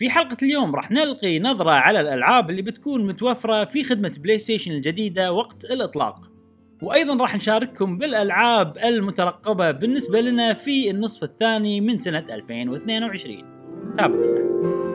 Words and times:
في 0.00 0.10
حلقة 0.10 0.36
اليوم 0.42 0.76
راح 0.76 0.90
نلقي 0.90 1.38
نظرة 1.38 1.70
على 1.70 2.00
الألعاب 2.00 2.50
اللي 2.50 2.62
بتكون 2.62 3.06
متوفرة 3.06 3.64
في 3.64 3.84
خدمة 3.84 4.12
بلاي 4.18 4.38
ستيشن 4.38 4.72
الجديدة 4.72 5.32
وقت 5.32 5.64
الإطلاق. 5.64 6.30
وأيضا 6.82 7.16
راح 7.16 7.36
نشارككم 7.36 7.98
بالألعاب 7.98 8.78
المترقبة 8.78 9.70
بالنسبة 9.70 10.20
لنا 10.20 10.52
في 10.52 10.90
النصف 10.90 11.24
الثاني 11.24 11.80
من 11.80 11.98
سنة 11.98 12.24
2022 12.30 13.94
تابعونا. 13.98 14.89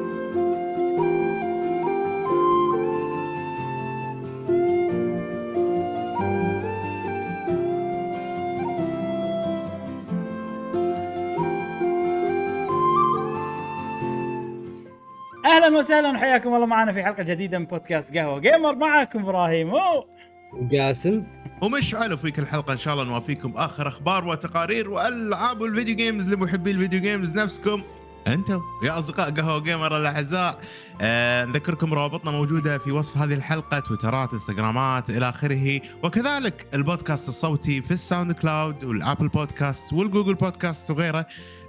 أهلا 15.56 15.78
وسهلا 15.78 16.10
وحياكم 16.10 16.54
الله 16.54 16.66
معنا 16.66 16.94
في 16.94 17.04
حلقة 17.04 17.24
جديدة 17.24 17.60
من 17.60 17.66
بودكاست 17.66 18.18
قهوة 18.18 18.40
جيمر. 18.40 18.76
معاكم 18.76 19.20
إبراهيم. 19.20 19.70
أوه. 19.70 20.06
جاسم 20.54 21.24
ومشعل 21.62 22.14
وفي 22.14 22.32
كل 22.32 22.46
حلقه 22.46 22.74
إن 22.74 22.78
شاء 22.78 22.94
الله 22.94 23.06
نوافيكم 23.06 23.54
آخر 23.56 23.88
أخبار 23.88 24.28
وتقارير 24.28 24.90
وألعاب 24.90 25.64
ال 25.64 25.69
video 25.69 25.96
games 25.96 26.34
لمحبي 26.34 26.72
ال 26.72 26.77
video 26.77 27.02
games 27.02 27.40
نفسكم. 27.40 27.82
أنتم 28.28 28.62
يا 28.84 29.00
اصدقاء 29.00 29.32
قهوة 29.32 29.60
جيمر 29.60 29.98
الاعزاء. 29.98 30.60
آه 31.02 31.46
نذكركم 31.46 31.94
روابطنا 31.94 32.32
موجودة 32.32 32.78
في 32.78 32.92
وصف 32.92 33.18
هذه 33.18 33.34
الحلقة 33.34 33.80
تويترات 33.80 34.34
انستغرامات 34.34 35.10
إلى 35.10 35.30
آخره. 35.30 35.82
وكذلك 36.04 36.68
البودكاست 36.74 37.30
الصوتي 37.30 37.82
في 37.82 37.92
الساوند 37.92 38.32
كلاود 38.32 38.84
والآبل 38.84 39.28
بودكاست 39.28 39.94
والجوجل 39.94 40.34
بودكاست 40.34 40.92
وغيره. 40.92 41.26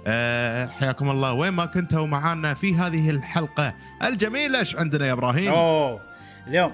آه 0.07 0.67
حياكم 0.67 1.09
الله. 1.09 1.33
وين 1.33 1.53
ما 1.53 1.65
كنتوا 1.65 2.07
معانا 2.07 2.53
في 2.53 2.75
هذه 2.75 3.09
الحلقة 3.09 3.73
الجميلة 4.03 4.59
إيش 4.59 4.75
عندنا 4.75 5.07
يا 5.07 5.13
إبراهيم؟ 5.13 5.53
أوه 5.53 6.01
اليوم 6.47 6.71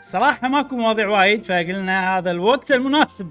صراحة 0.00 0.48
ماكو 0.48 0.76
مواضيع 0.76 1.08
وايد 1.08 1.44
فقلنا 1.44 2.18
هذا 2.18 2.30
الوقت 2.30 2.72
المناسب. 2.72 3.30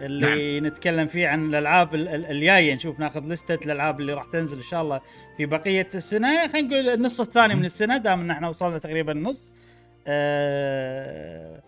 اللي 0.00 0.60
نعم. 0.60 0.66
نتكلم 0.72 1.06
فيه 1.06 1.28
عن 1.28 1.46
الألعاب 1.48 1.94
ال- 1.94 2.08
ال- 2.08 2.26
الجاية. 2.26 2.74
نشوف 2.74 3.00
ناخذ 3.00 3.20
لستة 3.26 3.64
الألعاب 3.66 4.00
اللي 4.00 4.12
راح 4.12 4.24
تنزل 4.32 4.56
إن 4.56 4.62
شاء 4.62 4.82
الله 4.82 5.00
في 5.36 5.46
بقية 5.46 5.88
السنة. 5.94 6.48
خلينا 6.48 6.68
نقول 6.68 6.88
النص 6.88 7.20
الثاني 7.20 7.54
من 7.54 7.64
السنة 7.64 7.96
دام 7.96 8.20
إن 8.20 8.30
إحنا 8.30 8.48
وصلنا 8.48 8.78
تقريبا 8.78 9.12
النص. 9.12 9.54
أه 10.06 11.62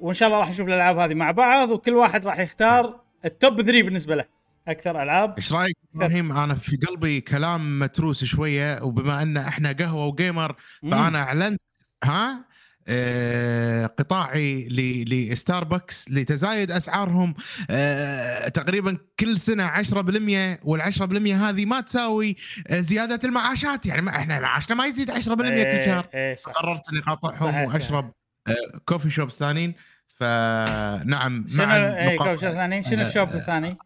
وإن 0.00 0.14
شاء 0.14 0.28
الله 0.28 0.40
راح 0.40 0.48
نشوف 0.48 0.68
الألعاب 0.68 0.98
هذه 0.98 1.14
مع 1.14 1.30
بعض 1.30 1.70
وكل 1.70 1.94
واحد 1.94 2.26
راح 2.26 2.38
يختار 2.38 3.00
التوب 3.24 3.62
3 3.62 3.82
بالنسبة 3.82 4.14
له. 4.14 4.24
أكثر 4.68 5.02
ألعاب. 5.02 5.34
إيش 5.36 5.52
رأيك 5.52 5.76
إبراهيم؟ 5.94 6.32
أنا 6.32 6.54
في 6.54 6.76
قلبي 6.76 7.20
كلام 7.20 7.78
متروس 7.78 8.24
شوية 8.24 8.82
وبما 8.82 9.22
إن 9.22 9.36
إحنا 9.36 9.72
قهوة 9.72 10.06
وجيمر 10.06 10.56
فأنا 10.82 11.18
اعلنت 11.22 11.60
ها؟ 12.04 12.44
قطاعي 13.98 14.68
ل- 14.68 15.30
لستاربكس 15.32 16.10
لتزايد 16.10 16.70
أسعارهم 16.70 17.34
آه، 17.70 18.48
تقريبا 18.48 18.98
كل 19.20 19.38
سنة 19.38 19.64
10% 19.66 20.60
وال10% 20.64 21.02
هذه 21.32 21.64
ما 21.64 21.80
تساوي 21.80 22.36
آه، 22.68 22.80
زيادة 22.80 23.20
المعاشات 23.28 23.86
يعني 23.86 24.02
ما 24.02 24.10
إحنا 24.16 24.40
معاشنا 24.40 24.76
ما 24.76 24.84
يزيد 24.86 25.10
10% 25.10 25.14
كل 25.72 25.82
شهر 25.84 26.08
إيه 26.14 26.34
صح. 26.34 26.52
قررت 26.52 26.82
إني 26.92 27.00
أقاطعهم. 27.08 27.64
وأشرب 27.64 28.12
آه، 28.48 28.54
كوفي 28.84 29.10
شوب 29.10 29.30
ثانيين 29.30 29.74
فنعم 30.16 31.44
شنو 31.48 31.66
مع 31.66 31.76
إيه 31.76 32.08
النقاط- 32.10 32.28
كوش 32.28 32.38
ثاني 32.40 32.82
شنو 32.82 33.00
آه، 33.00 33.06
الشوب 33.06 33.28
الثاني؟ 33.28 33.76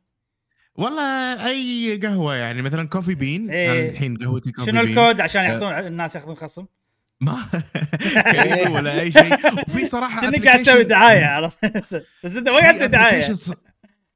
والله 0.77 1.47
أي 1.49 2.01
قهوة 2.03 2.35
يعني 2.35 2.63
مثلا 2.63 2.89
كوفي 2.89 3.15
بين 3.15 3.51
إيه. 3.51 3.91
الحين 3.91 4.17
قهوتي 4.17 4.53
كوفي 4.53 4.71
شنو 4.71 4.81
بين. 4.83 4.99
الكود 4.99 5.21
عشان 5.21 5.45
يعطون 5.45 5.73
الناس 5.73 6.15
ياخذون 6.15 6.35
خصم؟ 6.35 6.67
ما 7.21 7.39
كريمي 8.33 8.75
ولا 8.75 9.01
أي 9.01 9.13
شيء. 9.13 9.35
وفي 9.69 9.87
صراحة 9.87 10.21
شنو 10.21 10.45
قاعد 10.45 10.59
تسوي 10.63 10.85
دعاية 10.85 11.25
عرفت؟ 11.25 11.65
بس 12.25 12.37
أنت 12.37 12.49
ما 12.49 12.57
قاعد 12.59 12.75
تسوي 12.75 12.89
دعاية. 12.89 13.35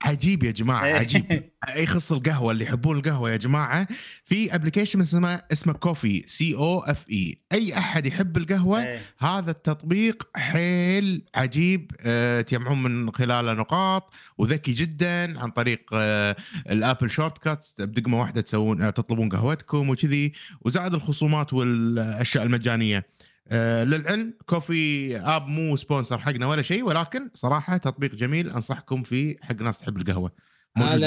عجيب 0.03 0.45
يا 0.45 0.51
جماعة 0.51 0.85
إيه. 0.85 0.95
عجيب 0.95 1.51
يخص 1.77 2.13
القهوة 2.13 2.53
اللي 2.53 2.65
يحبون 2.65 2.97
القهوة 2.97 3.31
يا 3.31 3.37
جماعة 3.37 3.89
في 4.25 4.55
ابلكيشن 4.55 5.01
اسمه 5.01 5.43
اسمه 5.53 5.73
كوفي 5.73 6.25
سي 6.27 6.55
أو 6.55 6.81
اف 6.81 7.05
اي 7.11 7.39
أي 7.53 7.79
أحد 7.79 8.07
يحب 8.07 8.37
القهوة 8.37 8.83
إيه. 8.83 9.01
هذا 9.19 9.51
التطبيق 9.51 10.29
حيل 10.37 11.25
عجيب 11.35 11.93
آه، 12.01 12.41
تجمعون 12.41 12.83
من 12.83 13.13
خلاله 13.13 13.53
نقاط 13.53 14.13
وذكي 14.39 14.73
جدا 14.73 15.41
عن 15.41 15.51
طريق 15.51 15.91
آه، 15.95 16.37
ال 16.71 17.11
Apple 17.11 17.39
shortcut 17.39 17.67
بدقمة 17.79 18.21
واحدة 18.21 18.41
تسوون 18.41 18.95
تطلبون 18.95 19.29
قهوتكم 19.29 19.91
وكذي 19.91 20.33
وزائد 20.61 20.95
الخصومات 20.95 21.53
والأشياء 21.53 22.45
المجانية 22.45 23.07
آه، 23.51 23.85
للعلم 23.85 24.35
Cofe 24.47 25.17
app 25.17 25.49
مو 25.49 25.77
sponsor 25.77 26.19
حقنا 26.19 26.47
ولا 26.47 26.63
شيء 26.63 26.85
ولكن 26.85 27.31
صراحة 27.35 27.77
تطبيق 27.77 28.15
جميل 28.15 28.51
أنصحكم 28.51 29.03
فيه 29.03 29.37
حق 29.43 29.63
ناس 29.63 29.79
تحب 29.79 29.97
القهوة. 29.97 30.33
موجود 30.77 31.03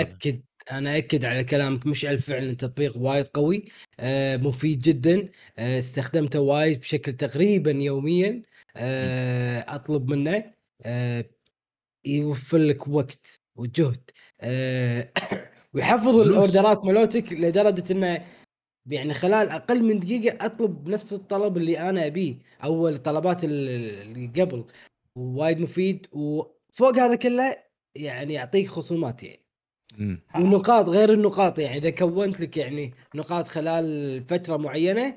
أكد 0.00 0.40
أنا 0.72 0.96
أكد 0.96 1.24
على 1.24 1.44
كلامك 1.44 1.86
مشعل 1.86 2.18
فعلا 2.18 2.52
تطبيق 2.54 2.98
وايد 2.98 3.26
قوي 3.28 3.64
آه 4.00 4.36
مفيد 4.36 4.78
جدا 4.78 5.28
آه 5.58 5.78
استخدمته 5.78 6.40
وايد 6.40 6.80
بشكل 6.80 7.12
تقريبا 7.12 7.70
يوميا 7.70 8.42
آه 8.76 9.64
أطلب 9.68 10.10
منه 10.10 10.44
آه 10.82 11.24
يوفر 12.04 12.58
لك 12.58 12.88
وقت 12.88 13.40
وجهد 13.56 14.10
آه 14.40 15.12
ويحفظ. 15.74 16.16
الأوردرات 16.16 16.84
مالتك 16.84 17.32
لدرجة 17.32 17.92
إنه 17.92 18.24
يعني 18.90 19.14
خلال 19.14 19.48
أقل 19.48 19.82
من 19.82 20.00
دقيقة 20.00 20.46
أطلب 20.46 20.88
نفس 20.88 21.12
الطلب 21.12 21.56
اللي 21.56 21.78
أنا 21.78 22.06
أبيه 22.06 22.34
أو 22.64 22.88
الطلبات 22.88 23.44
ال- 23.44 23.68
اللي 24.02 24.42
قبل 24.42 24.64
وايد 25.16 25.60
مفيد 25.60 26.06
وفوق 26.12 26.96
هذا 26.98 27.14
كله 27.14 27.56
يعني 27.94 28.34
يعطيك 28.34 28.68
خصومات 28.68 29.22
يعني 29.22 29.40
مم. 29.98 30.20
ونقاط 30.36 30.88
غير 30.88 31.12
النقاط 31.12 31.58
يعني 31.58 31.76
إذا 31.78 31.90
كونت 31.90 32.40
لك 32.40 32.56
يعني 32.56 32.94
نقاط 33.14 33.48
خلال 33.48 34.22
فترة 34.22 34.56
معينة 34.56 35.14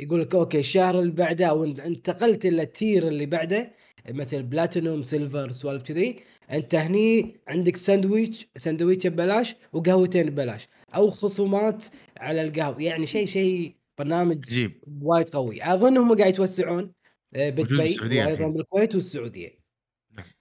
يقول 0.00 0.20
لك 0.20 0.34
okay 0.34 0.58
الشهر 0.58 0.98
اللي 1.00 1.12
بعده 1.12 1.46
أو 1.46 1.64
انت- 1.64 1.80
انتقلت 1.80 2.44
إلى 2.46 2.62
ال 2.62 2.71
tier 2.71 3.08
اللي 3.08 3.26
بعده 3.26 3.72
مثل 4.10 4.42
platinum 4.42 5.02
silver 5.02 5.52
سوالف 5.52 5.82
كذي 5.82 6.20
أنت 6.50 6.74
هني 6.74 7.36
عندك 7.48 7.76
ساندويتش 7.76 8.46
ساندويتش 8.56 9.06
ببلاش 9.06 9.54
وقهوتين 9.72 10.30
ببلاش 10.30 10.68
أو 10.94 11.10
خصومات 11.10 11.84
على 12.22 12.42
القهوة. 12.42 12.82
يعني 12.82 13.06
شيء 13.06 13.26
شيء 13.26 13.76
برنامج 13.98 14.46
عجيب. 14.46 14.80
وايد 15.02 15.28
قوي. 15.28 15.64
أظن 15.64 15.96
هم 15.98 16.14
قاعد 16.18 16.32
يتوسعون 16.32 16.92
آه، 17.34 17.50
بدبي 17.50 17.96
وأيضا. 18.18 18.48
بالكويت 18.48 18.94
والسعودية. 18.94 19.62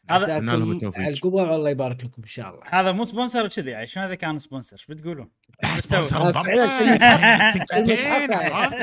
هذا- 0.09 0.37
أتمنى 0.37 0.57
لهم 0.57 0.71
التوفيق. 0.71 1.01
على 1.01 1.13
الكبر 1.13 1.55
الله 1.55 1.69
يبارك 1.69 2.03
لكم 2.03 2.21
إن 2.21 2.27
شاء 2.27 2.49
الله. 2.53 2.63
هذا 2.69 2.91
مو 2.91 3.05
sponsor 3.05 3.47
كذي 3.47 3.69
يعني 3.69 3.87
شلون 3.87 4.05
اذا 4.05 4.15
كانوا 4.15 4.39
sponsor. 4.39 4.73
إيش 4.73 4.85
بتقولون؟ 4.85 5.29
كلمة- 5.65 6.33
حق. 8.43 8.75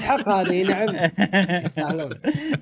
حق. 0.08 0.28
هذه 0.28 0.62
نعم. 0.62 1.10
يستاهلون. 1.64 2.10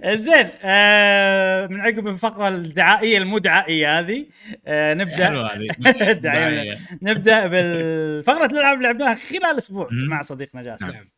زين 0.07 0.51
آه 0.63 1.67
من 1.67 1.81
عقب 1.81 2.09
الفقرة 2.09 2.49
الدعائية 2.49 3.19
المو 3.19 3.39
دعائيه 3.39 3.99
هذه 3.99 4.27
آه 4.67 4.95
نبدأ. 4.95 5.27
حلوة 5.29 5.47
هذه. 5.55 5.67
دعاية. 6.13 6.77
نبدأ 7.03 7.47
بالفقرة 7.47 8.47
الألعاب 8.47 8.77
اللي 8.77 8.87
لعبناها 8.89 9.15
خلال 9.15 9.57
أسبوع. 9.57 9.89
مع 10.09 10.23
صديقنا 10.23 10.63
جاسم. 10.63 10.91
نعم. 10.91 11.09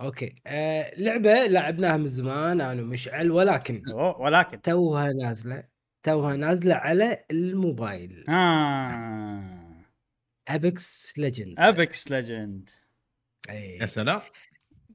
أوكي. 0.00 0.34
آه 0.46 0.92
لعبة 0.98 1.46
لعبناها 1.46 1.96
من 1.96 2.08
زمان 2.08 2.60
أنا 2.60 2.82
ومشعل 2.82 3.30
ولكن 3.30 3.82
أوه، 3.90 4.20
ولكن. 4.20 4.60
توها 4.62 5.12
نازلة. 5.12 5.64
توها 6.02 6.36
نازلة 6.36 6.74
على 6.74 7.24
الموبايل. 7.30 8.24
آه. 8.28 9.57
Apex 10.48 11.14
Legends 11.16 11.54
Apex 11.58 12.10
Legends 12.10 12.70
يا 13.50 13.86
سلام. 13.86 14.20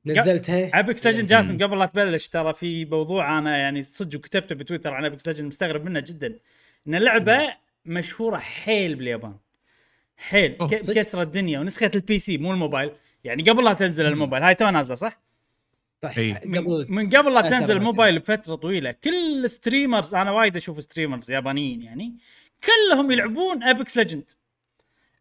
نزلتها 0.05 0.79
ابيكس 0.79 1.07
ليجند 1.07 1.27
جاسم 1.27 1.63
قبل 1.63 1.79
لا 1.79 1.85
تبلش 1.85 2.27
ترى 2.27 2.53
في 2.53 2.85
موضوع 2.85 3.37
أنا 3.37 3.57
يعني 3.57 3.83
صدق 3.83 4.19
وكتبته 4.19 4.55
بتويتر 4.55 4.93
عن 4.93 5.05
ابيكس 5.05 5.27
ليجند 5.27 5.47
مستغرب 5.47 5.85
منه 5.85 5.99
جدا. 5.99 6.39
إن 6.87 6.95
اللعبة 6.95 7.53
مشهورة 7.85 8.37
حيل 8.37 8.95
باليابان. 8.95 9.35
حيل؟ 10.17 10.57
كسر 10.71 11.21
الدنيا. 11.21 11.59
ونسخة 11.59 11.91
ال 11.95 12.19
PC 12.19 12.37
مو 12.37 12.51
الموبايل. 12.51 12.91
يعني 13.23 13.43
قبل 13.43 13.63
لا 13.63 13.73
تنزل 13.73 14.05
الموبايل. 14.05 14.43
هاي 14.43 14.55
تو 14.55 14.69
نازلة 14.69 14.95
صح؟ 14.95 15.21
صح. 16.03 16.17
إي. 16.17 16.33
قبل 16.33 16.85
من 16.89 17.09
قبل 17.09 17.33
لا 17.33 17.41
فترة 17.41 17.49
تنزل. 17.49 17.77
الموبايل 17.77 18.19
بفترة 18.19 18.55
طويلة 18.55 18.91
كل 18.91 19.49
streamers 19.49 20.15
أنا 20.15 20.31
وايد 20.31 20.55
أشوف 20.55 20.83
streamers 20.83 21.31
يابانيين 21.31 21.81
يعني 21.81 22.17
كلهم 22.63 23.11
يلعبون 23.11 23.63
Apex 23.63 23.97
Legends 23.97 24.29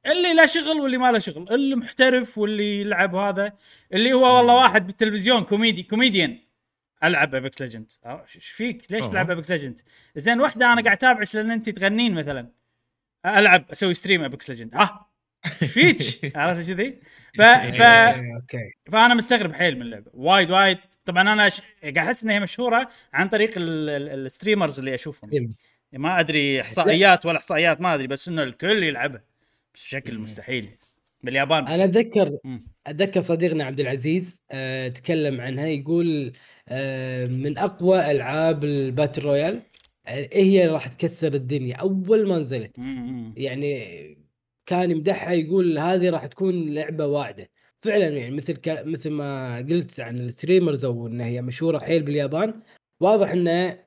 اللي 0.06 0.34
لا 0.34 0.46
شغل 0.46 0.80
واللي 0.80 0.98
ما 0.98 1.12
له 1.12 1.18
شغل 1.18 1.54
اللي 1.54 1.76
محترف 1.76 2.38
واللي 2.38 2.80
يلعب 2.80 3.14
هذا 3.14 3.52
اللي 3.92 4.12
هو 4.12 4.36
والله 4.36 4.54
واحد 4.54 4.86
بالتلفزيون 4.86 5.44
كوميدي 5.44 5.82
كوميديان. 5.82 6.38
ألعب 7.04 7.34
Apex 7.34 7.62
Legends 7.62 7.92
إيش 8.06 8.48
فيك؟ 8.48 8.92
ليش. 8.92 9.06
تلعب 9.06 9.30
Apex 9.30 9.50
Legends 9.50 9.80
زين 10.16 10.40
واحدة 10.40 10.72
أنا 10.72 10.82
قاعد 10.82 10.96
أتابعك 10.96 11.34
لأن 11.34 11.50
أنت 11.50 11.70
تغنين 11.70 12.14
مثلا. 12.14 12.48
ألعب 13.26 13.64
أسوي 13.72 13.94
stream 13.94 14.24
Apex 14.24 14.50
Legends 14.50 14.74
ها 14.74 15.06
فيك؟ 15.58 15.96
عرفت 16.36 16.72
كذي 16.72 16.98
ف... 17.34 17.40
ف... 17.42 17.80
إيه، 17.80 18.34
okay. 18.36 18.72
فأنا 18.92 19.14
مستغرب 19.14 19.52
حيل 19.52 19.76
من 19.76 19.82
اللعبة. 19.82 20.10
وايد 20.14 20.50
وايد. 20.50 20.78
طبعا 21.04 21.22
أنا 21.32 21.48
ش... 21.48 21.60
قاعد 21.82 21.98
أحس 21.98 22.24
إنها 22.24 22.38
مشهورة 22.38 22.88
عن 23.12 23.28
طريق 23.28 23.52
ال- 23.56 23.88
ال- 23.90 24.26
ال 24.26 24.31
streamers 24.31 24.78
اللي 24.78 24.94
أشوفهم. 24.94 25.30
إيه. 25.32 25.48
ما 25.92 26.20
أدري 26.20 26.60
إحصائيات 26.60 27.26
ولا 27.26 27.38
إحصائيات 27.38 27.80
ما 27.80 27.94
أدري 27.94 28.06
بس 28.06 28.28
إنه 28.28 28.42
الكل 28.42 28.82
يلعبها. 28.82 29.22
بشكل 29.74 30.18
مستحيل. 30.18 30.68
باليابان. 31.22 31.66
أنا 31.66 31.84
أتذكر. 31.84 32.30
أتذكر 32.86 33.20
صديقنا 33.20 33.64
عبد 33.64 33.80
العزيز 33.80 34.42
آه 34.50 34.88
تكلم 34.88 35.40
عنها 35.40 35.66
يقول 35.66 36.32
آه 36.68 37.26
من 37.26 37.58
أقوى 37.58 38.10
ألعاب 38.10 38.64
ال 38.64 38.72
battle 38.72 39.22
royale 39.22 39.62
آه 40.06 40.28
هي 40.32 40.68
راح 40.68 40.88
تكسر 40.88 41.34
الدنيا 41.34 41.76
أول 41.76 42.28
ما 42.28 42.38
نزلت. 42.38 42.78
يعني 43.36 43.86
كان 44.66 44.90
يمدحها 44.90 45.32
يقول 45.32 45.78
هذه 45.78 46.10
راح 46.10 46.26
تكون 46.26 46.74
لعبة 46.74 47.06
واعدة. 47.06 47.48
فعلا 47.78 48.08
يعني 48.08 48.30
مثل 48.30 48.52
ك... 48.52 48.68
مثل 48.86 49.10
ما 49.10 49.56
قلت 49.58 50.00
عن 50.00 50.18
ال 50.18 50.25
streamers 50.25 50.84
أو 50.84 51.06
إنها 51.06 51.26
هي 51.26 51.42
مشهورة 51.42 51.78
حيل 51.78 52.02
باليابان 52.02 52.60
واضح 53.00 53.30
إنها 53.30 53.86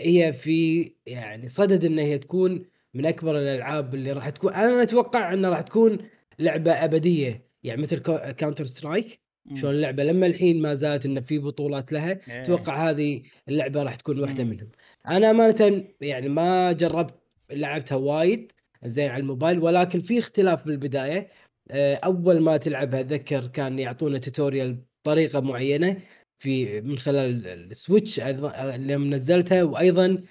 هي 0.00 0.32
في 0.32 0.90
يعني 1.06 1.48
صدق 1.48 1.84
إنها 1.84 2.04
هي 2.04 2.18
تكون 2.18 2.66
من 2.98 3.06
أكبر 3.06 3.38
الألعاب 3.38 3.94
اللي 3.94 4.12
راح 4.12 4.30
تكون 4.30 4.52
أنا 4.52 4.82
أتوقع 4.82 5.32
إنها 5.32 5.50
راح 5.50 5.60
تكون 5.60 5.98
لعبة 6.38 6.72
أبدية 6.72 7.48
يعني 7.62 7.82
مثل 7.82 7.98
Counter-Strike. 8.32 9.20
شلون 9.54 9.74
اللعبة 9.74 10.04
لما 10.04 10.26
الحين 10.26 10.62
ما 10.62 10.74
زالت 10.74 11.06
انه 11.06 11.20
في 11.20 11.38
بطولات 11.38 11.92
لها 11.92 12.10
إيه. 12.10 12.42
أتوقع 12.42 12.90
هذه 12.90 13.22
اللعبة 13.48 13.82
راح 13.82 13.94
تكون 13.94 14.20
واحدة. 14.20 14.44
منهم 14.44 14.68
أنا 15.08 15.30
أمانة 15.30 15.84
يعني 16.00 16.28
ما 16.28 16.72
جربت 16.72 17.14
لعبتها 17.50 17.96
وايد 17.96 18.52
زين 18.84 19.10
على 19.10 19.20
الموبايل 19.20 19.58
ولكن 19.58 20.00
في 20.00 20.18
اختلاف 20.18 20.64
بالبداية 20.66 21.28
آه، 21.70 21.94
أول 21.94 22.40
ما 22.40 22.56
تلعبها 22.56 23.00
أتذكر 23.00 23.46
كان 23.46 23.78
يعطونا 23.78 24.18
tutorial 24.18 24.76
بطريقة 25.04 25.40
معينة 25.40 25.96
في 26.38 26.80
من 26.80 26.98
خلال 26.98 27.46
ال 27.46 27.57
Switch 27.57 28.20
لما 28.20 29.16
نزلتها 29.16 29.62
وأيضا 29.62 30.22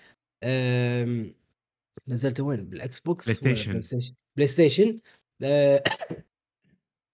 آم، 2.07 2.13
نزلتها 2.13 2.43
وين؟ 2.43 2.65
بال 2.65 2.99
Xbox 2.99 3.25
PlayStation. 3.25 3.71
PlayStation 3.71 4.15
PlayStation 4.35 4.99
آه، 5.43 5.83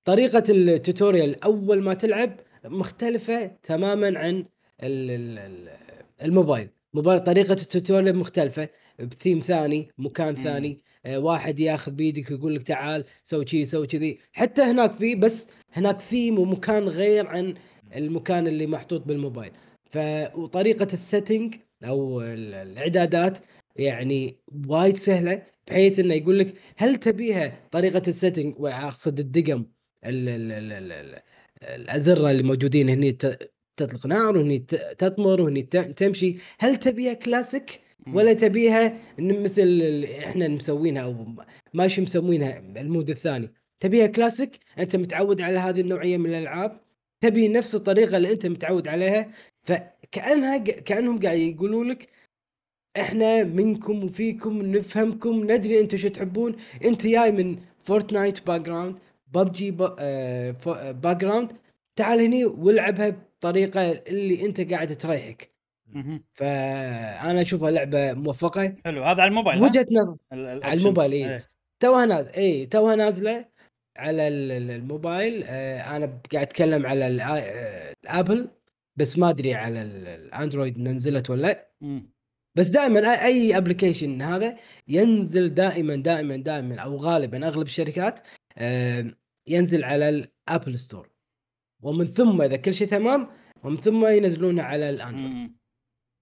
طريقة 0.06 0.44
ال 0.50 0.60
tutorial 0.60 1.44
أول 1.44 1.84
ما 1.84 1.94
تلعب 1.94 2.40
مختلفة 2.66 3.46
تماما 3.46 4.20
عن 4.20 4.36
ال- 4.84 5.12
ال- 5.12 5.40
ال- 5.40 5.78
الموبايل. 6.22 6.70
موبايل 6.94 7.20
طريقة 7.20 7.54
ال 7.54 7.61
tutorial 7.61 8.16
مختلفة 8.18 8.70
بثيم 9.00 9.40
ثاني 9.40 9.90
مكان 9.98 10.36
مم. 10.36 10.44
ثاني 10.44 10.82
آه، 11.06 11.20
واحد 11.20 11.60
ياخذ 11.60 11.92
بيدك 11.92 12.32
ويقول 12.32 12.56
لك 12.56 12.64
تعال 12.64 13.06
سوي 13.24 13.48
شي 13.48 13.66
سوي 13.66 13.88
كذي. 13.88 14.20
حتى 14.32 14.62
هناك 14.62 14.92
في 14.92 15.16
بس 15.16 15.48
هناك 15.74 16.00
ثيم 16.02 16.40
ومكان 16.40 16.84
غير 16.84 17.28
عن 17.28 17.54
المكان 17.96 18.48
اللي 18.48 18.68
محطوط 18.68 19.02
بالموبايل. 19.02 19.52
ف 19.90 19.98
وطريقة 20.36 20.88
ال 20.94 21.01
setting 21.02 21.56
أو 21.84 22.22
ال- 22.22 22.54
الإعدادات 22.54 23.38
يعني 23.76 24.38
وايد 24.68 24.98
سهلة 24.98 25.44
بحيث 25.68 26.00
إنه 26.00 26.14
يقول 26.14 26.40
لك 26.40 26.54
هل 26.78 26.96
تبيها 26.96 27.60
طريقة 27.72 28.02
ال 28.08 28.14
setting 28.14 28.60
وأقصد 28.60 29.20
الدگم 29.20 29.66
ال 30.06 30.30
ال 30.30 30.52
ال 30.52 30.72
ال 30.72 30.92
ال 30.92 31.20
الأزرة 31.64 32.32
اللي 32.32 32.44
موجودين 32.44 32.90
هني 32.90 33.12
تطلق 33.78 34.06
نار 34.08 34.38
وهني 34.38 34.60
تطمر 34.98 35.42
وهني 35.42 35.62
تمشي. 35.96 36.36
هل 36.60 36.78
تبيها 36.78 37.14
كلاسيك. 37.14 37.80
ولا 38.14 38.34
تبيها 38.34 38.98
مثل 39.20 40.06
إحنا 40.26 40.48
مسوينها 40.48 41.02
أو 41.04 41.26
ماشي 41.74 42.02
مسوينها 42.02 42.60
ال 42.60 42.70
mode 42.70 43.10
الثاني. 43.10 43.54
تبيها 43.80 44.08
كلاسيك 44.08 44.60
أنت 44.80 44.96
متعود 44.96 45.42
على 45.42 45.60
هذه 45.60 45.82
النوعية 45.82 46.18
من 46.18 46.30
الألعاب؟ 46.30 46.80
تبي 47.22 47.48
نفس 47.48 47.76
الطريقة 47.76 48.18
اللي 48.18 48.32
أنت 48.32 48.46
متعود 48.46 48.88
عليها؟ 48.88 49.32
فكأنها 49.64 50.58
كأنهم 50.58 51.20
قاعد 51.20 51.38
يقولوا 51.38 51.84
لك 51.86 52.08
إحنا 52.98 53.44
منكم 53.44 54.04
وفيكم 54.04 54.62
نفهمكم 54.62 55.52
ندري 55.52 55.80
أنتم 55.80 55.98
شو 55.98 56.08
تحبون 56.08 56.56
أنت 56.86 57.08
جاي 57.08 57.32
من 57.32 57.58
Fortnite 57.80 58.48
background 58.48 59.00
PUBG 59.34 59.72
background 59.72 61.52
تعال 61.96 62.22
هني 62.22 62.46
والعبها 62.46 63.10
بطريقة 63.10 63.92
اللي 63.92 64.46
أنت 64.46 64.74
قاعد 64.74 64.88
تريحك. 64.98 65.54
فأنا 66.34 67.42
أشوفها 67.42 67.72
لعبة 67.72 68.14
موفقة 68.14 68.76
حلو 68.86 69.04
هذا 69.04 69.22
على 69.22 69.28
الموبايل؟ 69.30 69.62
وجهة 69.62 69.88
نظر 69.92 70.18
على. 70.32 70.74
الموبايل 70.74 71.14
إيه. 71.14 71.36
اي 71.36 71.38
توها 71.80 72.06
نازله 72.06 72.38
اي 72.38 72.66
توها 72.66 72.96
نازلة 72.96 73.46
على 73.98 74.28
ال- 74.28 74.52
ال- 74.52 74.72
الموبايل 74.72 75.44
آه 75.48 75.96
أنا 75.96 76.06
قاعد 76.34 76.46
أتكلم 76.46 76.86
على 76.86 77.18
الآ- 77.20 77.24
آه، 77.32 77.94
ال 78.04 78.11
Apple 78.11 78.48
بس 78.96 79.20
ما 79.20 79.30
أدري 79.30 79.54
على 79.54 79.82
ال- 79.82 80.08
ال 80.08 80.17
Android 80.17 80.80
نزلت 80.80 81.30
ولا 81.30 81.42
لا. 81.42 81.68
بس 82.56 82.68
دائما 82.70 83.26
اي 83.26 83.58
application 83.58 84.22
هذا 84.22 84.58
ينزل 84.88 85.54
دائما 85.54 85.96
دائما 85.96 86.36
دائما 86.38 86.76
أو 86.80 86.98
غالبا 86.98 87.48
أغلب 87.48 87.66
الشركات 87.68 88.20
ينزل 89.48 89.84
على 89.84 90.10
ال 90.10 90.21
Apple 90.21 90.80
Store 90.80 91.10
ومن 91.82 92.06
ثم 92.06 92.42
إذا 92.42 92.56
كل 92.56 92.74
شيء 92.74 92.88
تمام 92.88 93.28
ومن 93.64 93.78
ثم 93.78 94.06
ينزلونه 94.06 94.64
على 94.64 94.90
ال 94.90 94.97
Android. 94.97 95.52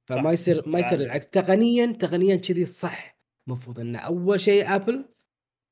فما. 0.10 0.32
يصير 0.32 0.70
ما 0.70 0.80
يصير 0.80 0.92
عادي. 0.92 1.04
العكس 1.04 1.28
تقنيا 1.28 1.86
تقنيا 1.86 2.36
كذي 2.36 2.66
صح 2.66 3.18
المفروض 3.48 3.80
انه 3.80 4.00
أول 4.00 4.40
شيء 4.40 4.76
Apple 4.76 5.06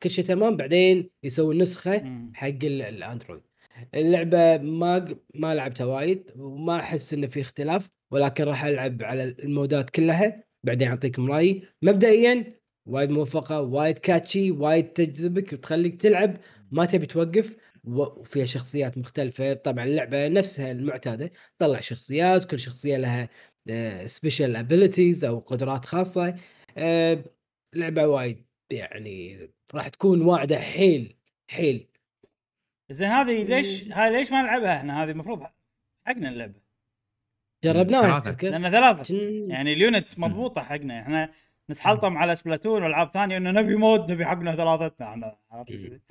كل 0.04 0.10
شيء 0.10 0.26
تمام 0.26 0.58
بعدين 0.58 1.10
يسوي 1.24 1.54
النسخه 1.54 2.02
مم. 2.04 2.32
حق 2.36 2.48
ال- 2.48 2.82
ال 2.82 2.89
Android 2.89 3.44
اللعبة 3.96 4.58
ما 4.58 5.06
ما 5.36 5.56
لعبتها 5.56 5.86
وايد 5.86 6.32
وما 6.36 6.76
أحس 6.80 7.14
إنه 7.14 7.28
في 7.28 7.42
اختلاف 7.42 7.90
ولكن 8.12 8.44
راح 8.44 8.66
ألعب 8.66 9.04
على 9.04 9.24
ال 9.24 9.35
mode 9.35 9.79
ات 9.79 9.90
كلها 9.90 10.44
بعدين 10.64 10.88
اعطيكم 10.88 11.32
رايي 11.32 11.64
مبدئيا 11.82 12.60
وايد 12.86 13.12
موفقة 13.12 13.62
وايد 13.62 14.00
catchy 14.00 14.52
وايد 14.52 14.94
تجذبك 14.94 15.54
وتخليك 15.54 16.02
تلعب 16.02 16.38
ما 16.72 16.86
تبي 16.86 17.06
توقف. 17.06 17.56
وفيها 17.84 18.46
شخصيات 18.46 18.98
مختلفة. 18.98 19.54
طبعا 19.54 19.84
اللعبة 19.84 20.28
نفسها 20.28 20.72
المعتادة 20.72 21.32
طلع 21.58 21.80
شخصيات 21.80 22.46
كل 22.46 22.60
شخصية 22.60 22.98
لها 22.98 23.30
special 24.06 24.56
abilities 24.56 25.26
أو 25.26 25.40
قدرات 25.40 25.86
خاصة. 25.86 26.36
آه، 26.78 27.24
لعبة 27.76 28.08
وايد 28.08 28.46
يعني 28.72 29.50
راح 29.74 29.88
تكون 29.88 30.22
واعدة 30.22 30.60
حيل 30.60 31.16
حيل. 31.52 31.88
زين 32.90 33.08
هذه 33.10 33.44
ليش 33.44 33.88
هاي 33.88 34.12
ليش 34.12 34.32
ما 34.32 34.42
نلعبها 34.42 34.78
إحنا؟ 34.78 35.04
هذه 35.04 35.12
المفروض 35.12 35.44
حقنا 36.08 36.30
اللعبة. 36.30 36.69
جربناها 37.64 38.02
ثلاثة. 38.02 38.32
تذكر؟ 38.32 38.50
لأن 38.50 38.72
ثلاثة. 38.72 39.16
يعني 39.48 39.74
ال 39.74 39.83
unit 39.83 40.20
مضبوطة 40.20 40.62
حقنا. 40.62 41.02
إحنا 41.02 41.32
نتحلطم 41.72 42.18
على 42.18 42.36
Splatoon 42.36 42.84
والعاب 42.84 43.12
ثانية 43.14 43.38
إنه 43.38 43.52
نبي 43.52 43.76
mode 43.76 44.12
نبي 44.12 44.26
حقنا 44.26 44.56
ثلاثتنا. 44.56 45.08
إحنا 45.08 45.66
إيه. 45.70 46.02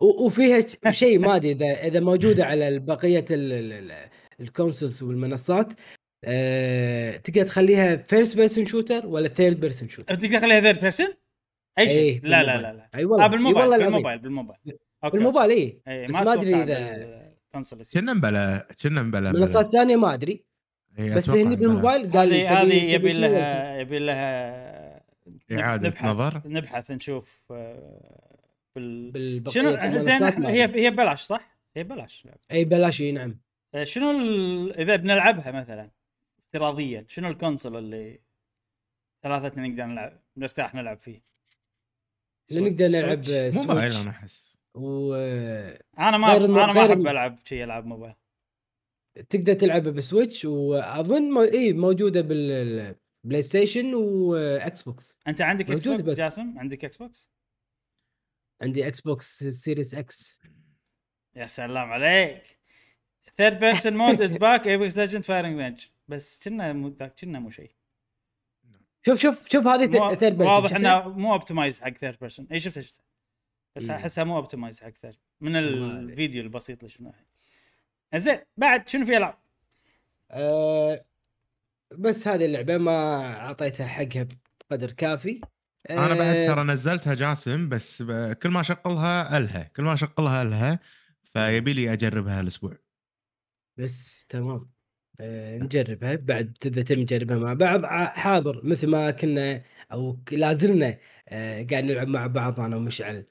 وفيها 0.00 0.64
شيء 0.90 1.18
ما 1.18 1.36
أدري 1.36 1.52
اذا 1.52 1.86
إذا 1.86 2.00
موجودة 2.00 2.44
على 2.44 2.78
بقية 2.78 3.24
ال 4.40 4.47
consoles 4.47 5.02
والمنصات 5.02 5.72
أه 6.24 7.16
تقدر 7.16 7.42
تخليها 7.42 7.96
first 7.96 8.36
person 8.36 8.66
shooter 8.66 9.06
ولا 9.06 9.28
third 9.28 9.60
person 9.60 9.88
shooter 9.88 10.14
تقدر 10.14 10.38
تخليها 10.38 10.60
third 10.60 10.80
person؟ 10.80 11.08
أي 11.78 11.88
شيء؟ 11.88 11.96
إيه، 11.96 12.20
لا 12.22 12.42
لا 12.42 12.56
بالموبايل. 12.56 12.62
لا. 12.62 12.72
لا 12.72 12.88
أي 12.94 13.02
آه 13.02 13.06
والله 13.06 13.26
بالموبايل 13.26 13.68
والله 13.68 13.76
العظيم. 13.76 13.92
بالموبايل 13.92 14.18
بالموبايل. 14.18 14.78
okay. 15.04 15.16
بالموبايل 15.16 15.50
اي 15.50 15.80
اي 15.88 16.06
بس 16.06 16.14
ما 16.14 16.34
بال 16.34 16.66
console 16.66 17.80
يصير. 17.80 18.00
كنا 18.00 18.14
مبلا 18.14 18.68
كنا 18.82 19.02
مبلا 19.02 19.32
منصات 19.32 19.66
ثانية 19.66 19.96
ما 19.96 20.14
أدري. 20.14 20.32
إيه، 20.32 20.53
بس 20.98 21.28
أتوقع 21.28 21.42
هني. 21.42 21.56
بالموبايل 21.56 22.12
قال 22.12 22.28
لي 22.28 22.46
هذه 22.48 22.94
يبي 22.94 23.12
لها 23.12 23.78
يبي 23.78 23.98
لها 23.98 25.00
إعادة 25.52 25.88
نبحث 25.88 26.04
نظر. 26.04 26.42
نبحث 26.46 26.90
نشوف 26.90 27.42
آه، 27.50 28.38
بال 28.76 29.42
شنو 29.48 29.98
زين 29.98 30.46
هي. 30.46 30.62
هي 30.62 30.90
ببلاش 30.90 31.22
صح؟ 31.22 31.56
هي 31.76 31.84
ببلاش 31.84 32.28
إي 32.50 32.64
بلاش 32.64 33.00
إي 33.00 33.12
نعم 33.12 33.40
آه، 33.74 33.84
شنو 33.84 34.10
ال... 34.10 34.76
إذا 34.80 34.96
بنلعبها 34.96 35.50
مثلا 35.52 35.90
افتراضيا 36.38 37.04
شنو 37.08 37.28
ال 37.28 37.34
console 37.34 37.76
اللي 37.76 38.20
ثلاثتنا 39.22 39.68
نقدر 39.68 39.84
نلعب 39.84 40.20
نرتاح 40.36 40.74
نلعب 40.74 40.98
فيه؟ 40.98 41.22
نقدر 42.52 42.86
نلعب 42.88 43.24
Switch. 43.24 43.56
موبايل 43.56 43.92
أنا 43.92 44.10
أحس 44.10 44.58
و 44.74 45.14
أنا 45.98 46.16
ما 46.16 46.28
غير 46.28 46.44
أنا 46.44 46.72
ما 46.72 46.86
أحب 46.86 47.06
ألعب 47.06 47.38
شيء 47.44 47.64
العاب 47.64 47.86
موبايل 47.86 48.14
تقدر 49.14 49.52
تلعبها 49.52 49.92
ب 49.92 49.99
Switch 49.99 50.44
وأظن 50.44 51.30
مو... 51.30 51.42
اي 51.42 51.72
موجودة 51.72 52.20
بال 52.20 53.42
PlayStation 53.42 53.94
و 53.94 54.82
Xbox 54.82 55.18
أنت 55.28 55.40
عندك 55.40 55.70
Xbox 55.70 56.00
بس. 56.00 56.14
جاسم؟ 56.16 56.58
عندك 56.58 56.84
Xbox 56.84 57.30
عندي 58.62 58.86
Xbox 58.86 59.44
Series 59.44 59.94
X 59.94 60.38
يا 61.36 61.46
سلام 61.46 61.92
عليك. 61.92 62.42
third 63.36 63.60
person 63.60 63.96
mode 63.96 64.22
از 64.22 64.36
باك 64.36 64.66
Apex 64.66 64.98
Legends 64.98 65.24
firing 65.24 65.60
range 65.60 65.86
بس 66.08 66.44
كنا 66.44 66.72
مو 66.72 66.88
ذاك 66.88 67.20
كنا 67.20 67.38
مو 67.38 67.50
شيء. 67.50 67.70
شوف 69.06 69.20
شوف 69.20 69.48
شوف 69.48 69.66
هذه 69.66 70.14
third 70.14 70.38
person 70.38 70.46
واضح 70.46 70.76
إنه 70.76 71.08
مو 71.08 71.32
optimized 71.32 71.80
حق 71.80 71.92
third 71.92 72.18
person 72.20 72.46
اي 72.52 72.58
شفتها 72.58 72.80
شفتها 72.80 73.04
بس 73.76 73.84
مم. 73.84 73.90
أحسها 73.90 74.24
مو 74.24 74.36
optimized 74.36 74.82
أكثر 74.82 75.16
من 75.40 75.52
ما 75.52 75.58
أدري. 75.58 75.74
الفيديو 75.74 76.42
البسيط 76.42 76.78
اللي 76.78 76.90
شفناه. 76.90 77.14
زين 78.18 78.38
بعد 78.56 78.88
شنو 78.88 79.06
في 79.06 79.16
ألعاب؟ 79.16 79.38
آه 80.30 81.04
بس 81.98 82.28
هذه 82.28 82.44
اللعبة 82.44 82.78
ما 82.78 83.24
أعطيتها 83.36 83.86
حقها 83.86 84.26
بقدر 84.70 84.92
كافي. 84.92 85.40
أنا 85.90 86.14
بعد 86.14 86.36
آه، 86.36 86.46
ترى 86.46 86.64
نزلتها 86.64 87.14
جاسم 87.14 87.68
بس 87.68 88.02
كل 88.42 88.48
ما 88.48 88.60
أشغلها 88.60 89.38
الها 89.38 89.62
كل 89.76 89.82
ما 89.82 89.94
أشغلها 89.94 90.42
الها 90.42 90.78
فيبي 91.22 91.72
لي 91.72 91.92
أجربها 91.92 92.40
الأسبوع 92.40 92.78
بس 93.76 94.26
تمام. 94.28 94.70
آه 95.20 95.58
نجربها. 95.58 96.14
بعد 96.14 96.56
إذا 96.66 96.82
تم 96.82 97.00
نجربها 97.00 97.36
مع 97.36 97.52
بعض 97.52 97.84
ع- 97.84 98.06
حاضر. 98.06 98.60
مثل 98.66 98.86
ما 98.86 99.10
كنا 99.10 99.62
أو 99.92 100.18
لازلنا 100.32 100.98
آه 101.28 101.66
قاعد 101.70 101.84
نلعب 101.84 102.08
مع 102.08 102.26
بعض 102.26 102.60
أنا 102.60 102.76
ومشعل. 102.76 103.26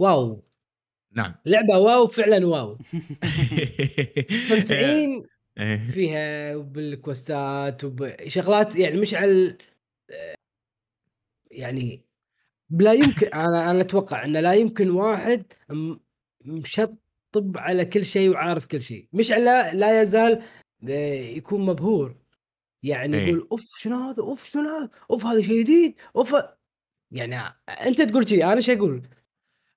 WoW. 0.00 0.42
نعم. 1.14 1.34
لعبة 1.46 1.78
WoW 1.78 2.06
فعلا 2.06 2.46
wow. 2.46 2.78
مستمتعين 4.30 5.26
إيه. 5.58 5.86
فيها 5.86 6.56
وبالكوستات 6.56 7.84
وبشغلات 7.84 8.76
يعني 8.76 9.00
مشعل 9.00 9.58
يعني 11.50 12.04
لا 12.70 12.92
يمكن 12.92 13.26
أنا 13.44 13.70
أنا 13.70 13.80
أتوقع 13.80 14.24
انه 14.24 14.40
لا 14.40 14.52
يمكن 14.52 14.90
واحد 14.90 15.52
مشطب 16.44 17.56
على 17.56 17.84
كل 17.84 18.04
شيء 18.04 18.30
وعارف 18.30 18.66
كل 18.66 18.82
شيء. 18.82 19.08
مشعل 19.12 19.44
لا, 19.44 19.74
لا 19.74 20.02
يزال 20.02 20.42
آه، 20.88 21.14
يكون 21.14 21.66
مبهور. 21.66 22.16
يعني 22.82 23.16
إيه. 23.16 23.26
يقول 23.26 23.48
أوف 23.52 23.62
شنو 23.78 23.96
هذا؟ 23.96 24.22
أوف 24.22 24.44
شنو 24.44 24.68
هذا؟ 24.68 24.90
أوف 25.10 25.26
هذا 25.26 25.42
شيء 25.42 25.60
جديد. 25.62 25.94
أوف 26.16 26.36
يعني 27.10 27.36
أنت 27.86 28.02
تقول 28.02 28.28
شيء 28.28 28.52
أنا 28.52 28.60
شو 28.60 28.72
أقول؟ 28.72 29.02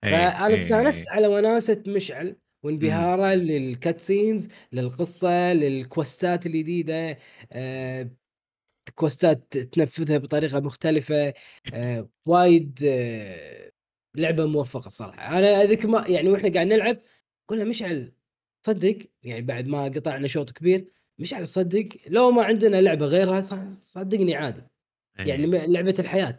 فأنا 0.01 0.47
إيه. 0.47 0.55
استانست 0.55 1.09
على 1.09 1.27
وناسة 1.27 1.83
مشعل 1.87 2.35
وانبهارة 2.63 3.33
للكاتسينز 3.33 4.47
للقصة 4.71 5.53
للكوستات 5.53 6.45
الجديده 6.45 7.17
آه، 7.51 8.09
كوستات 8.95 9.57
تنفذها 9.57 10.17
بطريقة 10.17 10.59
مختلفة 10.59 11.33
آه، 11.73 12.09
وايد 12.25 12.79
آه، 12.85 13.71
لعبة 14.15 14.45
موفقة 14.45 14.87
الصراحه 14.87 15.37
أنا 15.39 15.61
هذيك 15.61 15.85
ما 15.85 16.05
يعني 16.07 16.29
وإحنا 16.29 16.49
قاعد 16.49 16.67
نلعب 16.67 16.97
قلنا 17.47 17.63
مشعل 17.63 18.13
صدق 18.65 18.97
يعني 19.23 19.41
بعد 19.41 19.67
ما 19.67 19.83
قطعنا 19.83 20.27
شوط 20.27 20.51
كبير 20.51 20.87
مشعل 21.19 21.47
صدق 21.47 21.87
لو 22.07 22.31
ما 22.31 22.43
عندنا 22.43 22.81
لعبة 22.81 23.05
غيرها 23.05 23.41
صدقني 23.71 24.35
عادي 24.35 24.61
إيه. 25.19 25.25
يعني 25.25 25.47
لعبة 25.47 25.95
الحياة 25.99 26.37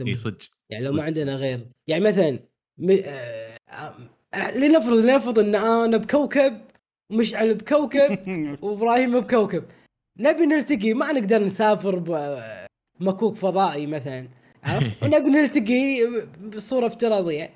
إي. 0.00 0.14
صدق 0.14 0.50
يعني 0.70 0.84
لو 0.84 0.92
ما. 0.92 1.02
عندنا 1.02 1.36
غير 1.36 1.68
يعني 1.86 2.04
مثلا 2.04 2.53
م... 2.78 2.90
آه... 3.04 3.56
آه... 4.34 4.50
لنفرض 4.58 4.96
لنفرض 4.96 5.38
إن 5.38 5.54
أنا 5.54 5.96
بكوكب 5.96 6.60
ومشعل 7.10 7.54
بكوكب 7.54 8.18
وإبراهيم 8.64 9.20
بكوكب. 9.20 9.64
نبي 10.18 10.46
نلتقي 10.46 10.94
ما 10.94 11.12
نقدر 11.12 11.42
نسافر 11.42 11.98
بمكوك 13.00 13.36
فضائي 13.36 13.86
مثلا 13.86 14.28
عرفت؟ 14.64 14.92
ونبي 15.02 15.30
نلتقي 15.30 16.06
بصورة 16.40 16.86
افتراضية. 16.86 17.50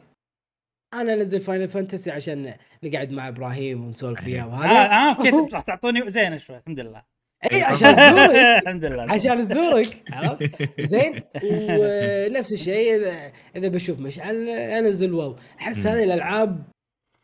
أنا 0.94 1.12
أنزل 1.12 1.40
Final 1.40 1.68
Fantasy 1.68 2.10
عشان 2.10 2.54
نقعد 2.84 3.12
مع 3.12 3.28
إبراهيم 3.28 3.84
ونسولف 3.84 4.26
وياه 4.26 4.42
آه 4.42 4.46
وهذا. 4.48 4.92
آه 4.94 5.10
أوكي 5.10 5.30
راح 5.54 5.60
تعطوني 5.62 6.10
زين 6.10 6.38
شوي 6.38 6.56
الحمد 6.56 6.80
لله. 6.80 7.17
اي 7.52 7.62
عشان 7.62 7.95
زورك. 7.97 8.35
الحمد 8.62 8.85
لله 8.85 9.12
عشان 9.12 9.38
نزورك 9.38 10.02
عرفت؟ 10.12 10.62
زين؟ 10.92 11.23
ونفس 11.42 12.52
الشيء 12.52 12.97
إذا 12.97 13.33
إذا 13.57 13.68
بشوف 13.68 13.99
مشعل 13.99 14.49
أنزل 14.49 15.12
واو. 15.14 15.37
أحس. 15.61 15.87
هذه 15.87 16.04
الألعاب 16.04 16.64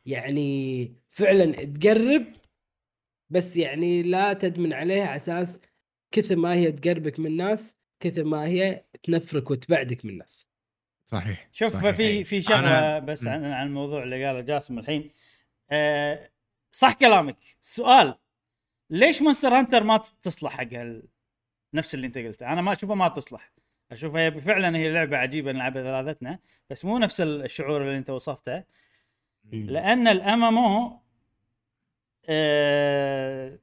يعني 0.06 0.92
فعلا 1.10 1.52
تقرب 1.64 2.24
بس 3.30 3.56
يعني 3.56 4.02
لا 4.02 4.32
تدمن 4.32 4.72
عليها 4.72 5.06
على 5.06 5.16
أساس 5.16 5.60
كثر 6.12 6.36
ما 6.36 6.54
هي 6.54 6.72
تقربك 6.72 7.20
من 7.20 7.26
الناس 7.26 7.76
كثر 8.00 8.24
ما 8.24 8.46
هي 8.46 8.84
تنفرك 9.02 9.50
وتبعدك 9.50 10.04
من 10.04 10.10
الناس. 10.10 10.48
صحيح 11.06 11.48
شوف 11.52 11.72
صحيح. 11.72 11.96
في 11.96 12.24
في 12.24 12.42
شغلة 12.42 13.00
أنا- 13.00 13.02
بس. 13.04 13.26
عن, 13.26 13.44
عن 13.44 13.66
الموضوع 13.66 14.02
اللي 14.02 14.26
قاله 14.26 14.40
جاسم 14.40 14.78
الحين. 14.78 15.10
آه 15.70 16.30
صح 16.70 16.92
كلامك. 16.92 17.36
السؤال 17.62 18.14
ليش 18.90 19.22
Monster 19.22 19.48
Hunter 19.58 19.84
ما 19.84 19.96
تصلح 19.96 20.52
حق 20.52 20.72
هال- 20.72 21.02
نفس 21.74 21.94
اللي 21.94 22.06
انت 22.06 22.18
قلته؟ 22.18 22.52
أنا 22.52 22.60
ما 22.62 22.72
اشوفها 22.72 22.94
ما 22.96 23.08
تصلح. 23.08 23.52
اشوفها 23.92 24.20
هي 24.20 24.40
فعلا 24.40 24.78
هي 24.78 24.92
لعبة 24.92 25.16
عجيبة 25.16 25.52
نلعبها 25.52 25.82
ثلاثتنا 25.82 26.38
بس 26.70 26.84
مو 26.84 26.98
نفس 26.98 27.20
الشعور 27.20 27.82
اللي 27.82 27.98
انت 27.98 28.10
وصفته. 28.10 28.64
لأن 29.52 30.08
ال 30.08 30.44
MMO 30.44 31.00
آه، 32.28 33.58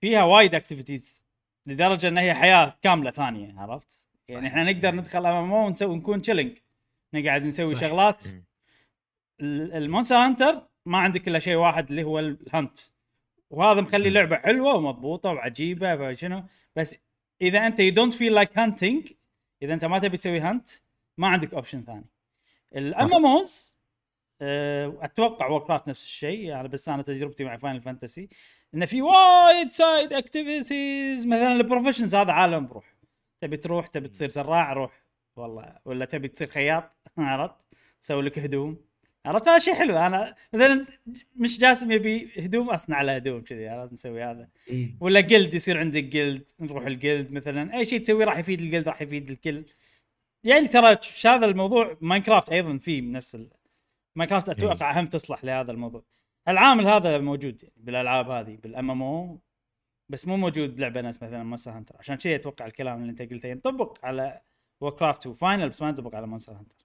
فيها 0.00 0.22
وايد 0.24 0.54
activities 0.54 1.24
لدرجة 1.66 2.08
إن 2.08 2.18
هي 2.18 2.34
حياة 2.34 2.78
كاملة 2.82 3.10
ثانية 3.10 3.60
عرفت؟ 3.60 4.08
يعني 4.28 4.40
صحيح. 4.40 4.52
إحنا 4.52 4.72
نقدر 4.72 4.94
ندخل 4.94 5.26
MMO 5.26 5.66
ونسوي 5.66 5.96
نكون 5.96 6.22
challenge 6.22 6.58
نقعد 7.14 7.42
نسوي 7.42 7.66
صح. 7.66 7.80
شغلات. 7.80 8.24
ال 9.40 9.49
Monster 9.49 10.14
Hunter 10.16 10.68
ما 10.86 10.98
عندك 10.98 11.28
إلا 11.28 11.38
شيء 11.38 11.54
واحد 11.56 11.88
اللي 11.90 12.02
هو 12.02 12.18
ال 12.18 12.30
hunt 12.30 12.78
وهذا 13.52 13.80
مخلي. 13.80 14.10
لعبة 14.10 14.36
حلوة 14.36 14.74
ومضبوطة 14.74 15.32
وعجيبة 15.32 15.96
فشنو 16.12 16.44
بس 16.76 16.96
إذا 17.42 17.66
أنت 17.66 17.80
you 17.80 17.92
don't 17.92 18.14
feel 18.14 18.34
like 18.34 18.58
hunting 18.58 19.12
إذا 19.62 19.74
أنت 19.74 19.84
ما 19.84 19.98
تبي 19.98 20.16
تسوي 20.16 20.40
hunt 20.40 20.68
ما 21.18 21.28
عندك 21.28 21.54
option 21.54 21.84
ثاني. 21.84 22.04
ال 22.76 23.14
MMOs 23.14 23.76
أتوقع 25.02 25.46
Warcraft 25.46 25.88
نفس 25.88 26.04
الشيء. 26.04 26.40
يعني 26.40 26.68
بس 26.68 26.88
أنا 26.88 27.02
تجربتي 27.02 27.44
مع 27.44 27.56
Final 27.56 27.82
Fantasy 27.82 28.28
إنه 28.74 28.86
في 28.86 29.02
وايد 29.02 29.70
side 29.70 30.12
activities 30.12 31.26
مثلا 31.26 31.52
ال 31.52 31.57
professions 31.57 32.14
هذا 32.14 32.32
عالم 32.32 32.66
بروح 32.66 32.94
تبي 33.40 33.56
تروح 33.56 33.86
تبي 33.86 34.08
تصير 34.08 34.28
زراع 34.28 34.72
روح. 34.72 35.02
والله. 35.36 35.78
ولا 35.84 36.04
تبي 36.04 36.28
تصير 36.28 36.48
خياط 36.48 36.90
عرفت؟ 37.18 37.54
سوي 38.00 38.22
لك 38.22 38.38
هدوم. 38.38 38.91
عرفت؟ 39.26 39.48
هذا 39.48 39.58
شيء 39.58 39.74
حلو. 39.74 39.96
أنا 39.96 40.34
مثلا 40.52 40.86
مش 41.36 41.58
جاسم 41.58 41.92
يبي 41.92 42.30
هدوم 42.38 42.70
أصنع 42.70 43.02
له 43.02 43.16
هدوم 43.16 43.40
كذي 43.40 43.68
عرفت؟ 43.68 43.92
نسوي 43.92 44.24
هذا. 44.24 44.48
ولا 45.00 45.20
جلد 45.20 45.54
يصير 45.54 45.78
عندك 45.78 46.04
جلد 46.04 46.50
نروح 46.60 46.86
الجلد 46.86 47.32
مثلا. 47.32 47.78
أي 47.78 47.86
شيء 47.86 48.00
تسويه 48.00 48.24
راح 48.24 48.38
يفيد 48.38 48.60
الجلد 48.60 48.88
راح 48.88 49.02
يفيد 49.02 49.30
الكل. 49.30 49.64
يعني 50.44 50.68
ترى 50.68 50.98
هذا 51.26 51.46
الموضوع 51.46 51.96
Minecraft 52.00 52.50
أيضا 52.52 52.78
فيه 52.78 53.00
من 53.00 53.12
نفس. 53.12 53.38
Minecraft 54.16 54.48
أتوقع 54.48 55.00
هم 55.00 55.06
تصلح 55.06 55.44
لهذا 55.44 55.72
الموضوع. 55.72 56.04
العامل 56.48 56.86
هذا 56.86 57.18
موجود 57.18 57.62
يعني 57.62 57.74
بالألعاب 57.76 58.30
هذه 58.30 58.56
بال 58.56 58.90
MMO 58.90 59.40
بس 60.08 60.28
مو 60.28 60.36
موجود 60.36 60.76
بلعبه 60.76 61.00
ناس 61.00 61.22
مثلا 61.22 61.42
Monster 61.42 61.70
Hunter 61.70 61.96
عشان 61.98 62.14
كذي 62.14 62.34
أتوقع 62.34 62.66
الكلام 62.66 63.00
اللي 63.00 63.10
أنت 63.10 63.22
قلته. 63.22 63.46
ينطبق 63.46 63.98
على 64.04 64.40
Warcraft 64.80 65.26
و 65.26 65.33
Final 65.33 65.68
بس 65.68 65.82
ما 65.82 65.88
ينطبق 65.88 66.14
على 66.14 66.26
Monster 66.26 66.52
Hunter 66.52 66.76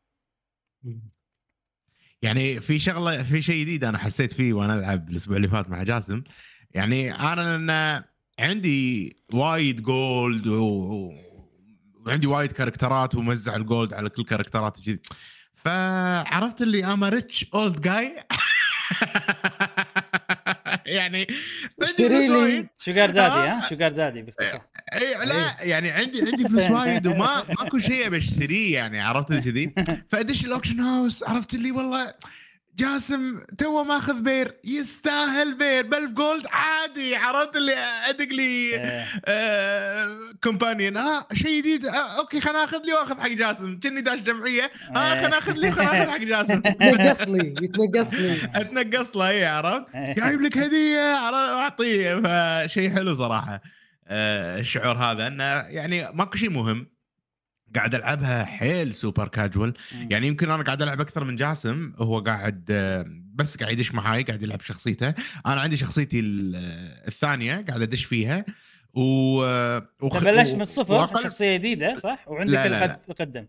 يعني 2.21 2.61
في 2.61 2.79
شغلة 2.79 3.23
في 3.23 3.41
شيء 3.41 3.61
جديد 3.61 3.83
أنا 3.83 3.97
حسيت 3.97 4.33
فيه 4.33 4.53
وأنا 4.53 4.73
ألعب 4.73 5.09
الأسبوع 5.09 5.37
اللي 5.37 5.47
فات 5.47 5.69
مع 5.69 5.83
جاسم. 5.83 6.23
يعني 6.71 7.15
أنا 7.15 7.41
لأن 7.41 8.03
عندي 8.39 9.15
وايد 9.33 9.81
gold 9.81 10.47
و... 10.47 11.11
وعندي 12.05 12.27
وايد 12.27 12.51
كاركترات 12.51 13.15
وموزع 13.15 13.55
ال 13.55 13.63
gold 13.63 13.93
على 13.93 14.09
كل 14.09 14.23
كاركترات 14.23 14.79
وكذي. 14.79 14.99
فعرفت 15.53 16.61
اللي 16.61 16.85
I'm 16.85 17.09
a 17.09 17.16
rich 17.16 17.45
old 17.53 17.81
guy 17.81 18.23
يعني 20.85 21.27
اشتري 21.81 22.27
لي. 22.27 22.69
sugar 22.77 23.09
daddy 23.09 23.49
ها؟ 23.49 23.69
sugar 23.69 23.91
daddy 23.91 24.21
باختصار. 24.21 24.61
اي 24.93 25.25
لا 25.25 25.55
يعني 25.63 25.91
عندي 25.91 26.21
عندي 26.21 26.47
فلوس 26.47 26.69
وايد 26.79 27.07
وما 27.07 27.43
ماكو 27.49 27.79
شيء 27.79 28.07
أبي 28.07 28.17
أشتريه 28.17 28.73
يعني 28.73 29.01
عرفت 29.01 29.31
اللي 29.31 29.41
كذي 29.41 29.73
فأدش 30.11 30.45
ال 30.45 30.49
auction 30.50 30.79
house 30.79 31.23
عرفت 31.23 31.53
اللي 31.53 31.71
والله 31.71 32.13
جاسم 32.75 33.39
تو 33.57 33.83
ماخذ 33.83 34.21
bear 34.21 34.55
يستاهل 34.65 35.53
bear 35.53 35.83
ب 35.87 35.93
1000 35.93 36.11
gold 36.11 36.45
عادي 36.51 37.15
عرفت 37.15 37.55
اللي 37.55 37.73
أدق 38.09 38.27
لي 38.33 38.75
إيه. 38.75 40.07
companion. 40.43 40.97
آه 40.97 41.27
شيء 41.33 41.59
جديد. 41.59 41.85
آه 41.85 42.19
أوكي 42.19 42.41
خلنا 42.41 42.63
اخذ 42.63 42.81
لي 42.85 42.93
وأخذ 42.93 43.19
حق 43.21 43.27
جاسم. 43.29 43.79
كني 43.79 44.01
داش 44.01 44.19
جمعية. 44.19 44.71
آه 44.95 45.13
إيه. 45.13 45.21
خلنا 45.21 45.37
اخذ 45.37 45.53
لي 45.53 45.71
خلنا 45.71 46.03
اخذ 46.03 46.11
حق 46.11 46.17
جاسم. 46.33 46.61
يتنقص 46.81 47.21
لي 47.27 47.55
يتنقص 47.61 48.13
لي. 48.13 48.35
اتنقص 48.55 49.15
له 49.15 49.27
اي 49.29 49.45
عرفت؟ 49.45 49.85
إيه. 49.95 50.13
جايب 50.15 50.41
لك 50.41 50.57
هدية 50.57 51.15
عرفت؟ 51.15 51.53
واعطيه 51.53 52.15
فشيء 52.65 52.95
حلو 52.95 53.13
صراحة. 53.13 53.53
آه، 53.53 53.61
الشعور 54.09 54.97
هذا 54.97 55.27
إنه 55.27 55.43
يعني 55.43 56.11
ماكو 56.13 56.37
شيء 56.37 56.49
مهم 56.49 56.87
قاعد 57.75 57.95
ألعبها 57.95 58.45
حيل 58.45 58.93
سوبر 58.93 59.27
كاجوال. 59.27 59.73
يعني 60.09 60.27
يمكن 60.27 60.49
أنا 60.49 60.63
قاعد 60.63 60.81
ألعب 60.81 61.01
أكثر 61.01 61.23
من 61.23 61.35
جاسم 61.35 61.93
هو 61.97 62.19
قاعد 62.19 62.65
آه، 62.71 63.05
بس 63.33 63.57
قاعد 63.57 63.71
يدش 63.73 63.93
معاي 63.93 64.23
قاعد 64.23 64.43
يلعب 64.43 64.61
شخصيته 64.61 65.13
أنا 65.45 65.61
عندي 65.61 65.77
شخصيتي 65.77 66.19
آه، 66.19 67.07
الثانية 67.07 67.65
قاعد 67.67 67.81
أدش 67.81 68.05
فيها 68.05 68.45
و 68.93 69.43
آه، 69.43 69.89
وخ- 70.01 70.23
بلشت 70.23 70.55
من 70.55 70.61
الصفر 70.61 71.07
وأقل- 71.07 71.23
شخصية 71.23 71.57
جديدة 71.57 71.95
صح؟ 71.99 72.27
وعندك 72.27 72.53
لا، 72.53 72.67
لا، 72.67 72.85
القد- 72.85 72.99
القدم 73.09 73.47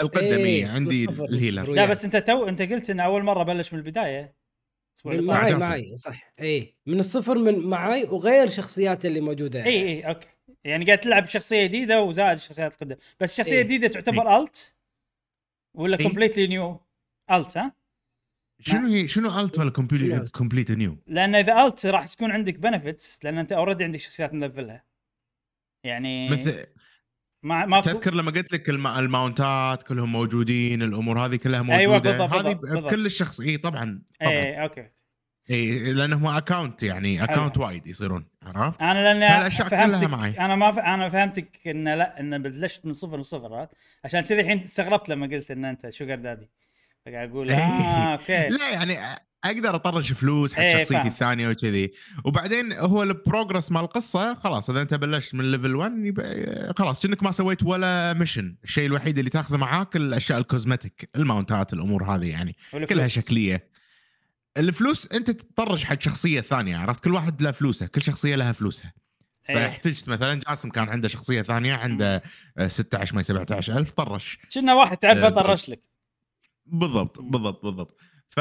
القدمي 0.00 0.28
إيه، 0.28 0.68
عندي 0.68 1.06
بالصفر، 1.06 1.24
ال 1.24 1.30
healer. 1.30 1.70
لا. 1.72 1.86
بس 1.86 2.04
أنت 2.04 2.16
تو 2.16 2.48
أنت 2.48 2.62
قلت 2.62 2.90
إن 2.90 3.00
أول 3.00 3.22
مرة 3.22 3.42
بلش 3.42 3.72
من 3.72 3.78
البداية 3.78 4.37
اللي 5.06 5.22
معاي. 5.22 5.54
معاي 5.54 5.96
صح 5.96 6.32
اي 6.40 6.74
من 6.86 7.00
الصفر 7.00 7.38
من 7.38 7.58
معاي 7.58 8.04
وغير 8.04 8.48
شخصيات 8.48 9.06
اللي 9.06 9.20
موجودة 9.20 9.64
اي 9.64 9.88
اي 9.88 10.08
أوكي 10.08 10.28
يعني 10.64 10.84
قاعد 10.84 10.98
تلعب 10.98 11.22
بشخصية 11.22 11.66
جديدة 11.66 12.02
وزائد 12.02 12.36
الشخصيات 12.36 12.72
القدم 12.72 12.96
بس 13.20 13.32
الشخصيه 13.32 13.52
إيه. 13.52 13.62
الجديده 13.62 13.88
تعتبر 13.88 14.38
alt 14.38 14.76
ولا 15.74 15.98
إيه. 15.98 16.06
completely 16.06 16.46
new 16.46 16.80
alt 17.30 17.58
ها 17.58 17.72
شنو 18.60 18.88
هي 18.88 19.08
شنو 19.08 19.40
alt 19.40 19.58
ولا؟ 19.58 19.70
complete 20.32 20.70
new؟ 20.70 20.96
لأن 21.06 21.34
إذا 21.34 21.66
alt 21.66 21.86
راح 21.86 22.06
تكون 22.06 22.30
عندك 22.30 22.58
benefits 22.58 23.24
لأن 23.24 23.38
أنت 23.38 23.52
already 23.52 23.84
عندك 23.84 24.00
شخصيات 24.00 24.34
ملفلها 24.34 24.84
يعني 25.84 26.28
مثل 26.28 26.66
ما 27.42 27.66
ما 27.66 27.80
تذكر 27.80 28.14
لما 28.14 28.30
قلت 28.30 28.52
لك 28.52 28.68
الم... 28.68 28.86
الماونتات 28.86 29.82
كلهم 29.82 30.12
موجودين 30.12 30.82
الأمور 30.82 31.24
هذه 31.24 31.36
كلها 31.36 31.62
موجودة 31.62 31.78
أيوة، 31.78 31.98
بالضبط، 31.98 32.32
هذه. 32.32 32.52
بكل 32.52 33.06
الشخص 33.06 33.40
إي 33.40 33.56
طبعا 33.56 34.02
طبعا 34.20 34.32
اي 34.32 34.62
أوكي 34.62 34.88
إي 35.50 35.92
لأنهم 35.92 36.26
account 36.26 36.82
يعني 36.82 37.24
account 37.24 37.58
وايد 37.58 37.86
يصيرون 37.86 38.26
عرفت؟ 38.42 38.82
أنا 38.82 39.14
لأن 39.14 39.50
كلها 39.68 40.06
معي. 40.06 40.30
أنا 40.30 40.56
ما 40.56 40.72
ف... 40.72 40.78
أنا 40.78 41.08
فهمتك 41.08 41.68
إن 41.68 41.88
لا 41.88 42.20
إن 42.20 42.42
بلشت 42.42 42.86
من 42.86 42.92
صفر 42.92 43.16
لصفر 43.16 43.54
عرفت؟ 43.54 43.72
عشان 44.04 44.20
كذي 44.20 44.40
الحين 44.40 44.62
استغربت 44.62 45.08
لما 45.08 45.26
قلت 45.26 45.50
إن 45.50 45.64
أنت 45.64 45.90
sugar 45.90 46.14
daddy 46.14 46.50
فقاعد 47.06 47.30
أقول 47.30 47.50
آه 47.50 48.12
أوكي 48.12 48.48
لا 48.48 48.70
يعني 48.70 48.96
أقدر 49.44 49.74
أطرش 49.74 50.12
فلوس 50.12 50.54
حق 50.54 50.60
إيه، 50.62 50.82
شخصيتي. 50.84 51.08
الثانية 51.08 51.48
وكذي. 51.48 51.92
وبعدين 52.24 52.72
هو 52.72 53.02
ال 53.02 53.10
progress 53.10 53.72
مال 53.72 53.80
القصة 53.82 54.34
خلاص 54.34 54.70
إذا 54.70 54.82
أنت 54.82 54.94
بلشت 54.94 55.34
من 55.34 55.50
level 55.50 55.74
1 55.76 55.92
يبقى 56.04 56.74
خلاص 56.78 57.02
كأنك 57.02 57.22
ما 57.22 57.32
سويت 57.32 57.62
ولا 57.62 58.12
mission 58.14 58.56
الشيء 58.64 58.86
الوحيد 58.86 59.18
اللي 59.18 59.30
تاخذه 59.30 59.56
معاك 59.56 59.96
الأشياء 59.96 60.38
ال 60.38 60.46
cosmetic 60.46 61.10
الماونتات 61.16 61.72
الأمور 61.72 62.04
هذه 62.04 62.26
يعني 62.30 62.56
والفلوس. 62.72 62.88
كلها 62.88 63.08
شكلية. 63.08 63.68
الفلوس 64.56 65.12
أنت 65.12 65.30
تطرش 65.30 65.84
حق 65.84 66.00
شخصية 66.00 66.40
ثانية 66.40 66.76
عرفت؟ 66.76 67.04
كل 67.04 67.14
واحد 67.14 67.42
له 67.42 67.50
فلوسه 67.50 67.86
كل 67.86 68.02
شخصية 68.02 68.36
لها 68.36 68.52
فلوسها. 68.52 68.92
إيه. 69.50 69.54
فاحتجت 69.56 70.08
مثلا 70.08 70.40
جاسم 70.48 70.70
كان 70.70 70.88
عنده 70.88 71.08
شخصية 71.08 71.42
ثانية 71.42 71.74
عنده 71.74 72.22
آه، 72.58 72.68
16 72.68 73.14
ما 73.16 73.22
17000 73.22 73.90
طرش. 73.92 74.38
كنا 74.54 74.74
واحد 74.74 74.96
تعرف 74.96 75.18
آه، 75.18 75.26
اطرش 75.28 75.68
لك. 75.68 75.82
بالضبط 76.66 77.20
بالضبط 77.20 77.64
بالضبط. 77.64 77.96
ف... 78.30 78.40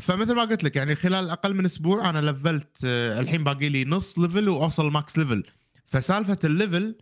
فمثل 0.00 0.34
ما 0.34 0.42
قلت 0.42 0.64
لك 0.64 0.76
يعني 0.76 0.94
خلال 0.94 1.30
أقل 1.30 1.54
من 1.54 1.64
أسبوع 1.64 2.10
أنا 2.10 2.30
لفلت 2.30 2.78
آه، 2.84 3.20
الحين 3.20 3.44
باقي 3.44 3.68
لي 3.68 3.84
نص 3.84 4.18
level 4.18 4.48
وأوصل 4.48 4.92
max 4.92 5.18
level 5.18 5.42
فسالفة 5.86 6.38
ال 6.44 6.53
level 6.53 6.96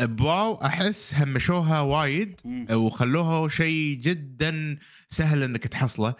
ب 0.00 0.13
WoW 0.13 0.54
أحس 0.54 1.14
همشوها 1.14 1.80
وايد. 1.80 2.40
وخلوها 2.72 3.48
شيء 3.48 3.98
جدا 3.98 4.78
سهل 5.08 5.42
إنك 5.42 5.66
تحصله 5.66 6.14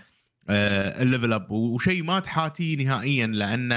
ال 0.51 0.64
level 0.64 1.33
up. 1.33 1.51
وشيء 1.51 2.03
ما 2.03 2.21
تحاتيه 2.21 2.85
نهائيا 2.85 3.27
لأن 3.27 3.73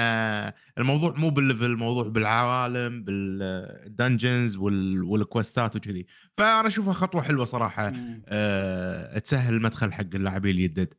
الموضوع 0.78 1.14
مو 1.16 1.30
بال 1.30 1.40
level 1.40 1.64
الموضوع 1.64 2.08
بالعوالم 2.08 3.04
بال 3.04 3.34
dungeons 3.34 4.56
وال 4.56 4.86
quest 4.86 5.61
ات 5.61 5.76
وكذي. 5.76 6.06
فأنا 6.36 6.68
أشوفها 6.68 6.92
خطوة 6.92 7.22
حلوة 7.22 7.44
صراحة 7.44 7.90
مم. 7.90 8.22
آه، 8.26 9.18
تسهل 9.18 9.54
المدخل 9.54 9.92
حق 9.92 10.14
اللاعبين 10.14 10.56
الجدد 10.56 10.94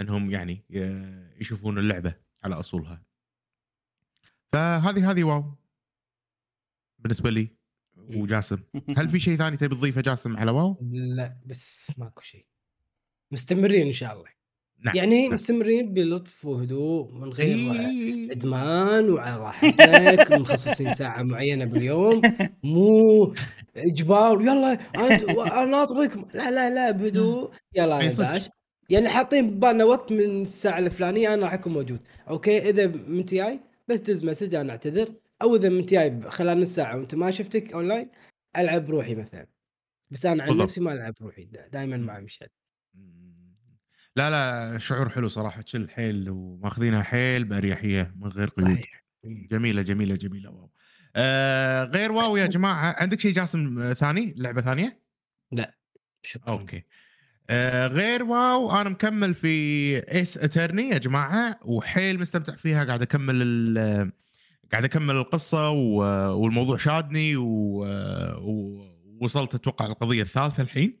إنهم 0.00 0.30
يعني 0.30 0.64
آه، 0.74 1.30
يشوفون 1.40 1.78
اللعبة 1.78 2.14
على 2.44 2.54
أصولها. 2.54 3.02
فهذه 4.52 5.10
هذه 5.10 5.24
واو. 5.24 5.58
بالنسبة 6.98 7.30
لي 7.30 7.56
وجاسم. 7.96 8.58
هل 8.98 9.08
في 9.08 9.20
شيء 9.20 9.36
ثاني 9.36 9.56
تبي 9.56 9.74
تضيفه 9.74 10.00
جاسم 10.00 10.36
على 10.36 10.50
واو؟ 10.50 10.78
لا 10.92 11.40
بس 11.46 11.92
ماكو 11.98 12.22
شيء 12.22 12.46
مستمرين 13.32 13.86
إن 13.86 13.92
شاء 13.92 14.12
الله. 14.12 14.33
نعم 14.84 14.96
يعني 14.96 15.22
نعم. 15.22 15.34
مستمرين 15.34 15.94
بلطف 15.94 16.44
وهدوء 16.44 17.12
من 17.12 17.28
غير. 17.32 18.32
إدمان 18.32 19.10
وعلى 19.10 19.40
راحتك 19.40 20.32
مخصصين 20.32 20.94
ساعة 20.94 21.22
معينة 21.22 21.64
باليوم. 21.64 22.22
مو 22.64 23.34
إجبار 23.76 24.40
يلا 24.40 24.72
أنت 24.72 25.22
أنا 25.58 25.64
ناطركم 25.64 26.24
لا 26.34 26.50
لا 26.50 26.74
لا 26.74 26.90
بهدوء. 26.90 27.50
يلا 27.76 28.10
صدق. 28.10 28.32
داش. 28.32 28.48
يعني 28.90 29.08
حاطين 29.08 29.50
ببالنا 29.50 29.84
وقت 29.84 30.12
من 30.12 30.42
الساعة 30.42 30.78
الفلانية 30.78 31.34
أنا 31.34 31.42
راح 31.42 31.52
أكون 31.52 31.72
موجود. 31.72 32.00
okay 32.30 32.70
إذا 32.70 32.86
منت 32.86 33.24
جاي 33.24 33.60
بس 33.88 34.00
دز 34.00 34.24
message 34.24 34.54
أنا 34.54 34.70
أعتذر. 34.72 35.14
أو 35.42 35.56
إذا 35.56 35.68
منت 35.68 35.86
جاي 35.86 36.20
خلال 36.28 36.60
نص 36.60 36.68
ساعة 36.74 36.96
وأنت 36.96 37.14
ما 37.14 37.30
شفتك 37.30 37.72
أونلاين 37.72 38.10
ألعب 38.58 38.90
روحي 38.90 39.14
مثلا. 39.14 39.46
بس 40.10 40.26
أنا 40.26 40.42
عن. 40.42 40.56
نفسي 40.56 40.80
ما 40.80 40.92
ألعب 40.92 41.14
روحي 41.22 41.48
دائما 41.72 41.96
مع 41.96 42.20
مشعل 42.20 42.48
لا 44.16 44.30
لا 44.30 44.78
شعور 44.78 45.08
حلو 45.08 45.28
صراحة 45.28 45.62
chill 45.62 45.90
حيل 45.90 46.30
وماخذينها 46.30 47.02
حيل 47.02 47.44
بأريحية 47.44 48.14
من 48.16 48.28
غير 48.28 48.48
قيود. 48.48 48.74
صحيح. 48.74 49.04
جميلة 49.24 49.82
جميلة 49.82 50.14
جميلة 50.14 50.50
WoW. 50.50 50.70
آه 51.16 51.84
غير 51.84 52.12
WoW 52.12 52.36
يا 52.36 52.46
جماعة 52.46 52.96
عندك 52.98 53.20
شيء 53.20 53.32
جاسم 53.32 53.92
ثاني؟ 53.92 54.34
لعبة 54.36 54.60
ثانية؟ 54.62 55.00
شكرا. 56.22 56.52
okay. 56.52 56.84
آه 57.50 57.86
غير 57.86 58.22
WoW 58.22 58.80
أنا 58.80 58.88
مكمل 58.88 59.34
في 59.34 59.98
Ace 59.98 60.38
Attorney 60.38 60.88
يا 60.88 60.98
جماعة 60.98 61.58
وحيل 61.62 62.20
مستمتع 62.20 62.56
فيها 62.56 62.84
قاعد 62.84 63.02
أكمل 63.02 63.78
قاعد 64.72 64.84
أكمل 64.84 65.14
القصة 65.14 65.70
والموضوع 65.70 66.76
شادني 66.76 67.36
ووصلت 68.36 69.54
أتوقع 69.54 69.86
القضية 69.86 70.22
الثالثة 70.22 70.62
الحين. 70.62 70.98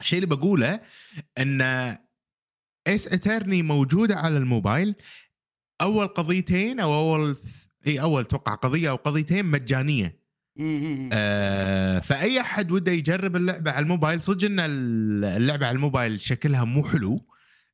الشيء 0.00 0.22
اللي 0.22 0.36
بقوله 0.36 0.80
إن 1.38 1.62
Ace 2.86 3.12
Attorney 3.12 3.62
موجودة 3.62 4.16
على 4.16 4.36
الموبايل. 4.36 4.94
أول 5.80 6.06
قضيتين 6.06 6.80
أو 6.80 6.94
أول 6.94 7.36
إي 7.86 8.00
أول 8.00 8.22
أتوقع 8.22 8.54
قضية 8.54 8.90
أو 8.90 8.96
قضيتين 8.96 9.46
مجانية. 9.46 10.24
آه، 11.12 11.98
فأي 12.00 12.40
أحد 12.40 12.70
وده 12.72 12.92
يجرب 12.92 13.36
اللعبة 13.36 13.70
على 13.70 13.82
الموبايل 13.82 14.22
صدق 14.22 14.44
إن 14.48 14.60
اللعبة 15.24 15.66
على 15.66 15.74
الموبايل 15.74 16.20
شكلها 16.20 16.64
مو 16.64 16.84
حلو 16.84 17.26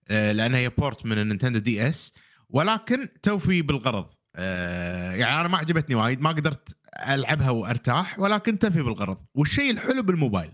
آه، 0.08 0.32
لأنها 0.32 0.58
هي 0.58 0.68
port 0.68 1.06
من 1.06 1.18
ال 1.18 1.58
Nintendo 1.58 1.88
DS. 1.88 2.14
ولكن 2.48 3.08
توفي 3.22 3.62
بالغرض. 3.62 4.10
آه، 4.36 5.12
يعني 5.12 5.40
أنا 5.40 5.48
ما 5.48 5.58
عجبتني 5.58 5.94
وايد 5.94 6.20
ما 6.20 6.30
قدرت 6.30 6.76
ألعبها 7.08 7.50
وأرتاح 7.50 8.18
ولكن 8.18 8.58
تفي 8.58 8.82
بالغرض. 8.82 9.24
والشيء 9.34 9.70
الحلو 9.70 10.02
بالموبايل. 10.02 10.52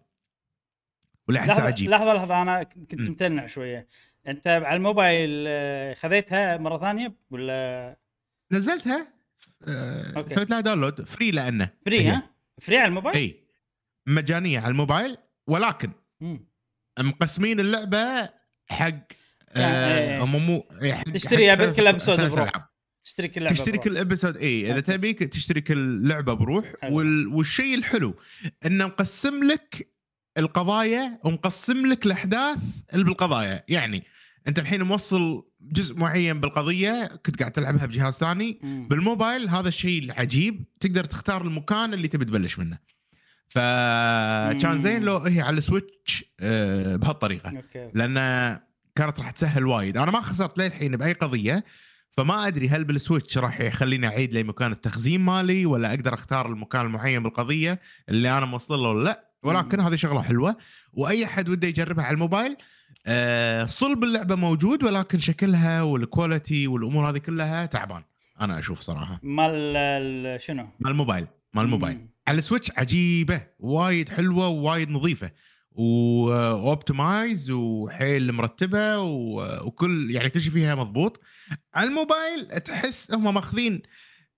لحظة 1.28 1.62
عجيب. 1.62 1.90
لحظة 1.90 2.14
لحظة 2.14 2.42
أنا 2.42 2.62
كنت. 2.62 2.94
متنع 2.94 3.46
شوية. 3.46 3.88
أنت 4.28 4.46
على 4.46 4.76
الموبايل 4.76 5.44
آه، 5.48 5.94
خذيتها 5.94 6.56
مرة 6.56 6.78
ثانية 6.78 7.14
ولا 7.30 7.96
نزلتها 8.52 9.12
آه، 9.68 10.12
okay. 10.16 10.34
سويت 10.34 10.50
لها 10.50 10.60
download 10.60 11.08
free 11.08 11.30
لأنه 11.30 11.68
free 11.86 12.00
هي. 12.00 12.08
ها؟ 12.10 12.30
free 12.62 12.78
على 12.78 12.88
الموبايل؟ 12.88 13.16
إي 13.16 13.40
مجانية 14.08 14.60
على 14.60 14.70
الموبايل 14.70 15.16
ولكن 15.46 15.90
مم. 16.20 16.48
مقسمين 16.98 17.60
اللعبة 17.60 18.28
حق 18.70 18.94
آه 19.50 20.20
هم 20.20 20.46
مو 20.46 20.68
إيه، 20.82 20.92
حق 20.94 21.04
تشتريها 21.04 21.56
حق 21.56 21.64
بكل 21.64 21.74
ثلاث- 21.74 21.94
episode 22.02 22.04
ثلاث 22.16 22.32
بروح. 22.32 22.52
تشتري 23.04 23.28
كل 23.28 23.40
لعبة 23.40 23.54
تشتري. 23.54 23.78
كل 23.78 23.96
episode 23.96 24.36
إي 24.36 24.72
إذا. 24.72 24.80
تبيك 24.80 25.18
تشتري 25.18 25.60
كل 25.60 26.08
لعبة 26.08 26.32
بروح. 26.34 26.64
وال... 26.84 27.26
والشيء 27.26 27.74
الحلو 27.78 28.14
إنه 28.66 28.86
مقسم 28.86 29.44
لك 29.44 29.92
القضايا 30.38 31.20
ومقسم 31.24 31.86
لك 31.86 32.06
الأحداث 32.06 32.58
اللي 32.94 33.04
بالقضايا 33.04 33.64
يعني 33.68 34.04
انت 34.48 34.58
الحين 34.58 34.82
موصل 34.82 35.44
جزء 35.60 35.98
معين 35.98 36.40
بالقضية 36.40 37.06
كنت 37.26 37.38
قاعد 37.38 37.52
تلعبها 37.52 37.86
بجهاز 37.86 38.14
ثاني. 38.14 38.58
مم. 38.62 38.88
بالموبايل 38.88 39.48
هذا 39.48 39.68
الشيء 39.68 40.02
العجيب 40.02 40.64
تقدر 40.80 41.04
تختار 41.04 41.42
المكان 41.42 41.94
اللي 41.94 42.08
تبي 42.08 42.24
تبلش 42.24 42.58
منه. 42.58 42.78
فكان. 43.48 44.78
زين 44.78 45.02
لو 45.02 45.16
هي 45.16 45.40
على 45.40 45.58
ال 45.58 45.68
Switch 45.68 46.24
آه، 46.40 46.96
بهالطريقة. 46.96 47.50
okay. 47.56 47.90
لأن 47.94 48.14
كانت 48.94 49.18
راح 49.18 49.30
تسهل 49.30 49.66
وايد. 49.66 49.96
أنا 49.96 50.10
ما 50.10 50.20
خسرت 50.20 50.58
للحين 50.58 50.96
بأي 50.96 51.12
قضية 51.12 51.64
فما 52.10 52.46
أدري 52.46 52.68
هل 52.68 52.84
بال 52.84 52.98
Switch 52.98 53.38
راح 53.38 53.60
يخليني 53.60 54.06
أعيد 54.06 54.32
لي 54.32 54.42
مكان 54.42 54.72
التخزين 54.72 55.20
مالي 55.20 55.66
ولا 55.66 55.90
أقدر 55.90 56.14
أختار 56.14 56.46
المكان 56.46 56.86
المعين 56.86 57.22
بالقضية 57.22 57.80
اللي 58.08 58.38
أنا 58.38 58.46
موصل 58.46 58.78
له 58.78 58.88
ولا 58.88 59.04
لأ. 59.04 59.26
ولكن 59.42 59.80
هذه 59.80 59.96
شغلة 59.96 60.22
حلوة 60.22 60.56
وأي 60.92 61.24
أحد 61.24 61.48
وده 61.48 61.68
يجربها 61.68 62.04
على 62.04 62.14
الموبايل 62.14 62.56
آه 63.06 63.64
صلب 63.66 64.04
اللعبة 64.04 64.34
موجود 64.34 64.82
ولكن 64.84 65.18
شكلها 65.18 65.82
وال 65.82 66.01
quality 66.01 66.66
والأمور 66.66 67.10
هذه 67.10 67.18
كلها 67.18 67.66
تعبان. 67.66 68.02
أنا 68.40 68.58
أشوف 68.58 68.80
صراحة. 68.80 69.20
مال 69.22 69.50
ال- 69.76 70.40
شنو؟ 70.40 70.68
مال 70.80 70.90
الموبايل. 70.90 71.26
مال 71.54 71.64
الموبايل. 71.64 71.96
مم. 71.96 72.10
على 72.28 72.38
ال 72.38 72.43
Switch 72.43 72.70
عجيبة. 72.76 73.42
وايد 73.58 74.08
حلوة 74.08 74.48
ووايد 74.48 74.90
نظيفة. 74.90 75.30
و 75.72 75.90
optimized 75.90 77.50
وحيل 77.50 78.32
مرتبة 78.32 78.98
وكل 78.98 80.10
يعني 80.10 80.28
كل 80.30 80.40
شيء 80.40 80.52
فيها 80.52 80.74
مضبوط. 80.74 81.20
على 81.74 81.88
الموبايل 81.88 82.46
تحس 82.60 83.14
هم 83.14 83.34
ماخذين 83.34 83.82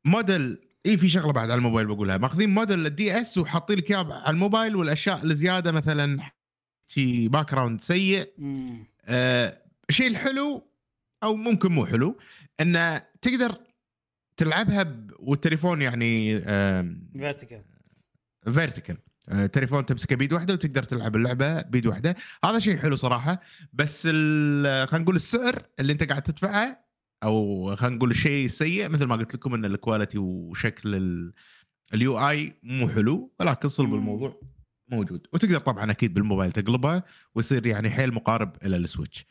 موديل 0.04 0.58
اي 0.86 0.96
في 0.98 1.08
شغلة 1.08 1.32
بعد 1.32 1.50
على 1.50 1.58
الموبايل 1.58 1.86
بقولها. 1.86 2.16
ماخذين 2.16 2.54
موديل 2.54 2.86
ال 2.86 3.20
DS 3.20 3.38
وحاطين 3.38 3.76
لك 3.78 3.90
اياه 3.90 4.12
على 4.12 4.34
الموبايل 4.34 4.76
والأشياء 4.76 5.24
الزيادة 5.24 5.72
مثلا 5.72 6.18
شي 6.88 7.28
background 7.28 7.80
سيء. 7.80 8.32
آه 9.04 9.62
الشيء 9.90 10.06
الحلو 10.08 10.68
أو 11.22 11.36
ممكن 11.36 11.72
مو 11.72 11.86
حلو 11.86 12.18
انه 12.60 12.98
تقدر 13.22 13.56
تلعبها. 14.36 15.06
والتليفون 15.18 15.82
يعني 15.82 16.40
vertical 17.12 17.62
vertical 18.52 18.96
تليفون 19.52 19.86
تمسكه 19.86 20.16
بيد 20.16 20.32
واحدة 20.32 20.54
وتقدر 20.54 20.82
تلعب 20.82 21.16
اللعبة 21.16 21.62
بيد 21.62 21.86
واحدة 21.86 22.14
هذا 22.44 22.58
شيء 22.58 22.76
حلو 22.76 22.96
صراحة 22.96 23.40
بس 23.72 24.06
خلينا 24.06 24.86
نقول 24.98 25.16
السعر 25.16 25.62
اللي 25.80 25.92
أنت 25.92 26.02
قاعد 26.08 26.22
تدفعه 26.22 26.84
أو 27.24 27.76
خلينا 27.76 27.96
نقول 27.96 28.10
الشيء 28.10 28.44
السيء 28.44 28.88
مثل 28.88 29.04
ما 29.06 29.16
قلت 29.16 29.34
لكم 29.34 29.54
إن 29.54 29.64
الكواليتي 29.64 30.18
وشكل 30.18 30.94
ال- 30.94 31.32
اليو 31.94 32.28
اي 32.28 32.52
مو 32.62 32.88
حلو 32.88 33.32
ولكن 33.40 33.68
صلب. 33.68 33.94
الموضوع 33.94 34.40
موجود. 34.88 35.26
وتقدر 35.32 35.58
طبعا 35.60 35.90
أكيد 35.90 36.14
بالموبايل 36.14 36.52
تقلبها 36.52 37.02
ويصير 37.34 37.66
يعني 37.66 37.90
حيل 37.90 38.14
مقارب 38.14 38.56
إلى 38.64 38.76
ال 38.76 38.83
Switch. 38.83 39.26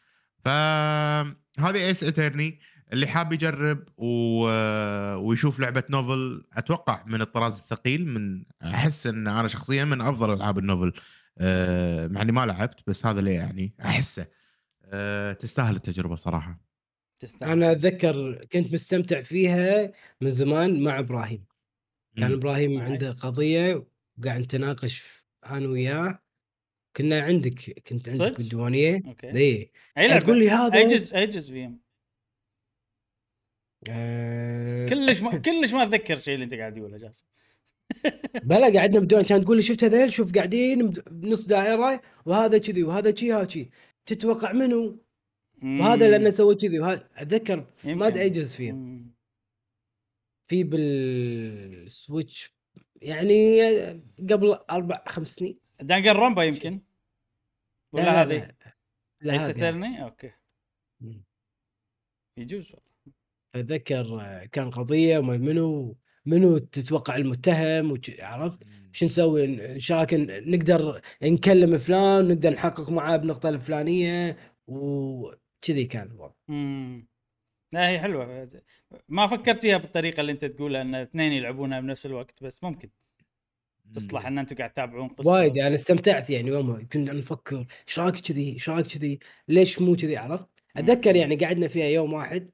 فهذه 0.45 1.87
Ace 1.87 2.03
Attorney 2.03 2.59
اللي 2.93 3.07
حاب 3.07 3.33
يجرب 3.33 3.83
و... 3.97 4.07
ويشوف 5.15 5.59
لعبة 5.59 5.83
novel 5.89 6.43
أتوقع 6.53 7.03
من 7.07 7.21
الطراز 7.21 7.59
الثقيل 7.59 8.07
من 8.07 8.43
أحس 8.63 9.07
إن 9.07 9.27
أنا 9.27 9.47
شخصيا 9.47 9.85
من 9.85 10.01
أفضل 10.01 10.33
ألعاب 10.33 10.57
ال 10.57 10.63
novel 10.63 10.93
أه 11.37 12.07
مع 12.07 12.21
إني 12.21 12.31
ما 12.31 12.45
لعبت 12.45 12.79
بس 12.87 13.05
هذا 13.05 13.19
اللي 13.19 13.33
يعني 13.33 13.73
أحسه. 13.81 14.27
أه 14.85 15.33
تستاهل 15.33 15.75
التجربة 15.75 16.15
صراحة. 16.15 16.61
تستاهل. 17.19 17.51
أنا 17.51 17.71
أتذكر 17.71 18.45
كنت 18.51 18.73
مستمتع 18.73 19.21
فيها 19.21 19.91
من 20.21 20.31
زمان 20.31 20.83
مع 20.83 20.99
إبراهيم. 20.99 21.45
كان 22.17 22.29
مم. 22.29 22.35
إبراهيم. 22.35 22.81
عنده 22.81 23.11
قضية 23.11 23.87
وقاعد 24.17 24.41
نتناقش 24.41 25.16
أنا 25.49 25.67
وياه 25.67 26.19
كنا 26.97 27.21
عندك 27.21 27.83
كنت 27.87 28.09
عندك 28.09 28.23
صدق؟ 28.23 28.37
بالديوانية. 28.37 29.01
okay. 29.07 29.71
إي. 29.97 30.19
تقول 30.19 30.39
لي 30.39 30.49
هذا؟ 30.49 30.77
أي 30.77 30.87
جزء 30.87 31.17
أي 31.17 31.27
جزء 31.27 31.53
فيهم؟ 31.53 31.79
آه، 33.89 34.85
كلش 34.85 35.21
ما 35.21 35.37
كلش 35.45 35.73
ما 35.73 35.83
أتذكر 35.83 36.19
شيء 36.19 36.33
اللي 36.33 36.43
أنت 36.45 36.53
قاعد 36.53 36.73
تقوله 36.73 36.97
جاسم. 36.97 37.25
بلا 38.49 38.79
قعدنا 38.79 38.99
بالديوان 38.99 39.23
كان 39.23 39.45
تقول 39.45 39.57
لي 39.57 39.63
شفت 39.63 39.83
هذيل؟ 39.83 40.13
شوف 40.13 40.33
قاعدين 40.33 40.89
بنص 40.89 41.45
دائرة 41.45 42.01
وهذا 42.25 42.57
كذي 42.57 42.83
وهذا 42.83 43.11
كذي 43.11 43.33
هذا 43.33 43.45
كذي 43.45 43.69
تتوقع 44.05 44.51
منو؟ 44.51 45.03
وهذا 45.63 46.07
لأنه 46.07 46.29
سوى 46.29 46.55
كذي. 46.55 46.79
وهذا 46.79 47.09
أتذكر 47.15 47.65
ما 47.85 48.07
أدري 48.07 48.21
أي 48.21 48.29
جزء. 48.29 48.75
في 50.47 50.63
بال 50.63 51.11
Switch 51.12 52.56
يعني 53.01 53.61
قبل 54.29 54.57
أربع 54.71 55.03
خمس 55.07 55.35
سنين. 55.35 55.59
Danganronpa 55.81 56.43
يمكن؟ 56.43 56.69
لا، 56.69 56.81
ولا 57.93 58.03
لا، 58.03 58.21
هذه؟ 58.21 58.51
لا، 59.21 59.31
لا. 59.31 59.49
Attorney 59.49 60.03
okay. 60.03 60.31
مم. 61.01 61.23
يجوز 62.37 62.71
والله. 62.71 62.87
أتذكر 63.55 64.45
كان 64.51 64.69
قضية 64.69 65.17
وما 65.17 65.37
منو 65.37 65.97
منو 66.25 66.57
تتوقع 66.57 67.15
المتهم 67.15 68.01
عرفت؟ 68.19 68.63
شو 68.91 69.05
نسوي؟ 69.05 69.47
ن- 69.47 69.79
شاكن 69.79 70.27
نقدر 70.51 71.01
نكلم 71.23 71.77
فلان 71.77 72.27
نقدر 72.27 72.53
نحقق 72.53 72.89
معاه 72.89 73.17
بنقطة 73.17 73.49
الفلانية 73.49 74.37
وكذي 74.67 75.85
كان 75.85 76.07
الوضع. 76.07 76.33
لا 77.71 77.89
هي 77.89 77.99
حلوة. 77.99 78.47
ما 79.09 79.27
فكرت 79.27 79.61
فيها 79.61 79.77
بالطريقة 79.77 80.21
اللي 80.21 80.31
انت 80.31 80.45
تقولها 80.45 80.81
ان 80.81 80.95
اثنين 80.95 81.31
يلعبونها 81.33 81.79
بنفس 81.79 82.05
الوقت 82.05 82.43
بس 82.43 82.63
ممكن. 82.63 82.89
تصلح 83.93 84.25
ان 84.25 84.37
أنتم 84.37 84.55
قاعد 84.55 84.73
تتابعون 84.73 85.07
قصة. 85.09 85.29
وايد 85.31 85.55
يعني 85.55 85.75
استمتعت 85.75 86.29
يعني 86.29 86.47
يوم 86.49 86.87
كنا 86.87 87.13
نفكر 87.13 87.65
إيش 87.87 87.99
رايك 87.99 88.15
كذي 88.19 88.53
إيش 88.53 88.69
رايك 88.69 88.87
كذي 88.87 89.19
ليش 89.47 89.81
مو 89.81 89.95
كذي 89.95 90.17
عرفت؟ 90.17 90.47
أتذكر 90.77 91.15
يعني 91.15 91.35
قعدنا 91.35 91.67
فيها 91.67 91.85
يوم 91.85 92.13
واحد 92.13 92.51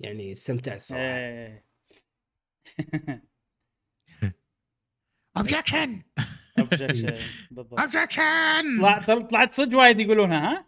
يعني 0.00 0.32
استمتعت 0.32 0.76
الصراحه 0.76 1.62
objection 5.36 6.02
objection 6.58 7.14
بالضبط. 7.50 7.80
objection 7.80 8.78
طلع- 8.80 9.04
طل- 9.06 9.26
طلعت 9.26 9.54
صدق 9.54 9.78
وايد 9.78 10.00
يقولونها 10.00 10.52
ها؟ 10.52 10.66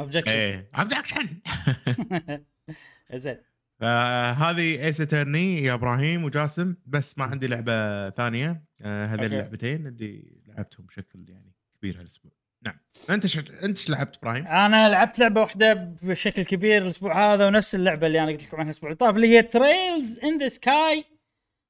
objection 0.00 0.32
إيه. 0.32 0.70
objection 0.78 1.40
زين. 3.14 3.38
فهذه 3.80 4.84
Ace 4.84 5.00
Attorney 5.00 5.62
يا 5.62 5.74
إبراهيم 5.74 6.24
وجاسم. 6.24 6.76
بس 6.86 7.18
ما 7.18 7.24
عندي 7.24 7.46
لعبة 7.46 8.10
ثانية. 8.10 8.64
آه 8.80 9.06
هذول 9.06 9.24
أوكي. 9.24 9.34
اللعبتين 9.36 9.86
اللي 9.86 10.42
لعبتهم 10.46 10.86
بشكل 10.86 11.28
يعني 11.28 11.52
كبير 11.78 12.00
هالأسبوع. 12.00 12.32
نعم. 12.62 12.78
أنت 13.10 13.26
ش... 13.26 13.38
أنت 13.38 13.78
إيش 13.78 13.90
لعبت 13.90 14.16
إبراهيم؟ 14.16 14.46
أنا 14.46 14.88
لعبت 14.88 15.18
لعبة 15.18 15.40
واحدة 15.40 15.74
بشكل 16.02 16.44
كبير 16.44 16.82
الأسبوع 16.82 17.34
هذا 17.34 17.46
ونفس 17.46 17.74
اللعبة 17.74 18.06
اللي 18.06 18.20
أنا 18.20 18.30
قلت 18.30 18.44
لكم 18.46 18.56
عنها 18.56 18.70
الأسبوع 18.70 18.90
اللي 18.90 18.98
طاف 18.98 19.16
اللي 19.16 19.28
هي 19.28 19.42
Trails 19.42 20.18
in 20.18 20.38
the 20.38 20.48
Sky 20.48 21.04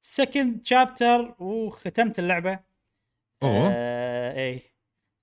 Second 0.01 0.65
Chapter 0.65 1.35
وختمت 1.39 2.19
اللعبة. 2.19 2.59
أوه. 3.43 3.71
آه 3.73 4.39
اي 4.39 4.61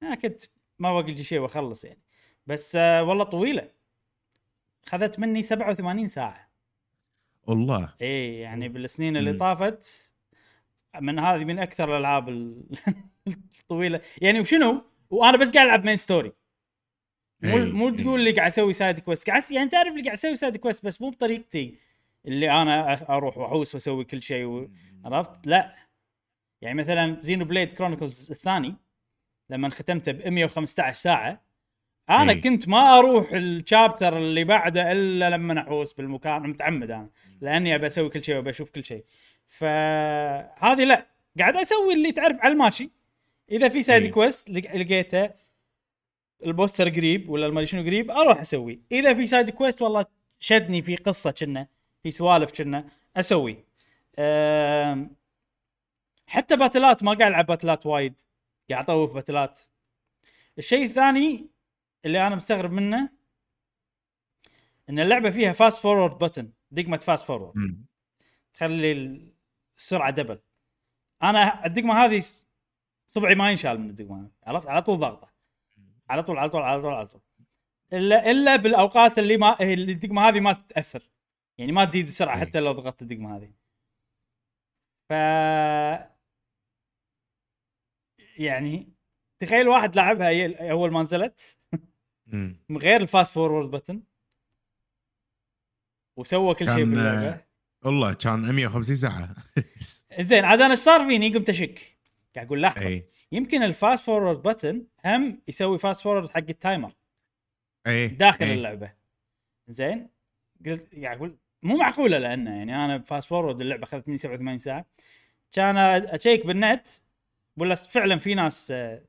أنا 0.02 0.14
كنت 0.14 0.42
ما 0.78 1.00
بقول 1.00 1.24
شيء 1.24 1.38
وأخلص 1.38 1.84
يعني. 1.84 2.02
بس 2.46 2.76
آه 2.76 3.02
والله 3.02 3.24
طويلة. 3.24 3.70
خذت 4.88 5.18
مني 5.18 5.42
87 5.42 6.08
ساعة. 6.08 6.50
والله 7.46 7.94
إي 8.02 8.38
يعني 8.38 8.68
بالسنين 8.68 9.16
اللي. 9.16 9.32
طافت 9.32 10.12
من 11.00 11.18
هذه 11.18 11.44
من 11.44 11.58
أكثر 11.58 11.92
الألعاب 11.94 12.28
ال- 12.28 12.64
الطويلة. 13.60 14.00
يعني 14.22 14.40
وشنو؟ 14.40 14.82
وأنا 15.10 15.36
بس 15.38 15.50
قاعد 15.50 15.66
ألعب 15.66 15.84
main 15.84 15.96
story 15.96 16.32
مو 17.42 17.56
مو. 17.58 17.90
تقول 17.90 18.24
لي 18.24 18.32
قاعد 18.32 18.46
أسوي 18.46 18.72
side 18.72 18.98
quest 18.98 19.26
قاعد 19.30 19.42
يعني 19.50 19.68
تعرف 19.70 19.88
اللي 19.92 20.02
قاعد 20.02 20.16
أسوي 20.16 20.36
side 20.36 20.56
quest 20.56 20.86
بس 20.86 21.00
مو 21.02 21.10
بطريقتي 21.10 21.78
اللي 22.26 22.50
أنا 22.62 22.92
أروح 23.16 23.38
وأحوس 23.38 23.74
وأسوي 23.74 24.04
كل 24.04 24.22
شيء 24.22 24.44
و... 24.44 24.70
عرفت؟ 25.04 25.46
لا. 25.46 25.74
يعني 26.62 26.78
مثلا 26.78 27.20
Xenoblade 27.20 27.72
Chronicles 27.72 28.30
الثاني 28.30 28.74
لما 29.50 29.68
ختمته 29.70 30.12
ب 30.12 30.28
115 30.28 30.92
ساعة 31.00 31.43
أنا 32.10 32.32
إي. 32.32 32.40
كنت 32.40 32.68
ما 32.68 32.98
أروح 32.98 33.32
ال 33.32 33.43
chapter 33.43 34.16
اللي 34.16 34.44
بعده 34.44 34.92
إلا 34.92 35.30
لما 35.30 35.60
احوس 35.60 35.92
بالمكان 35.92 36.42
متعمد 36.42 36.90
أنا 36.90 37.08
لأني 37.40 37.74
أبي 37.74 37.86
أسوي 37.86 38.08
كل 38.08 38.24
شيء 38.24 38.36
وأبي 38.36 38.50
أشوف 38.50 38.70
كل 38.70 38.84
شيء. 38.84 39.04
فهذه 39.48 40.84
لا 40.84 41.06
قاعد 41.38 41.56
أسوي 41.56 41.94
اللي 41.94 42.12
تعرف 42.12 42.36
على 42.40 42.52
الماشي. 42.52 42.90
إذا 43.50 43.68
في 43.68 43.82
side. 43.82 44.10
quest 44.10 44.50
لق- 44.50 44.76
لقيته 44.76 45.30
البوستر 46.46 46.88
قريب 46.88 47.28
ولا 47.28 47.46
المدري 47.46 47.66
شنو 47.66 47.82
قريب 47.82 48.10
أروح 48.10 48.40
أسوي. 48.40 48.80
إذا 48.92 49.14
في 49.14 49.26
side 49.26 49.50
quest 49.50 49.82
والله 49.82 50.06
شدني 50.38 50.82
في 50.82 50.96
قصة 50.96 51.30
كنا 51.30 51.66
في 52.02 52.10
سوالف 52.10 52.52
كنا 52.52 52.88
أسوي. 53.16 53.64
أم، 54.18 55.16
حتى 56.26 56.56
باتلات 56.56 57.02
ما 57.04 57.12
قاعد 57.12 57.30
ألعب 57.30 57.46
باتلات 57.46 57.86
وايد 57.86 58.20
قاعد 58.70 58.82
أطوف 58.84 59.12
باتلات. 59.14 59.60
الشيء 60.58 60.84
الثاني 60.84 61.46
اللي 62.04 62.26
أنا 62.26 62.36
مستغرب 62.36 62.72
منه 62.72 63.10
إن 64.90 65.00
اللعبة 65.00 65.30
فيها 65.30 65.52
fast 65.52 65.82
forward 65.82 66.24
button 66.24 66.46
دقمة 66.70 66.96
fast 66.98 67.24
forward. 67.24 67.84
تخلي 68.54 68.92
السرعة 69.76 70.10
double 70.10 70.40
أنا 71.22 71.66
الدقمة 71.66 71.94
هذه 71.94 72.22
صبعي 73.06 73.34
ما 73.34 73.50
ينشال 73.50 73.80
من 73.80 73.90
الدقمة 73.90 74.30
عرفت 74.42 74.68
على 74.68 74.82
طول 74.82 74.98
ضغطه 74.98 75.34
على 76.10 76.22
طول 76.22 76.38
على 76.38 76.50
طول 76.50 76.62
على 76.62 76.82
طول 76.82 76.92
على 76.92 77.06
طول. 77.06 77.20
إلا 77.92 78.30
إلا 78.30 78.56
بالأوقات 78.56 79.18
اللي 79.18 79.36
ما 79.36 79.62
الدقمة 79.62 80.28
هذه 80.28 80.40
ما 80.40 80.52
تتأثر. 80.52 81.10
يعني 81.58 81.72
ما 81.72 81.84
تزيد 81.84 82.06
السرعة. 82.06 82.40
حتى 82.40 82.60
لو 82.60 82.72
ضغطت 82.72 83.02
الدقمة 83.02 83.36
هذه. 83.36 83.52
ف 85.08 85.12
يعني 88.38 88.92
تخيل 89.38 89.68
واحد 89.68 89.96
لعبها 89.96 90.70
أول 90.70 90.92
ما 90.92 91.02
نزلت. 91.02 91.58
من 92.26 92.78
غير 92.78 93.00
ال 93.00 93.07
fast 93.07 93.32
forward 93.34 93.70
button. 93.70 94.02
وسوى 96.16 96.54
كل 96.54 96.66
شيء 96.66 96.84
باللعبة. 96.84 97.28
آه، 97.28 97.44
والله 97.84 98.12
كان 98.14 98.54
150 98.54 98.96
ساعة. 98.96 99.34
زين 100.20 100.44
عاد 100.44 100.60
أنا 100.60 100.70
إيش 100.70 100.78
صار 100.78 101.06
فيني؟ 101.08 101.34
قمت 101.34 101.50
أشك. 101.50 101.98
قاعد 102.34 102.46
أقول 102.46 102.62
لحظة. 102.62 102.86
اي 102.86 103.08
يمكن 103.32 103.62
ال 103.62 103.71
fast 103.71 104.04
forward 104.06 104.42
button 104.42 104.86
هم 105.04 105.42
يسوي 105.48 105.78
fast 105.78 106.02
forward 106.02 106.28
حق 106.28 106.36
ال 106.48 106.55
timer. 106.55 106.92
اي 107.86 108.08
داخل 108.08 108.44
إي. 108.44 108.54
اللعبة. 108.54 108.92
زين 109.68 110.08
قلت 110.66 110.88
يعني 110.92 111.16
أقول 111.16 111.36
مو 111.62 111.76
معقولة 111.76 112.18
لأنه 112.18 112.56
يعني 112.56 112.84
أنا 112.84 112.98
fast 112.98 113.28
forward 113.28 113.60
اللعبة 113.60 113.82
أخذت 113.82 114.08
مني 114.08 114.16
87 114.16 114.58
ساعة. 114.58 114.86
كان 115.52 115.76
أ 115.76 115.88
check 115.88 116.46
بالنت 116.46 116.86
ولا 117.56 117.74
فعلا 117.74 118.18
في 118.18 118.34
ناس 118.34 118.70
آه، 118.70 119.02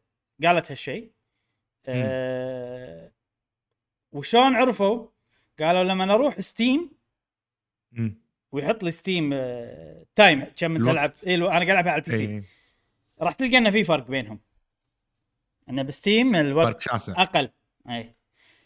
قالت 0.44 0.72
هالشيء. 0.72 1.12
أه 1.88 3.12
وشلون 4.12 4.56
عرفوا؟ 4.56 5.08
قالوا 5.60 5.84
لما 5.84 6.14
أروح 6.14 6.40
Steam. 6.40 6.92
ويحط 8.52 8.84
لي 8.84 8.92
Steam 8.92 9.30
آه، 9.34 10.06
time 10.16 10.46
كم 10.56 10.76
انت. 10.76 10.86
لعبت؟ 10.86 11.24
إيه 11.24 11.36
أنا 11.36 11.48
قاعد 11.48 11.70
العبها 11.70 11.92
على 11.92 12.02
ال 12.02 12.18
PC 12.18 12.26
اي 12.26 12.44
راح 13.22 13.34
تلقى 13.34 13.58
انه 13.58 13.70
في 13.70 13.84
فرق 13.84 14.08
بينهم. 14.08 14.40
انه 15.70 15.82
ب 15.82 15.91
Steam 15.91 16.36
الوقت 16.36 16.88
أقل. 17.10 17.50
اي 17.90 18.16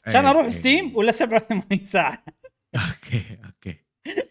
كان 0.05 0.25
إيه، 0.25 0.31
أروح 0.31 0.43
إيه. 0.43 0.49
Steam 0.49 0.95
ولا 0.95 1.11
87 1.11 1.83
ساعة. 1.83 2.23
أوكي 2.75 3.37
أوكي. 3.45 3.75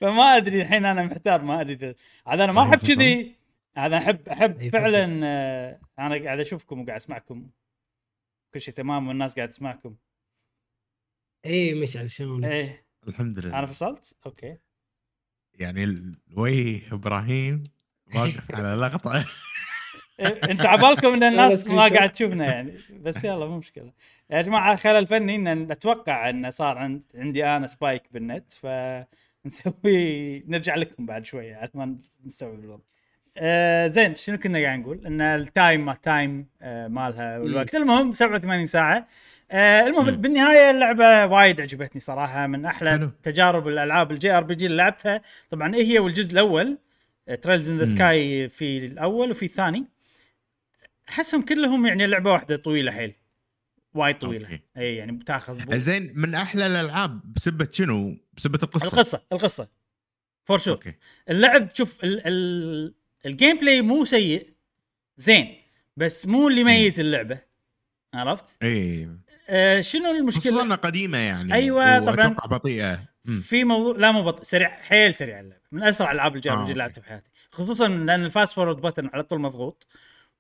فما 0.01 0.37
أدري 0.37 0.63
الحين 0.63 0.85
أنا 0.85 1.03
محتار 1.03 1.43
ما 1.43 1.61
أدري. 1.61 1.95
هذا 2.27 2.45
أنا 2.45 2.53
ما 2.53 2.63
أحب؟ 2.63 2.79
كذي. 2.79 3.35
هذا 3.77 3.97
أحب 3.97 4.29
أحب 4.29 4.59
أي 4.59 4.71
فعلا 4.71 5.21
آه، 5.25 5.81
أنا 5.99 6.25
قاعد 6.25 6.41
أشوفكم 6.41 6.81
وقاعد 6.81 6.97
أسمعكم. 6.97 7.51
كل 8.55 8.61
شيء 8.61 8.75
تمام 8.75 9.09
والناس 9.09 9.35
قاعد 9.37 9.49
تسمعكم. 9.49 9.97
اي 11.47 11.83
مشعل 11.83 12.11
شلونك؟ 12.11 12.45
إيه. 12.45 12.87
الحمد 13.09 13.39
لله. 13.39 13.59
أنا 13.59 13.67
فصلت؟ 13.67 14.17
أوكي. 14.27 14.57
يعني 15.55 15.85
الوي 15.85 16.83
إبراهيم 16.93 17.65
واقف 18.15 18.51
على 18.55 18.75
لقطة. 18.75 19.25
إيه، 20.21 20.27
أنت 20.51 20.61
عبالكم 20.61 21.07
إن 21.09 21.23
الناس 21.23 21.67
ما. 21.67 21.89
قاعد 21.89 22.13
تشوفنا 22.13 22.45
يعني. 22.55 22.79
بس 23.05 23.25
يلا 23.25 23.47
مو 23.47 23.59
مشكلة. 23.59 23.93
يا 24.31 24.43
جماعة 24.43 24.77
خلل 24.77 25.07
فني 25.07 25.35
إن 25.37 25.71
أتوقع 25.71 26.31
انه 26.31 26.51
صار 26.51 26.79
عند 26.79 27.05
عندي 27.15 27.45
أنا 27.47 27.67
spike 27.67 28.03
بالنت 28.13 28.53
فنسوي 28.53 30.39
نرجع 30.41 30.75
لكم 30.75 31.07
بعد 31.07 31.25
شوية 31.25 31.57
على 31.57 31.71
ما 31.75 31.99
نستوعب 32.25 32.59
الوضع. 32.59 32.85
آه 33.41 33.89
زين 33.89 34.15
شنو 34.15 34.39
كنا 34.39 34.59
قاعد 34.59 34.79
نقول؟ 34.79 35.07
إن 35.07 35.21
ال 35.21 35.34
time 35.34 35.85
ما 35.87 35.95
time 35.95 36.47
آه 36.63 36.89
مالها 36.89 37.39
والوقت. 37.39 37.75
المهم 37.75 38.13
87 38.13 38.67
ساعة. 38.67 39.07
آه 39.51 39.87
المهم 39.87 40.15
مم. 40.15 40.21
بالنهاية 40.21 40.71
اللعبة 40.71 41.27
وايد 41.27 41.61
عجبتني 41.61 42.01
صراحة. 42.01 42.47
من 42.47 42.65
أحلى 42.65 42.91
حلو. 42.91 43.11
تجارب 43.23 43.69
الألعاب 43.69 44.13
ال 44.13 44.31
JRPG 44.31 44.67
اللي 44.67 44.77
لعبتها. 44.77 45.23
طبعا 45.51 45.75
إيه 45.75 45.85
هي 45.87 45.99
والجزء 45.99 46.33
الأول 46.33 46.79
Trails 47.43 47.71
in 47.71 47.79
the. 47.79 47.85
Sky 47.85 48.49
في 48.49 48.79
الأول 48.87 49.31
وفي 49.31 49.45
الثاني. 49.45 49.85
أحسهم 51.09 51.43
كلهم 51.43 51.87
يعني 51.87 52.07
لعبة 52.07 52.33
واحدة 52.33 52.57
طويلة 52.57 52.93
حيل. 52.93 53.15
وايد 53.95 54.19
طويلة. 54.19 54.45
أوكي. 54.45 54.61
إي 54.77 54.97
يعني 54.97 55.13
بتاخذ 55.13 55.79
زين 55.79 56.13
من 56.17 56.35
أحلى 56.35 56.67
الألعاب 56.67 57.33
بسبة 57.33 57.69
شنو؟ 57.73 58.17
بسبة 58.37 58.59
القصة. 58.63 58.87
القصة 58.87 59.23
القصة. 59.33 59.69
for 60.45 60.59
sure 60.59 60.81
اللعب 61.31 61.69
شوف 61.75 62.05
ال 62.05 62.23
ال 62.27 62.95
ال 63.27 63.59
gameplay 63.59 63.83
مو 63.83 64.05
سيء. 64.05 64.53
زين. 65.17 65.55
بس 65.97 66.27
مو 66.27 66.49
اللي 66.49 66.61
يميز 66.61 67.01
اللعبة. 67.01 67.39
عرفت؟ 68.15 68.57
إي. 68.63 69.09
آه 69.49 69.81
شنو 69.81 70.11
المشكلة؟ 70.11 70.53
خصوصا 70.53 70.75
قديمة 70.75 71.19
يعني. 71.19 71.55
أيوة، 71.55 71.99
طبعاً. 71.99 72.29
بطيئة. 72.29 73.01
مم. 73.25 73.41
في 73.41 73.65
موضوع 73.65 73.97
لا 73.97 74.13
مو 74.13 74.23
بطيء 74.23 74.43
سريع 74.45 74.69
حيل 74.69 75.15
سريع 75.15 75.41
اللعبة. 75.41 75.63
من 75.73 75.83
أسرع 75.83 76.13
العاب 76.13 76.37
ال 76.37 76.51
JR 76.51 76.57
آه، 76.57 76.59
PG 76.61 76.73
اللي 76.73 76.83
أوكي. 76.85 76.95
لعبتها 76.95 77.03
في 77.03 77.09
حياتي. 77.09 77.31
خصوصا 77.53 77.89
لأن 77.89 78.25
ال 78.25 78.31
fast 78.31 78.55
forward 78.55 78.87
button 78.87 79.09
على 79.15 79.23
طول 79.23 79.41
مضغوط 79.41 79.87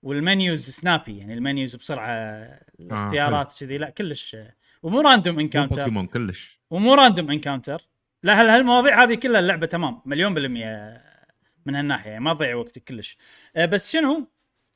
وال 0.02 0.22
menus 0.22 0.70
snappy 0.70 1.18
يعني 1.18 1.34
ال 1.34 1.41
menus 1.41 1.76
بسرعة 1.76 2.10
الاختيارات 2.80 3.54
كذي 3.60 3.78
لا 3.78 3.90
كلش. 3.90 4.36
ومو 4.82 5.00
random 5.00 5.38
encounter 5.40 5.76
Pokémon 5.76 6.06
كلش. 6.06 6.60
ومو 6.70 6.94
random 6.94 7.30
encounter 7.30 7.82
لا 8.22 8.40
هال- 8.40 8.50
هالمواضيع 8.50 9.04
هذه 9.04 9.14
كلها 9.14 9.40
اللعبة 9.40 9.66
تمام؟ 9.66 10.02
مليون 10.06 10.34
بالمية. 10.34 11.00
من 11.68 11.74
هالناحية 11.74 12.11
يعني 12.11 12.24
ما 12.24 12.35
تضيع 12.35 12.54
وقتك 12.57 12.85
كلش. 12.85 13.16
آه، 13.57 13.64
بس 13.66 13.92
شنو؟ 13.92 14.28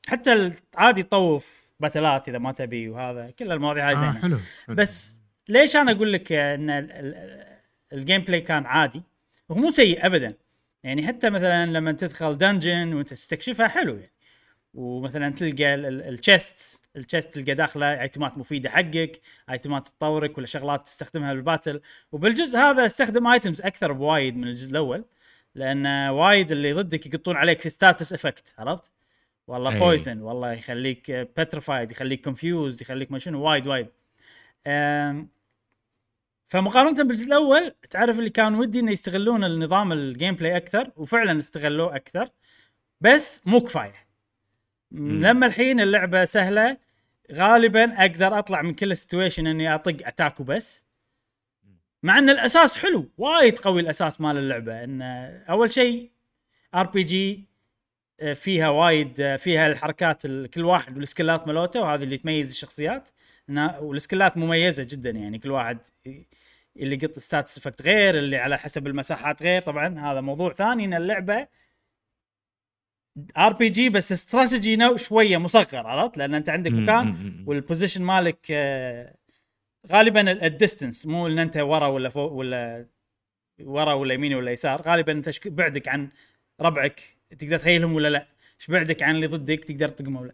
حتى 0.07 0.51
عادي 0.75 1.03
تطوف 1.03 1.71
باتلات 1.79 2.29
إذا 2.29 2.37
ما 2.37 2.51
تبي 2.51 2.89
وهذا 2.89 3.31
كل 3.39 3.51
المواضيع 3.51 3.89
هاي 3.89 3.95
آه 3.95 3.99
زينة. 3.99 4.21
حلو 4.21 4.37
حلو. 4.67 4.75
بس 4.75 5.21
ليش 5.49 5.75
أنا 5.75 5.91
أقول 5.91 6.13
لك 6.13 6.31
إن 6.31 6.69
ال- 6.69 6.91
ال- 6.91 7.57
ال 7.93 8.21
gameplay 8.21 8.41
كان 8.41 8.65
عادي؟ 8.65 9.01
وهو 9.49 9.59
مو 9.59 9.69
سيء 9.69 10.05
ابدا. 10.05 10.33
يعني 10.83 11.07
حتى 11.07 11.29
مثلا 11.29 11.65
لما 11.65 11.91
تدخل 11.91 12.37
dungeon 12.37 12.93
وانت 12.93 13.09
تستكشفها 13.09 13.67
حلو 13.67 13.95
يعني. 13.95 14.11
ومثلا 14.73 15.29
تلقى 15.29 15.75
ال 15.75 15.93
chest 15.93 16.83
ال 16.95 17.01
chest 17.01 17.33
تلقى 17.33 17.53
داخله 17.53 18.01
item 18.01 18.30
ات 18.30 18.37
مفيدة 18.37 18.69
حقك 18.69 19.21
item 19.49 19.79
ات 19.79 19.87
تطورك 19.87 20.37
ولا 20.37 20.47
شغلات 20.47 20.85
تستخدمها 20.85 21.33
بال 21.33 21.45
battle 21.45 21.81
وبالجزء 22.11 22.57
هذا 22.57 22.85
استخدم 22.85 23.27
items 23.27 23.61
أكثر 23.61 23.91
بوايد 23.91 24.37
من 24.37 24.47
الجزء 24.47 24.71
الأول. 24.71 25.05
لأن 25.55 25.87
وايد 26.09 26.51
اللي 26.51 26.73
ضدك 26.73 27.05
يقطون 27.05 27.35
عليك 27.35 27.67
status 27.67 28.13
effect 28.13 28.55
عرفت؟ 28.57 28.91
والله. 29.47 29.79
poison 29.79 30.21
والله 30.21 30.53
يخليك 30.53 31.11
petrified 31.11 31.91
يخليك 31.91 32.23
confused 32.23 32.81
يخليك 32.81 33.11
ما 33.11 33.19
شنو 33.19 33.41
وايد 33.41 33.67
وايد 33.67 33.87
فمقارنة 36.47 37.03
بالجزء 37.03 37.27
الأول 37.27 37.75
تعرف 37.89 38.19
اللي 38.19 38.29
كان 38.29 38.55
ودي 38.55 38.79
إنه 38.79 38.91
يستغلون 38.91 39.43
النظام 39.43 39.91
ال 39.91 40.35
gameplay 40.35 40.57
أكثر 40.57 40.91
وفعلا 40.95 41.39
استغلوه 41.39 41.95
أكثر 41.95 42.29
بس 43.01 43.41
مو 43.45 43.61
كفاية. 43.61 44.07
لما 44.91 45.45
الحين 45.45 45.79
اللعبة 45.79 46.25
سهلة 46.25 46.77
غالبا 47.31 48.01
أقدر 48.01 48.39
أطلع 48.39 48.61
من 48.61 48.73
كل 48.73 48.97
situation 48.97 49.47
إني 49.47 49.75
أطق 49.75 50.07
attack 50.07 50.39
وبس 50.39 50.85
مع 52.03 52.17
إن 52.19 52.29
الأساس 52.29 52.77
حلو 52.77 53.09
وايد 53.17 53.57
قوي 53.57 53.81
الأساس 53.81 54.21
مال 54.21 54.37
اللعبة. 54.37 54.83
إن 54.83 55.01
أول 55.49 55.73
شيء 55.73 56.11
RPG 56.75 57.47
فيها 58.35 58.69
وايد 58.69 59.21
آه، 59.21 59.35
فيها 59.35 59.67
الحركات 59.67 60.25
ال- 60.25 60.49
كل 60.49 60.65
واحد 60.65 60.97
وال 60.97 61.10
skill 61.10 61.41
ات 61.41 61.47
مالوته 61.47 61.81
وهذه 61.81 62.03
اللي 62.03 62.17
تميز 62.17 62.49
الشخصيات. 62.49 63.09
وال 63.79 63.93
skill 63.93 64.30
ات 64.30 64.37
مميزة 64.37 64.83
جدا 64.83 65.09
يعني 65.09 65.39
كل 65.39 65.51
واحد 65.51 65.77
اللي 66.77 66.95
يقط 67.03 67.19
status 67.19 67.57
effect 67.57 67.81
غير 67.81 68.17
اللي 68.17 68.37
على 68.37 68.57
حسب 68.57 68.87
المساحات 68.87 69.43
غير. 69.43 69.61
طبعا 69.61 69.99
هذا 69.99 70.21
موضوع 70.21 70.53
ثاني 70.53 70.85
إن 70.85 70.93
اللعبة 70.93 71.47
RPG 73.37 73.89
بس 73.89 74.11
استراتيجي 74.11 74.97
شوية 74.97 75.37
مصغر 75.37 75.87
عرفت؟ 75.87 76.17
لأن 76.17 76.33
أنت 76.35 76.49
عندك 76.49 76.71
مكان. 76.71 77.43
وال 77.47 77.58
position 77.58 78.01
مالك 78.03 78.37
آه، 78.51 79.15
غالبا 79.91 80.45
ال 80.45 80.52
distance 80.52 81.05
مو 81.05 81.27
إن 81.27 81.39
أنت 81.39 81.57
ورا 81.57 81.87
ولا 81.87 82.09
فوق 82.09 82.31
ولا 82.31 82.85
ورا 83.61 83.93
ولا 83.93 84.13
يمين 84.13 84.33
ولا 84.33 84.51
يسار. 84.51 84.81
غالبا 84.81 85.11
أنت 85.11 85.47
بعدك 85.47 85.87
عن 85.87 86.09
ربعك 86.61 87.01
تقدر 87.39 87.57
تهيلهم 87.59 87.93
ولا 87.93 88.07
لا؟ 88.07 88.27
إيش 88.59 88.67
بعدك 88.71 89.03
عن 89.03 89.15
اللي 89.15 89.27
ضدك 89.27 89.63
تقدر 89.63 89.87
تقمه 89.89 90.21
ولا 90.21 90.33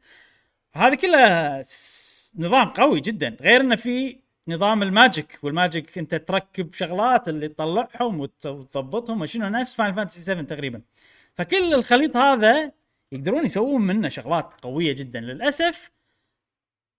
هذه 0.73 0.95
كلها 0.95 1.62
س- 1.62 2.33
نظام 2.38 2.67
قوي 2.69 2.99
جدا. 2.99 3.38
غير 3.41 3.62
إنه 3.62 3.75
في 3.75 4.17
نظام 4.47 4.83
ال 4.84 4.93
magic 4.93 5.39
وال 5.43 5.59
magic 5.59 5.97
أنت 5.97 6.15
تركب 6.15 6.73
شغلات 6.73 7.27
اللي 7.29 7.47
تطلعهم 7.47 8.19
وت- 8.19 8.45
وتضبطهم 8.45 9.21
وشنو 9.21 9.47
نفس 9.49 9.75
Final 9.75 9.93
Fantasy 9.93 10.21
7 10.21 10.43
تقريبا. 10.43 10.81
فكل 11.35 11.73
الخليط 11.73 12.17
هذا 12.17 12.71
يقدرون 13.12 13.45
يسوون 13.45 13.81
منه 13.81 14.09
شغلات 14.09 14.53
قوية 14.62 14.91
جدا. 14.93 15.19
للأسف 15.19 15.91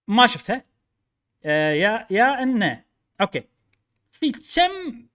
ما 0.09 0.27
شفتها. 0.27 0.70
آه 1.45 1.73
يا 1.73 2.07
يا 2.11 2.43
إنه 2.43 2.83
okay. 3.21 3.43
في 4.13 4.33
كم 4.33 5.07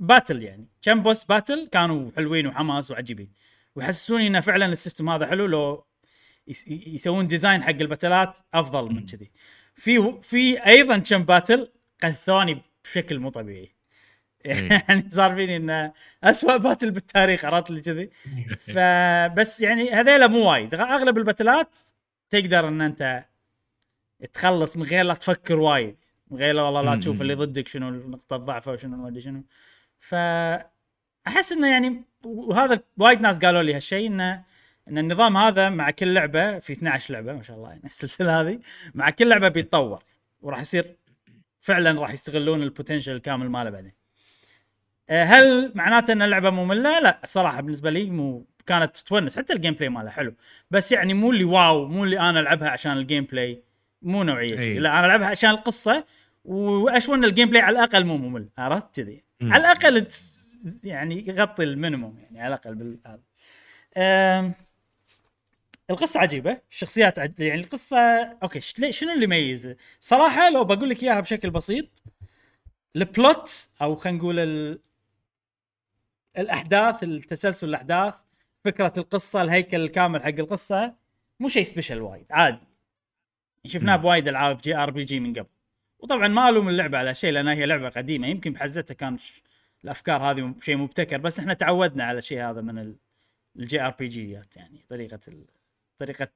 battle 0.00 0.42
يعني؟ 0.42 0.68
كم 0.82 1.02
boss 1.02 1.24
battle 1.24 1.68
كانوا 1.72 2.10
حلوين 2.16 2.46
وحماس 2.46 2.90
وعجيبين. 2.90 3.32
ويحسسوني 3.76 4.26
إنه 4.26 4.40
فعلا 4.40 4.66
ال 4.66 4.72
system 4.72 5.08
هذا 5.10 5.26
حلو 5.26 5.46
لو 5.46 5.86
يس- 6.48 6.68
يسوون 6.68 7.28
design 7.28 7.62
حق 7.62 7.70
الباتلات 7.70 8.38
أفضل 8.54 8.94
من 8.94 9.06
كذي. 9.06 9.30
في 9.74 10.18
في 10.22 10.66
أيضا 10.66 10.98
كم 10.98 11.22
battle 11.22 11.72
قثوني 12.02 12.62
بشكل 12.84 13.18
مو 13.18 13.28
طبيعي. 13.30 13.72
يعني 14.44 15.10
صار 15.10 15.34
فيني 15.34 15.56
إنه 15.56 15.92
اسوء 16.24 16.56
باتل 16.56 16.90
بالتاريخ 16.90 17.44
عرفت 17.44 17.70
لي 17.70 17.80
كذي. 17.80 18.10
فبس 18.60 19.60
يعني 19.60 19.90
هذيلا 19.92 20.26
مو 20.26 20.50
وايد. 20.50 20.74
أغلب 20.74 21.18
الباتلات 21.18 21.78
تقدر 22.30 22.68
إن 22.68 22.80
أنت 22.80 23.24
تخلص 24.32 24.76
من 24.76 24.82
غير 24.82 25.04
لا 25.04 25.14
تفكر 25.14 25.58
وايد 25.58 25.96
من 26.30 26.38
غير 26.38 26.54
لا 26.54 26.62
والله 26.62 26.82
لا. 26.82 27.00
تشوف 27.00 27.22
اللي 27.22 27.34
ضدك 27.34 27.68
شنو 27.68 27.90
نقطة 27.90 28.36
ضعفه 28.36 28.72
وشنو 28.72 28.96
ما 28.96 29.08
أدري 29.08 29.20
شنو 29.20 29.42
ف 29.98 30.14
أحس 31.26 31.52
إنه 31.52 31.70
يعني 31.70 32.04
وهذا 32.24 32.80
وايد 32.98 33.20
ناس 33.20 33.38
قالوا 33.38 33.62
لي 33.62 33.74
هالشيء 33.74 34.06
إنه 34.06 34.42
إن 34.88 34.98
النظام 34.98 35.36
هذا 35.36 35.68
مع 35.68 35.90
كل 35.90 36.14
لعبة 36.14 36.58
في 36.58 36.72
12 36.72 37.14
لعبة 37.14 37.32
ما 37.32 37.42
شاء 37.42 37.56
الله 37.56 37.68
يعني 37.68 37.84
السلسلة 37.94 38.40
هذه 38.40 38.60
مع 38.94 39.10
كل 39.10 39.28
لعبة 39.28 39.48
بيتطور 39.48 40.02
وراح 40.40 40.60
يصير 40.60 40.96
فعلا 41.60 42.00
راح 42.00 42.12
يستغلون 42.12 42.62
ال 42.62 42.67
potential 42.67 43.12
الكامل 43.12 43.50
ماله 43.50 43.70
بعدين. 43.70 43.92
آه، 45.10 45.24
هل 45.24 45.72
معناته 45.74 46.12
إن 46.12 46.22
اللعبة 46.22 46.50
مملة؟ 46.50 47.00
لا 47.00 47.20
الصراحه 47.24 47.60
بالنسبة 47.60 47.90
لي 47.90 48.10
مو 48.10 48.46
كانت 48.66 48.96
تونس 48.96 49.38
حتى 49.38 49.52
ال 49.52 49.74
gameplay 49.74 49.88
ماله 49.88 50.10
حلو 50.10 50.34
بس 50.70 50.92
يعني 50.92 51.14
مو 51.14 51.30
اللي 51.30 51.44
واو 51.44 51.86
مو 51.86 52.04
اللي 52.04 52.20
أنا 52.20 52.40
ألعبها 52.40 52.68
عشان 52.70 52.92
ال 52.92 53.24
gameplay 53.24 53.62
مو 54.02 54.22
نوعية 54.22 54.58
أي. 54.58 54.64
شيء 54.64 54.80
لا 54.80 54.98
أنا 54.98 55.06
ألعبها 55.06 55.28
عشان 55.28 55.50
القصة 55.50 56.04
واشوى 56.44 57.14
ان 57.14 57.24
ال 57.24 57.48
gameplay 57.48 57.62
على 57.62 57.78
الأقل 57.78 58.04
مو 58.04 58.16
ممل 58.16 58.48
عرفت 58.58 58.96
كذي. 59.00 59.24
على 59.42 59.60
الأقل 59.60 60.04
تس- 60.04 60.46
يعني 60.84 61.28
يغطي 61.28 61.62
ال 61.64 61.71
minimum 61.71 62.18
يعني 62.18 62.40
على 62.40 62.54
الأقل 62.54 62.74
بالهذا 62.74 63.20
أم، 63.96 64.54
القصة 65.90 66.20
عجيبة 66.20 66.58
الشخصيات 66.70 67.18
عج... 67.18 67.40
يعني 67.40 67.60
القصة 67.60 67.98
okay 68.42 68.60
شنو 68.90 69.12
اللي 69.12 69.24
يميز؟ 69.24 69.74
صراحة 70.00 70.50
لو 70.50 70.64
بقول 70.64 70.90
لك 70.90 71.02
إياها 71.02 71.20
بشكل 71.20 71.50
بسيط 71.50 72.02
ال 72.96 73.10
plot 73.10 73.68
أو 73.82 73.96
خلينا 73.96 74.18
نقول 74.18 74.38
ال... 74.38 74.80
الأحداث 76.38 77.02
التسلسل 77.02 77.68
الأحداث 77.68 78.14
فكرة 78.64 78.92
القصة 78.98 79.42
الهيكل 79.42 79.80
الكامل 79.80 80.22
حق 80.22 80.28
القصة 80.28 80.94
مو 81.40 81.48
شيء 81.48 81.62
special 81.62 82.00
وايد 82.00 82.26
عادي. 82.30 82.65
شفناه. 83.66 83.96
بوايد 83.96 84.28
العاب 84.28 84.58
JRPG 84.58 85.20
من 85.20 85.32
قبل 85.32 85.46
وطبعا 85.98 86.28
ما 86.28 86.48
ألوم 86.48 86.68
اللعبة 86.68 86.98
على 86.98 87.14
شيء 87.14 87.30
لانها 87.32 87.54
هي 87.54 87.66
لعبة 87.66 87.88
قديمة 87.88 88.28
يمكن 88.28 88.52
بحزتها 88.52 88.94
كان 88.94 89.18
ش- 89.18 89.42
الأفكار 89.84 90.22
هذه 90.22 90.54
شيء 90.60 90.76
مبتكر 90.76 91.18
بس 91.18 91.38
إحنا 91.38 91.54
تعودنا 91.54 92.04
على 92.04 92.18
الشيء 92.18 92.42
هذا 92.42 92.60
من 92.60 92.94
ال 93.56 93.80
JRPG 93.82 94.08
ات 94.08 94.56
يعني 94.56 94.84
طريقة 94.88 95.20
ال... 95.28 95.44
طريقة 95.98 96.28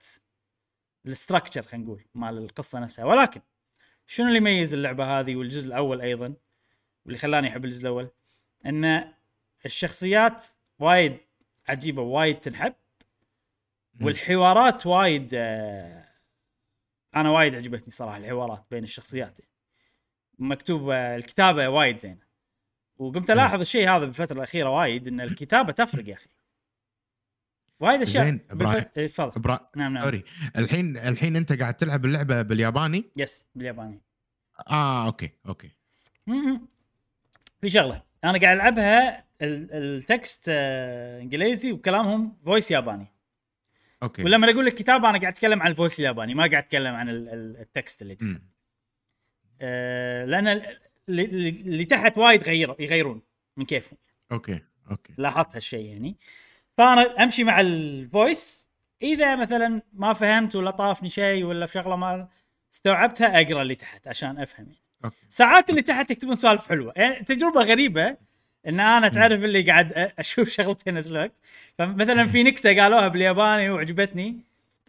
ال 1.06 1.12
structure 1.12 1.62
خلينا 1.62 1.84
نقول 1.86 2.04
مال 2.14 2.38
القصة 2.38 2.78
نفسها 2.80 3.04
ولكن 3.04 3.40
شنو 4.06 4.26
اللي 4.26 4.38
يميز 4.38 4.74
اللعبة 4.74 5.04
هذه 5.20 5.36
والجزء 5.36 5.66
الأول 5.68 6.00
أيضا 6.00 6.34
واللي 7.04 7.18
خلاني 7.18 7.48
أحب 7.48 7.64
الجزء 7.64 7.82
الأول 7.82 8.08
إن 8.66 9.12
الشخصيات 9.66 10.46
وايد 10.78 11.16
عجيبة 11.68 12.02
وايد 12.02 12.38
تنحب. 12.38 12.74
والحوارات 14.00 14.86
وايد 14.86 15.30
آه، 15.34 16.04
أنا 17.16 17.30
وايد 17.30 17.54
عجبتني 17.54 17.90
صراحة 17.90 18.16
الحوارات 18.16 18.64
بين 18.70 18.84
الشخصيات. 18.84 19.38
مكتوب 20.38 20.90
الكتابة 20.90 21.68
وايد 21.68 21.98
زينة. 21.98 22.30
وقمت 22.96 23.30
ألاحظ 23.30 23.60
الشيء 23.60 23.88
هذا 23.88 24.04
بالفترة 24.04 24.36
الأخيرة 24.36 24.68
وايد 24.68 25.08
إن 25.08 25.20
الكتابة 25.20 25.72
تفرق 25.72 26.08
يا 26.08 26.14
أخي. 26.14 26.28
وايد 27.80 28.02
أشياء 28.02 28.24
زين، 28.24 28.40
إبراهيم. 28.50 28.74
بالفت... 28.74 28.98
إيه، 28.98 29.06
تفضل. 29.06 29.40
برا... 29.42 29.70
نعم، 29.76 29.92
نعم. 29.92 30.02
sorry. 30.02 30.24
الحين 30.56 30.96
الحين 30.96 31.36
أنت 31.36 31.52
قاعد 31.52 31.74
تلعب 31.74 32.04
اللعبة 32.04 32.42
بالياباني؟ 32.42 33.04
yes 33.16 33.46
بالياباني. 33.54 34.00
آه 34.70 35.06
okay 35.06 35.30
okay. 35.46 35.70
م-م. 36.26 36.60
في 37.60 37.70
شغلة. 37.70 38.02
أنا 38.24 38.38
قاعد 38.38 38.56
ألعبها 38.56 39.18
ال- 39.18 39.72
ال 39.72 39.87
text 39.87 40.46
آه، 40.48 41.20
إنجليزي 41.20 41.72
وكلامهم 41.72 42.36
voice 42.44 42.70
ياباني. 42.70 43.06
okay. 44.02 44.22
ولما 44.24 44.50
أقول 44.50 44.66
لك 44.66 44.74
كتابه 44.74 45.10
أنا 45.10 45.18
قاعد 45.18 45.32
أتكلم 45.32 45.62
عن 45.62 45.70
ال 45.70 45.75
voice 45.75 46.00
الياباني 46.00 46.34
ما 46.34 46.40
قاعد 46.42 46.62
أتكلم 46.62 46.94
عن 46.94 47.08
ال- 47.08 47.28
ال- 47.28 47.56
ال 47.60 47.69
text 47.69 48.02
اللي 48.02 48.14
تحت. 48.14 48.40
آه، 49.60 50.24
لأن 50.24 50.48
ال- 50.48 50.78
اللي, 51.08 51.84
تحت 51.84 52.18
وايد 52.18 52.42
غير 52.42 52.74
يغيرون 52.78 53.22
من 53.56 53.64
كيفهم. 53.64 53.98
okay 54.32 54.60
okay. 54.90 55.12
لاحظت 55.18 55.54
هالشيء 55.54 55.84
يعني. 55.86 56.16
فأنا 56.78 57.22
أمشي 57.24 57.44
مع 57.44 57.60
ال 57.60 57.79
voice 57.79 58.70
إذا 59.02 59.36
مثلا 59.36 59.82
ما 59.92 60.12
فهمت 60.12 60.56
ولا 60.56 60.70
طافني 60.70 61.08
شيء 61.08 61.44
ولا 61.44 61.66
في 61.66 61.72
شغلة 61.72 61.96
ما 61.96 62.28
استوعبتها 62.72 63.40
أقرأ 63.40 63.62
اللي 63.62 63.74
تحت 63.74 64.08
عشان 64.08 64.38
أفهم 64.38 64.66
يعني. 64.66 64.78
okay. 65.04 65.16
ساعات 65.28 65.70
اللي 65.70 65.82
تحت 65.82 66.10
يكتبون 66.10 66.34
سوالف 66.34 66.68
حلوة. 66.68 66.92
يعني 66.96 67.24
تجربة 67.24 67.60
غريبة 67.60 68.16
إن 68.66 68.80
أنا 68.80 69.08
تعرف 69.08 69.44
اللي 69.44 69.62
قاعد 69.62 69.92
أشوف 70.18 70.48
شغلتين 70.48 70.94
نفس 70.94 71.10
الوقت 71.10 71.32
فمثلا 71.78 72.26
في 72.26 72.42
نكتة 72.42 72.82
قالوها 72.82 73.08
بالياباني 73.08 73.70
وعجبتني. 73.70 74.36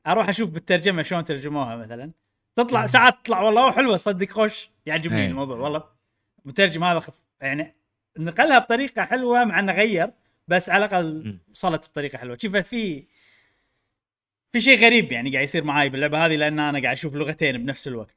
أروح 0.07 0.29
أشوف 0.29 0.49
بالترجمة 0.49 1.03
شلون 1.03 1.23
ترجموها 1.23 1.75
مثلا. 1.75 2.11
تطلع 2.55 2.85
ساعات 2.85 3.13
تطلع 3.23 3.41
والله 3.41 3.71
حلوة 3.71 3.97
صدق 3.97 4.29
خوش 4.29 4.69
يعجبني 4.85 5.21
أي. 5.21 5.27
الموضوع 5.27 5.57
والله. 5.57 5.83
المترجم 6.45 6.83
هذا 6.83 6.99
خف 6.99 7.21
يعني 7.41 7.75
نقلها 8.19 8.59
بطريقة 8.59 9.03
حلوة 9.05 9.43
مع 9.43 9.59
إنه 9.59 9.73
غير 9.73 10.11
بس 10.47 10.69
على 10.69 10.85
الأقل. 10.85 11.37
وصلت 11.51 11.89
بطريقة 11.89 12.17
حلوة. 12.17 12.37
شوف 12.41 12.55
في 12.57 13.03
في 14.51 14.61
شيء 14.61 14.85
غريب 14.85 15.11
يعني 15.11 15.31
قاعد 15.31 15.43
يصير 15.43 15.63
معاي 15.63 15.89
باللعبة 15.89 16.25
هذه 16.25 16.35
لأن 16.35 16.59
أنا 16.59 16.81
قاعد 16.81 16.97
أشوف 16.97 17.15
لغتين 17.15 17.57
بنفس 17.57 17.87
الوقت. 17.87 18.15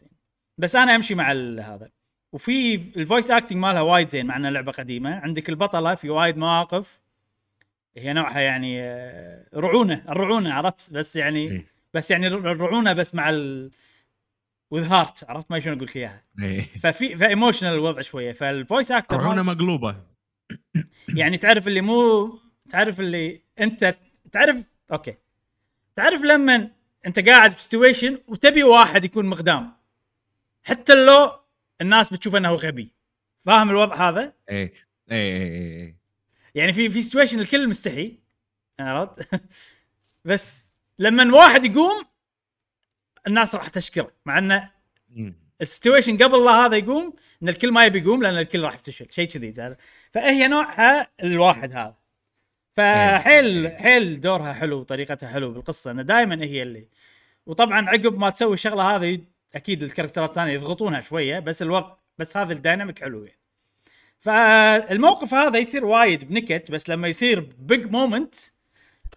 بس 0.58 0.76
أنا 0.76 0.94
أمشي 0.94 1.14
مع 1.14 1.32
ال- 1.32 1.60
هذا. 1.60 1.90
وفي 2.34 2.74
ال 2.74 2.84
voice 2.84 3.30
acting 3.30 3.58
مالها 3.58 3.80
وايد 3.82 4.08
زين 4.08 4.26
مع 4.26 4.36
إنها 4.36 4.50
لعبة 4.50 4.72
قديمة. 4.72 5.14
عندك 5.20 5.48
البطلة 5.48 5.94
في 5.94 6.10
وايد 6.10 6.36
مواقف. 6.36 7.00
هي 7.96 8.12
نوعها 8.12 8.40
يعني 8.40 8.82
آه، 8.82 9.46
رعونة 9.54 10.04
الرعونة 10.08 10.52
عرفت؟ 10.54 10.92
بس 10.92 11.16
يعني 11.16 11.50
إيه. 11.50 11.66
بس 11.94 12.10
يعني 12.10 12.26
الر- 12.26 12.52
الرعونه 12.52 12.92
بس 12.92 13.14
مع 13.14 13.30
ال 13.30 13.70
with 14.70 14.84
heart 14.92 15.24
عرفت؟ 15.30 15.50
ما 15.50 15.60
شلون 15.60 15.76
أقول 15.76 15.88
لك 15.88 15.96
إياها. 15.96 16.22
إيه. 16.42 16.60
ففي 16.62 17.16
ف 17.16 17.22
emotional 17.22 17.72
الوضع 17.74 18.00
شوية. 18.00 18.32
فال 18.32 18.49
voice 18.49 18.92
أكتر 18.92 19.16
رعونة 19.16 19.42
مقلوبة. 19.42 19.96
يعني 21.18 21.38
تعرف 21.38 21.68
اللي 21.68 21.80
مو 21.80 22.28
تعرف 22.70 23.00
اللي 23.00 23.40
أنت 23.60 23.96
تعرف 24.32 24.56
okay. 24.92 25.14
تعرف 25.96 26.22
لما 26.22 26.70
أنت 27.06 27.28
قاعد 27.28 27.54
ب 27.54 27.61
situation 27.61 28.18
وتبي 28.28 28.62
واحد 28.62 29.04
يكون 29.04 29.26
مقدام. 29.26 29.72
حتى 30.64 31.04
لو 31.06 31.43
الناس 31.80 32.12
بتشوف 32.12 32.36
إنه 32.36 32.54
غبي 32.54 32.92
فاهم 33.46 33.70
الوضع 33.70 34.08
هذا؟ 34.08 34.32
إيه 34.50 34.72
إيه 35.10 35.42
إيه 35.42 35.52
إيه 35.52 35.96
يعني 36.54 36.72
في 36.72 36.90
في 36.90 37.02
situation 37.02 37.40
الكل 37.40 37.68
مستحي 37.68 38.18
عرفت؟ 38.80 39.28
بس 40.24 40.68
لما 40.98 41.34
واحد 41.34 41.64
يقوم 41.64 42.02
الناس 43.26 43.54
راح 43.54 43.68
تشكره 43.68 44.12
مع 44.26 44.38
إنه. 44.38 44.70
ال 45.60 45.66
situation 45.66 46.16
قبل 46.16 46.44
لا 46.44 46.50
هذا 46.50 46.76
يقوم 46.76 47.14
إن 47.42 47.48
الكل 47.48 47.72
ما 47.72 47.84
يبي 47.84 47.98
يقوم 47.98 48.22
لأن 48.22 48.38
الكل 48.38 48.60
راح 48.60 48.74
يفتشل 48.74 49.06
شيء 49.10 49.28
كذي؟ 49.28 49.76
فهي 50.10 50.48
نوعها 50.48 51.10
الواحد 51.22 51.72
هذا 51.72 51.96
فحيل 52.72 53.76
حيل 53.78 54.20
دورها 54.20 54.52
حلو 54.52 54.80
وطريقتها 54.80 55.28
حلو 55.28 55.52
بالقصة 55.52 55.90
إنه 55.90 56.02
دائما 56.02 56.44
هي 56.44 56.62
اللي 56.62 56.88
وطبعا 57.46 57.88
عقب 57.88 58.18
ما 58.18 58.30
تسوي 58.30 58.54
الشغلة 58.54 58.96
هذه 58.96 59.20
أكيد 59.54 59.82
ال 59.82 59.87
character 59.87 60.24
ات 60.24 60.28
الثانية 60.30 60.52
يضغطونها 60.52 61.00
شوية 61.00 61.38
بس 61.38 61.62
الوضع 61.62 61.94
بس 62.18 62.36
هذا 62.36 62.52
ال 62.52 62.58
dynamic 62.58 62.98
حلو 63.00 63.24
يعني. 63.24 63.38
فالموقف 64.18 65.34
هذا 65.34 65.58
يصير 65.58 65.84
وايد 65.84 66.24
بنكت 66.28 66.70
بس 66.70 66.88
لما 66.88 67.08
يصير 67.08 67.40
big 67.58 67.86
moment 67.92 68.34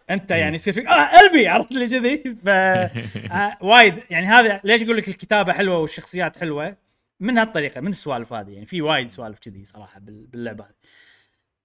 أنت 0.09 0.31
يعني 0.31 0.55
يصير 0.55 0.73
فيك 0.73 0.85
آه 0.87 1.17
قلبي! 1.19 1.47
عرفت 1.47 1.71
اللي 1.71 1.87
كذي 1.87 2.35
ف 2.45 2.47
آه 3.33 3.57
وايد. 3.61 4.03
يعني 4.09 4.27
هذا 4.27 4.61
ليش 4.63 4.83
أقول 4.83 4.97
لك 4.97 5.07
الكتابة 5.07 5.53
حلوة 5.53 5.77
والشخصيات 5.77 6.37
حلوة؟ 6.37 6.77
من 7.19 7.37
هالطريقة 7.37 7.81
من 7.81 7.87
السوالف 7.87 8.33
هذه 8.33 8.51
يعني. 8.51 8.65
في 8.65 8.81
وايد 8.81 9.07
سوالف 9.09 9.39
كذي 9.39 9.65
صراحة 9.65 9.99
بال- 9.99 10.27
باللعبة 10.27 10.63
هذه. 10.63 10.73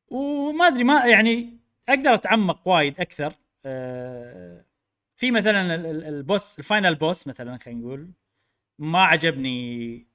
وما 0.09 0.67
أدري 0.67 0.85
ما 0.85 1.07
يعني 1.07 1.57
أقدر 1.89 2.15
أتعمق 2.15 2.69
وايد 2.69 3.01
أكثر. 3.01 3.33
آه 3.65 4.65
في 5.17 5.31
مثلا 5.31 5.75
ال- 5.75 5.87
ال- 5.87 6.05
البوس 6.05 6.59
الفاينل 6.59 6.95
بوس 6.95 7.27
مثلا 7.27 7.59
خلينا 7.65 7.81
نقول. 7.81 8.11
ما 8.79 9.03
عجبني 9.03 10.07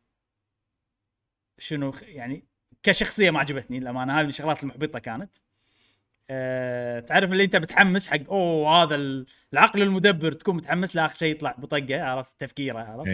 شنو 1.57 1.93
يعني 2.01 2.43
كشخصية 2.83 3.31
ما 3.31 3.39
عجبتني 3.39 3.79
للأمانة. 3.79 4.13
هذه 4.19 4.23
من 4.23 4.29
الشغلات 4.29 4.63
المحبطة 4.63 4.99
كانت. 4.99 5.37
أه 6.29 6.99
تعرف 6.99 7.31
اللي 7.31 7.43
انت 7.43 7.55
بتحمس 7.55 8.07
حق 8.07 8.29
أوه 8.29 8.83
هذا 8.83 8.95
ال- 8.95 9.25
العقل 9.53 9.81
المدبر 9.81 10.31
تكون 10.31 10.55
متحمس 10.55 10.95
له 10.95 11.05
اخر 11.05 11.15
شيء 11.15 11.31
يطلع 11.31 11.55
بطقة 11.57 12.03
عرفت؟ 12.03 12.39
تفكيره 12.39 12.79
عرفت. 12.79 13.09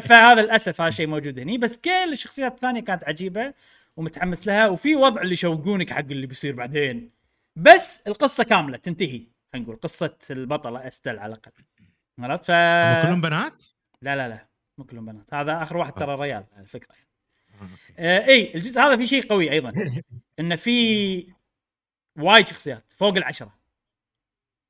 فهذا 0.08 0.42
للأسف 0.42 0.80
هذا 0.80 0.88
الشيء 0.88 1.06
موجود 1.06 1.38
هني. 1.38 1.58
بس 1.58 1.76
كل 1.78 2.12
الشخصيات 2.12 2.52
الثانية 2.52 2.80
كانت 2.80 3.04
عجيبة 3.04 3.54
ومتحمس 3.96 4.46
لها 4.46 4.68
وفي 4.68 4.96
وضع 4.96 5.22
اللي 5.22 5.32
يشوقونك 5.32 5.90
حق 5.92 5.98
اللي 5.98 6.26
بيصير 6.26 6.54
بعدين. 6.54 7.10
بس 7.56 8.06
القصة 8.06 8.44
كاملة 8.44 8.76
تنتهي. 8.76 9.26
خلينا 9.52 9.66
نقول 9.66 9.76
قصة 9.76 10.16
البطلة 10.30 10.88
still 10.88 11.18
على 11.18 11.34
الأقل. 11.34 11.52
عرفت؟ 12.18 12.44
ف 12.44 12.50
هم 12.50 13.02
كلهم 13.02 13.20
بنات؟ 13.20 13.64
لا 14.02 14.16
لا 14.16 14.28
لا 14.28 14.46
مو 14.78 14.84
كلهم 14.84 15.06
بنات. 15.06 15.34
هذا 15.34 15.62
آخر 15.62 15.76
واحد 15.76 15.92
ترى 15.92 16.14
ريال 16.14 16.44
على 16.56 16.66
فكره 16.66 16.94
يعني. 16.94 17.06
آه،. 17.60 17.68
آه 17.98 18.26
إي 18.28 18.54
الجزء 18.54 18.80
هذا 18.80 18.96
في 18.96 19.06
شيء 19.06 19.26
قوي 19.26 19.50
أيضا 19.50 19.72
انه 20.40 20.56
في 20.56 21.32
وايد 22.18 22.46
شخصيات 22.48 22.92
فوق 22.96 23.16
العشرة. 23.16 23.54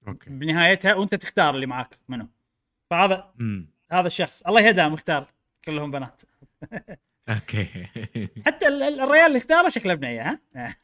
okay. 0.08 0.30
بنهايتها 0.30 0.94
وأنت 0.94 1.14
تختار 1.14 1.54
اللي 1.54 1.66
معاك 1.66 1.98
منو. 2.08 2.28
فهذا 2.90 3.32
مم. 3.36 3.68
هذا 3.92 4.06
الشخص. 4.06 4.42
الله 4.42 4.60
يهداه 4.60 4.88
مختار 4.88 5.26
كلهم 5.64 5.90
بنات. 5.90 6.22
okay. 7.28 7.68
حتى 8.46 8.68
ال- 8.68 8.82
ال- 8.82 9.00
الريال 9.00 9.26
اللي 9.26 9.38
اختاره 9.38 9.68
شكله 9.68 9.94
بنيه 9.94 10.40
ها؟ 10.54 10.76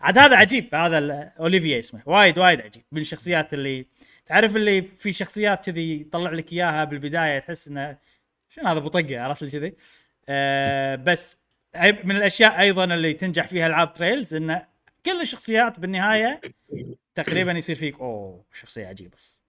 عاد 0.00 0.18
هذا 0.18 0.36
عجيب 0.36 0.74
هذا 0.74 1.24
أوليفيا 1.40 1.78
اسمه. 1.78 2.02
وايد 2.06 2.38
وايد 2.38 2.60
عجيب. 2.60 2.84
من 2.92 3.00
الشخصيات 3.00 3.54
اللي 3.54 3.86
تعرف 4.30 4.56
اللي 4.56 4.82
في 4.82 5.12
شخصيات 5.12 5.70
كذي 5.70 6.00
يطلع 6.00 6.30
لك 6.30 6.52
إياها 6.52 6.84
بالبداية 6.84 7.38
تحس 7.38 7.68
إنه 7.68 7.96
شنو 8.48 8.68
هذا 8.68 8.78
بطقة 8.78 9.20
عرفت 9.20 9.42
اللي 9.42 9.52
كذي؟ 9.52 9.74
آه 10.28 10.94
بس 10.96 11.36
من 12.04 12.16
الأشياء 12.16 12.60
أيضا 12.60 12.84
اللي 12.84 13.12
تنجح 13.12 13.48
فيها 13.48 13.66
ألعاب 13.66 13.92
Trails 13.92 14.34
انه 14.34 14.66
كل 15.06 15.20
الشخصيات 15.20 15.80
بالنهاية 15.80 16.40
تقريبا 17.14 17.52
يصير 17.52 17.76
فيك 17.76 18.00
oh 18.00 18.44
شخصية 18.52 18.86
عجيبة 18.86 19.10
بس. 19.16 19.40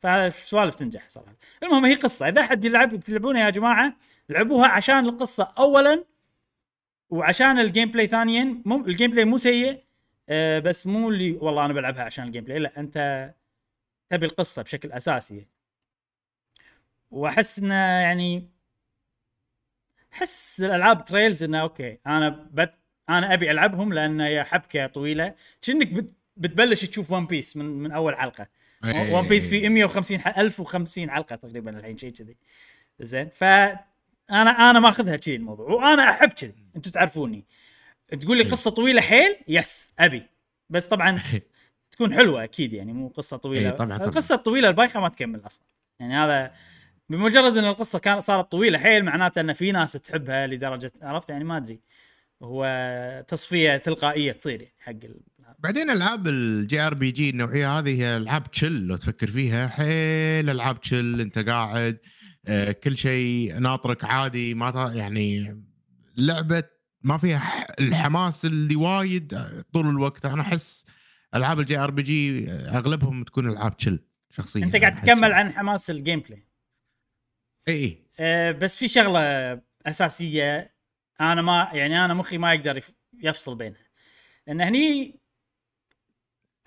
فسوالف 0.00 0.74
تنجح 0.74 1.08
صراحة. 1.08 1.36
المهم 1.62 1.84
هي 1.84 1.94
قصة. 1.94 2.28
إذا 2.28 2.40
أحد 2.40 2.64
يلعب 2.64 3.00
تلعبونها 3.00 3.44
يا 3.44 3.50
جماعة 3.50 3.96
لعبوها 4.28 4.68
عشان 4.68 4.98
القصة 4.98 5.52
اولا 5.58 6.04
وعشان 7.10 7.58
ال 7.58 7.90
gameplay 7.90 8.06
ثانيا. 8.06 8.62
مو 8.64 8.76
ال 8.86 9.10
gameplay 9.10 9.24
مو 9.24 9.38
سيء 9.38 9.82
آه 10.28 10.58
بس 10.58 10.86
مو 10.86 11.08
اللي 11.08 11.32
والله 11.32 11.64
أنا 11.64 11.72
بلعبها 11.72 12.02
عشان 12.02 12.24
ال 12.24 12.44
gameplay 12.44 12.58
لا 12.58 12.80
أنت 12.80 13.28
تبي 14.10 14.26
القصة 14.26 14.62
بشكل 14.62 14.92
أساسي. 14.92 15.46
وأحس 17.10 17.58
إنه 17.58 17.74
يعني 17.74 18.48
أحس 20.12 20.60
الألعاب 20.60 21.04
Trails 21.04 21.42
إنه 21.42 21.60
okay 21.60 21.98
أنا 22.06 22.28
بت 22.28 22.74
أنا 23.08 23.34
أبي 23.34 23.50
ألعبهم 23.50 23.92
لأن 23.92 24.20
هي 24.20 24.44
حبكة 24.44 24.86
طويلة. 24.86 25.34
كأنك 25.62 25.88
بت 25.92 26.14
بتبلش 26.36 26.84
تشوف 26.84 27.10
One 27.10 27.26
Piece 27.26 27.56
من 27.56 27.64
من 27.64 27.92
أول 27.92 28.16
حلقة. 28.16 28.48
إيه. 28.84 29.14
ون 29.14 29.26
بيس 29.28 29.46
في 29.48 29.68
150 29.68 30.20
ح- 30.20 30.38
1050 30.38 31.10
حلقة 31.10 31.36
تقريبا 31.36 31.78
الحين 31.78 31.96
شيء 31.96 32.12
كذي. 32.12 32.36
زين. 33.00 33.28
ف 33.28 33.44
أنا 33.44 34.50
أنا 34.70 34.80
ماخذها 34.80 35.16
كذي 35.16 35.36
الموضوع. 35.36 35.66
وأنا 35.70 36.10
أحب 36.10 36.32
كذي 36.32 36.54
أنتم 36.76 36.90
تعرفوني. 36.90 37.44
تقول 38.20 38.36
لي 38.36 38.44
إيه. 38.44 38.50
قصة 38.50 38.70
طويلة 38.70 39.00
حيل؟ 39.00 39.36
يس 39.48 39.92
أبي. 39.98 40.22
بس 40.70 40.86
طبعا 40.88 41.22
تكون 41.98 42.14
حلوة 42.14 42.44
أكيد 42.44 42.72
يعني 42.72 42.92
مو 42.92 43.08
قصة 43.08 43.36
طويلة. 43.36 43.70
طبعاً، 43.70 43.96
طبعاً. 43.96 44.08
القصة 44.08 44.34
الطويلة 44.34 44.68
البايخة 44.68 45.00
ما 45.00 45.08
تكمل 45.08 45.40
أصلا. 45.46 45.64
يعني 46.00 46.14
هذا 46.14 46.52
بمجرد 47.08 47.56
إن 47.56 47.64
القصة 47.64 47.98
كانت 47.98 48.22
صارت 48.22 48.50
طويلة 48.52 48.78
حيل 48.78 49.04
معناته 49.04 49.40
إن 49.40 49.52
في 49.52 49.72
ناس 49.72 49.92
تحبها 49.92 50.46
لدرجة 50.46 50.92
عرفت؟ 51.02 51.30
يعني 51.30 51.44
ما 51.44 51.56
أدري. 51.56 51.80
هو 52.42 53.24
تصفية 53.28 53.76
تلقائية 53.76 54.32
تصير 54.32 54.60
يعني 54.60 54.74
حق 54.80 54.90
ال... 55.04 55.20
بعدين 55.58 55.90
ألعاب 55.90 56.28
ال 56.28 56.80
JRPG 56.80 57.30
النوعية 57.30 57.78
هذه 57.78 58.00
هي 58.02 58.16
ألعاب 58.16 58.50
chill 58.50 58.86
لو 58.86 58.96
تفكر 58.96 59.26
فيها. 59.26 59.68
حيل 59.68 60.50
ألعاب 60.50 60.80
chill 60.80 61.20
أنت 61.20 61.38
قاعد 61.38 61.98
آه، 62.46 62.72
كل 62.72 62.96
شيء 62.96 63.58
ناطرك 63.58 64.04
عادي 64.04 64.54
ما 64.54 64.70
ت- 64.70 64.96
يعني 64.96 65.56
لعبة 66.16 66.62
ما 67.02 67.18
فيها 67.18 67.66
الحماس 67.80 68.44
اللي 68.44 68.76
وايد 68.76 69.34
آه، 69.34 69.64
طول 69.72 69.88
الوقت. 69.88 70.24
أنا 70.24 70.42
أحس 70.42 70.84
ألعاب 71.34 71.60
ال 71.60 71.78
JRPG 71.78 72.50
آه، 72.50 72.78
أغلبهم 72.78 73.24
تكون 73.24 73.48
ألعاب 73.48 73.76
chill 73.76 73.98
شخصيا 74.30 74.64
أنت 74.64 74.76
قاعد 74.76 74.94
تكمل 74.94 75.32
عن 75.32 75.52
حماس 75.52 75.90
ال 75.90 76.20
gameplay 76.20 76.42
إي 77.68 77.74
إي. 77.74 78.02
أه 78.18 78.50
بس 78.52 78.76
في 78.76 78.88
شغلة 78.88 79.20
أساسية 79.86 80.70
أنا 81.20 81.42
ما 81.42 81.68
يعني 81.72 82.04
أنا 82.04 82.14
مخي 82.14 82.38
ما 82.38 82.54
يقدر 82.54 82.76
يف- 82.76 82.92
يفصل 83.22 83.54
بينها. 83.56 83.80
ان 84.48 84.60
هني 84.60 85.20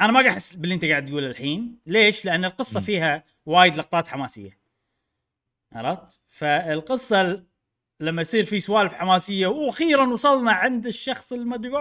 أنا 0.01 0.11
ما 0.11 0.19
قاعد 0.19 0.31
أحس 0.31 0.55
باللي 0.55 0.75
أنت 0.75 0.85
قاعد 0.85 1.05
تقوله 1.05 1.27
الحين. 1.27 1.79
ليش؟ 1.85 2.25
لأن 2.25 2.45
القصة 2.45 2.79
مم. 2.79 2.85
فيها 2.85 3.23
وايد 3.45 3.75
لقطات 3.75 4.07
حماسية. 4.07 4.57
عرفت؟ 5.71 6.19
فالقصة 6.29 7.21
ال- 7.21 7.45
لما 7.99 8.21
يصير 8.21 8.45
في 8.45 8.59
سوالف 8.59 8.93
حماسية 8.93 9.47
وأخيرا 9.47 10.05
وصلنا 10.07 10.51
عند 10.51 10.87
الشخص 10.87 11.33
المدري 11.33 11.71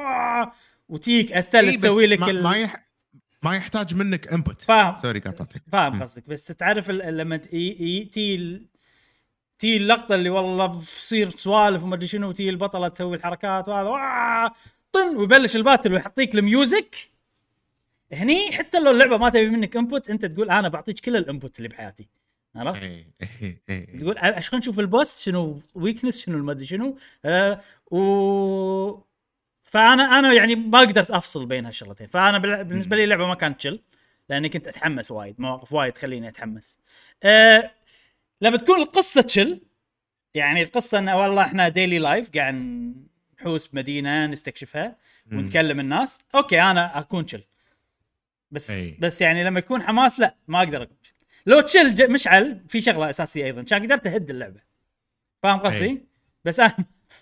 وتيك 0.90 1.32
استل 1.32 1.64
إي، 1.64 1.76
بس 1.76 1.82
تسوي 1.82 2.06
لك 2.06 2.20
ما, 2.20 2.30
ال- 2.30 2.42
ما, 2.42 2.56
يح... 2.56 2.88
ما 3.42 3.56
يحتاج 3.56 3.94
منك 3.94 4.28
انبوت 4.32 4.62
فاهم. 4.62 4.94
سوري 5.02 5.20
قاطعتك. 5.20 5.62
فاهم. 5.72 6.02
قصدك. 6.02 6.28
بس 6.28 6.46
تعرف 6.46 6.90
ال- 6.90 7.16
لما 7.16 7.36
تي 7.36 8.34
ال- 8.36 8.66
تي 9.58 9.76
اللقطة 9.76 10.14
اللي 10.14 10.30
والله 10.30 10.66
بصير 10.66 11.30
سوالف 11.30 11.82
وما 11.82 11.94
أدري 11.94 12.06
شنو 12.06 12.28
وتي 12.28 12.48
البطلة 12.48 12.88
تسوي 12.88 13.16
الحركات 13.16 13.68
وهذا 13.68 14.52
طن! 14.92 15.16
ويبلش 15.16 15.56
ال 15.56 15.61
battle 15.61 15.92
ويعطيك 15.92 16.34
ال 16.34 16.43
music. 16.43 16.96
هني 18.12 18.52
حتى 18.52 18.80
لو 18.80 18.90
اللعبة 18.90 19.16
ما 19.16 19.28
تبي 19.28 19.48
منك 19.48 19.76
input 19.76 20.10
أنت 20.10 20.24
تقول 20.24 20.50
أنا 20.50 20.68
بعطيك 20.68 21.00
كل 21.00 21.16
ال 21.16 21.23
input 21.23 21.58
اللي 21.58 21.68
بحياتي. 21.68 22.08
عرفت؟ 22.56 22.82
إي، 22.82 23.06
إي، 23.42 23.62
إي. 23.70 23.98
تقول 23.98 24.18
عشان 24.18 24.42
خلينا 24.42 24.58
نشوف 24.58 24.80
ال 24.80 24.88
boss 24.88 25.20
شنو 25.24 25.60
weakness 25.74 26.24
شنو 26.24 26.36
المدري 26.36 26.66
شنو. 26.66 26.96
آه 27.24 27.60
و 27.90 29.00
فانا 29.70 30.18
أنا 30.18 30.32
يعني 30.32 30.54
ما 30.54 30.80
قدرت 30.80 31.10
أفصل 31.10 31.46
بين 31.46 31.66
هالشغلتين 31.66 32.06
فأنا 32.08 32.38
بال- 32.38 32.64
بالنسبة 32.64 32.96
لي 32.96 33.04
اللعبة 33.04 33.26
ما 33.26 33.34
كانت 33.34 33.58
chill 33.58 33.80
لأني 34.28 34.48
كنت 34.48 34.66
أتحمس 34.68 35.10
وايد 35.10 35.40
مواقف 35.40 35.72
وايد 35.72 35.92
تخليني 35.92 36.28
أتحمس 36.28 36.78
آه 37.22 37.70
لما 38.40 38.56
تكون 38.56 38.80
القصة 38.80 39.20
chill 39.22 39.60
يعني 40.34 40.62
القصة 40.62 40.98
إنه 40.98 41.16
والله 41.16 41.42
إحنا 41.42 41.68
daily 41.68 41.98
life 41.98 42.30
قاعد 42.36 42.54
نحوس 43.40 43.66
بمدينة 43.66 44.26
نستكشفها 44.26 44.96
مم. 45.26 45.38
ونتكلم 45.38 45.80
الناس 45.80 46.18
okay 46.34 46.62
أنا 46.62 46.98
أكون 46.98 47.26
chill 47.26 47.44
بس 48.50 48.70
أي. 48.70 48.96
بس 49.00 49.20
يعني 49.20 49.44
لما 49.44 49.58
يكون 49.58 49.82
حماس 49.82 50.20
لا 50.20 50.34
ما 50.48 50.58
أقدر 50.58 50.82
أكون 50.82 50.96
chill 51.02 51.14
لو 51.46 51.60
chill 51.60 52.12
مشعل 52.12 52.60
في 52.68 52.80
شغلة 52.80 53.10
أساسية 53.10 53.44
أيضا 53.44 53.62
كان 53.62 53.82
قدرت 53.82 54.06
أهد 54.06 54.30
اللعبة 54.30 54.60
فاهم 55.42 55.58
قصدي؟ 55.58 56.04
بس 56.44 56.60
أنا 56.60 56.74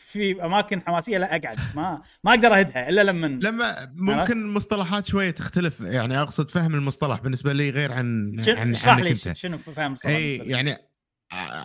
في 0.09 0.45
أماكن 0.45 0.81
حماسية 0.83 1.19
لا 1.19 1.37
أقعد. 1.37 1.59
ما 1.75 2.03
ما 2.25 2.31
أقدر 2.31 2.59
أهدها 2.59 2.89
إلا 2.89 3.01
لما 3.05 3.27
لما 3.27 3.91
ممكن 3.95 4.47
مصطلحات 4.47 5.07
شوية 5.07 5.31
تختلف. 5.31 5.81
يعني 5.81 6.23
أقصد 6.23 6.51
فهم 6.51 6.75
المصطلح 6.75 7.21
بالنسبة 7.21 7.53
لي 7.53 7.71
غير 7.71 7.93
عن 7.93 8.41
عن 8.49 8.71
اشرح 8.71 8.99
لي 8.99 9.15
شنو 9.15 9.59
فاهم 9.59 9.93
الصراحة 9.93 10.17
اي؟ 10.17 10.37
يعني 10.37 10.77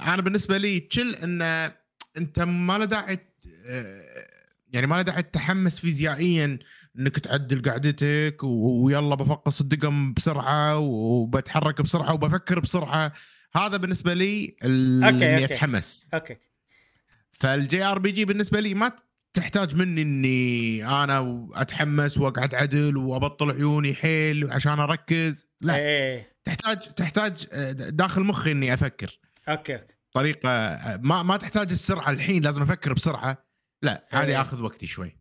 أنا 0.08 0.22
بالنسبة 0.22 0.58
لي 0.58 0.80
chill 0.80 1.16
إن 1.16 1.42
أنت 2.18 2.40
ما 2.40 2.78
له 2.78 2.86
داعي 2.86 3.18
يعني 4.74 4.88
ما 4.88 4.96
له 4.96 5.02
داعي 5.02 5.22
تتحمس 5.22 5.80
فيزيائيا 5.80 6.60
إنك 7.00 7.20
تعدل 7.20 7.72
قعدتك 7.72 8.38
ويلا 8.44 9.16
بفقص 9.16 9.62
الدقم 9.62 10.14
بسرعة 10.14 10.78
وبتحرك 10.78 11.82
بسرعة 11.82 12.14
وبفكر 12.14 12.60
بسرعة. 12.60 13.14
هذا 13.56 13.78
بالنسبة 13.78 14.14
لي 14.14 14.56
ال- 14.64 15.04
okay، 15.04 15.16
إني 15.16 15.34
okay. 15.44 15.46
أتحمس. 15.54 16.08
okay. 16.14 16.38
فال 17.40 17.84
JRPG 17.84 18.26
بالنسبة 18.26 18.60
لي 18.60 18.74
ما 18.74 18.92
تحتاج 19.34 19.76
مني 19.76 20.02
إني 20.02 20.86
أنا 20.86 21.48
اتحمس 21.54 22.18
وأقعد 22.18 22.56
عدل 22.56 22.98
وأبطل 22.98 23.52
عيوني 23.52 23.94
حيل 23.96 24.52
عشان 24.52 24.80
أركز. 24.80 25.48
لا 25.62 25.76
إيه. 25.78 26.34
تحتاج 26.44 26.78
تحتاج 26.80 27.48
آه، 27.52 27.72
داخل 27.72 28.22
مخي 28.22 28.52
إني 28.52 28.74
أفكر. 28.74 29.20
okay 29.50 29.80
طريقة 30.14 30.50
آه، 30.50 31.00
ما 31.04 31.24
ما 31.24 31.38
تحتاج 31.38 31.72
السرعة 31.72 32.10
الحين 32.10 32.44
لازم 32.44 32.62
أفكر 32.62 32.94
بسرعة. 32.94 33.46
لا. 33.82 34.08
عادي 34.12 34.38
آخذ 34.38 34.62
وقتي 34.62 34.88
شوي. 34.88 35.18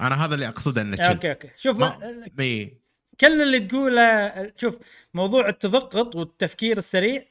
أنا 0.00 0.24
هذا 0.24 0.34
اللي 0.34 0.48
أقصده 0.48 0.82
إنه 0.82 0.96
chill. 0.96 1.00
okay 1.00 1.30
okay. 1.30 1.50
شوف 1.56 1.78
ما- 1.78 2.24
مي. 2.38 2.72
كل 3.20 3.42
اللي 3.42 3.60
تقوله 3.60 4.52
شوف 4.56 4.78
موضوع 5.14 5.48
التذقط 5.48 6.16
والتفكير 6.16 6.78
السريع 6.78 7.24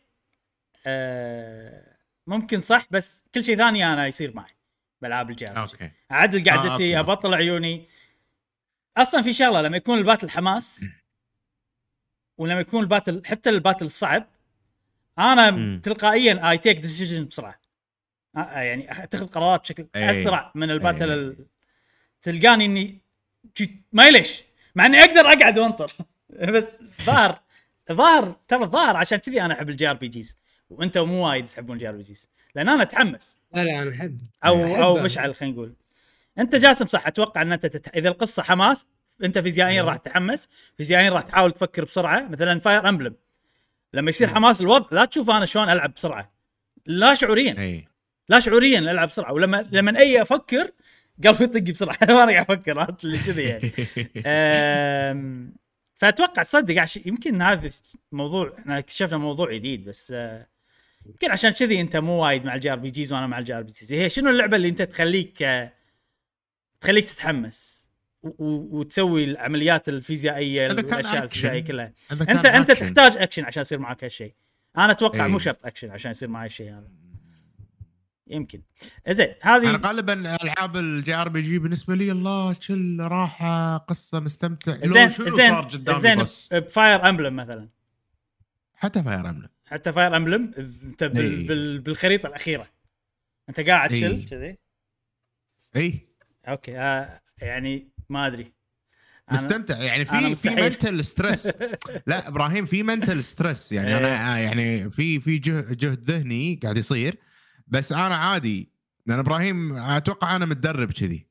آه 0.86 1.95
ممكن 2.28 2.60
صح 2.60 2.88
بس 2.92 3.26
كل 3.34 3.46
شيء 3.46 3.58
ثاني 3.58 3.94
أنا 3.94 4.08
يصير 4.08 4.36
معي 4.36 4.56
بألعاب 5.02 5.30
ال 5.30 5.52
JR 5.52 5.62
okay. 5.62 5.92
أعدل 6.12 6.50
آه، 6.50 6.52
قعدتي 6.52 6.72
okay. 6.72 7.00
أبطل 7.00 7.34
عيوني. 7.34 7.86
أصلا 8.98 9.22
في 9.22 9.34
شغلة 9.34 9.62
لما 9.62 9.78
يكون 9.78 9.98
ال 9.98 10.03
battle 10.03 10.30
حماس 10.30 10.86
ولما 12.38 12.60
يكون 12.60 12.84
ال 12.84 12.89
battle 12.89 13.22
حتى 13.26 13.50
ال 13.50 13.56
battle 13.56 13.92
صعب 13.92 14.28
أنا 15.20 15.52
مم. 15.52 15.82
تلقائيا 15.84 16.52
I 16.52 16.58
take 16.58 16.80
decision 16.80 17.26
بسرعة. 17.26 17.60
آه، 18.36 18.40
آه، 18.40 18.60
يعني 18.60 19.04
أتخذ 19.04 19.28
قرارات 19.28 19.62
بشكل 19.62 19.88
أي. 19.96 20.22
أسرع 20.22 20.52
من 20.56 20.72
ال 20.72 20.77
battle 20.77 21.10
أي. 21.10 21.16
ال... 21.16 21.46
تلقاني 22.22 22.66
إني 22.66 23.02
ما 23.92 24.10
ليش 24.10 24.44
مع 24.76 24.86
إني 24.86 25.00
أقدر 25.00 25.22
أقعد 25.22 25.60
وأنطر. 25.60 25.94
بس 26.56 26.78
ظاهر 27.02 27.40
ظاهر 27.92 28.36
ترى 28.48 28.64
الظاهر 28.64 28.98
عشان 28.98 29.18
كذي 29.18 29.42
أنا 29.42 29.54
أحب 29.54 29.70
ال 29.70 29.90
JRPGs 29.90 30.38
وأنتم 30.70 31.08
مو 31.10 31.28
وايد 31.28 31.46
تحبون 31.46 31.76
ال 31.76 31.90
JRPGs. 31.90 32.30
لأن 32.56 32.70
أنا 32.70 32.82
اتحمس. 32.84 33.40
لا 33.54 33.64
لا 33.64 33.82
أنا 33.82 33.92
أحب. 33.96 34.22
أو 34.46 34.66
أحب. 34.66 34.82
أو 34.82 34.96
أنا. 34.96 35.04
مشعل 35.04 35.36
خلينا 35.36 35.56
نقول. 35.56 35.74
أنت 36.40 36.56
جاسم 36.56 36.86
صح 36.86 37.08
أتوقع 37.08 37.42
إن 37.42 37.52
أنت 37.52 37.66
تت... 37.66 37.96
إذا 37.96 38.10
القصة 38.10 38.44
حماس 38.44 38.86
أنت 39.24 39.38
فيزيائيا 39.40 39.74
أيوة. 39.74 39.88
راح 39.88 39.98
تتحمس. 39.98 40.50
فيزيائيا 40.78 41.10
راح 41.10 41.22
تحاول 41.22 41.52
تفكر 41.52 41.86
بسرعة. 41.86 42.28
مثلا 42.30 42.60
Fire 42.60 42.90
Emblem 42.90 43.16
لما 43.94 44.10
يصير 44.10 44.28
حماس 44.28 44.62
الوضع 44.62 44.88
لا 44.92 45.06
تشوف 45.06 45.30
أنا 45.30 45.46
شلون 45.46 45.70
ألعب 45.70 45.94
بسرعة. 45.94 46.32
لا 46.86 47.14
شعوريا. 47.14 47.60
أي. 47.60 47.88
لا 48.30 48.40
شعوريا 48.40 48.80
ألعب 48.80 49.08
بسرعة. 49.08 49.34
ولما 49.34 49.68
لما 49.72 50.00
أي 50.00 50.22
أفكر 50.22 50.72
قلبي 51.26 51.44
يطق 51.44 51.60
بسرعة. 51.60 51.98
وأنا 52.16 52.32
قاعد 52.32 52.52
أفكر 52.52 52.80
عرفت 52.80 53.06
اللي 53.06 53.18
كذي 53.18 53.44
يعني. 53.44 53.72
أم، 54.26 55.54
فأتوقع 55.96 56.44
تصدق 56.44 56.82
عش... 56.82 56.98
يمكن 57.06 57.42
هذا 57.42 57.70
موضوع 58.12 58.54
إحنا 58.60 58.80
اكتشفنا 58.80 59.18
موضوع 59.18 59.54
جديد 59.54 59.90
بس 59.90 60.12
آه، 60.16 60.48
يمكن 61.06 61.32
عشان 61.32 61.50
كذي 61.50 61.82
انت 61.82 61.98
مو 61.98 62.24
وايد 62.24 62.46
مع 62.46 62.56
ال 62.56 62.74
JRPGs 62.74 63.14
وأنا 63.14 63.28
مع 63.28 63.40
ال 63.40 63.54
JRPGs. 63.58 63.94
هي 63.94 64.10
شنو 64.10 64.30
اللعبة 64.30 64.56
اللي 64.58 64.70
انت 64.70 64.82
تخليك 64.82 65.44
تخليك 66.82 67.06
تتحمس 67.06 67.90
وتسوي 68.40 69.24
العمليات 69.24 69.90
الفيزيائية 69.90 70.68
والاشياء 70.68 71.24
الفيزيائية. 71.24 71.64
كلها؟ 71.64 71.94
انت 72.12 72.46
أنت 72.46 72.70
أكشن. 72.70 72.86
تحتاج 72.86 73.18
اكشن 73.18 73.46
عشان 73.46 73.62
يصير 73.62 73.80
معك 73.80 74.04
هالشيء. 74.04 74.34
أنا 74.78 74.92
أتوقع 74.92 75.26
إي. 75.26 75.32
مو 75.32 75.38
شرط 75.38 75.66
اكشن 75.66 75.92
عشان 75.92 76.12
يصير 76.12 76.30
معي 76.30 76.46
الشيء 76.46 76.72
هذا. 76.72 76.92
يمكن. 78.28 78.62
زين 79.10 79.34
هذه 79.42 79.70
أنا 79.70 79.88
غالبا 79.88 80.36
ألعاب 80.44 80.76
ال 80.78 81.16
JRPG 81.16 81.60
بالنسبة 81.60 81.96
لي 81.96 82.12
الله 82.12 82.54
chill 82.54 82.98
راحة 83.00 83.78
قصة 83.78 84.20
مستمتع. 84.20 84.78
زين 84.84 85.10
شنو 85.10 85.30
زين 85.30 85.50
صار 85.50 85.64
قدامي 85.64 86.00
زين 86.00 86.20
بس. 86.20 86.54
ب 86.54 86.65
Fire 86.65 87.10
Emblem 87.10 87.36
مثلا. 87.36 87.70
حتى 88.76 89.04
Fire 89.04 89.30
Emblem. 89.30 89.50
حتى 89.68 89.94
Fire 89.94 90.16
Emblem 90.18 90.54
انت 90.58 91.04
بال 91.04 91.40
إي. 91.40 91.44
بال 91.48 91.80
بالخريطة 91.82 92.28
الأخيرة 92.28 92.68
أنت 93.50 93.60
قاعد. 93.60 93.90
chill 93.90 94.26
كذي 94.26 94.58
اي 95.76 96.00
okay 96.48 96.80
آه 96.80 97.22
يعني 97.38 97.90
ما 98.10 98.28
أدري 98.28 98.54
مستمتع 99.32 99.78
يعني 99.78 100.02
أنا 100.02 100.20
في 100.20 100.26
في 100.26 100.32
مستحيل. 100.32 100.64
mental 100.64 101.06
stress 101.06 101.48
لا 102.08 102.28
إبراهيم 102.28 102.66
في 102.66 102.84
mental 102.84 103.24
stress 103.24 103.72
يعني 103.72 103.88
إيه. 103.88 103.98
أنا 103.98 104.36
آه، 104.36 104.38
يعني 104.38 104.92
في 104.92 105.20
في 105.20 105.38
جهد, 105.38 106.04
ذهني 106.12 106.60
قاعد 106.64 106.78
يصير 106.78 107.18
بس 107.68 107.92
أنا 107.92 108.16
عادي 108.16 108.72
لأن 109.06 109.20
إبراهيم 109.20 109.78
أتوقع 109.78 110.36
أنا 110.36 110.46
متدرب 110.46 110.92
كذي 110.92 111.28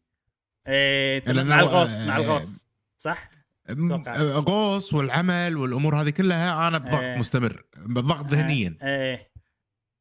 إيه 0.66 1.24
لأن 1.24 1.46
مع 1.46 1.60
الغوص 1.60 1.90
مع 1.90 2.16
آه، 2.16 2.20
الغوص 2.20 2.66
صح؟ 2.98 3.30
أتوقع. 3.68 4.22
غوص 4.22 4.94
والعمل 4.94 5.56
والأمور 5.56 6.00
هذه 6.00 6.10
كلها 6.10 6.68
أنا 6.68 6.78
بضغط 6.78 7.00
إيه. 7.00 7.18
مستمر 7.18 7.64
بضغط 7.76 8.26
ذهنيا. 8.26 8.76
إيه. 8.82 9.30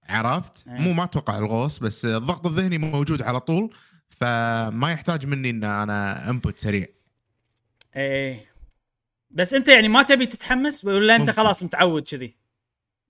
عرفت؟ 0.03 0.67
إيه. 0.67 0.73
مو 0.73 0.93
ما 0.93 1.03
أتوقع 1.03 1.37
الغوص 1.37 1.79
بس 1.79 2.05
الضغط 2.05 2.47
الذهني 2.47 2.77
موجود 2.77 3.21
على 3.21 3.39
طول 3.39 3.73
فما 4.09 4.91
يحتاج 4.91 5.25
مني 5.25 5.49
إن 5.49 5.63
أنا 5.63 6.29
input 6.29 6.59
سريع. 6.59 6.87
إيه. 7.95 8.45
بس 9.29 9.53
أنت 9.53 9.67
يعني 9.67 9.87
ما 9.87 10.03
تبي 10.03 10.25
تتحمس 10.25 10.85
ولا 10.85 11.15
أنت. 11.15 11.29
خلاص 11.29 11.63
متعود 11.63 12.03
كذي؟ 12.03 12.37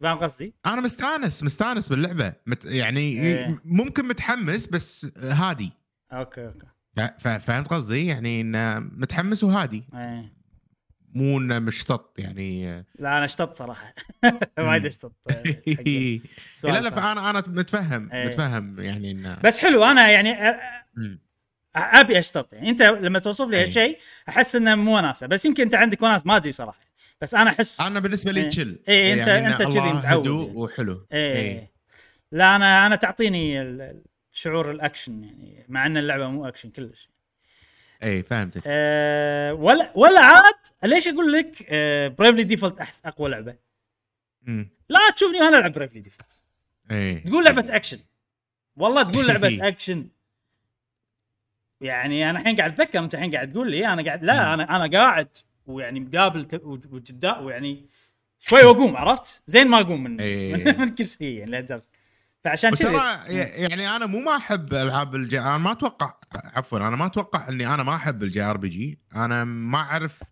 فاهم 0.01 0.17
قصدي؟ 0.17 0.53
أنا 0.65 0.81
مستأنس 0.81 1.43
مستأنس 1.43 1.89
باللعبة. 1.89 2.33
مت 2.45 2.65
يعني 2.65 2.99
إيه. 2.99 3.61
ممكن 3.65 4.07
متحمس 4.07 4.67
بس 4.67 5.17
هادي. 5.17 5.71
okay 6.11 6.45
okay. 6.47 7.39
فهمت 7.39 7.67
قصدي؟ 7.67 8.05
يعني 8.05 8.41
انه 8.41 8.79
متحمس 8.79 9.43
وهادي. 9.43 9.83
إيه. 9.93 10.42
مو 11.15 11.37
إنه 11.37 11.59
مشتط 11.59 12.15
يعني 12.19 12.65
لا 12.99 13.17
أنا 13.17 13.25
اشتط 13.25 13.55
صراحة 13.55 13.93
وايد 14.59 14.85
اشتط 14.85 15.13
آه، 15.29 15.33
حق 15.33 16.65
لا 16.69 16.81
لا. 16.81 16.89
فأنا 16.89 17.29
أنا 17.29 17.43
متفهم 17.47 18.11
إيه. 18.11 18.25
متفهم 18.27 18.79
يعني 18.79 19.11
إنه 19.11 19.39
بس 19.43 19.59
حلو 19.59 19.83
أنا 19.83 20.09
يعني 20.09 20.51
أ-. 20.51 20.55
أبي 21.75 22.19
أشتط 22.19 22.53
يعني 22.53 22.69
أنت 22.69 22.81
لما 22.81 23.19
توصف 23.19 23.47
لي 23.49 23.57
أي. 23.57 23.63
هالشيء 23.63 23.97
أحس 24.29 24.55
إنه 24.55 24.75
مو 24.75 24.97
وناسه 24.97 25.27
بس 25.27 25.45
يمكن 25.45 25.63
أنت 25.63 25.75
عندك 25.75 26.01
وناس 26.03 26.25
ما 26.25 26.35
أدري 26.35 26.51
صراحة 26.51 26.79
بس 27.21 27.35
أنا 27.35 27.49
أحس 27.49 27.81
أنا 27.81 27.99
بالنسبة 27.99 28.31
لي 28.31 28.41
إيه. 28.41 28.49
chill 28.49 28.79
إيه، 28.87 29.15
أنت- 29.23 29.27
يعني 29.27 29.47
إنه 29.47 29.57
كذي 29.57 29.67
متعود 29.67 30.05
هدوء 30.05 30.45
يعني. 30.47 30.57
وحلو 30.57 31.07
إيه, 31.11 31.35
إيه. 31.35 31.71
لا 32.31 32.55
أنا 32.55 32.85
أنا 32.85 32.95
تعطيني 32.95 33.73
شعور 34.31 34.71
الأكشن 34.71 35.23
يعني 35.23 35.65
مع 35.69 35.85
إن 35.85 35.97
اللعبة 35.97 36.27
مو 36.27 36.47
أكشن 36.47 36.69
كلش 36.69 37.09
اي 38.03 38.23
فهمتك 38.23 38.61
أه 38.65 39.53
ولا 39.53 39.91
ولا 39.95 40.19
عاد 40.19 40.53
ليش 40.83 41.07
أقول 41.07 41.33
لك 41.33 41.65
أه 41.69 42.07
Bravely 42.07 42.43
Default 42.43 42.79
أحس 42.79 43.05
أقوى 43.05 43.29
لعبة 43.29 43.55
مم. 44.41 44.69
لا 44.89 44.99
تشوفني 45.15 45.41
وأنا 45.41 45.57
ألعب 45.57 45.71
Bravely 45.71 45.99
Default 45.99 46.43
إيه 46.91 47.23
تقول 47.25 47.45
لعبة 47.45 47.65
اكشن 47.69 47.99
والله 48.75 49.03
تقول 49.03 49.27
لعبة 49.27 49.59
اكشن 49.67 50.07
يعني 51.81 52.29
أنا 52.29 52.39
الحين 52.39 52.55
قاعد 52.55 52.71
أتذكر 52.71 52.99
أنت 52.99 53.13
الحين 53.13 53.35
قاعد 53.35 53.51
تقول 53.51 53.71
لي 53.71 53.87
أنا 53.87 54.03
قاعد 54.03 54.23
لا. 54.23 54.53
أنا 54.53 54.75
أنا 54.75 54.99
قاعد 54.99 55.37
ويعني 55.65 55.99
مقابل 55.99 56.47
وجدا 56.91 57.37
ويعني 57.37 57.89
شوي 58.39 58.63
واقوم 58.63 58.97
عرفت؟ 58.97 59.43
زين 59.47 59.67
ما 59.67 59.79
أقوم 59.79 60.03
من 60.03 60.21
إيه. 60.21 60.53
من, 60.73 60.79
من 60.79 60.87
كرسي 60.87 61.35
يعني 61.35 61.51
لهالدرجة. 61.51 61.83
فعشان 62.43 62.71
كذي 62.75 62.87
وترى 62.87 63.01
يعني 63.27 63.95
أنا 63.95 64.05
مو 64.05 64.19
ما 64.19 64.35
أحب 64.35 64.73
ألعاب 64.73 65.15
ال 65.15 65.27
J 65.27 65.39
أنا 65.39 65.57
ما 65.57 65.71
أتوقع 65.71 66.13
عفوا 66.35 66.77
أنا 66.77 66.95
ما 66.95 67.05
أتوقع 67.05 67.49
إني 67.49 67.73
أنا 67.73 67.83
ما 67.83 67.95
أحب 67.95 68.23
ال 68.23 68.41
JRPG. 68.41 68.99
أنا 69.15 69.43
ما 69.43 69.77
أعرف 69.77 70.23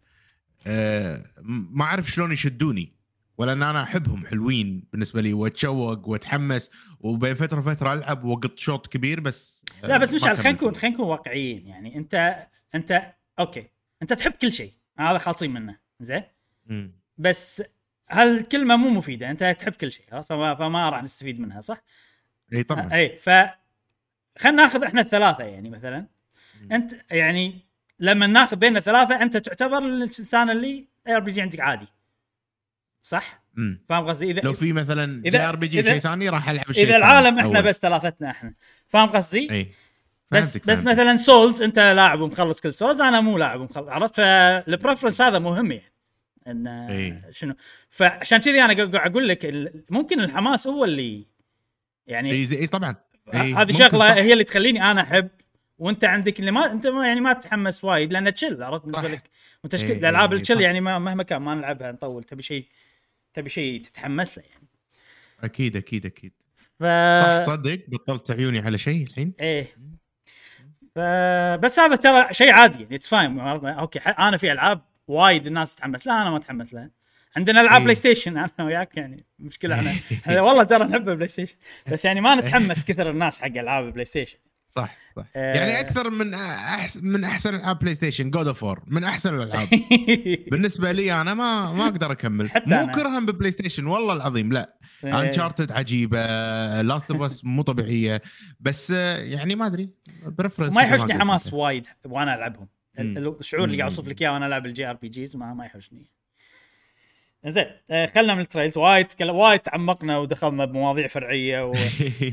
آه 0.67 1.23
ما 1.71 1.83
أعرف 1.83 2.11
شلون 2.11 2.31
يشدوني 2.31 3.01
ولا 3.37 3.53
ان 3.53 3.63
أنا 3.63 3.83
أحبهم 3.83 4.25
حلوين 4.25 4.83
بالنسبة 4.91 5.21
لي 5.21 5.33
وأتشوق 5.33 6.07
وأتحمس 6.07 6.71
وبين 6.99 7.35
فترة 7.35 7.59
وفترة 7.59 7.93
ألعب 7.93 8.23
وقط 8.23 8.59
شوط 8.59 8.87
كبير 8.87 9.19
بس 9.19 9.65
آه، 9.83 9.87
لا 9.87 9.97
بس 9.97 10.13
مشعل 10.13 10.37
خلينا. 10.37 10.51
نكون 10.51 10.75
خلينا 10.75 10.95
نكون 10.95 11.07
واقعيين. 11.07 11.67
يعني 11.67 11.97
أنت 11.97 12.45
أنت 12.75 13.13
okay. 13.39 13.67
أنت 14.01 14.13
تحب 14.13 14.31
كل 14.31 14.51
شيء. 14.51 14.73
هذا 14.99 15.17
خالصين 15.17 15.53
منه. 15.53 15.77
زين. 15.99 16.23
بس 17.17 17.63
هالكلمة 18.09 18.75
مو 18.75 18.89
مفيدة. 18.89 19.31
أنت 19.31 19.43
تحب 19.59 19.71
كل 19.71 19.91
شيء 19.91 20.05
خلاص؟ 20.11 20.27
فما, 20.27 20.55
فما 20.55 20.89
راح 20.89 21.03
نستفيد 21.03 21.39
منها 21.39 21.61
صح؟ 21.61 21.83
إي 22.53 22.63
طبعا. 22.63 22.93
إي 22.93 23.17
ف 23.17 23.29
خلينا 24.37 24.63
ناخذ 24.63 24.83
إحنا 24.83 25.01
الثلاثة 25.01 25.43
يعني 25.43 25.69
مثلا. 25.69 26.07
أنت 26.71 26.95
يعني 27.11 27.59
لما 27.99 28.27
ناخذ 28.27 28.55
بين 28.55 28.77
الثلاثة 28.77 29.21
أنت 29.21 29.37
تعتبر 29.37 29.77
الإنسان 29.77 30.49
اللي 30.49 30.87
JRPG 31.07 31.41
عندك 31.41 31.59
عادي 31.59 31.87
صح؟ 33.01 33.41
فاهم 33.89 34.05
قصدي؟ 34.07 34.31
إذا 34.31 34.41
لو 34.41 34.53
في 34.53 34.73
مثلا 34.73 35.21
JRPG 35.21 35.83
شيء 35.83 35.99
ثاني 35.99 36.29
راح 36.29 36.49
ألعب 36.49 36.69
الشيء 36.69 36.83
إذا 36.83 36.97
العالم 36.97 37.39
إحنا 37.39 37.59
أول. 37.59 37.67
بس 37.67 37.79
ثلاثتنا 37.79 38.31
إحنا 38.31 38.53
فاهم 38.87 39.09
قصدي؟ 39.09 39.51
اي 39.51 39.71
بس 40.31 40.51
فهمتك 40.51 40.67
بس 40.67 40.81
فهمتك. 40.81 40.99
مثلا 40.99 41.15
Souls 41.15 41.61
أنت 41.61 41.79
لاعب 41.79 42.19
ومخلص 42.21 42.61
كل 42.61 42.73
Souls 42.73 43.01
أنا 43.01 43.21
مو 43.21 43.37
لاعب 43.37 43.59
ومخلص 43.59 43.87
عرفت 43.87 44.15
فال 44.15 44.33
preference 44.33 45.21
هذا 45.21 45.39
مهم 45.39 45.71
يعني 45.71 45.91
إن 46.47 46.67
إيه. 46.67 47.29
شنو 47.31 47.55
فعشان 47.89 48.37
كذي 48.37 48.61
أنا 48.61 48.73
قاعد 48.73 48.95
أقول 48.95 49.27
لك 49.27 49.71
ممكن 49.89 50.19
الحماس 50.19 50.67
هو 50.67 50.85
اللي 50.85 51.27
يعني 52.07 52.31
اي 52.31 52.47
اي 52.51 52.67
طبعا 52.67 52.95
إي، 53.33 53.53
هذه 53.53 53.71
شغلة 53.71 54.07
صح. 54.07 54.11
هي 54.11 54.33
اللي 54.33 54.43
تخليني 54.43 54.91
أنا 54.91 55.01
أحب 55.01 55.29
وأنت 55.77 56.03
عندك 56.03 56.39
اللي 56.39 56.51
ما 56.51 56.71
أنت 56.71 56.87
ما 56.87 57.07
يعني 57.07 57.21
ما 57.21 57.33
تتحمس 57.33 57.83
وايد 57.83 58.13
لأن 58.13 58.33
تشل 58.33 58.63
عرفت 58.63 58.85
بالنسبة. 58.85 59.07
لك. 59.07 59.23
وتشكيل 59.63 59.91
إيه، 59.91 59.97
الألعاب 59.97 60.31
إيه، 60.31 60.37
التشل 60.37 60.55
صح. 60.55 60.61
يعني 60.61 60.81
ما 60.81 60.99
مهما 60.99 61.23
كان 61.23 61.41
ما 61.41 61.55
نلعبها 61.55 61.91
نطول 61.91 62.23
تبي 62.23 62.41
شيء 62.41 62.67
تبي 63.33 63.49
شيء 63.49 63.81
تتحمس 63.81 64.37
له 64.37 64.43
يعني. 64.51 64.67
أكيد 65.43 65.75
أكيد 65.75 66.05
أكيد. 66.05 66.33
ف 66.79 66.83
صح 66.83 67.41
تصدق؟ 67.41 67.79
بطلت 67.87 68.31
عيوني 68.31 68.59
على 68.59 68.77
شيء 68.77 69.03
الحين؟ 69.03 69.33
إيه. 69.39 69.67
ف... 70.95 70.99
بس 71.59 71.79
هذا 71.79 71.95
ترى 71.95 72.33
شيء 72.33 72.51
عادي 72.51 72.83
يعني 72.83 72.95
it's 72.95 73.07
fine 73.07 73.39
okay 73.39 73.99
أنا 73.99 74.37
في 74.37 74.51
ألعاب 74.51 74.81
وايد 75.07 75.47
الناس 75.47 75.75
تتحمس 75.75 76.07
لها 76.07 76.21
أنا 76.21 76.29
ما 76.29 76.37
أتحمس 76.37 76.73
لها. 76.73 76.89
عندنا 77.37 77.61
ألعاب 77.61 77.75
إيه. 77.77 77.83
PlayStation 77.83 78.37
أنا 78.37 78.49
وياك 78.59 78.97
يعني 78.97 79.25
مشكلة 79.39 79.75
إحنا. 79.75 79.95
والله 80.45 80.63
ترى 80.63 80.83
نحب 80.83 81.09
ال 81.09 81.27
PlayStation 81.27 81.55
بس 81.91 82.05
يعني 82.05 82.21
ما 82.21 82.35
نتحمس 82.35 82.85
كثر 82.85 83.09
الناس 83.09 83.39
حق 83.39 83.47
ألعاب 83.47 83.85
ال 83.85 84.05
PlayStation 84.05 84.37
صح 84.75 84.97
صح. 85.15 85.25
آه. 85.35 85.55
يعني 85.55 85.79
أكثر 85.79 86.09
من 86.09 86.33
احسن 86.33 87.05
من 87.05 87.23
أحسن 87.23 87.55
ألعاب 87.55 87.79
PlayStation 87.79 88.29
God 88.29 88.47
of 88.47 88.65
من 88.87 89.03
أحسن 89.03 89.33
الألعاب. 89.35 89.67
بالنسبة 90.51 90.91
لي 90.91 91.21
أنا 91.21 91.33
ما 91.33 91.73
ما 91.73 91.83
أقدر 91.83 92.11
أكمل. 92.11 92.49
حتى 92.49 92.77
مو. 92.77 92.91
كرها 92.91 93.19
ب 93.19 93.51
PlayStation 93.51 93.85
والله 93.85 94.15
العظيم 94.15 94.53
لا. 94.53 94.77
إيه. 95.03 95.21
Uncharted 95.21 95.71
عجيبة 95.71 96.17
Last 96.81 97.11
of 97.11 97.21
Us 97.21 97.45
مو 97.45 97.61
طبيعية. 97.61 98.21
بس 98.59 98.91
آه، 98.91 99.17
يعني 99.17 99.55
ما 99.55 99.65
أدري 99.65 99.89
preference 100.25 100.75
ما 100.75 100.83
يحوشني 100.83 101.19
حماس 101.19 101.53
وايد 101.53 101.87
وأنا 102.05 102.35
ألعبهم. 102.35 102.67
الشعور 102.99 103.65
اللي 103.65 103.77
قاعد. 103.77 103.91
أوصف 103.91 104.07
لك 104.07 104.21
إياه 104.21 104.33
وأنا 104.33 104.47
ألعب 104.47 104.65
ال 104.65 104.85
JRPGs 104.85 105.35
ما 105.35 105.53
ما 105.53 105.65
يحوشني. 105.65 106.11
زين 107.45 107.65
آه، 107.91 108.05
خلنا 108.05 108.35
من 108.35 108.41
ال 108.41 108.46
Trails. 108.46 108.77
وايد 108.77 109.07
وايد 109.21 109.59
تعمقنا 109.59 110.17
ودخلنا 110.17 110.65
بمواضيع 110.65 111.07
فرعية 111.07 111.65
و... 111.65 111.71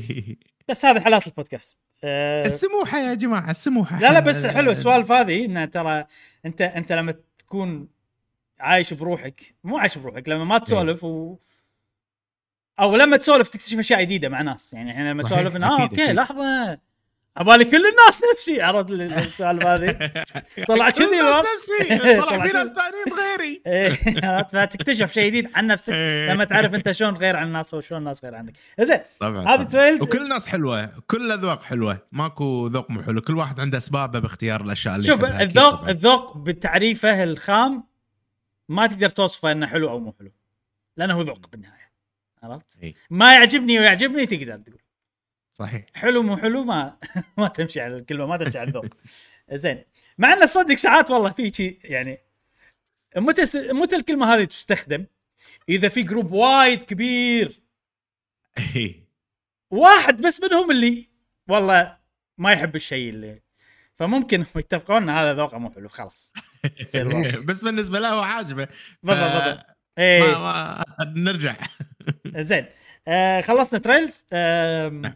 بس 0.69 0.85
هذه 0.85 0.99
حالات 0.99 1.27
البودكاست. 1.27 1.77
آه، 2.03 2.45
السموحة 2.45 2.99
يا 2.99 3.13
جماعة 3.13 3.51
السموحة. 3.51 3.99
لا 3.99 4.13
لا 4.13 4.19
بس 4.19 4.45
حلو 4.55 4.71
السوالف 4.71 5.11
هذه 5.11 5.45
انه 5.45 5.65
ترى 5.65 6.05
انت 6.45 6.61
أنت 6.61 6.91
لما 6.91 7.15
تكون 7.37 7.87
عايش 8.59 8.93
بروحك 8.93 9.55
مو 9.63 9.77
عايش 9.77 9.97
بروحك 9.97 10.29
لما 10.29 10.43
ما 10.43 10.57
تسولف 10.57 11.03
و 11.03 11.37
أو 12.79 12.95
لما 12.95 13.17
تسولف 13.17 13.49
تكتشف 13.49 13.79
أشياء 13.79 14.01
جديدة 14.01 14.29
مع 14.29 14.41
ناس. 14.41 14.73
يعني 14.73 14.91
إحنا 14.91 15.11
لما 15.11 15.23
نسولف 15.23 15.55
آه 15.55 15.81
okay. 15.81 16.13
لحظة. 16.13 16.79
عبالي 17.37 17.65
كل 17.65 17.77
الناس 17.77 18.21
نفسي. 18.33 18.61
عرفت 18.61 18.91
ال- 18.91 19.01
السوالف 19.13 19.65
هذه؟ 19.65 19.91
طلع 20.69 20.89
كذي. 20.89 21.05
نفسي. 21.05 21.97
طلع 22.21 22.45
في 22.47 22.57
ناس 22.57 22.67
ثانيين 22.69 23.19
غيري 23.19 23.61
إيه، 23.67 24.43
فتكتشف 24.43 25.11
شيء 25.11 25.25
جديد 25.29 25.49
عن 25.55 25.67
نفسك. 25.67 25.93
إيه. 25.93 26.33
لما 26.33 26.43
تعرف 26.43 26.73
أنت 26.75 26.91
شلون 26.91 27.17
غير 27.17 27.35
عن 27.35 27.47
الناس 27.47 27.73
وشلون 27.73 28.01
الناس 28.01 28.23
غير 28.25 28.35
عنك. 28.35 28.53
زين 28.79 28.99
طبعا 29.19 29.47
هذه. 29.55 29.63
Trails 29.63 30.01
وكل 30.03 30.21
الناس 30.21 30.47
حلوة. 30.47 30.99
كل 31.07 31.25
الأذواق 31.25 31.63
حلوة. 31.63 31.99
ماكو 32.11 32.67
ذوق 32.67 32.91
مو 32.91 33.03
حلو. 33.03 33.21
كل 33.21 33.37
واحد 33.37 33.59
عنده 33.59 33.77
أسبابه 33.77 34.19
باختيار 34.19 34.61
الأشياء 34.61 34.95
اللي 34.95 35.07
شوف 35.07 35.23
الذوق. 35.25 35.87
الذوق 35.89 36.37
بتعريفه 36.37 37.23
الخام 37.23 37.83
ما 38.69 38.87
تقدر 38.87 39.09
توصفه 39.09 39.51
إنه 39.51 39.67
حلو 39.67 39.89
أو 39.89 39.99
مو 39.99 40.15
حلو. 40.19 40.31
لأنه 40.97 41.13
هو 41.13 41.21
ذوق 41.21 41.49
بالنهاية. 41.51 41.89
عرفت؟ 42.43 42.79
إي. 42.83 42.95
ما 43.09 43.33
يعجبني 43.33 43.79
ويعجبني 43.79 44.25
تقدر 44.25 44.57
تقول. 44.57 44.79
صحيح. 45.59 45.85
حلو 45.95 46.23
مو 46.23 46.37
حلو؟ 46.37 46.63
ما 46.63 46.97
ما 47.37 47.47
تمشي 47.47 47.81
على 47.81 47.97
الكلمة 47.97 48.25
ما 48.25 48.37
تمشي 48.37 48.59
على 48.59 48.67
الذوق. 48.67 48.85
زين. 49.51 49.83
مع 50.17 50.33
انه 50.33 50.45
صدق 50.45 50.75
ساعات 50.75 51.11
والله 51.11 51.29
في 51.31 51.51
شيء 51.53 51.79
يعني 51.83 52.19
متى 53.17 53.45
س... 53.45 53.55
متى 53.55 53.95
الكلمة 53.95 54.35
هذه 54.35 54.43
تستخدم؟ 54.43 55.05
إذا 55.69 55.89
في 55.89 56.01
group 56.03 56.31
وايد 56.31 56.83
كبير. 56.83 57.61
إي. 58.75 59.03
واحد 59.71 60.21
بس 60.21 60.41
منهم 60.43 60.71
اللي 60.71 61.09
والله 61.49 61.97
ما 62.37 62.51
يحب 62.51 62.75
الشيء 62.75 63.09
اللي 63.09 63.41
فممكن 63.95 64.45
يتفقون 64.55 65.01
إن 65.03 65.09
هذا 65.09 65.33
ذوقه 65.33 65.57
مو 65.57 65.71
حلو 65.71 65.87
خلاص. 65.89 66.33
واضح. 66.95 67.39
بس 67.39 67.59
بالنسبة 67.59 67.99
له 67.99 68.09
هو 68.09 68.21
عاجبه. 68.21 68.67
بالضبط 69.03 69.43
بالضبط. 69.43 69.65
إيه. 69.97 70.35
نرجع. 71.15 71.55
زين. 72.27 72.65
آه 73.07 73.41
خلصنا 73.41 73.79
Trails 73.79 74.25
آم، 74.33 75.01
نعم. 75.01 75.15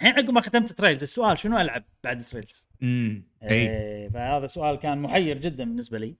الحين 0.00 0.14
عقب 0.14 0.30
ما 0.30 0.40
ختمت 0.40 0.72
Trails 0.72 1.02
السؤال 1.02 1.38
شنو 1.38 1.60
ألعب 1.60 1.84
بعد 2.04 2.22
Trails؟ 2.22 2.68
امم 2.82 3.24
أي. 3.42 3.50
إيه 3.50 4.08
فهذا 4.08 4.46
سؤال 4.46 4.76
كان 4.76 4.98
محير 4.98 5.38
جدا 5.38 5.64
بالنسبة 5.64 5.98
لي. 5.98 6.16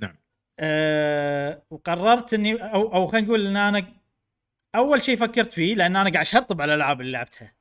نعم. 0.00 0.16
أه 0.58 1.62
وقررت 1.70 2.34
إني 2.34 2.54
أو 2.54 2.94
أو 2.94 3.06
خلينا 3.06 3.26
نقول 3.26 3.46
إن 3.46 3.56
أنا 3.56 3.86
أول 4.74 5.02
شيء 5.02 5.16
فكرت 5.16 5.52
فيه 5.52 5.74
لأن 5.74 5.96
أنا 5.96 6.10
قاعد 6.10 6.26
أشطب 6.26 6.62
على 6.62 6.74
الألعاب 6.74 7.00
اللي 7.00 7.12
لعبتها. 7.12 7.54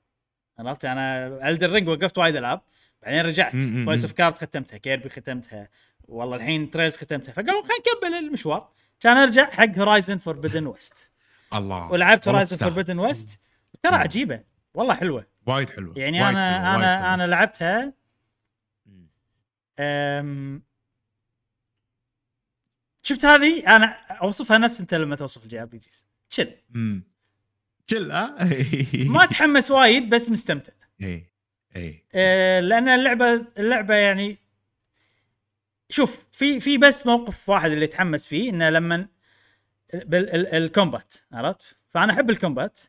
عرفت؟ 0.59 0.85
أنا 0.85 1.49
Elden 1.49 1.69
Ring 1.69 1.87
وقفت 1.87 2.17
وايد 2.17 2.35
ألعاب 2.35 2.61
بعدين 3.01 3.21
رجعت. 3.21 3.55
Voice. 3.85 4.03
of 4.03 4.11
Cards 4.11 4.33
ختمتها 4.33 4.77
Kirby 4.77 5.09
ختمتها 5.09 5.69
والله 6.07 6.35
الحين 6.35 6.71
Trails 6.71 6.97
ختمتها. 6.97 7.31
فقالوا 7.31 7.61
خلينا 7.61 8.13
نكمل 8.13 8.27
المشوار. 8.27 8.71
كان 8.99 9.17
أرجع 9.17 9.49
حق 9.49 9.77
Horizon 9.77 10.17
Forbidden 10.17 10.67
West 10.67 11.11
الله. 11.53 11.91
ولعبت 11.91 12.27
Horizon. 12.27 12.57
Forbidden 12.57 12.99
West 12.99 13.39
ترى 13.83 13.95
عجيبة. 13.95 14.52
والله 14.73 14.93
حلوة. 14.93 15.27
وايد 15.45 15.69
حلوة. 15.69 15.93
يعني 15.97 16.21
وايد 16.21 16.35
أنا 16.35 16.71
حلوة، 16.71 16.75
أنا 16.75 16.97
حلوة. 16.97 17.13
أنا 17.13 17.27
لعبتها. 17.27 17.93
أم... 19.79 20.63
شفت 23.03 23.25
هذه؟ 23.25 23.75
أنا 23.75 23.85
أوصفها 24.11 24.57
نفس 24.57 24.81
أنت 24.81 24.93
لما 24.93 25.15
توصف 25.15 25.43
ال 25.43 25.61
JRPGs. 25.61 26.07
chill 26.29 26.55
chill 27.91 28.11
ها 28.11 28.49
ما 28.93 29.23
أتحمس 29.23 29.71
وايد 29.71 30.09
بس 30.09 30.29
مستمتع. 30.29 30.73
اي 31.01 31.31
اي 31.75 32.05
أه 32.15 32.59
لأن 32.59 32.89
اللعبة 32.89 33.47
اللعبة 33.57 33.95
يعني 33.95 34.37
شوف 35.89 36.25
في 36.31 36.59
في 36.59 36.77
بس 36.77 37.05
موقف 37.05 37.49
واحد 37.49 37.71
اللي 37.71 37.85
اتحمس 37.85 38.25
فيه 38.25 38.49
إنه 38.49 38.69
لما 38.69 39.07
الكومبات 39.93 41.13
عرفت؟ 41.31 41.77
فأنا 41.89 42.13
أحب 42.13 42.29
الكومبات. 42.29 42.79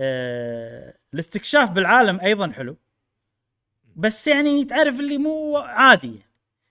أه 0.00 0.98
الاستكشاف 1.14 1.70
بالعالم 1.70 2.20
أيضا 2.20 2.52
حلو. 2.52 2.76
بس 3.96 4.26
يعني 4.26 4.64
تعرف 4.64 5.00
اللي 5.00 5.18
مو 5.18 5.56
عادي. 5.56 6.22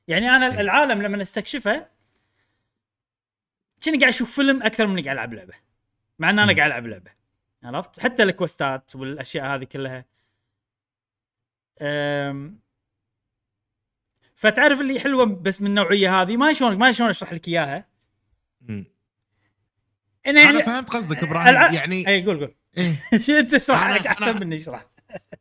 يعني 0.07 0.29
أنا 0.29 0.45
إيه. 0.53 0.61
العالم 0.61 1.01
لما 1.01 1.21
أستكشفه 1.21 1.87
كني 3.83 3.97
قاعد 3.97 4.13
أشوف 4.13 4.35
فيلم 4.35 4.63
أكثر 4.63 4.87
من 4.87 5.03
قاعد 5.03 5.15
ألعب 5.15 5.33
لعبة. 5.33 5.53
مع 6.19 6.29
إن 6.29 6.39
أنا. 6.39 6.55
قاعد 6.55 6.71
ألعب 6.71 6.87
لعبة. 6.87 7.11
عرفت؟ 7.63 7.99
حتى 7.99 8.23
ال 8.23 8.33
quest 8.33 8.85
ات 8.85 8.95
والأشياء 8.95 9.45
هذه 9.45 9.63
كلها. 9.63 10.05
أم 11.81 12.59
فتعرف 14.35 14.81
اللي 14.81 14.99
حلوة 14.99 15.25
بس 15.25 15.61
من 15.61 15.67
النوعية 15.67 16.21
هذه؟ 16.21 16.37
ما 16.37 16.53
شلون 16.53 16.77
ما 16.77 16.91
شلون 16.91 17.09
أشرح 17.09 17.33
لك 17.33 17.47
إياها. 17.47 17.87
يعني 20.25 20.39
أنا 20.39 20.61
فهمت 20.61 20.89
قصدك 20.89 21.23
إبراهيم. 21.23 21.47
الع- 21.47 21.71
يعني 21.73 22.07
اي 22.07 22.25
قول 22.25 22.39
قول. 22.39 22.55
شو 23.25 23.31
أنت 23.31 23.53
اشرح 23.53 23.87
أنا- 23.87 23.99
لك 24.01 24.07
أحسن 24.07 24.39
مني 24.39 24.55
اشرح 24.57 24.85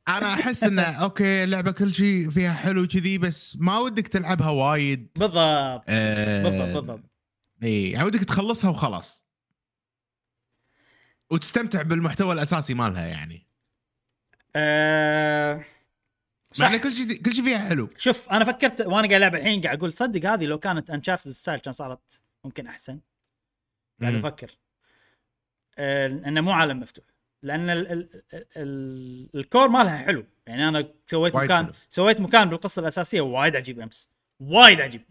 أنا 0.08 0.34
أحس 0.34 0.64
إنه 0.64 0.82
okay 0.82 1.44
اللعبة 1.44 1.70
كل 1.70 1.94
شيء 1.94 2.30
فيها 2.30 2.52
حلو 2.52 2.86
كذي 2.86 3.18
بس 3.18 3.56
ما 3.60 3.78
ودك 3.78 4.08
تلعبها 4.08 4.50
وايد. 4.50 5.08
بالضبط. 5.16 5.84
آه، 5.88 6.42
بالضبط 6.42 6.74
بالضبط. 6.84 7.10
اي 7.62 7.90
يعني 7.90 8.04
ودك 8.06 8.24
تخلصها 8.24 8.70
وخلاص. 8.70 9.24
وتستمتع 11.30 11.82
بالمحتوى 11.82 12.32
الأساسي 12.34 12.74
مالها 12.74 13.06
يعني. 13.06 13.46
أه... 14.56 15.54
مع 15.54 15.62
صح. 16.52 16.70
ان 16.70 16.76
كل 16.76 16.92
شيء 16.92 17.22
كل 17.22 17.32
شيء 17.34 17.44
فيها 17.44 17.68
حلو. 17.68 17.88
شوف 17.98 18.28
أنا 18.28 18.44
فكرت 18.44 18.80
وأنا 18.80 19.08
قاعد 19.08 19.12
ألعب 19.12 19.34
الحين 19.34 19.60
قاعد 19.60 19.78
أقول 19.78 19.92
صدق 19.92 20.30
هذه 20.30 20.46
لو 20.46 20.58
كانت 20.58 20.90
Uncharted 20.90 21.30
style 21.30 21.60
كان 21.60 21.72
صارت 21.72 22.22
ممكن 22.44 22.66
أحسن. 22.66 23.00
قاعد. 24.02 24.14
أفكر. 24.14 24.56
آه، 25.78 26.06
انه 26.06 26.40
مو 26.40 26.50
عالم 26.50 26.80
مفتوح. 26.80 27.04
لأن 27.42 27.70
ال 27.70 27.92
ال 27.92 28.08
ال 28.56 29.28
ال 29.34 29.41
core 29.41 29.68
مالها 29.68 29.96
حلو 29.96 30.24
يعني 30.46 30.68
أنا 30.68 30.88
سويت 31.06 31.36
مكان 31.36 31.64
حلو. 31.64 31.74
سويت 31.88 32.20
مكان 32.20 32.48
بالقصة 32.48 32.80
الأساسية 32.80 33.20
وايد 33.20 33.56
عجيب 33.56 33.80
أمس 33.80 34.08
وايد 34.40 34.80
عجيب 34.80 35.02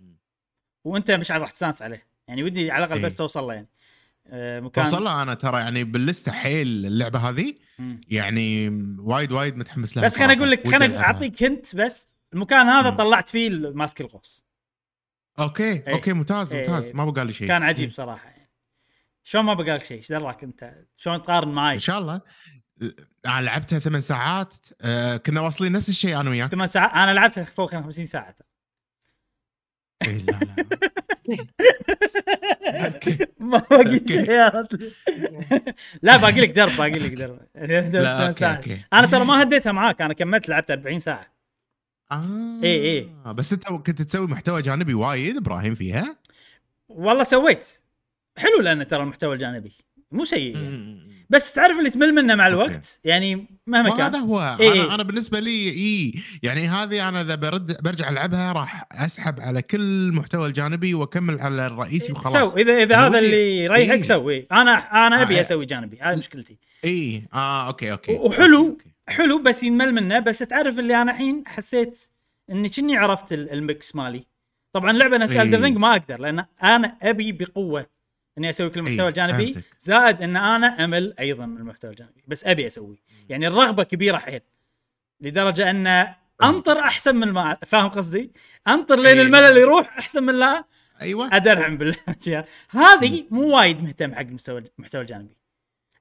وأنت 0.84 1.12
مش 1.12 1.32
راح 1.32 1.52
تستانس 1.52 1.82
عليه 1.82 2.08
يعني 2.28 2.44
ودي 2.44 2.72
على 2.72 2.86
الأقل 2.86 3.00
إيه. 3.00 3.06
بس 3.06 3.16
توصل 3.16 3.44
له 3.44 3.54
يعني 3.54 3.68
آه، 4.28 4.60
مكان 4.60 4.86
توصل 4.86 5.04
لها 5.04 5.22
أنا 5.24 5.34
ترى 5.34 5.60
يعني 5.60 5.84
باللستة 5.84 6.32
حيل 6.32 6.68
اللعبة 6.86 7.20
هذه. 7.20 7.54
يعني 8.08 8.70
وايد 9.00 9.32
وايد 9.32 9.58
متحمس 9.58 9.98
لها 9.98 10.06
بس 10.06 10.18
خليني. 10.18 10.34
أقول 10.34 10.52
لك 10.52 10.68
خليني. 10.68 10.98
أعطيك 10.98 11.44
hint 11.44 11.76
بس 11.76 12.10
المكان 12.34 12.68
هذا 12.68 12.90
مم. 12.90 12.96
طلعت 12.98 13.30
فيه 13.30 13.50
ماسك 13.50 14.02
القوس 14.02 14.46
okay 15.40 15.64
إيه. 15.64 15.94
okay 15.94 16.14
ممتاز 16.14 16.54
إيه. 16.54 16.60
ممتاز 16.60 16.92
ما 16.96 17.06
بقى 17.06 17.26
لي 17.26 17.34
شيء 17.34 17.48
كان 17.48 17.64
عجيب 17.64 17.92
صراحة 17.92 18.34
شلون 19.30 19.46
ما 19.46 19.54
بقى 19.54 19.76
لك 19.76 19.86
شيء؟ 19.86 19.98
إيش 19.98 20.10
دراك 20.10 20.44
انت؟ 20.44 20.74
شلون 20.98 21.22
تقارن 21.22 21.50
معاي؟ 21.50 21.76
إن 21.76 21.80
شاء 21.80 22.00
الله. 22.00 22.22
أنا 23.26 23.42
لعبتها 23.42 23.80
ثمان 23.80 24.02
ساعات. 24.02 24.56
آه 24.82 25.18
كنا 25.18 25.42
واصلين 25.42 25.72
نفس 25.72 25.90
الشيء 25.90 26.20
أنا 26.20 26.30
وياك. 26.30 26.52
ثمان 26.52 26.68
ساعات؟ 26.68 26.92
أنا 26.92 27.14
لعبتها 27.14 27.44
فوق 27.44 27.72
50 27.72 28.06
ساعة. 28.06 28.36
إيه 30.08 30.18
لا 30.18 30.32
لا. 30.32 30.56
ما 33.40 33.58
باقي. 33.58 34.08
شيء. 34.08 34.32
لا 36.08 36.18
باقي 36.18 36.42
لك 36.42 36.50
درب 36.50 36.78
باقي 36.78 37.00
لك 37.00 37.14
درب. 37.14 37.40
أنا 38.94 39.08
ترى 39.08 39.26
ما 39.26 39.42
هديتها 39.42 39.72
معاك. 39.72 40.02
أنا 40.02 40.14
كملت 40.14 40.50
لعبت 40.50 40.72
40 40.72 41.00
ساعة. 41.00 41.28
آه 42.12 42.60
إيه، 42.64 42.82
إيه. 42.82 43.32
بس 43.32 43.54
أنت 43.54 43.68
كنت 43.68 44.02
تسوي 44.02 44.28
محتوى 44.28 44.62
جانبي 44.62 44.94
وايد 44.94 45.38
إبراهيم 45.38 45.76
فيها؟ 45.76 46.16
والله 46.88 47.24
سويت. 47.24 47.89
حلو 48.40 48.62
لأن 48.62 48.88
ترى 48.88 49.04
المحتوى 49.04 49.34
الجانبي 49.34 49.72
مو 50.12 50.26
سيء 50.26 50.56
يعني. 50.58 51.10
بس 51.30 51.52
تعرف 51.54 51.80
اللي 51.80 51.90
تمل 51.90 52.14
منه 52.14 52.36
مع 52.36 52.48
okay. 52.48 52.56
الوقت 52.56 53.00
يعني 53.04 53.48
مهما 53.68 53.98
كان 53.98 54.16
هو 54.16 54.58
إيه، 54.60 54.72
أنا 54.74 54.82
إيه. 54.84 54.96
أنا 54.96 55.04
بالنسبة 55.04 55.40
لي 55.40 55.70
اي 55.70 56.14
يعني 56.44 56.68
هذه 56.68 57.10
أنا 57.10 57.22
إذا 57.22 57.36
برد 57.36 57.84
برجع 57.84 58.10
ألعبها 58.10 58.52
راح 58.54 58.88
أسحب 58.92 59.40
على 59.40 59.62
كل 59.62 59.80
المحتوى 59.82 60.48
الجانبي 60.48 60.94
وأكمل 60.94 61.40
على 61.42 61.66
الرئيسي 61.66 62.12
وخلاص 62.12 62.52
so 62.52 62.58
اذا 62.58 62.78
إذا 62.84 62.96
أنا 62.96 63.08
هذا 63.08 63.18
ودي- 63.18 63.26
اللي 63.26 63.58
يريحك 63.64 63.92
إيه. 63.98 64.04
سوي 64.04 64.48
أنا 64.52 64.72
أنا 65.08 65.22
أبي 65.22 65.38
آه. 65.38 65.42
أسوي 65.42 65.66
جانبي 65.66 65.98
هذه 66.02 66.18
مشكلتي 66.18 66.58
اي 66.86 67.24
آه 67.34 67.68
okay 67.68 67.92
okay 67.92 68.12
وحلو. 68.14 68.58
okay، 68.58 68.70
okay. 68.70 68.90
حلو 69.10 69.40
بس 69.44 69.64
ينمل 69.64 69.94
منه 69.94 70.20
بس 70.20 70.40
تعرف 70.40 70.80
اللي 70.80 71.02
أنا 71.02 71.12
الحين 71.12 71.44
حسيت 71.48 72.00
إني 72.52 72.70
كني 72.70 72.98
عرفت 72.98 73.34
ال- 73.34 73.52
الميكس 73.52 73.96
مالي 73.96 74.26
طبعا 74.74 74.92
لعبة 74.92 75.18
نفس 75.18 75.34
إيه. 75.36 75.42
Elden 75.42 75.62
Ring 75.62 75.78
ما 75.78 75.92
أقدر 75.92 76.20
لأن 76.20 76.46
أنا 76.64 76.98
أبي 77.02 77.32
بقوة 77.32 77.99
إني 78.40 78.50
أسوي 78.50 78.70
كل 78.70 78.80
المحتوى 78.80 79.02
إيه، 79.02 79.08
الجانبي. 79.08 79.56
زائد 79.80 80.22
إن 80.22 80.36
أنا 80.36 80.84
أمل 80.84 81.14
أيضا 81.20 81.46
من 81.46 81.58
المحتوى 81.58 81.92
الجانبي 81.92 82.24
بس 82.28 82.46
أبي 82.46 82.68
أسوي 82.68 83.02
يعني 83.30 83.48
الرغبة 83.48 83.84
كبيرة 83.84 84.18
حيل 84.18 84.42
لدرجة 85.22 85.70
إن 85.70 86.14
أنطر 86.44 86.80
أحسن 86.80 87.16
من 87.16 87.32
ما 87.32 87.58
فاهم 87.66 87.90
قصدي؟ 87.90 88.32
أنطر 88.68 88.96
لين 88.96 89.18
إيه. 89.18 89.22
الملل 89.22 89.58
يروح 89.58 89.98
أحسن 89.98 90.24
من 90.24 90.40
لا 90.40 90.66
أيوه. 91.02 91.36
أدرهم 91.36 91.78
بالأشياء. 91.78 92.48
هذه 92.70 93.26
مو 93.32 93.58
وايد 93.58 93.84
مهتم 93.84 94.16
حق 94.16 94.22
المستوى 94.22 94.64
المحتوى 94.78 95.02
الجانبي. 95.02 95.38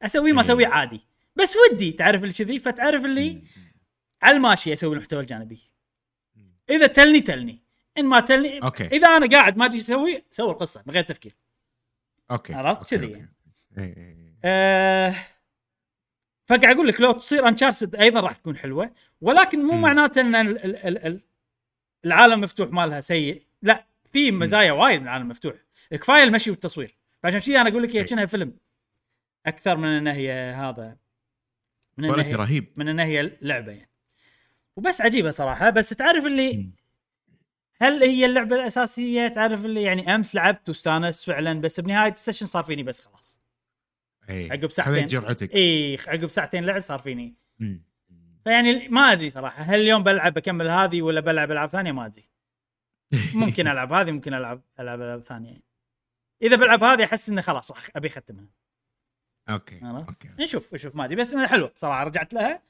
أسويه 0.02 0.32
ما 0.32 0.40
إيه. 0.40 0.46
أسويه 0.46 0.66
عادي. 0.66 1.00
بس 1.36 1.56
ودي 1.56 1.92
تعرف 1.92 2.22
اللي 2.22 2.32
كذي 2.32 2.58
فتعرف 2.58 3.04
اللي 3.04 3.42
على 4.22 4.36
الماشي 4.36 4.72
أسوي 4.72 4.94
المحتوى 4.94 5.20
الجانبي. 5.20 5.60
إذا 6.70 6.86
تلني 6.86 7.20
تلني. 7.20 7.62
إن 7.98 8.06
ما 8.06 8.20
تلني 8.20 8.58
okay. 8.58 8.86
إذا 8.86 9.08
أنا 9.08 9.26
قاعد 9.26 9.56
ما 9.56 9.64
أدري 9.64 9.78
أسوي 9.78 10.24
سوي 10.30 10.50
القصة 10.50 10.82
من 10.86 10.94
غير 10.94 11.04
تفكير. 11.04 11.36
okay 12.30 12.54
عرفت 12.54 12.94
كذي. 12.94 13.10
يعني. 13.10 13.34
إيه، 13.78 13.84
إيه، 13.96 14.16
إيه. 14.16 14.38
آه 14.44 15.14
فقاعد 16.48 16.74
أقول 16.74 16.88
لك 16.88 17.00
لو 17.00 17.12
تصير 17.12 17.48
Uncharted 17.48 17.96
أيضا 17.96 18.20
راح 18.20 18.34
تكون 18.34 18.56
حلوة 18.56 18.90
ولكن 19.20 19.62
مو. 19.64 19.80
معناته 19.80 20.20
إن 20.20 20.34
ال- 20.34 20.64
ال- 20.64 20.76
ال- 20.76 20.98
ال- 21.06 21.22
العالم 22.04 22.40
مفتوح 22.40 22.70
مالها 22.70 23.00
سيء 23.00 23.42
لا 23.62 23.86
في 24.12 24.30
مزايا 24.30 24.72
وايد 24.72 25.00
من 25.00 25.06
العالم 25.06 25.24
المفتوح 25.24 25.54
كفاية 25.90 26.22
المشي 26.22 26.50
والتصوير 26.50 26.96
فعشان 27.22 27.40
كذي 27.40 27.60
أنا 27.60 27.68
أقول 27.70 27.82
لك 27.82 27.96
هي. 27.96 28.04
كأنها 28.04 28.26
فيلم 28.26 28.54
أكثر 29.46 29.76
من 29.76 29.84
انها 29.88 30.12
هي 30.12 30.32
هذا 30.32 30.96
من 31.96 32.04
انها 32.04 32.36
رهيب 32.36 32.72
من 32.76 32.88
انها 32.88 33.04
هي 33.04 33.38
لعبة 33.42 33.72
يعني 33.72 33.90
وبس 34.76 35.00
عجيبة 35.00 35.30
صراحة 35.30 35.70
بس 35.70 35.88
تعرف 35.88 36.26
اللي. 36.26 36.70
هل 37.80 38.02
هي 38.02 38.26
اللعبة 38.26 38.56
الأساسية؟ 38.56 39.28
تعرف 39.28 39.64
اللي 39.64 39.82
يعني 39.82 40.14
أمس 40.14 40.34
لعبت 40.34 40.68
واستانست 40.68 41.24
فعلا 41.24 41.60
بس 41.60 41.80
بنهاية 41.80 42.12
ال 42.12 42.16
session 42.16 42.46
صار 42.46 42.64
فيني 42.64 42.82
بس 42.82 43.00
خلاص. 43.00 43.40
إيه. 44.28 44.52
عقب 44.52 44.70
ساعتين. 44.70 45.06
جرعتك. 45.06 45.54
اي 45.54 45.98
عقب 46.08 46.28
ساعتين 46.28 46.64
لعب 46.64 46.82
صار 46.82 46.98
فيني. 46.98 47.36
مم. 47.58 47.84
فيعني 48.44 48.88
ما 48.88 49.00
أدري 49.00 49.30
صراحة 49.30 49.62
هل 49.62 49.80
اليوم 49.80 50.02
بلعب 50.02 50.34
بكمل 50.34 50.68
هذه 50.68 51.02
ولا 51.02 51.20
بلعب 51.20 51.50
ألعاب 51.50 51.70
ثانية؟ 51.70 51.92
ما 51.92 52.06
أدري. 52.06 52.28
ممكن 53.34 53.68
ألعب 53.68 53.92
هذه 53.92 54.10
ممكن 54.10 54.34
ألعب 54.34 54.62
ألعب 54.80 55.00
ألعاب 55.00 55.22
ثانية. 55.22 55.48
يعني. 55.50 55.64
إذا 56.42 56.56
بلعب 56.56 56.84
ههذه 56.84 57.04
أحس 57.04 57.28
إنه 57.28 57.40
خلاص 57.40 57.70
راح 57.70 57.88
أبي 57.96 58.08
أختمها. 58.08 58.48
okay 59.48 59.80
عرفت 59.82 60.26
okay. 60.26 60.42
نشوف 60.42 60.74
نشوف 60.74 60.96
ما 60.96 61.04
أدري 61.04 61.16
بس 61.16 61.32
إنها 61.32 61.46
حلوة 61.46 61.72
صراحة 61.74 62.04
رجعت 62.04 62.34
لها. 62.34 62.62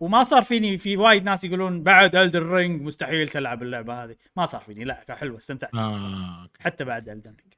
وما 0.00 0.22
صار 0.22 0.42
فيني 0.42 0.78
في 0.78 0.96
وايد 0.96 1.24
ناس 1.24 1.44
يقولون 1.44 1.82
بعد 1.82 2.16
Elden 2.16 2.46
Ring 2.46 2.82
مستحيل 2.82 3.28
تلعب 3.28 3.62
اللعبة 3.62 4.04
هذه. 4.04 4.16
ما 4.36 4.46
صار 4.46 4.60
فيني. 4.60 4.84
لا 4.84 5.04
كان 5.08 5.16
حلوة 5.16 5.36
استمتعت. 5.36 5.74
okay. 5.74 6.62
حتى 6.62 6.84
بعد 6.84 7.08
Elden 7.08 7.30
Ring 7.30 7.54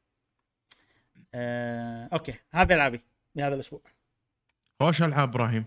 آه، 1.35 2.09
okay. 2.13 2.35
هذه 2.53 2.73
العابي 2.73 3.01
لهذا 3.37 3.55
الأسبوع. 3.55 3.81
خوش 4.81 5.03
ألعاب 5.03 5.29
إبراهيم. 5.29 5.65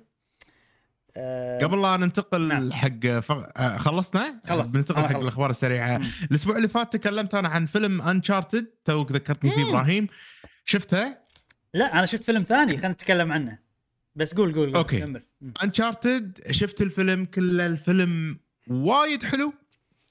آه، 1.18 1.60
قبل 1.60 1.82
لا 1.82 1.98
ننتقل 1.98 2.48
نعم. 2.48 2.74
حق 2.74 3.06
ف... 3.20 3.32
آه، 3.32 3.78
خلصنا؟ 3.78 4.42
خلصت. 4.48 4.74
بننتقل 4.74 5.00
أنا 5.00 5.08
حق. 5.08 5.20
الأخبار 5.20 5.50
السريعة. 5.50 5.98
مم. 5.98 6.12
الأسبوع 6.32 6.56
اللي 6.56 6.68
فات 6.68 6.94
تكلمت 6.94 7.36
أنا 7.36 7.50
عن 7.50 7.66
فيلم 7.66 8.02
Uncharted 8.02 8.66
توك 8.86 9.12
ذكرتني 9.12 9.52
فيه. 9.52 9.70
إبراهيم. 9.70 10.08
شفته؟ 10.66 11.18
لا 11.74 11.94
أنا 11.94 12.06
شفت 12.06 12.24
فيلم 12.24 12.44
ثاني. 12.44 12.72
خلينا 12.78 12.88
نتكلم 12.88 13.32
عنه. 13.32 13.69
بس 14.20 14.34
قول 14.34 14.54
قول. 14.56 14.76
مم. 15.42 15.54
Uncharted 15.64 16.40
شفت 16.52 16.82
الفيلم 16.82 17.26
كله 17.26 17.66
الفيلم 17.66 18.40
وايد 18.68 19.24
حلو 19.24 19.54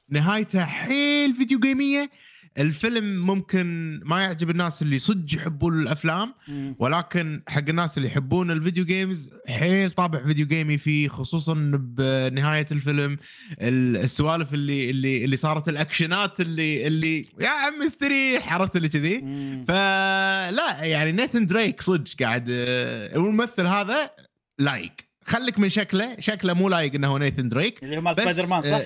نهايته 0.09 0.65
حيل 0.65 1.35
video 1.35 1.59
game 1.61 1.94
ية 1.94 2.11
الفيلم 2.59 3.27
ممكن 3.27 4.01
ما 4.05 4.21
يعجب 4.21 4.51
الناس 4.51 4.83
اللي 4.83 4.99
صدق 4.99 5.35
يحبون 5.35 5.81
الأفلام. 5.83 6.35
ولكن 6.79 7.43
حق 7.49 7.69
الناس 7.69 7.97
اللي 7.99 8.09
يحبون 8.09 8.51
ال 8.51 8.56
video 8.56 8.85
games 8.85 9.31
حيل 9.49 9.91
طابع 9.91 10.23
video 10.25 10.47
game 10.47 10.72
ي 10.72 10.79
فيه 10.79 11.09
خصوصا 11.09 11.55
بنهاية 11.75 12.67
الفيلم 12.73 13.17
ال- 13.61 13.97
السوالف 13.97 14.55
اللي 14.55 14.91
اللي 14.91 15.25
اللي 15.25 15.37
صارت 15.37 15.69
الأكشنات 15.69 16.41
اللي 16.41 16.87
اللي 16.87 17.23
يا 17.41 17.49
عم 17.49 17.83
استريح 17.83 18.55
عرفت 18.55 18.77
اللي 18.77 18.89
كذي. 18.89 19.21
فلا 19.69 20.85
يعني 20.85 21.13
Nathan 21.13 21.47
Drake 21.47 21.81
صدق 21.83 22.11
قاعد 22.21 22.47
آه، 22.51 23.17
الممثل 23.17 23.67
هذا 23.67 24.11
لايق 24.59 24.93
خليك 25.25 25.59
من 25.59 25.69
شكله 25.69 26.17
شكله 26.21 26.53
مو 26.53 26.69
لايق 26.69 26.95
إنه 26.95 27.09
هو 27.09 27.19
Nathan 27.19 27.49
Drake 27.49 27.83
اللي 27.83 27.97
هو 27.97 28.01
مال 28.01 28.17
سبايدر 28.17 28.47
مان 28.47 28.63
صح؟ 28.63 28.81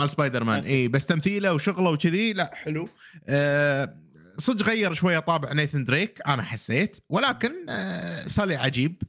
مال 0.00 0.10
سبايدر 0.10 0.44
مان. 0.44 0.64
اي 0.64 0.88
بس 0.88 1.06
تمثيله 1.06 1.54
وشغله 1.54 1.90
وكذي 1.90 2.32
لا 2.32 2.50
حلو 2.54 2.88
آه، 3.28 3.94
صدق 4.36 4.66
غير 4.66 4.92
شوية 4.92 5.18
طابع 5.18 5.52
Nathan 5.52 5.84
Drake 5.84 6.20
أنا 6.28 6.42
حسيت 6.42 6.98
ولكن 7.08 7.50
آه، 7.68 8.20
Sully 8.20 8.56
عجيب. 8.56 9.02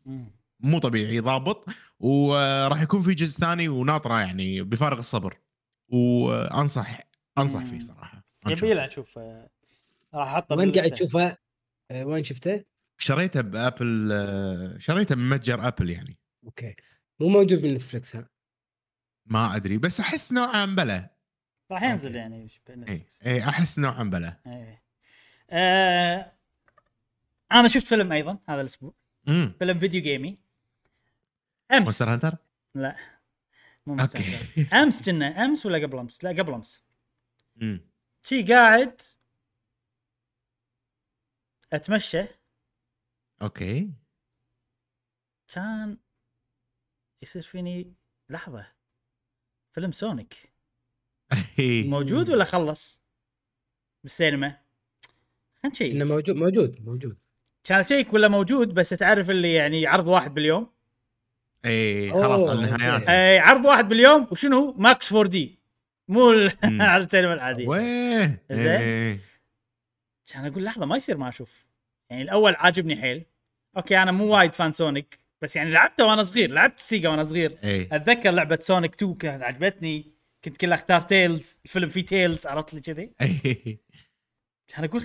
مو 0.59 0.79
طبيعي 0.79 1.19
ضابط 1.19 1.65
وراح 1.99 2.81
يكون 2.81 3.01
في 3.01 3.13
جزء 3.13 3.39
ثاني 3.39 3.69
وناطره 3.69 4.19
يعني 4.19 4.61
بفارغ 4.61 4.99
الصبر 4.99 5.37
وأنصح 5.87 6.99
أنصح 7.37 7.63
فيه. 7.63 7.79
صراحة 7.79 8.23
يبي 8.47 8.73
له 8.73 8.85
نشوف 8.85 9.17
آه، 9.17 9.49
راح 10.13 10.27
أحطه 10.27 10.55
وين 10.55 10.71
قاعد. 10.71 10.91
تشوفه؟ 10.91 11.37
وين 11.93 12.23
شفته؟ 12.23 12.63
شريته 12.97 13.41
ب 13.41 13.64
Apple 13.64 14.76
شريته 14.79 15.15
من 15.15 15.29
متجر 15.29 15.67
Apple 15.67 15.89
يعني 15.89 16.19
okay 16.45 16.76
مو 17.19 17.29
موجود 17.29 17.61
بال 17.61 17.74
Netflix 17.74 18.15
ها 18.15 18.29
ما 19.32 19.55
أدري 19.55 19.77
بس 19.77 19.99
أحس 19.99 20.34
نوعا 20.34 20.65
بلا. 20.65 21.09
راح 21.71 21.84
ينزل. 21.84 22.15
يعني 22.15 22.49
اي 22.69 23.05
اي 23.25 23.43
أحس 23.49 23.79
نوعا 23.79 24.03
بلا. 24.03 24.39
إيه. 24.47 24.84
آه 25.49 26.34
أنا 27.51 27.67
شفت 27.67 27.88
فيلم 27.88 28.11
أيضا 28.11 28.39
هذا 28.49 28.61
الأسبوع. 28.61 28.93
امم 29.27 29.53
فيلم 29.59 29.79
video 29.80 30.01
game 30.01 30.26
ي. 30.26 30.38
أمس. 31.71 31.82
Monster 31.82 32.13
Hunter 32.13 32.38
لا 32.75 32.95
مو 33.86 34.01
okay. 34.01 34.38
Hunter. 34.38 34.73
أمس 34.73 35.09
كنا 35.09 35.45
أمس 35.45 35.65
ولا 35.65 35.77
قبل 35.77 35.97
أمس؟ 35.97 36.23
لا 36.23 36.29
قبل 36.29 36.53
أمس. 36.53 36.84
أمم. 37.61 37.89
شي 38.23 38.43
قاعد 38.43 39.01
أتمشى. 41.73 42.23
okay. 43.41 43.93
كان 45.47 45.97
يصير 47.21 47.41
فيني 47.41 47.93
لحظة. 48.29 48.80
فيلم 49.72 49.91
Sonic. 49.91 50.51
موجود 51.59 52.30
ولا 52.30 52.43
خلص؟ 52.43 53.01
بالسينما. 54.03 54.57
خلنا 55.63 55.74
نشيك. 55.74 55.95
إنه 55.95 56.05
موجود 56.05 56.36
موجود 56.36 56.86
موجود. 56.86 57.17
كان 57.63 57.80
اشيك 57.80 58.13
ولا 58.13 58.28
موجود 58.28 58.74
بس 58.74 58.89
تعرف 58.89 59.30
اللي 59.30 59.53
يعني 59.53 59.88
عرض 59.88 60.07
واحد 60.07 60.34
باليوم؟ 60.34 60.69
إي 61.65 62.11
خلاص 62.11 62.49
النهايات. 62.49 63.07
إي 63.07 63.39
عرض 63.39 63.65
واحد 63.65 63.89
باليوم 63.89 64.28
وشنو؟ 64.32 64.74
MX 64.78 65.13
4D. 65.13 65.59
مو. 66.07 66.30
على 66.63 67.03
السينما 67.03 67.34
العادية. 67.34 67.67
ويه 67.67 68.43
زين. 68.51 69.19
كان 70.28 70.45
أقول 70.45 70.63
لحظة 70.63 70.86
ما 70.86 70.97
يصير 70.97 71.17
ما 71.17 71.30
أشوف. 71.30 71.65
يعني 72.09 72.22
الأول 72.22 72.55
عاجبني 72.55 72.95
حيل. 72.95 73.26
okay 73.78 73.97
أنا 73.97 74.11
مو 74.11 74.26
وايد 74.36 74.55
fan 74.55 74.74
Sonic. 74.74 75.20
بس 75.41 75.55
يعني 75.55 75.71
لعبته 75.71 76.05
وأنا 76.05 76.23
صغير 76.23 76.51
لعبت 76.51 76.79
Sega 76.80 77.09
وأنا 77.09 77.23
صغير. 77.23 77.57
اي 77.63 77.89
أتذكر 77.91 78.31
لعبة 78.31 78.57
Sonic 78.61 78.93
2 78.95 79.13
كانت 79.15 79.43
عجبتني. 79.43 80.11
كنت 80.45 80.57
كلها 80.57 80.75
أختار 80.75 81.01
Tails 81.01 81.59
الفيلم 81.65 81.89
فيه 81.89 82.05
Tails 82.05 82.47
عرفت 82.47 82.73
لي 82.73 82.81
كذي؟ 82.81 83.11
كان 84.67 84.83
أقول 84.83 85.01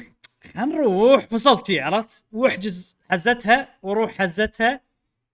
خلينا 0.55 0.65
نروح. 0.65 1.25
فصلت 1.27 1.67
شي 1.67 1.81
عرفت؟ 1.81 2.25
وأحجز 2.33 2.97
حزتها 3.11 3.69
وروح 3.83 4.13
حزتها 4.19 4.81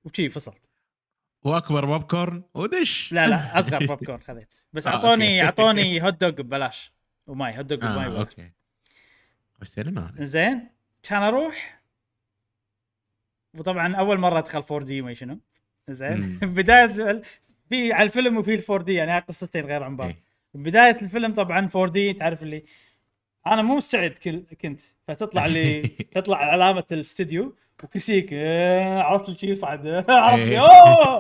وشي 0.05 0.29
فصلت. 0.29 0.69
وأكبر 1.45 1.85
بوب 1.85 2.03
كورن 2.03 2.43
ودش. 2.55 3.13
لا 3.13 3.27
لا 3.27 3.37
أصغر 3.61 3.87
بوب 3.87 4.05
كورن 4.05 4.21
خذيت. 4.21 4.55
بس 4.73 4.87
آه، 4.87 4.91
اعطوني 4.91 5.25
okay. 5.41 5.43
أعطوني 5.45 6.03
hot 6.03 6.21
dog 6.21 6.31
ببلاش. 6.31 6.93
وماي 7.27 7.59
hot 7.59 7.65
dog 7.65 7.79
بماي 7.79 8.07
آه 8.07 8.09
ببلاش. 8.09 8.19
أوكي. 8.29 8.51
وش؟ 9.63 9.69
زين 10.19 10.69
كان 11.03 11.23
أروح 11.23 11.82
وطبعا 13.59 13.97
أول 13.97 14.19
مرة 14.19 14.39
أدخل 14.39 14.63
4D 14.71 15.03
ما 15.03 15.15
شنو. 15.15 15.39
زين. 15.89 16.39
بداية 16.43 16.87
في 17.69 17.93
على 17.93 18.03
الفيلم 18.07 18.37
وفي 18.37 18.55
ال 18.55 18.63
4D 18.71 18.95
يعني 18.95 19.19
قصتين 19.19 19.65
غير 19.65 19.83
عن 19.83 19.97
بعض. 19.97 20.09
إيه. 20.09 20.23
بداية 20.55 20.97
الفيلم 21.03 21.35
طبعا 21.35 21.69
4D 21.77 22.13
تعرف 22.13 22.43
اللي 22.43 22.65
أنا 23.47 23.63
مو 23.63 23.77
مستعد 23.77 24.11
كل 24.11 24.43
كنت. 24.61 24.81
فتطلع 25.09 25.47
لي 25.47 25.83
تطلع 26.15 26.37
علامة 26.37 26.85
الاستوديو 26.93 27.57
وكرسيك 27.85 28.29
آه، 28.33 29.03
عرفت 29.09 29.29
لي 29.29 29.35
شي 29.35 29.47
يصعد 29.51 29.87
عرفت 30.09 30.39
لي 30.47 30.51
إيه. 30.51 30.61
أوه! 30.61 31.19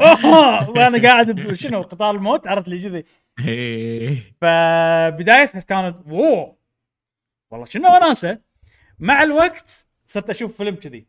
أوه! 0.00 0.70
وأنا 0.70 1.02
قاعد 1.02 1.52
شنو 1.54 1.82
قطار 1.82 2.14
الموت 2.14 2.46
عرفت 2.46 2.68
لي 2.68 2.78
كذي. 2.78 3.04
إيه. 3.48 4.18
فبدايتها 4.40 5.60
كانت 5.60 5.96
أوه! 6.08 6.56
والله 7.50 7.66
شنو 7.66 7.88
وناسه 7.96 8.38
مع 8.98 9.22
الوقت 9.22 9.86
صرت 10.04 10.30
أشوف 10.30 10.56
فيلم 10.56 10.74
كذي. 10.74 11.06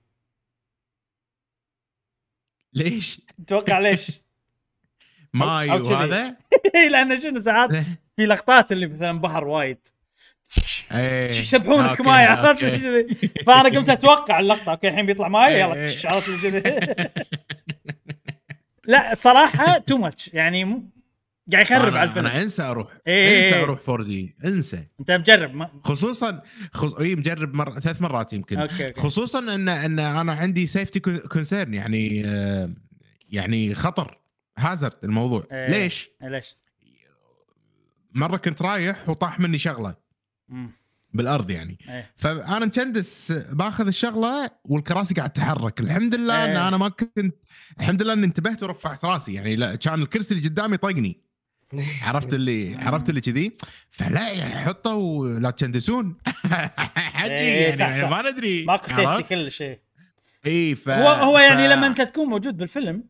ليش؟ 2.77 3.21
تتوقع 3.45 3.79
ليش؟ 3.79 4.11
ماي. 5.33 5.69
وهذا؟ 5.69 6.35
لأن 6.91 7.21
شنو 7.21 7.39
ساعات 7.39 7.69
في 8.15 8.25
لقطات 8.25 8.71
اللي 8.71 8.87
مثلا 8.87 9.19
بحر 9.19 9.47
وايد 9.47 9.77
إيه. 10.91 11.27
يسبحونك 11.27 11.89
okay، 11.89 12.03
ماي 12.03 12.25
عرفت 12.25 12.65
فأنا 13.45 13.69
قمت 13.69 13.89
أتوقع 13.89 14.39
اللقطة 14.39 14.71
okay 14.71 14.87
الحين 14.87 15.05
بيطلع 15.05 15.27
ماي 15.27 15.59
يلا 15.59 15.73
إيه. 15.73 15.89
عرفت 16.05 16.29
لا 18.87 19.15
صراحة 19.15 19.77
too 19.77 19.97
much 19.97 20.29
يعني 20.33 20.83
قاعد 21.51 21.65
يخرب 21.65 21.95
على 21.95 22.09
الفيلم 22.09 22.25
أنا 22.25 22.41
أنسى 22.41 22.63
أروح 22.63 22.87
إيه. 23.07 23.37
أنسى 23.37 23.63
أروح 23.63 23.89
4D 23.89 24.35
أنسى 24.45 24.83
أنت 24.99 25.11
مجرب 25.11 25.55
ما... 25.55 25.69
خصوصا 25.83 26.41
خص... 26.73 26.93
إي 26.93 27.15
مجرب 27.15 27.55
مر... 27.55 27.79
ثلاث 27.79 28.01
مرات 28.01 28.33
يمكن 28.33 28.59
okay 28.59 28.87
okay 28.87 29.01
خصوصا 29.01 29.39
ان 29.39 29.69
إن 29.69 29.99
أنا 29.99 30.33
عندي 30.33 30.67
safety 30.67 30.99
concern 30.99 31.73
يعني 31.73 32.25
آه، 32.25 32.69
يعني 33.29 33.75
خطر 33.75 34.17
hazard 34.57 34.97
الموضوع 35.03 35.43
إيه. 35.51 35.67
ليش؟ 35.67 36.09
ليش؟ 36.21 36.55
مرة 38.13 38.37
كنت 38.37 38.61
رايح 38.61 39.09
وطاح 39.09 39.39
مني 39.39 39.57
شغلة 39.57 39.95
مم. 40.49 40.71
بالأرض 41.13 41.49
يعني 41.49 41.77
إيه. 41.89 42.11
فأنا 42.17 42.65
مكندس 42.65 43.31
باخذ 43.31 43.87
الشغلة 43.87 44.49
والكراسي 44.63 45.13
قاعد 45.13 45.29
تتحرك 45.29 45.79
الحمد 45.79 46.15
لله 46.15 46.45
إن 46.45 46.49
إيه. 46.49 46.67
أنا 46.67 46.77
ما 46.77 46.89
كنت 46.89 47.35
الحمد 47.79 48.03
لله 48.03 48.13
إني 48.13 48.25
انتبهت 48.25 48.63
ورفعت 48.63 49.05
راسي 49.05 49.33
يعني 49.33 49.55
لا 49.55 49.75
كان 49.75 50.01
الكرسي 50.01 50.33
اللي 50.35 50.47
قدامي 50.47 50.77
طقني 50.77 51.26
عرفت 52.01 52.33
اللي 52.33 52.77
عرفت 52.81 53.09
اللي 53.09 53.21
كذي؟ 53.21 53.51
فلا 53.91 54.31
يعني 54.31 54.55
حطوا 54.57 54.93
ولا 55.21 55.49
تشندسون. 55.51 56.17
حجي 56.97 57.33
إيه، 57.33 57.63
يعني, 57.63 57.75
صح، 57.75 57.85
يعني 57.89 58.01
صح. 58.01 58.09
ما 58.09 58.31
ندري. 58.31 58.65
ماكو 58.65 58.87
safety؟ 58.87 59.23
كل 59.23 59.51
شيء. 59.51 59.79
إي 60.47 60.75
ف... 60.75 60.89
هو 60.89 61.07
هو 61.09 61.39
يعني 61.39 61.67
ف- 61.67 61.71
لما 61.71 61.87
انت 61.87 62.01
تكون 62.01 62.25
موجود 62.29 62.57
بالفيلم 62.57 63.03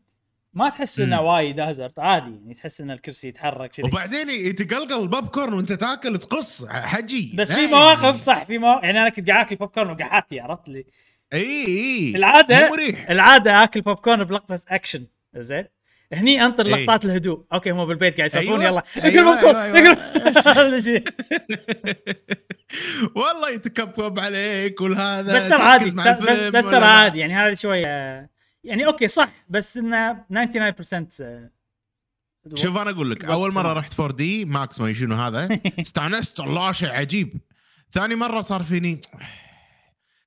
ما 0.54 0.68
تحس 0.68 1.00
إنه. 1.00 1.20
وايد 1.20 1.60
hazard 1.60 1.92
عادي 1.98 2.30
يعني 2.30 2.54
تحس 2.54 2.80
إن 2.80 2.90
الكرسي 2.90 3.28
يتحرك 3.28 3.70
كذي. 3.70 3.86
وبعدين 3.88 4.30
يتقلقل 4.30 5.02
البوب 5.02 5.26
كورن 5.28 5.52
وأنت 5.52 5.72
تاكل 5.72 6.18
تقص 6.18 6.64
حجي. 6.68 7.32
بس 7.36 7.52
في 7.52 7.58
يعني- 7.60 7.72
مواقف 7.72 8.16
صح 8.16 8.44
في 8.44 8.58
مواقف. 8.58 8.84
يعني 8.84 9.00
أنا 9.00 9.08
كنت 9.08 9.30
قاعد 9.30 9.46
آكل 9.46 9.56
بوب 9.56 9.68
كورن 9.68 9.90
وقحاتي 9.90 10.40
عرفت 10.40 10.68
لي. 10.68 10.84
إي 11.32 11.66
إي 11.66 12.12
العاده 12.16 12.70
مريح. 12.70 13.10
العادة 13.10 13.64
آكل 13.64 13.80
بوب 13.80 13.96
كورن 13.96 14.24
بلقطة 14.24 14.60
أكشن. 14.68 15.06
زين؟ 15.36 15.64
هني 16.12 16.44
أنطر 16.44 16.66
إيه. 16.66 16.74
لقطات 16.74 17.04
الهدوء. 17.04 17.44
okay 17.52 17.70
هم 17.70 17.84
بالبيت 17.84 18.16
قاعد 18.16 18.30
يسولفون 18.30 18.60
أيوة. 18.60 18.82
يلا. 18.96 19.40
corn 19.40 19.56
أيوة، 19.56 19.92
اكل 19.92 21.02
والله 23.16 23.50
يتكبكب 23.50 24.18
عليك 24.18 24.80
والهذا 24.80 25.34
بس 25.34 25.48
ترى 25.48 25.62
عادي. 25.62 25.90
بس 25.90 26.40
بس 26.40 26.64
ترى. 26.64 26.84
عادي. 26.84 27.18
يعني 27.18 27.34
هذا 27.34 27.54
شوية 27.54 27.86
يعني 28.64 28.86
okay 28.86 29.08
صح. 29.08 29.28
بس 29.48 29.76
انه 29.76 30.12
99% 30.12 31.20
آه، 31.20 31.50
شوف 32.54 32.76
أنا 32.76 32.90
أقول 32.90 33.10
لك 33.10 33.24
أول 33.24 33.52
مرة. 33.52 33.72
رحت 33.72 34.00
4D 34.00 34.44
Max 34.44 34.80
ما 34.80 34.92
شنو 34.92 35.14
هذا. 35.14 35.48
استانست 35.82 36.40
الله 36.40 36.72
شيء 36.72 36.88
عجيب. 36.90 37.40
ثاني 37.92 38.14
مرة 38.14 38.40
صار 38.40 38.62
فيني 38.62 39.00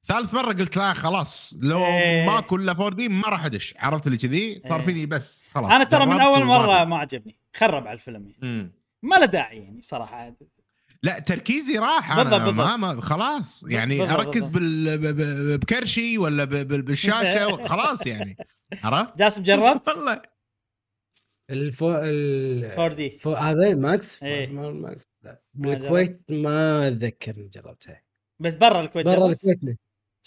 ثالث 0.07 0.33
مرة 0.33 0.53
قلت 0.53 0.77
لا 0.77 0.93
خلاص 0.93 1.55
لو 1.63 1.85
إيه. 1.85 2.25
ماكو 2.25 2.55
إلا 2.55 2.71
4D 2.71 3.09
ما 3.09 3.27
راح 3.29 3.45
أدش 3.45 3.73
عرفت 3.77 4.07
اللي 4.07 4.17
كذي 4.17 4.61
صار 4.69 4.79
إيه. 4.79 4.85
فيني 4.85 5.05
بس 5.05 5.47
خلاص 5.55 5.71
أنا 5.71 5.83
ترى 5.83 6.05
من 6.05 6.19
أول 6.21 6.43
مرة. 6.45 6.83
ما 6.85 6.97
عجبني 6.97 7.37
خرب 7.55 7.87
على 7.87 7.93
الفيلم 7.93 8.27
يعني 8.27 8.37
مم. 8.41 8.71
ما 9.03 9.15
له 9.15 9.25
داعي 9.25 9.57
يعني 9.57 9.81
صراحة 9.81 10.35
لا 11.03 11.19
تركيزي 11.19 11.77
راح 11.79 12.11
أنا 12.11 12.23
بالضبط، 12.23 12.41
بالضبط. 12.41 12.67
ما 12.67 12.77
ما 12.77 13.01
خلاص 13.01 13.63
يعني 13.67 13.97
بالضبط، 13.97 14.19
أركز. 14.19 14.47
بال 14.47 14.97
ب- 14.97 15.01
ب- 15.21 15.59
بكرشي 15.59 16.17
ولا 16.17 16.43
ب- 16.43 16.85
بالشاشة 16.85 17.49
خلاص 17.71 18.07
يعني 18.07 18.37
عرفت؟ 18.83 19.17
جاسم 19.17 19.43
جربت؟ 19.43 19.87
والله 19.97 20.21
الفو 21.49 21.91
ال 21.91 22.65
4 22.65 22.87
دي 22.95 23.09
فو... 23.09 23.33
هذا 23.33 23.75
ماكس 23.75 24.23
إيه. 24.23 24.47
ما- 24.47 24.69
ماكس 24.71 25.03
لا. 25.23 25.41
ما 25.53 25.69
بالكويت 25.73 26.21
ما 26.31 26.87
أتذكر 26.87 27.35
إني 27.37 27.47
جربتها 27.47 28.01
بس 28.39 28.55
برا 28.55 28.81
الكويت 28.81 29.05
برا؟ 29.05 29.27
الكويت 29.27 29.59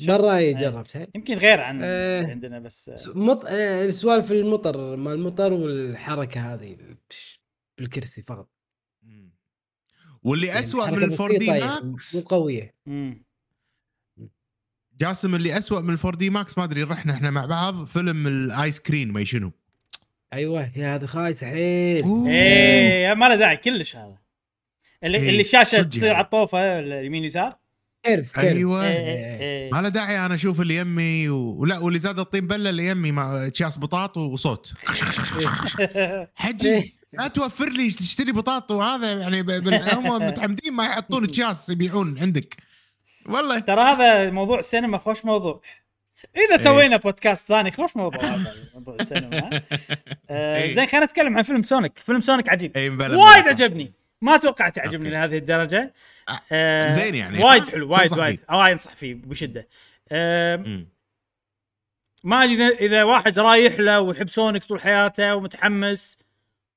برا 0.00 0.36
إيه. 0.36 0.48
إي 0.48 0.54
جربتها 0.54 1.06
يمكن 1.14 1.38
غير 1.38 1.60
عن 1.60 1.80
آه. 1.82 2.26
عندنا 2.26 2.58
بس 2.58 2.90
س- 2.94 3.08
مط... 3.14 3.44
آه، 3.44 3.90
سوالف 3.90 4.32
المطر 4.32 4.96
مال 4.96 5.12
المطر 5.12 5.52
والحركة 5.52 6.54
هذه 6.54 6.76
بش- 7.10 7.40
بالكرسي 7.78 8.22
فقط 8.22 8.48
مم. 9.02 9.30
واللي 10.22 10.46
يعني 10.46 10.60
اسوء 10.60 10.86
من 10.90 10.94
حركة 10.94 11.04
ال 11.04 11.12
4 11.20 11.38
دي 11.38 11.46
يعني، 11.46 11.60
ماكس 11.90 12.16
مو 12.16 12.22
قوية 12.22 12.74
مم. 12.86 13.24
جاسم 15.00 15.34
اللي 15.34 15.58
اسوء 15.58 15.80
من 15.82 15.94
ال 15.94 15.98
4 15.98 16.16
دي 16.16 16.30
ماكس 16.30 16.58
ما 16.58 16.64
أدري 16.64 16.82
رحنا 16.82 17.12
إحنا 17.14 17.30
مع 17.30 17.46
بعض 17.46 17.84
فيلم 17.86 18.26
الآيس 18.26 18.80
كرين 18.80 19.12
ما 19.12 19.24
شنو 19.24 19.52
أيوه 20.32 20.70
يا 20.76 20.94
هذا 20.94 21.06
خايس 21.06 21.44
حيل. 21.44 22.04
إيه 22.26 23.14
ما 23.14 23.28
له 23.28 23.34
داعي 23.36 23.56
كلش 23.56 23.96
هذا 23.96 24.18
اللي 25.04 25.18
إيه، 25.18 25.28
اللي 25.28 25.40
الشاشة 25.40 25.82
تصير 25.82 26.04
يعني. 26.04 26.16
على 26.16 26.24
الطوفه 26.24 26.78
اليمين 26.78 27.24
يسار 27.24 27.58
كيرف 28.04 28.32
كيرف 28.40 28.56
أيوه. 28.56 28.84
إيه، 28.84 28.96
إيه، 28.96 29.40
إيه. 29.40 29.70
ما 29.72 29.82
له 29.82 29.88
داعي 29.88 30.26
أنا 30.26 30.34
أشوف 30.34 30.60
اللي 30.60 30.76
يمي 30.76 31.28
و... 31.28 31.36
ولا 31.36 31.78
واللي 31.78 31.98
زاد 31.98 32.18
الطين 32.18 32.46
بلة 32.46 32.70
اللي 32.70 32.88
يمي 32.88 33.12
مع 33.12 33.48
تشاس 33.48 33.78
بطاط 33.78 34.16
وصوت. 34.16 34.72
حجي 36.34 36.94
لا 37.12 37.28
توفر 37.28 37.68
لي 37.68 37.90
تشتري 37.90 38.32
بطاط 38.32 38.70
وهذا 38.70 39.12
يعني 39.12 39.40
هم 39.92 40.26
متعمدين 40.26 40.72
ما 40.72 40.84
يحطون 40.86 41.26
تشاس 41.26 41.68
يبيعون 41.68 42.18
عندك. 42.18 42.56
والله. 43.26 43.58
ترى 43.58 43.80
هذا 43.80 44.30
موضوع 44.30 44.58
السينما 44.58 44.98
خوش 44.98 45.24
موضوع. 45.24 45.60
إيه. 46.36 46.46
اذا 46.48 46.56
سوينا 46.56 46.96
بودكاست 46.96 47.48
ثاني 47.48 47.70
خوش 47.70 47.96
موضوع 47.96 48.24
هذا 48.24 48.54
موضوع 48.74 48.96
السينما؟ 49.00 49.62
آه 50.30 50.62
إيه. 50.62 50.74
زين 50.74 50.86
خلينا 50.86 51.06
نتكلم 51.06 51.36
عن 51.36 51.42
فيلم 51.42 51.62
سونيك. 51.62 51.98
فيلم 51.98 52.20
سونيك 52.20 52.48
عجيب. 52.48 52.76
وايد. 52.76 53.48
عجبني. 53.48 53.92
ما 54.24 54.36
توقعت 54.36 54.76
يعجبني 54.76 55.08
okay. 55.08 55.10
لهذه 55.10 55.38
الدرجة 55.38 55.94
آه، 56.28 56.40
آه 56.52 56.90
زين 56.90 57.14
يعني. 57.14 57.44
وايد 57.44 57.68
حلو 57.68 57.92
وايد 57.92 58.18
وايد. 58.18 58.40
وايد 58.50 58.72
أنصح 58.72 58.96
فيه 58.96 59.14
بشدة 59.14 59.68
آه. 60.12 60.84
ما 62.24 62.44
أدري 62.44 62.68
إذا 62.68 63.02
واحد 63.02 63.38
رايح 63.38 63.80
له 63.80 64.00
ويحب 64.00 64.28
سونيك 64.28 64.64
طول 64.64 64.80
حياته 64.80 65.34
ومتحمس 65.34 66.18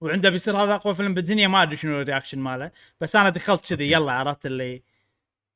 وعنده 0.02 0.30
بيصير 0.30 0.58
هذا 0.58 0.76
أقوى 0.76 0.96
فيلم 0.96 1.14
بالدنيا 1.14 1.48
ما 1.48 1.64
أدري 1.64 1.76
شنو 1.76 2.02
ال 2.02 2.06
reaction 2.06 2.40
ماله 2.40 2.72
بس 3.02 3.16
أنا 3.16 3.30
دخلت 3.30 3.74
كذي 3.74 3.92
يلا 3.92 4.12
عرفت 4.12 4.46
اللي 4.46 4.82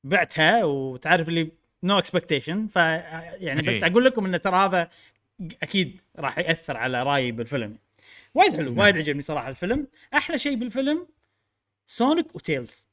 بعتها 0.04 0.64
وتعرف 0.64 1.30
اللي 1.30 1.52
no 1.84 2.00
expectation 2.00 2.68
ف 2.68 2.76
يعني 2.76 3.62
بس 3.62 3.84
إيه. 3.84 3.92
أقول 3.92 4.06
لكم 4.06 4.26
انه 4.26 4.38
ترى 4.38 4.58
هذا 4.58 4.90
أكيد 5.64 6.02
راح 6.20 6.38
يأثر 6.38 6.78
على 6.78 7.04
رأيي 7.04 7.32
بالفيلم 7.32 7.78
وايد 8.36 8.56
حلو 8.56 8.70
نعم. 8.70 8.80
وايد 8.80 8.98
عجبني 8.98 9.22
صراحة 9.22 9.50
الفيلم 9.50 9.88
أحلى 10.14 10.38
شيء 10.38 10.56
بالفيلم 10.56 11.08
سونيك 11.92 12.36
وتيلز 12.36 12.90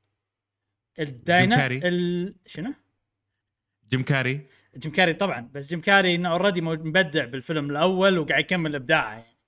الداينا 0.98 1.56
كاري. 1.56 1.80
ال... 1.88 2.34
شنو؟ 2.46 2.74
جيم 3.90 4.02
كاري 4.02 4.46
جيم 4.76 4.92
كاري 4.92 5.14
طبعا 5.14 5.50
بس 5.54 5.68
جيم 5.68 5.80
كاري 5.80 6.14
إنه 6.14 6.32
already 6.32 6.60
مبدع 6.60 7.24
بالفيلم 7.24 7.70
الأول 7.70 8.18
وقاعد 8.18 8.40
يكمل 8.44 8.74
إبداعه 8.74 9.12
يعني 9.14 9.38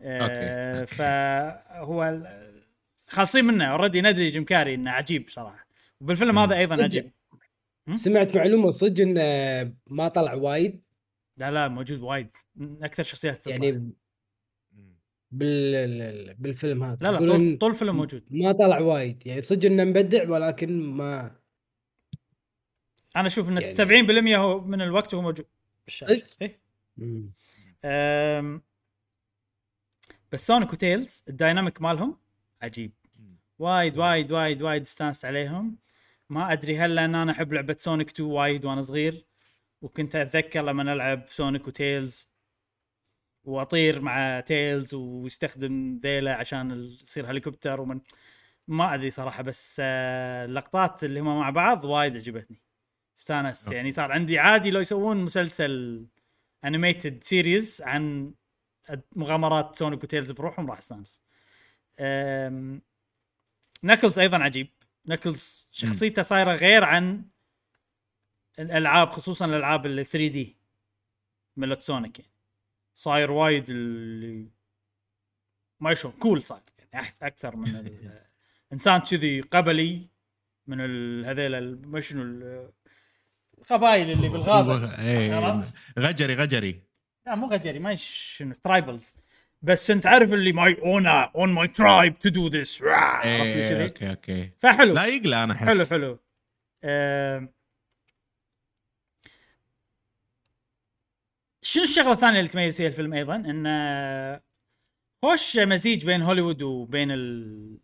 آه 0.00 0.80
okay. 0.80 0.94
فهو 0.94 2.04
ال- 2.04 2.64
خالصين 3.06 3.44
منه 3.44 3.64
already 3.64 4.00
ندري 4.00 4.30
جيم 4.30 4.44
كاري 4.44 4.74
إنه 4.74 4.90
عجيب 4.90 5.28
صراحة 5.28 5.66
وبالفيلم. 6.00 6.38
هذا 6.38 6.56
أيضا 6.58 6.76
صدق. 6.76 6.84
عجيب 6.84 7.10
سمعت 7.94 8.36
معلومة 8.36 8.70
صدق 8.70 9.02
إنه 9.02 9.20
ما 9.86 10.08
طلع 10.08 10.34
وايد 10.34 10.82
لا 11.36 11.50
لا 11.50 11.68
موجود 11.68 12.00
وايد 12.00 12.30
من 12.56 12.84
أكثر 12.84 13.02
شخصيات 13.02 13.36
تطلع. 13.36 13.54
يعني 13.64 13.92
بال 15.30 16.34
بالفيلم 16.34 16.84
هذا. 16.84 16.98
لا 17.00 17.12
لا 17.12 17.18
طول, 17.18 17.58
طول 17.58 17.70
الفيلم 17.70 17.96
موجود. 17.96 18.24
ما 18.30 18.52
طلع 18.52 18.78
وايد. 18.80 19.26
يعني 19.26 19.40
صدق 19.40 19.66
إنه 19.66 19.84
مبدع 19.84 20.30
ولكن 20.30 20.82
ما 20.82 21.36
أنا 23.16 23.26
أشوف 23.26 23.48
انه 23.48 23.60
يعني- 23.60 23.74
70% 23.74 24.36
هو 24.36 24.60
من 24.60 24.80
الوقت 24.82 25.14
هو 25.14 25.22
موجود. 25.22 25.46
بالشاشة. 25.84 26.14
صدق؟ 26.14 26.24
إيه؟ 26.42 26.60
أم، 27.84 28.62
بس 30.32 30.46
سونيك 30.46 30.72
وتيلز 30.72 31.24
ال 31.28 31.35
dynamic 31.35 31.82
مالهم 31.82 32.18
عجيب. 32.62 32.92
وايد 33.58 33.98
وايد 33.98 34.32
وايد 34.32 34.62
وايد 34.62 34.82
استانست 34.82 35.24
عليهم. 35.24 35.78
ما 36.30 36.52
أدري 36.52 36.78
هل 36.78 36.94
لأن 36.94 37.14
أنا 37.14 37.32
أحب 37.32 37.52
لعبة 37.52 37.76
سونيك 37.78 38.10
2 38.10 38.30
وايد 38.30 38.64
وأنا 38.64 38.80
صغير 38.80 39.24
وكنت 39.82 40.16
أتذكر 40.16 40.62
لما 40.62 40.92
العب 40.92 41.24
سونيك 41.28 41.68
وتيلز 41.68 42.30
واطير 43.48 44.00
مع 44.00 44.40
تيلز 44.40 44.94
ويستخدم 44.94 45.98
ذيله 46.02 46.30
عشان 46.30 46.72
ال- 46.72 46.98
يصير 47.02 47.30
هليكوبتر 47.30 47.80
ومن 47.80 48.00
ما 48.68 48.94
أدري 48.94 49.10
صراحة 49.10 49.42
بس 49.42 49.76
آه، 49.84 50.44
اللقطات 50.44 51.04
اللي 51.04 51.20
هم 51.20 51.38
مع 51.38 51.50
بعض 51.50 51.84
وايد 51.84 52.16
عجبتني. 52.16 52.60
استانست. 53.18 53.72
يعني 53.72 53.90
صار 53.90 54.12
عندي 54.12 54.38
عادي 54.38 54.70
لو 54.70 54.80
يسوون 54.80 55.16
مسلسل 55.16 56.06
animated 56.64 57.24
series 57.24 57.82
عن 57.84 58.34
مغامرات 59.16 59.76
سونيك 59.76 60.04
وتيلز 60.04 60.30
بروحهم 60.30 60.70
راح 60.70 60.78
استانس. 60.78 61.22
أم، 62.00 62.82
ناكلز 63.82 64.18
أيضا 64.18 64.38
عجيب. 64.38 64.68
ناكلز 65.06 65.68
شخصيته 65.72 66.22
صايرة 66.22 66.52
غير 66.54 66.84
عن 66.84 67.24
الألعاب 68.58 69.10
خصوصا 69.10 69.44
الألعاب 69.44 69.86
اللي 69.86 70.04
3D 70.04 70.56
ملت 71.56 71.82
سونيك 71.82 72.18
يعني. 72.18 72.32
صاير 72.98 73.30
وايد 73.30 73.70
اللي 73.70 74.48
ما 75.80 75.94
شلون 75.94 76.12
cool 76.14 76.42
صار 76.42 76.60
يعني 76.92 77.06
أكثر 77.22 77.56
من 77.56 77.98
إنسان 78.72 79.00
كذي 79.00 79.40
قبلي 79.40 80.08
من 80.66 80.80
هذيل 81.24 81.86
ما 81.88 82.00
شنو 82.00 82.22
ال- 82.22 82.70
القبائل 83.58 84.10
اللي 84.10 84.28
بالغابة 84.28 84.98
إيه. 84.98 85.34
عرفت؟ 85.34 85.74
غجري 85.98 86.34
غجري. 86.34 86.82
لا 87.26 87.34
مو 87.34 87.46
غجري 87.46 87.78
ما 87.78 87.94
شنو 87.94 88.52
tribals 88.64 89.14
بس 89.62 89.90
أنت 89.90 90.06
عارف 90.06 90.32
اللي 90.32 90.52
my 90.52 90.76
honor 90.82 91.24
on 91.36 91.52
my 91.52 91.68
tribe 91.68 92.18
to 92.18 92.28
do 92.28 92.48
this 92.48 92.82
إيه، 92.82 93.82
أوكي 93.84 94.10
أوكي. 94.10 94.50
فحلو. 94.58 94.94
لايق 94.94 95.04
له 95.06 95.42
أنا 95.44 95.52
أحس. 95.52 95.66
حلو 95.68 95.84
حلو. 95.86 96.18
آم، 96.84 97.52
شنو 101.68 101.82
الشغلة 101.82 102.12
الثانية 102.12 102.38
اللي 102.38 102.50
تميز 102.50 102.76
فيها 102.76 102.88
الفيلم 102.88 103.12
أيضا؟ 103.12 103.36
انه 103.36 104.40
خوش 105.22 105.56
مزيج 105.56 106.06
بين 106.06 106.22
هوليوود 106.22 106.62
وبين 106.62 107.10
ال... 107.10 107.78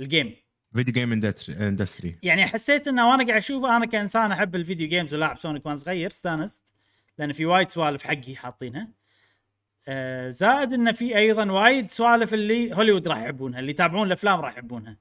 الجيم 0.00 0.36
فيديو 0.74 0.94
جيم 0.94 1.12
اندستري 1.12 2.18
يعني 2.22 2.46
حسيت 2.46 2.88
إنه 2.88 3.10
وأنا 3.10 3.26
قاعد 3.26 3.36
أشوفه 3.36 3.76
أنا 3.76 3.86
كإنسان 3.86 4.32
أحب 4.32 4.56
ال 4.56 4.61
video 4.61 4.88
games 4.88 5.14
ولاعب 5.14 5.38
Sonic 5.38 5.66
وأنا 5.66 5.76
صغير 5.76 6.10
استانست. 6.10 6.74
لأن 7.18 7.32
في 7.32 7.46
وايد 7.46 7.70
سوالف 7.70 8.02
حقي 8.02 8.36
حاطينها. 8.36 8.88
آه 9.88 10.28
زائد 10.28 10.72
انه 10.72 10.92
في 10.92 11.16
أيضا 11.16 11.50
وايد 11.52 11.90
سوالف 11.90 12.34
اللي 12.34 12.74
هوليوود 12.74 13.08
راح 13.08 13.22
يحبونها 13.22 13.60
اللي 13.60 13.70
يتابعون 13.70 14.06
الأفلام 14.06 14.40
راح 14.40 14.52
يحبونها. 14.52 14.96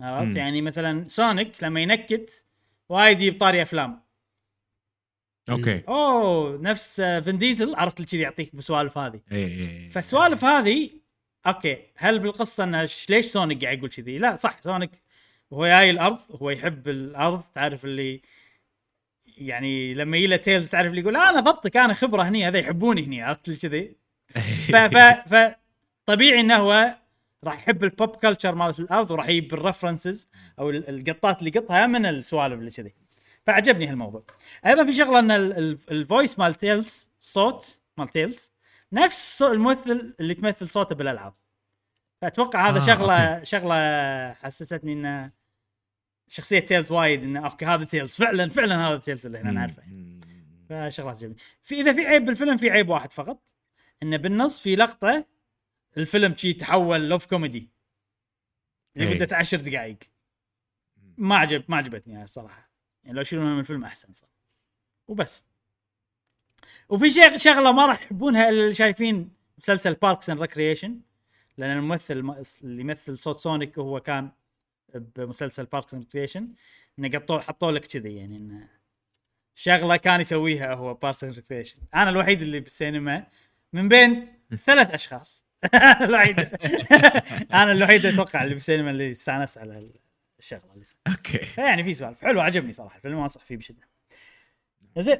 عرفت. 0.00 0.36
يعني 0.36 0.62
مثلا 0.62 1.08
Sonic 1.08 1.62
لما 1.62 1.80
ينكت 1.80 2.46
وايد 2.88 3.20
يجيب 3.20 3.40
طاري 3.40 3.62
أفلام. 3.62 4.01
okay. 5.50 5.82
أوه 5.88 6.58
نفس 6.62 7.00
فين 7.00 7.38
ديزل. 7.38 7.74
عرفت 7.74 7.96
اللي 7.96 8.06
كذي 8.08 8.20
يعطيك 8.20 8.56
بسوالف 8.56 8.98
هذه. 8.98 9.20
اي 9.32 9.44
اي 9.44 9.88
فالسوالف 9.88 10.44
هذه 10.44 10.90
okay 11.46 11.78
هل 11.96 12.18
بالقصة 12.18 12.64
انه 12.64 12.88
ليش 13.10 13.26
Sonic 13.26 13.64
قاعد 13.64 13.78
يقول 13.78 13.90
كذي؟ 13.90 14.18
لا 14.18 14.34
صح 14.34 14.60
Sonic 14.62 14.90
وهو 15.50 15.66
جاي 15.66 15.90
الأرض 15.90 16.18
هو 16.42 16.50
يحب 16.50 16.88
الأرض 16.88 17.42
تعرف 17.54 17.84
اللي 17.84 18.20
يعني 19.38 19.94
لما 19.94 20.16
يجي 20.16 20.26
له 20.26 20.36
Tails 20.36 20.70
تعرف 20.70 20.90
اللي 20.90 21.00
يقول 21.00 21.16
أنا 21.16 21.40
ضبطك 21.40 21.76
أنا 21.76 21.94
خبرة 21.94 22.22
هني 22.22 22.48
هذا 22.48 22.58
يحبوني 22.58 23.04
هني. 23.04 23.22
عرفت 23.22 23.48
اللي 23.48 23.58
كذي؟ 23.58 23.96
ف 24.68 24.76
ف 24.76 24.96
ف 25.34 25.54
طبيعي 26.06 26.40
إنه 26.40 26.56
هو 26.56 26.94
راح 27.44 27.54
يحب 27.54 27.84
ال 27.84 27.90
pop 27.90 28.08
culture 28.16 28.54
مالت 28.54 28.78
الأرض 28.80 29.10
وراح 29.10 29.28
يجيب 29.28 29.54
ال 29.54 29.61
references 29.61 30.28
أو 30.58 30.70
ال- 30.70 30.88
القطات 30.88 31.38
اللي 31.38 31.52
يقطها 31.56 31.86
من 31.86 32.06
السوالف 32.06 32.58
اللي 32.58 32.70
كذي. 32.70 32.94
فعجبني 33.46 33.86
هالموضوع. 33.86 34.24
أيضا 34.66 34.84
في 34.84 34.92
شغلة 34.92 35.18
إن 35.18 35.30
ال- 35.30 35.58
ال- 35.58 35.78
ال 35.90 35.98
voice 35.98 36.38
مال 36.38 36.54
Tails 36.54 37.10
صوت 37.18 37.80
مال 37.98 38.08
Tails 38.08 38.52
نفس 38.92 39.42
الممثل 39.42 40.14
اللي 40.20 40.34
تمثل 40.34 40.68
صوته 40.68 40.94
بالألعاب. 40.94 41.34
فأتوقع 42.22 42.68
هذا 42.68 42.78
آه، 42.78 42.86
شغلة 42.86 43.42
شغلة 43.42 44.32
حسستني 44.32 44.92
انه 44.92 45.30
شخصية 46.28 46.58
Tails 46.60 46.92
وايد 46.92 47.22
انه 47.22 47.44
okay 47.44 47.64
هذا 47.64 47.84
Tails 47.84 48.14
فعلا 48.14 48.48
فعلا 48.48 48.88
هذا 48.88 48.96
Tails 48.98 49.26
اللي 49.26 49.38
إحنا 49.38 49.50
نعرفه. 49.50 49.82
فشغلات 50.68 51.16
جميله 51.20 51.36
في 51.62 51.80
إذا 51.80 51.92
في 51.92 52.06
عيب 52.06 52.24
بالفيلم 52.24 52.56
في 52.56 52.70
عيب 52.70 52.88
واحد 52.88 53.12
فقط 53.12 53.42
انه 54.02 54.16
بالنص 54.16 54.60
في 54.60 54.76
لقطة 54.76 55.26
الفيلم 55.96 56.36
شي 56.36 56.52
تحول 56.52 57.08
love 57.08 57.26
comedy 57.26 57.68
إيه. 58.96 59.04
لمدة 59.04 59.36
عشر 59.36 59.56
دقائق. 59.60 59.98
ما 61.16 61.36
عجب 61.36 61.64
ما 61.68 61.76
عجبتني 61.76 62.22
الصراحة. 62.24 62.71
يعني 63.04 63.14
لو 63.16 63.20
يشيلونها 63.20 63.54
من 63.54 63.60
الفيلم 63.60 63.84
أحسن 63.84 64.12
صار 64.12 64.28
وبس. 65.08 65.44
وفي 66.88 67.10
شيء 67.10 67.36
شغلة 67.36 67.72
ما 67.72 67.86
راح 67.86 68.02
يحبونها 68.02 68.48
اللي 68.48 68.74
شايفين 68.74 69.30
مسلسل 69.58 69.94
Parks 69.94 70.30
and 70.30 70.40
Recreation 70.40 71.00
لأن 71.58 71.76
الممثل 71.78 72.14
الم- 72.16 72.42
اللي 72.64 72.80
يمثل 72.80 73.18
صوت 73.18 73.36
Sonic 73.36 73.78
هو 73.78 74.00
كان 74.00 74.30
بمسلسل 74.94 75.64
Parks 75.64 75.94
and 75.94 76.04
Recreation 76.04 76.48
إنه 76.98 77.08
قطوه 77.18 77.40
حطوا 77.40 77.72
لك 77.72 77.84
كذي 77.86 78.16
يعني 78.16 78.36
إنه 78.36 78.68
شغلة 79.54 79.96
كان 79.96 80.20
يسويها 80.20 80.74
هو 80.74 80.94
Parks 80.94 81.24
and 81.24 81.38
Recreation 81.40 81.78
أنا 81.94 82.10
الوحيد 82.10 82.42
اللي 82.42 82.60
بالسينما 82.60 83.26
من 83.72 83.88
بين 83.88 84.38
ثلاث 84.66 84.94
أشخاص. 84.94 85.44
الوحيد. 86.04 86.40
أنا 87.60 87.72
الوحيد 87.72 88.06
أتوقع 88.06 88.42
اللي 88.42 88.54
بالسينما 88.54 88.90
اللي 88.90 89.10
استانس 89.10 89.58
على 89.58 89.90
الشغله 90.42 90.72
اللي 90.74 90.84
أوكي. 91.08 91.40
يعني 91.62 91.84
في 91.84 91.94
سوالف. 91.94 92.22
حلو 92.24 92.40
عجبني 92.40 92.72
صراحة 92.72 92.96
الفيلم 92.96 93.18
انصح 93.18 93.44
فيه 93.44 93.56
بشدة. 93.56 93.88
زين. 94.98 95.16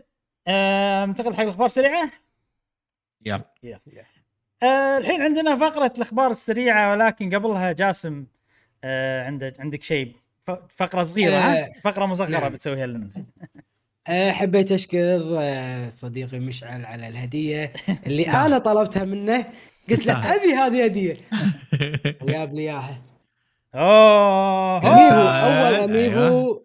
آه، 0.49 1.05
ننتقل 1.05 1.35
حق 1.35 1.41
الأخبار 1.43 1.67
السريعة. 1.67 2.11
يلا. 3.27 3.45
يلا. 3.63 3.81
آه 4.63 4.99
الحين 4.99 5.23
عندنا 5.23 5.57
فقرة 5.57 5.93
الأخبار 5.97 6.31
السريعة 6.31 6.91
ولكن 6.93 7.35
قبلها 7.35 7.73
جاسم 7.73 8.27
آه 8.85 9.27
عندك 9.27 9.61
عندك 9.61 9.83
شيء؟ 9.83 10.17
ف- 10.41 10.51
فقرة 10.77 11.03
صغيرة 11.03 11.35
ها؟ 11.37 11.65
آه، 11.65 11.73
فقرة 11.85 12.07
مصغرة 12.07 12.29
نعم. 12.41 12.53
بتسويها 12.53 12.87
لنا. 12.87 13.11
حبيت 14.33 14.73
أشكر 14.73 15.21
صديقي 15.89 16.39
مشعل 16.41 16.85
على 16.85 17.09
الهدية 17.09 17.73
اللي 18.07 18.25
لا. 18.25 18.47
أنا 18.47 18.59
طلبتها 18.59 19.05
منه 19.05 19.47
قلت 19.91 20.07
له. 20.07 20.37
ابي 20.37 20.53
هذه 20.55 20.85
هدية؟ 20.85 21.17
وجاب 22.23 22.55
لي 22.55 22.63
إياها. 22.63 23.03
اوه 23.75 24.79
Amiibo 24.79 25.15
أوه. 25.15 25.39
أول 25.39 25.75
أيوة. 25.75 25.85
Amiibo 25.85 26.65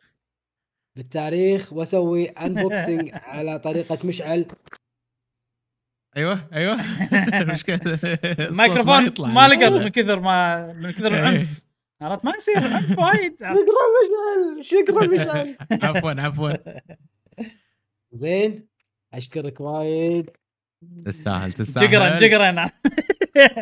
بالتاريخ 0.96 1.74
واسوي 1.74 2.26
unboxing 2.26 3.12
على 3.34 3.60
طريقة 3.60 4.08
مشعل. 4.08 4.46
أيوه 6.18 6.48
أيوه. 6.54 6.78
المشكلة 7.42 7.80
الميكروفون. 8.40 9.34
ما 9.34 9.48
لقط 9.48 9.80
من 9.80 9.88
كثر 9.88 10.20
ما 10.20 10.68
من 10.74 10.92
كثر 10.92 11.08
العنف. 11.08 11.62
عرفت؟ 12.02 12.26
ما 12.26 12.34
يصير 12.36 12.58
العنف 12.58 13.00
وايد. 13.00 13.38
شكرا 14.62 15.08
مشعل 15.08 15.08
شكرا 15.08 15.08
مشعل. 15.08 15.58
عفوا 15.84 16.22
عفوا. 16.22 16.54
زين 18.12 18.68
أشكرك 19.14 19.62
وايد. 19.62 20.30
تستاهل 21.06 21.54
تستاهل. 21.54 21.92
جقرا 21.92 22.18
جقرا 22.18 22.70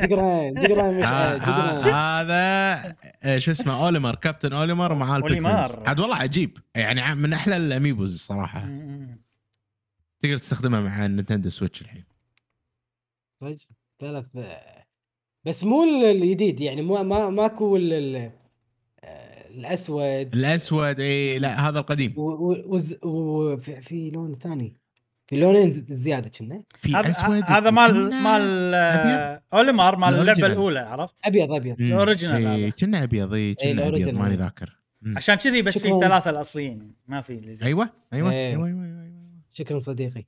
شكرا 0.03 0.61
شكرا 0.63 0.83
ها- 0.83 0.91
مشعل 0.91 1.39
ها- 1.39 1.39
شكرا 1.39 1.91
هذا 1.93 2.95
آه، 3.23 3.37
شو 3.37 3.51
اسمه 3.51 3.85
Olimar 3.85 4.15
Captain 4.15 4.53
Olimar 4.53 4.91
ومعاه. 4.91 5.17
ال 5.17 5.25
Pikmins 5.25 5.75
عاد 5.87 5.99
والله 5.99 6.15
عجيب. 6.15 6.57
يعني 6.75 7.15
من 7.15 7.33
أحلى 7.33 7.57
ال 7.57 7.64
Amiibos 7.64 8.13
الصراحه 8.13 8.59
تقدر 10.19 10.37
تستخدمها 10.37 10.79
مع 10.81 11.05
ال 11.05 11.10
Nintendo 11.10 11.49
Switch 11.49 11.81
الحين. 11.81 12.03
صدق؟ 13.41 13.57
ثلاث 13.99 14.25
بس 15.45 15.63
مو 15.63 15.83
الجديد 15.83 16.61
يعني 16.61 16.81
مو 16.81 17.03
ما 17.03 17.29
ماكو 17.29 17.75
ال- 17.77 17.93
ال- 17.93 18.31
الأسود. 19.49 20.35
الأسود 20.35 20.99
اي 20.99 21.39
لا 21.39 21.69
هذا 21.69 21.79
القديم. 21.79 22.13
و- 22.17 22.55
و- 22.65 22.89
وفي 23.03 23.81
في 23.81 24.09
لون 24.09 24.33
ثاني. 24.33 24.75
في 25.27 25.35
لونين 25.35 25.69
زيادة 25.89 26.29
كنا. 26.39 26.63
في 26.81 26.95
هذا 26.95 27.11
أسود 27.11 27.43
هذا 27.43 27.71
مال 27.71 28.13
مال 28.13 28.71
آه، 28.75 29.41
أوليمار 29.53 29.95
مال 29.95 30.19
اللعبة. 30.19 30.45
الأولى 30.45 30.79
عرفت؟ 30.79 31.15
أبيض 31.25 31.53
أبيض. 31.53 31.81
مم. 31.81 31.87
الأوريجينال 31.87 32.47
إي، 32.47 32.65
هذا. 32.65 32.69
كنا 32.79 33.03
أبيض 33.03 33.33
اي 33.33 33.55
كنا 33.55 33.87
أبيض. 33.87 34.09
ماني 34.09 34.35
ذاكر. 34.35 34.79
عشان 35.15 35.35
كذي 35.35 35.61
بس 35.61 35.77
في. 35.77 35.89
ثلاثة 35.89 36.29
الأصليين. 36.29 36.93
ما 37.07 37.21
في 37.21 37.33
اللي 37.33 37.53
زي 37.53 37.65
أيوه 37.65 37.89
أيوه 38.13 38.31
إيه. 38.31 38.49
أيوه 38.49 38.67
أيوه 38.67 38.83
أيوة. 38.83 39.05
شكرا 39.53 39.79
صديقي. 39.79 40.25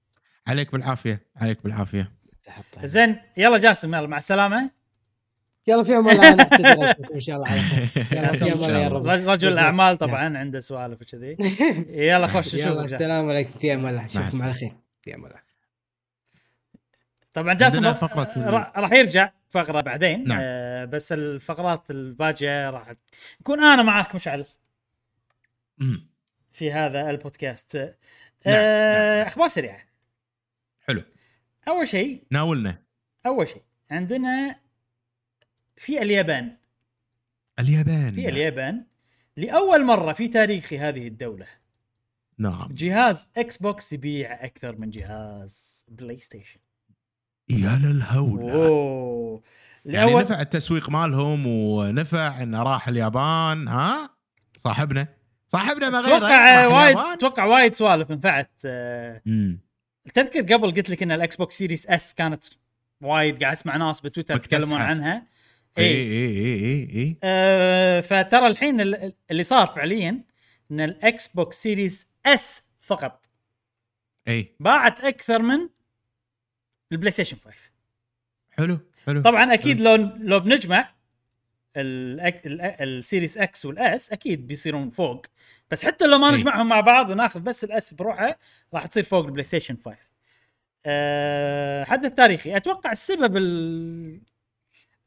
عليك 0.47 0.71
بالعافية 0.71 1.21
عليك 1.35 1.63
بالعافية. 1.63 2.11
زين 2.83 3.15
يلا 3.37 3.57
جاسم 3.57 3.95
يلا 3.95 4.07
مع 4.07 4.17
السلامة. 4.17 4.71
يلا 5.67 5.83
في 5.83 5.97
أمان 5.97 6.15
الله. 6.15 6.35
نعتذر 6.35 6.93
إن 7.15 7.19
شاء 7.19 7.35
الله. 7.35 7.47
على 8.17 8.37
خير 8.37 8.91
رجل 9.27 9.53
الاعمال 9.53 9.97
طبعا 9.97 10.37
عنده 10.37 10.59
سوالف 10.59 11.01
وكذي. 11.01 11.37
يلا 12.09 12.27
خوش 12.27 12.55
نشوفك 12.55 12.93
السلام 12.93 13.29
عليكم. 13.29 13.59
في 13.59 13.73
أمان 13.73 13.89
الله 13.89 14.05
اشوفكم. 14.05 14.41
على 14.41 14.53
خير. 14.53 14.86
الله 15.15 15.41
طبعا 17.33 17.53
جاسم 17.53 17.93
فقرة- 17.93 18.37
راح 18.77 18.91
يرجع 18.91 19.31
فقرة 19.49 19.81
بعدين. 19.81 20.27
نعم. 20.27 20.39
آه 20.41 20.85
بس 20.85 21.11
الفقرات 21.11 21.91
الباجية 21.91 22.69
راح 22.69 22.93
نكون 23.41 23.63
أنا 23.63 23.83
معاك 23.83 24.15
مشعل 24.15 24.45
مم. 25.77 26.07
في 26.51 26.71
هذا 26.71 27.09
البودكاست. 27.09 27.75
نعم، 27.77 27.93
آه 28.45 29.17
نعم. 29.17 29.27
أخبار 29.27 29.49
سريعة. 29.49 29.81
حلو. 30.87 31.03
أول 31.67 31.87
شيء 31.87 32.23
ناولنا. 32.31 32.83
أول 33.25 33.47
شيء 33.47 33.63
عندنا 33.91 34.59
في 35.77 36.01
اليابان. 36.01 36.57
اليابان. 37.59 38.11
في 38.11 38.29
اليابان 38.29 38.85
لأول 39.37 39.85
مرة 39.85 40.13
في 40.13 40.27
تاريخ 40.27 40.73
هذه 40.73 41.07
الدولة. 41.07 41.47
نعم. 42.39 42.67
جهاز 42.71 43.27
Xbox 43.37 43.93
يبيع 43.93 44.45
أكثر 44.45 44.75
من 44.77 44.89
جهاز 44.89 45.85
PlayStation 45.87 46.59
يا 47.49 47.79
للهولة 47.83 48.53
أوه. 48.67 49.41
يعني 49.85 50.07
لأول 50.09 50.21
نفع 50.21 50.41
التسويق 50.41 50.89
مالهم 50.89 51.47
ونفع 51.47 52.43
انه 52.43 52.63
راح 52.63 52.87
اليابان 52.87 53.67
ها؟ 53.67 54.09
صاحبنا. 54.57 55.07
صاحبنا 55.47 55.89
ما 55.89 55.99
غيره. 55.99 56.17
أتوقع 56.17 56.67
وايد. 56.67 56.97
أتوقع 56.97 57.45
وايد 57.45 57.73
سوالف 57.75 58.11
نفعت 58.11 58.51
آه،. 58.65 59.21
تذكر 60.13 60.53
قبل 60.53 60.71
قلت 60.71 60.89
لك 60.89 61.03
إن 61.03 61.11
ال 61.11 61.35
Xbox 61.35 61.57
Series 61.57 61.87
S 61.87 62.13
كانت 62.13 62.43
وايد 63.03 63.43
قاعد 63.43 63.55
أسمع 63.55 63.77
ناس 63.77 64.01
بتويتر. 64.01 64.35
يتكلمون 64.35 64.81
عنها. 64.81 65.27
إي 65.77 65.83
إي. 65.85 65.93
إي 65.93 66.63
إي 66.63 66.89
إي 67.01 67.17
آه 67.23 68.01
فترى 68.01 68.47
الحين 68.47 68.81
ال- 68.81 69.13
اللي 69.31 69.43
صار 69.43 69.67
فعليا 69.67 70.23
إن 70.71 70.79
ال 70.81 71.27
Xbox 71.27 71.61
Series 71.63 72.07
S 72.27 72.63
فقط. 72.79 73.25
إي. 74.27 74.55
باعت 74.59 74.99
أكثر 74.99 75.41
من 75.41 75.69
ال 76.91 77.11
PlayStation 77.11 77.37
5 77.37 77.57
حلو 78.51 78.79
حلو. 79.05 79.21
طبعا 79.21 79.53
أكيد 79.53 79.81
لو 79.81 79.95
لو 80.17 80.39
بنجمع 80.39 80.93
ال 81.77 82.00
Series 82.00 83.37
X 83.37 83.65
وال 83.65 83.96
S 83.96 84.11
أكيد 84.11 84.47
بيصيرون 84.47 84.89
فوق. 84.89 85.25
بس 85.71 85.85
حتى 85.85 86.07
لو 86.07 86.17
ما. 86.17 86.31
نجمعهم 86.31 86.69
مع 86.69 86.81
بعض 86.81 87.09
وناخذ 87.09 87.39
بس 87.39 87.63
ال 87.63 87.78
S 87.78 87.93
بروحه 87.93 88.39
راح 88.73 88.85
تصير 88.85 89.03
فوق 89.03 89.25
ال 89.25 89.43
PlayStation 89.43 89.77
5 89.77 89.97
أه 90.85 91.83
حدث 91.83 92.13
تاريخي. 92.13 92.57
أتوقع 92.57 92.91
السبب 92.91 93.37
ال... 93.37 94.21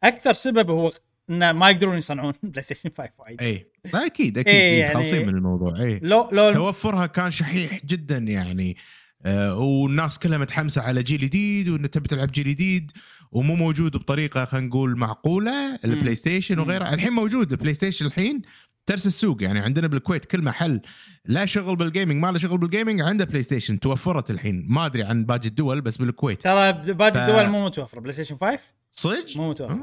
أكثر 0.04 0.32
سبب 0.32 0.70
هو 0.70 0.90
ان 1.30 1.50
ما 1.50 1.70
يقدرون 1.70 1.96
يصنعون 1.96 2.32
PlayStation 2.42 2.90
5 2.98 3.10
وايد. 3.18 3.42
اي 3.42 3.66
لا 3.94 4.06
أكيد 4.06 4.38
أكيد. 4.38 4.54
إي 4.54 4.60
إيه 4.60 4.80
يعني- 4.80 4.94
خالصين 4.94 5.22
من 5.26 5.34
الموضوع. 5.34 5.80
اي 5.80 6.00
لو 6.02 6.28
لو 6.32 6.52
توفرها 6.52 7.06
كان 7.06 7.30
شحيح 7.30 7.80
جدا 7.86 8.18
يعني. 8.18 8.76
آه 9.24 9.58
والناس 9.58 10.18
كلها 10.18 10.38
متحمسة 10.38 10.82
على 10.82 11.02
جيل 11.02 11.18
جديد 11.20 11.68
وان 11.68 11.90
تبي 11.90 12.08
تلعب 12.08 12.32
جيل 12.32 12.44
جديد 12.44 12.92
ومو 13.32 13.54
موجود 13.56 13.96
بطريقة 13.96 14.44
خلينا 14.44 14.66
نقول 14.66 14.96
معقولة. 14.98 15.74
ال 15.84 16.14
PlayStation. 16.14 16.58
وغيره 16.58 16.94
الحين 16.94 17.12
موجود. 17.12 17.50
ال 17.52 17.74
PlayStation 17.74 18.06
الحين 18.06 18.42
ترس 18.86 19.06
السوق. 19.06 19.42
يعني 19.42 19.58
عندنا 19.60 19.86
بالكويت 19.86 20.24
كل 20.24 20.42
محل 20.42 20.80
له 21.24 21.46
شغل 21.46 21.76
بال 21.76 21.88
gaming 21.88 22.22
ما 22.22 22.32
له 22.32 22.38
شغل 22.38 22.58
بال 22.58 22.69
gaming 22.69 23.00
عنده 23.00 23.24
PlayStation. 23.24 23.80
توفرت 23.80 24.30
الحين. 24.30 24.64
ما 24.68 24.86
أدري 24.86 25.02
عن 25.02 25.24
باقي 25.24 25.48
الدول 25.48 25.80
بس 25.80 25.96
بالكويت. 25.96 26.42
ترى 26.42 26.72
باقي 26.94 27.14
ف- 27.14 27.16
الدول 27.16 27.46
مو 27.48 27.64
متوفرة. 27.66 28.00
PlayStation 28.00 28.34
5 28.36 28.60
صدق؟ 28.92 29.36
مو 29.36 29.50
متوفر. 29.50 29.74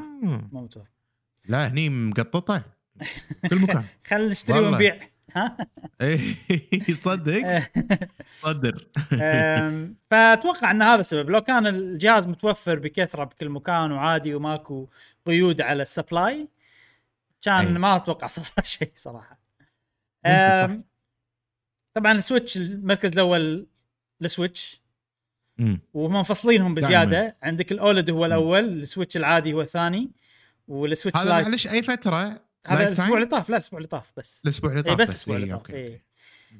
مو 0.51 0.61
متوفر 0.63 0.87
لا 1.47 1.67
هني 1.67 1.89
مقططة. 1.89 2.63
كل 3.49 3.61
مكان. 3.61 3.83
خلينا 4.07 4.31
نشتري. 4.31 4.59
ونبيع. 4.59 5.09
ها؟ 5.35 5.57
إيه، 6.01 6.35
تصدق 6.83 7.69
صدر. 8.39 8.87
فأتوقع 10.11 10.71
إن 10.71 10.81
هذا 10.81 11.01
السبب 11.01 11.29
لو 11.29 11.41
كان 11.41 11.67
الجهاز 11.67 12.27
متوفر 12.27 12.79
بكثرة 12.79 13.23
بكل 13.23 13.49
مكان 13.49 13.91
وعادي 13.91 14.35
وماكو 14.35 14.87
قيود 15.25 15.61
على 15.61 15.83
ال 15.83 15.93
supply 15.93 16.47
كان 17.41 17.65
أي. 17.65 17.73
ما 17.73 17.95
أتوقع 17.95 18.27
صار 18.37 18.63
شيء 18.63 18.91
صراحة. 18.95 19.39
طبعا 21.93 22.11
ال 22.11 22.18
Switch 22.18 22.57
المركز 22.57 23.11
الأول 23.11 23.67
ال 24.21 24.29
Switch. 24.29 24.81
وهم 25.93 26.13
مفصلينهم 26.15 26.75
بزيادة. 26.75 27.35
عندك 27.43 27.71
ال 27.71 27.79
OLED 27.79 28.09
هو 28.09 28.25
الأول 28.25 28.65
ال 28.65 28.73
Switch 28.73 29.17
العادي 29.17 29.53
هو 29.53 29.61
الثاني. 29.61 30.11
وال 30.67 30.80
Switch 30.80 31.19
هذا 31.20 31.30
Lite 31.29 31.47
معلش 31.47 31.68
أي 31.68 31.84
فترة؟ 31.84 32.41
هذا 32.68 32.88
الأسبوع؟ 32.88 33.15
اللي 33.15 33.26
طاف. 33.26 33.49
لا 33.49 33.57
الأسبوع 33.57 33.78
اللي 33.78 33.88
طاف 33.88 34.11
بس. 34.18 34.41
الأسبوع 34.45 34.72
اللي 34.72 34.84
طاف 34.84 34.97
بس 34.97 35.09
الأسبوع 35.09 35.36
اللي 35.36 35.57
طاف. 35.57 35.70
إيه. 35.70 36.05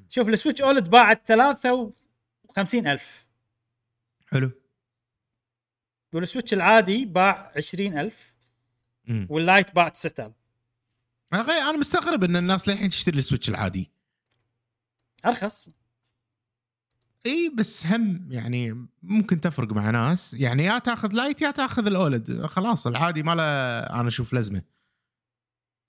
شوف 0.10 0.28
ال 0.30 0.34
Switch 0.34 0.62
OLED 0.62 0.90
باعت 0.90 1.22
53 1.28 2.88
ألف. 2.88 3.26
حلو. 4.28 4.52
وال 6.14 6.24
Switch 6.24 6.54
العادي 6.54 7.06
باع 7.06 7.52
20 7.56 7.98
ألف. 7.98 8.34
مم. 9.06 9.28
وال 9.30 9.45
Lite 9.45 9.76
باع 9.76 9.90
9000 9.90 10.34
يا 11.34 11.42
أخي 11.42 11.52
أنا 11.52 11.78
مستغرب 11.78 12.24
إن 12.24 12.36
الناس 12.36 12.68
للحين 12.68 12.90
تشتري 12.90 13.18
ال 13.20 13.24
Switch 13.24 13.50
العادي. 13.50 13.92
أرخص. 15.26 15.70
إي 17.28 17.52
بس 17.56 17.86
هم 17.86 18.28
يعني 18.32 18.88
ممكن 19.04 19.42
تفرق 19.42 19.74
مع 19.74 19.90
ناس. 19.90 20.34
يعني 20.34 20.64
يا 20.66 20.80
تاخذ 20.80 21.14
Lite 21.14 21.42
يا 21.42 21.52
تاخذ 21.52 21.86
ال 21.88 21.98
OLED. 21.98 22.46
خلاص 22.46 22.88
العادي 22.88 23.24
ما 23.24 23.36
له 23.36 23.44
أنا 24.00 24.08
أشوف 24.08 24.34
لازمه 24.34 24.62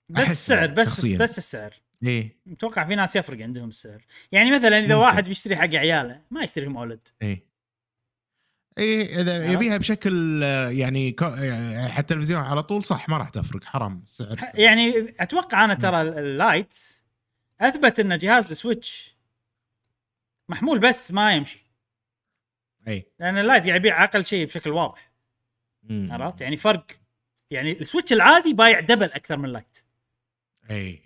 بس 0.09 0.29
السعر 0.31 0.67
بس 0.67 0.87
شخصياً. 0.87 1.17
بس 1.17 1.37
السعر. 1.37 1.73
إي. 2.03 2.37
متوقع 2.45 2.85
في 2.87 2.95
ناس 2.95 3.15
يفرق 3.15 3.41
عندهم 3.43 3.69
السعر. 3.69 4.05
يعني 4.31 4.51
مثلا 4.51 4.67
إذا 4.79 4.81
ممكن. 4.81 4.93
واحد 4.93 5.27
بيشتري 5.27 5.55
حق 5.55 5.63
عياله 5.75 6.21
ما 6.31 6.43
يشتريهم 6.43 6.77
OLED. 6.77 7.07
إي. 7.21 7.45
إي 8.77 9.21
إذا؟ 9.21 9.51
يبيها 9.51 9.77
بشكل 9.77 10.41
يعني 10.71 11.15
على 11.21 11.99
التلفزيون 11.99 12.41
على 12.41 12.63
طول 12.63 12.83
صح 12.83 13.09
ما 13.09 13.17
راح 13.17 13.29
تفرق. 13.29 13.63
حرام 13.63 14.01
السعر. 14.05 14.51
يعني 14.53 15.15
أتوقع 15.19 15.65
أنا 15.65 15.73
ترى 15.73 16.01
ال- 16.01 16.17
ال 16.17 16.29
Lite 16.29 16.77
أثبت 17.61 17.99
إن 17.99 18.17
جهاز 18.17 18.51
ال 18.51 18.61
Switch 18.61 19.18
محمول 20.49 20.79
بس 20.79 21.11
ما 21.11 21.33
يمشي. 21.33 21.65
أي. 22.87 23.11
لأن 23.19 23.37
ال 23.37 23.42
Lite 23.42 23.63
قاعد 23.67 23.75
يبيع 23.79 24.03
أقل 24.03 24.25
شيء 24.25 24.45
بشكل 24.45 24.69
واضح. 24.69 25.11
عرفت؟ 25.91 26.41
يعني 26.41 26.57
فرق. 26.57 26.85
يعني 27.51 27.71
ال 27.71 27.77
Switch 27.77 28.13
العادي 28.13 28.53
بايع 28.53 28.79
double 28.79 29.05
أكثر 29.05 29.37
من 29.37 29.45
ال 29.45 29.51
Lite 29.51 29.77
أي 30.71 31.01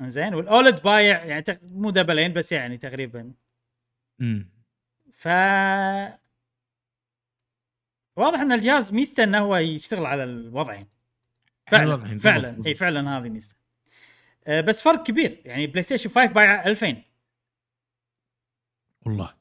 أي. 0.00 0.10
زين 0.10 0.34
وال 0.34 0.50
OLED 0.50 0.82
بايع 0.82 1.24
يعني 1.24 1.42
تق- 1.42 1.60
مو 1.62 1.90
دبلين 1.90 2.32
بس 2.32 2.52
يعني 2.52 2.76
تقريبا. 2.76 3.32
مم. 4.18 4.48
ف 5.12 5.28
واضح 8.16 8.40
إن 8.40 8.52
الجهاز 8.52 8.92
ميزته 8.92 9.24
إنه 9.24 9.38
هو 9.38 9.56
يشتغل 9.56 10.06
على 10.06 10.24
الوضعين. 10.24 10.86
فعلا 11.70 11.84
الوضعين، 11.94 12.18
فعلا. 12.18 12.62
أي 12.66 12.74
فعلا 12.74 13.18
هذه 13.18 13.28
ميزته. 13.28 13.56
أه، 14.46 14.60
بس 14.60 14.80
فرق 14.82 15.02
كبير. 15.06 15.42
يعني 15.44 15.66
PlayStation 15.66 16.10
5 16.10 16.32
بايع 16.32 16.66
2000 16.66 17.02
والله. 19.06 19.34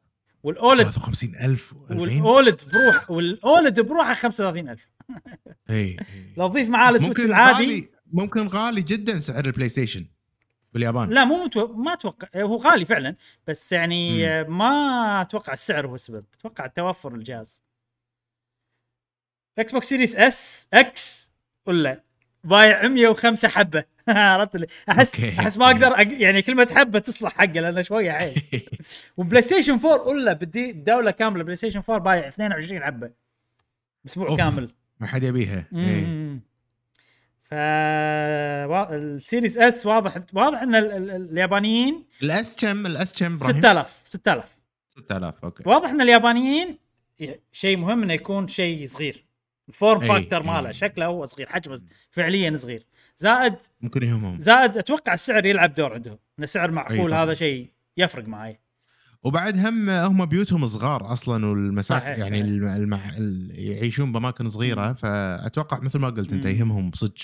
وال 0.44 0.58
OLED 0.58 0.88
53000 0.88 1.74
و2000 1.74 1.91
وال 1.91 2.15
OLED 2.15 2.62
بروح 2.74 3.11
وال 3.12 3.34
OLED 3.34 3.80
بروحه 3.80 4.14
35000 4.14 4.89
إي. 5.70 5.97
لو 6.38 6.47
تضيف 6.47 6.70
معاه 6.70 6.91
السويتش 6.91 7.26
العادي. 7.26 7.64
غالي 7.64 7.89
ممكن 8.05 8.47
غالي 8.47 8.82
جدا 8.82 9.20
سعر 9.20 9.45
البلاي 9.45 9.70
ستيشن 9.70 10.05
باليابان. 10.74 11.09
لا 11.09 11.26
مو 11.26 11.45
متو... 11.45 11.68
ما 11.68 11.93
أتوقع 11.93 12.28
هو 12.36 12.57
غالي 12.57 12.86
فعلا 12.86 13.16
بس 13.47 13.72
يعني 13.72 14.28
مم. 14.43 14.57
ما 14.57 15.22
أتوقع 15.22 15.53
السعر 15.53 15.88
هو 15.88 15.95
السبب. 15.95 16.26
أتوقع 16.34 16.68
توفر 16.68 17.16
الجهاز. 17.16 17.64
إكس 19.59 19.72
بوكس 19.72 19.89
سيريس 19.89 20.16
اس 20.16 20.68
إكس 20.74 21.32
ولا 21.66 22.03
بايع 22.44 22.88
105 22.88 23.48
حبة. 23.48 23.84
عرفت 24.08 24.68
احس 24.89 25.16
أوكي. 25.16 25.39
أحس 25.39 25.58
ما 25.58 25.66
أقدر 25.66 25.88
أق... 25.88 26.08
يعني 26.12 26.41
كلمة 26.41 26.68
حبة 26.76 27.00
تصلح 27.00 27.34
حقه 27.34 27.46
لأنه 27.46 27.82
شوية 27.82 28.12
عيب. 28.12 28.38
وبلاي 29.18 29.41
ستيشن 29.41 29.74
4 29.74 30.08
ولا 30.08 30.34
بدي 30.34 30.72
دولة 30.72 31.12
كاملة. 31.12 31.44
بلاي 31.44 31.56
ستيشن 31.56 31.82
4 31.89 31.98
بايع 31.98 32.28
22 32.28 32.84
حبة. 32.84 33.12
أسبوع. 34.06 34.38
كامل. 34.38 34.72
ما 35.00 35.08
حد 35.08 35.24
يبيها. 35.24 35.68
إي. 35.74 36.06
مم. 36.06 36.41
ف 37.41 37.54
ال 37.54 37.83
Series 37.83 39.58
S 39.58 39.86
واضح 39.86 40.16
واضح 40.34 40.62
إن 40.62 40.76
ال... 40.76 40.91
ال... 40.91 41.30
اليابانيين 41.32 42.06
ال 42.24 42.39
S 42.39 42.56
كم؟ 42.56 42.86
ال 42.86 43.03
S 43.03 43.20
كم 43.20 43.34
إبراهيم؟ 43.34 43.62
6000 43.62 44.02
6000 44.06 44.58
6000 44.89 45.34
okay. 45.44 45.64
واضح 45.66 45.89
إن 45.89 46.02
اليابانيين 46.02 46.78
شيء 47.52 47.78
مهم 47.78 48.04
إنه 48.04 48.14
يكون 48.14 48.48
شيء 48.48 48.88
صغير. 48.88 49.23
ال 49.70 49.76
form 49.76 50.02
أي، 50.01 50.07
factor. 50.08 50.44
ماله 50.43 50.72
شكله 50.72 51.05
هو 51.05 51.26
صغير 51.26 51.49
حجمه 51.49 51.82
فعليا 52.09 52.55
صغير 52.55 52.86
زائد 53.18 53.55
ممكن 53.84 54.03
يهمهم 54.03 54.39
زائد 54.39 54.78
أتوقع 54.78 55.14
السعر 55.14 55.45
يلعب 55.45 55.74
دور 55.74 55.93
عندهم 55.93 56.18
إن 56.39 56.45
سعر 56.45 56.72
معقول. 56.72 57.14
هذا 57.14 57.34
شيء 57.34 57.72
يفرق 57.97 58.28
معي 58.28 58.59
وبعد 59.24 59.57
هم 59.57 59.89
هم 59.89 60.26
بيوتهم 60.26 60.68
صغار 60.68 61.14
أصلا 61.14 61.45
والمساكن 61.45 62.05
صحيح، 62.05 62.18
يعني 62.18 62.30
صحيح. 62.30 62.43
الم... 62.43 62.68
المع... 62.68 63.09
ال... 63.18 63.51
يعيشون 63.53 64.11
بأماكن 64.11 64.49
صغيرة 64.49 64.93
فأتوقع 64.93 65.80
مثل 65.80 65.99
ما 65.99 66.09
قلت 66.09 66.34
أنت. 66.34 66.45
يهمهم 66.45 66.91
صدق 66.95 67.18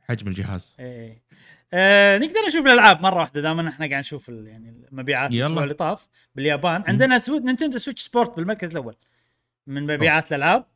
حجم 0.00 0.28
الجهاز 0.28 0.76
إيه 0.80 1.22
آه 1.72 2.18
نقدر 2.18 2.40
نشوف 2.48 2.66
الألعاب 2.66 3.02
مرة 3.02 3.18
واحدة 3.18 3.40
دائما 3.40 3.68
إحنا 3.68 3.86
قاعد 3.86 4.00
نشوف 4.00 4.28
يعني 4.28 4.86
المبيعات. 4.92 5.32
الأسبوع 5.32 5.62
اللي 5.62 5.74
طاف 5.74 6.08
باليابان 6.34 6.84
عندنا 6.86 7.18
سو... 7.18 7.38
Nintendo 7.38 7.78
Switch 7.78 8.02
Sports 8.02 8.36
بالمركز 8.36 8.70
الأول 8.70 8.96
من 9.66 9.82
مبيعات 9.82 10.32
الألعاب. 10.32 10.66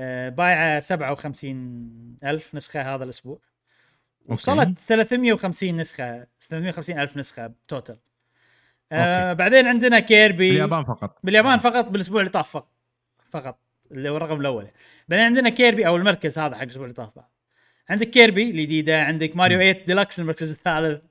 آه 0.00 0.28
بايعة 0.28 0.80
57 0.80 2.18
ألف 2.24 2.54
نسخة 2.54 2.94
هذا 2.94 3.04
الأسبوع. 3.04 3.38
وصلت 4.26 4.78
350 4.78 5.76
نسخة 5.76 6.26
350 6.40 6.98
ألف 6.98 7.16
نسخة 7.16 7.52
total 7.68 7.96
آه 8.92 9.30
okay. 9.30 9.38
بعدين 9.38 9.66
عندنا 9.66 10.00
Kirby 10.00 10.50
باليابان 10.50 10.84
فقط. 10.84 11.18
باليابان 11.22 11.58
فقط 11.58 11.88
بالأسبوع 11.88 12.20
اللي 12.20 12.30
طاف 12.30 12.50
فقط 12.50 12.68
فقط 13.30 13.58
اللي 13.90 14.08
هو 14.08 14.16
الرقم 14.16 14.40
الأول. 14.40 14.68
بعدين 15.08 15.26
عندنا 15.26 15.48
Kirby 15.48 15.86
أو 15.86 15.96
المركز 15.96 16.38
هذا 16.38 16.56
حق 16.56 16.62
الأسبوع 16.62 16.84
اللي 16.84 16.94
طاف 16.94 17.10
بعد. 17.16 17.26
عندك 17.88 18.10
Kirby 18.10 18.50
الجديدة 18.50 19.02
عندك 19.02 19.36
ماريو 19.36 19.58
8 19.58 19.84
ديلكس 19.84 20.20
المركز 20.20 20.50
الثالث. 20.50 21.02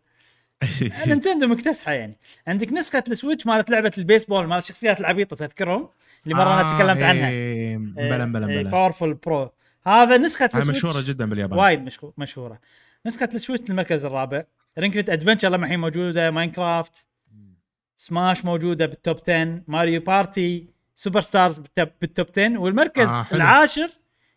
Nintendo 1.08 1.48
مكتسحة 1.48 1.92
يعني. 1.92 2.18
عندك 2.48 2.74
نسخة 2.74 3.04
ال 3.08 3.13
Switch 3.13 3.46
مالت 3.48 3.70
لعبة 3.70 3.92
البيسبول 3.98 4.48
مالت 4.48 4.64
الشخصيات 4.64 5.00
العبيطة 5.00 5.36
تذكرهم؟ 5.36 5.90
اللي 6.24 6.36
مره 6.36 6.62
أنا 6.62 6.74
تكلمت 6.78 7.04
عنها. 7.04 7.30
إيه، 7.30 7.78
بلا 7.78 8.26
بلا 8.26 8.46
بلا. 8.48 8.70
Powerful 8.72 9.14
Pro 9.14 9.52
هذا 9.88 10.18
نسخة 10.18 10.46
ال 10.46 10.49
Switch 10.49 10.70
مشهورة 10.86 11.04
جدا 11.08 11.26
باليابان. 11.30 11.60
وايد 11.60 11.80
مشهو- 11.90 12.14
مشهورة. 12.18 12.60
نسخة 13.06 13.30
ال 13.34 13.39
Switch 13.39 13.70
المركز 13.70 14.06
الرابع. 14.06 14.44
Ring 14.80 14.94
Fit 14.94 15.10
Adventure 15.10 15.50
لما 15.50 15.66
الحين 15.66 15.80
موجودة. 15.80 16.32
Minecraft 16.32 17.08
Smash 17.96 18.46
موجودة 18.46 18.86
بال 18.86 18.99
top 18.99 19.18
10 19.30 19.62
Mario 19.68 20.02
Party 20.02 20.68
Superstars 20.96 21.58
بال 21.60 21.69
top, 21.69 21.88
بال 22.02 22.12
top 22.12 22.28
10 22.38 22.58
والمركز 22.58 23.08
آه، 23.08 23.20
آه 23.20 23.24
حلو. 23.24 23.38
العاشر 23.38 23.90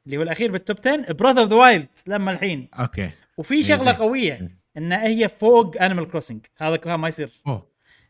اللي 0.07 0.17
هو 0.17 0.23
الأخير 0.23 0.51
بال 0.53 0.62
top 0.62 0.77
10 0.87 1.13
Breath 1.13 1.41
of 1.41 1.49
the 1.51 1.57
Wild 1.57 1.89
لما 2.07 2.33
الحين. 2.33 2.69
okay. 2.81 3.11
وفي 3.37 3.65
شغلة. 3.65 3.93
قوية 3.93 4.33
إيه. 4.33 4.57
ان 4.77 4.93
هي 4.93 5.29
فوق 5.29 5.83
Animal 5.83 6.09
Crossing 6.09 6.47
هذا 6.57 6.75
هذا 6.85 6.97
ما 6.97 7.09
يصير. 7.09 7.31
أوه. 7.47 7.67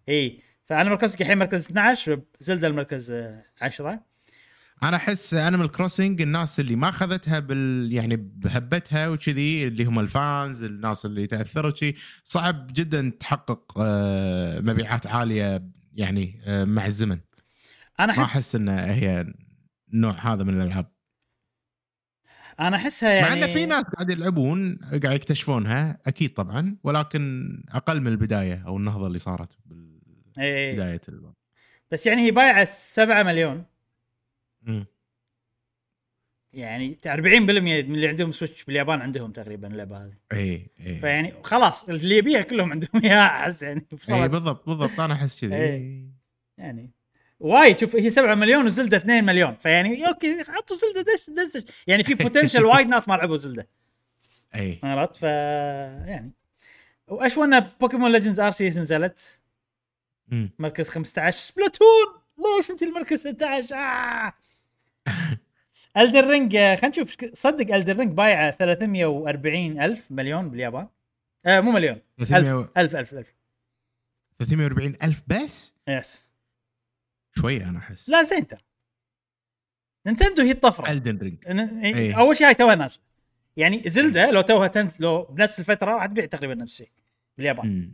اي 0.09 0.41
ف 0.67 0.72
Animal 0.72 0.99
Crossing 0.99 1.23
الحين 1.23 1.39
مركز 1.39 1.67
12 1.67 2.23
Zelda 2.41 2.67
المركز 2.67 3.11
آه، 3.11 3.45
10 3.61 4.01
أنا 4.83 4.97
أحس 4.97 5.35
Animal 5.35 5.71
Crossing 5.71 6.23
الناس 6.23 6.61
اللي 6.61 6.77
ما 6.77 6.89
أخذتها 6.89 7.39
بال 7.39 7.93
يعني 7.93 8.17
بهبّتها 8.17 9.09
وكذي 9.09 9.67
اللي 9.67 9.85
هم 9.85 9.99
ال 9.99 10.12
fans 10.12 10.65
الناس 10.65 11.07
اللي 11.07 11.27
تأثروا 11.27 11.75
شي 11.75 11.95
صعب 12.25 12.67
جدا 12.73 13.13
تحقق 13.21 13.75
آه، 13.79 14.61
مبيعات 14.61 15.07
عالية 15.07 15.63
يعني 15.93 16.41
آه، 16.45 16.65
مع 16.65 16.87
الزمن. 16.87 17.19
أنا 18.01 18.17
ما 18.17 18.23
أحس 18.23 18.37
أحس 18.37 18.55
إن 18.55 18.69
هي 18.69 19.27
النوع 19.93 20.33
هذا 20.33 20.45
من 20.45 20.61
الألعاب. 20.61 20.93
أنا 22.61 22.77
أحسها 22.77 23.11
يعني 23.11 23.41
مع 23.41 23.47
إن 23.47 23.53
في 23.53 23.67
ناس 23.67 23.85
قاعد 23.85 24.11
يلعبون 24.11 24.77
قاعد 24.77 25.15
يكتشفونها 25.17 25.99
أكيد 26.07 26.35
طبعا 26.35 26.77
ولكن 26.85 27.49
أقل 27.69 28.01
من 28.01 28.07
البداية 28.07 28.65
أو 28.67 28.77
النهضة 28.77 29.07
اللي 29.07 29.19
صارت 29.19 29.59
إيه. 30.39 30.73
بالبدايه 30.77 31.01
ال- 31.09 31.33
بس 31.91 32.07
يعني 32.07 32.23
هي 32.27 32.31
بايعة 32.31 32.65
7 32.65 33.23
مليون. 33.23 33.65
مم. 34.63 34.87
يعني 36.53 36.99
40% 37.07 37.09
من 37.11 37.95
اللي 37.95 38.09
عندهم 38.09 38.33
Switch 38.33 38.65
باليابان 38.65 39.01
عندهم 39.01 39.33
تقريبا 39.33 39.69
اللعبة 39.69 39.97
هذه. 40.05 40.15
اي 40.33 40.67
اي 40.87 40.99
فيعني 40.99 41.35
خلاص 41.45 41.89
اللي 41.89 42.17
يبيها 42.17 42.43
كلهم 42.43 42.73
عندهم 42.73 43.03
إياها 43.05 43.27
أحس 43.27 43.63
يعني 43.63 43.87
اي 44.11 44.29
بالضبط 44.29 44.67
بالضبط 44.69 45.01
أنا 45.01 45.15
أحس 45.15 45.41
كذي. 45.41 45.55
إيه. 45.57 46.03
يعني 46.59 46.91
وايد. 47.41 47.79
شوف 47.79 47.97
هي 47.97 48.11
7 48.11 48.35
مليون 48.35 48.67
و 48.67 48.72
Zelda 48.72 48.97
2 48.97 49.25
مليون. 49.25 49.55
فيعني 49.55 50.09
okay 50.09 50.45
حطوا 50.45 50.77
Zelda 50.77 51.13
دش 51.15 51.31
دش. 51.31 51.65
يعني 51.87 52.03
في 52.03 52.15
potential 52.15 52.65
وايد 52.75 52.87
ناس 52.89 53.09
ما 53.09 53.15
لعبوا 53.15 53.37
Zelda. 53.37 53.69
اي 54.55 54.79
عرفت؟ 54.83 55.17
ف 55.17 55.23
يعني. 55.23 56.33
واشوى 57.09 57.61
بوكيمون 57.81 58.13
ليجندز 58.13 58.41
ار 58.41 58.51
سي 58.51 58.69
نزلت؟ 58.69 59.41
مم. 60.29 60.51
مركز 60.59 60.89
15 60.89 61.39
سبلاتون! 61.39 62.07
ليش 62.39 62.71
انت 62.71 62.83
المركز 62.83 63.21
16 63.21 63.75
آه. 63.77 64.33
الدر 65.97 66.31
رينج 66.31 66.53
خلينا 66.53 66.89
نشوف 66.89 67.17
صدق 67.33 67.75
الدر 67.75 67.97
رينج 67.97 68.13
بايعة 68.13 68.51
340 68.51 69.81
ألف 69.81 70.11
مليون 70.11 70.51
باليابان. 70.51 70.89
آه 71.47 71.61
مو 71.61 71.71
مليون. 71.71 72.01
300 72.19 72.61
ألف. 72.61 72.71
ألف 72.77 72.97
ألف 72.97 73.15
ألف. 73.15 73.35
340 74.39 74.97
ألف 75.03 75.23
بس؟ 75.27 75.75
يس 75.89 76.31
شوية 77.37 77.69
أنا 77.69 77.79
أحس. 77.79 78.09
لا 78.09 78.23
زين 78.23 78.47
ترى. 78.47 78.61
نينتندو 80.07 80.43
هي 80.43 80.51
الطفرة. 80.51 80.91
الدن 80.91 81.19
رينج 81.19 81.47
إيه. 81.47 82.19
أول 82.19 82.37
شيء 82.37 82.47
هاي 82.47 82.55
توها 82.55 82.75
ناس 82.75 83.01
يعني 83.57 83.83
Zelda 83.87 84.31
لو 84.31 84.41
توها 84.41 84.69
تنزل 84.69 85.01
لو 85.01 85.23
بنفس 85.23 85.61
الفترة 85.61 85.91
راح 85.91 86.07
تبيع 86.07 86.25
تقريبا 86.25 86.55
نفس 86.55 86.73
الشيء 86.73 86.91
باليابان. 87.39 87.93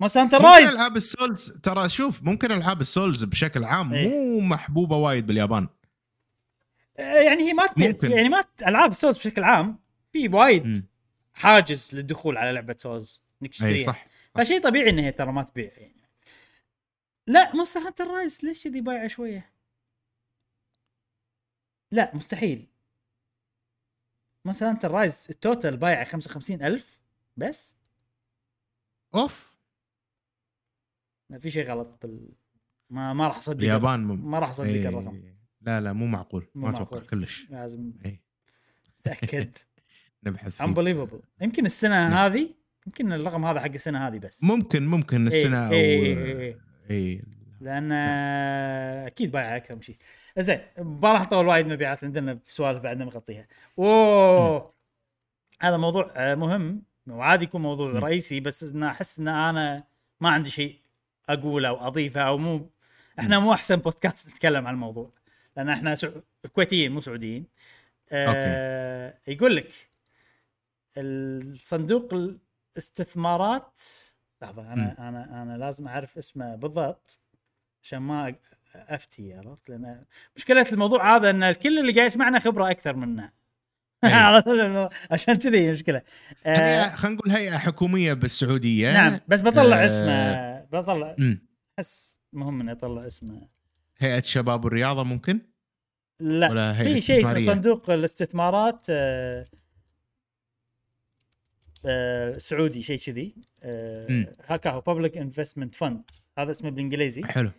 Monster 0.00 0.20
Hunter 0.20 0.40
Rise 0.40 0.68
العاب 0.68 0.96
ال 0.96 1.05
Souls 1.05 1.52
ترى 1.52 1.88
شوف 1.88 2.22
ممكن 2.22 2.52
العاب 2.52 2.80
ال 2.80 2.87
Souls 2.87 3.24
بشكل 3.24 3.64
عام 3.64 3.92
إيه. 3.92 4.08
مو 4.08 4.40
محبوبة 4.40 4.96
وايد 4.96 5.26
باليابان 5.26 5.68
آه، 6.98 7.02
يعني 7.02 7.42
هي 7.42 7.52
ما 7.52 7.66
تبيع 7.66 7.88
ممكن. 7.88 8.10
يعني 8.10 8.28
ما 8.28 8.44
ألعاب 8.66 8.92
Souls 8.92 9.16
بشكل 9.16 9.44
عام 9.44 9.78
في 10.12 10.28
وايد 10.28 10.66
مم. 10.66 10.86
حاجز 11.34 11.90
للدخول 11.92 12.36
على 12.36 12.52
لعبة 12.52 12.76
Souls 12.78 13.22
إنك 13.42 13.50
اي 13.50 13.52
تشتريها 13.52 13.86
صح, 13.86 14.06
صح. 14.34 14.42
فشيء 14.42 14.62
طبيعي 14.62 14.90
ان 14.90 14.98
هي 14.98 15.12
ترى 15.12 15.32
ما 15.32 15.42
تبيع 15.42 15.70
يعني 15.76 15.98
لا 17.26 17.56
Monster 17.56 17.80
Hunter 17.80 18.06
Rise 18.06 18.44
ليش 18.44 18.64
كذي 18.64 18.80
بايعة 18.80 19.06
شوية؟ 19.06 19.52
لا 21.90 22.10
مستحيل 22.14 22.66
Monster 24.44 24.66
Hunter 24.68 24.90
Rise 24.90 25.26
ال 25.30 25.38
total 25.38 25.76
بايعة 25.76 26.04
55000 26.04 27.00
بس 27.36 27.76
أوف 29.14 29.57
في 31.40 31.50
شيء 31.50 31.70
غلط 31.70 31.98
بال 32.02 32.28
ما 32.90 33.12
ما 33.12 33.28
راح 33.28 33.36
أصدق 33.36 33.56
اليابان 33.56 34.00
مم... 34.00 34.30
ما 34.30 34.38
راح 34.38 34.50
أصدق 34.50 34.64
إيه. 34.66 34.88
الرقم. 34.88 35.22
لا 35.60 35.80
لا 35.80 35.92
مو 35.92 36.06
معقول. 36.06 36.46
مو 36.54 36.66
ما 36.66 36.76
أتوقع. 36.76 36.98
كلش. 36.98 37.46
لازم. 37.50 37.92
اي 38.04 38.20
اتاكد 39.00 39.56
نبحث. 40.24 40.60
unbelievable 40.60 41.20
يمكن 41.40 41.66
السنة 41.66 42.08
نعم. 42.08 42.12
هذه 42.32 42.48
يمكن 42.86 43.12
الرقم 43.12 43.44
هذا 43.44 43.60
حق 43.60 43.66
السنة 43.72 44.08
هذه 44.08 44.18
بس. 44.18 44.44
ممكن 44.44 44.86
ممكن 44.86 45.26
السنة 45.26 45.66
أو 45.66 45.72
إيه 45.72 46.02
إيه 46.02 46.24
إيه 46.24 46.38
إيه. 46.40 46.58
اي 46.90 47.22
لأن 47.60 47.92
أكيد 49.06 49.30
بايع 49.30 49.56
أكثر 49.56 49.74
من 49.74 49.82
شيء. 49.82 49.96
زين 50.38 50.60
ما 50.78 51.12
راح 51.12 51.20
نطول 51.22 51.46
وايد 51.46 51.66
مبيعات 51.66 52.04
عندنا 52.04 52.38
سوالف 52.48 52.78
بعدنا 52.78 53.04
مغطيها 53.04 53.46
أوه. 53.78 54.72
هذا 55.60 55.76
موضوع 55.76 56.34
مهم. 56.34 56.82
وعادي 57.06 57.44
يكون 57.44 57.62
موضوع. 57.62 57.92
رئيسي 57.92 58.40
بس 58.40 58.74
أحس 58.76 59.18
إن 59.18 59.28
أنا 59.28 59.84
ما 60.20 60.30
عندي 60.30 60.50
شيء 60.50 60.78
أقوله 61.28 61.68
أو 61.68 61.86
أضيفه 61.86 62.20
أو 62.20 62.38
مو 62.38 62.70
إحنا 63.18 63.38
مو 63.38 63.52
أحسن 63.52 63.76
بودكاست 63.76 64.28
نتكلم 64.28 64.66
عن 64.66 64.74
الموضوع 64.74 65.10
لأن 65.56 65.68
إحنا 65.68 65.94
سع... 65.94 66.08
كويتيين 66.52 66.92
مو 66.92 67.00
سعوديين. 67.00 67.46
آه 68.12 69.14
يقول 69.28 69.56
لك 69.56 69.72
الصندوق 70.96 72.14
الاستثمارات 72.76 73.80
لحظة 74.42 74.72
أنا 74.72 75.08
أنا 75.08 75.42
أنا 75.42 75.58
لازم 75.58 75.88
أعرف 75.88 76.18
اسمه 76.18 76.56
بالضبط 76.56 77.20
عشان 77.82 77.98
ما 77.98 78.34
أفتي 78.74 79.34
عرفت؟ 79.34 79.68
لأن 79.68 80.04
مشكلة 80.36 80.66
الموضوع 80.72 81.16
هذا 81.16 81.30
إن 81.30 81.42
الكل 81.42 81.78
اللي 81.78 81.92
قاعد 81.92 82.06
يسمعنا 82.06 82.38
خبرة 82.38 82.70
أكثر 82.70 82.96
منا. 82.96 83.32
أيوة. 84.04 84.16
عرفت؟ 84.26 85.12
عشان 85.12 85.34
كذي 85.34 85.70
مشكلة. 85.70 86.02
آه 86.46 86.88
خلينا 86.88 87.16
نقول 87.16 87.32
هيئة 87.32 87.58
حكومية 87.58 88.12
بالسعودية. 88.12 88.92
نعم 88.92 89.20
بس 89.28 89.42
بطلع 89.42 89.82
آه، 89.82 89.86
اسمه. 89.86 90.57
بطلع. 90.72 91.16
أحس 91.78 92.20
مهم 92.32 92.60
إني 92.60 92.72
أطلع 92.72 93.06
اسمه. 93.06 93.48
هيئة 93.98 94.18
الشباب 94.18 94.64
والرياضة 94.64 95.02
ممكن؟ 95.04 95.40
لا 96.20 96.50
ولا 96.50 96.82
في 96.82 97.00
شيء 97.00 97.22
اسمه؟ 97.22 97.38
صندوق 97.38 97.90
الاستثمارات 97.90 98.86
آه، 98.90 99.46
آه، 101.84 102.34
السعودي 102.34 102.82
شيء 102.82 102.98
كذي. 102.98 103.34
آه،. 103.62 104.36
هكا 104.44 104.70
هو 104.70 104.80
بابليك 104.80 105.18
انفستمنت 105.18 105.74
فند 105.74 106.10
هذا 106.38 106.50
اسمه 106.50 106.70
بالإنجليزي. 106.70 107.24
حلو. 107.24 107.50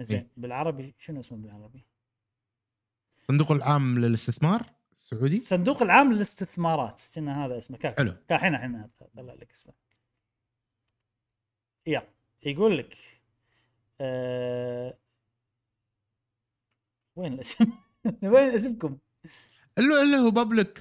زين 0.00 0.18
إيه. 0.18 0.28
بالعربي 0.36 0.94
شنو 0.98 1.20
اسمه 1.20 1.38
بالعربي؟ 1.38 1.84
الصندوق 3.20 3.52
العام 3.52 3.98
للاستثمار 3.98 4.72
السعودي 4.92 5.36
الصندوق 5.36 5.82
العام 5.82 6.12
للاستثمارات 6.12 7.00
كنا 7.14 7.46
هذا 7.46 7.58
اسمه؟ 7.58 7.76
كا 7.76 7.94
حلو. 7.98 8.16
كا 8.28 8.36
الحين 8.36 8.54
الحين 8.54 8.88
اطلع 9.00 9.34
لك 9.34 9.52
اسمه. 9.52 9.72
يا. 11.86 12.11
يقول 12.44 12.78
لك 12.78 12.96
آه... 14.00 14.98
وين 17.16 17.32
الاسم؟ 17.32 17.72
وين 18.32 18.50
اسمكم؟ 18.50 18.98
اللي 19.78 20.02
اللي 20.02 20.16
هو 20.16 20.30
Public 20.30 20.78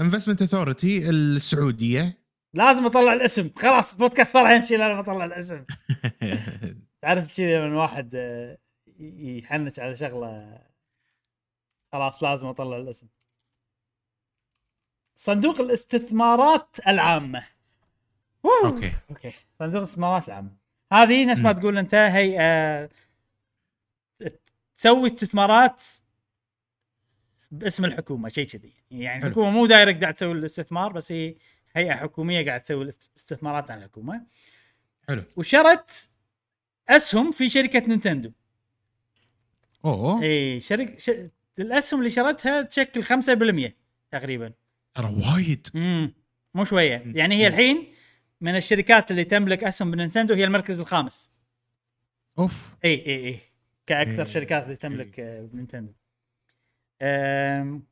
Investment 0.00 0.42
Authority 0.42 1.10
السعودية. 1.10 2.18
لازم 2.54 2.86
اطلع 2.86 3.12
الاسم. 3.12 3.50
خلاص 3.56 3.96
بودكاست 3.96 4.36
ما 4.36 4.42
راح 4.42 4.50
يمشي 4.50 4.74
إلا 4.74 4.88
لما 4.88 5.00
اطلع 5.00 5.24
الاسم. 5.24 5.64
تعرف 7.02 7.36
كذي 7.36 7.54
لما 7.54 7.82
واحد 7.82 8.14
آه، 8.14 8.58
يحنش 8.98 9.78
على 9.78 9.96
شغلة 9.96 10.58
خلاص 11.92 12.22
لازم 12.22 12.46
اطلع 12.46 12.76
الاسم. 12.76 13.06
صندوق 15.16 15.60
الاستثمارات 15.60 16.76
العامة. 16.88 17.46
أوكي. 18.44 18.92
أوكي. 19.10 19.32
صندوق 19.58 19.76
الاستثمارات 19.76 20.28
العامة. 20.28 20.65
هذه 20.92 21.24
نفس 21.24 21.40
ما. 21.40 21.52
تقول 21.52 21.78
أنت 21.78 21.94
هيئه 21.94 22.88
تسوي 24.74 25.06
استثمارات 25.06 25.82
باسم 27.50 27.84
الحكومة 27.84 28.28
شيء 28.28 28.46
كذي. 28.46 28.72
يعني 28.90 29.20
حلو. 29.20 29.26
الحكومة 29.26 29.50
مو 29.50 29.66
direct 29.66 30.00
قاعد 30.00 30.14
تسوي 30.14 30.32
الاستثمار 30.32 30.92
بس 30.92 31.12
هي 31.12 31.34
هيئة 31.74 31.94
حكومية 31.94 32.46
قاعد 32.46 32.60
تسوي 32.60 32.82
الاستثمارات 32.82 33.70
عن 33.70 33.78
الحكومة. 33.78 34.26
حلو. 35.08 35.22
وشرت 35.36 36.10
أسهم 36.88 37.32
في 37.32 37.48
شركة 37.48 37.78
نينتندو. 37.88 38.32
أوه. 39.84 40.22
إي 40.22 40.60
شركه 40.60 40.98
ش... 40.98 41.10
الأسهم 41.58 42.00
اللي 42.00 42.10
شرتها 42.10 42.62
تشكل 42.62 43.04
5% 43.04 43.72
تقريبا. 44.10 44.52
ترى 44.94 45.14
وايد. 45.34 45.66
امم 45.74 46.14
مو 46.54 46.64
شوية. 46.64 47.12
يعني 47.14 47.34
هي. 47.34 47.46
الحين 47.46 47.92
من 48.40 48.56
الشركات 48.56 49.10
اللي 49.10 49.24
تملك 49.24 49.64
اسهم 49.64 49.90
بنينتندو 49.90 50.34
هي 50.34 50.44
المركز 50.44 50.80
الخامس. 50.80 51.32
أوف. 52.38 52.76
إي 52.84 53.06
إي 53.06 53.26
إي. 53.26 53.38
كأكثر 53.86 54.18
إيه. 54.18 54.24
شركات 54.24 54.64
اللي 54.64 54.76
تملك 54.76 55.20
آه، 55.20 55.40
بنينتندو 55.40 55.92
أم... 57.02 57.82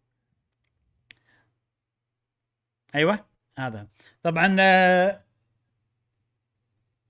أيوه 2.95 3.27
هذا. 3.59 3.89
طبعا 4.23 4.57
آه، 4.61 5.25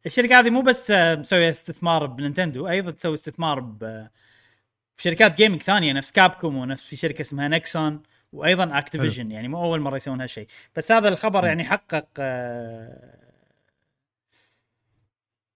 الشركة 0.07 0.41
هذه 0.41 0.51
مو 0.51 0.63
بس 0.63 0.91
آه، 0.91 1.15
مسوية 1.15 1.51
استثمار 1.51 2.07
بنينتندو 2.07 2.69
أيضا 2.69 2.91
تسوي 2.91 3.15
استثمار 3.15 3.61
ب 3.61 4.09
في 4.97 5.03
شركات 5.03 5.37
gaming 5.37 5.63
ثانية 5.63 5.93
نفس 5.93 6.13
Capcom 6.13 6.57
ونفس 6.57 6.85
في 6.87 6.97
شركة 6.97 7.23
اسمها 7.23 7.49
Nexon 7.49 8.03
وأيضا 8.33 8.79
Activision 8.79 9.31
يعني 9.31 9.49
مو 9.49 9.65
أول 9.65 9.81
مرة 9.81 9.97
يسوون 9.97 10.21
هالشيء. 10.21 10.47
بس 10.77 10.93
هذا 10.93 11.09
الخبر. 11.09 11.47
يعني 11.47 11.65
حقق 11.65 12.09
آه، 12.19 13.24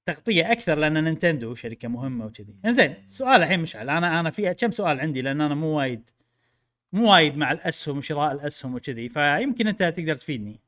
تغطية 0.09 0.53
أكثر 0.53 0.79
لأن 0.79 1.05
نينتندو 1.05 1.55
شركة 1.55 1.89
مهمة 1.89 2.27
وكذي. 2.27 2.57
إنزين 2.65 3.07
سؤال 3.07 3.43
الحين 3.43 3.61
مشعل 3.61 3.91
أنا 3.91 4.21
أنا 4.21 4.31
في 4.31 4.55
كم 4.55 4.71
سؤال 4.71 5.01
عندي 5.01 5.23
لأن 5.23 5.41
أنا 5.41 5.55
مو 5.55 5.67
وايد 5.67 6.11
مو 6.93 7.13
وايد 7.13 7.37
مع 7.37 7.53
الأسهم 7.53 7.99
وشراء 7.99 8.33
الأسهم 8.33 8.75
وكذي 8.75 9.09
فيمكن 9.09 9.67
أنت 9.67 9.83
تقدر 9.83 10.15
تفيدني. 10.15 10.61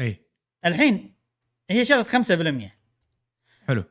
إي. 0.00 0.22
الحين 0.64 1.14
هي 1.70 1.84
شرط 1.84 2.06
5% 2.06 2.70
حلو. 3.68 3.84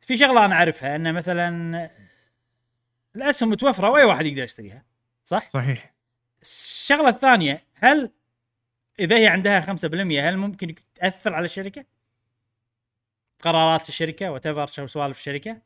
في 0.00 0.16
شغلة 0.16 0.44
أنا 0.44 0.54
أعرفها 0.54 0.96
أن 0.96 1.14
مثلا 1.14 1.90
الأسهم 3.16 3.50
متوفرة 3.50 3.90
وأي 3.90 4.04
واحد 4.04 4.26
يقدر 4.26 4.42
يشتريها 4.42 4.84
صح؟ 5.24 5.48
صحيح. 5.48 5.94
الشغلة 6.42 7.08
الثانية 7.08 7.64
هل 7.74 8.10
إذا 9.00 9.16
هي 9.16 9.26
عندها 9.26 9.60
5% 9.60 10.20
هل 10.20 10.36
ممكن 10.36 10.74
تأثر 10.94 11.34
على 11.34 11.44
الشركة؟ 11.44 11.95
قرارات 13.42 13.88
الشركة 13.88 14.30
وات 14.30 14.70
شو 14.70 14.86
سوالف 14.86 15.18
الشركة؟ 15.18 15.62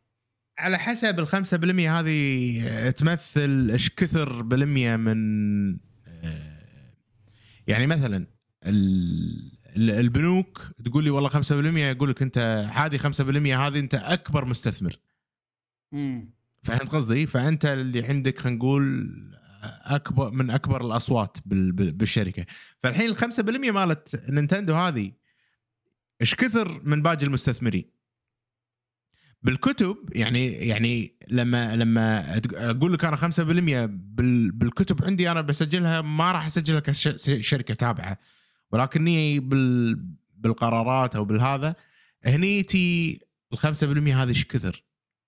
على 0.59 0.79
حسب 0.79 1.19
الخمسة 1.19 1.57
بالمية 1.57 2.01
هذه 2.01 2.91
تمثل 2.91 3.69
إيش 3.73 3.91
كثر 3.91 4.43
بالمية 4.43 4.97
من 4.97 5.19
آه، 5.75 6.61
يعني 7.67 7.87
مثلا 7.87 8.27
ال- 8.67 9.53
ال- 9.77 9.91
البنوك 9.91 10.63
تقول 10.85 11.05
لي 11.05 11.11
والله 11.11 11.29
5% 11.29 11.79
يقول 11.79 12.11
لك 12.11 12.23
أنت 12.23 12.67
عادي 12.73 12.99
5% 12.99 13.57
هذه 13.57 13.79
أنت 13.79 13.95
أكبر 13.95 14.45
مستثمر 14.45 14.97
امم 15.95 16.31
فهمت 16.63 16.89
قصدي؟ 16.89 17.27
فأنت 17.27 17.67
اللي 17.67 18.05
عندك 18.07 18.39
خلينا 18.39 18.59
نقول 18.59 19.11
أكبر 19.85 20.31
من 20.31 20.51
أكبر 20.51 20.87
الأصوات 20.87 21.37
بال- 21.47 21.73
بال- 21.73 21.93
بالشركة 21.93 22.47
فالحين 22.83 23.11
ال 23.11 23.17
5% 23.17 23.71
مالت 23.71 24.31
نينتندو 24.31 24.75
هذه 24.75 25.13
إيش 26.21 26.35
كثر 26.35 26.81
من 26.85 27.03
باقي 27.03 27.25
المستثمرين 27.27 27.91
بالكتب 29.43 29.97
يعني 30.13 30.53
يعني 30.53 31.19
لما 31.29 31.77
لما 31.77 32.37
أقول 32.55 32.93
لك 32.93 33.05
أنا 33.05 33.17
5% 33.17 33.31
بال- 33.87 34.51
بالكتب 34.53 35.05
عندي 35.05 35.31
أنا 35.31 35.41
بسجلها 35.41 36.01
ما 36.01 36.33
راح 36.33 36.47
أسجلها 36.47 36.81
كشركة 36.81 37.75
تابعة 37.75 38.19
ولكني 38.73 39.41
بال 39.41 39.95
بالقرارات 40.35 41.17
أو 41.17 41.25
بالهذا 41.25 41.75
هني 42.25 42.63
تي 42.63 43.21
ال 43.53 43.59
5% 43.59 43.63
هذه 43.85 44.29
إيش 44.29 44.45
كثر 44.45 44.85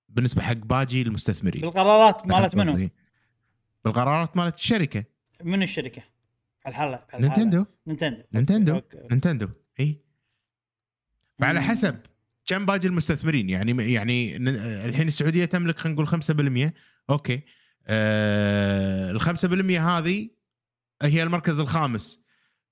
بالنسبة 0.09 0.43
حق 0.43 0.53
باقي 0.53 1.03
المستثمرين 1.03 1.61
بالقرارات 1.63 2.27
مالت 2.27 2.57
منو؟ 2.57 2.89
بالقرارات 3.85 4.37
مالت 4.37 4.55
الشركة 4.55 5.05
من 5.45 5.63
الشركة؟ 5.63 6.03
الحالة. 6.67 7.05
نينتندو 7.15 7.65
نينتندو 7.87 8.23
نينتندو. 8.35 8.81
نينتندو 9.11 9.49
إي 9.81 10.03
فعلى. 11.39 11.63
حسب 11.63 11.99
كم 12.47 12.67
باقي 12.67 12.87
المستثمرين 12.89 13.51
يعني 13.51 13.93
يعني 13.93 14.37
الحين 14.87 15.09
السعودية 15.09 15.45
تملك 15.45 15.79
خلينا 15.79 16.03
نقول 16.03 16.69
5% 16.69 16.73
أوكي 17.11 17.43
آه 17.87 19.11
ال 19.11 19.21
5% 19.21 19.25
هذه 19.81 20.31
هي 21.03 21.23
المركز 21.23 21.61
الخامس 21.61 22.23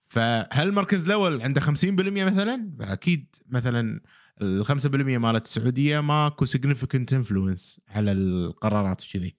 فهل 0.02 0.68
المركز 0.68 1.04
الأول 1.04 1.42
عنده 1.42 1.60
50% 1.60 1.66
مثلا؟ 1.70 2.76
أكيد 2.80 3.36
مثلا 3.48 4.00
ال 4.42 4.66
5% 4.66 4.86
مالت 4.86 5.44
السعودية 5.46 6.00
ماكو 6.00 6.44
significant 6.44 7.12
influence 7.12 7.80
على 7.88 8.12
القرارات 8.12 9.04
وكذي. 9.04 9.36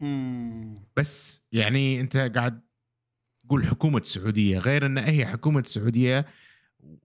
بس 0.98 1.44
يعني 1.52 2.02
أنت 2.02 2.18
قاعد 2.18 2.62
تقول 3.46 3.68
حكومة 3.68 3.98
السعودية 3.98 4.58
غير 4.58 4.86
إن 4.86 4.98
هي 4.98 5.26
حكومة 5.26 5.60
السعودية 5.60 6.26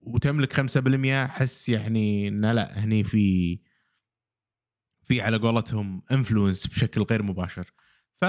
وتملك 0.01 0.53
5% 0.53 1.05
أحس 1.05 1.69
يعني 1.69 2.27
إن 2.27 2.45
لا 2.45 2.79
هني 2.79 3.03
في 3.03 3.59
في 5.03 5.21
على 5.21 5.37
قولتهم 5.37 6.01
influence 6.11 6.67
بشكل 6.67 7.01
غير 7.01 7.23
مباشر 7.23 7.73
ف 8.21 8.25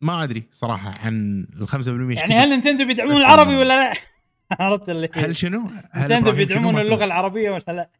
ما 0.00 0.22
أدري 0.22 0.48
صراحة 0.52 0.94
عن 1.00 1.46
ال 1.60 1.68
5% 1.68 1.74
إيش 1.74 1.88
يعني. 1.88 2.34
هل 2.34 2.50
نينتندو 2.50 2.84
بيدعمون 2.86 3.16
العربي 3.16 3.56
ولا 3.56 3.68
لا؟ 3.68 3.92
عرفت 4.60 4.88
اللي 4.88 5.08
هل 5.12 5.36
شنو؟ 5.36 5.70
هل 5.92 6.10
شنو 6.10 6.32
بيدعمون 6.32 6.78
اللغة؟ 6.78 7.04
العربية 7.04 7.50
ولا 7.50 7.64
لا؟ 7.68 7.90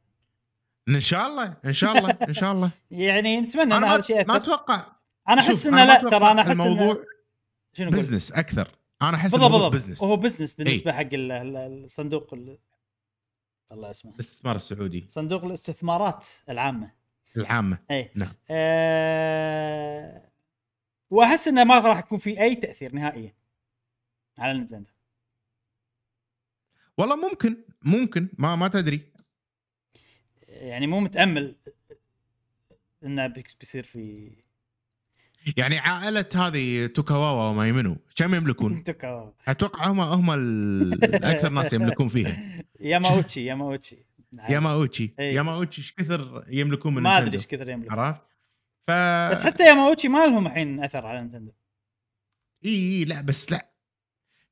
إن 0.88 1.00
شاء 1.00 1.26
الله 1.26 1.56
إن 1.64 1.72
شاء 1.72 1.98
الله 1.98 2.10
إن 2.28 2.34
شاء 2.34 2.52
الله 2.52 2.70
يعني 2.90 3.40
نتمنى 3.40 3.64
إن 3.64 3.72
هذا 3.72 3.86
ما, 3.86 3.96
الشيء 3.96 4.28
ما 4.28 4.36
أتوقع 4.36 4.86
أنا 5.28 5.40
أحس 5.40 5.66
انه 5.66 5.84
لا 5.84 6.00
ترى 6.00 6.30
أنا 6.30 6.42
أحس 6.42 6.60
الموضوع 6.60 6.92
انه 6.92 7.04
شنو؟ 7.72 7.90
business 7.90 8.32
أكثر 8.32 8.68
أنا 9.02 9.16
أحس 9.16 9.30
بالضبط 9.32 9.50
بالضبط. 9.50 9.72
business 9.72 10.02
وهو 10.02 10.16
business 10.16 10.54
بالنسبة 10.54 10.92
حق 10.92 11.00
ال- 11.12 11.32
ال- 11.32 11.56
الصندوق 11.84 12.34
ال- 12.34 12.58
طلع 13.68 13.90
اسمه. 13.90 14.14
الاستثمار 14.14 14.56
السعودي. 14.56 15.06
صندوق 15.08 15.44
الاستثمارات 15.44 16.26
العامة. 16.48 16.92
العامة. 17.36 17.78
اي 17.90 18.10
نعم. 18.14 18.28
أه... 18.50 20.28
وأحس 21.10 21.48
إنه 21.48 21.64
ما 21.64 21.78
راح 21.78 21.98
يكون 21.98 22.18
في 22.18 22.40
أي 22.40 22.54
تأثير 22.54 22.94
نهائيا 22.94 23.34
على 24.38 24.52
نينتندو 24.58 24.90
والله 26.98 27.16
ممكن 27.16 27.56
ممكن 27.82 28.28
ما 28.38 28.56
ما 28.56 28.68
تدري. 28.68 29.12
يعني 30.48 30.86
مو 30.86 31.00
متأمل 31.00 31.56
إنه 33.04 33.26
بيصير 33.60 33.82
في 33.82 34.32
يعني 35.56 35.78
عائلة 35.78 36.28
هذه 36.34 36.86
توكاواوا 36.86 37.50
وما 37.50 37.68
يمنو 37.68 37.96
كم 38.16 38.34
يملكون؟ 38.34 38.82
توكا- 38.90 39.32
أتوقع 39.48 39.86
هم 39.90 40.00
هم 40.00 40.30
ال- 40.30 41.04
الأكثر 41.16 41.48
ناس 41.48 41.72
يملكون 41.72 42.08
فيها. 42.08 42.62
ياماوتشي 42.80 43.44
ياماوتشي. 43.44 43.98
ياماوتشي. 44.48 45.14
إي. 45.18 45.34
ياماوتشي 45.34 45.80
إيش 45.82 45.92
كثر 45.94 46.44
يملكون 46.48 46.94
من 46.94 47.02
ما 47.02 47.18
أدري 47.18 47.32
إيش 47.36 47.46
كثر 47.46 47.68
يملك 47.68 47.92
عرفت؟ 47.92 48.20
ف 48.86 48.90
بس 49.32 49.46
حتى 49.46 49.66
ياماوتشي 49.66 50.08
ما 50.08 50.26
لهم 50.26 50.46
الحين 50.46 50.84
أثر 50.84 51.06
على 51.06 51.20
نينتندو. 51.20 51.52
إي 52.64 52.70
إي 52.70 53.04
لا 53.04 53.20
بس 53.20 53.52
لا. 53.52 53.68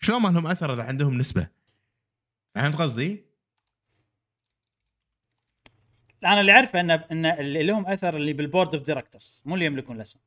شلون 0.01 0.23
ما 0.23 0.29
لهم 0.29 0.47
أثر 0.47 0.73
إذا 0.75 0.83
عندهم 0.83 1.19
نسبة؟ 1.19 1.49
فهمت 2.55 2.77
قصدي؟ 2.77 3.25
أنا 6.25 6.41
اللي 6.41 6.53
أعرفه 6.53 6.81
ان 6.81 6.91
إن 6.91 7.27
اللي 7.27 7.63
لهم 7.63 7.87
أثر 7.87 8.17
اللي 8.17 8.33
بال 8.33 8.45
board 8.45 8.75
of 8.75 8.85
directors 8.85 9.43
مو 9.45 9.55
اللي 9.55 9.67
يملكون 9.67 9.97
الأسهم. 9.97 10.23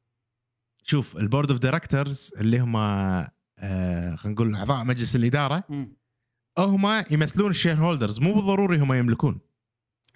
شوف 0.83 1.17
ال 1.17 1.23
board 1.23 1.51
of 1.51 1.59
directors 1.59 2.31
اللي 2.39 2.59
هم 2.59 2.75
آه 2.75 4.15
خلينا 4.15 4.35
نقول 4.35 4.55
أعضاء 4.55 4.83
مجلس 4.83 5.15
الإدارة. 5.15 5.63
هم 6.59 7.03
يمثلون 7.11 7.49
ال 7.49 7.73
shareholders 7.73 8.19
مو 8.19 8.33
بالضروري 8.33 8.77
هم 8.77 8.93
يملكون. 8.93 9.39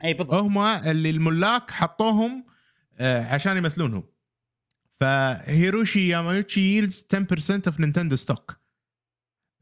إي 0.03 0.13
بالضبط. 0.13 0.33
هم 0.33 0.57
اللي 0.57 1.09
الملاك 1.09 1.71
حطوهم 1.71 2.45
آه 2.97 3.25
عشان 3.33 3.57
يمثلونهم. 3.57 4.03
فهيروشي 4.99 6.07
ياماوتشي 6.07 6.61
yields 6.61 7.07
10% 7.13 7.67
of 7.67 7.79
Nintendo 7.79 8.15
stock 8.15 8.59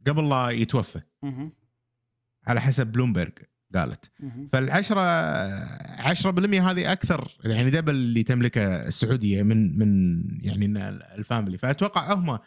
قبل 0.07 0.29
لا 0.29 0.49
يتوفى. 0.49 1.01
على 2.47 2.61
حسب 2.61 2.87
بلومبرج 2.87 3.39
قالت. 3.75 4.11
فالعشرة 4.53 5.01
10% 5.01 6.61
هذه 6.61 6.91
أكثر 6.91 7.37
يعني 7.45 7.69
double 7.69 7.95
اللي 7.95 8.23
تملكه 8.23 8.87
السعودية 8.87 9.43
من 9.43 9.77
من 9.79 10.21
يعني 10.45 10.89
ال 10.89 10.99
family 10.99 11.57
فأتوقع 11.57 12.13
هم 12.13 12.39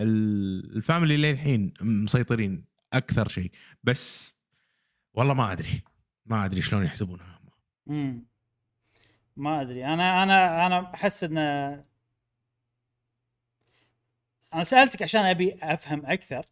ال- 0.00 0.76
ال 0.76 0.82
family 0.82 1.16
للحين 1.16 1.72
مسيطرين 1.80 2.64
أكثر 2.92 3.28
شيء 3.28 3.50
بس 3.84 4.34
والله 5.14 5.34
ما 5.34 5.52
أدري 5.52 5.82
ما 6.26 6.44
أدري 6.44 6.62
شلون 6.62 6.84
يحسبونها 6.84 7.40
هم. 7.88 8.24
ما 9.36 9.60
أدري 9.60 9.86
أنا 9.86 10.22
أنا 10.22 10.66
أنا 10.66 10.94
أحس 10.94 11.24
إن 11.24 11.38
أنا 14.54 14.64
سألتك 14.64 15.02
عشان 15.02 15.20
أبي 15.20 15.58
أفهم 15.62 16.06
أكثر 16.06 16.46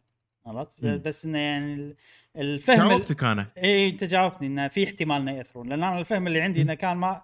عرفت. 0.45 0.85
بس 0.85 1.25
إنه 1.25 1.37
يعني 1.37 1.95
الفهم 2.37 2.81
ال- 2.81 2.89
جاوبتك 2.89 3.23
أنا. 3.23 3.47
إي 3.57 3.89
أنت 3.89 4.03
جاوبتني 4.03 4.47
انه 4.47 4.67
في 4.67 4.83
احتمال 4.83 5.21
انه 5.21 5.31
يأثرون 5.31 5.69
لأن 5.69 5.83
أنا 5.83 5.99
الفهم 5.99 6.27
اللي 6.27 6.41
عندي 6.41 6.61
انه 6.61 6.73
كان 6.73 6.97
ما 6.97 7.21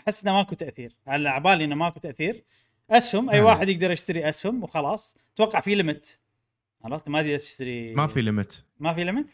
أحس 0.00 0.22
إنه 0.22 0.32
ماكو 0.34 0.54
تأثير. 0.54 0.96
على 1.06 1.28
عبالي 1.30 1.64
إنه 1.64 1.74
ماكو 1.74 2.00
تأثير. 2.00 2.44
أسهم 2.90 3.30
أي. 3.30 3.40
واحد 3.40 3.68
يقدر 3.68 3.90
يشتري 3.90 4.28
أسهم 4.28 4.62
وخلاص. 4.62 5.16
أتوقع 5.34 5.60
في 5.60 5.74
limit 5.74 6.18
عرفت 6.84 7.08
ما 7.08 7.22
تقدر 7.22 7.38
تشتري 7.38 7.94
ما 7.94 8.06
في 8.06 8.22
limit 8.22 8.64
ما 8.80 8.94
في 8.94 9.04
limit 9.04 9.26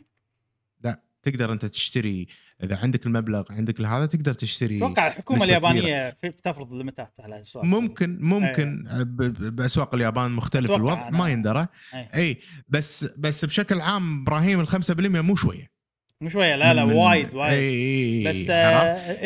تقدر 1.24 1.52
أنت 1.52 1.64
تشتري 1.64 2.26
إذا 2.62 2.76
عندك 2.76 3.06
المبلغ 3.06 3.44
عندك 3.50 3.80
هذا 3.80 4.06
تقدر 4.06 4.34
تشتري 4.34 4.76
أتوقع 4.76 5.06
الحكومة 5.06 5.44
اليابانية 5.44 6.10
تفرض 6.42 6.72
ليمتات 6.72 7.20
على 7.20 7.40
السؤال 7.40 7.66
ممكن 7.66 8.18
ممكن 8.20 8.84
ب- 9.02 9.56
بأسواق 9.56 9.94
اليابان 9.94 10.30
مختلف 10.30 10.70
الوضع 10.70 11.08
أنا. 11.08 11.18
ما 11.18 11.28
يندرى 11.28 11.66
أي. 11.94 12.08
أي 12.14 12.40
بس 12.68 13.04
بس 13.18 13.44
بشكل 13.44 13.80
عام 13.80 14.22
إبراهيم 14.22 14.60
ال 14.60 14.68
5% 14.68 14.74
مو 15.20 15.36
شوية 15.36 15.70
مو 16.20 16.28
شوية 16.28 16.56
لا 16.56 16.74
لا 16.74 16.82
وايد 16.82 17.34
وايد 17.34 17.52
أي 17.52 18.24
أي 18.24 18.24
بس؟ 18.42 18.50
آه 18.50 18.54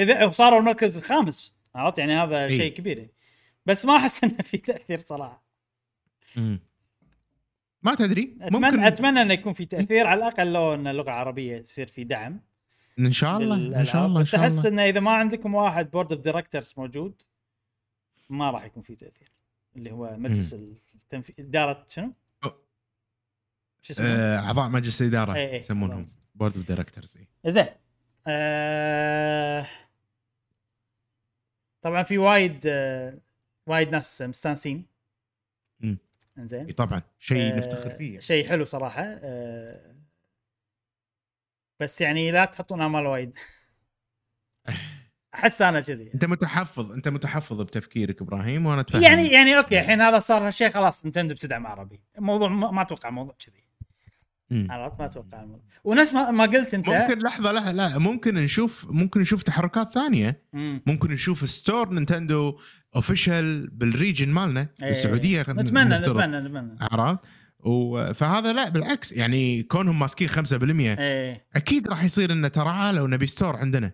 إذا 0.02 0.30
صاروا 0.30 0.60
المركز 0.60 0.96
الخامس 0.96 1.54
عرفت 1.74 1.98
يعني 1.98 2.14
هذا. 2.14 2.48
شيء 2.48 2.72
كبير 2.72 3.08
بس 3.66 3.84
ما 3.84 3.96
أحس 3.96 4.24
إنه 4.24 4.34
في 4.34 4.56
تأثير 4.58 4.98
صراحة 4.98 5.44
مم. 6.36 6.60
ما 7.82 7.94
تدري 7.94 8.36
اتمنى 8.40 8.66
ممكن 8.66 8.78
أتمنى 8.78 9.22
إنه 9.22 9.34
يكون 9.34 9.52
في 9.52 9.64
تأثير. 9.64 10.06
على 10.06 10.18
الأقل 10.18 10.52
لو 10.52 10.74
إن 10.74 10.86
اللغة 10.86 11.08
العربية 11.08 11.56
يصير 11.56 11.86
في 11.86 12.04
دعم. 12.04 12.40
إن 12.98 13.10
شاء 13.10 13.38
الله 13.38 13.80
إن. 13.80 13.84
شاء 13.84 14.06
الله 14.06 14.20
بس 14.20 14.34
أحس 14.34 14.66
إنه 14.66 14.84
إذا 14.84 15.00
ما 15.00 15.10
عندكم 15.10 15.54
واحد 15.54 15.90
board 15.90 16.12
of 16.12 16.20
directors 16.20 16.74
موجود 16.76 17.22
ما 18.30 18.50
راح 18.50 18.64
يكون 18.64 18.82
في 18.82 18.96
تأثير. 18.96 19.32
اللي 19.76 19.92
هو 19.92 20.16
مجلس 20.16 20.54
التنفيذ 20.94 21.34
إدارة 21.38 21.84
شنو؟ 21.88 22.12
شو 23.82 23.92
اسمه؟ 23.92 24.06
آه، 24.06 24.38
أعضاء 24.38 24.68
مجلس 24.68 25.02
الإدارة 25.02 25.34
إي 25.34 25.52
إي. 25.52 25.56
يسمونهم 25.56 26.08
بورد 26.34 26.56
اوف 26.56 26.68
دايركتورز 26.68 27.18
زين. 27.46 27.66
آه... 28.26 29.66
طبعا 31.80 32.02
في 32.02 32.18
وايد 32.18 32.60
آه... 32.66 33.18
وايد 33.66 33.88
ناس 33.88 34.22
مستانسين. 34.22 34.86
إنزين. 36.38 36.70
طبعا. 36.72 37.02
شيء 37.18 37.52
آه، 37.52 37.56
نفتخر 37.56 37.90
فيه. 37.90 38.18
شيء 38.18 38.48
حلو 38.48 38.64
صراحة. 38.64 39.02
آه... 39.04 39.96
بس 41.80 42.00
يعني 42.00 42.30
لا 42.30 42.44
تحطون 42.44 42.82
آمال 42.82 43.06
وايد. 43.06 43.38
أحس 45.34 45.62
أنا 45.62 45.80
كذي. 45.80 46.14
أنت 46.14 46.24
متحفظ 46.24 46.92
أنت 46.92 47.08
متحفظ 47.08 47.62
بتفكيرك 47.62 48.22
إبراهيم 48.22 48.66
وأنا 48.66 48.80
اتفهم 48.80 49.02
يعني 49.02 49.28
يعني 49.28 49.58
أوكي 49.58 49.80
الحين 49.80 50.00
هذا 50.00 50.18
صار 50.18 50.46
هالشيء 50.46 50.70
خلاص 50.70 51.06
نينتندو 51.06 51.34
بتدعم 51.34 51.66
عربي. 51.66 52.02
الموضوع 52.18 52.48
ما 52.48 52.82
أتوقع 52.82 53.10
موضوع 53.10 53.34
كذي. 53.38 53.67
عرفت 54.52 54.98
ما 55.00 55.04
أتوقع 55.06 55.44
ونفس 55.84 56.14
ما, 56.14 56.30
ما 56.30 56.44
قلت 56.44 56.74
أنت 56.74 56.88
ممكن 56.88 57.18
لحظة 57.18 57.52
لا 57.52 57.72
لا 57.72 57.98
ممكن 57.98 58.34
نشوف 58.34 58.86
ممكن 58.90 59.20
نشوف 59.20 59.42
تحركات 59.42 59.92
ثانية 59.94 60.42
مم. 60.52 60.82
ممكن 60.86 61.10
نشوف 61.12 61.48
store 61.48 61.94
نينتندو 61.94 62.58
official 62.96 63.70
بال 63.70 63.85
region 63.85 64.28
مالنا 64.28 64.60
إيه. 64.60 64.86
بالسعودية 64.86 65.42
خلينا 65.42 65.62
نتمنى. 65.62 65.94
نتمنى 65.96 66.40
نتمنى 66.40 66.78
عرفت 66.80 67.18
و- 67.60 68.12
فهذا 68.14 68.52
لا 68.52 68.68
بالعكس 68.68 69.12
يعني 69.12 69.62
كونهم 69.62 69.98
ماسكين 69.98 70.28
5% 70.28 70.98
إيه 70.98 71.46
أكيد 71.56 71.88
راح 71.88 72.04
يصير 72.04 72.32
إنه 72.32 72.48
تعالوا 72.48 73.08
نبي 73.08 73.26
store 73.26 73.56
عندنا 73.56 73.92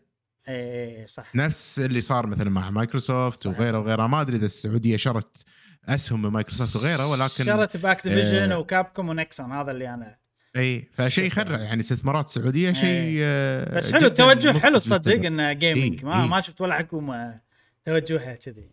إيه 0.48 1.06
صح 1.06 1.34
نفس 1.34 1.80
اللي 1.80 2.00
صار 2.00 2.26
مثلا 2.26 2.50
مع 2.50 2.70
مايكروسوفت 2.70 3.46
وغيره 3.46 3.72
صح. 3.72 3.78
وغيره 3.78 4.06
ما 4.06 4.20
أدري 4.20 4.36
إذا 4.36 4.46
السعودية 4.46 4.96
شرت 4.96 5.44
أسهم 5.88 6.22
من 6.22 6.28
مايكروسوفت 6.30 6.76
وغيره 6.76 7.06
ولكن 7.06 7.44
شرت 7.44 7.76
بأكتيفيجن 7.76 8.52
آه. 8.52 8.58
وكابكوم 8.58 9.08
ونكسون 9.08 9.52
هذا 9.52 9.70
اللي 9.70 9.94
أنا 9.94 10.16
إي 10.56 10.88
فشيء 10.92 11.24
يخرع. 11.24 11.58
يعني 11.60 11.80
استثمارات 11.80 12.28
سعودية 12.28 12.72
شيء 12.72 13.18
آه، 13.22 13.76
بس 13.76 13.92
حلو 13.92 14.06
التوجه 14.06 14.58
حلو 14.58 14.78
تصدق. 14.78 15.26
إنه 15.26 15.52
gaming 15.52 15.98
إيه، 15.98 16.04
ما 16.04 16.22
إيه. 16.22 16.28
ما 16.28 16.40
شفت 16.40 16.60
ولا 16.60 16.74
حكومة 16.74 17.40
توجهها 17.84 18.34
كذي. 18.34 18.70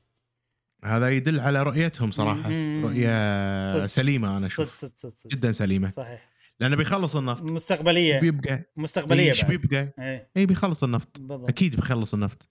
هذا 0.86 1.10
يدل 1.10 1.40
على 1.40 1.64
رؤيتهم 1.64 2.12
صراحة. 2.12 2.50
مم. 2.50 2.86
رؤية 2.86 3.68
صدق. 3.68 3.86
سليمة 3.86 4.38
أنا 4.38 4.46
أشوف. 4.46 4.86
جدا 5.28 5.52
سليمة. 5.52 5.90
صحيح. 5.90 6.30
لأنه 6.60 6.76
بيخلص 6.76 7.16
النفط. 7.16 7.44
مستقبلية. 7.44 8.20
بيبقى 8.20 8.72
مستقبلية 8.78 9.30
إيش 9.30 9.46
بيبقى؟ 9.46 9.94
إي. 10.38 10.46
بيخلص 10.46 10.84
النفط. 10.84 11.20
بالضبط. 11.22 11.50
أكيد 11.50 11.76
بيخلص 11.76 12.14
النفط. 12.14 12.50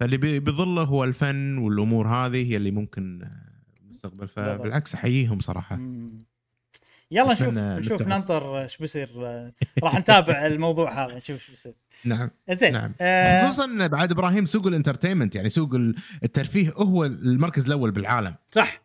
فاللي 0.00 0.16
بي- 0.16 0.40
بيظله 0.40 0.82
هو 0.82 1.04
الفن 1.04 1.58
والأمور 1.58 2.08
هذه 2.08 2.50
هي 2.52 2.56
اللي 2.56 2.70
ممكن 2.70 3.22
آه، 3.22 3.82
المستقبل. 3.84 4.28
فبالعكس 4.28 4.94
أحييهم 4.94 5.40
صراحة. 5.40 5.76
مم. 5.76 6.26
يلا 7.10 7.32
نشوف 7.32 7.54
نشوف. 7.58 8.08
ننطر 8.08 8.62
إيش 8.62 8.76
بيصير. 8.76 9.10
آه، 9.16 9.52
راح 9.82 9.94
نتابع 9.94 10.46
الموضوع 10.46 11.04
هذا 11.04 11.14
نشوف 11.14 11.30
إيش 11.30 11.50
بيصير. 11.50 11.74
نعم. 12.04 12.30
زين 12.50 12.72
نعم. 12.72 12.94
آه، 13.00 13.46
خصوصا 13.46 13.64
إن 13.64 13.88
بعد 13.88 14.10
إبراهيم 14.10 14.46
سوق 14.46 14.66
ال 14.66 14.71
entertainment 14.71 15.34
يعني 15.34 15.48
سوق 15.48 15.74
الترفيه 16.24 16.70
هو 16.70 17.04
المركز 17.04 17.66
الأول 17.66 17.90
بالعالم. 17.90 18.34
صح. 18.50 18.82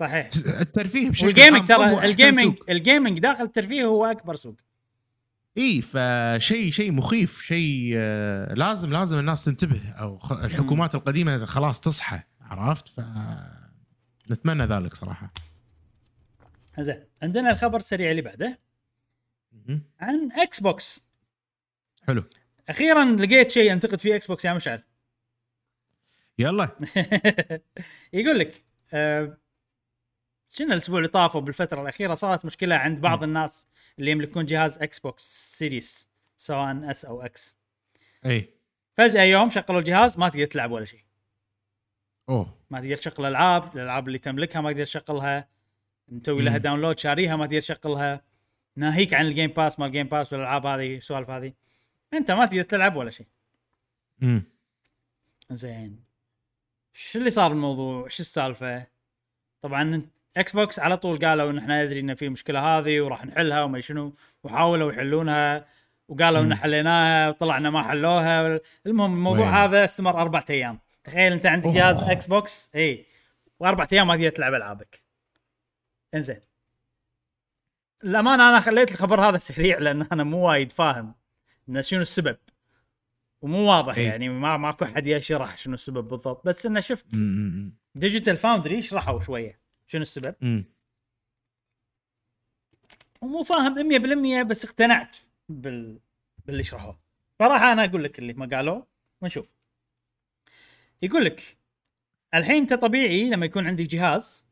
صحيح. 0.00 0.28
الترفيه 0.60 1.10
بشكل 1.10 1.26
وال 1.26 1.36
gaming 1.36 1.66
ترى 1.66 2.04
ال 2.04 2.10
gaming. 2.10 2.54
ال 2.68 2.75
gaming 2.75 3.18
داخل 3.18 3.44
الترفيه 3.44 3.84
هو 3.84 4.04
أكبر 4.04 4.34
سوق. 4.34 4.56
إي 5.58 5.82
فشيء 5.82 6.70
شيء 6.70 6.92
مخيف 6.92 7.42
شيء 7.42 7.92
آه، 7.96 8.54
لازم 8.54 8.92
لازم 8.92 9.18
الناس 9.18 9.44
تنتبه 9.44 9.88
أو 9.90 10.18
الحكومات 10.44 10.94
القديمة 10.94 11.44
خلاص 11.44 11.80
تصحى 11.80 12.20
عرفت؟ 12.40 12.88
ف 12.88 13.00
نتمنى 14.30 14.64
ذلك 14.64 14.94
صراحة. 14.94 15.32
زين 16.82 17.04
عندنا 17.22 17.50
الخبر 17.50 17.76
السريع 17.76 18.10
اللي 18.10 18.22
بعده. 18.22 18.58
عن 20.00 20.32
إكس 20.32 20.60
بوكس 20.60 21.06
حلو. 22.06 22.24
أخيرا 22.68 23.04
لقيت 23.04 23.50
شيء 23.50 23.72
أنتقد 23.72 24.00
فيه 24.00 24.16
إكس 24.16 24.26
بوكس 24.26 24.44
يا 24.44 24.52
مشعل. 24.52 24.82
يلا. 26.38 26.70
يقول 28.12 28.38
لك 28.38 28.64
آه، 28.92 29.38
شنو 30.50 30.72
الأسبوع 30.72 30.98
اللي 30.98 31.08
طاف 31.08 31.36
وبالفتره 31.36 31.82
الأخيرة؟ 31.82 32.14
صارت 32.14 32.44
مشكلة 32.44 32.74
عند 32.74 33.00
بعض 33.00 33.22
الناس 33.22 33.68
اللي 33.98 34.10
يملكون 34.10 34.44
جهاز 34.44 34.78
إكس 34.78 34.98
بوكس 34.98 35.22
سيريس 35.58 36.10
سواء 36.36 36.90
S 36.90 37.04
أو 37.04 37.22
X 37.22 37.56
إي. 38.26 38.50
فجأة 38.96 39.22
يوم 39.22 39.50
شغلوا 39.50 39.80
الجهاز 39.80 40.18
ما 40.18 40.28
تقدر 40.28 40.46
تلعب 40.46 40.70
ولا 40.70 40.84
شيء. 40.84 41.04
أوه. 42.28 42.58
ما 42.70 42.80
تقدر 42.80 42.96
تشغل 42.96 43.26
ألعاب 43.26 43.76
الألعاب 43.76 44.06
اللي 44.06 44.18
تملكها 44.18 44.60
ما 44.60 44.72
تقدر 44.72 44.84
تشغلها 44.84 45.48
مسوي 46.08 46.42
لها. 46.42 46.58
download 46.58 46.98
شاريها 46.98 47.36
ما 47.36 47.46
تقدر 47.46 47.60
تشغلها 47.60 48.20
ناهيك 48.76 49.14
عن 49.14 49.26
الجيم 49.26 49.50
باس 49.50 49.80
ما 49.80 49.86
الجيم 49.86 50.06
باس 50.06 50.32
والألعاب 50.32 50.66
هذه 50.66 50.96
السوالف 50.96 51.30
هذه. 51.30 51.52
أنت 52.14 52.30
ما 52.30 52.46
تقدر 52.46 52.62
تلعب 52.62 52.96
ولا 52.96 53.10
شيء. 53.10 53.26
امم 54.22 54.42
زين. 55.50 56.04
شو 56.92 57.18
اللي 57.18 57.30
صار 57.30 57.52
الموضوع؟ 57.52 58.08
شو 58.08 58.22
السالفة؟ 58.22 58.86
طبعا 59.60 60.02
إكس 60.36 60.52
بوكس 60.52 60.78
على 60.78 60.96
طول 60.96 61.18
قالوا 61.18 61.50
إن 61.50 61.58
إحنا 61.58 61.84
ندري 61.84 62.00
إن 62.00 62.14
في 62.14 62.28
مشكلة 62.28 62.60
هذه 62.60 63.00
وراح 63.00 63.26
نحلها 63.26 63.62
وما 63.62 63.80
شنو 63.80 64.14
وحاولوا 64.44 64.92
يحلونها 64.92 65.66
وقالوا 66.08 66.42
إن. 66.42 66.54
حليناها 66.54 67.28
وطلعنا 67.28 67.70
ما 67.70 67.82
حلوها. 67.82 68.60
المهم 68.86 69.14
الموضوع 69.14 69.46
وين؟ 69.46 69.54
هذا 69.54 69.84
استمر 69.84 70.20
أربع 70.20 70.44
أيام. 70.50 70.78
تخيل 71.04 71.32
أنت 71.32 71.46
عندك. 71.46 71.68
جهاز 71.68 72.10
إكس 72.10 72.26
بوكس 72.26 72.70
إي 72.74 73.06
وأربع 73.60 73.86
أيام 73.92 74.06
ما 74.06 74.16
تقدر 74.16 74.28
تلعب 74.28 74.54
ألعابك. 74.54 75.05
إنزين. 76.16 76.40
الامانه 78.04 78.48
أنا 78.48 78.60
خليت 78.60 78.90
الخبر 78.90 79.20
هذا 79.20 79.38
سريع 79.38 79.78
لأن 79.78 80.02
أنا 80.02 80.24
مو 80.24 80.48
وايد 80.48 80.72
فاهم 80.72 81.14
انه 81.68 81.80
شنو 81.80 82.00
السبب. 82.00 82.38
ومو 83.42 83.70
واضح 83.70 83.96
إي. 83.96 84.04
يعني 84.04 84.28
ما 84.28 84.56
ماكو 84.56 84.84
أحد 84.84 85.06
يشرح 85.06 85.58
شنو 85.58 85.74
السبب 85.74 86.08
بالضبط. 86.08 86.46
بس 86.46 86.66
انه 86.66 86.80
شفت 86.80 87.06
ديجيتال 87.94 88.36
فاوندري 88.36 88.82
شرحوا 88.82 89.20
شوية 89.20 89.60
شنو 89.86 90.02
السبب. 90.02 90.34
امم 90.42 90.64
ومو 93.20 93.42
فاهم 93.42 93.74
100% 94.42 94.42
بس 94.42 94.64
اقتنعت 94.64 95.16
بال 95.48 96.00
باللي 96.46 96.62
شرحوه. 96.62 97.00
فراح 97.38 97.62
أنا 97.62 97.84
أقول 97.84 98.04
لك 98.04 98.18
اللي 98.18 98.32
ما 98.32 98.56
قالوه 98.56 98.86
ونشوف. 99.22 99.56
يقول 101.02 101.24
لك 101.24 101.56
الحين 102.34 102.56
أنت 102.56 102.74
طبيعي 102.74 103.30
لما 103.30 103.46
يكون 103.46 103.66
عندك 103.66 103.84
جهاز 103.84 104.45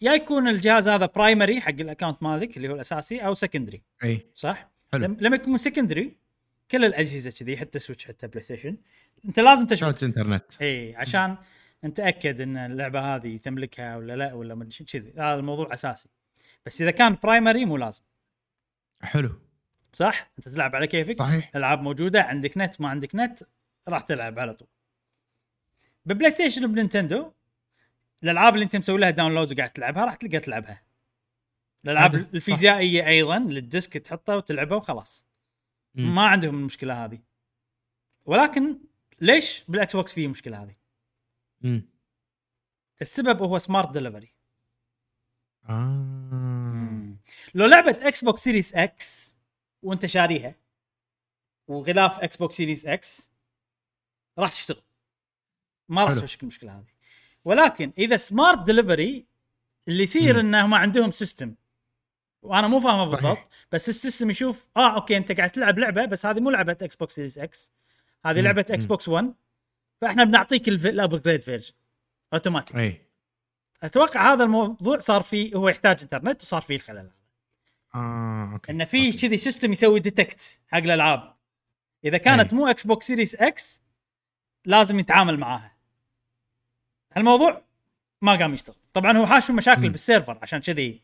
يا 0.00 0.12
يكون 0.12 0.48
الجهاز 0.48 0.88
هذا 0.88 1.06
primary 1.06 1.60
حق 1.60 1.70
ال 1.70 1.77
account 1.77 2.22
مالك 2.22 2.56
اللي 2.56 2.68
هو 2.68 2.74
الأساسي 2.74 3.18
أو 3.18 3.34
secondary 3.34 3.82
إي. 4.04 4.26
صح؟ 4.34 4.70
حلو. 4.92 5.04
لم- 5.04 5.16
لما 5.20 5.36
يكون 5.36 5.58
secondary 5.58 6.16
كل 6.70 6.84
الأجهزة 6.84 7.30
كذي 7.30 7.56
حتى 7.56 7.78
سويتش 7.78 8.06
حتى 8.06 8.26
بلاي 8.26 8.42
ستيشن 8.42 8.76
أنت 9.24 9.40
لازم 9.40 9.66
تشبك 9.66 10.04
انترنت 10.04 10.62
إي 10.62 10.96
عشان 10.96 11.36
نتأكد 11.84 12.40
إن 12.40 12.56
اللعبة 12.56 13.00
هذه 13.00 13.36
تملكها 13.36 13.96
ولا 13.96 14.16
لا 14.16 14.34
ولا 14.34 14.68
شو 14.70 14.84
كذي. 14.84 15.12
هذا 15.16 15.34
الموضوع 15.34 15.74
أساسي. 15.74 16.08
بس 16.66 16.82
إذا 16.82 16.90
كان 16.90 17.16
primary 17.22 17.64
مو 17.64 17.76
لازم. 17.76 18.02
حلو. 19.02 19.40
صح؟ 19.92 20.30
أنت 20.38 20.48
تلعب 20.48 20.76
على 20.76 20.86
كيفك. 20.86 21.16
صحيح. 21.18 21.50
الألعاب 21.50 21.82
موجودة 21.82 22.22
عندك 22.22 22.52
نت 22.58 22.80
ما 22.80 22.88
عندك 22.88 23.14
نت 23.14 23.38
راح 23.88 24.02
تلعب 24.02 24.38
على 24.38 24.54
طول. 24.54 24.68
ببلاي 26.06 26.30
ستيشن 26.30 26.64
وبنينتندو 26.64 27.32
الألعاب 28.22 28.54
اللي 28.54 28.64
أنت 28.64 28.76
مسوي 28.76 29.00
لها 29.00 29.10
download 29.10 29.52
وقاعد 29.52 29.70
تلعبها 29.70 30.04
راح 30.04 30.14
تلقى 30.14 30.40
تلعبها. 30.40 30.82
الألعاب. 31.84 32.14
الفيزيائية 32.14 33.06
أيضا 33.06 33.38
لل 33.38 33.56
disc 33.56 33.92
تحطها 33.92 34.36
وتلعبها 34.36 34.76
وخلاص. 34.76 35.26
مم. 35.94 36.14
ما 36.14 36.26
عندهم 36.26 36.54
المشكلة 36.54 37.04
هذه. 37.04 37.18
ولكن 38.26 38.78
ليش 39.20 39.64
بالإكس 39.68 39.96
بوكس 39.96 40.12
فيه 40.12 40.26
المشكلة 40.26 40.62
هذه؟ 40.62 40.76
امم 41.64 41.88
السبب 43.02 43.42
هو 43.42 43.58
smart 43.58 43.94
delivery 43.94 44.34
آه. 45.68 47.16
لو 47.54 47.66
لعبه 47.66 47.96
إكس 48.00 48.24
بوكس 48.24 48.44
سيريس 48.44 48.74
إكس 48.74 49.38
وأنت 49.82 50.06
شاريها 50.06 50.54
وغلاف 51.68 52.18
إكس 52.18 52.36
بوكس 52.36 52.56
سيريس 52.56 52.86
إكس 52.86 53.30
راح 54.38 54.50
تشتغل. 54.50 54.82
ما 55.88 56.04
راح. 56.04 56.20
تحوشك 56.20 56.42
المشكلة 56.42 56.78
هذه. 56.78 56.97
ولكن 57.48 57.92
إذا 57.98 58.16
smart 58.16 58.66
delivery 58.66 59.26
اللي 59.88 60.02
يصير 60.02 60.34
مم. 60.34 60.38
انهم 60.38 60.74
عندهم 60.74 61.10
system 61.10 61.54
وأنا 62.42 62.68
مو 62.68 62.80
فاهمه 62.80 63.04
بالضبط. 63.04 63.38
بس 63.72 63.88
ال 63.88 63.94
system 63.94 64.30
يشوف 64.30 64.68
آه 64.76 64.94
أوكي 64.94 65.16
أنت 65.16 65.32
قاعد 65.32 65.50
تلعب 65.50 65.78
لعبة 65.78 66.04
بس 66.04 66.26
هذه 66.26 66.40
مو 66.40 66.50
لعبة 66.50 66.76
إكس 66.82 66.96
بوكس 66.96 67.14
سيريس 67.14 67.38
إكس 67.38 67.72
هذه. 68.26 68.40
لعبة 68.40 68.66
إكس. 68.70 68.84
بوكس 68.84 69.08
1 69.08 69.34
فإحنا 70.00 70.24
بنعطيك 70.24 70.68
ال 70.68 70.77
upgrade 70.77 71.40
version 71.40 71.72
automatic 72.32 72.76
إي 72.76 73.02
أتوقع 73.82 74.32
هذا 74.32 74.44
الموضوع 74.44 74.98
صار 74.98 75.22
فيه 75.22 75.54
هو 75.56 75.68
يحتاج 75.68 76.02
انترنت 76.02 76.42
وصار 76.42 76.60
فيه 76.60 76.74
الخلل 76.74 76.98
هذا 76.98 77.10
آه 77.94 78.52
أوكي 78.52 78.72
إنه 78.72 78.84
في. 78.84 79.12
كذي 79.12 79.36
system 79.36 79.72
يسوي 79.72 80.00
detect 80.00 80.60
حق 80.68 80.78
الألعاب 80.78 81.36
إذا 82.04 82.18
كانت 82.18 82.52
أي. 82.52 82.58
مو 82.58 82.66
إكس 82.66 82.86
بوكس 82.86 83.06
سيريس 83.06 83.34
إكس 83.34 83.82
لازم 84.64 84.98
يتعامل 84.98 85.36
معاها 85.38 85.77
الموضوع 87.18 87.62
ما 88.22 88.32
قام 88.36 88.54
يشتغل. 88.54 88.76
طبعا 88.92 89.16
هو 89.16 89.26
حاشوا 89.26 89.54
مشاكل 89.54 89.82
مم. 89.86 89.88
بال 89.92 90.03
server 90.03 90.38
عشان 90.42 90.58
كذي 90.60 91.00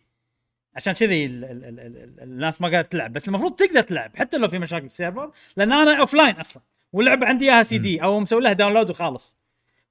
عشان 0.76 0.92
كذي 0.92 1.26
ال- 1.26 1.44
ال- 1.44 1.64
ال- 1.64 1.80
ال- 1.80 1.96
ال- 1.96 2.22
الناس 2.22 2.60
ما 2.60 2.68
قاعدة 2.68 2.88
تلعب. 2.88 3.12
بس 3.12 3.28
المفروض 3.28 3.52
تقدر 3.54 3.80
تلعب 3.82 4.16
حتى 4.16 4.36
لو 4.38 4.48
في 4.48 4.58
مشاكل 4.58 4.84
بال 4.84 4.96
server 4.96 5.30
لأن 5.56 5.72
أنا 5.72 6.00
offline 6.00 6.34
أصلا 6.36 6.62
واللعبة 6.92 7.26
عندي 7.26 7.44
إياها 7.52 7.62
سي 7.62 7.78
دي 7.78 8.02
أو 8.02 8.20
مسوي 8.20 8.40
لها 8.42 8.52
download 8.52 8.90
وخالص. 8.90 9.36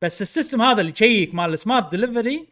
بس 0.02 0.22
ال 0.22 0.27
system 0.27 0.62
هذا 0.62 0.82
اللي 0.82 0.91
check 0.91 1.36
مال 1.36 1.54
ال 1.54 1.60
smart 1.60 1.91
delivery 1.91 2.48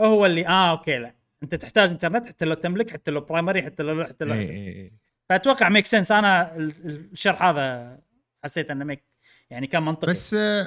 هو 0.00 0.26
اللي 0.26 0.46
آه 0.46 0.70
أوكي 0.70 0.98
لا. 0.98 1.14
أنت 1.42 1.54
تحتاج 1.54 1.90
انترنت 1.90 2.26
حتى 2.26 2.44
لو 2.44 2.54
تملك 2.54 2.90
حتى 2.90 3.10
لو 3.10 3.20
primary 3.20 3.62
حتى 3.62 3.82
لو 3.82 4.04
حتى 4.04 4.24
لو 4.24 4.32
إي 4.34 4.40
إي 4.50 4.68
إي 4.68 4.92
فأتوقع 5.28 5.68
make 5.68 5.86
sense 5.86 6.12
أنا 6.12 6.56
ال- 6.56 6.72
الشرح 7.12 7.42
هذا 7.42 7.98
حسيت 8.44 8.70
إنه 8.70 8.84
make 8.84 9.02
يعني 9.50 9.66
كان 9.66 9.82
منطقي. 9.82 10.10
بس 10.12 10.34
آه، 10.34 10.66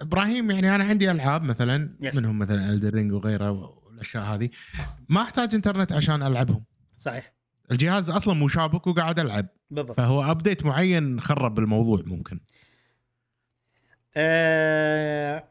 إبراهيم 0.00 0.50
يعني 0.50 0.74
أنا 0.74 0.84
عندي 0.84 1.10
ألعاب 1.10 1.42
مثلا 1.42 1.96
yes. 2.00 2.16
منهم 2.16 2.38
مثلا 2.38 2.68
إلدن 2.68 2.87
رينج 2.87 3.12
وغيره 3.12 3.50
والأشياء 3.50 4.24
هذه. 4.24 4.50
ما 5.08 5.22
أحتاج 5.22 5.54
إنترنت 5.54 5.92
عشان 5.92 6.22
ألعبهم. 6.22 6.64
صحيح. 6.98 7.34
الجهاز 7.72 8.10
أصلا 8.10 8.44
مشابك 8.44 8.86
وقاعد 8.86 9.20
ألعب. 9.20 9.46
بالضبط. 9.70 9.96
فهو 9.96 10.30
update 10.30 10.64
معين 10.64 11.20
خرب 11.20 11.58
الموضوع 11.58 12.02
ممكن. 12.06 12.40
آه 14.16 15.48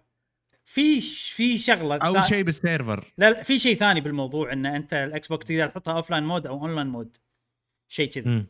في 0.66 1.02
في 1.02 1.58
شغلة 1.58 1.96
أو 1.96 2.22
شيء 2.22 2.44
بال 2.44 2.59
server. 2.59 3.14
لا 3.18 3.30
لا 3.30 3.44
في 3.44 3.60
شيء 3.60 3.78
ثاني 3.78 4.02
بالموضوع 4.02 4.54
إن 4.54 4.66
أنت 4.66 4.94
الإكس 4.94 5.28
بوكس 5.28 5.48
تقدر 5.48 5.68
تحطها 5.68 5.94
offline 5.94 6.24
mode 6.24 6.48
أو 6.48 6.62
online 6.62 6.88
mode. 6.88 7.18
شيء 7.88 8.10
كذي. 8.10 8.46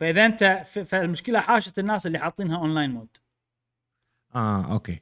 فإذا 0.00 0.26
أنت 0.26 0.64
فالمشكلة 0.86 1.40
حاشت 1.40 1.78
الناس 1.78 2.06
اللي 2.06 2.18
حاطينها 2.18 2.58
online 2.58 2.90
mode. 2.90 3.16
آه 4.34 4.72
okay. 4.72 5.00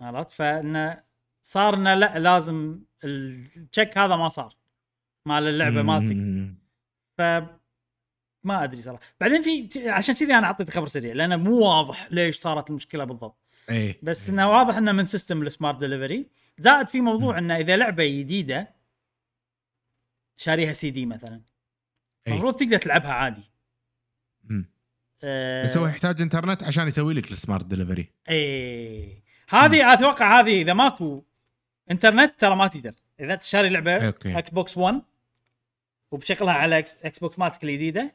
عرفت؟ 0.00 0.30
فانه 0.30 1.02
صار 1.42 1.74
انه 1.74 1.94
لا 1.94 2.18
لازم 2.18 2.80
ال 3.04 3.20
check 3.20 3.98
هذا 3.98 4.16
ما 4.16 4.28
صار 4.28 4.56
مال 5.26 5.48
اللعبة 5.48 5.82
مالتك. 5.82 6.16
ف 7.18 7.20
ما 8.44 8.64
أدري 8.64 8.82
صراحة. 8.82 9.02
بعدين 9.20 9.42
في 9.42 9.88
عشان 9.90 10.14
كذي 10.14 10.34
أنا 10.34 10.46
أعطيت 10.46 10.70
خبر 10.70 10.86
سريع 10.86 11.12
لأنه 11.12 11.36
مو 11.36 11.58
واضح 11.58 12.12
ليش 12.12 12.38
صارت 12.38 12.70
المشكلة 12.70 13.04
بالضبط. 13.04 13.38
إيه. 13.70 13.98
بس 14.02 14.28
إنه 14.30 14.50
واضح 14.50 14.76
إنه 14.76 14.92
من 14.92 15.04
system 15.04 15.42
ال 15.42 15.48
smart 15.48 15.80
delivery 15.80 16.26
زائد 16.58 16.88
في 16.88 17.00
موضوع 17.00 17.38
إنه 17.38 17.56
إذا 17.56 17.76
لعبة 17.76 18.06
جديدة 18.06 18.74
شاريها 20.36 20.72
سي 20.72 20.90
دي 20.90 21.06
مثلا. 21.06 21.42
إيه. 22.26 22.32
المفروض 22.32 22.56
تقدر 22.56 22.78
تلعبها 22.78 23.12
عادي. 23.12 23.50
أه. 25.22 25.64
بس 25.64 25.76
هو 25.76 25.86
يحتاج 25.86 26.22
انترنت 26.22 26.62
عشان 26.62 26.86
يسوي 26.86 27.14
لك 27.14 27.30
ال 27.30 27.36
smart 27.36 27.66
delivery 27.66 28.12
إيه. 28.28 29.27
هذه 29.48 29.92
أتوقع 29.92 30.40
هذه 30.40 30.62
إذا 30.62 30.72
ماكو 30.72 31.22
إنترنت 31.90 32.40
ترى 32.40 32.56
ما 32.56 32.66
تقدر. 32.66 32.94
إذا 33.20 33.34
انت 33.34 33.42
شاري 33.42 33.68
لعبة 33.68 34.06
okay. 34.06 34.38
إكس 34.38 34.50
بوكس 34.50 34.76
1 34.78 35.02
وبشغلها 36.10 36.54
على 36.54 36.78
إكس 36.78 37.18
بوكس 37.18 37.38
مالتك 37.38 37.64
الجديدة 37.64 38.14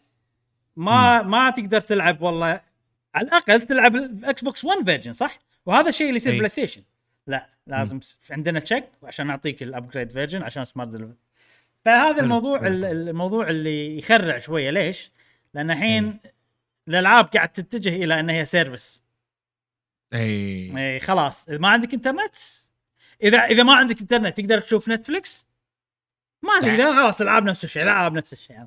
ما 0.76 1.22
ما 1.22 1.50
تقدر 1.50 1.80
تلعب 1.82 2.22
والله. 2.22 2.62
على 3.16 3.28
الأقل 3.28 3.62
تلعب 3.62 3.96
الاكس 3.96 4.42
بوكس 4.44 4.66
one 4.66 4.86
version 4.86 5.14
صح؟ 5.14 5.40
وهذا 5.66 5.90
الشيء 5.90 6.08
اللي 6.08 6.18
يصير. 6.18 6.34
بلاي 6.38 6.50
ستيشن 6.50 6.82
لا 7.28 7.50
لازم 7.68 8.02
س- 8.02 8.18
عندنا 8.32 8.60
check 8.60 8.84
عشان 9.04 9.28
نعطيك 9.28 9.64
ال 9.64 9.70
upgrade 9.70 10.12
version 10.12 10.44
عشان 10.44 10.66
smart 10.66 10.90
delivery 10.90 11.16
فهذا 11.86 12.22
الموضوع 12.22 12.60
حلو. 12.60 12.68
ال- 12.68 12.86
الموضوع 13.10 13.50
اللي 13.50 13.98
يخرع 13.98 14.38
شوية. 14.38 14.70
ليش؟ 14.70 15.12
لأن 15.54 15.72
الحين 15.72 16.20
الألعاب 16.88 17.26
قاعد 17.26 17.50
تتجه 17.50 18.04
إلى 18.04 18.20
انها 18.20 18.36
هي 18.36 18.46
service 18.46 19.03
إي 20.14 20.78
إي 20.78 21.00
خلاص 21.00 21.50
ما 21.50 21.68
عندك 21.68 21.94
إنترنت 21.94 22.36
إذا 23.24 23.38
إذا 23.46 23.64
ما 23.64 23.76
عندك 23.76 24.02
إنترنت 24.02 24.38
تقدر 24.38 24.60
تشوف 24.60 24.90
نتفلكس 24.90 25.48
ما 26.42 26.68
لا. 26.68 26.78
تقدر 26.78 26.96
خلاص 26.96 27.22
العاب 27.22 27.44
نفس 27.44 27.64
الشيء 27.64 27.84
ألعاب 27.84 28.14
نفس 28.14 28.34
الشيء 28.34 28.58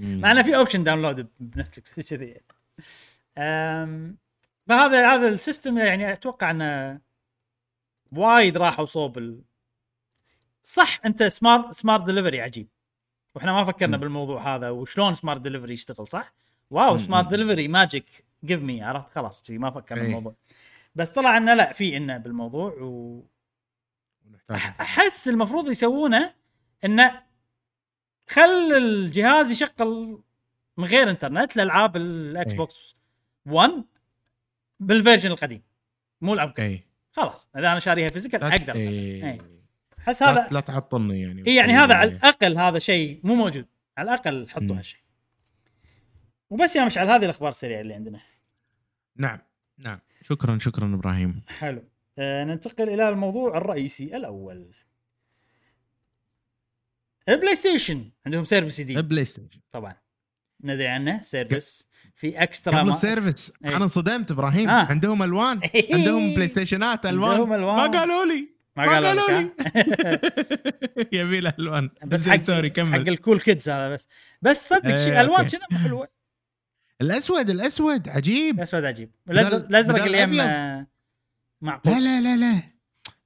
مع 0.00 0.32
انه 0.32 0.42
في 0.42 0.56
option 0.56 0.84
download 0.84 1.28
بنتفلكس 1.40 2.00
كذي 2.10 2.40
فهذا 4.66 5.14
هذا 5.14 5.28
ال 5.28 5.35
system 5.35 5.78
يعني 5.78 6.12
أتوقع 6.12 6.50
إنه 6.50 7.00
وايد 8.12 8.56
راحوا 8.56 8.84
صوب 8.84 9.18
ال... 9.18 9.42
صح 10.62 11.00
أنت 11.04 11.22
smart 11.22 11.74
smart 11.74 12.04
delivery 12.04 12.40
عجيب 12.40 12.68
وإحنا 13.34 13.52
ما 13.52 13.64
فكرنا 13.64 13.96
مم. 13.96 14.00
بالموضوع 14.00 14.56
هذا 14.56 14.70
وشلون 14.70 15.14
smart 15.14 15.40
delivery 15.40 15.72
يشتغل 15.72 16.06
صح؟ 16.06 16.32
wow. 16.70 16.98
smart 16.98 17.28
delivery 17.28 17.68
magic 17.68 18.24
give 18.44 18.60
me 18.60 18.82
عرفت 18.82 19.10
خلاص 19.14 19.50
ما 19.50 19.70
فكرنا. 19.70 20.02
بالموضوع 20.02 20.34
بس 20.94 21.10
طلع 21.10 21.36
إنه 21.36 21.54
لا 21.54 21.72
في 21.72 21.96
إنه 21.96 22.16
بالموضوع 22.16 22.72
و 22.72 23.22
أحس 24.80 25.28
المفروض 25.28 25.70
يسوونه 25.70 26.34
إنه 26.84 27.22
خل 28.28 28.72
الجهاز 28.76 29.50
يشغل 29.50 30.22
من 30.76 30.84
غير 30.84 31.10
إنترنت 31.10 31.56
الالعاب 31.56 31.96
الإكس 31.96 32.50
إيه. 32.50 32.58
بوكس 32.58 32.96
1 33.46 33.84
بال 34.80 34.91
version 34.91 35.30
القديم 35.30 35.62
مو 36.20 36.34
ال 36.34 36.38
upgrade. 36.38 36.70
اي 36.70 36.82
خلاص 37.12 37.48
إذا 37.56 37.72
أنا 37.72 37.80
شاريها 37.80 38.08
physical 38.08 38.42
أقدر 38.42 38.74
إي. 38.74 39.30
إي. 39.30 39.40
أحس 39.98 40.22
هذا 40.22 40.48
لا 40.50 40.60
تعطلني 40.60 41.20
يعني. 41.20 41.46
اي 41.46 41.54
يعني 41.54 41.72
هذا 41.72 41.94
على 41.94 42.10
الأقل 42.10 42.58
هذا 42.58 42.78
شيء 42.78 43.20
مو 43.24 43.34
موجود. 43.34 43.66
على 43.98 44.10
الأقل 44.10 44.48
حطوا. 44.48 44.78
هالشيء. 44.78 45.00
وبس 46.50 46.76
يا 46.76 46.84
مشعل 46.84 47.08
هذه 47.08 47.24
الأخبار 47.24 47.48
السريعة 47.48 47.80
اللي 47.80 47.94
عندنا. 47.94 48.20
نعم 49.16 49.38
نعم. 49.78 50.00
شكرا 50.22 50.58
شكرا 50.58 50.94
إبراهيم. 50.94 51.42
حلو. 51.48 51.82
آه 52.18 52.44
ننتقل 52.44 52.88
إلى 52.88 53.08
الموضوع 53.08 53.56
الرئيسي 53.58 54.16
الأول. 54.16 54.66
البلاي 57.28 57.54
ستيشن 57.54 58.10
عندهم 58.26 58.44
service 58.44 58.80
جديد. 58.80 58.98
بلاي 59.08 59.24
ستيشن 59.24 59.60
طبعا. 59.70 59.94
ندري 60.64 60.86
عنه. 60.88 61.22
service 61.22 61.88
في 62.14 62.42
extra 62.42 62.78
قبل 62.78 62.84
ما- 62.88 62.90
ال 62.94 63.01
service 63.01 63.52
إي. 63.64 63.76
أنا 63.76 63.86
صدمت 63.86 64.30
إبراهيم. 64.30 64.68
آه. 64.68 64.84
عندهم 64.86 65.22
ألوان. 65.22 65.60
عندهم 65.94 66.34
بلاي 66.34 66.48
ستيشنات 66.48 67.06
ألوان. 67.06 67.30
عندهم 67.30 67.52
ألوان. 67.52 67.76
ما 67.90 67.98
قالوا 67.98 68.24
لي. 68.24 68.48
ما 68.76 68.86
ما 68.86 68.92
قالوا 69.08 69.30
لي. 69.40 69.50
يبي 71.20 71.40
له 71.40 71.52
ألوان. 71.58 71.90
ها؟ 72.02 72.06
بس 72.06 72.28
حق 72.28 72.36
sorry 72.42 72.68
حق 72.70 72.74
كمل 72.76 73.08
ال 73.08 73.14
cool 73.14 73.40
kids 73.40 73.68
هذا 73.68 73.88
بس. 73.94 74.08
بس 74.42 74.68
صدق 74.68 74.86
إيه، 74.86 74.94
شيء 74.94 75.20
ألوان 75.20 75.46
مو 75.70 75.78
حلوة. 75.78 76.08
الأسود 77.00 77.50
الأسود 77.50 78.08
عجيب. 78.08 78.54
الأسود 78.58 78.84
عجيب. 78.84 79.10
الأزرق 79.30 80.04
اليم 80.04 80.30
معقول. 81.60 81.92
لا 81.92 82.00
لا 82.00 82.20
لا 82.20 82.36
لا. 82.36 82.62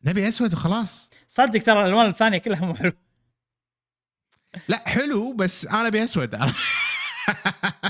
نبي 0.05 0.29
أسود 0.29 0.53
وخلاص. 0.53 1.11
صدق 1.29 1.63
ترى 1.63 1.83
الألوان 1.83 2.07
الثانية 2.07 2.39
كلها 2.39 2.67
مو 2.67 2.75
حلوة. 2.75 2.97
لا 4.69 4.89
حلو 4.89 5.33
بس 5.33 5.67
أنا 5.67 5.87
أبي 5.87 6.05
أسود. 6.05 6.37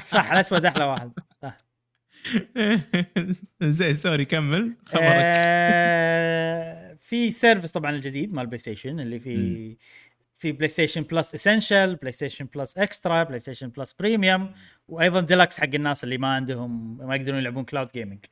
صح 0.06 0.32
الأسود 0.32 0.64
أحلى 0.64 0.84
واحد. 0.84 1.12
صح. 1.42 1.64
زين 3.62 3.94
sorry 3.94 4.24
كمل. 4.24 4.76
خبرك. 4.86 5.02
آه 5.04 6.94
في 7.00 7.30
service 7.30 7.72
طبعا 7.72 7.90
الجديد 7.90 8.34
مال 8.34 8.46
بلاي 8.46 8.58
ستيشن 8.58 9.00
اللي 9.00 9.20
في 9.20 9.76
في 10.34 10.52
بلاي 10.52 10.68
ستيشن 10.68 11.02
Plus 11.02 11.34
Essential 11.34 11.96
بلاي 11.96 12.12
ستيشن 12.12 12.48
Plus 12.54 12.78
Extra 12.78 13.22
بلاي 13.22 13.38
ستيشن 13.38 13.68
Plus 13.68 13.92
Premium 13.92 14.52
وأيضا 14.88 15.20
ديلكس 15.20 15.60
حق 15.60 15.74
الناس 15.74 16.04
اللي 16.04 16.18
ما 16.18 16.34
عندهم 16.34 16.96
ما 17.06 17.16
يقدرون 17.16 17.38
يلعبون 17.38 17.64
cloud 17.64 17.88
gaming 17.94 18.24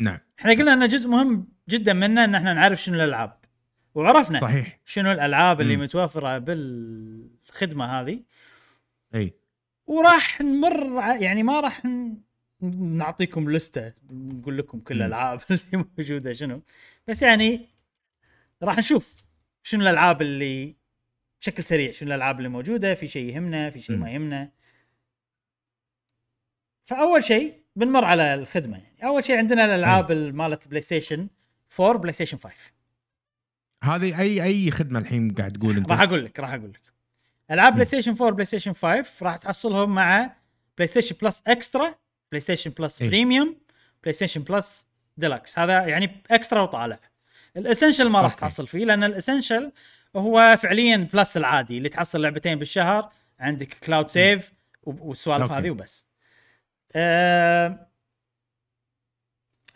نعم. 0.00 0.18
إحنا 0.40 0.52
قلنا 0.52 0.72
ان 0.72 0.88
جزء 0.88 1.08
مهم 1.08 1.48
جدا 1.68 1.92
منه 1.92 2.24
إن 2.24 2.34
إحنا 2.34 2.52
نعرف 2.52 2.82
شنو 2.82 2.94
الألعاب. 2.94 3.38
وعرفنا 3.94 4.40
صحيح. 4.40 4.80
شنو 4.84 5.12
الألعاب 5.12 5.60
اللي 5.60 5.76
مم. 5.76 5.82
متوفرة 5.82 6.38
بالخدمة 6.38 8.00
هذه. 8.00 8.22
أي. 9.14 9.34
وراح 9.86 10.40
نمر 10.40 11.02
يعني 11.20 11.42
ما 11.42 11.60
راح 11.60 11.82
نعطيكم 12.80 13.50
لستة 13.50 13.92
نقول 14.10 14.58
لكم 14.58 14.80
كل. 14.80 14.94
الألعاب 14.94 15.40
اللي 15.50 15.84
موجودة 15.98 16.32
شنو. 16.32 16.62
بس 17.08 17.22
يعني 17.22 17.68
راح 18.62 18.78
نشوف 18.78 19.16
شنو 19.62 19.82
الألعاب 19.82 20.22
اللي 20.22 20.76
بشكل 21.42 21.64
سريع 21.64 21.90
شنو 21.90 22.08
الألعاب 22.08 22.38
اللي 22.38 22.48
موجودة 22.48 22.94
في 22.94 23.08
شيء 23.08 23.34
يهمنا 23.34 23.70
في 23.70 23.80
شيء. 23.80 23.96
ما 23.96 24.10
يهمنا. 24.10 24.50
فأول 26.84 27.24
شيء 27.24 27.62
بنمر 27.76 28.04
على 28.04 28.34
الخدمة 28.34 28.78
يعني. 28.78 29.04
أول 29.04 29.24
شيء 29.24 29.36
عندنا 29.38 29.64
الألعاب 29.64 30.12
مالت 30.12 30.68
بلاي 30.68 30.80
ستيشن 30.80 31.28
4 31.80 31.98
بلاي 31.98 32.12
ستيشن 32.12 32.36
5 32.36 32.54
هذه 33.84 34.20
أي 34.20 34.42
أي 34.42 34.70
خدمة 34.70 34.98
الحين 34.98 35.34
قاعد 35.34 35.52
تقول 35.52 35.76
أنت؟ 35.76 35.90
راح 35.90 36.00
أقول 36.00 36.24
لك 36.24 36.40
راح 36.40 36.52
أقول 36.52 36.70
لك. 36.70 36.80
ألعاب 37.50 37.72
بلاي 37.72 37.84
ستيشن 37.84 38.10
4 38.12 38.30
بلاي 38.30 38.44
ستيشن 38.44 38.72
5 38.72 39.04
راح 39.22 39.36
تحصلهم 39.36 39.94
مع 39.94 40.36
بلاي 40.76 40.86
ستيشن 40.86 41.16
Plus 41.22 41.42
Extra 41.46 41.94
بلاي 42.30 42.40
ستيشن 42.40 42.70
Plus 42.70 43.02
إيه. 43.02 43.08
Premium 43.08 43.56
بلاي 44.02 44.12
ستيشن 44.12 44.42
Plus 44.42 44.86
Deluxe 45.16 45.58
هذا 45.58 45.86
يعني 45.86 46.22
Extra 46.30 46.60
وطالع. 46.60 46.98
ال 47.56 47.61
Essential 47.61 48.08
ما 48.08 48.20
راح. 48.20 48.34
تحصل 48.34 48.66
فيه 48.66 48.84
لأن 48.84 49.04
ال 49.04 49.11
Essential 49.11 49.72
هو 50.16 50.56
فعليا 50.62 51.08
Plus 51.12 51.36
العادي 51.36 51.78
اللي 51.78 51.88
تحصل 51.88 52.22
لعبتين 52.22 52.58
بالشهر 52.58 53.12
عندك 53.40 53.74
cloud 53.74 54.08
save 54.08 54.52
والسوالف. 54.82 55.52
هذه 55.52 55.70
وبس 55.70 56.06
آه... 56.96 57.88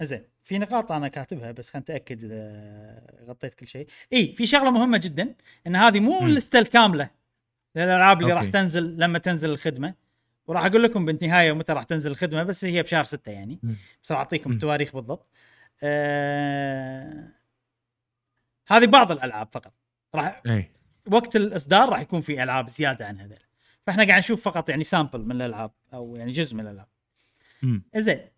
زين 0.03 0.25
في 0.45 0.59
نقاط 0.59 0.93
أنا 0.93 1.09
كاتبها 1.09 1.53
بس 1.53 1.71
خلينا 1.71 1.83
نتاكد 1.83 2.25
اذا 2.25 3.25
غطيت 3.29 3.55
كل 3.55 3.67
شيء 3.67 3.87
إي 4.13 4.35
في 4.37 4.47
شغلة 4.47 4.71
مهمة 4.71 4.99
جدا 4.99 5.35
إن 5.67 5.77
هذه 5.77 6.01
مو. 6.01 6.27
اللسته 6.27 6.59
الكامله 6.59 7.11
للألعاب 7.77 8.23
اللي 8.23 8.33
راح. 8.33 8.45
تنزل 8.45 8.99
لما 8.99 9.19
تنزل 9.19 9.51
الخدمة 9.51 9.95
وراح 10.47 10.65
أقول 10.65 10.83
لكم 10.83 11.05
بالنهاية 11.05 11.53
متى 11.53 11.73
راح 11.73 11.83
تنزل 11.83 12.11
الخدمة 12.11 12.43
بس 12.43 12.65
هي 12.65 12.83
بشهر 12.83 13.05
ستة 13.05 13.33
يعني. 13.33 13.59
بس 14.03 14.13
راح 14.13 14.19
أعطيكم. 14.19 14.53
التواريخ 14.53 14.93
بالضبط 14.93 15.29
آه... 15.83 17.29
هذه 18.69 18.87
بعض 18.87 19.13
الألعاب 19.13 19.49
فقط 19.53 19.73
راح 20.17 20.43
اي 20.47 20.71
وقت 21.13 21.37
الإصدار 21.37 21.89
راح 21.89 22.01
يكون 22.01 22.21
في 22.21 22.43
ألعاب 22.43 22.69
زيادة 22.69 23.07
عن 23.07 23.21
هذول 23.21 23.39
فإحنا 23.87 24.05
قاعد 24.05 24.19
نشوف 24.19 24.45
فقط 24.45 24.69
يعني 24.69 24.85
سامبل 24.85 25.21
من 25.21 25.37
الألعاب 25.37 25.71
أو 25.93 26.17
يعني 26.17 26.33
جزء 26.33 26.55
من 26.55 26.67
الألعاب. 26.67 26.89
زين 27.97 28.29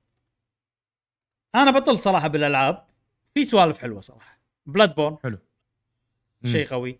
أنا 1.54 1.70
بطل 1.70 1.98
صراحة 1.98 2.28
بالألعاب. 2.28 2.84
في 3.34 3.44
سوالف 3.44 3.78
حلوة 3.78 4.00
صراحة. 4.00 4.40
Bloodborne 4.66 5.16
حلو. 5.22 5.38
شيء 6.44 6.68
قوي. 6.68 6.98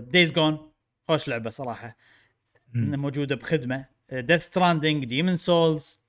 Days 0.00 0.32
Gone 0.32 0.72
خوش 1.08 1.28
لعبة 1.28 1.50
صراحة. 1.50 1.96
مم. 2.72 3.00
موجودة 3.00 3.36
بخدمة. 3.36 3.84
Death 4.12 4.42
Stranding 4.42 5.04
Demon's 5.04 5.36
Souls 5.36 6.00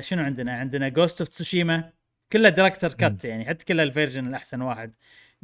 شنو 0.00 0.22
عندنا؟ 0.22 0.58
عندنا 0.58 0.88
Ghost 0.88 1.20
of 1.20 1.28
Tsushima 1.28 1.92
كلها 2.32 2.50
director's 2.50 2.92
cut 2.92 3.24
يعني 3.24 3.44
حتى 3.44 3.64
كلها 3.64 3.84
ال 3.84 3.89
version 3.89 4.26
الأحسن 4.26 4.62
واحد. 4.62 4.96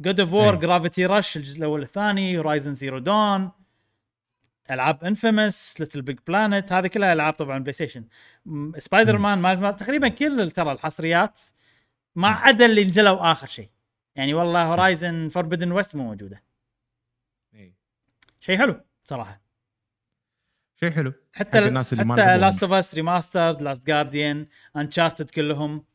God 0.03 0.19
of 0.19 0.33
War. 0.33 0.55
Gravity 0.55 1.05
Rush 1.05 1.37
الجزء 1.37 1.57
الأول 1.57 1.79
والثاني 1.79 2.37
Horizon 2.37 2.73
Zero 2.73 2.99
Dawn 2.99 3.51
ألعاب 4.71 5.03
Infamous 5.03 5.79
LittleBigPlanet 5.79 6.73
هذه 6.73 6.87
كلها 6.87 7.13
ألعاب 7.13 7.33
طبعا 7.33 7.59
بلاي 7.59 7.73
ستيشن. 7.73 8.05
سبايدر 8.77 9.17
مان 9.17 9.39
ما 9.39 9.71
تقريبا 9.71 10.07
كل 10.07 10.51
ترى 10.51 10.71
الحصريات 10.71 11.41
ما 12.15 12.27
عدا 12.27 12.65
اللي 12.65 12.83
نزلوا 12.83 13.31
آخر 13.31 13.47
شيء. 13.47 13.69
يعني 14.15 14.33
والله 14.33 14.63
Horizon 14.63 15.27
Forbidden 15.27 15.71
West 15.71 15.95
مو 15.95 16.03
موجودة. 16.03 16.43
إي. 17.53 17.75
شيء 18.39 18.57
حلو 18.57 18.81
صراحة. 19.05 19.41
شيء 20.79 20.89
حلو. 20.89 21.13
حتى 21.33 21.59
الناس 21.59 21.93
اللي 21.93 22.13
حتى. 22.13 22.37
Last 22.37 22.63
of 22.63 22.73
Us 22.73 22.95
Remastered 22.95 23.61
Last 23.61 23.87
Guardian 23.87 24.47
Uncharted 24.75 25.29
كلهم. 25.29 25.85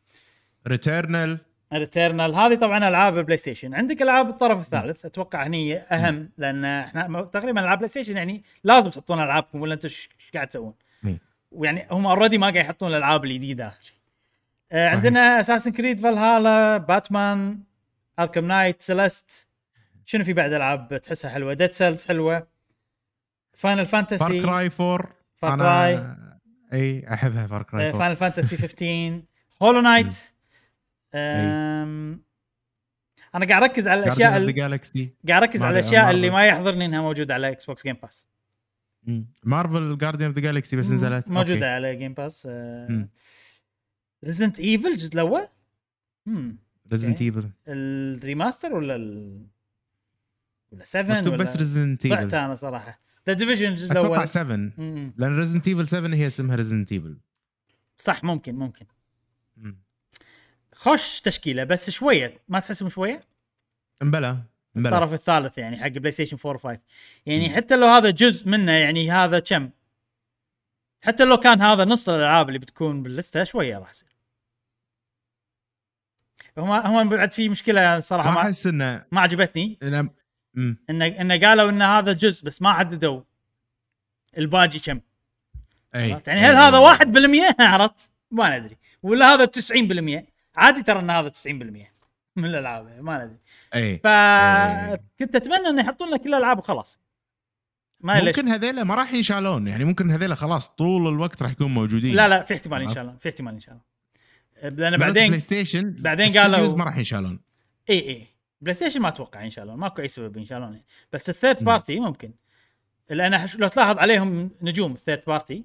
Returnal 0.66 1.38
Returnal 1.72 2.34
هذه 2.34 2.54
طبعا 2.54 2.88
ألعاب 2.88 3.18
البلاي 3.18 3.38
ستيشن 3.38 3.74
عندك 3.74 4.02
ألعاب 4.02 4.28
الطرف 4.28 4.60
الثالث 4.60 5.04
أتوقع 5.04 5.46
هني 5.46 5.78
أهم 5.78 6.30
لأن 6.38 6.64
إحنا 6.64 7.22
تقريبا 7.32 7.60
ألعاب 7.60 7.78
بلاي 7.78 7.88
ستيشن 7.88 8.16
يعني 8.16 8.42
لازم 8.64 8.90
تحطون 8.90 9.22
ألعابكم 9.22 9.60
ولا 9.60 9.74
أنتم 9.74 9.88
إيش 9.88 10.08
قاعد 10.34 10.46
تسوون. 10.46 10.74
ويعني 11.52 11.86
هم 11.90 12.06
already 12.06 12.38
ما 12.38 12.46
قاعد 12.46 12.64
يحطون 12.64 12.88
الألعاب 12.88 13.24
الجديده 13.24 13.68
اخر 13.68 13.82
شيء 13.82 13.96
آه 14.72 14.88
عندنا 14.88 15.40
Assassin's 15.40 15.72
Creed 15.72 16.00
Valhalla 16.00 16.76
Batman 16.76 17.58
Arkham 18.18 18.44
Knight 18.44 18.82
Celeste 18.82 19.48
شنو 20.04 20.24
في 20.24 20.32
بعد 20.32 20.52
ألعاب 20.52 21.00
تحسها 21.02 21.30
حلوة؟ 21.30 21.54
Dead 21.54 21.72
Cells 21.72 22.06
حلوة. 22.06 22.46
Final 23.54 23.86
Far 23.86 24.04
Fantasy 24.04 24.42
Cry 24.42 24.70
4 24.80 25.08
Far 25.34 25.54
أنا 25.54 26.40
إي 26.72 27.12
أحبها 27.12 27.46
Far 27.46 27.62
Cry 27.62 27.86
4 27.86 27.98
Final 27.98 28.16
Fantasy 28.16 28.56
15 28.56 29.22
Hollow 29.62 29.80
Knight 29.80 30.34
أم... 31.14 32.22
أنا 33.34 33.46
قاعد 33.46 33.62
أركز 33.62 33.88
على 33.88 34.00
الأشياء 34.00 34.36
اللي 34.36 34.52
قاعد 35.28 35.42
أركز 35.42 35.62
على 35.62 35.78
الأشياء 35.78 36.10
اللي. 36.10 36.30
ما 36.30 36.46
يحضرني 36.46 36.84
إنها 36.84 37.00
موجودة 37.00 37.34
على 37.34 37.50
Xbox 37.50 37.82
Game 37.82 37.96
Pass 38.02 38.28
Marvel 39.44 39.98
Guardian 39.98 40.28
of 40.28 40.36
the 40.36 40.42
Galaxy 40.42 40.76
بس 40.76 40.90
نزلت. 40.90 41.30
موجودة 41.30 41.54
okay. 41.54 41.66
على 41.66 41.96
Game 41.96 42.14
Pass 42.14 42.46
مم. 42.46 43.08
Resident 44.24 44.60
Evil 44.60 44.86
الجزء 44.86 45.14
الأول؟ 45.14 45.48
Resident. 46.92 47.22
Evil 47.22 47.50
ال 47.68 47.80
remaster 47.80 48.74
ولا 48.74 48.96
ال... 48.96 49.46
ولا 50.72 50.84
7 50.84 51.18
مكتوب 51.18 51.32
ولا 51.32 51.42
بس 51.42 51.56
Resident 51.56 52.06
ضعت 52.06 52.24
Evil 52.24 52.36
أنا 52.36 52.54
صراحة. 52.54 53.00
The 53.26 53.32
Division 53.32 53.68
الجزء 53.68 53.92
أتوقع 53.92 54.06
الأول 54.06 54.28
7 54.28 54.56
مم. 54.56 55.14
لأن 55.16 55.36
Resident 55.36 55.68
Evil 55.68 55.88
7 55.88 56.14
هي 56.14 56.26
اسمها 56.26 56.56
Resident 56.56 56.92
Evil 56.92 57.18
صح 57.96 58.24
ممكن 58.24 58.54
ممكن. 58.54 58.86
خوش 60.78 61.20
تشكيلة 61.20 61.64
بس 61.64 61.90
شوية. 61.90 62.42
ما 62.48 62.60
تحسهم 62.60 62.88
شوية؟ 62.88 63.20
امبلا 64.02 64.42
امبلا 64.76 64.96
الطرف 64.96 65.12
الثالث 65.12 65.58
يعني 65.58 65.76
حق 65.76 65.88
PlayStation 65.88 66.36
4 66.46 66.74
و5 66.74 66.78
يعني 67.26 67.50
حتى 67.50 67.76
لو 67.76 67.86
هذا 67.86 68.10
جزء 68.10 68.48
منه 68.48 68.72
يعني 68.72 69.10
هذا 69.10 69.38
كم؟ 69.38 69.70
حتى 71.04 71.24
لو 71.24 71.36
كان 71.36 71.60
هذا 71.60 71.84
نص 71.84 72.08
الألعاب 72.08 72.48
اللي 72.48 72.58
بتكون 72.58 73.02
باللستة 73.02 73.44
شوية 73.44 73.78
راح 73.78 73.90
يصير. 73.90 74.08
هم 76.58 76.70
هم 76.70 77.08
بعد 77.08 77.30
في 77.30 77.48
مشكلة 77.48 78.00
صراحة 78.00 78.30
ما 78.30 78.40
أحس 78.40 78.66
إنه 78.66 79.04
ما 79.12 79.20
عجبتني. 79.20 79.78
إنه 79.82 80.10
انه 81.06 81.40
قالوا 81.40 81.70
إن 81.70 81.82
هذا 81.82 82.12
جزء 82.12 82.44
بس 82.44 82.62
ما 82.62 82.72
حددوا 82.72 83.22
الباقي 84.38 84.78
كم. 84.78 85.00
إي؟ 85.94 86.08
يعني 86.26 86.40
هل 86.40 86.54
هذا 86.54 86.94
1% 87.54 87.60
عرفت؟ 87.60 88.10
ما 88.30 88.58
ندري. 88.58 88.76
ولا 89.02 89.34
هذا 89.34 89.46
90% 89.46 90.37
عادي 90.58 90.82
ترى 90.82 90.98
إن 91.00 91.10
هذا 91.10 91.28
90% 91.28 91.46
من 92.36 92.44
الألعاب 92.44 93.00
ما 93.00 93.24
ندري. 93.24 93.38
إي. 93.74 93.96
فكنت 93.98 95.34
أتمنى 95.34 95.68
إنه 95.68 95.80
يحطون 95.80 96.10
لك 96.10 96.20
كل 96.20 96.28
الألعاب 96.28 96.58
وخلاص. 96.58 97.00
ما 98.00 98.24
ممكن 98.24 98.48
هذيلا 98.48 98.84
ما 98.84 98.94
راح 98.94 99.12
ينشالون 99.12 99.66
يعني 99.66 99.84
ممكن 99.84 100.10
هذيلا 100.10 100.34
خلاص 100.34 100.68
طول 100.68 101.08
الوقت 101.08 101.42
راح 101.42 101.50
يكونوا 101.50 101.70
موجودين. 101.72 102.14
لا 102.16 102.28
لا 102.28 102.42
في 102.42 102.54
احتمال 102.54 102.82
ان؟ 102.82 102.88
شاء 102.88 103.02
الله 103.04 103.16
في 103.16 103.28
احتمال 103.28 103.54
ان 103.54 103.60
شاء 103.60 103.74
الله 103.74 103.84
لأن 104.62 104.96
Play 104.96 104.98
بعدين 104.98 105.40
Station 105.40 105.90
بعدين 105.92 106.28
قالوا- 106.32 106.76
ما 106.76 106.84
راح 106.84 106.96
ينشالون. 106.96 107.40
إي 107.90 108.08
إي. 108.08 108.26
PlayStation 108.60 109.00
ما 109.00 109.08
أتوقع 109.08 109.44
ان 109.44 109.50
شاء 109.50 109.64
الله 109.64 109.76
ماكو 109.76 110.02
أي 110.02 110.08
سبب 110.08 110.36
ان 110.36 110.44
شاء 110.44 110.58
الله 110.58 110.80
بس 111.12 111.30
ال 111.30 111.35
third. 111.35 111.64
party 111.64 112.00
ممكن. 112.00 112.32
لأن 113.10 113.46
لو 113.58 113.68
تلاحظ 113.68 113.98
عليهم 113.98 114.50
نجوم 114.62 114.92
ال 114.92 114.97
third 114.97 115.22
party 115.26 115.64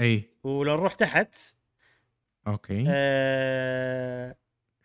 إي. 0.00 0.30
ولو 0.44 0.76
نروح 0.76 0.94
تحت 0.94 1.36
okay. 2.48 2.84
آه 2.88 4.36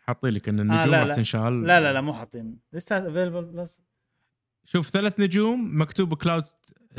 حاطين 0.07 0.33
لك 0.33 0.49
إن 0.49 0.59
آه، 0.59 0.61
النجوم 0.61 0.91
لا، 0.91 0.99
راح 0.99 1.07
لا. 1.07 1.15
تنشال. 1.15 1.63
لا 1.63 1.81
لا 1.81 1.93
لا 1.93 2.01
مو 2.01 2.13
حاطين. 2.13 2.57
Has 2.75 2.79
available 2.79 3.55
plus 3.55 3.79
شوف 4.65 4.89
ثلاث 4.89 5.19
نجوم 5.19 5.81
مكتوب 5.81 6.13
cloud 6.13 6.43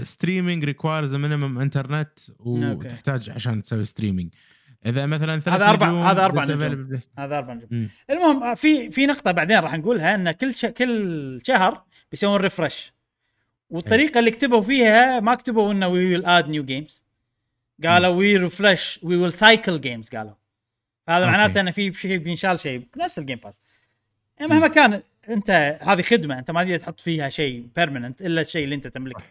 streaming 0.03 0.65
requires 0.65 1.15
minimum 1.15 1.59
internet. 1.59 2.19
وتحتاج 2.39 3.31
عشان 3.31 3.63
تسوي 3.63 3.85
streaming 3.85 4.35
إذا 4.87 5.07
مثلا 5.07 5.41
ثلاث 5.41 5.61
هذا 5.61 5.73
نجوم 5.73 6.03
هذا 6.03 6.29
this 6.29 6.51
نجوم. 6.51 6.99
هذا 7.19 7.39
أربع 7.39 7.55
نجوم. 7.55 7.91
المهم 8.11 8.43
آه، 8.43 8.55
في 8.55 8.91
في 8.91 9.07
نقطة 9.07 9.31
بعدين 9.31 9.59
راح 9.59 9.75
نقولها 9.75 10.15
إن 10.15 10.31
كل 10.31 10.55
ش... 10.55 10.67
كل 10.67 11.41
شهر 11.45 11.85
بيسوون 12.11 12.41
refresh 12.41 12.93
والطريقة 13.71 14.19
اللي 14.19 14.31
كتبوا 14.31 14.63
فيها 14.63 15.21
ما 15.21 15.35
كتبوا 15.35 15.73
إنه 15.73 15.89
we 15.89 16.05
will 16.05 16.27
add 16.27 16.49
new 16.49 16.65
games 16.65 17.05
قالوا 17.85 18.09
we 18.09 18.37
refresh 18.37 19.01
we 19.03 19.17
will 19.17 19.33
cycle 19.33 19.81
games 19.81 20.09
قالوا. 20.09 20.33
هذا 21.09 21.25
okay. 21.25 21.31
معناته 21.31 21.61
إنه 21.61 21.71
في 21.71 21.93
شيء 21.93 22.17
بينشال 22.19 22.61
شيء 22.61 22.87
نفس 22.97 23.19
ال 23.19 23.23
Game 23.23 23.39
Pass 23.39 23.61
مهما 24.41 24.69
كان 24.69 25.03
أنت 25.29 25.79
هذه 25.83 26.03
خدمة 26.03 26.39
أنت 26.39 26.51
ما 26.51 26.65
تقدر 26.65 26.79
تحط 26.79 27.01
فيها 27.01 27.29
شيء 27.29 27.69
permanent 27.77 28.23
إلا 28.23 28.41
الشيء 28.41 28.65
اللي 28.65 28.75
أنت 28.75 28.87
تملكه. 28.87 29.23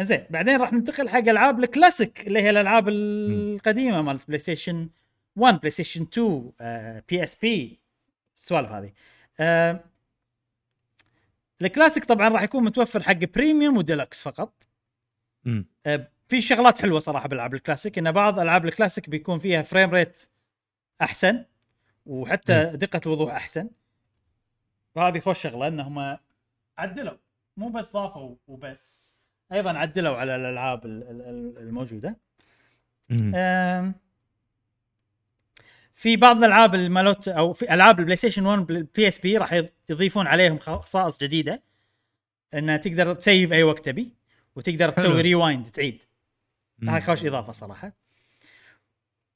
زين 0.00 0.24
بعدين 0.30 0.56
راح 0.56 0.72
ننتقل 0.72 1.08
حق 1.08 1.18
ألعاب 1.28 1.64
الكلاسيك 1.64 2.26
اللي 2.26 2.42
هي 2.42 2.50
الألعاب 2.50 2.88
القديمة 2.88 4.02
مال 4.02 4.20
بلاي 4.28 4.38
ستيشن 4.38 4.88
1 5.36 5.58
بلاي 5.58 5.70
ستيشن 5.70 6.02
2 6.02 6.52
بي 7.08 7.24
اس 7.24 7.34
بي 7.34 7.78
السوالف 8.36 8.70
هذه. 8.72 8.92
آه، 9.40 9.80
الكلاسيك 11.62 12.04
طبعا 12.04 12.28
راح 12.28 12.42
يكون 12.42 12.64
متوفر 12.64 13.02
حق 13.02 13.12
Premium 13.34 13.76
و 13.76 13.83
Deluxe 13.83 14.22
فقط. 14.22 14.52
آه، 15.86 16.08
في 16.30 16.40
شغلات 16.40 16.82
حلوة 16.82 16.98
صراحة 16.98 17.28
بالألعاب 17.28 17.54
الكلاسيك 17.54 17.98
إن 17.98 18.12
بعض 18.12 18.38
ألعاب 18.40 18.66
الكلاسيك 18.66 19.10
بيكون 19.10 19.38
فيها 19.38 19.62
frame 19.62 19.90
rate 19.90 20.26
أحسن 21.02 21.44
وحتى 22.06 22.64
دقة 22.74 23.00
الوضوح 23.06 23.34
أحسن. 23.34 23.70
فهذه 24.94 25.18
خوش 25.20 25.42
شغلة 25.42 25.68
انهم 25.68 26.16
عدلوا 26.78 27.16
مو 27.56 27.68
بس 27.68 27.92
ضافوا 27.92 28.36
وبس 28.48 29.02
أيضا 29.52 29.78
عدلوا 29.78 30.16
على 30.16 30.36
الألعاب 30.36 30.86
ال- 30.86 31.02
ال- 31.02 31.22
ال- 31.22 31.58
الموجودة. 31.58 32.16
في 35.94 36.16
بعض 36.16 36.36
الألعاب 36.36 36.74
المالوت 36.74 37.28
أو 37.28 37.52
في 37.52 37.74
ألعاب 37.74 37.98
ال 38.00 38.16
PlayStation 38.16 38.46
1 38.46 38.66
بال 38.66 39.08
PSP 39.08 39.36
راح 39.36 39.62
يضيفون 39.90 40.26
عليهم 40.26 40.58
خصائص 40.58 41.18
جديدة. 41.18 41.62
إن 42.54 42.80
تقدر 42.80 43.14
تسيف 43.14 43.52
أي 43.52 43.62
وقت 43.62 43.84
تبي 43.84 44.12
وتقدر 44.56 44.90
تسوي. 44.90 45.20
rewind 45.20 45.66
تعيد. 45.70 46.02
هاي 46.82 47.00
خوش 47.00 47.24
إضافة 47.24 47.52
صراحة. 47.52 47.92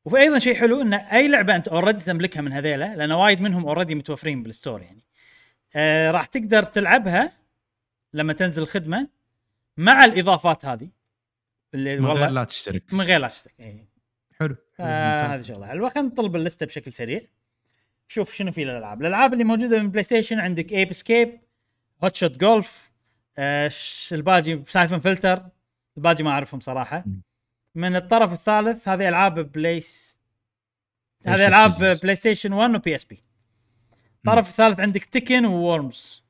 وفي 0.05 0.17
أيضا 0.17 0.39
شيء 0.39 0.55
حلو 0.55 0.83
إن 0.83 0.95
أي 0.95 1.29
لعبة 1.29 1.57
أنت 1.57 1.69
already 1.69 2.01
تملكها 2.01 2.41
من 2.41 2.53
هذيلا 2.53 2.97
لأن 2.97 3.13
وايد 3.13 3.41
منهم 3.41 3.67
already 3.67 3.95
متوفرين 3.95 4.43
بال 4.43 4.54
store 4.54 4.83
يعني. 4.83 5.05
آه 5.77 6.11
راح 6.11 6.27
تقدر 6.27 6.63
تلعبها 6.63 7.33
لما 8.13 8.33
تنزل 8.33 8.63
الخدمة 8.63 9.09
مع 9.77 10.05
الإضافات 10.05 10.65
هذه. 10.65 10.89
اللي 11.75 11.97
من 11.97 12.07
غير 12.07 12.31
لا 12.31 12.45
تشترك. 12.45 12.95
من 12.95 13.01
غير 13.01 13.21
لا 13.21 13.29
تشترك 13.29 13.55
إيه. 13.61 13.89
حلو 14.41 14.57
آه 14.81 15.23
ممتاز. 15.23 15.47
شغله 15.47 15.67
حلوة 15.67 15.89
خلينا 15.89 16.09
نطلب 16.09 16.37
اللسته 16.37 16.67
بشكل 16.67 16.93
سريع. 16.93 17.21
شوف 18.07 18.35
شنو 18.35 18.53
في 18.53 18.63
الالعاب 18.63 19.01
الألعاب 19.01 19.33
اللي 19.33 19.45
موجودة 19.45 19.83
من 19.83 19.91
PlayStation 19.91 20.39
عندك 20.39 20.73
Ape 20.73 20.93
Escape 20.93 21.41
Hot 22.05 22.15
Shots 22.15 22.39
Golf 22.39 22.93
آه 23.39 23.71
الباجي 24.13 24.63
Syphon 24.67 24.99
Filter 24.99 25.49
الباجي 25.97 26.23
ما 26.23 26.31
أعرفهم 26.31 26.61
صراحة. 26.61 27.05
من 27.75 27.97
الطرف 27.97 28.33
الثالث 28.33 28.89
هذه 28.89 29.09
ألعاب 29.09 29.53
PlayS. 29.53 30.21
هذه 31.27 31.47
ألعاب؟ 31.47 31.99
PlayStation 32.03 32.53
1 32.53 32.75
و 32.75 32.97
PSP 32.97 33.25
الطرف 34.17 34.49
الثالث 34.49 34.81
عندك 34.81 35.05
Tekken 35.05 35.45
Worms. 35.47 36.25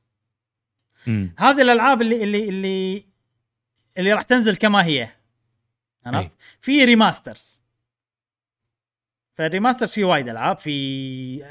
هذه 1.39 1.61
الألعاب 1.61 2.01
اللي 2.01 2.23
اللي 2.23 2.49
اللي 2.49 3.05
اللي 3.97 4.13
راح 4.13 4.21
تنزل 4.21 4.55
كما 4.55 4.85
هي. 4.85 5.09
عرفت؟ 6.05 6.37
في 6.61 6.85
remasters 6.85 7.63
فال 9.33 9.43
remasters 9.43 9.91
في 9.91 10.03
وايد 10.03 10.29
ألعاب. 10.29 10.57
في 10.57 10.71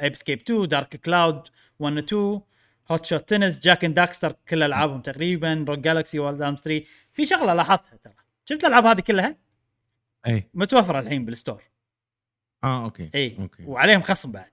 Ape 0.02 0.14
Escape 0.14 0.40
2 0.40 0.68
Dark 0.68 0.96
Cloud 0.96 1.48
1 1.78 1.96
و 1.96 1.98
2 1.98 2.40
Hot 2.90 3.06
Shots 3.06 3.28
Tennis 3.28 3.60
Jak 3.60 3.84
and 3.84 3.94
Daxter 3.94 4.32
كل 4.48 4.62
ألعابهم 4.62 5.00
تقريبا 5.00 5.64
Rogue 5.68 5.78
Galaxy 5.78 6.18
Wild 6.18 6.42
Arms 6.42 6.60
3 6.60 6.86
في 7.12 7.26
شغلة 7.26 7.54
لاحظتها 7.54 7.96
ترى. 7.96 8.14
شفت 8.44 8.64
الألعاب 8.64 8.86
هذه 8.86 9.00
كلها؟ 9.00 9.43
اي 10.26 10.50
متوفرة 10.54 11.00
الحين 11.00 11.24
بال 11.24 11.34
store. 11.34 11.62
آه 12.64 12.84
okay. 12.84 13.10
اي 13.14 13.36
okay. 13.40 13.64
وعليهم 13.64 14.02
خصم 14.02 14.32
بعد. 14.32 14.50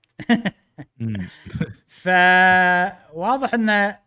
فواضح 1.88 3.54
انه 3.54 3.98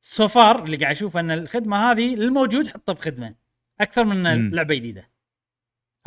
so 0.00 0.26
far 0.26 0.64
اللي 0.64 0.76
قاعد 0.76 0.94
أشوف 0.94 1.16
إن 1.16 1.30
الخدمة 1.30 1.90
هذه 1.90 2.14
الموجود 2.14 2.68
حطه 2.68 2.92
بخدمة 2.92 3.34
أكثر 3.80 4.04
من. 4.04 4.50
لعبة 4.50 4.74
جديدة. 4.74 5.10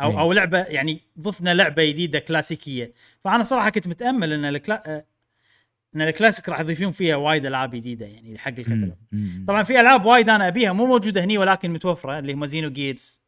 أو 0.00 0.10
إيه. 0.10 0.20
أو 0.20 0.32
لعبة 0.32 0.58
يعني 0.58 1.00
ضفنا 1.18 1.54
لعبة 1.54 1.84
جديدة 1.84 2.18
كلاسيكية. 2.18 2.92
فأنا 3.24 3.42
صراحة 3.42 3.70
كنت 3.70 3.88
متأمل 3.88 4.32
إن 4.32 4.44
الكلا... 4.44 5.04
إن 5.96 6.02
الكلاسيك 6.02 6.48
راح 6.48 6.60
يضيفون 6.60 6.90
فيها 6.90 7.16
وايد 7.16 7.46
ألعاب 7.46 7.70
جديدة 7.70 8.06
يعني 8.06 8.38
حق 8.38 8.48
الكتالوج. 8.48 8.92
طبعا 9.46 9.62
في 9.62 9.80
ألعاب 9.80 10.04
وايد 10.04 10.28
أنا 10.28 10.48
أبيها 10.48 10.72
مو 10.72 10.86
موجودة 10.86 11.24
هني 11.24 11.38
ولكن 11.38 11.70
متوفرة 11.70 12.18
اللي 12.18 12.32
هم 12.32 12.46
Xenogears 12.46 13.23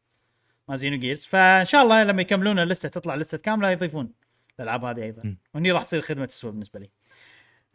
ما 0.69 0.75
Xenogears 0.75 1.25
فإن 1.25 1.65
شاء 1.65 1.83
الله 1.83 2.03
لما 2.03 2.21
يكملون 2.21 2.59
اللستة 2.59 2.89
تطلع 2.89 3.15
لستة 3.15 3.37
كاملة 3.37 3.71
يضيفون 3.71 4.11
الألعاب 4.59 4.85
هذه 4.85 5.03
أيضا. 5.03 5.35
وهني 5.53 5.71
راح 5.71 5.83
تصير 5.83 6.01
خدمة 6.01 6.25
تسوى 6.25 6.51
بالنسبة 6.51 6.79
لي. 6.79 6.89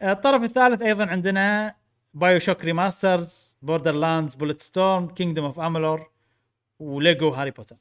الطرف 0.03 0.43
الثالث 0.43 0.83
أيضا 0.83 1.07
عندنا 1.07 1.75
BioShock 2.15 2.65
remasters 2.65 3.57
Borderlands 3.63 4.35
Bulletstorm 4.35 5.09
Kingdoms 5.09 5.45
of 5.45 5.61
Amalur 5.61 6.11
و 6.79 6.89
Lego 6.89 7.29
Harry 7.29 7.51
Potter. 7.51 7.77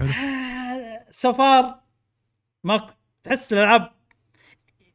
حلو. 0.00 0.08
so 1.10 1.32
far 1.32 1.80
ما 2.64 2.94
تحس 3.22 3.52
الالعاب 3.52 3.92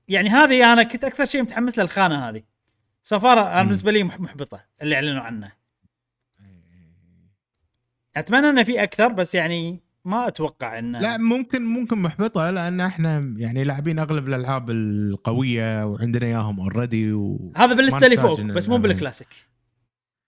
يعني 0.07 0.29
هذه 0.29 0.73
أنا 0.73 0.83
كنت 0.83 1.03
أكثر 1.03 1.25
شيء 1.25 1.41
متحمس 1.41 1.79
للخانه 1.79 2.29
هذه. 2.29 2.43
so 3.03 3.19
far 3.19 3.39
أنا. 3.39 3.63
بالنسبة 3.63 3.91
لي 3.91 4.03
مح- 4.03 4.19
محبطة 4.19 4.65
اللي 4.81 4.95
اعلنوا 4.95 5.21
عنه. 5.21 5.51
أتمنى 8.19 8.49
إنه 8.49 8.63
في 8.63 8.83
أكثر 8.83 9.07
بس 9.07 9.35
يعني 9.35 9.83
ما 10.05 10.27
أتوقع 10.27 10.79
إنه 10.79 10.99
لا 10.99 11.17
ممكن 11.17 11.61
ممكن 11.61 11.97
محبطة 11.97 12.49
لأن 12.49 12.81
إحنا 12.81 13.33
يعني 13.37 13.63
لاعبين 13.63 13.99
أغلب 13.99 14.27
الألعاب 14.27 14.69
القوية 14.71 15.85
وعندنا 15.85 16.25
إياهم 16.25 16.59
already 16.59 17.13
و... 17.13 17.51
هذا 17.57 17.73
باللسته 17.73 18.05
اللي 18.05 18.17
فوق 18.17 18.41
بس 18.41 18.69
مو. 18.69 18.77
بال 18.77 18.89
classic 18.89 19.27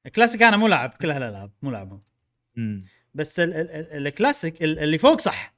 ال 0.05 0.10
classic 0.10 0.43
أنا 0.43 0.57
مو 0.57 0.67
لاعب 0.67 0.89
كل 0.89 1.11
هالألعاب 1.11 1.51
مو 1.61 1.71
لاعبهم 1.71 1.99
مم. 2.55 2.85
بس 3.13 3.39
ال- 3.39 3.53
ال- 3.53 3.71
ال- 3.71 4.07
الكلاسيك 4.07 4.63
ال- 4.63 4.79
اللي 4.79 4.97
فوق 4.97 5.21
صح 5.21 5.53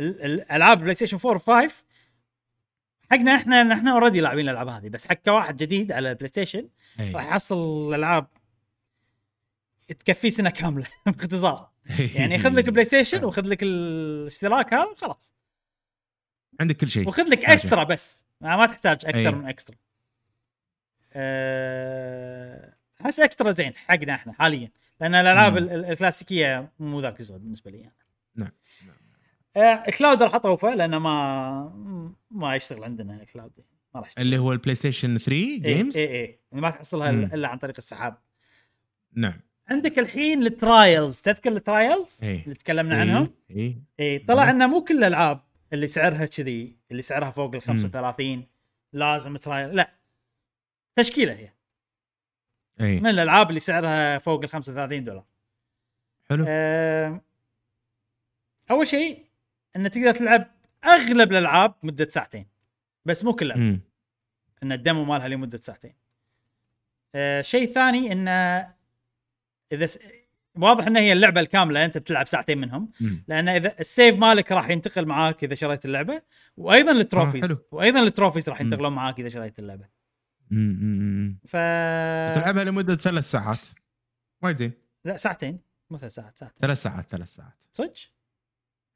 ال- 0.00 0.22
الالعاب 0.22 0.80
بلاي 0.80 0.94
ستيشن 0.94 1.18
4 1.28 1.68
و5 1.68 1.72
حقنا 3.10 3.34
إحنا 3.36 3.72
إحنا 3.72 3.92
already 3.92 4.20
لاعبين 4.20 4.44
الألعاب 4.48 4.68
هذه 4.68 4.88
بس 4.88 5.06
حق 5.08 5.14
كواحد 5.24 5.56
جديد 5.56 5.92
على 5.92 6.10
البلاي 6.10 6.28
ستيشن. 6.28 6.68
راح 7.00 7.26
يحصل 7.26 7.88
الألعاب 7.88 8.26
تكفيه 9.88 10.30
سنة 10.30 10.50
كاملة 10.50 10.86
باختصار 11.06 11.67
يعني 12.14 12.38
خذ 12.38 12.50
لك 12.50 12.70
بلاي 12.70 12.84
ستيشن 12.84 13.24
وخذ 13.24 13.48
لك 13.48 13.62
الاشتراك 13.62 14.74
هذا 14.74 14.94
خلاص 14.96 15.34
عندك 16.60 16.76
كل 16.76 16.88
شيء. 16.88 17.08
وخذ 17.08 17.22
لك. 17.22 17.44
Extra 17.44 17.84
بس. 17.84 18.26
ما 18.40 18.56
ما 18.56 18.66
تحتاج 18.66 19.06
أكثر 19.06 19.28
أي. 19.28 19.32
من 19.32 19.46
Extra 19.46 19.76
أه... 21.12 22.74
أحس 23.00 23.20
Extra 23.20 23.50
زين 23.50 23.76
حقنا 23.76 24.14
إحنا 24.14 24.32
حاليا. 24.32 24.70
لأن 25.00 25.14
الألعاب 25.14 25.56
الكلاسيكية 25.56 26.72
مو 26.78 27.00
ذاك 27.00 27.20
الزود 27.20 27.40
بالنسبة 27.42 27.70
لي. 27.70 27.80
أنا 27.80 27.92
نعم. 28.36 28.50
آه 29.56 29.90
cloud 29.90 30.22
راح 30.22 30.34
اطوفه 30.34 30.74
لأنه 30.74 30.98
ما 30.98 32.14
ما 32.30 32.56
يشتغل 32.56 32.84
عندنا 32.84 33.24
cloud 33.24 33.52
ما 33.94 34.00
راح 34.00 34.10
اللي 34.18 34.38
هو 34.38 34.52
البلاي 34.52 34.74
ستيشن 34.74 35.18
3 35.18 35.32
اي 35.32 35.58
games 35.58 35.96
اي 35.96 36.20
اي 36.20 36.40
ما 36.52 36.70
تحصلها. 36.70 37.10
إلا 37.10 37.48
عن 37.48 37.58
طريق 37.58 37.74
السحاب. 37.78 38.18
نعم. 39.12 39.40
عندك 39.68 39.98
الحين 39.98 40.46
ال 40.46 40.57
trials 40.57 41.22
تذكر 41.22 41.52
ال 41.52 41.62
trials 41.62 42.24
إيه. 42.24 42.44
اللي 42.44 42.54
تكلمنا 42.54 43.00
عنهم؟ 43.00 43.34
اي 43.50 43.82
اي 44.00 44.18
طلع 44.18 44.42
بلى. 44.42 44.50
إنه 44.50 44.66
مو 44.66 44.84
كل 44.84 44.98
الألعاب 44.98 45.40
اللي 45.72 45.86
سعرها 45.86 46.26
كذي 46.26 46.76
اللي 46.90 47.02
سعرها 47.02 47.30
فوق 47.30 47.54
ال 47.54 47.62
35 47.62 48.46
لازم 48.92 49.36
ترايل 49.36 49.76
لا. 49.76 49.94
تشكيلة 50.96 51.32
هي. 51.32 51.52
اي 52.80 53.00
من 53.00 53.06
الألعاب 53.10 53.48
اللي 53.48 53.60
سعرها 53.60 54.18
فوق 54.18 54.42
ال 54.42 54.48
35 54.48 55.04
دولار. 55.04 55.24
حلو. 56.30 56.44
أه 56.48 57.20
أول 58.70 58.86
شيء 58.86 59.24
انه 59.76 59.88
تقدر 59.88 60.12
تلعب 60.12 60.50
أغلب 60.84 61.32
الألعاب 61.32 61.74
مدة 61.82 62.08
ساعتين. 62.08 62.46
بس 63.04 63.24
مو 63.24 63.32
كلها. 63.32 63.80
إن 64.62 64.72
الدمو 64.72 65.04
مالها 65.04 65.28
لمدة 65.28 65.58
ساعتين. 65.58 65.94
أه 67.14 67.42
شيء 67.42 67.66
ثاني 67.72 68.12
انه 68.12 68.77
إذا 69.72 69.86
س... 69.86 69.98
واضح 70.54 70.86
ان 70.86 70.96
هي 70.96 71.12
اللعبة 71.12 71.40
الكاملة 71.40 71.84
أنت 71.84 71.98
بتلعب 71.98 72.28
ساعتين 72.28 72.58
منهم. 72.58 72.90
لأن 73.28 73.48
إذا 73.48 73.74
ال 73.80 73.88
save 73.88 74.18
مالك 74.18 74.52
راح 74.52 74.70
ينتقل 74.70 75.06
معاك 75.06 75.44
إذا 75.44 75.54
شريت 75.54 75.84
اللعبة 75.84 76.22
وأيضا 76.56 76.92
ال 76.92 76.98
trophies 76.98 77.44
حلو. 77.44 77.56
وأيضا 77.72 78.02
ال 78.02 78.07
trophies 78.07 78.48
راح. 78.48 78.60
ينتقلون 78.60 78.92
معاك 78.92 79.20
إذا 79.20 79.28
شريت 79.28 79.58
اللعبة. 79.58 79.88
مم. 80.50 80.78
مم. 80.80 81.38
ف 81.46 81.52
تلعبها 82.34 82.64
لمدة 82.64 82.96
ثلاث 82.96 83.30
ساعات 83.30 83.60
وايد 84.42 84.56
زين 84.56 84.72
لا 85.04 85.16
ساعتين 85.16 85.60
مو 85.90 85.98
ثلاث 85.98 86.14
ساعات 86.14 86.38
ساعتين 86.38 86.58
ثلاث 86.60 86.82
ساعات 86.82 87.10
ثلاث 87.10 87.34
ساعات 87.34 87.54
صدق؟ 87.72 87.92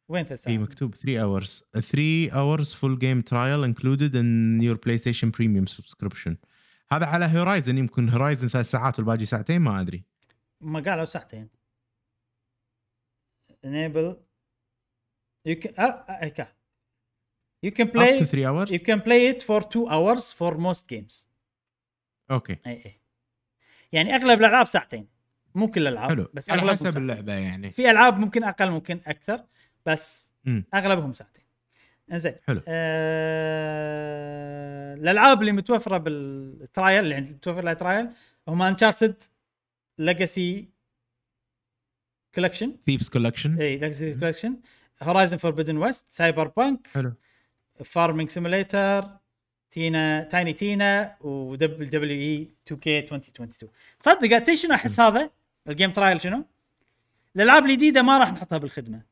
وين 0.08 0.24
ثلاث 0.24 0.38
في 0.38 0.44
ساعات؟ 0.44 0.60
مكتوب 0.60 0.94
3 0.94 1.40
hours 1.40 1.62
3 1.80 2.30
hours 2.30 2.68
full 2.68 2.96
game 2.98 3.22
trial 3.22 3.64
included 3.64 4.14
in 4.14 4.60
your 4.62 4.76
PlayStation 4.76 5.30
Premium 5.30 5.66
subscription 5.66 6.34
هذا 6.92 7.06
على 7.06 7.24
هورايزن 7.24 7.78
يمكن 7.78 8.08
هورايزن 8.08 8.48
ثلاث 8.48 8.70
ساعات 8.70 8.98
والباقي 8.98 9.24
ساعتين 9.24 9.60
ما 9.60 9.80
أدري 9.80 10.04
ما 10.62 10.80
قالوا 10.80 11.04
ساعتين 11.04 11.48
enable. 13.66 14.16
You 15.48 15.54
can 15.54 15.80
آه 15.80 16.04
آه 16.08 16.28
كا. 16.28 16.46
you 17.66 17.70
can 17.70 17.86
up 17.86 17.90
to 17.90 17.92
play 17.92 18.24
3 18.24 18.44
hours 18.46 18.68
you 18.70 18.78
can 18.78 19.00
play 19.00 19.32
it 19.32 19.42
for 19.42 19.60
two 19.62 19.86
hours 19.88 20.32
for 20.32 20.56
most 20.58 20.86
games. 20.94 21.26
okay 22.30 22.56
اي 22.66 22.72
اي 22.86 23.00
يعني 23.92 24.14
أغلب 24.14 24.40
الألعاب 24.40 24.66
ساعتين 24.66 25.08
مو 25.54 25.70
كل 25.70 25.80
الألعاب 25.88 26.10
حلو. 26.10 26.28
بس 26.34 26.50
على 26.50 26.62
حسب 26.62 26.76
ساعتين. 26.76 27.02
اللعبة 27.02 27.32
يعني. 27.32 27.70
في 27.70 27.90
ألعاب 27.90 28.18
ممكن 28.18 28.44
أقل 28.44 28.70
ممكن 28.70 29.00
أكثر 29.06 29.44
بس 29.86 30.32
مم. 30.44 30.64
أغلبهم 30.74 31.12
ساعتين 31.12 31.44
إنزين. 32.12 32.34
حلو. 32.46 32.62
آه... 32.68 33.82
الألعاب 34.94 35.40
اللي 35.40 35.52
متوفرة 35.52 35.98
بال 35.98 36.28
trial 36.28 37.04
اللي 37.04 37.20
متوفر 37.20 37.64
لها 37.64 37.74
trial 37.74 38.08
هم 38.48 38.62
Uncharted 38.62 39.22
Legacy 39.98 40.68
collection 42.34 42.76
Thieves 42.86 43.08
collection 43.08 43.60
اي 43.60 43.76
Legacy 43.76 44.14
collection 44.14 44.56
Horizon 45.02 45.36
Forbidden 45.36 45.76
West 45.76 46.06
Cyberpunk 46.08 46.86
حلو 46.86 47.12
Farming 47.84 48.30
Simulator 48.30 49.22
تينا 49.70 50.22
Tiny 50.22 50.52
Tina 50.52 51.16
و 51.20 51.88
WWE 51.88 52.20
2K 52.20 52.98
2022 52.98 53.72
تصدق 54.00 54.54
شنو 54.54 54.74
أحس 54.74 55.00
هذا؟ 55.00 55.30
ال 55.68 55.73
game 55.73 55.90
trial 55.90 56.20
شنو؟ 56.20 56.44
الألعاب 57.36 57.64
الجديده 57.64 58.02
ما 58.02 58.18
راح 58.18 58.32
نحطها 58.32 58.58
بالخدمة. 58.58 59.02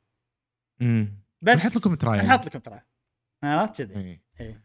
امم 0.82 1.12
بس 1.42 1.66
نحط 1.66 1.76
لكم 1.76 1.94
trial. 1.94 2.24
نحط 2.24 2.46
لكم 2.46 2.58
trial 2.58 2.82
عرفت 3.42 3.82
كذي؟ 3.82 4.20
إيه. 4.40 4.62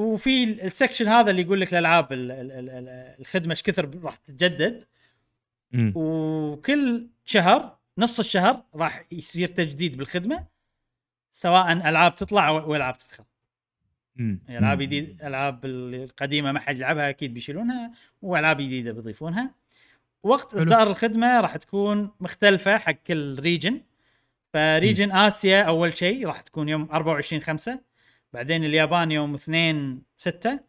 وفي 0.00 0.44
ال 0.64 0.69
section 0.69 1.08
هذا 1.08 1.30
اللي 1.30 1.42
يقول 1.42 1.60
لك 1.60 1.72
الألعاب 1.72 2.12
ال- 2.12 2.30
ال- 2.30 2.52
ال- 2.52 2.70
ال- 2.70 3.14
الخدمة 3.20 3.50
إيش 3.50 3.62
كثر 3.62 3.90
راح 4.02 4.16
تتجدد. 4.16 4.84
وكل 5.94 7.06
شهر 7.24 7.78
نص 7.98 8.18
الشهر 8.18 8.62
راح 8.74 9.04
يصير 9.12 9.48
تجديد 9.48 9.96
بالخدمة 9.96 10.46
سواء 11.30 11.72
ألعاب 11.72 12.14
تطلع 12.14 12.48
أو 12.48 12.74
ألعاب 12.76 12.96
تدخل. 12.96 13.24
ألعاب. 14.50 14.78
جديد 14.82 15.22
ألعاب 15.22 15.64
القديمة 15.66 16.52
ما 16.52 16.60
حد 16.60 16.76
يلعبها 16.76 17.08
أكيد 17.10 17.34
بيشيلونها 17.34 17.92
وألعاب 18.22 18.56
جديدة 18.56 18.92
بيضيفونها. 18.92 19.54
وقت. 20.22 20.54
إصدار 20.54 20.90
الخدمة 20.90 21.40
راح 21.40 21.56
تكون 21.56 22.10
مختلفة 22.20 22.78
حق 22.78 22.92
كل 22.92 23.38
region 23.40 23.80
ف 24.52 24.61
region 24.61 25.12
آسيا 25.12 25.62
أول 25.62 25.98
شيء 25.98 26.26
راح 26.26 26.40
تكون 26.40 26.68
يوم 26.68 26.88
24 26.92 27.42
5 27.42 27.80
بعدين 28.32 28.64
اليابان 28.64 29.12
يوم 29.12 29.34
2 29.34 30.02
6 30.16 30.60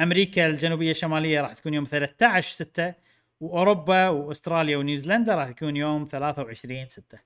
أمريكا 0.00 0.46
الجنوبية 0.46 0.90
الشمالية 0.90 1.40
راح 1.40 1.52
تكون 1.54 1.74
يوم 1.74 1.84
13 1.84 2.50
6 2.54 2.94
وأوروبا 3.40 4.08
وأستراليا 4.08 4.76
ونيوزيلندا 4.76 5.34
راح 5.34 5.48
يكون 5.48 5.76
يوم 5.76 6.04
23 6.04 6.88
6 6.88 7.18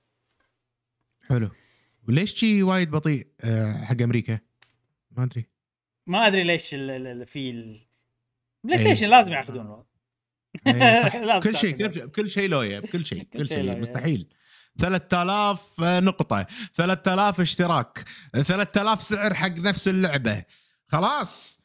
حلو 1.29 1.49
وليش 2.07 2.33
شي 2.33 2.63
وايد 2.63 2.91
بطيء 2.91 3.27
آه، 3.43 3.73
حق 3.83 4.01
أمريكا؟ 4.01 4.39
ما 5.11 5.23
أدري 5.23 5.45
ما 6.07 6.27
أدري 6.27 6.43
ليش 6.43 6.73
ال- 6.73 6.89
ال- 7.07 7.25
في 7.25 7.49
ال- 7.49 7.79
بلاي 8.63 8.79
إيه. 8.79 8.85
ستيشن 8.85 9.09
لازم 9.09 9.31
يعقدون 9.31 9.83
إيه، 10.67 11.39
كل 11.43 11.55
شيء. 11.57 11.77
كل 11.87 12.09
كل 12.09 12.29
شيء 12.29 12.49
لويا 12.49 12.79
بكل 12.79 13.05
شيء 13.05 13.23
كل 13.23 13.39
كل 13.39 13.47
شيء. 13.47 13.75
مستحيل 13.79 14.27
3000 14.77 15.79
نقطة 15.79 16.45
3000 16.73 17.39
اشتراك 17.41 18.05
3000 18.33 19.01
سعر 19.03 19.33
حق 19.33 19.51
نفس 19.51 19.87
اللعبة. 19.87 20.43
خلاص. 20.87 21.63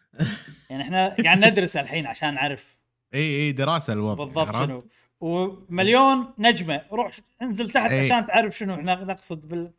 يعني 0.70 0.83
إحنا 0.83 1.16
قاعد 1.24 1.39
ندرس 1.39 1.77
الحين 1.77 2.07
عشان 2.07 2.35
نعرف. 2.35 2.77
إي 3.15 3.20
إي 3.20 3.53
دراسة 3.53 3.93
الوضع 3.93 4.24
بالضبط؟ 4.24 4.57
شنو. 4.57 4.85
ومليون 5.20 6.35
نجمة. 6.39 6.83
روح 6.93 7.11
انزل 7.43 7.70
تحت 7.70 7.91
إيه. 7.91 8.05
عشان 8.05 8.27
تعرف 8.27 8.59
شنو. 8.59 8.74
إحنا 8.74 8.95
نقصد 9.05 9.49
بال 9.49 9.70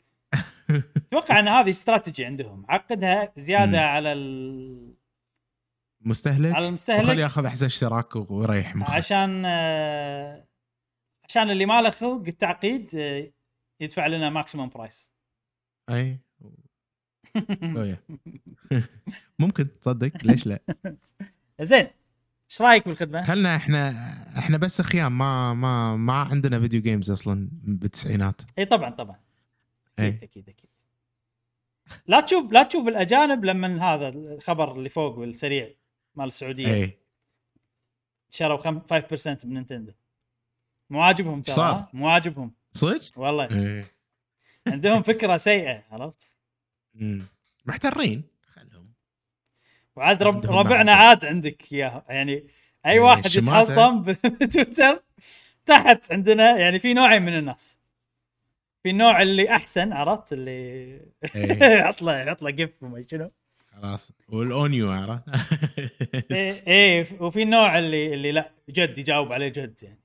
أتوقع 1.08 1.40
إن 1.40 1.48
هذه 1.48 1.70
استراتيجي 1.70 2.26
عندهم. 2.26 2.66
عقدها 2.70 3.32
زيادة 3.38 3.78
مم. 3.78 3.88
على 3.88 4.14
ال... 4.14 4.94
مستهلك؟ 6.02 6.45
على 6.45 6.52
وخلي 6.52 6.68
المستهلك 6.68 7.18
ياخذ 7.18 7.45
أحسن 7.45 7.66
اشتراك 7.66 8.16
ويريح 8.16 8.76
مخه. 8.76 8.94
عشان 8.95 9.44
آه، 9.45 10.45
عشان 11.30 11.49
اللي 11.49 11.66
ما 11.66 11.82
له 11.82 11.90
خلق 11.90 12.24
التعقيد 12.28 12.95
آه، 12.95 13.32
يدفع 13.80 14.08
لنا 14.08 14.30
maximum 14.30 14.70
price 14.70 15.12
أي. 15.90 16.20
ممكن 19.40 19.80
تصدق؟ 19.80 20.12
ليش 20.26 20.48
لا؟ 20.48 20.60
زين 21.62 21.88
إيش 22.52 22.62
رأيك 22.62 22.88
بالخدمة؟ 22.88 23.24
خلنا 23.24 23.56
إحنا 23.56 23.90
إحنا 24.40 24.58
بس 24.58 24.82
خيام 24.82 25.18
ما 25.18 25.54
ما 25.54 25.95
ما 25.95 26.14
عندنا 26.14 26.60
video 26.60 26.82
games 26.82 27.12
أصلا 27.12 27.49
بالتسعينات. 27.64 28.41
إي 28.60 28.66
طبعا 28.66 28.90
طبعا. 28.90 29.20
أكيد. 29.99 30.24
أكيد 30.24 30.49
أكيد. 30.49 30.70
لا 32.08 32.22
تشوف 32.22 32.52
لا 32.52 32.64
تشوف 32.64 32.88
الأجانب 32.88 33.45
لما 33.45 33.94
هذا 33.94 34.10
الخبر 34.10 34.72
اللي 34.76 34.90
فوق 34.90 35.18
والسريع 35.18 35.70
مال 36.16 36.28
السعودية. 36.28 36.74
أي. 36.74 36.98
شروا 38.30 38.58
خم- 38.58 38.80
5% 38.80 39.45
من 39.45 39.54
نينتندو. 39.54 39.91
مو 40.90 41.02
عاجبهم 41.02 41.42
ترى؟ 41.42 41.88
مو 41.94 42.10
عاجبهم 42.10 42.52
صدق؟ 42.74 43.20
والله. 43.20 43.46
إيه. 43.52 43.86
عندهم 44.68 45.02
فكرة 45.02 45.38
سيئة 45.38 45.84
عرفت. 45.92 46.36
محترين. 47.66 48.24
خلهم. 48.54 48.94
وعاد 49.96 50.24
رب 50.24 50.46
ربعنا. 50.46 50.92
عاد 50.94 51.26
عندك 51.26 51.74
اياه 51.74 52.06
يعني 52.10 52.34
أي 52.86 52.92
إيه، 52.92 53.00
واحد. 53.00 53.26
يتحلطم 53.36 54.02
بتويتر 54.42 55.04
تحت 55.66 56.12
عندنا 56.12 56.58
يعني 56.58 56.80
في 56.80 56.94
نوعين 56.94 57.22
من 57.22 57.38
الناس. 57.38 57.80
في 58.84 58.90
النوع 58.90 59.22
اللي 59.22 59.50
أحسن 59.56 59.94
عرفت؟ 59.94 60.34
اللي 60.34 60.52
إيه، 61.36 61.80
يحط 61.80 62.02
له 62.02 62.20
يحط 62.24 62.42
له 62.42 62.50
جيف 62.50 62.84
وما 62.84 63.04
شنو. 63.12 63.32
خلاص. 63.72 64.12
والاونيو 64.30 64.92
عرفت؟ 64.92 65.24
إيه 66.32 66.54
إيه 66.68 67.08
وفي 67.20 67.44
النوع 67.44 67.80
اللي 67.80 68.14
اللي 68.14 68.32
لا 68.32 68.52
جد 68.70 68.98
يجاوب 68.98 69.34
عليه 69.34 69.48
جد 69.48 69.80
يعني. 69.84 70.00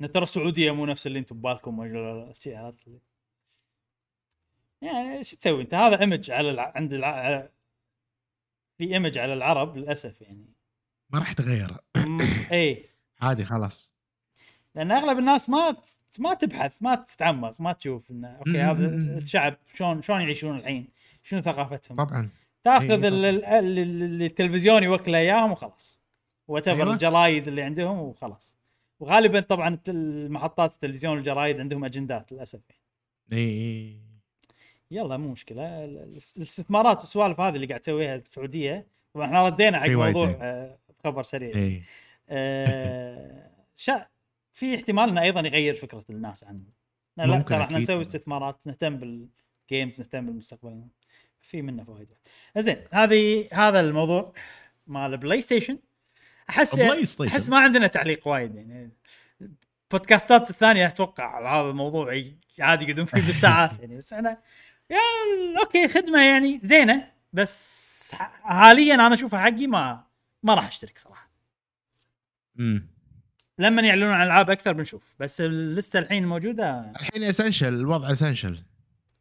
إن 0.00 0.12
ترى 0.12 0.22
السعودية 0.22 0.70
مو 0.70 0.86
نفس 0.86 1.06
اللي 1.06 1.18
أنتم 1.18 1.36
ببالكم. 1.36 1.82
يعني 4.82 5.24
شو 5.24 5.36
تسوي 5.36 5.62
أنت؟ 5.62 5.74
هذا 5.74 6.00
ايمج 6.00 6.30
على 6.30 6.50
الع... 6.50 6.72
عند 6.76 6.92
الع... 6.92 7.42
على- 7.42 7.48
في 8.78 8.84
ايمج 8.94 9.18
على 9.18 9.32
العرب 9.34 9.76
للأسف 9.76 10.20
يعني. 10.20 10.46
ما 11.10 11.18
راح 11.18 11.32
تغير 11.32 11.76
إيه. 12.52 12.84
عادي 13.20 13.44
خلاص. 13.44 13.92
لأن 14.74 14.92
أغلب 14.92 15.18
الناس 15.18 15.50
ما 15.50 15.70
ت- 15.70 16.20
ما 16.20 16.34
تبحث 16.34 16.76
ما 16.82 16.94
تتعمق 16.94 17.60
ما 17.60 17.72
تشوف 17.72 18.10
إنه 18.10 18.28
أوكي 18.28 18.58
هذا. 18.60 18.86
الشعب 19.16 19.56
شلون 19.74 20.02
شلون 20.02 20.20
يعيشون 20.20 20.56
الحين؟ 20.56 20.88
شنو 21.22 21.40
ثقافتهم؟ 21.40 21.96
طبعا. 22.04 22.30
تأخذ 22.62 22.90
إيه، 22.90 23.08
ال- 23.08 23.24
ال- 23.24 23.44
ال- 23.44 23.78
ال- 23.78 24.22
التلفزيون 24.22 24.82
يوكله 24.82 25.18
أياهم 25.18 25.52
وخلاص. 25.52 26.00
وات 26.48 26.68
أيوة. 26.68 26.92
الجرايد 26.92 27.48
اللي 27.48 27.62
عندهم 27.62 27.98
وخلاص. 27.98 28.55
وغالبا 29.00 29.40
طبعا 29.40 29.78
المحطات 29.88 30.72
التلفزيون 30.72 31.14
والجرايد 31.14 31.60
عندهم 31.60 31.84
أجندات 31.84 32.32
للأسف. 32.32 32.60
يعني. 32.70 33.42
إي. 33.42 34.00
يلا 34.90 35.16
مو 35.16 35.32
مشكلة. 35.32 35.84
ال- 35.84 35.98
ال- 35.98 36.08
الاستثمارات 36.36 36.98
والسوالف 37.00 37.40
هذه 37.40 37.54
اللي 37.54 37.66
قاعد 37.66 37.80
تسويها 37.80 38.14
السعودية 38.16 38.86
طبعا 39.14 39.26
إحنا 39.26 39.46
ردينا 39.46 39.80
حق 39.80 39.88
موضوع. 39.88 40.38
آه، 40.40 40.78
خبر 41.04 41.22
سريع. 41.22 41.56
إي. 41.56 41.82
آه، 42.28 43.50
شا 43.76 44.06
في 44.52 44.74
احتمال 44.74 45.08
انه 45.08 45.22
أيضا 45.22 45.40
يغير 45.40 45.74
فكرة 45.74 46.04
الناس 46.10 46.44
عنه 46.44 46.62
لا, 47.16 47.38
ترى 47.40 47.62
إحنا 47.64 47.78
نسوي. 47.78 48.00
استثمارات 48.00 48.66
نهتم 48.66 48.96
بال 48.96 49.26
games 49.26 50.00
نهتم 50.00 50.26
بالمستقبل. 50.26 50.82
في 51.40 51.62
منه 51.62 51.84
فوائد. 51.84 52.12
زين 52.58 52.76
هذه 52.92 53.48
هذا 53.52 53.80
الموضوع 53.80 54.32
مال 54.86 55.16
بلاي 55.16 55.40
ستيشن 55.40 55.78
أحس. 56.50 56.78
أحس 57.20 57.48
ما 57.48 57.58
عندنا 57.58 57.86
تعليق 57.86 58.28
وايد 58.28 58.54
يعني. 58.54 58.90
ال 59.40 59.52
podcastات 59.52 60.50
الثانية 60.50 60.86
أتوقع 60.86 61.24
على 61.24 61.48
هذا 61.48 61.70
الموضوع 61.70 62.22
عادي 62.60 62.84
يقعدون 62.84 63.04
فيه 63.04 63.26
بالساعات 63.26 63.78
يعني. 63.80 63.96
بس 63.96 64.12
إحنا 64.12 64.38
يا 64.90 64.98
okay 65.62 65.88
خدمة 65.88 66.22
يعني 66.22 66.60
زينة 66.62 67.12
بس 67.32 68.12
حاليا 68.42 68.94
أنا 68.94 69.14
اشوفها 69.14 69.40
حقي 69.40 69.66
ما 69.66 70.04
ما 70.42 70.54
راح 70.54 70.66
أشترك 70.66 70.98
صراحة. 70.98 71.30
امم 72.58 72.88
لما 73.58 73.82
يعلنون 73.82 74.10
عن 74.10 74.26
العاب 74.26 74.50
أكثر 74.50 74.72
بنشوف. 74.72 75.16
بس 75.20 75.40
اللسته 75.40 75.98
الحين 75.98 76.26
موجوده 76.26 76.92
الحين 77.00 77.22
اسنشل 77.22 77.74
الوضع 77.74 78.12
اسنشل 78.12 78.62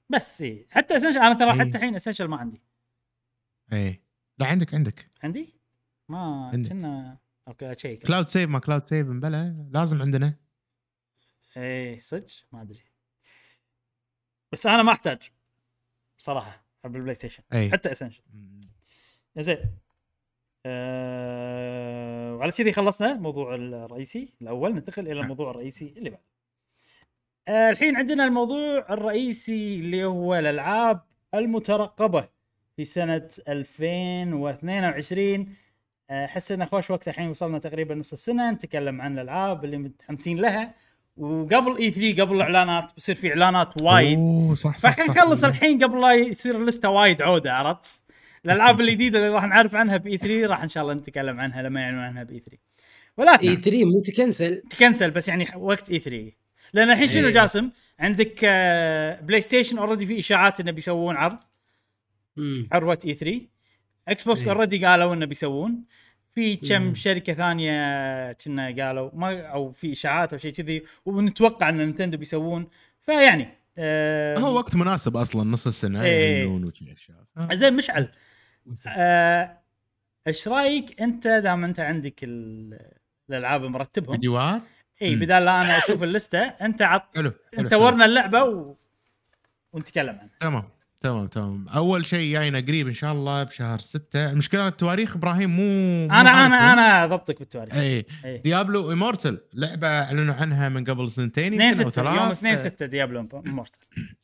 بس 0.09 0.41
إيه. 0.41 0.67
حتى 0.71 0.95
اسنشل 0.97 1.19
أنا 1.19 1.33
ترى 1.33 1.51
إيه. 1.53 1.59
حتى 1.59 1.77
الحين 1.77 1.95
اسنشل 1.95 2.25
ما 2.27 2.37
عندي. 2.37 2.61
اي 3.73 4.01
لا 4.37 4.45
عندك 4.45 4.73
عندك. 4.73 5.09
عندي؟ 5.23 5.54
ما. 6.09 6.51
كنا 6.69 7.17
أوكي 7.47 7.71
أشيك. 7.71 8.07
كلاود 8.07 8.29
سيف 8.29 8.49
ما 8.49 8.59
كلاود 8.59 8.87
سيف 8.87 9.07
بلا 9.07 9.67
لازم 9.71 10.01
عندنا. 10.01 10.37
إيه 11.57 11.99
صدق؟ 11.99 12.27
ما 12.51 12.61
أدري. 12.61 12.81
بس 14.51 14.67
أنا 14.67 14.83
ما 14.83 14.91
أحتاج 14.91 15.31
صراحة 16.17 16.65
بالبلاي 16.83 17.13
ستيشن. 17.13 17.43
اي 17.53 17.71
حتى 17.71 17.91
اسنشل 17.91 18.23
زين 19.37 19.57
أه... 20.65 22.35
وعلى 22.35 22.51
كذي 22.51 22.71
خلصنا 22.71 23.11
الموضوع 23.11 23.55
الرئيسي 23.55 24.33
الأول. 24.41 24.73
ننتقل 24.73 25.11
إلى 25.11 25.19
الموضوع 25.19 25.51
الرئيسي 25.51 25.93
اللي 25.97 26.09
بعده. 26.09 26.25
أه 27.47 27.69
الحين 27.69 27.95
عندنا 27.95 28.25
الموضوع 28.25 28.85
الرئيسي 28.89 29.79
اللي 29.79 30.05
هو 30.05 30.35
الألعاب 30.35 31.01
المترقبة 31.33 32.29
في 32.75 32.85
سنة 32.85 33.29
2022 33.47 35.39
أه، 35.41 35.45
أحس 36.11 36.51
انه 36.51 36.65
خوش 36.65 36.91
وقت 36.91 37.07
الحين 37.07 37.29
وصلنا 37.29 37.59
تقريبا 37.59 37.95
نص 37.95 38.13
السنة 38.13 38.51
نتكلم 38.51 39.01
عن 39.01 39.13
الألعاب 39.13 39.65
اللي 39.65 39.77
متحمسين 39.77 40.37
لها 40.37 40.73
وقبل 41.17 41.77
اي 41.77 41.91
3 41.91 42.21
قبل 42.23 42.35
الاعلانات 42.35 42.91
بيصير 42.95 43.15
في 43.15 43.29
إعلانات 43.29 43.81
وايد 43.81 44.17
أوه 44.17 44.55
صح 44.55 44.77
صح 44.77 44.91
فخلينا. 44.91 45.11
نخلص 45.11 45.43
الحين 45.43 45.83
قبل 45.83 46.01
لا 46.01 46.13
يصير 46.13 46.55
اللسته 46.55 46.89
وايد 46.89 47.21
عودة 47.21 47.53
عرفت؟ 47.53 48.03
الألعاب 48.45 48.81
الجديده 48.81 49.19
اللي 49.19 49.29
راح 49.29 49.43
نعرف 49.43 49.75
عنها 49.75 49.97
ب 49.97 50.17
E3 50.17 50.45
راح 50.47 50.63
إن 50.63 50.69
شاء 50.69 50.83
الله 50.83 50.93
نتكلم 50.93 51.39
عنها 51.39 51.61
لما 51.61 51.81
يعلنون 51.81 52.03
عنها 52.03 52.23
ب 52.23 52.39
E3 52.39 52.57
ولكن 53.17 53.49
E3 53.49 53.85
مو 53.85 53.99
تكنسل 53.99 54.61
تكنسل 54.69 55.11
بس 55.11 55.27
يعني 55.27 55.47
وقت 55.55 55.89
E3 55.89 56.31
لأن 56.73 56.91
الحين 56.91 57.07
شنو 57.07 57.27
إيه. 57.27 57.33
جاسم؟ 57.33 57.69
عندك 57.99 58.45
بلاي 59.23 59.41
ستيشن 59.41 59.77
already 59.77 60.05
في 60.05 60.19
إشاعات 60.19 60.59
إنه 60.59 60.71
بيسوون 60.71 61.15
عرض. 61.15 61.37
عروة 62.71 62.99
E3 63.05 63.41
إكس 64.07 64.23
بوكس 64.23 64.41
إيه. 64.43 64.51
already 64.51 64.85
قالوا 64.85 65.13
إنه 65.13 65.25
بيسوون 65.25 65.83
في 66.27 66.55
كم 66.55 66.81
مم. 66.81 66.93
شركة 66.93 67.33
ثانية 67.33 68.31
كنا 68.31 68.65
قالوا 68.85 69.09
ما 69.13 69.41
أو 69.41 69.71
في 69.71 69.91
إشاعات 69.91 70.33
أو 70.33 70.39
شيء 70.39 70.51
كذي 70.53 70.83
ونتوقع 71.05 71.69
إن 71.69 71.77
نينتندو 71.77 72.17
بيسوون 72.17 72.67
فيعني 73.01 73.47
آه 73.77 74.37
هو 74.37 74.55
وقت 74.55 74.75
مناسب 74.75 75.17
أصلا 75.17 75.43
نص 75.51 75.67
السنة 75.67 76.03
إيه. 76.03 76.61
آه. 77.37 77.53
زين 77.53 77.73
مشعل 77.73 78.09
آه، 78.87 79.57
إيش 80.27 80.47
رأيك 80.47 81.01
أنت 81.01 81.27
دام 81.27 81.63
أنت 81.63 81.79
عندك 81.79 82.23
ال- 82.23 82.91
الألعاب 83.29 83.61
مرتبهم 83.63 84.15
فيديوهات 84.15 84.61
إي. 85.01 85.15
بدال 85.15 85.45
لا 85.45 85.61
أنا 85.61 85.77
أشوف 85.77 86.03
اللستة 86.03 86.39
أنت 86.43 86.81
عط 86.81 87.15
حلو 87.15 87.31
أنت. 87.59 87.73
ورنا 87.73 88.05
اللعبة 88.05 88.43
و... 88.43 88.75
ونتكلم 89.73 90.09
عنها 90.19 90.29
تمام 90.39 90.63
تمام 91.05 91.27
تمام. 91.27 91.67
أول 91.67 92.05
شيء 92.05 92.31
جاينا 92.31 92.59
قريب 92.59 92.87
إن 92.87 92.93
شاء 92.93 93.11
الله 93.13 93.43
بشهر 93.43 93.79
ستة. 93.79 94.31
المشكلة 94.31 94.67
التواريخ 94.67 95.15
إبراهيم 95.15 95.49
مو 95.49 96.07
مو 96.07 96.13
أنا. 96.13 96.45
أنا 96.45 96.73
أنا 96.73 97.07
ضبطك 97.07 97.39
بالتواريخ. 97.39 97.75
اي 97.75 98.05
اي 98.25 98.37
ديابلو 98.37 98.91
امورتل 98.91 99.41
لعبة 99.53 99.87
أعلنوا 99.87 100.35
عنها 100.35 100.69
من 100.69 100.83
قبل 100.83 101.11
سنتين 101.11 101.53
2 101.53 101.69
يمكن 101.69 101.83
أو 101.83 101.89
6 101.89 102.01
ثلاث. 102.01 102.21
يوم 102.21 102.31
2 102.31 102.57
6 102.57 102.85
Diablo 102.85 103.27
Immortal 103.45 103.79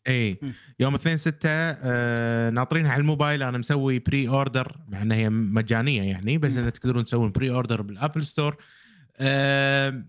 اي. 0.07 0.39
يوم 0.79 0.95
2 0.95 1.17
6 1.17 1.39
آه 1.49 2.49
ناطرينها 2.49 2.91
على 2.91 3.01
الموبايل. 3.01 3.43
أنا 3.43 3.57
مسوي 3.57 3.99
pre-order 3.99 4.77
مع 4.87 5.01
إنها 5.01 5.17
هي 5.17 5.29
مجانية 5.29 6.01
يعني 6.01 6.37
بس. 6.37 6.57
انها 6.57 6.69
تقدرون 6.69 7.05
تسوون 7.05 7.31
pre-order 7.31 7.49
بال 7.49 7.81
App 7.81 8.25
Store 8.25 8.57
آه 9.17 10.03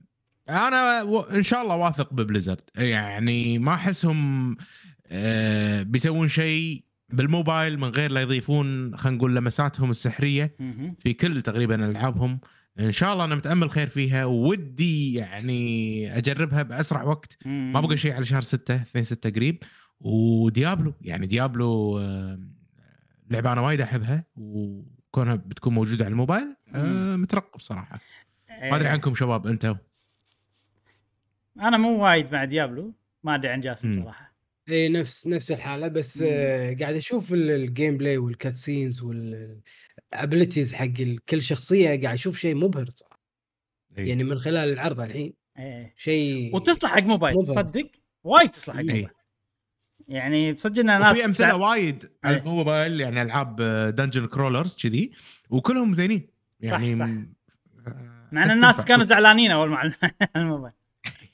أنا 0.51 1.03
و... 1.03 1.21
إن 1.21 1.43
شاء 1.43 1.63
الله 1.63 1.77
واثق 1.77 2.15
ب 2.15 2.19
Blizzard. 2.19 2.61
يعني 2.77 3.59
ما 3.59 3.75
أحسهم 3.75 4.57
بيسوون 5.83 6.29
شيء 6.29 6.85
بالموبايل 7.09 7.79
من 7.79 7.89
غير 7.89 8.11
لا 8.11 8.21
يضيفون 8.21 8.97
خلينا 8.97 9.19
نقول 9.19 9.37
لمساتهم 9.37 9.91
السحرية. 9.91 10.55
في 10.99 11.13
كل 11.13 11.43
تقريبا 11.43 11.75
ألعابهم. 11.91 12.41
إن 12.81 12.93
شاء 12.93 13.13
الله 13.13 13.25
أنا 13.25 13.35
متأمل 13.35 13.71
خير 13.71 13.87
فيها 13.89 14.25
ودي 14.25 15.15
يعني 15.15 16.19
أجربها 16.19 16.63
بأسرع 16.63 17.03
وقت. 17.03 17.47
ما 17.47 17.81
بقى 17.81 17.97
شيء 17.97 18.13
على 18.13 18.25
شهر 18.25 18.43
6 18.43 18.75
2 18.75 19.05
6 19.05 19.31
قريب. 19.31 19.63
و 20.01 20.14
Diablo 20.14 20.95
يعني 21.01 21.27
Diablo 21.27 21.99
آه، 21.99 22.41
لعبة 23.31 23.53
أنا 23.53 23.61
وايد 23.61 23.81
أحبها 23.81 24.25
وكونها 24.37 25.35
بتكون 25.35 25.75
موجودة 25.75 26.05
على 26.05 26.13
الموبايل 26.13 26.57
آه، 26.75 27.17
مترقب 27.17 27.61
صراحة. 27.61 28.01
ما 28.63 28.77
أدري. 28.77 28.89
عنكم 28.89 29.15
شباب 29.15 29.47
أنتم 29.47 29.77
أنا 31.61 31.77
مو 31.79 32.05
وايد 32.05 32.33
مع 32.33 32.45
Diablo 32.45 32.95
ما 33.25 33.35
أدري 33.35 33.53
عن 33.53 33.61
جاسم. 33.61 34.03
صراحة. 34.03 34.32
اي 34.69 34.75
إيه، 34.75 34.89
نفس 34.89 35.27
نفس 35.27 35.53
الحالة 35.53 35.89
بس 35.89 36.23
مم. 36.23 36.29
آه 36.31 36.77
قاعد 36.81 36.95
أشوف 36.95 37.33
ال- 37.33 37.51
ال 37.51 37.97
gameplay 37.97 38.17
وال 38.19 38.34
cutscenes 38.34 39.03
وال 39.03 39.34
abilities 39.34 40.75
حق 40.75 40.85
ال- 41.01 41.25
كل 41.25 41.43
شخصية 41.43 41.87
قاعد 41.89 42.05
أشوف 42.15 42.39
شيء 42.39 42.55
مبهر 42.55 42.89
صراحة 42.95 43.21
إيه. 43.99 44.09
يعني 44.09 44.25
من 44.25 44.39
خلال 44.39 44.73
العرض 44.73 45.01
الحين 45.01 45.35
إيه. 45.59 45.95
شيء 45.97 46.57
وتصلح 46.57 46.91
حق 46.95 47.03
موبايل 47.03 47.37
مبهر. 47.37 47.63
تصدق 47.63 47.91
وايد 48.25 48.51
تصلح 48.51 48.75
حق 48.75 48.81
إيه. 48.81 48.87
موبايل 48.87 49.09
يعني 50.09 50.55
تصدق 50.55 50.79
إن 50.81 50.87
ناس 50.87 51.13
وفي 51.17 51.25
أمثلة 51.25 51.49
سا- 51.49 51.53
وايد 51.55 52.11
على 52.25 52.37
إيه. 52.37 52.43
الموبايل 52.43 53.01
يعني 53.01 53.23
ألعاب 53.23 53.57
dungeon 53.97 54.27
crawlers 54.27 54.77
كذي 54.83 55.13
وكلهم 55.51 55.95
زينين 55.95 56.29
يعني 56.61 56.95
صح. 56.99 57.05
م- 57.05 57.33
مع 58.33 58.45
إن 58.45 58.51
الناس. 58.51 58.85
كانوا 58.85 59.05
زعلانين 59.05 59.51
أول 59.51 59.69
ما 59.71 59.77
أعلنوا 60.37 60.71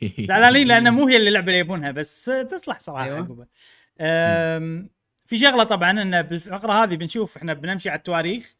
عن 0.02 0.08
الموبايل 0.08 0.26
زعلانين 0.28 0.66
لأنه 0.66 0.90
مو 0.90 1.08
هي 1.08 1.16
اللي 1.16 1.28
اللعبه 1.28 1.46
اللي 1.46 1.58
يبونها 1.58 1.90
بس 1.90 2.24
تصلح 2.24 2.80
صراحة 2.80 3.04
أيوة. 3.04 3.48
في 5.26 5.38
شغلة 5.38 5.64
طبعا 5.64 5.90
إن 5.90 6.22
بالفقرة 6.22 6.72
هذه 6.72 6.96
بنشوف 6.96 7.36
إحنا 7.36 7.54
بنمشي 7.54 7.90
على 7.90 7.98
التواريخ. 7.98 8.54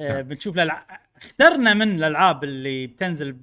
أه، 0.00 0.12
نعم. 0.12 0.22
بنشوف 0.22 0.54
الألع... 0.54 1.00
اخترنا 1.16 1.74
من 1.74 1.96
الألعاب 1.96 2.44
اللي 2.44 2.86
بتنزل 2.86 3.36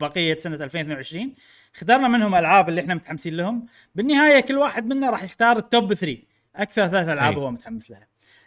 بقية 0.00 0.38
سنة 0.38 0.56
2022 0.56 1.34
اخترنا 1.74 2.08
منهم 2.08 2.34
ألعاب 2.34 2.68
اللي 2.68 2.80
إحنا 2.80 2.94
متحمسين 2.94 3.36
لهم. 3.36 3.66
بالنهاية 3.94 4.40
كل 4.40 4.56
واحد 4.58 4.86
منا 4.86 5.10
راح 5.10 5.22
يختار 5.22 5.58
ال 5.58 5.67
top 5.67 5.94
3 5.94 6.22
أكثر 6.56 6.88
ثلاث 6.88 7.08
ألعاب. 7.08 7.38
هو 7.38 7.50
متحمس 7.50 7.90
لها. 7.90 8.06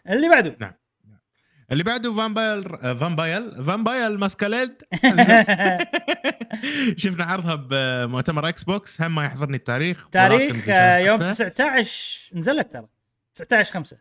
اللي 0.10 0.30
بعده. 0.30 0.81
اللي 1.72 1.84
بعده 1.84 2.15
فامبايل 2.15 2.76
آه، 2.76 2.93
فامبايل 2.93 3.65
فامبايل 3.65 4.19
ماسكاليد 4.19 4.73
شفنا 7.02 7.23
عرضها 7.23 7.56
بمؤتمر 7.56 8.49
Xbox 8.49 9.02
هم 9.02 9.15
ما 9.15 9.26
يحضرني 9.26 9.57
التاريخ 9.57 10.10
تاريخ 10.10 10.69
آه، 10.69 10.98
يوم 10.98 11.34
ستة. 11.34 11.48
19 11.48 12.38
نزلت 12.38 12.72
ترى 12.72 12.88
19 13.34 13.73
5 13.73 13.98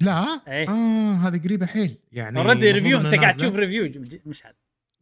لا 0.00 0.40
إيه. 0.48 0.68
آه 0.68 1.14
هذه 1.14 1.42
قريبة 1.44 1.66
حيل 1.66 1.98
يعني 2.12 2.38
already 2.38 2.70
review 2.70 3.00
أنت 3.00 3.14
قاعد. 3.14 3.36
تشوف 3.36 3.54
review 3.54 4.02
مشعل 4.26 4.52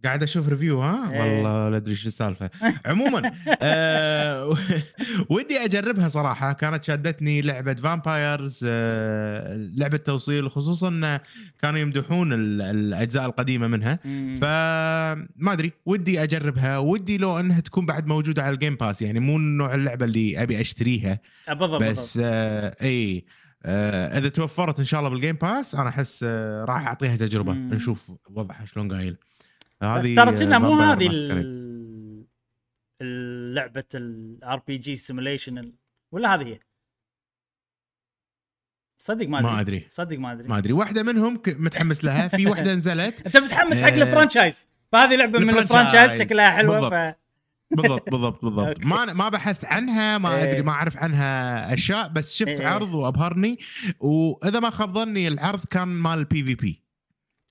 قاعد 0.07 0.23
أشوف 0.23 0.49
review 0.49 0.83
ها 0.83 1.13
إيه. 1.13 1.21
والله 1.21 1.69
لا 1.69 1.77
أدري 1.77 1.93
إيش 1.93 2.07
السالفة 2.07 2.51
عموما 2.87 3.33
آه 3.63 4.57
ودي 5.31 5.65
أجربها 5.65 6.09
صراحة 6.09 6.53
كانت 6.53 6.85
شادتني 6.85 7.43
لعبة 7.43 7.75
Vampires 7.75 8.61
آه 8.69 9.57
لعبة 9.77 9.97
توصيل 9.97 10.51
خصوصا 10.51 11.21
كانوا 11.63 11.79
يمدحون 11.81 12.33
ال- 12.33 12.63
الأجزاء 12.63 13.27
القديمة 13.27 13.67
منها. 13.67 13.99
فما 14.41 15.53
أدري 15.53 15.73
ودي 15.87 16.23
أجربها 16.23 16.79
ودي 16.79 17.19
لو 17.19 17.41
إنها 17.41 17.61
تكون 17.61 17.87
بعد 17.87 18.07
موجودة 18.07 18.43
على 18.43 18.55
ال 18.55 18.59
Game 18.59 18.75
Pass 18.75 19.03
يعني 19.03 19.21
مو 19.21 19.39
نوع 19.39 19.75
اللعبة 19.75 20.05
اللي 20.05 20.43
أبي 20.43 20.61
أشتريها 20.61 21.19
آه، 21.49 21.53
بالضبط 21.53 21.83
بس. 21.83 22.21
آه 22.23 22.77
إي 22.83 23.25
آه 23.65 24.19
إذا 24.19 24.29
توفرت 24.29 24.79
إن 24.79 24.85
شاء 24.85 25.01
الله 25.01 25.11
بال 25.11 25.19
Game 25.19 25.37
Pass 25.37 25.75
أنا 25.75 25.89
أحس 25.89 26.25
آه 26.29 26.65
راح 26.65 26.87
أعطيها 26.87 27.17
تجربة 27.17 27.53
مم. 27.53 27.75
نشوف 27.75 28.11
وضعها 28.31 28.65
شلون 28.67 28.93
قايل 28.93 29.17
بس 29.81 29.87
هذه 29.89 30.15
ترى 30.17 30.33
كنا 30.47 30.59
مو 30.59 30.81
هذه 30.81 31.09
Masquerade. 31.09 31.13
ال- 31.13 32.27
ال- 33.03 33.55
لعبة 33.55 33.85
ال 33.95 34.63
RPG 34.67 34.79
simulation 34.79 35.73
ولا 36.13 36.35
هذه 36.35 36.47
هي؟ 36.49 36.59
صدق 39.03 39.29
ما 39.29 39.39
ادري 39.39 39.51
ما 39.53 39.61
أدري 39.61 39.87
صدق 39.91 40.19
ما 40.19 40.33
أدري 40.33 40.49
ما 40.49 40.59
أدري 40.59 40.73
واحدة 40.73 41.03
منهم 41.03 41.41
متحمس 41.47 42.05
لها 42.05 42.29
في 42.29 42.47
واحدة 42.51 42.75
نزلت 42.75 43.27
أنت 43.27 43.37
متحمس 43.37 43.83
حق 43.83 43.93
آه، 43.93 44.03
ال 44.03 44.09
franchise 44.09 44.67
فهذه 44.93 45.17
لعبة 45.17 45.39
من 45.39 45.51
ال 45.59 45.64
franchise. 45.64 46.19
شكلها 46.23 46.51
حلوة 46.51 46.75
بالضبط. 46.81 46.93
ف 46.93 47.17
بالضبط 47.77 48.11
بالضبط 48.11 48.45
بالضبط. 48.45 48.85
ما 48.95 49.13
ما 49.13 49.29
بحثت 49.29 49.65
عنها 49.65 50.19
ما 50.19 50.35
إيه. 50.37 50.43
أدري 50.51 50.63
ما 50.63 50.73
أعرف 50.73 50.97
عنها 50.97 51.75
أشياء 51.75 52.09
بس 52.09 52.35
شفت 52.35 52.49
إيه. 52.61 52.67
عرض 52.67 52.95
وأبهرني 52.95 53.59
وإذا 54.01 54.61
ما 54.61 54.71
خاب 54.71 54.95
ظني 54.95 55.29
العرض 55.29 55.65
كان 55.65 55.89
مال 55.89 56.19
ال 56.19 56.43
PvP 56.45 56.83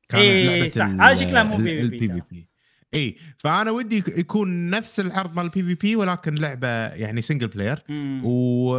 كان 0.09 0.21
إيه، 0.21 0.59
لعبة 0.59 0.69
صح. 0.69 0.85
هذا 0.85 1.13
شكلها 1.15 1.43
مو 1.43 1.57
ترى. 1.57 1.89
في 1.89 2.19
بي 2.31 2.47
اي 2.93 3.17
فأنا 3.37 3.71
ودي 3.71 3.97
يك- 3.97 4.17
يكون 4.17 4.69
نفس 4.69 4.99
العرض 4.99 5.35
مال 5.35 5.45
البي 5.45 5.63
في 5.63 5.73
بي 5.75 5.95
ولكن 5.95 6.35
لعبة 6.35 6.67
يعني 6.87 7.21
سنجل 7.21 7.47
بلاير. 7.47 7.83
و... 8.23 8.69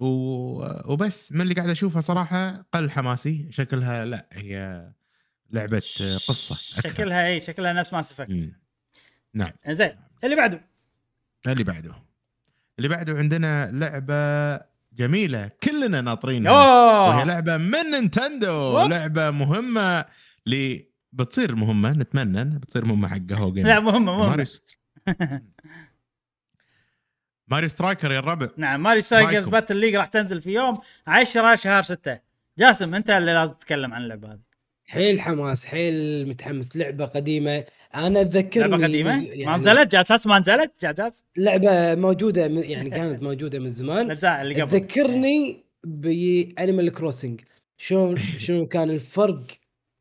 و... 0.00 0.12
وبس 0.92 1.32
من 1.32 1.40
اللي 1.40 1.54
قاعد 1.54 1.68
أشوفها 1.68 2.00
صراحة 2.00 2.66
قل 2.74 2.90
حماسي 2.90 3.46
شكلها 3.50 4.04
لا 4.04 4.26
هي 4.32 4.86
لعبة 5.52 5.76
قصة 6.28 6.54
أكثر. 6.54 6.90
شكلها 6.90 7.26
اي 7.26 7.40
شكلها 7.40 7.72
ناس 7.72 7.92
ماس 7.92 8.12
افكت 8.12 8.30
مم. 8.30 8.52
نعم 9.34 9.52
زين 9.68 9.90
اللي 10.24 10.36
بعده 10.36 10.60
اللي 11.46 11.64
بعده 11.64 11.94
اللي 12.78 12.88
بعده 12.88 13.18
عندنا 13.18 13.70
لعبة 13.72 14.60
جميلة 14.92 15.50
كلنا 15.62 16.00
ناطرينها 16.00 16.52
وهي 17.08 17.24
لعبة 17.24 17.56
من 17.56 17.90
نينتندو. 17.92 18.86
لعبة 18.86 19.30
مهمة 19.30 20.04
ل 20.46 20.78
بتصير 21.12 21.54
مهمة 21.54 21.90
نتمنى 21.92 22.42
إنها 22.42 22.58
بتصير 22.58 22.84
مهمة 22.84 23.08
حق 23.08 23.16
جيم 23.16 23.66
لا 23.66 23.80
مهمة 23.80 24.12
ماريو 24.12 24.28
مهمه 24.30 24.44
ست... 24.44 24.76
ماريو 27.48 27.68
سترايكر 27.68 28.12
يا 28.12 28.18
الربع 28.18 28.48
نعم 28.56 28.82
ماريو 28.82 29.02
رايكم؟ 29.12 29.50
باتل 29.50 29.76
ليج 29.76 29.94
راح 29.96 30.06
تنزل 30.06 30.40
في 30.40 30.52
يوم 30.52 30.78
10 31.06 31.54
شهر 31.54 31.82
6 31.82 32.18
جاسم 32.58 32.94
أنت 32.94 33.10
اللي 33.10 33.34
لازم 33.34 33.54
تتكلم 33.54 33.94
عن 33.94 34.02
اللعبة 34.02 34.32
هذه. 34.32 34.40
حيل 34.86 35.20
حماس 35.20 35.66
حيل 35.66 36.28
متحمس. 36.28 36.76
لعبة 36.76 37.04
قديمة. 37.04 37.64
أنا 37.94 38.20
اتذكرني 38.20 38.68
لعبة 38.68 38.84
قديمة؟ 38.86 39.16
مز- 39.16 39.24
ما 39.24 39.34
يعني 39.34 39.56
نزلت؟ 39.58 39.92
جاساس 39.92 40.26
ما 40.26 40.38
نزلت؟ 40.38 40.72
جاساس 40.82 41.24
لعبة 41.36 41.94
موجودة 41.94 42.48
من- 42.48 42.62
يعني 42.64 42.90
كانت 42.90 43.22
موجودة 43.22 43.58
من 43.58 43.68
زمان. 43.68 44.00
الاجزاء 44.06 44.42
اللي 44.42 44.62
قبل. 44.62 44.80
تذكرني 44.80 45.64
بأنيمال 45.84 46.92
كروسنج 46.92 47.40
شلون 47.78 48.16
شنو 48.46 48.66
كان 48.66 48.90
الفرق 48.90 49.42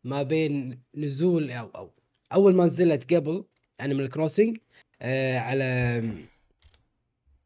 ما 0.03 0.23
بين 0.23 0.79
نزول 0.95 1.51
أو 1.51 1.65
أو 1.75 1.91
أول 2.33 2.55
ما 2.55 2.65
نزلت 2.65 3.13
قبل 3.13 3.43
انيمال 3.81 4.09
كروسنج 4.09 4.57
آه 5.01 5.37
على 5.37 6.01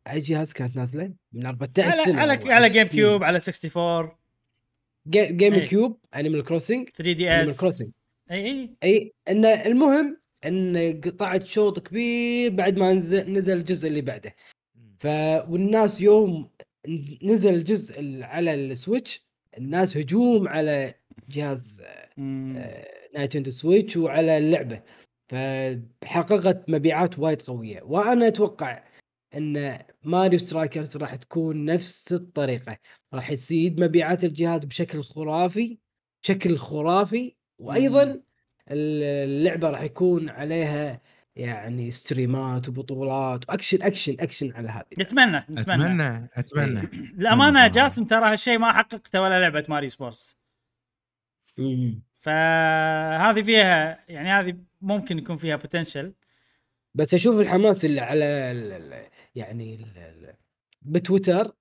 أي 0.07 0.19
جهاز 0.19 0.53
كانت 0.53 0.75
نازلة؟ 0.75 1.13
من 1.33 1.45
14 1.45 1.89
على 1.91 2.03
سنة 2.03 2.21
على 2.21 2.31
على 2.53 2.65
10 2.65 2.67
جيم. 2.73 2.83
كيوب 2.87 3.23
على 3.23 3.37
64 3.39 4.11
جي- 5.07 5.33
جيم 5.33 5.53
إيه. 5.53 5.65
كيوب 5.67 5.97
انيمال 6.15 6.43
كروسنج 6.43 6.89
3 6.89 7.11
دي 7.13 7.29
انيمال 7.31 7.49
اس 7.49 7.59
كروسنج 7.59 7.89
اي 8.31 8.45
اي 8.47 8.69
اي 8.83 9.13
ان 9.29 9.45
المهم 9.45 10.17
إن 10.45 11.01
قطعت 11.03 11.47
شوط 11.47 11.79
كبير 11.87 12.51
بعد 12.51 12.79
ما 12.79 12.93
نزل, 12.93 13.33
نزل 13.33 13.57
الجزء 13.57 13.87
اللي 13.87 14.01
بعده 14.01 14.35
ف 14.99 15.05
والناس 15.49 16.01
يوم 16.01 16.49
نزل 17.23 17.53
الجزء 17.53 17.99
ال- 17.99 18.23
على 18.23 18.53
ال 18.53 18.63
Switch 18.63 19.25
الناس 19.57 19.97
هجوم 19.97 20.47
على 20.47 20.93
جهاز. 21.29 21.81
آه، 22.19 22.85
Nintendo 23.15 23.51
Switch 23.51 23.97
وعلى 23.97 24.37
اللعبة 24.37 24.81
فحققت 25.29 26.69
مبيعات 26.69 27.19
وايد 27.19 27.41
قوية 27.41 27.81
وأنا 27.83 28.27
أتوقع 28.27 28.83
إن 29.35 29.79
Mario 30.03 30.39
Strikers 30.39 30.97
راح 30.97 31.15
تكون 31.15 31.65
نفس 31.65 32.13
الطريقة 32.13 32.77
راح 33.13 33.31
يزيد 33.31 33.79
مبيعات 33.79 34.23
الجهاز 34.23 34.65
بشكل 34.65 35.03
خرافي 35.03 35.77
بشكل 36.23 36.57
خرافي 36.57 37.35
وأيضا. 37.59 38.21
اللعبة 38.71 39.69
راح 39.69 39.81
يكون 39.81 40.29
عليها 40.29 41.01
يعني 41.35 41.91
ستريمات 41.91 42.69
وبطولات 42.69 43.49
و 43.49 43.54
action 43.54 43.81
action 43.81 44.15
action 44.19 44.51
على 44.51 44.69
هذه 44.69 44.85
نتمنى 44.99 45.43
نتمنى 45.49 45.85
أتمنى 45.85 46.29
أتمنى 46.35 46.79
الامانه 47.19 47.65
آه. 47.65 47.67
جاسم 47.67 48.05
ترى 48.05 48.31
هالشيء 48.31 48.57
ما 48.57 48.71
حققته 48.71 49.21
ولا 49.21 49.39
لعبة 49.39 49.63
Mario 49.69 49.89
Sports. 49.89 50.42
فهذه 52.17 53.41
فيها 53.41 54.05
يعني 54.09 54.29
هذه 54.29 54.57
ممكن 54.81 55.17
يكون 55.17 55.37
فيها 55.37 55.55
potential 55.55 56.13
بس 56.95 57.13
أشوف 57.13 57.41
الحماس 57.41 57.85
اللي 57.85 58.01
على 58.01 58.25
ال 58.25 58.71
ال 58.71 59.07
يعني 59.35 59.75
ال 59.75 60.35
بتويتر 60.81 61.55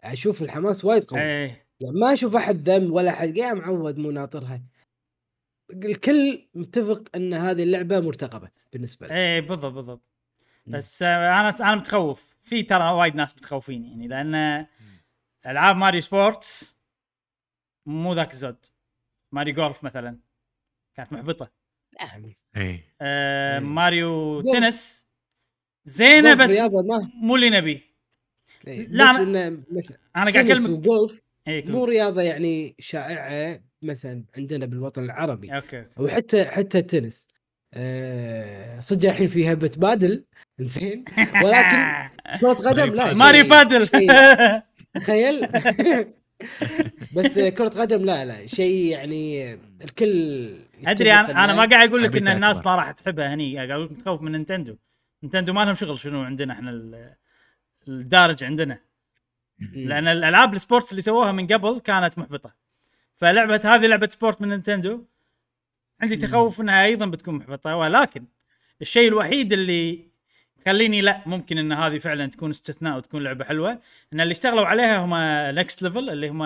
أشوف 0.00 0.42
الحماس 0.42 0.84
وايد 0.84 1.04
قوي. 1.04 1.20
إيه. 1.20 1.66
يعني 1.80 2.00
ما 2.00 2.14
أشوف 2.14 2.36
أحد 2.36 2.68
ذم 2.68 2.92
ولا 2.92 3.10
أحد 3.10 3.36
يا 3.36 3.52
معود 3.52 3.98
مو 3.98 4.10
ناطرها 4.10 4.62
الكل 5.70 6.48
متفق 6.54 7.04
إن 7.16 7.34
هذه 7.34 7.62
اللعبة 7.62 8.00
مرتقبة 8.00 8.48
بالنسبة 8.72 9.06
لي 9.06 9.14
إيه 9.14 9.40
بالضبط 9.40 9.72
بالضبط. 9.72 10.02
بس 10.66 11.02
أنا 11.02 11.48
أنا 11.48 11.74
متخوف. 11.74 12.36
في 12.40 12.62
ترى 12.62 12.92
وايد 12.92 13.14
ناس 13.14 13.36
متخوفين 13.36 13.84
يعني 13.84 14.08
لأن 14.08 14.66
ألعاب 15.46 15.76
Mario 15.76 16.00
Sports 16.00 16.76
مو 17.86 18.12
ذاك 18.12 18.32
الزود. 18.32 18.66
Mario 19.34 19.54
Golf 19.54 19.84
مثلا. 19.84 20.18
كانت 20.96 21.12
محبطة. 21.12 21.50
يعني 22.00 22.36
اي 22.56 22.80
آه 23.00 23.54
إيه. 23.58 23.64
Mario 23.64 24.42
Golf. 24.42 24.56
Tennis. 24.56 25.08
زينة 25.84 26.34
جولف 26.34 26.52
بس 26.52 26.58
مو 27.14 27.36
اللي 27.36 27.50
نبي. 27.50 27.82
إيه، 28.66 28.86
لا، 28.88 29.12
بس 29.14 29.20
إنه 29.20 29.50
مثل 29.72 29.94
أنا 30.16 30.30
قاعد 30.30 30.32
تنس 30.46 30.50
أكلمك. 30.50 30.70
وجولف 30.70 31.20
إيه 31.48 31.66
مو 31.70 31.84
رياضة 31.84 32.22
يعني 32.22 32.74
شائعة 32.78 33.60
مثلا 33.82 34.24
عندنا 34.36 34.66
بالوطن 34.66 35.04
العربي. 35.04 35.56
okay. 35.56 35.86
أو 35.98 36.08
حتى 36.08 36.44
حتى 36.44 36.78
التنس 36.78 37.28
آه 37.74 38.80
صدق 38.80 39.08
الحين 39.08 39.28
فيها 39.28 39.54
بتبادل 39.54 40.24
زين. 40.60 41.04
ولكن 41.44 42.08
كرة 42.40 42.52
قدم 42.52 42.94
لا 42.94 43.14
ماريو 43.14 43.42
شيء- 43.42 43.50
بادل. 43.50 43.88
تخيل. 44.94 45.48
بس 47.16 47.38
كرة 47.38 47.68
قدم 47.68 48.04
لا 48.04 48.24
لا 48.24 48.46
شيء 48.46 48.90
يعني 48.90 49.54
الكل 49.84 50.56
أدري 50.86 51.12
أنا 51.12 51.44
أنا 51.44 51.54
ما 51.54 51.64
قاعد 51.64 51.88
أقول 51.88 52.02
لك 52.02 52.16
إن 52.16 52.28
الناس 52.28 52.58
أكبر. 52.58 52.70
ما 52.70 52.76
راح 52.76 52.90
تحبها 52.90 53.34
هني. 53.34 53.56
قاعد 53.56 53.70
أقول 53.70 53.84
لك 53.84 53.92
متخوف 53.92 54.22
من 54.22 54.32
نينتندو. 54.32 54.76
نينتندو 55.22 55.52
ما 55.52 55.64
لهم 55.64 55.74
شغل 55.74 55.98
شنو 55.98 56.22
عندنا 56.22 56.52
إحنا 56.52 56.70
ال- 56.70 57.14
الدارج 57.88 58.44
عندنا. 58.44 58.78
لأن 59.72 60.06
الألعاب 60.06 60.54
ال 60.54 60.59
sports 60.59 60.90
اللي 60.90 61.02
سووها 61.02 61.32
من 61.32 61.46
قبل 61.46 61.80
كانت 61.80 62.18
محبطة. 62.18 62.54
فلعبة 63.16 63.60
هذه 63.64 63.86
لعبة 63.86 64.08
sport 64.12 64.42
من 64.42 64.48
نينتندو 64.48 65.04
عندي 66.00 66.16
تخوف 66.16 66.60
إنها 66.60 66.84
أيضا 66.84 67.06
بتكون 67.06 67.34
محبطة. 67.34 67.76
ولكن 67.76 68.24
الشيء 68.80 69.08
الوحيد 69.08 69.52
اللي 69.52 70.08
خليني 70.66 71.00
لا 71.00 71.22
ممكن 71.26 71.58
إن 71.58 71.72
هذه 71.72 71.98
فعلا 71.98 72.26
تكون 72.26 72.50
استثناء 72.50 72.96
وتكون 72.96 73.22
لعبة 73.24 73.44
حلوة. 73.44 73.80
إن 74.12 74.20
اللي 74.20 74.32
اشتغلوا 74.32 74.66
عليها 74.66 74.98
هم 75.04 75.14
Next 75.58 75.82
Level 75.82 76.10
اللي 76.10 76.28
هم 76.28 76.38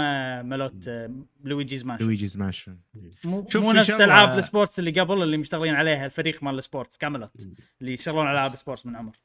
مالوت 0.49 0.89
آه، 0.89 1.11
Luigi's 1.45 1.85
Mansion 1.85 2.05
لويجي 2.07 2.29
سماش 2.29 2.71
مو, 3.25 3.47
شوف 3.49 3.63
مو 3.65 3.73
نفس 3.73 3.91
ألعاب 4.01 4.39
ال 4.39 4.44
sports 4.44 4.79
اللي 4.79 5.01
قبل 5.01 5.23
اللي 5.23 5.37
مشتغلين 5.37 5.75
عليها 5.75 6.07
الفريق 6.07 6.43
مال 6.43 6.59
ال 6.59 6.64
sports 6.64 6.97
Camelot. 6.97 7.33
اللي 7.81 7.93
يشتغلون 7.93 8.27
على 8.27 8.35
العاب 8.39 8.51
sports 8.51 8.87
من 8.87 8.97
عمر. 8.97 9.19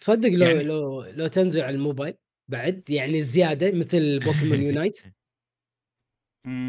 تصدق 0.00 0.28
لو 0.28 0.46
يعني- 0.46 0.62
لو 0.62 1.02
لو 1.16 1.26
تنزل 1.26 1.60
على 1.62 1.74
الموبايل 1.76 2.14
بعد 2.48 2.82
يعني 2.90 3.22
زيادة 3.22 3.72
مثل 3.78 4.18
Pokémon 4.18 4.62
Unite. 4.68 4.98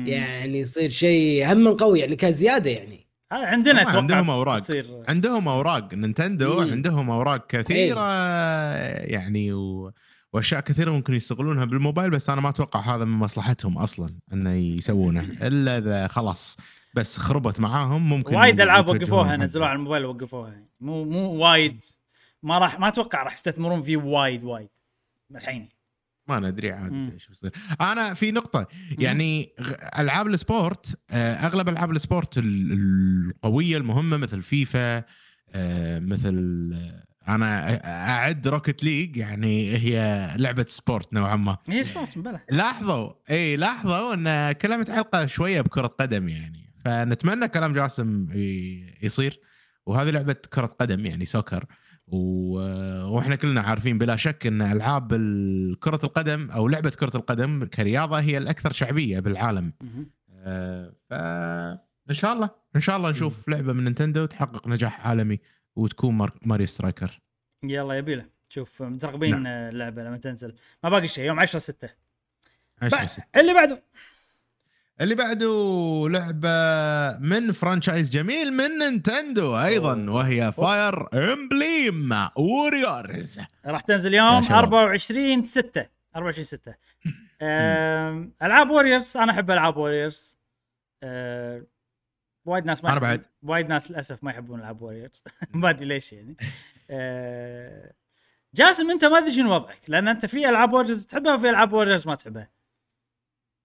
يعني 0.08 0.60
يصير 0.60 0.90
شيء 0.90 1.52
هم 1.54 1.58
من 1.58 1.78
قوي 1.78 2.00
يعني 2.00 2.16
كزيادة 2.16 2.70
يعني. 2.70 3.08
عندنا 3.32 3.82
هم 3.82 3.88
أتوقع 3.88 3.98
عندهم 3.98 4.30
أوراق. 4.30 4.60
تصير 4.60 5.04
عندهم 5.08 5.48
أوراق. 5.48 5.94
نينتندو 5.94 6.62
مم. 6.62 6.72
عندهم 6.72 7.10
أوراق 7.10 7.48
كثيرة 7.48 8.34
يعني 9.04 9.54
و... 9.54 9.92
وأشياء 10.34 10.62
كثيرة 10.62 10.92
ممكن 10.92 11.14
يستغلونها 11.14 11.66
بالموبايل 11.66 12.10
بس 12.10 12.30
أنا 12.30 12.42
ما 12.42 12.50
أتوقع 12.50 12.80
هذا 12.80 13.06
من 13.06 13.12
مصلحتهم 13.12 13.78
أصلا 13.78 14.16
إنه 14.34 14.52
يسوونه. 14.52 15.22
إلا 15.42 15.78
إذا 15.78 16.08
خلاص 16.08 16.58
بس 16.94 17.18
خربت 17.18 17.60
معاهم 17.60 18.10
ممكن 18.10 18.36
وايد 18.36 18.62
ألعاب 18.62 18.88
وقفوها 18.88 19.38
نزلوها 19.38 19.70
على 19.70 19.76
الموبايل 19.76 20.06
وقفوها. 20.06 20.64
مو 20.80 21.04
مو 21.06 21.32
وايد. 21.32 21.82
ما 22.44 22.58
راح 22.58 22.80
ما 22.80 22.88
أتوقع 22.88 23.24
راح 23.24 23.34
يستثمرون 23.34 23.82
فيه 23.82 23.98
وايد 23.98 24.44
وايد. 24.44 24.70
الحين. 25.36 25.70
ما 26.40 26.50
ندري 26.50 26.72
عاد. 26.72 27.12
إيش 27.14 27.28
بيصير. 27.28 27.52
أنا 27.82 28.14
في 28.14 28.32
نقطة 28.32 28.68
يعني 29.00 29.54
ألعاب 30.00 30.28
ال 30.28 30.40
sport 30.40 31.00
آه، 31.12 31.34
أغلب 31.34 31.70
ألعاب 31.70 31.92
ال 31.92 32.00
sport 32.00 32.38
ال- 32.38 32.72
القوية 33.30 33.78
المهمة 33.78 34.18
مثل 34.18 34.42
فيفا 34.42 35.04
آه، 35.54 36.00
مثل 36.00 36.70
آه، 36.74 37.04
أنا 37.36 37.82
أعد 37.86 38.48
Rocket 38.48 38.84
League 38.84 39.18
يعني 39.18 39.78
هي 39.78 40.28
لعبة 40.38 40.66
sport 40.70 41.14
نوعا 41.14 41.36
ما. 41.36 41.58
هي 41.70 41.84
sport 41.84 42.18
بلا. 42.18 42.40
لاحظوا 42.52 43.12
إي 43.30 43.56
لاحظوا 43.58 44.14
إن 44.14 44.52
كلها 44.52 44.78
متعلقه 44.78 45.26
شوية 45.26 45.62
بكرة 45.62 45.88
قدم 45.88 46.30
يعني. 46.30 46.74
فنتمنى 46.86 47.48
كلام 47.48 47.74
جاسم 47.74 48.28
يصير. 49.02 49.40
وهذه 49.86 50.10
لعبة 50.10 50.36
كرة 50.54 50.66
قدم 50.66 51.06
يعني 51.06 51.26
soccer. 51.26 51.66
و... 52.12 52.54
وإحنا 53.16 53.36
كلنا 53.36 53.62
عارفين 53.62 53.98
بلا 53.98 54.16
شك 54.16 54.48
إن 54.48 54.62
ألعاب 54.62 55.14
ال- 55.14 55.80
كرة 55.80 56.00
القدم 56.04 56.52
أو 56.52 56.68
لعبة 56.68 56.90
كرة 56.90 57.18
القدم 57.18 57.66
كرياضة 57.66 58.20
هي 58.20 58.38
الأكثر 58.38 58.72
شعبية 58.72 59.20
بالعالم. 59.20 59.74
آه، 60.34 60.94
ف 61.10 61.14
إن 62.10 62.14
شاء 62.16 62.34
الله 62.34 62.50
إن 62.76 62.82
شاء 62.82 62.98
الله 62.98 63.10
نشوف 63.10 63.50
لعبة 63.50 63.74
من 63.74 63.84
نينتندو 63.84 64.26
تحقق 64.26 64.68
نجاح 64.68 65.08
عالمي 65.08 65.40
وتكون 65.76 66.16
مار... 66.16 66.32
Mario 66.46 66.68
Striker. 66.68 67.22
يلا 67.64 67.94
يبيله 67.94 68.26
شوف 68.50 68.82
مترقبين 68.84 69.32
نعم. 69.32 69.46
اللعبة 69.48 70.04
لما 70.04 70.18
تنزل. 70.18 70.56
ما 70.84 70.90
باقي 70.90 71.08
شيء 71.08 71.26
يوم 71.26 71.40
10 71.40 71.60
6 71.60 71.90
عشرة 72.82 73.06
ستة. 73.06 73.24
اللي 73.36 73.54
بعده. 73.54 73.84
اللي 75.02 75.16
بعده 75.16 76.06
لعبة 76.10 76.50
من 77.20 77.52
franchise 77.52 78.10
جميل 78.10 78.54
من 78.54 78.78
نينتندو 78.80 79.58
أيضا 79.58 79.94
أوه. 80.08 80.14
وهي 80.16 80.52
Fire 80.52 81.08
Emblem 81.34 82.28
Warriors 82.36 83.40
راح 83.66 83.82
تنزل 83.82 84.14
يوم 84.14 84.42
شباب. 84.42 84.58
24 84.58 85.46
6 85.46 85.86
24 86.16 86.44
6 86.46 86.76
أم، 87.42 88.34
ألعاب 88.44 88.70
Warriors 88.70 89.18
أنا 89.18 89.32
أحب 89.32 89.52
ألعاب 89.52 89.78
Warriors 89.78 90.38
أه، 91.04 91.64
وايد 92.46 92.66
ناس 92.66 92.84
ما 92.84 92.90
يحبون- 92.90 93.00
بعد. 93.02 93.26
وايد 93.44 93.70
ناس 93.70 93.92
للأسف 93.92 94.24
ما 94.24 94.32
يحبون 94.32 94.60
ألعاب 94.60 94.82
Warriors 94.82 95.24
ما 95.54 95.70
أدري 95.70 95.86
ليش 95.86 96.14
يعني. 96.14 96.36
أه، 96.90 97.94
جاسم 98.56 98.92
أنت 98.92 99.06
ما 99.06 99.18
أدري 99.18 99.32
شنو 99.32 99.54
وضعك 99.56 99.80
لأن 99.88 100.08
أنت 100.08 100.26
في 100.26 100.50
ألعاب 100.50 100.74
Warriors 100.74 101.06
تحبها 101.06 101.34
وفي 101.36 101.50
ألعاب 101.50 101.74
Warriors 101.74 102.08
ما 102.08 102.16
تحبها. 102.16 102.50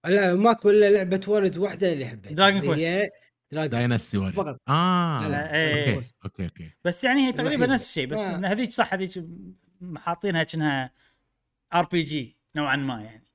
لا 0.05 0.35
ماكو 0.35 0.69
إلا 0.69 0.89
لعبة 0.89 1.21
Warriors 1.27 1.57
واحدة 1.57 1.93
اللي 1.93 2.05
أحبها 2.05 2.31
Dragon 2.31 2.61
Dragon 3.51 3.69
Dynasty 3.69 4.17
Warriors 4.17 4.35
فقط. 4.35 4.59
آه 4.67 5.27
لا، 5.27 5.55
إيه. 5.55 5.95
okay 5.95 6.07
okay 6.25 6.43
okay 6.45 6.71
بس 6.85 7.03
يعني 7.03 7.27
هي 7.27 7.31
تقريبا. 7.31 7.65
نفس 7.65 7.89
الشيء 7.89 8.05
بس 8.07 8.19
آه. 8.19 8.37
هذيك 8.45 8.71
صح 8.71 8.93
هذيك 8.93 9.25
حاطينها 9.95 10.43
كأنها 10.43 10.91
RPG 11.73 12.37
نوعا 12.55 12.75
ما 12.75 13.01
يعني 13.01 13.27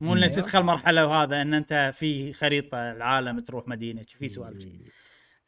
مو 0.00 0.14
إنك 0.14 0.22
أيوه. 0.22 0.34
تدخل 0.34 0.62
مرحلة 0.62 1.06
وهذا 1.06 1.42
إن 1.42 1.54
أنت 1.54 1.92
في 1.94 2.32
خريطة 2.32 2.92
العالم 2.92 3.40
تروح 3.40 3.68
مدينة 3.68 4.02
في 4.18 4.28
سوالف 4.28 4.60
شي. 4.60 4.72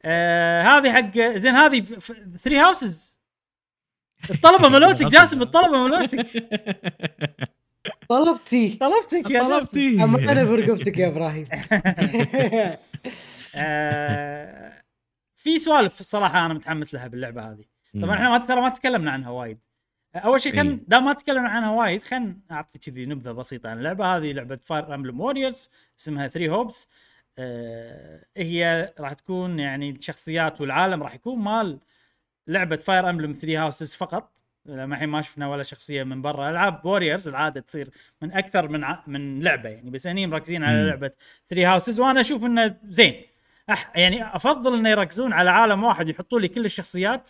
آه 0.03 0.61
هذه 0.61 0.91
حق 0.93 1.17
زين 1.19 1.55
هذه 1.55 1.79
ثري 2.37 2.57
هاوسز 2.59 3.19
الطلبة 4.29 4.69
ملوتك 4.79 5.05
جاسم 5.05 5.41
الطلبة 5.41 5.87
ملوتك 5.87 6.27
طلبتي. 8.09 8.77
طلبتك 8.77 9.31
يا 9.31 9.43
طلبتي. 9.43 10.03
أما 10.03 10.31
أنا 10.31 10.43
برقبتك 10.43 10.97
يا 10.97 11.07
إبراهيم. 11.07 11.47
آه 13.55 14.83
في 15.35 15.59
سوالف 15.59 15.99
الصراحه 15.99 16.45
أنا 16.45 16.53
متحمس 16.53 16.93
لها 16.93 17.07
باللعبة 17.07 17.51
هذه. 17.51 17.65
طبعا 18.01 18.15
إحنا 18.15 18.37
ترى 18.37 18.61
ما 18.61 18.69
تكلمنا 18.69 19.11
عنها 19.11 19.29
وايد. 19.29 19.59
أول 20.15 20.41
شيء 20.41 20.51
خلينا. 20.51 20.79
دام 20.87 21.05
ما 21.05 21.13
تكلمنا 21.13 21.49
عنها 21.49 21.71
وايد 21.71 22.03
خلينا 22.03 22.35
أعطي 22.51 22.79
كذي 22.79 23.05
نبذة 23.05 23.31
بسيطة 23.31 23.69
عن 23.69 23.77
اللعبة. 23.77 24.17
هذه 24.17 24.31
لعبة 24.31 24.55
فاير 24.55 24.95
امبلم 24.95 25.21
ووريرز 25.21 25.69
اسمها 25.99 26.27
Three 26.27 26.49
Hopes 26.49 26.89
آه 27.37 28.25
هي 28.37 28.93
راح 28.99 29.13
تكون 29.13 29.59
يعني 29.59 29.89
الشخصيات 29.89 30.61
والعالم 30.61 31.03
راح 31.03 31.15
يكون 31.15 31.39
مال 31.39 31.79
لعبة 32.47 32.75
Fire 32.75 33.09
Emblem 33.09 33.31
Three 33.33 33.57
Houses 33.57 33.95
فقط. 33.95 34.37
الحين 34.69 35.09
ما 35.09 35.21
شفنا 35.21 35.47
ولا 35.47 35.63
شخصية 35.63 36.03
من 36.03 36.21
برا 36.21 36.49
ألعاب 36.49 36.85
Warriors 36.85 37.27
العادة 37.27 37.61
تصير 37.61 37.89
من 38.21 38.31
أكثر 38.31 38.67
من 38.67 38.83
ع... 38.83 39.03
من 39.07 39.43
لعبة 39.43 39.69
يعني 39.69 39.89
بس 39.89 40.07
هني 40.07 40.27
مركزين 40.27 40.63
على. 40.63 40.87
لعبة 40.87 41.11
Three 41.49 41.65
Houses 41.65 41.99
وأنا 41.99 42.21
أشوف 42.21 42.45
إنه 42.45 42.75
زين 42.89 43.21
أح... 43.69 43.91
يعني 43.95 44.35
أفضل 44.35 44.75
إنه 44.75 44.89
يركزون 44.89 45.33
على 45.33 45.49
عالم 45.49 45.83
واحد 45.83 46.09
يحطوا 46.09 46.39
لي 46.39 46.47
كل 46.47 46.65
الشخصيات 46.65 47.29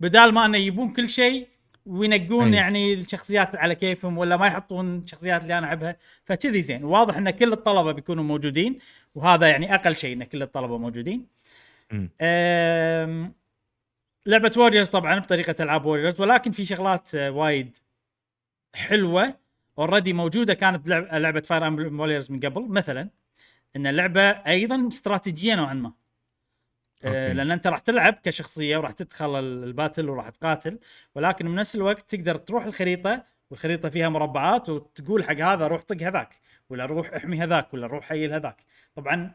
بدال 0.00 0.32
ما 0.32 0.46
إنه 0.46 0.58
يبون 0.58 0.92
كل 0.92 1.08
شيء 1.08 1.48
وينقون 1.86 2.46
أي. 2.48 2.54
يعني 2.54 2.92
الشخصيات 2.92 3.56
على 3.56 3.74
كيفهم 3.74 4.18
ولا 4.18 4.36
ما 4.36 4.46
يحطون 4.46 4.98
الشخصيات 4.98 5.42
اللي 5.42 5.58
أنا 5.58 5.66
أحبها 5.66 5.96
فكذي 6.24 6.62
زين 6.62 6.84
واضح 6.84 7.16
إن 7.16 7.30
كل 7.30 7.52
الطلبة 7.52 7.92
بيكونوا 7.92 8.24
موجودين 8.24 8.78
وهذا 9.14 9.48
يعني 9.48 9.74
أقل 9.74 9.96
شيء 9.96 10.16
إن 10.16 10.24
كل 10.24 10.42
الطلبة 10.42 10.78
موجودين. 10.78 11.26
أم... 11.92 13.32
لعبة 14.26 14.52
Warriors 14.56 14.88
طبعا 14.88 15.18
بطريقة 15.18 15.62
ألعاب 15.64 15.84
Warriors 15.84 16.20
ولكن 16.20 16.50
في 16.50 16.64
شغلات 16.64 17.14
آه، 17.14 17.30
وايد 17.30 17.76
حلوة 18.74 19.34
already 19.78 20.12
موجودة. 20.12 20.54
كانت 20.54 20.88
لعبة 20.88 21.40
Fire 21.40 21.66
Emblem 21.66 22.00
Warriors 22.00 22.30
من 22.30 22.40
قبل 22.40 22.68
مثلا. 22.68 23.10
إن 23.76 23.86
اللعبة 23.86 24.22
أيضا 24.30 24.88
استراتيجيه 24.88 25.54
نوعا 25.54 25.74
ما. 25.74 25.92
آه، 27.04 27.08
okay. 27.08 27.32
لأن 27.34 27.50
أنت 27.50 27.66
راح 27.66 27.78
تلعب 27.78 28.14
كشخصية 28.14 28.76
وراح 28.76 28.90
تدخل 28.90 29.38
ال- 29.38 29.64
ال 29.64 29.70
battle 29.70 30.08
وراح 30.08 30.28
تقاتل. 30.28 30.78
ولكن 31.14 31.46
بنفس 31.48 31.76
الوقت 31.76 32.14
تقدر 32.14 32.38
تروح 32.38 32.64
الخريطة 32.64 33.24
والخريطة 33.50 33.88
فيها 33.88 34.08
مربعات 34.08 34.68
وتقول 34.68 35.24
حق 35.24 35.40
هذا 35.40 35.66
روح 35.66 35.82
طق 35.82 36.02
هذاك 36.02 36.40
ولا 36.70 36.86
روح 36.86 37.12
احمي 37.14 37.38
هذاك 37.40 37.74
ولا 37.74 37.86
روح 37.86 38.04
heal 38.04 38.32
هذاك. 38.32 38.64
طبعا 38.94 39.32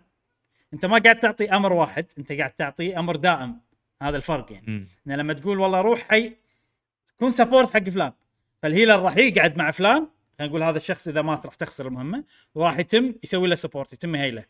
أنت 0.73 0.85
ما 0.85 0.97
قاعد 0.97 1.19
تعطي 1.19 1.51
أمر 1.51 1.73
واحد 1.73 2.05
أنت 2.17 2.31
قاعد 2.31 2.51
تعطي 2.51 2.97
أمر 2.99 3.15
دائم. 3.15 3.61
هذا 4.03 4.17
الفرق 4.17 4.53
يعني. 4.53 4.87
ان 5.07 5.11
لما 5.11 5.33
تقول 5.33 5.59
والله 5.59 5.81
روح 5.81 5.99
heal 5.99 6.33
كون 7.19 7.31
support 7.31 7.73
حق 7.73 7.89
فلان. 7.89 8.11
فال 8.61 8.71
healer 8.71 8.99
راح 8.99 9.17
يقعد 9.17 9.57
مع 9.57 9.71
فلان 9.71 10.07
خلينا 10.39 10.49
نقول 10.51 10.63
هذا 10.63 10.77
الشخص 10.77 11.07
إذا 11.07 11.21
مات 11.21 11.45
راح 11.45 11.55
تخسر 11.55 11.87
المهمة 11.87 12.23
وراح 12.55 12.79
يتم 12.79 13.15
يسوي 13.23 13.47
له 13.47 13.55
support 13.55 13.93
يتم 13.93 14.15
heal 14.15 14.35
ه. 14.35 14.45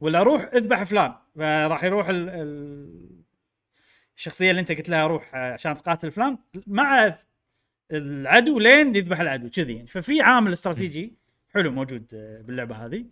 ولا 0.00 0.22
روح 0.22 0.50
اذبح 0.54 0.82
فلان. 0.82 1.14
فراح 1.36 1.84
يروح 1.84 2.08
ال... 2.08 2.28
ال... 2.28 3.16
الشخصية 4.16 4.50
اللي 4.50 4.60
أنت 4.60 4.72
قلت 4.72 4.88
لها 4.88 5.06
روح 5.06 5.34
عشان 5.34 5.76
تقاتل 5.76 6.10
فلان 6.10 6.38
مع 6.66 7.16
العدو 7.92 8.58
لين 8.58 8.96
يذبح 8.96 9.20
العدو 9.20 9.50
كذي 9.50 9.74
يعني. 9.74 9.86
ففي 9.86 10.20
عامل 10.20 10.52
استراتيجي 10.52 11.12
حلو 11.54 11.70
موجود 11.70 12.06
باللعبة 12.46 12.86
هذه. 12.86 13.04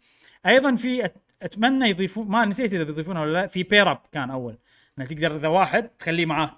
أيضا 0.47 0.75
في. 0.75 1.11
أتمنى 1.43 1.89
يضيفون 1.89 2.29
ما 2.29 2.45
نسيت 2.45 2.75
إذا 2.75 2.83
بيضيفونها 2.83 3.23
ولا 3.23 3.33
لا 3.33 3.47
في 3.47 3.62
pair 3.62 3.90
up 3.90 3.98
كان 4.12 4.31
أول. 4.31 4.59
إنك 4.99 5.09
تقدر 5.09 5.37
إذا 5.37 5.49
واحد 5.49 5.89
تخليه 5.89 6.27
معاك. 6.27 6.57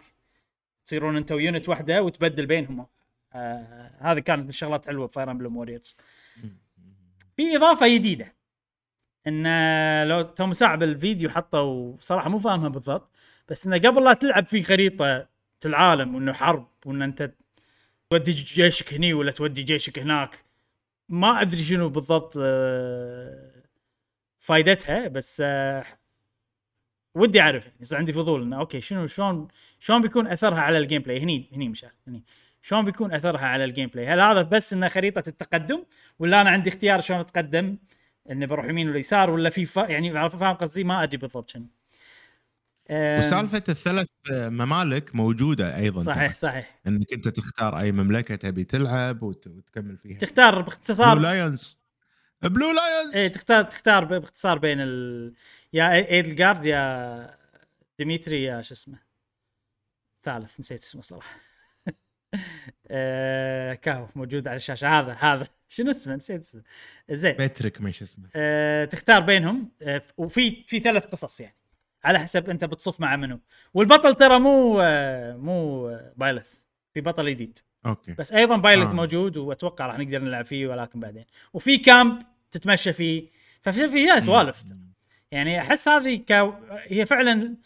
تصيرون 0.84 1.16
انت 1.16 1.32
و 1.32 1.39
unit 1.39 1.68
واحدة 1.68 2.02
وتبدل 2.02 2.46
بينهم. 2.46 2.86
آه 3.32 3.90
هذه 3.98 4.18
كانت 4.18 4.42
من 4.42 4.48
الشغلات 4.48 4.86
حلوة 4.86 5.06
ب 5.06 5.11
Fire 5.11 5.30
Emblem 5.30 5.56
Warriors 5.56 5.96
في 7.36 7.56
إضافة 7.56 7.94
جديدة. 7.94 8.36
إن 9.26 9.46
لو 10.08 10.22
توم 10.22 10.52
ساعة 10.52 10.76
بالفيديو 10.76 11.30
حطوا 11.30 11.96
صراحة 11.98 12.28
مو 12.28 12.38
فاهمها 12.38 12.68
بالضبط 12.68 13.10
بس 13.48 13.66
إنه 13.66 13.78
قبل 13.78 14.04
لا 14.04 14.12
تلعب 14.12 14.46
في 14.46 14.62
خريطة 14.62 15.28
العالم 15.66 16.14
وإنه 16.14 16.32
حرب 16.32 16.68
وإن 16.86 17.02
أنت 17.02 17.32
تودي 18.10 18.32
جيشك 18.32 18.94
هني 18.94 19.14
ولا 19.14 19.32
تودي 19.32 19.62
جيشك 19.62 19.98
هناك 19.98 20.44
ما 21.08 21.40
أدري 21.40 21.58
شنو 21.58 21.88
بالضبط 21.88 22.34
آه، 22.40 23.62
فايدتها 24.40 25.08
بس 25.08 25.42
آه، 25.44 25.84
ودي 27.16 27.40
أعرف 27.40 27.64
يعني 27.66 27.76
يصير 27.80 27.98
عندي 27.98 28.12
فضول 28.12 28.42
إنه 28.42 28.58
okay 28.58 28.80
شنو 28.80 29.06
شلون 29.06 29.48
شلون 29.80 30.00
بيكون 30.00 30.26
أثرها 30.26 30.60
على 30.60 30.78
ال 30.78 31.02
gameplay 31.02 31.20
هني 31.20 31.50
هني 31.52 31.68
مشان 31.68 31.90
هني. 32.08 32.24
شلون 32.62 32.84
بيكون 32.84 33.12
أثرها 33.12 33.46
على 33.46 33.64
ال 33.64 33.88
gameplay 33.88 34.06
هل 34.06 34.20
هذا 34.20 34.42
بس 34.42 34.72
إنه 34.72 34.88
خريطة 34.88 35.22
التقدم 35.28 35.84
ولا 36.18 36.40
أنا 36.40 36.50
عندي 36.50 36.68
اختيار 36.70 37.00
شلون 37.00 37.20
أتقدم؟ 37.20 37.76
إني 38.30 38.46
بروح 38.46 38.66
يمين 38.66 38.88
ولا 38.88 38.98
يسار 38.98 39.30
ولا 39.30 39.50
في. 39.50 39.68
يعني 39.76 40.30
فاهم 40.30 40.54
قصدي؟ 40.56 40.84
ما 40.84 41.02
أدري 41.02 41.16
بالضبط 41.18 41.50
شنو. 41.50 41.66
وسالفة 42.90 43.62
الثلاث 43.68 44.06
ممالك 44.32 45.14
موجودة 45.14 45.76
أيضا 45.76 46.02
صحيح 46.02 46.26
ترى. 46.26 46.34
صحيح. 46.34 46.80
إنك 46.86 47.12
أنت 47.12 47.28
تختار 47.28 47.78
أي 47.78 47.92
مملكة 47.92 48.34
تبي 48.34 48.64
تلعب 48.64 49.22
وت- 49.22 49.46
وتكمل 49.46 49.96
فيها. 49.98 50.18
تختار 50.18 50.62
باختصار. 50.62 51.18
Lions 51.18 51.85
Blue 52.42 52.72
Lions 52.72 53.14
إيه 53.14 53.28
تختار 53.28 53.64
تختار 53.64 54.04
باختصار 54.04 54.58
بين 54.58 54.78
ال 54.80 55.34
يا 55.72 55.92
Edelgard 55.92 56.64
يا 56.64 57.36
Dimitri 57.98 58.42
يا 58.42 58.62
شو 58.62 58.74
اسمه؟ 58.74 58.98
ثالث 60.22 60.60
نسيت 60.60 60.82
اسمه 60.82 61.02
صراحة. 61.02 61.40
آه 62.90 63.74
كاهو 63.74 64.08
موجود 64.16 64.48
على 64.48 64.56
الشاشة. 64.56 64.88
هذا 64.88 65.12
هذا. 65.12 65.48
شنو 65.68 65.90
اسمه؟ 65.90 66.14
نسيت 66.16 66.40
اسمه. 66.40 66.62
زين. 67.10 67.32
باتريك 67.36 67.80
ما 67.80 67.90
اسمه. 67.90 68.28
آه 68.36 68.84
تختار 68.84 69.20
بينهم. 69.20 69.70
آه 69.82 70.02
وفي 70.16 70.64
في 70.68 70.80
ثلاث 70.80 71.06
قصص 71.06 71.40
يعني. 71.40 71.56
على 72.04 72.18
حسب 72.18 72.50
أنت 72.50 72.64
بتصف 72.64 73.00
مع 73.00 73.16
منو. 73.16 73.40
والبطل 73.74 74.14
ترى 74.14 74.38
مو 74.38 74.80
آه 74.80 75.36
مو 75.36 75.88
آه، 75.88 76.12
Byleth. 76.16 76.54
في 76.94 77.00
بطل 77.00 77.30
جديد. 77.30 77.58
okay. 77.86 78.12
بس 78.12 78.32
أيضا 78.32 78.56
Byleth 78.56 78.86
آه. 78.86 78.92
موجود 78.92 79.36
وأتوقع 79.36 79.86
راح 79.86 79.98
نقدر 79.98 80.18
نلعب 80.18 80.44
فيه 80.44 80.66
ولكن 80.66 81.00
بعدين. 81.00 81.24
وفي 81.52 81.78
camp 81.78 82.22
تتمشى 82.50 82.92
فيه. 82.92 83.28
ففي 83.62 83.90
فيها 83.90 84.20
سوالف. 84.20 84.62
يعني 85.30 85.60
أحس 85.60 85.88
هذه 85.88 86.16
ك... 86.16 86.32
هي 86.86 87.06
فعلا 87.06 87.56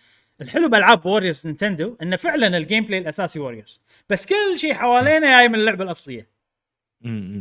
الحلو 0.41 0.69
بألعاب 0.69 1.07
Warriors 1.07 1.47
Nintendo 1.47 1.97
إنه 2.03 2.17
فعلا 2.17 2.57
ال 2.57 2.85
gameplay 2.85 2.99
الأساسي 2.99 3.39
Warriors 3.39 3.81
بس 4.09 4.27
كل 4.27 4.59
شيء 4.59 4.75
حوالينا 4.75 5.39
جاي 5.39 5.49
من 5.49 5.55
اللعبة 5.55 5.85
الأصلية. 5.85 6.29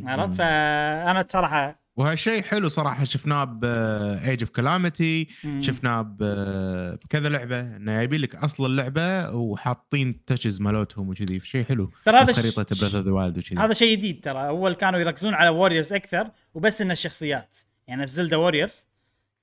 عرفت؟ 0.06 0.38
فأنا 0.38 1.26
صراحة 1.30 1.79
وهالشيء 2.00 2.44
حلو 2.44 2.70
صراحة. 2.70 3.04
شفناه 3.04 3.44
ب 3.44 3.69
Age 3.69 4.44
of 4.44 4.50
Calamity 4.50 5.28
شفناه 5.60 6.02
بكذا 6.02 7.30
لعبة 7.30 7.60
إنه 7.60 8.02
يبي 8.02 8.18
لك 8.18 8.36
أصل 8.36 8.66
اللعبة 8.66 9.30
وحاطين 9.30 10.26
touches 10.26 10.62
مالتهم 10.62 11.10
وكذي. 11.10 11.40
شيء 11.40 11.66
حلو. 11.66 11.92
ترى 12.06 12.18
هذا 12.18 12.34
خريطة 12.34 12.66
Breath 12.80 12.96
of 12.96 13.06
the 13.06 13.12
Wild 13.12 13.38
وكذي. 13.38 13.60
هذا 13.60 13.74
شيء 13.74 13.98
جديد 13.98 14.24
ترى. 14.24 14.48
أول 14.48 14.74
كانوا 14.74 15.00
يركزون 15.00 15.34
على 15.34 15.50
Warriors 15.50 15.94
أكثر 15.94 16.32
وبس 16.54 16.82
ان 16.82 16.92
الشخصيات. 16.92 17.58
يعني 17.88 18.04
ال 18.04 18.10
Zelda 18.10 18.38
Warriors 18.38 18.88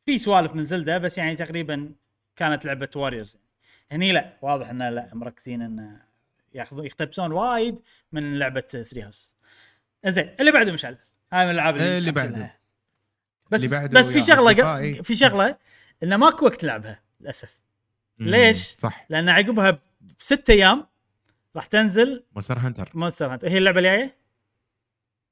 في 0.07 0.19
سوالف 0.19 0.55
من 0.55 0.65
Zelda 0.65 0.98
بس 0.99 1.19
يعني 1.19 1.37
تقريبا 1.37 1.91
كانت 2.37 2.65
لعبة 2.65 2.91
Warriors 2.97 3.36
هني 3.93 4.12
لا 4.12 4.33
واضح 4.43 4.70
إنه 4.70 4.91
لا 4.91 5.11
مركزين 5.15 5.62
إنه 5.62 6.01
ياخذون 6.55 6.87
يقتبسون 6.87 7.33
وايد 7.33 7.81
من 8.12 8.39
لعبة 8.39 8.61
Three 8.61 9.03
Houses 9.03 9.36
زين 10.07 10.31
اللي 10.41 10.53
بعده 10.53 10.73
مشعل. 10.73 10.99
هاي 11.32 11.44
من 11.44 11.51
الألعاب 11.51 11.77
إيه، 11.77 11.98
اللي 11.98 12.12
بعده. 12.12 12.51
بس 13.51 13.65
اللي 13.65 13.77
بس, 13.77 13.82
بعده 13.82 14.01
بس 14.01 14.11
في 14.12 14.20
شغلة 14.20 14.51
أصدقائي. 14.51 15.03
في 15.03 15.16
شغلة 15.16 15.57
انه 16.03 16.16
ماكو 16.16 16.44
وقت 16.47 16.61
تلعبها 16.61 17.03
للأسف. 17.20 17.59
ليش؟ 18.19 18.77
صح 18.78 19.07
لأن 19.11 19.28
عقبها 19.28 19.78
بست 20.20 20.51
أيام 20.51 20.86
راح 21.57 21.65
تنزل 21.66 22.24
Monster 22.32 22.59
Hunter 22.59 22.90
Monster 22.94 23.32
Hunter 23.32 23.48
هي 23.48 23.59
اللعبة 23.59 23.78
الجاية؟ 23.78 24.16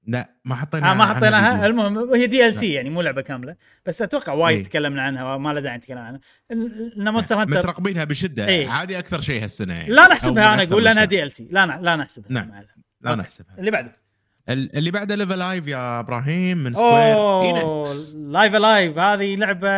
لا 0.07 0.31
ما 0.45 0.55
حطينا 0.55 0.91
آه 0.91 0.95
ما 0.95 1.07
حطيناها. 1.07 1.67
المهم 1.67 2.15
هي 2.15 2.27
DLC 2.27 2.73
يعني 2.73 2.91
مو 2.91 3.03
لعبة 3.03 3.23
كاملة 3.23 3.57
بس 3.87 4.03
أتوقع 4.03 4.33
وايد 4.33 4.57
إيه. 4.57 4.63
تكلمنا 4.65 5.03
عنها 5.03 5.35
وما 5.35 5.53
له 5.53 5.61
داعي 5.61 5.77
نتكلم 5.77 5.99
عنها 5.99 6.21
ان 6.53 7.09
Monster 7.13 7.41
Hunter 7.41 7.59
مترقبينها 7.59 8.05
بشدة 8.05 8.47
إيه. 8.47 8.69
عادي 8.69 8.99
أكثر 8.99 9.21
شيء 9.21 9.43
هالسنة 9.45 9.75
يعني 9.75 9.91
لا 9.91 10.09
نحسبها 10.09 10.55
أنا 10.55 10.63
أقول 10.63 10.85
لأنها. 10.85 11.05
DL 11.05 11.31
C 11.33 11.49
لا 11.51 11.67
ن- 11.67 11.83
لا 11.83 11.97
نحسبها 11.97 12.33
نعم. 12.33 12.53
لا. 13.01 13.15
نحسبها 13.15 13.59
اللي 13.59 13.71
بعده 13.71 13.93
اللي 14.49 14.91
بعده 14.91 15.15
Live 15.15 15.39
A 15.39 15.44
Live 15.44 15.67
يا 15.67 16.01
إبراهيم 16.01 16.59
من 16.59 16.75
Square 16.75 17.15
أوه 17.15 17.43
Enix. 17.43 18.15
Live 18.17 18.55
A 18.55 18.63
Live 18.63 18.99
هذه 18.99 19.37
لعبة 19.37 19.69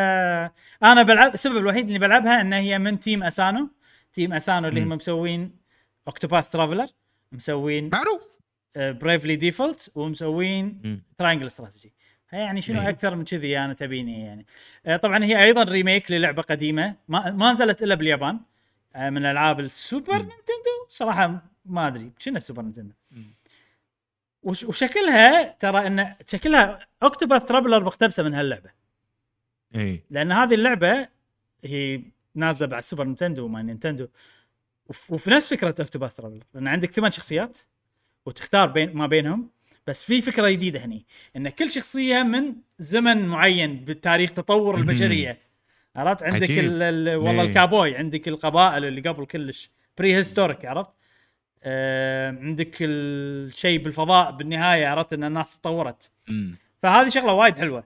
أنا 0.82 1.02
بلعب 1.02 1.34
السبب 1.34 1.56
الوحيد 1.56 1.86
اللي 1.86 1.98
بلعبها 1.98 2.40
إن 2.40 2.52
هي 2.52 2.78
من 2.78 3.01
Team 3.01 3.22
Asano 3.22 3.68
Team 4.12 4.32
Asano 4.32 4.68
اللي 4.68 4.80
هم 4.82 4.88
مم. 4.88 4.93
مسوين 4.97 5.56
Octopath 6.09 6.48
Traveler 6.48 6.86
مسوين 7.32 7.90
معروف 7.93 8.38
Bravely 8.76 9.36
Default 9.36 9.93
ومسوين 9.94 10.80
مم. 10.84 11.02
Triangle 11.18 11.47
Strategy 11.47 11.93
يعني 12.32 12.60
شنو 12.60 12.80
إيه. 12.82 12.88
أكثر 12.88 13.16
من 13.16 13.24
كذي 13.24 13.59
أنا 13.59 13.74
تبيني 13.74 14.20
يعني 14.24 14.47
آه، 14.86 14.97
طبعا 14.97 15.24
هي 15.24 15.44
أيضا 15.44 15.62
remake 15.62 16.10
للعبة 16.10 16.43
قديمة 16.43 16.97
ما, 17.09 17.30
ما 17.30 17.52
نزلت 17.52 17.82
إلا 17.82 17.94
باليابان 17.94 18.40
آه، 18.97 19.10
من 19.10 19.24
ألعاب 19.26 19.60
السوبر 19.60 20.12
مم. 20.12 20.18
Nintendo 20.18 20.86
صراحة 20.88 21.43
ما 21.64 21.86
أدري 21.86 22.12
شنو 22.18 22.36
ال 22.36 22.41
Super 22.41 22.62
Nintendo 22.62 22.88
مم. 22.88 22.94
وش 24.47 24.64
وشكلها 24.64 25.43
ترى 25.59 25.86
إن 25.86 26.12
شكلها 26.27 26.86
Octopath 27.02 27.44
Traveler 27.44 27.84
مقتبسة 27.85 28.23
من 28.23 28.35
هاللعبة 28.35 28.70
اي 29.77 30.02
لأن 30.10 30.32
هذه 30.32 30.55
اللعبة 30.55 31.09
هي 31.64 32.01
نازلة 32.35 32.68
بعد 32.68 32.82
Super 32.82 33.05
Nintendo 33.05 33.44
وما 33.44 33.62
Nintendo 33.62 34.06
وف- 34.86 35.10
وفي 35.12 35.31
نفس 35.31 35.51
فكرة 35.55 35.74
Octopath 35.80 36.14
Traveler 36.14 36.43
لأن 36.55 36.68
عندك 36.68 36.90
ثمان 36.93 37.10
شخصيات 37.10 37.59
وتختار 38.27 38.68
بين 38.68 38.93
ما 38.97 39.06
بينهم 39.06 39.51
بس 39.86 40.02
في 40.05 40.23
فكرة 40.23 40.48
جديدة 40.51 40.85
هني 40.85 41.06
إن 41.36 41.48
كل 41.48 41.70
شخصية 41.70 42.23
من 42.23 42.55
زمن 42.78 43.27
معين 43.27 43.85
بتاريخ 43.85 44.31
تطور. 44.32 44.77
البشرية 44.78 45.39
عرفت 45.97 46.23
عندك 46.23 46.43
عجيب. 46.51 46.64
ال 46.64 46.82
ال 46.82 47.16
والله 47.16 47.43
إيه. 47.43 47.48
الكابوي 47.48 47.97
عندك 47.97 48.28
القبائل 48.28 48.85
اللي 48.85 49.01
قبل 49.01 49.27
كلش 49.27 49.70
prehistoric 49.98 50.64
عرفت 50.64 50.90
عندك 52.40 52.76
الشيء 52.80 53.82
بالفضاء 53.82 54.30
بالنهاية 54.30 54.86
عرفت 54.86 55.12
إن 55.12 55.24
الناس 55.24 55.59
تطورت. 55.59 56.12
فهذه 56.78 57.09
شغلة 57.09 57.32
وايد 57.32 57.56
حلوة. 57.56 57.84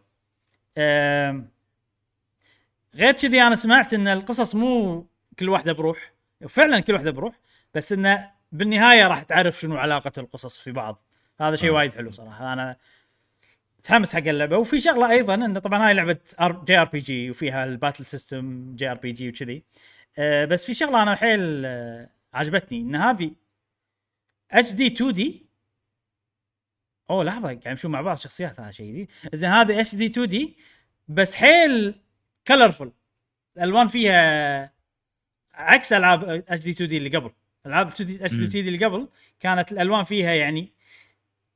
غير 2.95 3.13
كذي 3.13 3.43
أنا 3.43 3.57
سمعت 3.57 3.95
إن 3.95 4.09
القصص 4.09 4.55
مو 4.55 5.07
كل 5.39 5.49
واحدة 5.49 5.73
بروح 5.73 6.13
فعلا 6.49 6.81
كل 6.81 6.93
واحدة 6.93 7.11
بروح 7.11 7.35
بس 7.75 7.93
انه 7.93 8.31
بالنهاية 8.53 9.07
راح 9.07 9.23
تعرف 9.23 9.61
شنو 9.61 9.77
علاقة 9.77 10.13
القصص 10.19 10.61
في 10.61 10.73
بعض. 10.73 11.05
هذا 11.41 11.57
شيء 11.57 11.71
آه. 11.71 11.73
وايد 11.73 11.93
حلو 11.93 12.11
صراحة. 12.11 12.53
أنا 12.53 12.77
متحمس 13.79 14.17
حق 14.17 14.27
اللعبة. 14.27 14.59
وفي 14.59 14.81
شغلة 14.81 15.11
أيضا 15.11 15.35
انه 15.35 15.61
طبعا 15.61 15.87
هاي 15.87 15.95
لعبة 15.95 16.19
جي 16.41 16.79
ار 16.79 16.85
بي 16.85 16.99
جي 16.99 17.31
وفيها 17.31 17.65
الباتل 17.65 18.05
سيستم 18.05 18.77
جي 18.77 18.91
ار 18.91 18.97
بي 18.97 19.13
جي 19.13 19.29
وكذي. 19.29 19.63
آه، 20.19 20.45
بس 20.45 20.65
في 20.65 20.75
شغلة 20.75 21.03
أنا 21.03 21.15
حيل 21.15 21.63
آه، 21.67 22.09
عجبتني. 22.35 22.81
إن 22.81 22.97
هذه 22.97 23.31
HD 24.51 24.73
2D 24.73 25.47
أوه 27.11 27.25
لحظة 27.25 27.43
قاعد 27.43 27.69
نشوف 27.69 27.91
مع 27.91 28.01
بعض 28.01 28.17
شخصيات 28.17 28.61
هذا 28.61 28.71
شيء 28.71 28.87
جديد. 28.87 29.11
زين 29.35 29.51
هذه 29.51 29.81
HD 29.81 29.95
2D 29.95 30.57
بس 31.09 31.35
حيل 31.35 31.95
colorful 32.47 32.93
الألوان 33.57 33.89
فيها 33.89 34.73
عكس 35.55 35.93
ألعاب 35.93 36.25
HD 36.25 36.65
2D 36.65 36.97
اللي 36.97 37.17
قبل. 37.17 37.31
ألعاب 37.67 37.89
HD 37.89 38.03
2D 38.03 38.61
اللي 38.61 38.85
قبل 38.85 39.09
كانت 39.41 39.73
الألوان 39.73 40.05
فيها 40.05 40.33
يعني 40.33 40.73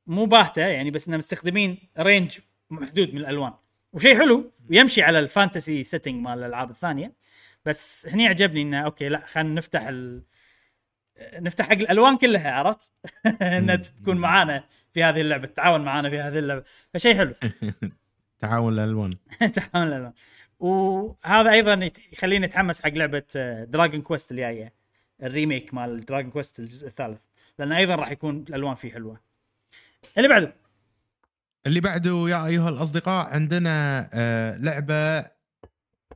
مو 0.07 0.25
باهتة 0.25 0.61
يعني 0.61 0.91
بس 0.91 1.07
انهم 1.07 1.17
مستخدمين 1.17 1.77
range 1.99 2.39
محدود 2.69 3.13
من 3.13 3.21
الألوان. 3.21 3.53
وشيء 3.93 4.17
حلو 4.17 4.51
ويمشي 4.69 5.01
على 5.01 5.19
ال 5.19 5.27
fantasy 5.27 5.83
setting 5.83 6.15
مال 6.15 6.39
الألعاب 6.39 6.69
الثانية. 6.69 7.13
بس 7.65 8.07
هني 8.07 8.27
عجبني 8.27 8.61
إنه 8.61 8.81
okay 8.81 9.09
لا 9.09 9.25
خلينا 9.25 9.53
نفتح 9.53 9.81
ال... 9.87 10.23
نفتح 11.33 11.65
حق 11.65 11.71
الألوان 11.71 12.17
كلها 12.17 12.51
عرفت؟ 12.51 12.91
إنها. 13.41 13.75
تكون 13.75 14.17
معانا 14.17 14.63
في 14.93 15.03
هذه 15.03 15.21
اللعبة 15.21 15.47
تتعاون 15.47 15.81
معانا 15.81 16.09
في 16.09 16.19
هذه 16.19 16.39
اللعبة. 16.39 16.63
فشيء 16.93 17.15
حلو. 17.15 17.33
تعاون 18.41 18.73
الألوان. 18.73 19.13
تعاون 19.55 19.87
الألوان. 19.87 20.13
وهذا 20.59 21.51
أيضا 21.51 21.89
يخليني 22.13 22.45
أتحمس 22.45 22.81
حق 22.81 22.89
لعبة 22.89 23.23
Dragon 23.69 24.01
Quest 24.01 24.31
اللي 24.31 24.41
جاية 24.41 24.73
ال 25.23 25.30
remake 25.30 25.73
مال 25.73 26.05
Dragon 26.05 26.31
Quest 26.31 26.59
الجزء 26.59 26.87
الثالث. 26.87 27.21
لأن 27.59 27.71
أيضا 27.71 27.95
راح 27.95 28.11
يكون 28.11 28.45
الألوان 28.49 28.75
فيه 28.75 28.91
حلوة. 28.91 29.19
اللي 30.17 30.27
بعده. 30.27 30.53
اللي 31.67 31.79
بعده 31.79 32.25
يا 32.29 32.45
أيها 32.45 32.69
الأصدقاء 32.69 33.27
عندنا 33.27 34.09
آه 34.13 34.57
لعبة 34.57 35.34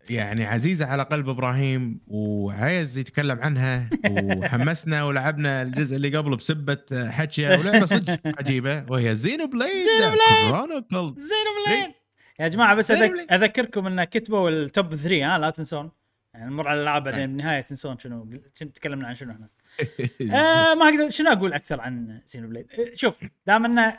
يعني 0.10 0.45
عزيزة 0.45 0.86
على 0.86 1.03
قلب 1.03 1.30
إبراهيم 1.30 1.99
وعايز 2.07 2.98
يتكلم 2.98 3.40
عنها 3.40 3.90
وحمسنا 4.11 5.03
ولعبنا 5.03 5.61
الجزء 5.61 5.95
اللي 5.95 6.18
قبله 6.18 6.38
بسبة 6.38 6.77
آه، 6.91 7.10
حكية 7.10 7.49
ولعبة 7.49 7.86
صدق 7.86 8.19
عجيبة 8.26 8.86
وهي 8.90 9.15
Xeno 9.15 9.48
blade 9.48 9.84
Xenoblade. 9.84 10.52
Chronicle 10.52 11.22
Xenoblade 11.22 11.94
يا 12.40 12.48
جماعة 12.48 12.76
بس 12.76 12.91
أذك... 12.91 13.31
أذكركم 13.31 13.88
إن 13.88 14.03
كتبوا 14.03 14.49
ال 14.49 14.61
top 14.61 14.95
3 14.95 15.36
ها 15.36 15.38
لا 15.38 15.49
تنسون. 15.49 15.91
يعني 16.34 16.52
نمر 16.52 16.68
على 16.68 16.77
الالعاب 16.77 17.03
بعدين 17.03 17.19
نعم. 17.19 17.30
بالنهايه 17.30 17.61
تنسون 17.61 17.98
شنو 17.99 18.30
تكلمنا 18.53 19.07
عن 19.07 19.15
شنو 19.15 19.31
إحنا. 19.31 19.48
آه 20.40 20.76
ما 20.76 20.90
أقدر 20.90 21.10
شنو 21.10 21.31
أقول 21.31 21.53
أكثر 21.53 21.81
عن 21.81 22.22
Xenoblade 22.26 22.68
آه، 22.72 22.95
شوف 22.95 23.19
دام 23.48 23.65
إن 23.80 23.94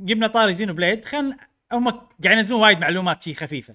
جبنا 0.00 0.26
طاري 0.26 0.54
Xenoblade 0.54 1.04
خلينا 1.04 1.36
هم 1.72 1.88
قاعد 1.88 2.36
ينزلون 2.36 2.60
وايد 2.60 2.78
معلومات 2.78 3.22
شي 3.22 3.34
خفيفة. 3.34 3.74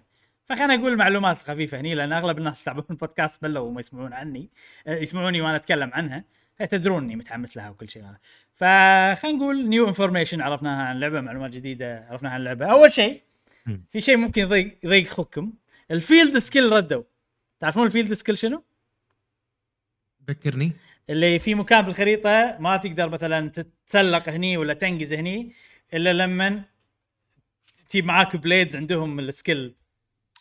فخلينا 0.49 0.75
أقول 0.75 0.91
المعلومات 0.91 1.37
الخفيفه 1.37 1.79
هني 1.79 1.95
لأن 1.95 2.13
أغلب 2.13 2.37
الناس 2.37 2.63
تلعبون 2.63 2.85
البودكاست 2.89 3.41
بلوا 3.41 3.67
وما 3.67 3.79
يسمعون 3.79 4.13
عني 4.13 4.49
آه، 4.87 4.95
يسمعوني 4.95 5.41
وأنا 5.41 5.55
أتكلم 5.55 5.91
عنها 5.93 6.23
تدرون 6.69 7.03
اني 7.03 7.15
متحمس 7.15 7.57
لها 7.57 7.69
وكل 7.69 7.89
شيء. 7.89 8.03
هذا 8.03 8.17
فخلينا 8.55 9.37
نقول 9.37 9.69
new 9.69 9.87
information 9.87 10.41
عرفناها 10.41 10.83
عن 10.83 10.95
اللعبه 10.95 11.21
معلومات 11.21 11.51
جديدة 11.51 12.07
عرفناها 12.09 12.31
عن 12.33 12.39
اللعبه 12.39 12.65
أول 12.65 12.91
شيء. 12.91 13.21
في 13.91 14.01
شيء 14.01 14.17
ممكن 14.17 14.41
يضيق 14.41 14.77
يضيق 14.83 15.07
خلقكم. 15.07 15.53
ال 15.91 15.99
field 15.99 16.37
skill 16.37 16.71
ردوا. 16.71 17.03
تعرفون 17.59 17.85
ال 17.85 17.90
field 17.90 18.13
skill 18.13 18.37
شنو؟ 18.37 18.63
ذكرني. 20.29 20.73
اللي 21.09 21.39
في 21.39 21.55
مكان 21.55 21.81
بالخريطه 21.81 22.57
ما 22.59 22.77
تقدر 22.77 23.09
مثلا 23.09 23.49
تتسلق 23.49 24.29
هني 24.29 24.57
ولا 24.57 24.73
تنقز 24.73 25.13
هني 25.13 25.53
إلا 25.93 26.13
لما 26.13 26.63
تجيب 27.89 28.05
معاك 28.05 28.35
blades 28.35 28.75
عندهم 28.75 29.19
ال 29.19 29.27
skill. 29.27 29.75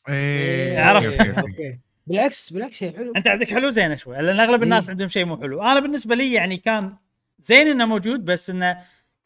إيه 0.09 0.81
عرفت. 0.81 1.21
okay،. 1.21 1.41
okay 1.41 1.79
بالعكس 2.07 2.53
بالعكس 2.53 2.77
شيء 2.77 2.97
حلو 2.97 3.13
أنت 3.17 3.29
عندك 3.29 3.51
حلو 3.51 3.71
زينة 3.71 3.97
شوي 3.97 4.17
لأن 4.17 4.41
أغلب 4.41 4.63
الناس. 4.63 4.91
عندهم 4.91 5.09
شيء 5.09 5.25
مو 5.25 5.37
حلو 5.37 5.63
أنا 5.63 5.81
بالنسبة 5.81 6.15
لي 6.15 6.33
يعني 6.33 6.57
كان 6.57 6.97
زين 7.39 7.67
إنه 7.67 7.87
موجود 7.87 8.25
بس 8.25 8.51
إنه 8.51 8.79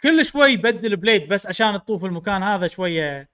كل 0.02 0.24
شوي 0.24 0.50
يبدل 0.52 0.96
blade 0.96 1.28
بس 1.28 1.46
عشان 1.46 1.74
تطوف 1.74 2.04
المكان 2.04 2.42
هذا 2.42 2.66
شوية 2.66 3.28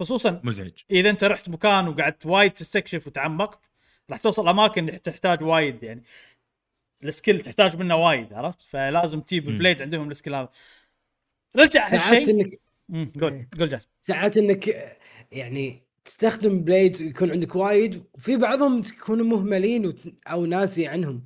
خصوصا 0.00 0.40
مزعج 0.44 0.72
إذا 0.90 1.10
أنت 1.10 1.24
رحت 1.24 1.48
مكان 1.48 1.88
وقعدت 1.88 2.26
وايد 2.26 2.50
تستكشف 2.50 3.06
وتعمقت 3.06 3.70
راح 4.10 4.18
توصل 4.18 4.48
أماكن 4.48 4.88
اللي 4.88 4.98
تحتاج 4.98 5.42
وايد 5.42 5.82
يعني 5.82 6.02
ال 7.04 7.10
skill 7.10 7.40
تحتاج 7.40 7.76
منه 7.76 7.96
وايد 7.96 8.32
عرفت 8.32 8.60
فلازم 8.60 9.20
تجيب 9.20 9.46
مم. 9.46 9.52
ال 9.52 9.57
blade 9.57 9.82
عندهم 9.82 10.10
ال 10.10 10.14
skill 10.14 10.34
هذا 10.34 10.48
رجع 11.56 11.84
ساعات 11.84 12.12
هالشيء 12.12 12.30
إنك 12.30 12.60
مم، 12.88 13.12
قول 13.20 13.32
إيه. 13.32 13.48
قول 13.58 13.68
جاسم 13.68 13.88
ساعات 14.00 14.36
إنك 14.36 14.96
يعني 15.32 15.82
تستخدم 16.12 16.60
blade 16.64 17.00
يكون 17.00 17.30
عندك 17.30 17.56
وايد 17.56 18.02
وفي 18.14 18.36
بعضهم 18.36 18.82
يكونوا 18.98 19.26
مهملين 19.26 19.86
وت- 19.86 20.14
أو 20.26 20.46
ناسي 20.46 20.86
عنهم. 20.86 21.24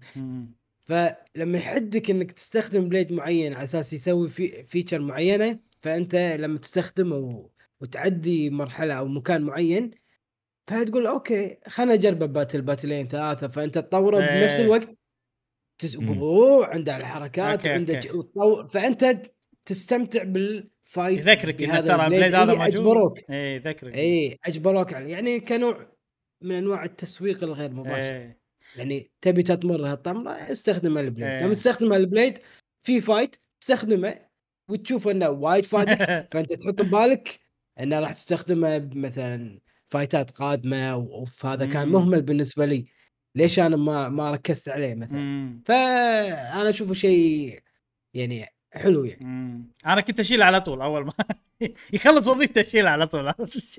فلما 0.84 1.58
يحدك 1.58 2.10
إنك 2.10 2.32
تستخدم 2.32 2.88
blade 2.88 3.12
معين 3.12 3.54
على 3.54 3.64
أساس 3.64 3.92
يسوي 3.92 4.28
في 4.28 4.64
feature 4.64 4.98
معينة 5.00 5.58
فأنت 5.80 6.14
لما 6.14 6.58
تستخدمه 6.58 7.16
و- 7.16 7.50
وتعدي 7.80 8.50
مرحلة 8.50 8.94
أو 8.94 9.08
مكان 9.08 9.42
معين 9.42 9.90
فتقول 10.66 11.06
okay 11.06 11.56
خلنا 11.68 11.94
أجرب 11.94 12.18
battle 12.32 12.62
battle 12.62 12.97
ين 12.97 13.08
ثلاثة 13.08 13.48
فأنت 13.48 13.78
تطوره 13.78 14.18
إيه. 14.18 14.40
بنفس 14.40 14.60
الوقت 14.60 14.98
تس... 15.78 15.96
اوه 15.96 16.66
عنده 16.66 16.96
الحركات 16.96 17.66
وعنده. 17.66 17.94
ج- 18.00 18.66
فأنت 18.68 19.22
تستمتع 19.66 20.22
بال 20.82 20.93
fight 20.93 21.18
يذكرك 21.18 21.62
ان 21.62 21.84
ترى 21.84 22.04
ال 22.04 22.07
blade 22.07 22.22
هذا 22.22 22.42
اللي 22.42 22.56
موجود. 22.56 22.74
اجبروك 22.74 23.30
اي 23.30 23.54
يذكرك. 23.54 23.94
اي 23.94 24.38
اجبروك 24.44 24.94
عليه. 24.94 25.12
يعني 25.12 25.40
كنوع 25.40 25.86
من 26.42 26.54
أنواع 26.54 26.84
التسويق 26.84 27.44
الغير 27.44 27.70
مباشر. 27.70 28.14
إيه. 28.14 28.42
يعني 28.76 29.10
تبي 29.20 29.42
تطمر 29.42 29.86
هالطمره 29.86 30.30
استخدم 30.30 30.98
ال 30.98 31.02
blade. 31.02 31.26
إيه. 31.26 31.42
لما 31.42 31.54
تستخدم 31.54 31.92
ال 31.92 32.00
blade 32.00 32.38
في 32.80 33.00
fight 33.00 33.36
تستخدمه 33.60 34.18
وتشوف 34.70 35.08
إنه 35.08 35.28
وايد 35.28 35.64
فادك 35.64 35.98
فأنت 36.32 36.52
تحط 36.52 36.82
ببالك 36.82 37.40
إنه 37.80 38.00
راح 38.00 38.12
تستخدمه 38.12 38.90
مثلا 38.94 39.60
fight 39.86 40.23
ات 40.23 40.30
قادمة 40.30 40.96
وف 40.96 41.46
هذا 41.46 41.66
كان. 41.66 41.88
مهمل 41.88 42.22
بالنسبة 42.22 42.66
لي. 42.66 42.86
ليش 43.34 43.58
أنا 43.58 43.76
ما 43.76 44.08
ما 44.08 44.30
ركزت 44.30 44.68
عليه 44.68 44.94
مثلا. 44.94 45.62
فأنا 45.66 46.70
أشوفه 46.70 46.94
شيء 46.94 47.60
يعني 48.14 48.46
حلو 48.74 49.04
يعني. 49.04 49.24
مم. 49.24 49.64
أنا 49.86 50.00
كنت 50.00 50.20
اشيله 50.20 50.44
على 50.44 50.60
طول 50.60 50.82
أول 50.82 51.04
ما 51.06 51.12
يخلص 51.92 52.28
وظيفته 52.28 52.60
اشيله 52.60 52.90
على 52.90 53.06
طول. 53.06 53.32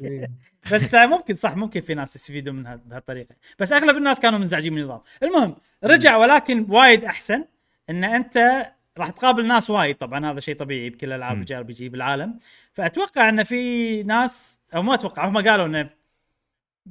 بس 0.72 0.95
ممكن 0.95 1.34
صح 1.34 1.56
ممكن 1.56 1.82
في 1.82 1.94
ناس 1.94 2.15
يستفيدوا 2.15 2.53
من 2.53 2.68
هال- 2.68 2.78
بهالطريقه 2.78 3.36
بس 3.60 3.72
أغلب 3.72 3.98
الناس 3.98 4.20
كانوا 4.20 4.40
منزعجين 4.40 4.74
من 4.74 4.82
النظام. 4.82 5.02
المهم 5.24 5.56
رجع 5.84 6.18
ولكن 6.18 6.65
وايد 6.70 7.03
أحسن 7.03 7.45
إن 7.90 8.03
أنت 8.03 8.65
راح 8.98 9.10
تقابل 9.10 9.48
ناس 9.48 9.70
وايد. 9.70 9.95
طبعا 9.98 10.32
هذا 10.32 10.40
شيء 10.40 10.56
طبيعي 10.56 10.90
بكل 10.90 11.11
ألعاب. 11.14 11.38
ال 11.38 11.57
JRPG 11.57 11.89
بالعالم. 11.90 12.38
فأتوقع 12.72 13.30
إن 13.30 13.44
في 13.44 14.03
ناس 14.03 14.61
أو 14.76 14.82
ما 14.82 14.94
أتوقع 14.94 15.28
هم 15.28 15.38
قالوا 15.48 15.65
انه 15.65 15.90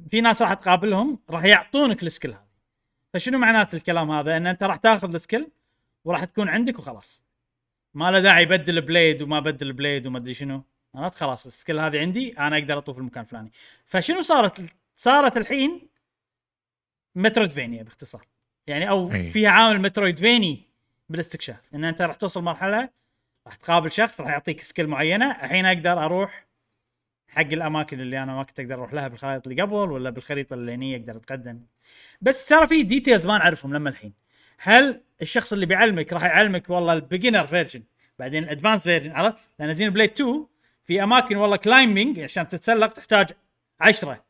في 0.09 0.21
ناس 0.21 0.41
راح 0.41 0.53
تقابلهم 0.53 1.19
راح 1.29 1.43
يعطونك 1.43 2.03
ال 2.03 2.08
skill 2.08 2.31
هذا 2.31 2.43
فشنو 3.13 3.37
معنات 3.37 3.73
الكلام 3.73 4.11
هذا؟ 4.11 4.37
إن 4.37 4.47
أنت 4.47 4.63
راح 4.63 4.75
تاخذ 4.75 5.13
ال 5.13 5.19
skill 5.19 5.47
وراح 6.05 6.25
تكون 6.25 6.49
عندك 6.49 6.79
وخلاص. 6.79 7.23
ما 7.93 8.11
له 8.11 8.19
داعي 8.19 8.43
يبدل 8.43 8.81
blade 8.81 9.21
وما 9.21 9.39
بدل 9.39 9.73
blade 9.73 10.07
وما 10.07 10.17
أدري 10.17 10.33
شنو. 10.33 10.63
عرفت؟ 10.95 11.17
خلاص 11.17 11.45
ال 11.45 11.51
skill 11.51 11.79
هذه 11.79 11.99
عندي 11.99 12.39
أنا 12.39 12.57
أقدر 12.57 12.77
أطوف 12.77 12.97
المكان 12.97 13.23
الفلاني. 13.23 13.51
فشنو 13.85 14.21
صارت؟ 14.21 14.75
صارت 14.95 15.37
الحين 15.37 15.89
metroidvania 17.15 17.83
باختصار. 17.83 18.27
يعني 18.67 18.89
أو 18.89 19.11
أي. 19.11 19.29
فيها 19.29 19.49
عامل 19.49 19.81
metroidvania 19.81 20.69
بالاستكشاف. 21.09 21.61
إن 21.73 21.83
أنت 21.83 22.01
راح 22.01 22.15
توصل 22.15 22.43
مرحلة 22.43 22.89
راح 23.47 23.55
تقابل 23.55 23.91
شخص 23.91 24.21
راح 24.21 24.29
يعطيك 24.29 24.61
skill 24.61 24.87
معينة. 24.87 25.31
الحين 25.31 25.65
أقدر 25.65 26.05
أروح 26.05 26.47
حق 27.27 27.41
الأماكن 27.41 27.99
اللي 27.99 28.23
أنا 28.23 28.35
ما 28.35 28.43
كنت 28.43 28.59
أقدر 28.59 28.75
أروح 28.75 28.93
لها 28.93 29.07
بالخرائط 29.07 29.47
اللي 29.47 29.61
قبل 29.61 29.73
ولا 29.73 30.09
بالخريطة 30.09 30.53
اللي 30.53 30.73
هني 30.73 30.95
أقدر 30.95 31.15
أتقدم. 31.15 31.61
بس 32.21 32.49
صار 32.49 32.67
في 32.67 32.83
details 32.83 33.27
ما 33.27 33.37
نعرفهم 33.37 33.73
لما 33.73 33.89
الحين. 33.89 34.22
هل 34.65 35.01
الشخص 35.21 35.53
اللي 35.53 35.65
بيعلمك 35.65 36.13
راح 36.13 36.23
يعلمك 36.23 36.69
والله 36.69 36.93
ال 36.93 36.99
beginner 36.99 37.47
version 37.47 37.83
بعدين 38.19 38.43
ال 38.43 38.47
advanced 38.47 38.83
version 38.83 39.11
عرفت؟ 39.11 39.43
لأن 39.59 39.73
Xenoblade 39.73 40.09
2 40.11 40.45
في 40.85 41.03
أماكن 41.03 41.35
والله 41.35 41.55
climbing 41.57 42.19
عشان 42.19 42.47
تتسلق 42.47 42.87
تحتاج 42.87 43.29
10 43.79 44.25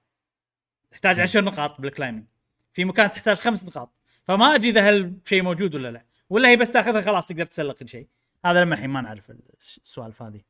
تحتاج 0.91 1.19
10 1.19 1.41
نقاط 1.41 1.81
بال 1.81 1.90
climbing 1.90 2.25
في 2.73 2.85
مكان 2.85 3.11
تحتاج 3.11 3.37
خمس 3.39 3.63
نقاط. 3.65 3.93
فما 4.23 4.55
أدري 4.55 4.69
إذا 4.69 4.87
هالشيء 4.89 5.41
موجود 5.43 5.75
ولا 5.75 5.91
لا. 5.91 6.05
ولا 6.29 6.49
هي 6.49 6.55
بس 6.55 6.71
تأخذها 6.71 7.01
خلاص 7.01 7.27
تقدر 7.27 7.45
تسلق 7.45 7.75
كل 7.75 7.89
شيء. 7.89 8.07
هذا 8.45 8.61
لما 8.61 8.75
الحين 8.75 8.89
ما 8.89 9.01
نعرف 9.01 9.31
الس- 9.31 9.79
السوالف 9.83 10.21
هذه. 10.21 10.41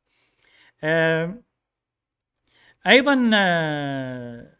أيضا 2.86 3.30
آه، 3.34 4.56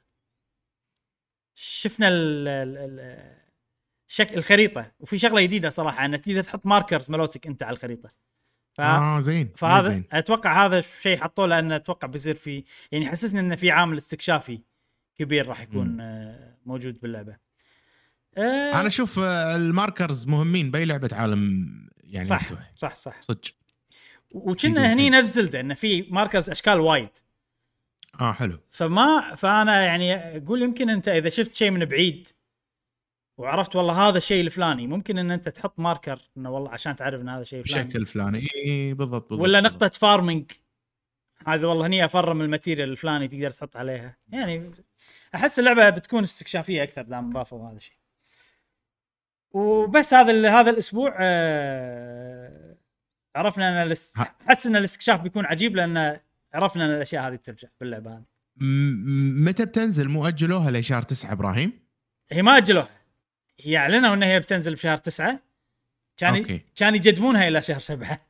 شفنا 1.55 2.09
ال 2.09 2.49
ال 2.49 2.79
ال 2.79 3.01
شكل 4.15 4.37
الخريطة. 4.37 4.93
وفي 5.01 5.19
شغلة 5.19 5.43
جديدة 5.43 5.71
صراحة 5.71 6.05
إنك 6.05 6.25
تقدر 6.25 6.43
تحط 6.43 6.67
markers 6.67 7.11
مالتك 7.11 7.47
أنت 7.47 7.63
على 7.63 7.75
الخريطة. 7.75 8.11
ف... 8.73 8.81
آه 8.81 9.21
زين 9.21 9.53
فهذا 9.57 9.89
زين. 9.89 10.05
أتوقع 10.13 10.67
هذا 10.67 10.79
الشيء 10.79 11.19
حطوه 11.19 11.47
لأن 11.47 11.73
أتوقع 11.73 12.09
بيصير 12.09 12.35
في 12.35 12.65
يعني 12.93 13.07
حسسني 13.09 13.41
انه 13.41 13.57
في 13.57 13.71
عامل 13.71 13.97
استكشافي 13.97 14.61
كبير 15.17 15.47
راح 15.49 15.61
يكون 15.61 15.87
مم. 15.89 16.01
آه، 16.01 16.57
موجود 16.67 17.01
باللعبة. 17.01 17.37
آه، 18.39 18.81
أنا 18.81 18.87
أشوف 18.87 19.19
آه، 19.19 19.57
ال 19.57 19.66
markers 19.66 20.27
مهمين 20.27 20.71
بأي 20.71 20.85
لعبة 20.85 21.11
عالم 21.13 21.69
يعني 22.05 22.27
صح 22.27 22.43
مفتوح 22.43 22.73
صح 22.77 22.95
صح. 22.95 23.21
صدق. 23.21 23.41
وكنا 24.31 24.93
هني. 24.93 25.11
نفس 25.11 25.29
Zelda 25.29 25.61
انه 25.61 25.75
في 25.75 26.07
markers 26.11 26.51
أشكال 26.51 26.81
وايد. 26.81 27.11
آه 28.21 28.33
حلو. 28.33 28.59
فما 28.71 29.35
فأنا 29.35 29.85
يعني 29.85 30.15
أقول 30.15 30.63
يمكن 30.63 30.91
أنت 30.91 31.09
إذا 31.09 31.29
شفت 31.29 31.55
شيء 31.55 31.71
من 31.71 31.85
بعيد 31.85 32.29
وعرفت 33.39 33.77
والله 33.77 34.09
هذا 34.09 34.19
الشيء 34.19 34.45
الفلاني 34.45 34.87
ممكن 34.87 35.19
إن 35.19 35.31
أنت 35.31 35.49
تحط 35.49 35.79
marker 35.79 36.19
إنه 36.37 36.51
والله 36.51 36.71
عشان 36.71 36.97
تعرف 36.97 37.21
إن 37.21 37.29
هذا 37.29 37.43
الشيء 37.43 37.61
الفلاني 37.61 37.89
بشكل 37.89 38.07
فلاني. 38.07 38.49
اي 38.57 38.95
بالضبط 38.95 39.29
بالضبط 39.29 39.45
ولا 39.45 39.61
بالضبط. 39.61 39.83
نقطة 39.83 39.99
farming 39.99 40.53
هذا 41.47 41.67
والله 41.67 41.87
هني 41.87 42.05
أفرم 42.05 42.41
ال 42.41 42.47
material 42.47 42.91
الفلاني 42.91 43.29
تقدر 43.29 43.51
تحط 43.51 43.77
عليها. 43.77 44.17
يعني 44.29 44.71
أحس 45.35 45.59
اللعبة 45.59 45.91
بتكون 45.91 46.23
استكشافية 46.23 46.83
أكثر 46.83 47.03
دام 47.03 47.33
ضافوا 47.33 47.69
هذا 47.71 47.77
الشيء 47.77 47.97
وبس 49.53 50.15
هذا 50.15 50.51
هذا 50.61 50.71
الأسبوع 50.71 51.15
آه، 51.21 52.77
عرفنا 53.37 53.69
إن 53.69 53.87
الاس-. 53.87 54.19
أحس 54.49 54.67
إن 54.67 54.77
الاستكشاف 54.77 55.21
بيكون 55.21 55.47
عجيب 55.47 55.77
لأن 55.77 56.21
عرفنا 56.55 56.85
إن 56.85 56.91
الأشياء 56.91 57.29
هذه 57.29 57.35
بترجع 57.35 57.69
باللعبة 57.81 58.13
هذه. 58.13 58.25
متى 59.47 59.65
بتنزل؟ 59.65 60.09
مو 60.09 60.29
اجلوها 60.29 60.71
لشهر 60.71 61.03
9 61.03 61.33
إبراهيم؟ 61.33 61.73
هي 62.31 62.43
ما 62.43 62.57
أجلوها. 62.57 62.89
هي 63.61 63.77
اعلنوا 63.77 64.15
إن 64.15 64.23
هي 64.23 64.41
بتنزل 64.41 64.75
بشهر 64.75 64.97
تسعة. 64.97 65.41
كان 66.17 66.37
okay. 66.37 66.61
كان 66.77 66.95
يجدمونها 66.95 67.49
إلى 67.49 67.63
شهر 67.63 67.79
سبعة. 67.79 68.21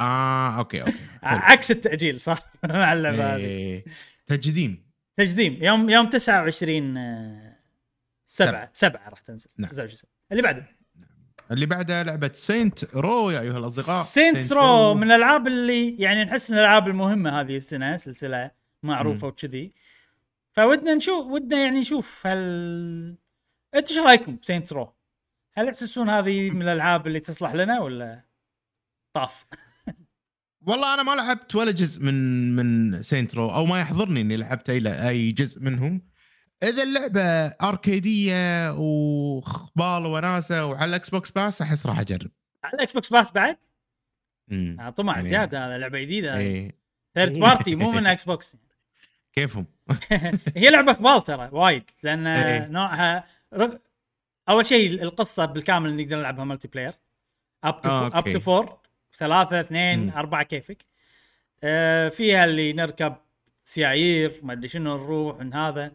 آه 0.00 0.58
okay 0.58 0.80
okay. 0.82 0.92
عكس 1.22 1.70
التأجيل 1.70 2.20
صار 2.20 2.38
مع 2.64 2.92
اللعبة 2.92 3.34
هذه 3.36 3.82
تجديم. 4.26 4.88
تجديم. 5.16 5.58
يوم 5.64 5.90
يوم 5.90 6.08
29 6.08 6.96
آه، 6.96 7.56
سبعة. 8.24 8.70
سبعة. 8.72 9.08
راح 9.08 9.20
تنزل. 9.20 9.50
نعم. 9.58 9.70
29 9.70 9.96
سبعة. 9.96 10.12
اللي 10.32 10.42
بعده. 10.42 10.66
اللي 11.50 11.66
بعده 11.66 12.02
لعبة 12.02 12.30
Saints 12.34 12.94
Row 12.94 13.30
يا 13.30 13.40
أيها 13.40 13.58
الأصدقاء. 13.58 14.04
Saints 14.04 14.52
Row 14.52 14.94
من 14.94 15.02
الألعاب 15.10 15.46
اللي 15.46 15.96
يعني 15.98 16.24
نحس 16.24 16.50
إن 16.50 16.56
الألعاب 16.58 16.88
المهمة 16.88 17.40
هذه 17.40 17.56
السنة 17.56 17.96
سلسلة 17.96 18.50
معروفة. 18.82 19.26
وكذي. 19.26 19.72
فودنا 20.52 20.94
نشوف 20.94 21.26
ودنا 21.26 21.58
يعني 21.60 21.80
نشوف 21.80 22.26
هل 22.26 23.16
أنتم 23.74 23.88
إيش 23.94 23.98
رايكم 23.98 24.36
ب 24.36 24.41
Saints 24.41 24.72
Row؟ 24.72 24.94
هل 25.54 25.74
تحسون 25.74 26.10
هذه 26.10 26.50
من 26.50 26.62
الألعاب 26.62 27.06
اللي 27.06 27.20
تصلح 27.20 27.54
لنا 27.54 27.80
ولا 27.80 28.24
طاف؟ 29.16 29.44
والله 30.66 30.94
أنا 30.94 31.02
ما 31.02 31.12
لعبت 31.14 31.54
ولا 31.54 31.70
جزء 31.70 32.02
من 32.04 32.14
من 32.56 33.02
Saints 33.02 33.34
Row 33.34 33.50
أو 33.50 33.66
ما 33.66 33.80
يحضرني 33.80 34.20
إني 34.20 34.36
لعبت 34.36 34.70
أي 34.70 35.08
أي 35.08 35.32
جزء 35.32 35.62
منهم. 35.62 36.02
إذا 36.62 36.82
اللعبة 36.82 37.22
أركيدية 37.46 38.72
وخبال 38.72 40.06
وناسة 40.06 40.66
وعلى 40.66 40.84
ال 40.84 41.10
Xbox 41.10 41.30
Pass 41.30 41.62
أحس 41.62 41.86
راح 41.86 41.98
أجرب. 42.00 42.30
على 42.64 42.74
ال 42.74 42.92
Xbox 42.92 43.10
Pass 43.10 43.32
بعد؟ 43.32 43.56
امم 44.52 44.88
طمع 44.90 45.16
يعني- 45.16 45.28
زيادة 45.28 45.66
هذا 45.66 45.78
لعبة 45.78 46.00
جديدة. 46.00 46.36
إيه. 46.36 46.78
third 47.14 47.38
party 47.38 47.74
مو 47.74 47.90
من 47.90 48.06
Xbox 48.12 48.56
كيفهم؟ 49.32 49.66
هي 50.56 50.70
لعبة 50.70 50.92
خبال 50.92 51.22
ترى 51.24 51.48
وايد. 51.52 51.90
لأن 52.04 52.26
إيه. 52.26 52.66
نوعها 52.66 53.24
رق... 53.54 53.80
أول 54.48 54.66
شيء 54.66 55.02
القصة 55.02 55.44
بالكامل 55.44 55.96
نقدر 55.96 56.16
نلعبها 56.16 56.44
multiplayer 56.44 56.94
up 57.64 57.80
to 57.80 57.90
up. 57.90 58.32
to 58.32 58.40
four 58.40 58.78
ثلاثة 59.18 59.60
اثنين 59.60 59.98
مم. 59.98 60.10
أربعة 60.10 60.42
كيفك 60.42 60.84
آه 61.62 62.08
فيها 62.08 62.44
اللي 62.44 62.72
نركب 62.72 63.16
سيايير 63.64 64.40
ما 64.42 64.52
أدري 64.52 64.68
شنو 64.68 64.96
نروح 64.96 65.38
من 65.38 65.54
هذا 65.54 65.92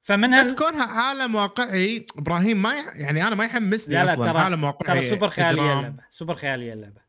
فمن 0.00 0.40
بس. 0.40 0.54
كونها 0.54 0.84
عالم 0.84 1.34
واقعي 1.34 2.06
إبراهيم 2.18 2.62
ما 2.62 2.74
يح... 2.74 2.96
يعني 2.96 3.26
أنا 3.28 3.34
ما 3.34 3.44
يحمسني 3.44 3.94
لا 3.94 4.04
لا 4.04 4.14
أصلا 4.14 4.32
ترى 4.32 4.38
عالم 4.38 4.64
واقعي 4.64 5.00
ترى 5.00 5.10
سوبر 5.10 5.28
خيالية. 5.28 5.72
اللعبة 5.78 6.02
سوبر 6.10 6.34
خيالية 6.34 6.72
اللعبة 6.72 7.00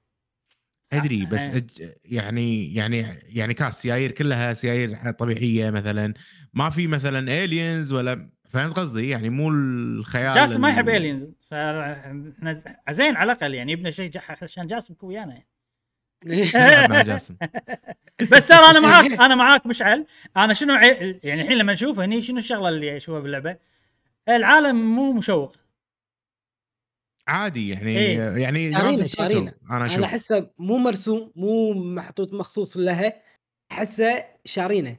أدري 0.93 1.25
بس 1.25 1.41
آه. 1.41 1.57
أج... 1.57 1.69
يعني 2.05 2.73
يعني 2.73 3.05
يعني 3.23 3.53
كاس 3.53 3.81
سيايير 3.81 4.11
كلها 4.11 4.53
سيايير 4.53 5.11
طبيعية 5.11 5.69
مثلا 5.69 6.13
ما 6.53 6.69
في 6.69 6.87
مثلا 6.87 7.43
aliens 7.43 7.91
ولا 7.93 8.29
فهمت 8.49 8.79
قصدي؟ 8.79 9.09
يعني 9.09 9.29
مو 9.29 9.49
الخيال 9.49 10.35
جاسم 10.35 10.61
ما 10.61 10.69
يحب 10.69 10.89
aliens 10.89 11.27
فاحنا 11.49 12.63
زين 12.89 13.15
على 13.15 13.31
الأقل 13.31 13.53
يعني 13.53 13.71
يبنى 13.71 13.91
شيء 13.91 14.09
جح- 14.09 14.43
عشان 14.43 14.67
جاسم 14.67 14.93
يكون 14.93 15.09
ويانا 15.09 15.33
يعني. 15.33 15.47
نلعب 16.55 16.89
مع 16.93 17.01
جاسم. 17.01 17.35
بس 18.31 18.47
ترى 18.47 18.57
أنا 18.69 18.79
معاك 18.79 19.11
أنا 19.11 19.35
معاك 19.35 19.65
مشعل. 19.65 20.05
أنا 20.37 20.53
شنو 20.53 20.73
عي... 20.73 21.19
يعني 21.23 21.41
الحين 21.41 21.57
لما 21.57 21.73
نشوف 21.73 21.99
هني 21.99 22.21
شنو 22.21 22.37
الشغلة 22.37 22.69
اللي 22.69 22.97
اشوفها 22.97 23.19
باللعبة؟ 23.19 23.57
العالم 24.29 24.95
مو 24.95 25.13
مشوق. 25.13 25.55
عادي 27.27 27.69
يعني 27.69 27.97
إيه. 27.97 28.19
يعني 28.37 28.71
شارينا- 28.73 29.07
شارينا. 29.07 29.53
أنا 29.71 29.95
أنا 29.95 30.05
أحسه 30.05 30.51
مو 30.57 30.77
مرسوم 30.77 31.31
مو 31.35 31.73
محطوط 31.73 32.33
مخصوص 32.33 32.77
لها 32.77 33.13
أحسه 33.71 34.23
شارينه. 34.45 34.97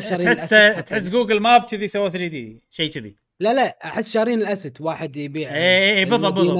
شارين 0.00 0.18
تحس 0.34 0.50
تحس 0.84 1.08
جوجل 1.08 1.40
ماب 1.40 1.62
كذي 1.62 1.88
سوى 1.88 2.10
3 2.10 2.26
دي 2.26 2.62
شيء 2.70 2.90
كذي. 2.90 3.16
لا 3.40 3.54
لا 3.54 3.78
أحس 3.84 4.10
شارين 4.12 4.40
الاسد 4.40 4.76
واحد 4.80 5.16
يبيع. 5.16 5.54
اي 5.54 5.56
اي 5.58 5.92
إيه، 5.98 6.04
بالضبط 6.04 6.32
بالضبط. 6.34 6.56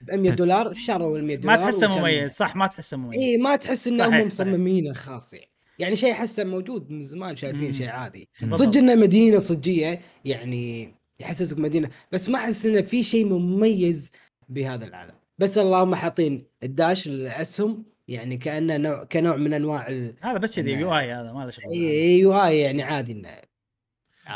ب 0.00 0.10
100 0.10 0.30
دولار 0.32 0.74
شروا 0.74 1.18
ال 1.18 1.24
100 1.24 1.36
ما 1.36 1.42
دولار 1.42 1.58
تحسه 1.60 1.90
وكان- 1.90 2.00
مميز 2.00 2.30
صح 2.32 2.56
ما 2.56 2.66
تحسه 2.66 2.96
مميز. 2.96 3.18
اي 3.18 3.36
ما 3.36 3.56
تحس 3.56 3.86
انهم. 3.88 4.26
مصممينه 4.26 4.92
خاص 4.92 5.34
يعني. 5.34 5.48
يعني 5.78 5.96
شيء 5.96 6.12
أحسه 6.12 6.44
موجود 6.44 6.90
من 6.90 7.04
زمان 7.04 7.36
شايفين. 7.36 7.72
شيء 7.72 7.88
عادي. 7.88 8.28
صدق 8.54 8.76
إنه 8.78 8.94
مدينة 8.94 9.38
صجية 9.38 10.00
يعني 10.24 10.94
يحسسك 11.20 11.58
مدينة 11.58 11.88
بس 12.12 12.28
ما 12.28 12.38
أحس 12.38 12.66
إنه 12.66 12.80
في 12.80 13.02
شيء 13.02 13.24
مميز 13.26 14.12
بهذا 14.48 14.84
العالم. 14.84 15.14
بس 15.38 15.58
اللهم 15.58 15.94
حاطين 15.94 16.44
ال 16.62 16.71
dash 16.71 17.06
الاسهم 17.06 17.84
يعني 18.12 18.36
كأنه 18.36 18.76
نوع 18.76 19.04
كنوع 19.04 19.36
من 19.36 19.52
أنواع 19.52 19.88
ال 19.88 20.14
هذا 20.20 20.38
بس 20.38 20.56
كذي 20.56 20.72
UI 20.72 21.12
هذا 21.12 21.32
ما 21.32 21.44
له 21.44 21.50
شغل 21.50 21.74
UI 21.74 22.58
يعني 22.60 22.82
عادي 22.82 23.12
إنه؟ 23.12 23.28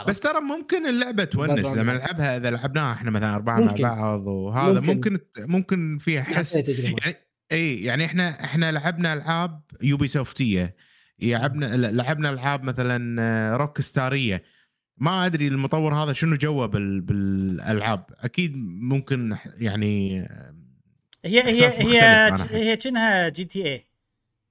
بس 0.09 0.21
ترى 0.21 0.41
ممكن 0.41 0.87
اللعبة 0.87 1.25
تونس. 1.25 1.67
لما 1.67 1.93
نلعبها 1.93 2.37
إذا 2.37 2.51
لعبناها 2.51 2.93
إحنا 2.93 3.11
مثلا 3.11 3.35
أربعة 3.35 3.61
ممكن. 3.61 3.83
مع 3.83 3.95
بعض 3.95 4.27
وهذا 4.27 4.81
ممكن. 4.81 5.13
ممكن 5.13 5.19
ممكن 5.39 5.99
فيها 5.99 6.23
حس 6.23 6.55
يعطيها 6.55 6.75
تجربه 6.75 6.97
يعني 7.03 7.17
إي 7.53 7.83
يعني 7.83 8.05
إحنا 8.05 8.45
إحنا 8.45 8.73
لعبنا 8.73 9.13
ألعاب 9.13 9.63
Ubisoft 9.83 10.07
يه 10.07 10.77
لعبنا 11.23 11.67
لعبنا 11.77 12.31
ألعاب 12.31 12.63
مثلا 12.63 13.57
Rockstar 13.57 13.81
يه 13.81 14.43
ما 14.99 15.27
أدري 15.27 15.49
المطور 15.49 15.95
هذا 15.95 16.13
شنو 16.13 16.37
جوه 16.37 16.67
بال 16.67 17.01
بالألعاب 17.01 18.05
أكيد 18.21 18.57
ممكن 18.67 19.37
يعني 19.59 20.29
هي 21.27 21.43
هي 21.43 21.69
هي. 21.69 22.33
هي 22.51 22.77
كأنها 22.77 23.29
GTA 23.29 23.87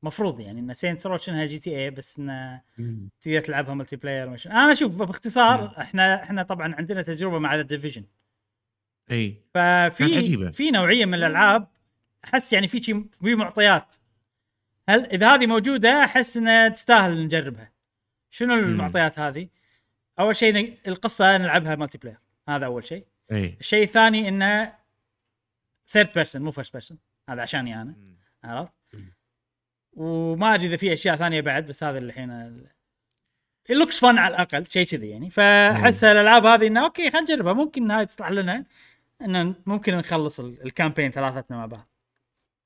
مفروض 0.03 0.39
يعني 0.39 0.60
إن 0.60 0.73
Saints 0.73 1.07
Row 1.07 1.18
كأنها 1.18 1.45
GTA 1.45 1.90
بس 1.89 2.19
انه 2.19 2.61
تقدر 3.22 3.39
تلعبها 3.39 3.73
multiplayer 3.73 4.30
مش 4.30 4.47
أنا 4.47 4.72
أشوف 4.72 4.95
باختصار 4.95 5.61
مم. 5.61 5.68
إحنا 5.68 6.23
إحنا 6.23 6.43
طبعا 6.43 6.76
عندنا 6.76 7.02
تجربة 7.02 7.39
مع 7.39 7.56
The 7.56 7.61
Division 7.61 8.06
إي. 9.11 9.41
ففي. 9.53 10.52
في 10.52 10.72
نوعية 10.72 11.06
من 11.06 11.14
الألعاب 11.14 11.68
أحس 12.26 12.53
يعني 12.53 12.68
في 12.68 12.84
شي 12.84 13.06
في 13.22 13.35
معطيات. 13.35 13.93
هل 14.89 15.06
إذا 15.06 15.35
هذه 15.35 15.47
موجودة 15.47 16.03
أحس 16.03 16.38
إنها 16.38 16.68
تستاهل 16.68 17.23
نجربها. 17.26 17.72
شنو 18.30 18.53
المعطيات 18.53 19.19
هذه؟ 19.19 19.47
أول 20.19 20.35
شيء 20.35 20.77
القصة 20.88 21.38
نلعبها 21.38 21.76
multiplayer 21.76 22.18
هذا 22.49 22.65
أول 22.65 22.88
شيء. 22.88 23.06
الشيء 23.31 23.84
الثاني 23.84 24.30
انه 24.30 24.73
third 25.88 26.10
person 26.15 26.41
مو 26.41 26.52
first 26.52 26.73
person 26.73 26.98
هذا 27.30 27.41
عشاني 27.41 27.82
أنا 27.82 27.95
عرفت؟ 28.44 28.74
وما 29.94 30.56
أدري 30.56 30.68
إذا 30.68 30.78
في 30.78 30.94
أشياء 30.94 31.16
ثانية 31.16 31.41
بعد 31.41 31.68
بس 31.68 31.84
هذا 31.84 31.98
اللي 31.98 32.10
الحين 32.10 32.62
ال 33.69 33.74
looks 33.74 33.99
fun 33.99 34.18
على 34.18 34.36
الأقل 34.36 34.66
شيء 34.70 34.86
كذي 34.86 35.10
يعني. 35.10 35.30
فأحس 35.30 36.03
الألعاب 36.03 36.45
هذه 36.45 36.68
إنه 36.68 36.84
okay 36.84 37.11
خلينا 37.12 37.22
نجربها. 37.34 37.53
ممكن 37.53 37.91
هاي 37.91 38.06
تصلح 38.06 38.30
لنا 38.32 38.66
ان 39.22 39.56
ممكن 39.66 39.98
نخلص 39.98 40.40
ال- 40.40 40.66
ال 40.65 40.71
campaign 40.71 41.11
ثلاثتنا 41.12 41.57
مع 41.57 41.66
بعض. 41.66 41.88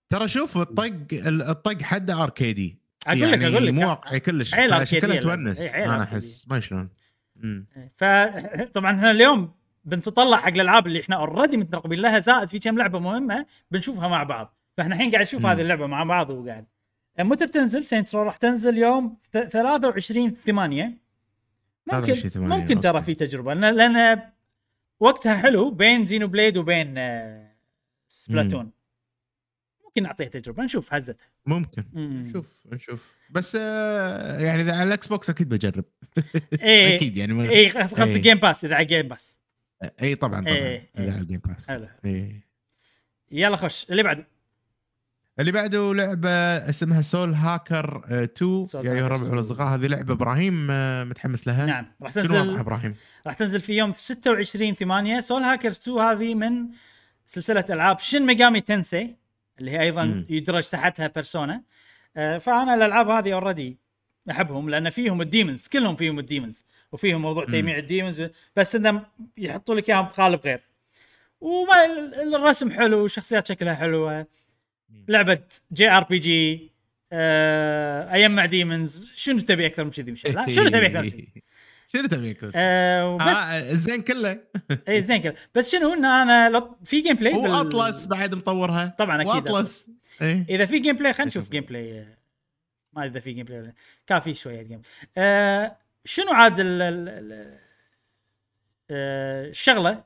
ترى 0.10 0.28
شوف 0.28 0.58
الطق 0.58 0.94
الطق 1.28 1.82
حد 1.82 2.12
arcade 2.12 2.68
ي 2.68 2.78
أقول 3.08 3.32
لك 3.32 3.42
يعني 3.42 3.54
أقول 3.56 3.68
لك. 3.68 3.74
مو 3.74 3.90
واقعي 3.90 4.20
كلش 4.20 4.54
اللعبة. 4.54 5.20
تونس. 5.36 5.60
إي، 5.62 5.70
عيل 5.70 5.90
أنا. 5.90 6.04
أحس 6.04 6.46
ما 6.48 6.60
شلون. 6.60 6.90
مم. 7.36 7.68
فطبعا 7.98 8.92
إحنا 8.96 9.12
اليوم 9.12 9.54
بنتطلع 9.86 10.38
حق 10.38 10.48
الألعاب 10.48 10.88
اللي 10.88 11.00
إحنا 11.02 11.16
already 11.16 11.58
مترقبين 11.58 12.00
لها 12.00 12.20
زائد 12.20 12.50
في 12.50 12.60
كم 12.60 12.78
لعبة 12.78 13.00
مهمة 13.00 13.46
بنشوفها 13.72 14.08
مع 14.08 14.24
بعض. 14.24 14.56
فإحنا 14.78 14.96
الحين 14.96 15.12
قاعد 15.12 15.22
نشوف. 15.24 15.46
هذه 15.46 15.62
اللعبة 15.62 15.88
مع 15.88 16.04
بعض 16.04 16.30
وقاعد 16.30 16.66
متى 17.20 17.46
بتنزل؟ 17.46 17.84
Saints 17.84 18.16
Row 18.16 18.24
راح 18.24 18.36
تنزل 18.36 18.78
يوم 18.78 19.18
ث- 19.38 19.48
23 19.48 20.36
8 20.46 20.84
ممكن 21.88 22.06
23 22.06 22.30
ثمانية، 22.30 22.56
ممكن 22.56 22.80
ترى. 22.80 23.02
في 23.02 23.14
تجربة 23.16 23.54
لأن 23.54 24.22
وقتها 25.00 25.38
حلو 25.38 25.72
بين 25.72 26.06
Xenoblade 26.06 26.58
وبين 26.58 26.98
آه، 26.98 27.52
Splatoon. 28.08 28.72
ممكن 29.86 30.04
نعطيها 30.04 30.28
تجربة 30.28 30.64
نشوف 30.64 30.94
هزتها. 30.94 31.28
ممكن. 31.46 31.84
مم. 31.94 32.24
نشوف 32.28 32.64
نشوف. 32.72 33.16
بس 33.30 33.58
آه، 33.62 34.40
يعني 34.40 34.62
إذا 34.62 34.74
على 34.74 34.84
ال 34.84 35.08
Xbox 35.08 35.30
أكيد 35.30 35.50
بجرب. 35.50 35.86
إيه. 36.62 36.96
أكيد 36.96 37.18
يعني. 37.18 37.50
اي 37.50 37.70
قصدي 37.70 38.04
إيه. 38.04 38.18
Game 38.20 38.38
Pass 38.38 38.66
إذا 38.66 38.76
على 38.76 38.86
Game 38.86 39.08
Pass 39.08 39.39
اي 40.02 40.16
طبعا 40.16 40.42
طبعا. 40.42 40.48
إيه، 40.48 40.90
إيه. 40.98 41.12
على 41.12 41.22
ال 41.22 41.26
Game 41.26 41.42
Pass 41.46 41.68
حلو. 41.68 41.88
إيه. 42.06 42.48
يلا 43.32 43.56
خش. 43.56 43.86
اللي 43.90 44.04
بعده 44.04 44.28
اللي 45.40 45.52
بعده 45.52 45.94
لعبة 45.94 46.30
اسمها 46.70 47.02
Soul 47.02 47.34
Hacker 47.34 48.04
2 48.24 48.66
Soul 48.66 48.76
يا 48.76 48.82
أيها 48.82 49.06
الربع 49.06 49.22
2. 49.22 49.32
والأصدقاء 49.32 49.68
هذه 49.68 49.88
لعبة 49.88 50.14
إبراهيم 50.14 50.68
آه، 50.72 51.04
متحمس 51.04 51.48
لها. 51.48 51.66
نعم. 51.66 51.86
راح 52.02 52.12
تنزل 52.12 52.58
إبراهيم؟ 52.58 52.96
راح 53.28 53.34
تنزل 53.34 53.62
في 53.62 53.74
يوم 53.74 53.92
26 53.92 54.74
8 54.74 55.20
Soul 55.20 55.42
Hackers 55.42 55.78
2 55.78 55.98
هذه 55.98 56.36
من 56.36 56.68
سلسلة 57.26 57.66
ألعاب 57.70 58.00
Shin 58.00 58.26
Megami 58.26 58.62
Tensei 58.62 59.16
اللي 59.60 59.72
هي 59.72 59.82
أيضا 59.82 60.06
مم. 60.06 60.26
يدرج 60.30 60.64
تحتها 60.64 61.08
Persona 61.08 61.64
آه، 62.18 62.38
فأنا 62.38 62.76
الألعاب 62.76 63.10
هذه 63.10 63.34
already 63.34 63.78
أحبهم 64.32 64.70
لأن 64.70 64.90
فيهم 64.90 65.22
ال 65.22 65.28
demons 65.28 65.68
كلهم 65.68 65.96
فيهم 65.96 66.20
ال 66.20 66.26
demons. 66.26 66.66
وفيهم 66.92 67.22
موضوع 67.22 67.44
مم. 67.44 67.50
تجميع 67.52 67.78
ال 67.78 67.84
demons 67.84 68.24
بس 68.56 68.76
انهم 68.76 69.04
يحطوا 69.38 69.76
لك 69.76 69.90
إياهم 69.90 70.06
بقالب 70.06 70.40
غير. 70.46 70.62
وما 71.42 71.86
ال- 71.86 72.36
الرسم 72.36 72.72
حلو 72.72 73.02
والشخصيات 73.02 73.48
شكلها 73.48 73.74
حلوة. 73.76 74.26
لعبة 75.08 75.40
JRPG 75.72 76.72
أيام 77.14 78.42
demons. 78.42 79.10
شنو 79.16 79.40
تبي 79.40 79.66
أكثر 79.66 79.84
من 79.84 79.92
كذي 79.92 80.12
مشعل 80.12 80.56
شنو 80.56 80.70
تبي 80.70 80.86
أكثر 80.88 81.02
من 81.02 81.10
كذي؟ 81.10 81.30
شنو 81.94 82.08
تبي 82.08 82.32
أكثر؟ 82.32 82.52
آه، 82.56 83.10
وبس. 83.16 83.26
آه، 83.38 83.72
الزين 83.72 84.02
كله. 84.02 84.40
إي 84.90 85.02
زين 85.02 85.18
كذا 85.22 85.36
بس 85.56 85.72
شنو 85.72 85.94
إن 85.94 86.06
أنا 86.06 86.50
لو 86.50 86.76
في 86.84 87.02
gameplay 87.02 87.34
بال- 87.34 87.50
و 87.52 87.61
Atlus 87.61 88.06
بعد 88.06 88.36
مطورها. 88.36 88.96
طبعا 88.98 89.22
أكيد 89.22 89.50
و 89.52 89.58
Atlus 89.58 89.88
إيه 90.22 90.46
إذا 90.50 90.66
في 90.66 90.80
gameplay 90.80 91.14
خلينا 91.14 91.28
نشوف 91.28 91.50
gameplay 91.50 92.08
ما 92.94 93.06
أدري 93.06 93.12
إذا 93.12 93.20
في 93.20 93.32
gameplay 93.34 93.60
ولا 93.60 93.74
كان 94.08 94.20
في 94.20 94.34
شوية 94.34 94.62
game 94.62 94.82
آه 95.18 95.78
شنو 96.10 96.32
عاد 96.32 96.60
ال- 96.60 96.82
ال- 96.82 97.10
ال- 97.10 97.60
آه، 98.92 99.46
الشغلة 99.50 100.04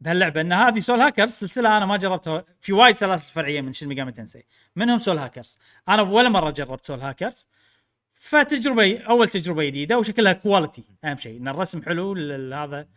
بهاللعبة؟ 0.00 0.40
إن 0.40 0.52
هذه 0.52 0.80
Soul 0.80 1.00
Hackers 1.00 1.30
سلسلة 1.30 1.76
أنا 1.76 1.86
ما 1.86 1.96
جربتها 1.96 2.44
في 2.60 2.72
وايد 2.72 2.96
سلاسل 2.96 3.32
فرعية 3.32 3.60
من 3.60 3.72
Shin 3.72 3.88
Megami 3.88 4.12
Tensei 4.12 4.44
منهم 4.76 4.98
Soul 4.98 5.18
Hackers 5.18 5.58
أنا 5.88 6.02
ولا 6.02 6.28
مرة 6.28 6.50
جربت 6.50 6.84
Soul 6.86 7.00
Hackers 7.00 7.46
فتجربة 8.14 8.98
أول 8.98 9.28
تجربة 9.28 9.64
جديدة 9.64 9.98
وشكلها 9.98 10.32
quality 10.32 10.84
أهم 11.04 11.16
شيء 11.16 11.40
إن 11.40 11.48
الرسم 11.48 11.82
حلو 11.82 12.12
هذا 12.54 12.88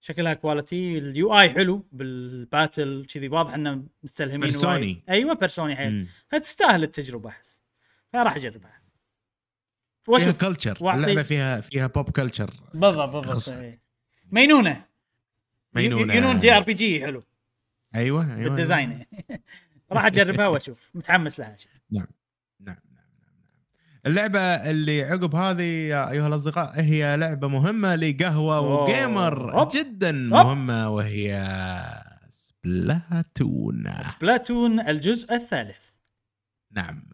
شكلها 0.00 0.34
كواليتي 0.34 0.98
اليو 0.98 1.38
اي 1.40 1.50
حلو 1.50 1.86
بال 1.92 2.20
battle 2.20 3.06
كذي 3.14 3.28
واضح 3.28 3.54
إنه 3.54 3.82
مستلهمين 4.02 4.40
Persona 4.40 4.65
ي. 4.65 4.72
وايد. 4.86 5.02
أيوه 5.08 5.34
Persona 5.34 5.71
ي 5.71 5.76
حيل. 5.76 6.06
فتستاهل 6.28 6.82
التجربة 6.82 7.28
أحس. 7.30 7.62
فراح 8.12 8.36
أجربها. 8.36 8.83
فيها 10.04 10.32
culture 10.32 10.94
اللعبة 10.94 11.22
فيها 11.22 11.60
فيها 11.60 11.86
pop 11.86 12.10
culture 12.10 12.50
بالضبط 12.74 13.26
بالضبط. 13.26 13.78
مينونة 14.32 14.84
مينونة. 15.74 16.14
ينون 16.14 16.38
JRPG 16.38 17.06
حلو 17.06 17.22
أيوه 17.94 18.36
أيوه 18.36 18.48
بال 18.48 18.62
design 18.62 19.06
راح 19.92 20.06
أجربها 20.06 20.46
وأشوف 20.46 20.80
متحمس 20.94 21.40
لها 21.40 21.56
نعم 21.90 22.06
نعم 22.60 22.76
نعم 22.76 22.76
نعم. 22.92 23.04
اللعبة 24.06 24.40
اللي 24.40 25.02
عقب 25.02 25.34
هذه 25.34 25.62
يا 25.62 26.10
أيها 26.10 26.26
الأصدقاء 26.26 26.80
هي 26.80 27.16
لعبة 27.16 27.48
مهمة 27.48 27.94
لقهوة 27.94 28.56
أوه. 28.56 28.82
و 28.82 28.94
Gamer 28.94 29.52
Hub. 29.60 29.68
جدا 29.74 30.10
Hub. 30.10 30.46
مهمة 30.46 30.88
وهي 30.90 31.42
Splatoon 32.30 34.02
Splatoon 34.02 34.80
الجزء 34.80 35.34
الثالث 35.34 35.88
نعم 36.72 37.13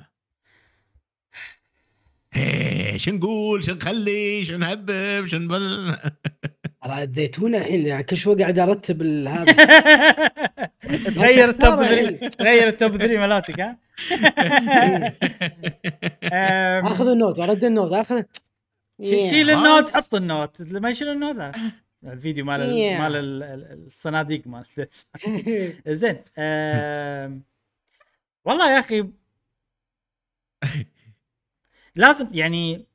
شو 2.97 3.11
نقول 3.11 3.65
شو 3.65 3.73
نخلي 3.73 4.45
شو 4.45 4.57
نهبب 4.57 5.27
شو 5.27 5.37
نبل 5.37 5.97
ترى 6.85 6.93
اذيتونا 7.03 7.59
الحين 7.59 7.87
يعني 7.87 8.03
كل 8.03 8.17
شوي 8.17 8.35
قاعد 8.43 8.59
أرتب 8.59 9.03
هذا. 9.03 9.53
تغير 11.17 11.49
التوب 11.49 11.81
أختار 11.81 11.85
3 11.87 12.01
الحين. 12.09 12.31
تغير 12.31 12.69
التوب 12.69 12.97
3 12.97 13.17
مالاتك 13.17 13.61
ها؟ 13.61 13.77
آخذ 16.87 17.09
النوت 17.09 17.39
أرد 17.39 17.65
النوت 17.65 17.93
أخذ. 17.93 18.23
شيل. 19.03 19.51
النوت 19.51 19.97
حط 19.97 20.15
النوت. 20.15 20.63
ما 20.73 20.91
يشيل 20.91 21.09
النوت. 21.09 21.55
الفيديو 22.05 22.45
مال 22.45 22.61
Yeah. 22.61 23.01
مال 23.01 23.17
ال- 23.17 23.43
ال- 23.43 23.87
الصناديق 23.87 24.47
مال 24.47 24.65
زين. 25.89 26.17
والله 28.45 28.75
يا 28.75 28.79
أخي 28.81 29.09
لازم 32.01 32.29
يعني 32.33 32.87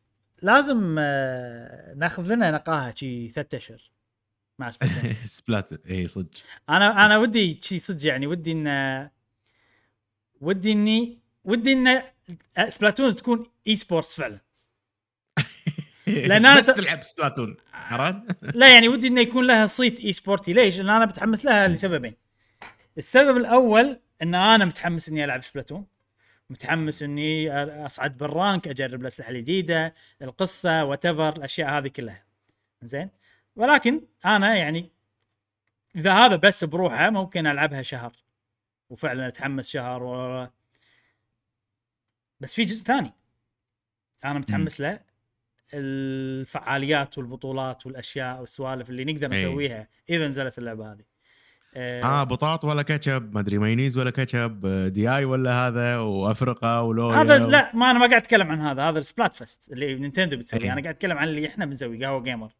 لازم 0.42 0.96
آه، 1.00 1.94
ناخذ 1.94 2.34
لنا 2.34 2.52
نقاهة 2.52 2.96
شي 2.96 3.30
ثلاث 3.30 3.54
أشهر 3.54 3.92
مع 4.60 4.72
Splatoon 4.72 5.14
Splat 5.38 5.88
اي 5.88 6.08
صدق 6.08 6.30
أنا 6.70 7.06
أنا 7.06 7.18
ودي 7.18 7.60
شي 7.64 7.80
صدق 7.80 8.08
يعني 8.08 8.28
ودي 8.28 8.52
إن 8.52 9.10
ودي 10.42 10.72
إني 10.72 11.20
ودي 11.44 11.74
إن 11.74 12.02
Splatoon 12.70 13.16
تكون 13.16 13.44
esports 13.68 14.16
فعلا 14.16 14.40
لأن 16.08 16.46
أنا 16.46 16.60
بس 16.60 16.66
تلعب 16.66 17.04
Splatoon 17.04 17.58
عرفت؟ 17.74 18.22
لا 18.56 18.74
يعني 18.74 18.88
ودي 18.88 19.08
انه 19.08 19.22
يكون 19.22 19.48
لها 19.48 19.68
صيت 19.68 20.00
esport 20.00 20.14
ي 20.14 20.54
ليش؟ 20.54 20.78
لأن 20.78 20.90
أنا 20.90 21.06
متحمس 21.06 21.46
لها 21.46 21.68
لسببين. 21.68 22.16
السبب 22.98 23.38
الأول 23.38 24.00
إن 24.22 24.36
أنا 24.36 24.66
متحمس 24.66 25.10
إني 25.10 25.24
ألعب 25.26 25.44
Splatoon 25.44 25.86
متحمس 26.50 27.04
إني 27.04 27.52
أصعد 27.86 28.18
بالرانك 28.18 28.68
أجرب 28.68 29.02
الأسلحة 29.02 29.30
الجديدة 29.30 29.94
القصة 30.22 30.86
وات 30.86 31.06
الأشياء 31.06 31.70
هذه 31.70 31.88
كلها. 31.88 32.26
زين؟ 32.84 33.10
ولكن 33.56 34.02
أنا 34.26 34.56
يعني 34.56 34.92
إذا 35.96 36.14
هذا 36.14 36.36
بس 36.36 36.64
بروحه 36.64 37.10
ممكن 37.10 37.48
ألعبها 37.48 37.82
شهر. 37.82 38.14
وفعلا 38.90 39.28
أتحمس 39.28 39.70
شهر 39.70 40.04
و... 40.04 40.48
بس 42.40 42.56
في 42.56 42.64
جزء 42.64 42.86
ثاني. 42.86 43.14
أنا 44.26 44.40
متحمس 44.40 44.82
له. 44.82 45.00
الفعاليات 45.74 47.18
والبطولات 47.18 47.86
والأشياء 47.86 48.40
والسوالف 48.40 48.90
اللي 48.90 49.06
نقدر 49.06 49.32
أي. 49.32 49.38
نسويها 49.38 49.88
إذا 50.10 50.28
نزلت 50.28 50.58
اللعبة 50.58 50.92
هذه. 50.92 51.15
آه 51.78 52.24
بطاط 52.24 52.66
ولا 52.66 52.82
كاتشب 52.82 53.34
ما 53.34 53.40
أدري 53.40 53.58
مايونيز 53.58 53.98
ولا 53.98 54.10
كاتشب 54.10 54.68
دي 54.94 55.10
آي 55.10 55.26
ولا 55.26 55.68
هذا 55.68 55.98
وافرقه 55.98 56.82
ولويا 56.82 57.22
هذا 57.22 57.48
لا 57.48 57.72
ما 57.76 57.92
أنا 57.92 58.00
ما 58.00 58.08
قاعد 58.08 58.22
أتكلم 58.22 58.52
عن 58.52 58.62
هذا 58.62 58.84
هذا 58.90 59.00
ال 59.00 59.34
Splatfest 59.34 59.72
اللي 59.72 59.96
Nintendo 59.96 60.38
بتسويه 60.38 60.62
أي. 60.62 60.72
أنا 60.72 60.82
قاعد 60.82 60.96
أتكلم 60.96 61.18
عن 61.18 61.28
اللي 61.28 61.48
إحنا 61.48 61.66
بنسويه 61.66 62.08
قهوة 62.08 62.24
Gamer 62.24 62.52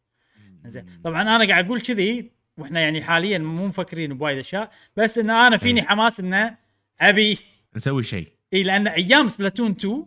زين 0.66 0.86
طبعا 1.04 1.22
أنا 1.22 1.48
قاعد 1.48 1.64
أقول 1.64 1.80
كذي 1.80 2.30
وإحنا 2.56 2.80
يعني 2.80 3.02
حاليا 3.02 3.38
مو 3.38 3.66
مفكرين 3.66 4.18
بوايد 4.18 4.38
أشياء 4.38 4.70
بس 4.96 5.18
إن 5.18 5.30
أنا 5.30 5.56
فيني 5.56 5.80
أي. 5.80 5.86
حماس 5.86 6.20
إنه 6.20 6.56
أبي 7.00 7.38
نسوي 7.76 8.02
شيء 8.04 8.28
اي 8.52 8.62
لأن 8.62 8.86
أيام 8.86 9.28
Splatoon 9.28 9.70
2 9.70 10.06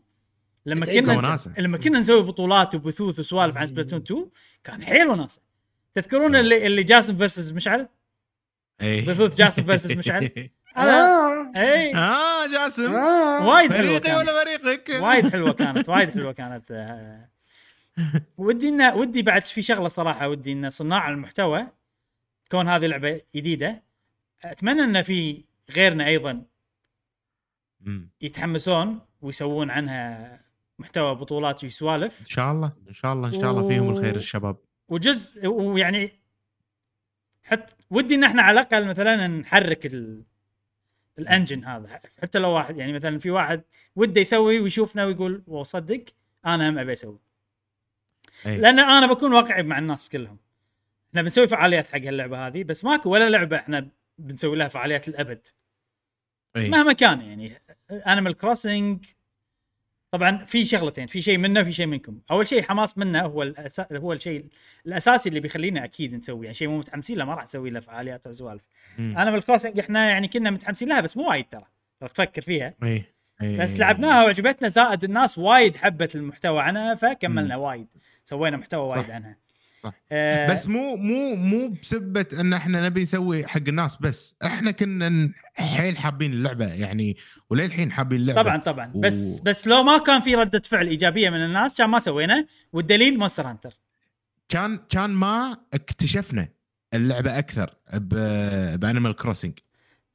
لما 0.66 0.86
تعيد 0.86 1.06
كنا. 1.06 1.38
لما 1.58 1.78
كنا 1.78 2.00
نسوي 2.00 2.22
بطولات 2.22 2.76
وبثوث 2.76 3.20
وسوالف 3.20 3.58
عن 3.58 3.66
Splatoon 3.66 4.00
2 4.02 4.30
كان 4.64 4.84
حيل 4.84 5.08
وناسة 5.08 5.42
تذكرون 5.94 6.36
أي. 6.36 6.42
اللي 6.42 6.68
اللي 6.68 6.84
جاسم 6.84 7.18
versus 7.18 7.54
مشعل؟ 7.54 7.88
بثوث 8.82 9.36
جاسم 9.36 9.64
versus 9.64 9.92
مشعل 9.92 10.50
آه. 10.78 11.52
اي 11.56 11.96
آه 11.96 12.48
جاسم. 12.52 12.94
آه. 12.96 13.48
وايد 13.48 13.74
حلوة 13.74 14.00
فريقي 14.00 14.00
كانت. 14.00 14.18
ولا 14.30 14.44
فريقك؟ 14.44 15.02
وايد 15.04 15.30
حلوة 15.30 15.54
كانت 15.64 15.90
وايد 15.90 16.10
حلوة 16.10 16.32
كانت. 16.32 16.72
آه. 16.72 17.30
ودي 18.38 18.68
انه 18.70 18.96
ودي 18.96 19.22
بعد 19.22 19.44
في 19.44 19.62
شغلة 19.62 19.88
صراحة 19.88 20.28
ودي 20.30 20.52
إن 20.52 20.70
صناع 20.70 21.10
المحتوى 21.10 21.68
كون 22.52 22.68
هذه 22.68 22.86
لعبة 22.86 23.22
جديدة. 23.36 23.84
أتمنى 24.44 24.82
إن 24.84 25.02
في 25.02 25.44
غيرنا 25.72 26.08
أيضا. 26.08 26.44
يتحمسون 28.22 29.00
ويسوون 29.22 29.70
عنها 29.70 30.40
محتوى 30.80 31.16
بطولات 31.16 31.64
وسوالف 31.64 32.22
إن 32.22 32.26
شاء 32.26 32.52
الله 32.52 32.72
إن 32.88 32.94
شاء 32.94 33.14
الله 33.14 33.28
إن 33.28 33.42
شاء 33.42 33.52
الله 33.52 33.68
فيهم 33.68 33.90
الخير 33.90 34.16
الشباب. 34.16 34.58
وجزء 34.90 35.48
ويعني 35.48 36.19
حتى 37.50 37.74
ودي 37.90 38.16
إن 38.16 38.24
إحنا 38.24 38.42
على 38.42 38.62
الأقل 38.62 38.88
مثلا 38.88 39.28
نحرك 39.28 39.86
ال... 39.86 40.24
الإنجن 41.20 41.66
هذا 41.66 42.02
حتى 42.22 42.40
لو 42.40 42.50
واحد 42.50 42.78
يعني 42.78 42.94
مثلا 42.94 43.20
في 43.20 43.32
واحد 43.32 43.62
وده 43.96 44.22
يسوي 44.22 44.60
ويشوفنا 44.60 45.06
ويقول 45.06 45.44
وصدق 45.48 46.04
أنا 46.46 46.70
هم 46.70 46.78
أبي 46.78 46.94
أسوي 46.94 47.20
أي. 48.46 48.58
لأن 48.58 48.80
أنا 48.80 49.08
بكون 49.08 49.34
واقعي 49.34 49.64
مع 49.64 49.80
الناس 49.80 50.10
كلهم 50.10 50.38
إحنا 51.10 51.22
بنسوي 51.22 51.48
فعاليات 51.48 51.90
حق 51.90 51.96
اللعبة 51.96 52.48
هذه 52.48 52.64
بس 52.64 52.86
ماكو 52.86 53.10
ولا 53.10 53.30
لعبة 53.30 53.58
إحنا 53.58 53.88
بنسوي 54.18 54.58
لها 54.58 54.68
فعاليات 54.68 55.08
الابد 55.08 55.48
أي. 56.56 56.70
مهما 56.70 56.94
كان 56.94 57.22
يعني 57.22 57.62
Animal 57.92 58.34
Crossing 58.34 59.06
طبعا 60.12 60.46
في 60.46 60.66
شغلتين 60.66 61.08
في 61.08 61.22
شيء 61.22 61.38
منا 61.38 61.62
وفي 61.62 61.72
شيء 61.72 61.86
منكم. 61.86 62.20
أول 62.32 62.48
شيء 62.48 62.62
حماس 62.62 62.98
منا 62.98 63.22
هو 63.22 63.44
الأسا... 63.44 63.88
هو 63.92 64.14
الشيء 64.14 64.46
الأساسي 64.86 65.30
اللي 65.30 65.40
بيخلينا 65.40 65.84
أكيد 65.84 66.14
نسوي 66.14 66.46
يعني 66.46 66.56
شيء 66.56 66.68
مو 66.68 66.78
متحمسين 66.78 67.18
له 67.18 67.26
ما 67.26 67.34
راح 67.34 67.44
نسوي 67.44 67.70
له 67.70 67.80
فعاليات 67.80 68.26
أو 68.28 68.34
سوالف 68.34 68.62
مم. 68.98 69.18
Animal 69.18 69.44
Crossing 69.44 69.80
إحنا 69.80 70.10
يعني 70.10 70.28
كنا 70.28 70.52
متحمسين 70.52 70.90
لها 70.90 71.02
بس 71.02 71.18
مو 71.18 71.30
وايد 71.30 71.46
ترى. 71.46 71.66
لو 72.02 72.08
تفكر 72.08 72.42
فيها. 72.42 72.74
إي 72.84 73.04
أي. 73.42 73.58
بس 73.58 73.80
لعبناها 73.80 74.24
وعجبتنا 74.24 74.70
زائد 74.70 75.04
الناس 75.04 75.38
وايد 75.38 75.76
حبت 75.76 76.16
المحتوى 76.16 76.62
عنها 76.62 76.96
فكملنا 76.96 77.56
وايد. 77.56 77.88
سوينا 78.26 78.58
محتوى 78.58 78.90
وايد 78.90 79.06
صح. 79.06 79.12
عنها. 79.12 79.38
صح. 79.84 79.94
آه 80.12 80.52
بس 80.52 80.68
مو 80.68 80.96
مو 80.96 81.36
مو 81.36 81.68
بسبة 81.82 82.26
إن 82.40 82.54
إحنا 82.54 82.86
نبي 82.86 83.02
نسوي 83.04 83.48
حق 83.48 83.62
الناس 83.68 83.96
بس 84.02 84.36
إحنا 84.46 84.72
كنا 84.72 85.30
حيل 85.54 85.98
حابين 85.98 86.34
اللعبة 86.34 86.66
يعني 86.66 87.18
وللحين 87.50 87.92
حابين 87.92 88.20
اللعبة. 88.20 88.42
طبعا 88.42 88.58
طبعا. 88.58 88.92
و- 88.96 89.00
بس 89.00 89.40
بس 89.40 89.68
لو 89.68 89.84
ما 89.84 89.98
كان 89.98 90.22
في 90.22 90.36
ردة 90.36 90.62
فعل 90.66 90.88
إيجابية 90.88 91.30
من 91.30 91.46
الناس 91.46 91.76
كان 91.76 91.90
ما 91.90 92.00
سوينا 92.00 92.46
والدليل 92.74 93.18
Monster 93.20 93.48
Hunter. 93.48 93.80
كان 94.50 94.80
كان 94.90 95.10
ما 95.10 95.58
اكتشفنا 95.74 96.48
اللعبة 96.94 97.38
أكثر 97.40 97.76
ب 98.78 98.83
Animal 98.83 99.16
Crossing 99.16 99.60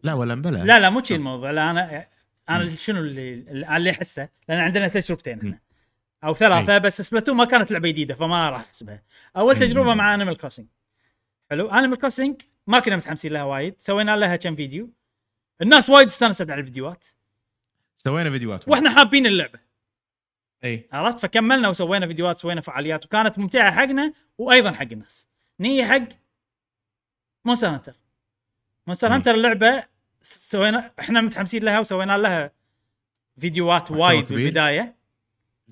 لا 0.02 0.14
ولا 0.14 0.34
مبلا 0.34 0.58
لا 0.64 0.80
لا 0.80 0.90
مو 0.90 1.02
شي 1.04 1.14
الموضوع. 1.14 1.50
لا 1.50 1.70
أنا 1.70 2.06
أنا 2.48 2.68
شنو 2.76 2.98
اللي 3.00 3.34
اللي 3.76 3.90
أحسه؟ 3.90 4.28
لأن 4.48 4.58
عندنا 4.60 4.88
تجربتين 4.88 5.38
إحنا. 5.38 5.60
أو 6.24 6.34
ثلاثة 6.34 6.78
بس 6.78 7.02
Splatoon 7.02 7.36
ما 7.36 7.44
كانت 7.44 7.72
لعبة 7.72 7.88
جديدة 7.88 8.14
فما 8.14 8.50
راح 8.50 8.60
أحسبها. 8.60 9.02
أول 9.36 9.54
أي. 9.54 9.60
تجربة 9.60 9.94
مع 9.94 10.14
Animal 10.14 10.36
Crossing 10.36 10.66
حلو. 11.50 11.70
Animal 11.70 11.98
Crossing 11.98 12.42
ما 12.66 12.80
كنا 12.80 12.96
متحمسين 12.96 13.32
لها 13.32 13.42
وايد. 13.42 13.74
سوينا 13.78 14.16
لها 14.16 14.36
كم 14.36 14.54
فيديو. 14.54 14.90
الناس 15.62 15.90
وايد 15.90 16.06
استانست 16.06 16.50
على 16.50 16.60
الفيديوهات. 16.60 17.06
سوينا 17.96 18.30
فيديوهات 18.30 18.68
وإحنا 18.68 18.90
حابين 18.90 19.26
اللعبة. 19.26 19.58
اي 20.64 20.88
عرفت؟ 20.92 21.18
فكملنا 21.18 21.68
وسوينا 21.68 22.06
فيديوهات 22.06 22.36
سوينا 22.36 22.60
فعاليات 22.60 23.04
وكانت 23.04 23.38
ممتعة 23.38 23.72
حقنا 23.72 24.12
وأيضا 24.38 24.72
حق 24.72 24.82
الناس. 24.92 25.28
نيي 25.60 25.84
حق 25.84 26.08
Monster 27.44 27.68
Hunter 27.68 27.94
Monster 28.86 29.08
أي. 29.08 29.14
Hunter 29.14 29.34
اللعبه 29.34 29.84
سوينا 30.22 30.92
إحنا 31.00 31.20
متحمسين 31.20 31.62
لها 31.62 31.80
وسوينا 31.80 32.18
لها 32.18 32.52
فيديوهات 33.38 33.90
وايد. 33.90 34.26
بالبداية. 34.26 35.03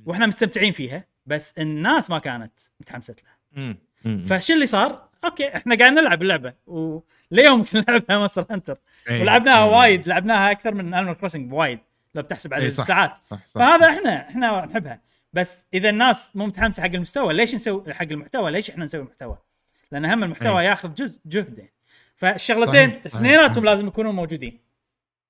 وإحنا 0.06 0.26
مستمتعين 0.26 0.72
فيها 0.72 1.04
بس 1.26 1.54
الناس 1.58 2.10
ما 2.10 2.18
كانت 2.18 2.52
متحمسة 2.80 3.14
لها. 3.24 3.76
فشو 4.24 4.54
اللي 4.54 4.66
صار؟ 4.66 5.08
okay 5.24 5.56
إحنا 5.56 5.76
قاعد 5.76 5.92
نلعب 5.92 6.22
اللعبة 6.22 6.54
وليوم 6.66 7.66
نلعبها 7.74 8.18
Monster 8.18 8.46
Hunter 8.50 8.78
إي. 9.10 9.20
ولعبناها 9.20 9.64
إي. 9.64 9.70
وايد 9.70 10.08
لعبناها 10.08 10.50
أكثر 10.50 10.74
من 10.74 10.94
Animal 10.94 11.14
Crossing 11.16 11.50
بوايد 11.50 11.78
لو 12.14 12.22
بتحسب 12.22 12.54
عدد 12.54 12.64
إي، 12.64 12.70
صح. 12.70 12.82
الساعات 12.82 13.16
صح 13.24 13.46
صح 13.46 13.54
فهذا 13.54 13.86
إحنا 13.86 14.28
إحنا 14.28 14.64
نحبها 14.66 15.00
بس 15.32 15.66
إذا 15.74 15.90
الناس 15.90 16.36
مو 16.36 16.46
متحمسة 16.46 16.82
حق 16.82 16.88
المستوى 16.88 17.34
ليش 17.34 17.54
نسوي 17.54 17.94
حق 17.94 18.02
المحتوى 18.02 18.50
ليش 18.50 18.70
إحنا 18.70 18.84
نسوي 18.84 19.02
محتوى؟ 19.02 19.38
لأن 19.92 20.04
هم 20.04 20.24
المحتوى 20.24 20.60
أي. 20.60 20.66
ياخذ 20.66 20.94
جزء 20.94 21.20
جهد. 21.26 21.68
فالشغلتين. 22.16 23.00
اثنيناتهم 23.06 23.64
لازم 23.64 23.86
يكونوا 23.86 24.12
موجودين 24.12 24.60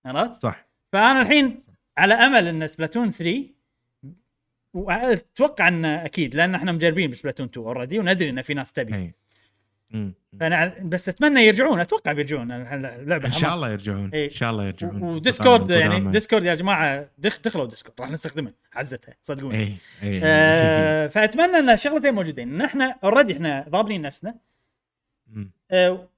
عرفت؟ 0.05 0.43
صح 0.43 0.66
فأنا 0.93 1.20
الحين 1.23 1.59
على 1.99 2.15
أمل 2.15 2.49
إن 2.49 2.69
Splatoon 2.68 3.10
3 3.11 3.44
وأتوقع 4.74 5.69
أن 5.69 5.85
أكيد 5.85 6.35
لأن 6.35 6.55
إحنا 6.55 6.73
مجربين 6.73 7.11
ب 7.10 7.14
Splatoon 7.14 7.47
2 7.47 7.66
already 7.66 7.98
وندري 7.99 8.31
إن 8.31 8.43
في 8.43 8.55
ناس 8.55 8.73
تبي 8.73 9.12
مم. 9.90 10.15
فأنا 10.40 10.74
بس 10.82 11.09
أتمنى 11.09 11.40
يرجعون 11.40 11.81
أتوقع 11.81 12.12
بيرجعون 12.12 12.53
اللعبه 12.53 13.27
إن 13.27 13.32
شاء. 13.32 13.55
الله 13.55 13.70
يرجعون. 13.70 14.11
إن 14.15 14.31
شاء 14.31 14.51
الله 14.51 14.65
يرجعون 14.66 15.03
و 15.02 15.11
Discord 15.11 15.70
يعني. 15.70 16.11
Discord 16.10 16.44
يا 16.44 16.55
جماعة 16.55 17.09
دخ 17.19 17.40
دخلوا 17.44 17.66
Discord 17.66 18.01
راح 18.01 18.11
نستخدمه 18.11 18.53
حزتها 18.72 19.14
صدقوني 19.23 19.59
اي 19.59 19.77
اي 20.03 20.20
آه 20.24 21.07
فأتمنى 21.07 21.57
إن 21.57 21.70
الشغلتين 21.70 22.15
موجودين 22.15 22.55
ان 22.55 22.61
إحنا 22.62 22.99
already 23.05 23.32
إحنا 23.32 23.66
ضامنين 23.69 24.03
نفسنا. 24.03 24.35
آه 25.70 26.09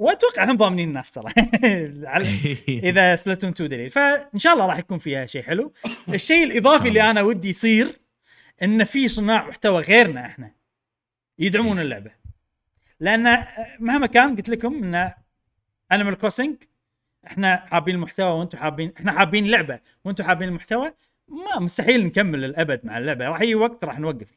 وأتوقع 0.00 0.44
هم 0.44 0.56
ضامنين 0.56 0.88
الناس 0.88 1.12
ترى. 1.12 1.32
إذا 2.90 3.16
Splatoon 3.16 3.50
2 3.50 3.70
دليل. 3.70 3.90
فإن 3.90 4.38
شاء 4.38 4.52
الله 4.52 4.66
راح 4.66 4.78
يكون 4.78 4.98
فيها 4.98 5.26
شيء 5.26 5.42
حلو. 5.42 5.72
الشيء 6.08 6.44
الإضافي 6.44 6.88
اللي 6.88 7.10
أنا 7.10 7.22
ودي 7.22 7.48
يصير 7.48 7.88
إن 8.62 8.84
في 8.84 9.08
صناع 9.08 9.48
محتوى 9.48 9.82
غيرنا 9.82 10.26
إحنا 10.26 10.52
يدعمون 11.38 11.80
اللعبة. 11.80 12.10
لأن 13.00 13.44
مهما 13.80 14.06
كان 14.06 14.36
قلت 14.36 14.48
لكم 14.48 14.84
إن 14.84 15.12
Animal 15.92 16.14
Crossing 16.14 16.56
إحنا 17.26 17.56
حابين 17.56 17.94
المحتوى 17.94 18.38
وأنتم 18.38 18.58
حابين 18.58 18.92
إحنا 18.96 19.12
حابين 19.12 19.44
اللعبة 19.44 19.80
وأنتم 20.04 20.24
حابين 20.24 20.48
المحتوى 20.48 20.92
ما 21.28 21.60
مستحيل 21.60 22.06
نكمل 22.06 22.44
الأبد 22.44 22.80
مع 22.84 22.98
اللعبة. 22.98 23.28
راح 23.28 23.40
يجي 23.40 23.54
وقت 23.54 23.84
راح 23.84 23.98
نوقف. 23.98 24.32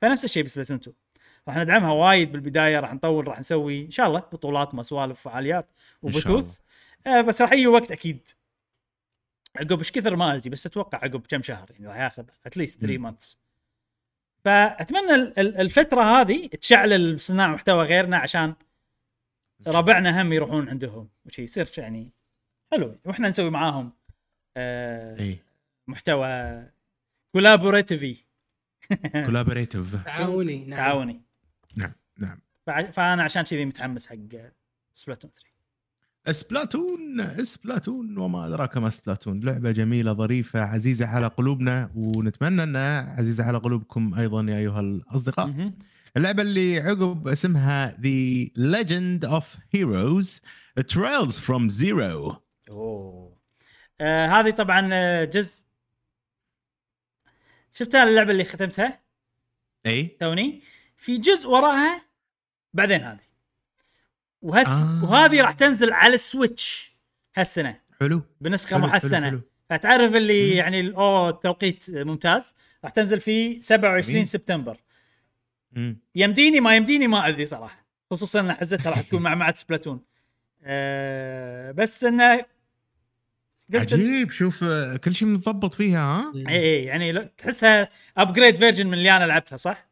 فنفس 0.00 0.24
الشيء 0.24 0.44
ب 0.44 0.48
Splatoon 0.48 0.76
2 0.76 0.96
راح 1.48 1.56
ندعمها 1.56 1.92
وايد 1.92 2.32
بالبداية 2.32 2.80
راح 2.80 2.94
نطول 2.94 3.28
راح 3.28 3.38
نسوي 3.38 3.84
إن 3.86 3.90
شاء 3.90 4.06
الله 4.06 4.20
بطولات 4.20 4.74
إن 6.04 6.12
شاء 6.12 6.22
الله. 6.22 6.34
وبثوث 6.38 6.58
آه 7.06 7.20
بس 7.20 7.42
راح 7.42 7.52
يجي 7.52 7.66
وقت 7.66 7.90
أكيد. 7.90 8.28
عقب 9.56 9.78
إيش 9.78 9.92
كثر 9.92 10.16
ما 10.16 10.34
أدري 10.34 10.50
بس 10.50 10.66
أتوقع 10.66 10.98
عقب 10.98 11.26
كم 11.26 11.42
شهر 11.42 11.70
يعني 11.70 11.86
راح 11.86 11.96
ياخذ 11.96 12.24
at 12.46 12.56
least 12.56 12.80
3 12.80 12.96
مم. 12.96 13.02
months 13.02 13.38
فأتمنى 14.44 15.14
ال- 15.14 15.38
ال- 15.38 15.60
الفترة 15.60 16.02
هذه 16.02 16.46
تشعل 16.46 17.20
صناع 17.20 17.46
محتوى 17.48 17.84
غيرنا 17.84 18.16
عشان 18.18 18.54
ربعنا 19.66 20.22
هم 20.22 20.32
يروحون 20.32 20.68
عندهم 20.68 21.08
وشي 21.26 21.42
يصير 21.42 21.70
يعني 21.78 22.10
حلو. 22.72 22.98
وإحنا 23.04 23.28
نسوي 23.28 23.50
معاهم 23.50 23.92
آه 24.56 25.36
محتوى 25.88 26.62
collaborative 27.32 28.16
collaborative 29.24 29.96
تعاوني 30.04 30.64
نعم. 30.64 30.78
تعاوني. 30.78 31.20
نعم 31.76 31.92
نعم. 32.18 32.40
فأنا 32.92 33.22
عشان 33.22 33.42
كذي 33.42 33.64
متحمس 33.64 34.06
حق 34.06 34.14
سبلاتون 34.92 35.30
3 35.30 35.46
سبلاتون 36.30 37.44
سبلاتون 37.44 38.18
وما 38.18 38.46
أدراك 38.46 38.76
ما 38.76 38.90
سبلاتون 38.90 39.40
لعبة 39.40 39.70
جميلة 39.70 40.12
ظريفة 40.12 40.60
عزيزة 40.60 41.06
على 41.06 41.26
قلوبنا 41.26 41.90
ونتمنى 41.94 42.62
أنها 42.62 43.14
عزيزة 43.18 43.44
على 43.44 43.58
قلوبكم 43.58 44.14
أيضا 44.14 44.42
يا 44.42 44.56
أيها 44.58 44.80
الأصدقاء. 44.80 45.72
اللعبة 46.16 46.42
اللي 46.42 46.78
عقب 46.80 47.28
اسمها 47.28 47.96
The 47.96 48.48
Legend 48.58 49.28
of 49.28 49.44
Heroes 49.76 50.40
Trails 50.94 51.38
from 51.38 51.70
Zero. 51.82 52.36
أوه. 52.70 53.36
آه 54.00 54.26
هذه 54.26 54.50
طبعا 54.50 54.88
آه، 54.92 55.24
جزء. 55.24 55.64
شفتها 57.72 58.04
اللعبه 58.04 58.30
اللي 58.32 58.44
ختمتها؟ 58.44 59.00
إي. 59.86 60.16
توني؟ 60.20 60.62
في 60.96 61.18
جزء 61.18 61.48
وراها 61.48 62.02
بعدين 62.74 63.00
هذه 63.02 63.26
وهس 64.42 64.68
آه. 64.68 65.04
وهذه 65.04 65.40
راح 65.42 65.52
تنزل 65.52 65.92
على 65.92 66.14
ال 66.14 66.25
Switch 66.25 66.92
هالسنة 67.36 67.80
حلو 68.00 68.22
بنسخة 68.40 68.70
حلو، 68.70 68.78
حلو، 68.78 68.86
محسنه 68.92 69.26
حلو. 69.26 69.40
فتعرف 69.70 70.14
اللي 70.14 70.50
مم. 70.50 70.56
يعني 70.56 70.88
اوه 70.90 71.28
التوقيت 71.30 71.84
ممتاز 71.90 72.54
راح 72.84 72.92
تنزل 72.92 73.20
في 73.20 73.60
27 73.62 74.12
جميل. 74.12 74.26
سبتمبر 74.26 74.76
مم. 75.72 76.00
يمديني 76.14 76.60
ما 76.60 76.76
يمديني 76.76 77.06
ما 77.06 77.28
ادري 77.28 77.46
صراحة 77.46 77.86
خصوصا 78.10 78.40
إن 78.40 78.52
حزتها 78.52 78.90
راح 78.90 79.00
تكون 79.00 79.22
مع 79.22 79.34
مع 79.34 79.54
Splatoon 79.54 80.00
أه 80.64 81.70
بس 81.72 82.04
انه 82.04 82.36
قلت 83.74 83.92
عجيب 83.92 84.30
شوف 84.30 84.64
آه، 84.64 84.96
كل 84.96 85.14
شيء 85.14 85.28
متضبط 85.28 85.74
فيها 85.74 85.98
ها 86.00 86.32
اي 86.48 86.58
اي 86.58 86.84
يعني 86.84 87.24
تحسها 87.38 87.88
upgraded 88.16 88.56
version 88.56 88.86
من 88.86 88.94
اللي 88.94 89.16
أنا 89.16 89.24
لعبتها 89.24 89.56
صح؟ 89.56 89.85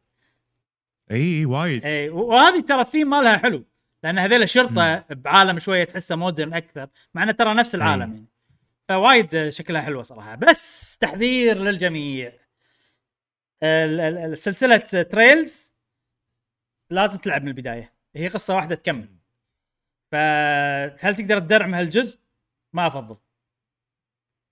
إي 1.11 1.39
إي 1.39 1.45
وايد. 1.45 1.85
إي 1.85 2.09
وهذه 2.09 2.59
ترى 2.59 2.81
الثيم 2.81 3.09
مالها 3.09 3.37
حلو 3.37 3.65
لأن 4.03 4.19
هذول 4.19 4.49
شرطه 4.49 5.05
بعالم 5.09 5.59
شوية 5.59 5.83
تحسه 5.83 6.15
modern 6.15 6.53
أكثر 6.53 6.89
مع 7.13 7.23
إنه 7.23 7.31
ترى 7.31 7.53
نفس 7.53 7.75
العالم 7.75 8.13
يعني. 8.13 8.25
فوايد 8.89 9.49
شكلها 9.49 9.81
حلوة 9.81 10.03
صراحة. 10.03 10.35
بس 10.35 10.97
تحذير 10.97 11.57
للجميع. 11.57 12.33
سلسلة 14.33 14.77
Trails 15.01 15.73
لازم 16.89 17.19
تلعب 17.19 17.41
من 17.41 17.47
البداية. 17.47 17.93
هي 18.15 18.27
قصة 18.27 18.55
واحدة 18.55 18.75
تكمل. 18.75 19.09
فهل 20.11 21.15
تقدر 21.15 21.39
تدرعم 21.39 21.75
هالجزء؟ 21.75 22.19
ما 22.73 22.87
أفضل. 22.87 23.17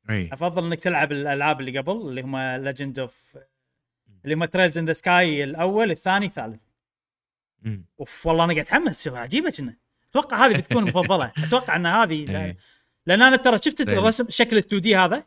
إي. 0.10 0.30
أفضل 0.34 0.66
إنك 0.66 0.80
تلعب 0.80 1.12
الألعاب 1.12 1.60
اللي 1.60 1.78
قبل 1.78 1.92
اللي 1.92 2.22
هم 2.22 2.38
Legend 2.38 3.00
of 3.00 3.38
اللي 4.24 4.36
هم 4.36 4.46
Trails 4.46 4.78
in 4.78 4.86
the 4.86 4.94
Sky 4.94 5.44
الأول 5.44 5.92
الثاني 5.92 6.26
الثالث. 6.26 6.62
أوف 8.00 8.26
والله 8.26 8.44
أنا 8.44 8.54
قاعد 8.54 8.66
أتحمس 8.66 9.04
شوف 9.04 9.14
عجيبة 9.14 9.50
كنا. 9.50 9.78
أتوقع 10.10 10.46
هذه 10.46 10.58
بتكون 10.58 10.84
المفضله 10.84 11.32
أتوقع 11.48 11.76
إن 11.76 11.86
هذه 11.86 12.46
إي. 12.46 12.58
لأن 13.06 13.22
أنا 13.22 13.36
ترى 13.36 13.58
شفت 13.58 13.82
Trails. 13.82 13.90
الرسم 13.92 14.26
شكل 14.30 14.58
ال 14.58 14.66
2D 14.66 14.96
هذا. 14.96 15.24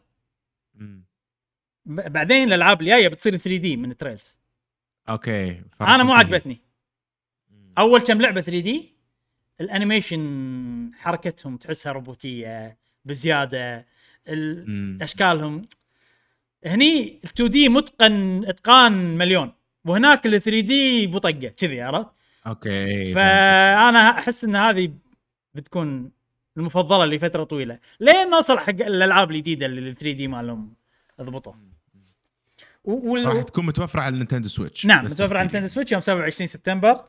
بعدين 1.86 2.49
الألعاب 2.49 2.81
الجاية 2.81 3.08
بتصير 3.08 3.36
3D 3.36 3.76
من 3.76 3.97
Trails 3.97 4.39
okay 5.08 5.62
أنا 5.81 6.02
مو 6.02 6.12
عجبتني. 6.12 6.58
أول 7.78 8.00
كم 8.00 8.20
لعبة 8.20 8.41
3D 8.41 8.60
ال 8.60 8.97
animation 9.60 10.91
حركتهم 10.94 11.57
تحسها 11.57 11.92
روبوتية 11.92 12.78
بزيادة. 13.05 13.86
أشكالهم 15.02 15.62
هني 16.67 17.20
ال 17.25 17.28
2D 17.28 17.68
متقن 17.69 18.45
إتقان 18.47 18.93
مليون 19.19 19.53
وهناك 19.85 20.27
ال 20.27 20.43
3D 20.42 21.07
بطقة 21.07 21.31
كذي 21.31 21.83
عرفت؟ 21.83 22.09
okay. 22.47 23.15
فأنا 23.15 24.11
أحس 24.11 24.45
إن 24.45 24.57
هذه 24.57 24.93
بتكون 25.55 26.11
المفضلة 26.57 27.05
لفترة 27.07 27.45
طويلة 27.45 27.78
لين 28.01 28.31
نوصل 28.31 28.59
حق 28.59 28.69
الألعاب 28.70 29.31
الجديدة 29.31 29.67
اللي 29.67 29.93
3D 29.92 30.28
مالهم 30.28 30.75
أضبطوا 31.20 31.53
وال- 32.85 33.28
راح 33.28 33.43
تكون 33.43 33.67
متوفرة 33.67 34.01
على 34.01 34.12
ال 34.12 34.16
Nintendo 34.16 34.49
Switch 34.49 34.86
نعم 34.86 35.05
بس 35.05 35.12
متوفر 35.12 35.36
على 35.36 35.45
تحديداً. 35.47 35.59
Nintendo 35.60 35.75
Switch 35.75 35.92
يوم 35.93 36.01
27 36.01 36.47
سبتمبر 36.47 37.05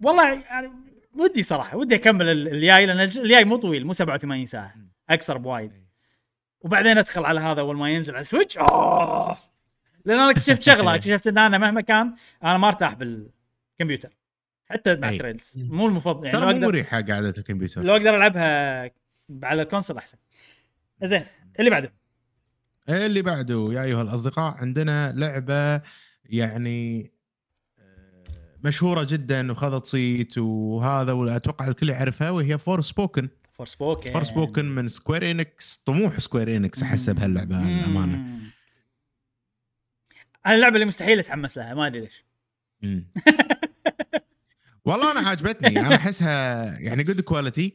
والله 0.00 0.32
يعني 0.32 0.70
ودي 1.18 1.42
صراحة 1.42 1.76
ودي 1.76 1.94
أكمل 1.94 2.28
ال- 2.28 2.48
الجاي 2.48 2.86
لأن 2.86 3.00
الج- 3.00 3.18
الجاي 3.18 3.44
مو 3.44 3.56
طويل 3.56 3.86
مو 3.86 3.92
87 3.92 4.46
ساعة 4.46 4.74
اقصر 5.10 5.38
بوايد 5.38 5.72
وبعدين 6.60 6.98
ادخل 6.98 7.24
على 7.24 7.40
هذا 7.40 7.60
اول 7.60 7.76
ما 7.76 7.90
ينزل 7.90 8.14
على 8.14 8.22
ال 8.22 8.26
Switch. 8.26 8.58
أوه! 8.58 9.36
لأن 10.04 10.18
أنا 10.18 10.30
اكتشفت 10.30 10.62
شغلة 10.62 10.94
اكتشفت 10.94 11.26
إن 11.26 11.38
أنا 11.38 11.58
مهما 11.58 11.80
كان 11.80 12.14
أنا 12.44 12.58
ما 12.58 12.68
أرتاح 12.68 12.94
بالكمبيوتر 12.94 14.16
حتى 14.66 14.96
مع 14.96 15.08
أي. 15.08 15.18
Trails 15.18 15.52
مو 15.56 15.86
المفضل 15.86 16.26
يعني 16.26 16.38
ترى 16.38 16.54
مو 16.54 16.66
مريحة 16.66 17.00
قاعدة 17.00 17.34
الكمبيوتر. 17.38 17.82
لو 17.82 17.96
أقدر 17.96 18.16
ألعبها 18.16 18.90
على 19.42 19.62
ال 19.62 19.66
console 19.66 19.96
أحسن. 19.96 20.18
زين 21.02 21.24
اللي 21.58 21.70
بعده؟ 21.70 21.92
اللي 22.88 23.22
بعده 23.22 23.66
يا 23.70 23.82
أيها 23.82 24.02
الأصدقاء 24.02 24.54
عندنا 24.56 25.12
لعبة 25.16 25.82
يعني 26.24 27.12
آه، 27.78 28.24
مشهورة 28.64 29.06
جدا 29.10 29.52
وخذت 29.52 29.86
صيت 29.86 30.38
وهذا 30.38 31.12
واتوقع 31.12 31.68
الكل 31.68 31.88
يعرفها 31.88 32.30
وهي 32.30 32.58
Forspoken. 32.58 33.28
Forspoken 33.58 34.12
For 34.12 34.24
spoken 34.24 34.64
من 34.64 34.88
Square 34.88 35.30
Enix 35.30 35.82
طموح 35.86 36.20
Square 36.20 36.56
Enix 36.56 36.82
احسه 36.82 37.12
بهاللعبة 37.12 37.68
الامانه 37.68 38.38
هاي 40.46 40.54
اللعبة 40.54 40.74
اللي 40.74 40.86
مستحيل 40.86 41.18
أتحمس 41.18 41.58
لها 41.58 41.74
ما 41.74 41.86
أدري 41.86 42.00
ليش. 42.00 42.24
والله 44.84 45.12
أنا 45.12 45.28
عجبتني. 45.28 45.80
أنا 45.80 45.94
أحسها 45.94 46.64
يعني 46.78 47.04
good 47.04 47.20
quality 47.20 47.74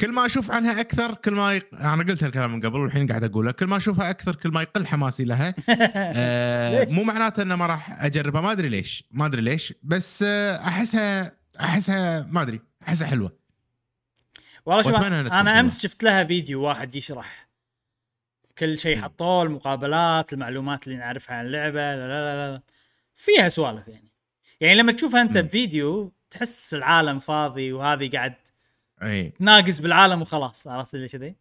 كل 0.00 0.12
ما 0.12 0.26
أشوف 0.26 0.50
عنها 0.50 0.80
أكثر 0.80 1.14
كل 1.14 1.32
ما 1.32 1.54
يق... 1.54 1.74
أنا 1.74 2.04
قلت 2.04 2.24
هالكلام 2.24 2.52
من 2.52 2.60
قبل 2.60 2.78
والحين 2.78 3.06
قاعد 3.06 3.24
أقوله. 3.24 3.52
كل 3.52 3.66
ما 3.66 3.76
أشوفها 3.76 4.10
أكثر 4.10 4.36
كل 4.36 4.48
ما 4.48 4.62
يقل 4.62 4.86
حماسي 4.86 5.24
لها. 5.24 5.54
آه؟ 5.68 6.84
مو 6.84 7.04
معناته 7.04 7.42
إنه 7.42 7.56
ما 7.56 7.66
راح 7.66 8.04
أجربها 8.04 8.40
ما 8.40 8.52
أدري 8.52 8.68
ليش 8.68 9.04
ما 9.10 9.26
أدري 9.26 9.42
ليش. 9.42 9.74
بس 9.82 10.22
آه 10.22 10.56
أحسها 10.56 11.32
أحسها 11.60 12.26
ما 12.30 12.42
أدري 12.42 12.60
أحسها 12.88 13.06
حلوة. 13.06 13.39
والله 14.70 14.82
شوف 14.82 14.94
أنا. 15.32 15.60
أمس 15.60 15.82
شفت 15.82 16.02
لها 16.02 16.24
فيديو 16.24 16.62
واحد 16.62 16.94
يشرح 16.96 17.48
كل 18.58 18.78
شيء. 18.78 19.00
حطوه 19.00 19.42
المقابلات 19.42 20.32
المعلومات 20.32 20.86
اللي 20.86 20.98
نعرفها 20.98 21.36
عن 21.36 21.46
اللعبة 21.46 21.94
لا 21.94 22.06
لا 22.06 22.52
لا. 22.52 22.62
فيها 23.16 23.48
سوالف 23.48 23.88
يعني 23.88 24.12
يعني 24.60 24.74
لما 24.74 24.92
تشوفها 24.92 25.22
أنت. 25.22 25.38
بفيديو 25.38 26.12
تحس 26.30 26.74
العالم 26.74 27.18
فاضي 27.18 27.72
وهذه 27.72 28.10
قاعد 28.10 28.34
أي 29.02 29.28
تناقز 29.28 29.80
بالعالم 29.80 30.22
وخلاص 30.22 30.66
عرفت 30.66 30.94
اللي 30.94 31.08
كذي 31.08 31.36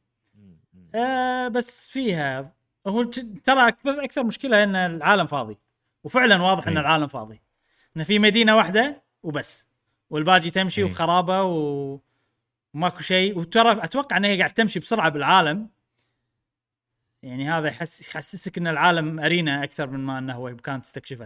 آه 0.96 1.48
بس 1.48 1.88
فيها 1.88 2.54
هو 2.88 3.04
ترى 3.44 3.68
أكثر 3.86 4.24
مشكلة 4.24 4.64
إن 4.64 4.76
العالم 4.76 5.26
فاضي 5.26 5.58
وفعلا 6.04 6.42
واضح 6.42 6.68
إن 6.68 6.78
أي. 6.78 6.82
العالم 6.82 7.08
فاضي 7.08 7.42
إن 7.98 8.04
في 8.04 8.20
مدينة 8.20 8.56
واحدة 8.56 9.04
وبس 9.24 9.68
والباقي 10.10 10.50
تمشي 10.50 10.82
أي. 10.82 10.88
وخرابة 10.88 11.44
و... 11.44 12.00
وماكو 12.74 13.00
شيء 13.00 13.38
وترى 13.40 13.84
أتوقع 13.84 14.18
ان 14.18 14.26
هي 14.26 14.38
قاعد 14.38 14.54
تمشي 14.54 14.80
بسرعة 14.80 15.10
بالعالم 15.10 15.70
يعني 17.24 17.50
هذا 17.52 17.68
يحس 17.68 18.02
يحسسك 18.02 18.58
إن 18.58 18.68
العالم 18.68 19.20
أرينا 19.20 19.64
أكثر 19.64 19.90
من 19.90 20.00
ما 20.00 20.18
إنه 20.18 20.34
هو 20.36 20.50
مكان 20.52 20.82
تستكشفه. 20.82 21.26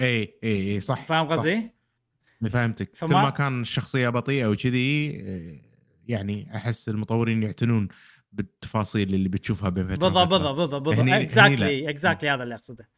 اي 0.00 0.38
اي 0.44 0.74
اي 0.74 0.80
صح 0.80 1.04
فاهم. 1.04 1.28
قصدي؟ 1.28 1.70
فهمتك 2.50 2.90
كل 2.90 2.96
فما- 2.96 3.22
ما 3.22 3.30
كان 3.30 3.60
الشخصية 3.60 4.08
بطيئة 4.08 4.46
وكذي 4.46 5.20
آه، 5.26 5.60
يعني 6.08 6.56
أحس 6.56 6.88
المطورين 6.88 7.42
يعتنون 7.42 7.88
بالتفاصيل 8.32 9.14
اللي 9.14 9.28
بتشوفها 9.28 9.68
بين 9.70 9.88
فترة 9.88 9.96
بالضبط. 10.08 10.28
بالضبط 10.28 10.74
بالضبط 10.74 11.08
exactly. 11.08 11.90
exactly 11.90 12.30
هذا 12.30 12.42
اللي 12.42 12.54
أقصده 12.54 12.88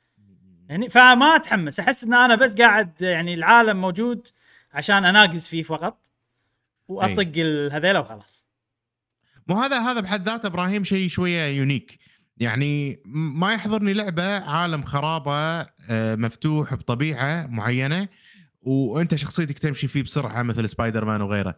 هني 0.71 0.89
فما 0.89 1.27
أتحمس 1.37 1.81
أحس 1.81 2.05
إن 2.05 2.15
أنا 2.15 2.35
بس 2.35 2.55
قاعد 2.57 3.03
يعني 3.03 3.35
العالم 3.35 3.81
موجود 3.81 4.29
عشان 4.73 5.05
أناقز 5.05 5.49
فيه 5.49 5.63
فقط 5.63 6.07
وأطق 6.89 7.33
ال- 7.37 7.73
هذيلا 7.73 7.99
وخلاص. 8.01 8.49
مو 9.49 9.55
هذا 9.57 9.79
هذا 9.79 10.01
بحد 10.01 10.29
ذاته 10.29 10.47
إبراهيم 10.47 10.85
شيء 10.85 11.09
شوية 11.09 11.45
unique 11.47 11.99
يعني 12.37 13.03
ما 13.07 13.53
يحضرني 13.55 13.93
لعبة 13.93 14.39
عالم 14.39 14.83
خرابة 14.83 15.61
آه، 15.91 16.15
مفتوح 16.15 16.75
بطبيعة 16.75 17.47
معينة 17.47 18.09
وأنت 18.63 19.15
شخصيتك 19.15 19.59
تمشي 19.59 19.89
فيه 19.89 20.03
بسرعة 20.03 20.43
مثل 20.43 20.69
سبايدر 20.69 21.05
مان 21.05 21.21
وغيره. 21.21 21.55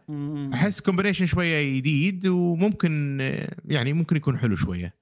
أحس 0.53 0.81
combination 0.81 1.25
شوية 1.25 1.77
جديد 1.77 2.27
وممكن 2.27 3.17
آه، 3.21 3.55
يعني 3.65 3.93
ممكن 3.93 4.15
يكون 4.15 4.37
حلو 4.37 4.55
شوية. 4.55 4.93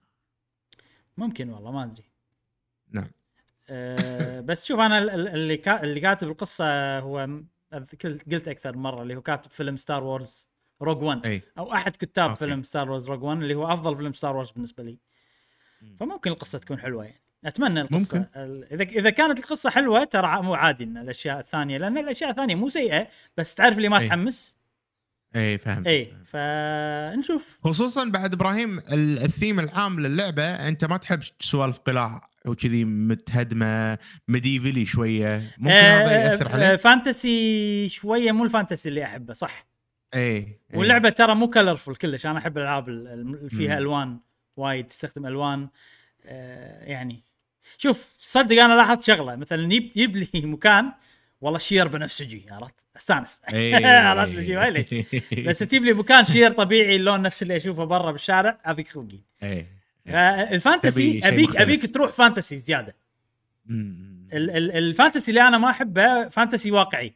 ممكن 1.17 1.49
والله 1.49 1.71
ما 1.71 1.83
أدري. 1.83 2.03
نعم. 2.91 3.11
أه 3.69 4.41
بس 4.41 4.65
شوف 4.65 4.79
أنا 4.79 4.97
ال- 4.97 5.09
ال- 5.09 5.27
اللي 5.27 5.61
اللي 5.83 5.99
كاتب 5.99 6.27
القصة 6.27 6.99
هو 6.99 7.29
قلت 8.31 8.47
أكثر 8.47 8.77
مرة 8.77 9.01
اللي 9.01 9.15
هو 9.15 9.21
كاتب 9.21 9.51
فيلم 9.51 9.77
Star 9.77 10.03
Wars 10.03 10.49
Rogue 10.81 11.01
1 11.01 11.25
إي 11.25 11.41
أو 11.57 11.73
أحد 11.73 11.95
كتاب 11.95 12.29
okay. 12.30 12.39
فيلم 12.39 12.63
Star 12.64 12.89
Wars 12.89 13.09
Rogue 13.09 13.23
1 13.23 13.41
اللي 13.41 13.55
هو 13.55 13.73
أفضل 13.73 13.97
فيلم 13.97 14.13
Star 14.14 14.35
Wars 14.35 14.51
بالنسبة 14.51 14.83
لي 14.83 14.97
مم. 15.81 15.97
فممكن 15.99 16.31
القصة 16.31 16.59
تكون 16.59 16.79
حلوة 16.79 17.03
يعني 17.05 17.21
أتمنى 17.45 17.81
القصة 17.81 18.17
ممكن. 18.17 18.27
إذا 18.71 18.83
إذا 18.83 19.09
كانت 19.09 19.39
القصة 19.39 19.69
حلوة 19.69 20.03
ترى 20.03 20.41
مو 20.41 20.53
عادي 20.53 20.83
إن 20.83 20.97
الأشياء 20.97 21.39
الثانية 21.39 21.77
لأن 21.77 21.97
الأشياء 21.97 22.29
الثانية 22.29 22.55
مو 22.55 22.69
سيئة 22.69 23.07
بس 23.37 23.55
تعرف 23.55 23.77
اللي 23.77 23.89
ما 23.89 23.99
أي. 23.99 24.07
تحمس 24.07 24.57
إي 25.35 25.57
فهمت 25.57 25.87
إي 25.87 26.13
فنشوف 26.25 27.59
خصوصا 27.63 28.09
بعد 28.09 28.33
إبراهيم 28.33 28.79
ال- 28.79 29.23
الثيم 29.23 29.59
العام 29.59 29.99
للعبة 29.99 30.43
أنت 30.67 30.85
ما 30.85 30.97
تحب 30.97 31.19
سوالف 31.39 31.77
قلاع 31.79 32.29
وكذي 32.48 32.85
متهدمة 32.85 33.98
medievally 34.27 34.85
شوية. 34.85 35.51
ممكن 35.57 35.72
هذا 35.75 36.11
يأثر 36.32 36.48
آه، 36.49 36.53
عليه 36.53 36.75
fantasy 36.75 37.89
شوية 37.90 38.32
مو 38.32 38.43
ال 38.43 38.49
fantasy 38.49 38.89
اللي 38.90 39.03
أحبه 39.03 39.33
صح؟ 39.33 39.65
اي 40.14 40.19
إي. 40.38 40.59
واللعبة 40.74 41.09
ترى 41.09 41.35
مو 41.35 41.49
colorful 41.49 41.95
كلش. 41.95 42.25
أنا 42.25 42.38
أحب 42.38 42.57
الألعاب 42.57 42.90
ال- 42.90 43.07
اللي 43.07 43.49
فيها. 43.49 43.77
ألوان 43.77 44.19
وايد 44.57 44.88
تستخدم 44.88 45.25
ألوان. 45.25 45.67
آه، 46.25 46.83
يعني 46.85 47.24
شوف 47.77 48.15
صدق 48.19 48.61
أنا 48.64 48.74
لاحظت 48.74 49.03
شغلة. 49.03 49.35
مثلا 49.35 49.74
يب 49.74 49.83
يجيب 49.83 50.15
لي 50.15 50.30
مكان 50.45 50.91
والله 51.41 51.59
شير 51.59 51.88
بنفسجي 51.88 52.45
عرفت؟ 52.51 52.85
أستانس. 52.98 53.41
إي. 53.53 53.85
عرفت 53.85 54.35
ليش 54.35 55.06
بس 55.48 55.59
تجيب 55.59 55.85
لي 55.85 55.93
مكان 55.93 56.25
شير 56.25 56.51
طبيعي 56.51 56.95
اللون 56.95 57.22
نفس 57.22 57.43
اللي 57.43 57.57
أشوفه 57.57 57.83
برا 57.83 58.11
بالشارع 58.11 58.57
هذيك 58.64 58.88
خلقي. 58.88 59.19
آه، 59.43 59.53
تبي 59.61 59.67
ال 60.07 60.19
fantasy 60.19 61.01
شيء 61.11 61.27
epic 61.27 61.49
مختلف. 61.50 61.61
أبيك 61.61 61.93
تروح 61.93 62.11
fantasy 62.11 62.57
زيادة. 62.58 62.95
مم. 63.66 64.27
ال- 64.34 64.51
ال- 64.51 64.72
ال 64.72 64.79
fantasy 64.79 65.31
اللي 65.32 65.42
أنا 65.48 65.58
ما 65.58 65.69
أحبه 65.69 66.30
fantasy 66.30 66.72
واقعي. 66.72 67.16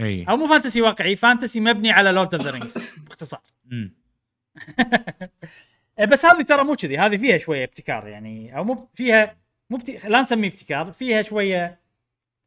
أي. 0.00 0.24
أو 0.28 0.36
مو 0.36 0.46
fantasy 0.46 0.82
واقعي 0.82 1.16
fantasy 1.16 1.60
مبني 1.60 1.90
على 1.90 2.10
Lord 2.10 2.34
of 2.34 2.44
the 2.44 2.50
Rings 2.50 2.78
باختصار. 3.06 3.40
بس 6.10 6.24
هذه 6.24 6.42
ترى 6.42 6.64
مو 6.64 6.74
كذي 6.74 6.98
هذه 6.98 7.16
فيها 7.16 7.38
شوية 7.38 7.64
ابتكار 7.64 8.08
يعني. 8.08 8.56
أو 8.56 8.64
مو 8.64 8.88
فيها 8.94 9.36
مو 9.70 9.76
بتي... 9.76 9.98
لا 10.08 10.20
نسميه 10.20 10.48
ابتكار 10.48 10.92
فيها 10.92 11.22
شوية 11.22 11.80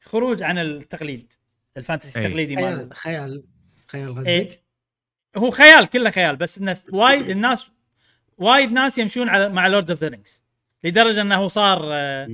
خروج 0.01 0.43
عن 0.43 0.57
التقليد 0.57 1.33
ال 1.77 1.82
fantasy 1.83 2.19
أي. 2.19 2.25
التقليدي 2.25 2.55
مال 2.55 2.95
خيال 2.95 3.43
خيال 3.87 4.15
خيال 4.15 4.27
إيه. 4.27 4.47
غزك 4.47 4.63
هو 5.37 5.51
خيال 5.51 5.85
كله 5.85 6.09
خيال 6.09 6.35
بس 6.35 6.57
إنه 6.57 6.77
وايد 6.91 7.29
الناس 7.29 7.71
وايد 8.37 8.71
ناس 8.71 8.97
يمشون 8.97 9.29
على 9.29 9.49
مع 9.49 9.67
Lord 9.67 9.89
of 9.89 9.99
the 9.99 10.07
Rings 10.07 10.43
لدرجة 10.83 11.21
إنه 11.21 11.47
صار 11.47 11.89
آه،. 11.93 12.27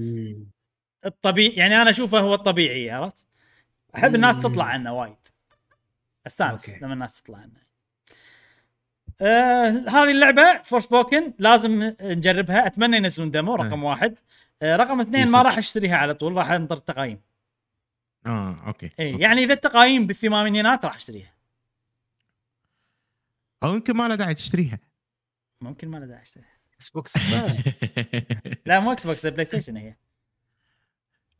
الطبيعي 1.05 1.55
يعني 1.55 1.81
أنا 1.81 1.89
أشوفه 1.89 2.19
هو 2.19 2.33
الطبيعي 2.33 2.91
عرفت؟ 2.91 3.27
أحب 3.95 4.15
الناس. 4.15 4.41
تطلع 4.41 4.65
عنه 4.65 4.93
وايد 4.93 5.15
أستانس. 6.27 6.77
لما 6.81 6.93
الناس 6.93 7.21
تطلع 7.21 7.37
عنه 7.37 7.69
آه 9.21 9.69
هذه 9.69 10.11
اللعبة 10.11 10.61
Forspoken 10.64 11.33
لازم 11.39 11.93
نجربها 12.01 12.67
أتمنى 12.67 12.97
ينزلون 12.97 13.31
demo 13.31 13.56
رقم 13.55 13.83
واحد 13.83 14.19
آه 14.61 14.75
رقم 14.75 15.01
اثنين 15.01 15.31
ما. 15.31 15.41
راح 15.41 15.57
أشتريها 15.57 15.97
على 15.97 16.13
طول 16.13 16.37
راح 16.37 16.51
انطر 16.51 16.77
التقايم 16.77 17.21
آه 18.25 18.67
okay 18.67 18.91
اي 18.99 19.11
okay. 19.11 19.23
يعني 19.23 19.43
إذا 19.43 19.53
التقايم 19.53 20.07
بالثمانينات 20.07 20.85
راح 20.85 20.95
أشتريها 20.95 21.33
أو 23.63 23.73
يمكن 23.73 23.93
ما 23.93 24.07
له 24.07 24.15
داعي 24.15 24.33
تشتريها 24.33 24.79
ممكن 25.61 25.88
ما 25.88 25.97
له 25.97 26.05
داعي 26.05 26.21
اشتريها 26.21 26.47
Xbox 26.75 27.14
لا 28.65 28.79
مو 28.79 28.91
Xbox 28.91 29.25
PlayStation 29.25 29.77
هي. 29.77 29.95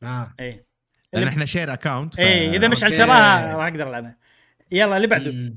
آه. 0.02 0.24
اي 0.40 0.64
لأن 1.12 1.28
إحنا 1.28 1.44
share 1.44 1.72
account 1.72 2.18
اي 2.18 2.56
إذا 2.56 2.68
مشعل. 2.68 2.96
شراها 2.96 3.56
راح 3.56 3.66
أقدر 3.66 3.88
ألعبها. 3.90 4.16
يلا 4.72 4.96
اللي 4.96 5.06
بعده. 5.06 5.32
مم. 5.32 5.56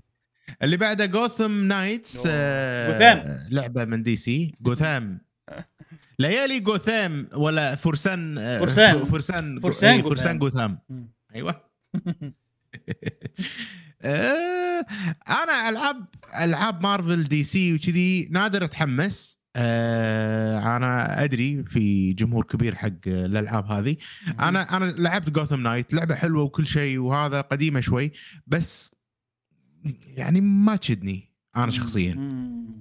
اللي 0.62 0.78
بعده 0.78 1.06
Gotham 1.06 1.68
Knights 1.68 2.24
آه 2.28 2.92
جوثام. 2.92 3.40
لعبة 3.52 3.86
من 3.86 4.04
DC 4.04 4.56
جوثام 4.62 5.22
ليالي 6.20 6.60
جوثام 6.60 7.30
ولا 7.36 7.76
فرسان 7.76 8.38
آه، 8.38 8.60
فرسان. 8.60 9.04
فرسان 9.06 9.60
فرسان 9.60 10.02
جوثام. 10.02 10.10
فرسان 10.16 10.40
جوثام 10.40 10.80
مم. 10.90 11.12
أيوه. 11.36 11.64
آه، 14.04 14.86
أنا 15.30 15.70
العاب 15.70 16.06
ألعاب 16.42 16.84
Marvel 16.84 17.24
DC 17.24 17.74
وكذي 17.74 18.28
نادر 18.32 18.66
أتحمس. 18.66 19.44
آه، 19.56 20.76
أنا 20.78 21.24
أدري 21.24 21.64
في 21.64 22.14
جمهور 22.14 22.44
كبير 22.44 22.76
حق 22.76 23.08
الألعاب 23.08 23.66
هذه. 23.72 23.96
أنا 24.40 24.78
أنا 24.78 24.86
لعبت 24.86 25.30
Gotham 25.30 25.62
Knight 25.62 25.94
لعبة 25.94 26.16
حلوة 26.16 26.44
وكل 26.44 26.68
شيء 26.68 26.98
وهذا 27.00 27.42
قديمة 27.42 27.80
شوي 27.80 28.12
بس 28.48 28.96
يعني 30.08 30.42
ما 30.42 30.76
تشدني 30.76 31.34
أنا 31.56 31.72
شخصيا. 31.72 32.16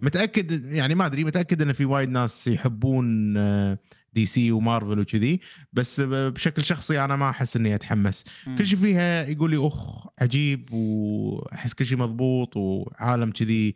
متاكد 0.02 0.64
يعني 0.64 0.94
ما 0.94 1.06
أدري 1.06 1.24
متأكد 1.24 1.62
إن 1.62 1.72
في 1.72 1.84
وايد 1.84 2.08
ناس 2.08 2.46
يحبون 2.48 3.36
آه، 3.36 3.78
DC 4.12 4.26
و 4.26 4.52
Marvel 4.52 4.98
وكذي 4.98 5.40
بس 5.72 6.00
بشكل 6.00 6.64
شخصي 6.64 7.04
أنا 7.04 7.16
ما 7.16 7.30
أحس 7.30 7.56
إني 7.56 7.74
أتحمس. 7.74 8.24
مم. 8.46 8.54
كل 8.56 8.66
شيء 8.66 8.78
فيها 8.78 9.24
يقول 9.26 9.50
لي 9.50 9.66
أخ 9.66 10.06
عجيب 10.18 10.72
وأحس 10.72 11.74
كل 11.74 11.86
شيء 11.86 11.98
مضبوط 11.98 12.56
وعالم 12.56 13.30
كذي 13.30 13.74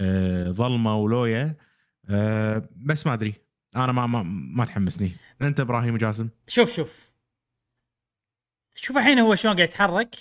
آه، 0.00 0.50
ظلمة 0.50 0.96
ولويا 0.96 1.56
آه، 2.08 2.68
بس 2.76 3.06
ما 3.06 3.12
أدري. 3.12 3.34
أنا 3.76 3.92
ما 3.92 4.06
ما, 4.06 4.22
ما 4.56 4.64
تحمسني. 4.64 5.12
أنت 5.42 5.60
إبراهيم 5.60 5.94
وجاسم؟ 5.94 6.28
شوف 6.48 6.76
شوف. 6.76 7.10
شوف 8.74 8.96
الحين 8.96 9.18
هو 9.18 9.34
شلون 9.34 9.54
قاعد 9.56 9.68
يتحرك. 9.68 10.16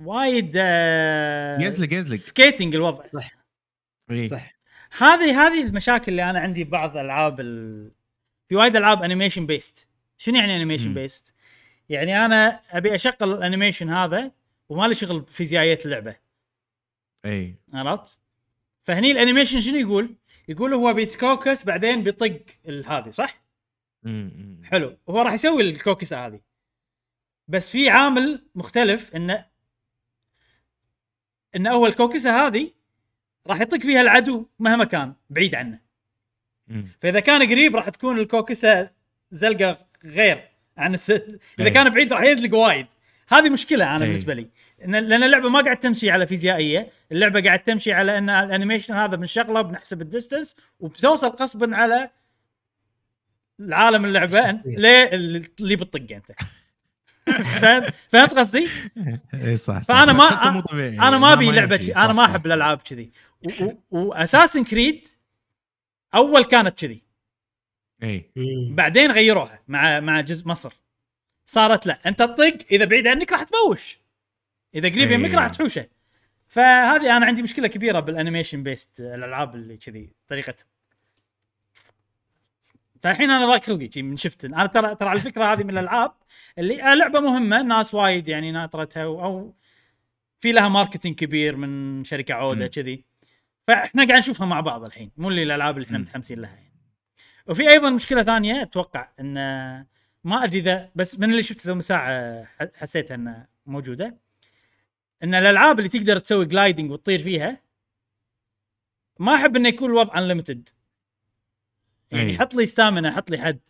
وايد 0.00 0.52
آه 0.56 1.60
يزلق 1.60 1.92
يزلق. 1.92 2.16
skating 2.16 2.74
الوضع. 2.74 3.04
إيه. 4.10 4.26
صح. 4.26 4.55
هذه 4.98 5.46
هذه 5.46 5.66
المشاكل 5.66 6.12
اللي 6.12 6.30
أنا 6.30 6.40
عندي 6.40 6.64
ببعض 6.64 6.96
ألعاب 6.96 7.40
ال... 7.40 7.90
في 8.48 8.56
وايد 8.56 8.76
ألعاب 8.76 9.02
animation 9.02 9.46
based 9.46 9.88
شنو 10.18 10.36
يعني 10.36 10.56
animation 10.56 10.88
مم. 10.88 10.94
based 10.94 11.34
يعني 11.88 12.24
أنا 12.24 12.60
أبي 12.70 12.94
أشغل 12.94 13.14
ال 13.22 13.29
animation 13.29 13.90
هذا 13.90 14.32
وما 14.68 14.88
لي 14.88 14.94
شغل 14.94 15.20
بفيزيائية 15.20 15.78
اللعبة. 15.84 16.16
أي. 17.24 17.54
عرفت؟ 17.72 18.20
فهني 18.84 19.10
ال 19.10 19.15
animation 19.15 19.60
شنو 19.60 19.76
يقول؟ 19.76 20.14
يقول 20.48 20.74
هو 20.74 20.94
بيتكوكس 20.94 21.64
بعدين 21.64 22.02
بيطق 22.02 22.42
هذه 22.86 23.10
صح؟ 23.10 23.42
أمم. 24.06 24.62
حلو. 24.64 24.96
هو 25.08 25.22
راح 25.22 25.32
يسوي 25.32 25.62
الكوكسة 25.62 26.26
هذه. 26.26 26.40
بس 27.48 27.70
في 27.70 27.90
عامل 27.90 28.46
مختلف 28.54 29.16
انه 29.16 29.46
إن 31.56 31.66
أول 31.66 31.88
الكوكسه 31.88 32.46
هذه 32.46 32.75
راح 33.48 33.60
يطق 33.60 33.78
فيها 33.78 34.00
العدو 34.00 34.46
مهما 34.58 34.84
كان 34.84 35.12
بعيد 35.30 35.54
عنه. 35.54 35.78
فإذا 37.00 37.20
كان 37.20 37.42
قريب 37.50 37.76
راح 37.76 37.88
تكون 37.88 38.18
الكوكسة 38.18 38.90
زلقة 39.30 39.78
غير 40.04 40.48
عن 40.76 40.94
الس... 40.94 41.10
إذا 41.10 41.38
أي. 41.60 41.70
كان 41.70 41.90
بعيد 41.90 42.12
راح 42.12 42.22
يزلق 42.22 42.54
وايد 42.58 42.86
هذه 43.28 43.50
مشكلة 43.50 43.84
أنا 43.96 44.04
أي. 44.04 44.08
بالنسبة 44.08 44.34
لي 44.34 44.46
لأن 44.86 45.22
اللعبة 45.22 45.48
ما 45.48 45.60
قاعد 45.60 45.76
تمشي 45.78 46.10
على 46.10 46.26
فيزيائية 46.26 46.90
اللعبة 47.12 47.40
قاعد 47.42 47.58
تمشي 47.62 47.92
على 47.92 48.18
إن 48.18 48.30
ال 48.30 48.36
animation 48.36 48.94
هذا 48.94 49.16
بنشغله 49.16 49.62
بنحسب 49.62 50.02
ال 50.02 50.08
distance 50.08 50.56
وبتوصل 50.80 51.28
غصبا 51.30 51.76
على 51.76 52.10
العالم 53.60 54.04
اللعبة. 54.04 54.60
ليه 54.64 55.10
اللي 55.60 55.76
بتطق 55.76 56.06
أنت 56.12 56.32
فهمت 58.08 58.34
قصدي؟ 58.34 58.68
اي 59.34 59.56
صح, 59.56 59.82
صح. 59.82 59.98
فأنا 59.98 60.12
ما- 60.12 60.50
مو 60.50 60.60
طبيعي 60.60 60.98
أنا 60.98 61.18
ما 61.18 61.32
أبي. 61.32 61.50
لعبة. 61.50 61.92
أنا 61.96 62.12
ما. 62.12 62.24
أحب 62.24 62.46
الألعاب 62.46 62.82
كذي 62.82 63.10
و 63.90 63.97
Assassin's 63.97 64.64
Creed 64.64 65.08
أول 66.14 66.44
كانت 66.44 66.78
كذي. 66.80 67.02
اي. 68.02 68.30
بعدين 68.70 69.10
غيروها 69.10 69.62
مع 69.68 70.00
مع 70.00 70.20
جزء 70.20 70.48
مصر. 70.48 70.72
صارت 71.46 71.86
لا 71.86 71.98
أنت 72.06 72.18
تطق 72.18 72.58
إذا 72.70 72.84
بعيد 72.84 73.06
عنك 73.06 73.32
راح 73.32 73.42
تحوش. 73.42 73.98
إذا 74.74 74.88
قريب. 74.88 75.10
يمك 75.10 75.34
راح 75.34 75.48
تحوشه. 75.48 75.86
فهذه 76.46 77.16
أنا 77.16 77.26
عندي 77.26 77.42
مشكلة 77.42 77.68
كبيرة 77.68 78.00
بال 78.00 78.11
animation 78.11 78.62
based 78.62 79.00
الألعاب 79.00 79.54
اللي 79.54 79.76
كذي 79.76 80.10
طريقتها. 80.28 80.66
فالحين 83.00 83.30
أنا 83.30 83.46
ضاق 83.46 83.64
خلقي 83.64 84.02
من 84.02 84.16
شفت 84.16 84.44
أنا 84.44 84.66
ترى 84.66 84.94
ترى 84.94 85.08
على 85.08 85.16
الفكرة 85.16 85.44
هذه 85.44 85.64
من 85.64 85.70
الألعاب 85.70 86.12
اللي 86.58 86.82
آه 86.82 86.94
لعبة 86.94 87.20
مهمة 87.20 87.62
ناس 87.62 87.94
وايد 87.94 88.28
يعني 88.28 88.52
ناطرتها 88.52 89.02
أو, 89.02 89.24
أو 89.24 89.54
في 90.38 90.52
لها 90.52 90.68
marketing 90.68 91.14
كبير 91.14 91.56
من 91.56 92.04
شركة 92.04 92.34
عودة. 92.34 92.66
كذي. 92.66 93.04
فاحنا 93.66 94.06
قاعد 94.06 94.18
نشوفها 94.18 94.46
مع 94.46 94.60
بعض 94.60 94.84
الحين 94.84 95.10
مو 95.16 95.28
اللي 95.28 95.42
الألعاب 95.42 95.76
اللي 95.76 95.86
إحنا. 95.86 95.98
متحمسين 95.98 96.40
لها 96.40 96.54
يعني. 96.54 96.72
وفي 97.46 97.70
أيضا 97.70 97.90
مشكلة 97.90 98.22
ثانية 98.22 98.62
أتوقع 98.62 99.08
إن 99.20 99.34
ما 100.24 100.44
أدري 100.44 100.58
إذا 100.58 100.90
بس 100.94 101.18
من 101.18 101.30
اللي 101.30 101.42
شفته 101.42 101.62
ثمن 101.62 101.80
ساعه 101.80 102.44
حسيتها 102.74 103.14
إنها 103.14 103.48
موجودة. 103.66 104.18
إن 105.22 105.34
الألعاب 105.34 105.78
اللي 105.78 105.88
تقدر 105.88 106.18
تسوي 106.18 106.44
gliding 106.44 106.90
وتطير 106.90 107.18
فيها 107.18 107.62
ما 109.18 109.34
أحب 109.34 109.56
إنه 109.56 109.68
يكون 109.68 109.90
الوضع 109.90 110.18
unlimited 110.18 110.68
يعني 112.10 112.30
أي. 112.30 112.38
حط 112.38 112.54
لي 112.54 112.66
stamina 112.66 113.12
حط 113.12 113.30
لي 113.30 113.38
حد. 113.38 113.60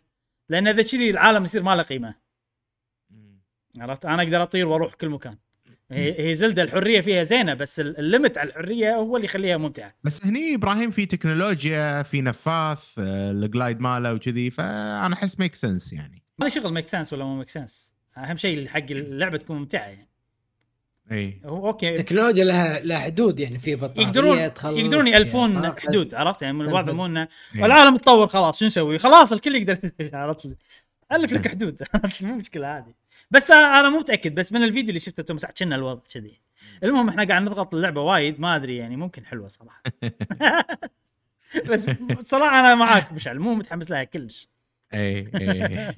لأن 0.49 0.67
إذا 0.67 0.83
كذي 0.83 1.09
العالم 1.09 1.43
يصير 1.43 1.63
ما 1.63 1.75
له 1.75 1.83
قيمة. 1.83 2.15
عرفت؟ 3.77 4.05
أنا 4.05 4.23
أقدر 4.23 4.43
أطير 4.43 4.67
وأروح 4.67 4.93
كل 4.93 5.09
مكان. 5.09 5.37
هي 5.91 6.29
هي 6.29 6.35
زيادة 6.35 6.61
الحرية 6.63 7.01
فيها 7.01 7.23
زينة 7.23 7.53
بس 7.53 7.79
ال- 7.79 7.97
ال 7.99 8.05
limit 8.05 8.37
على 8.37 8.49
الحرية 8.49 8.95
هو 8.95 9.15
اللي 9.15 9.25
يخليها 9.25 9.57
ممتعة. 9.57 9.93
بس 10.03 10.25
هني 10.25 10.55
إبراهيم 10.55 10.91
في 10.91 11.05
تكنولوجيا 11.05 12.03
في 12.03 12.21
نفاث 12.21 12.79
آه، 12.99 13.31
ال 13.31 13.39
glide 13.39 13.79
ماله 13.79 14.13
وكذي 14.13 14.51
فأنا 14.51 15.13
أحس 15.13 15.39
make 15.39 15.55
sense 15.55 15.93
يعني. 15.93 16.23
ما 16.39 16.49
شغل 16.49 16.73
make 16.73 16.87
sense 16.87 17.13
ولا 17.13 17.23
مو 17.25 17.35
make 17.37 17.49
sense 17.49 17.93
أهم 18.17 18.37
شيء 18.37 18.67
حق 18.67 18.83
اللعبة 18.91 19.37
تكون 19.37 19.57
ممتعة 19.57 19.81
يعني. 19.87 20.07
إي. 21.11 21.41
هو 21.45 21.67
okay. 21.67 21.95
التكنولوجيا 21.95 22.43
لها 22.43 22.79
لها 22.79 22.99
حدود 22.99 23.39
يعني 23.39 23.59
في 23.59 23.75
بطارية 23.75 24.07
يقدرون 24.07 24.53
تخلص 24.53 24.79
يقدرون 24.79 25.07
يألفون 25.07 25.61
طاقة. 25.61 25.79
حدود 25.79 26.13
عرفت 26.13 26.41
يعني؟ 26.41 26.53
من 26.57 26.65
الوضع. 26.65 26.93
مو 26.93 27.05
إنه. 27.05 27.27
والعالم 27.59 27.97
تطور 27.97 28.27
خلاص 28.27 28.59
شو 28.59 28.65
نسوي؟ 28.65 28.99
خلاص 28.99 29.33
الكل 29.33 29.55
يقدر 29.55 29.77
عرفت؟ 30.13 30.57
ألف 31.11 31.33
لك 31.33 31.47
حدود. 31.47 31.81
مو 32.23 32.35
مشكلة 32.35 32.77
هذه. 32.77 32.93
بس 33.31 33.51
أنا 33.51 33.89
مو 33.89 33.99
متاكد 33.99 34.35
بس 34.35 34.53
من 34.53 34.63
الفيديو 34.63 34.89
اللي 34.89 34.99
شفته 34.99 35.23
توم 35.23 35.37
كنا 35.59 35.75
الوضع 35.75 36.01
كذي. 36.13 36.41
المهم 36.83 37.09
إحنا 37.09 37.23
قاعد 37.23 37.41
نضغط 37.41 37.75
اللعبة 37.75 38.01
وايد 38.01 38.39
ما 38.39 38.55
أدري 38.55 38.77
يعني 38.77 38.95
ممكن 38.95 39.25
حلوة 39.25 39.47
صراحة. 39.47 39.83
بس 41.69 41.89
صراحة 42.23 42.59
أنا 42.59 42.75
معاك 42.75 43.13
مشعل 43.13 43.39
مو 43.39 43.55
متحمس 43.55 43.91
لها 43.91 44.03
كلش. 44.03 44.49
اي 44.93 45.29
اي 45.35 45.93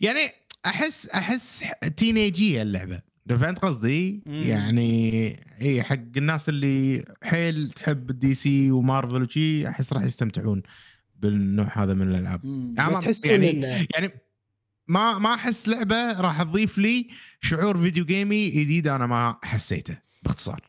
يعني 0.00 0.30
أحس 0.66 1.08
أحس 1.08 1.64
teenage 1.96 2.47
ية 2.47 2.62
اللعبة. 2.62 3.02
فهمت 3.28 3.58
قصدي؟ 3.58 4.22
يعني 4.26 5.36
اي 5.60 5.82
حق 5.82 5.98
الناس 6.16 6.48
اللي 6.48 7.04
حيل 7.22 7.70
تحب 7.70 8.10
ال 8.10 8.18
DC 8.18 8.34
و 8.34 8.70
Marvel 8.70 9.22
وشي 9.22 9.68
أحس 9.68 9.92
راح 9.92 10.02
يستمتعون 10.02 10.62
بالنوع 11.16 11.68
هذا 11.72 11.94
من 11.94 12.14
الألعاب. 12.14 12.40
يعني 13.24 13.60
يعني 13.94 14.10
ما 14.88 15.18
ما 15.18 15.34
أحس 15.34 15.68
لعبة 15.68 16.20
راح 16.20 16.42
تضيف 16.42 16.78
لي 16.78 17.08
شعور 17.40 17.76
video 17.76 18.04
game 18.04 18.39
ي 18.39 18.48
جديد 18.48 18.88
أنا 18.88 19.06
ما 19.06 19.38
حسيته 19.44 19.98
باختصار. 20.22 20.60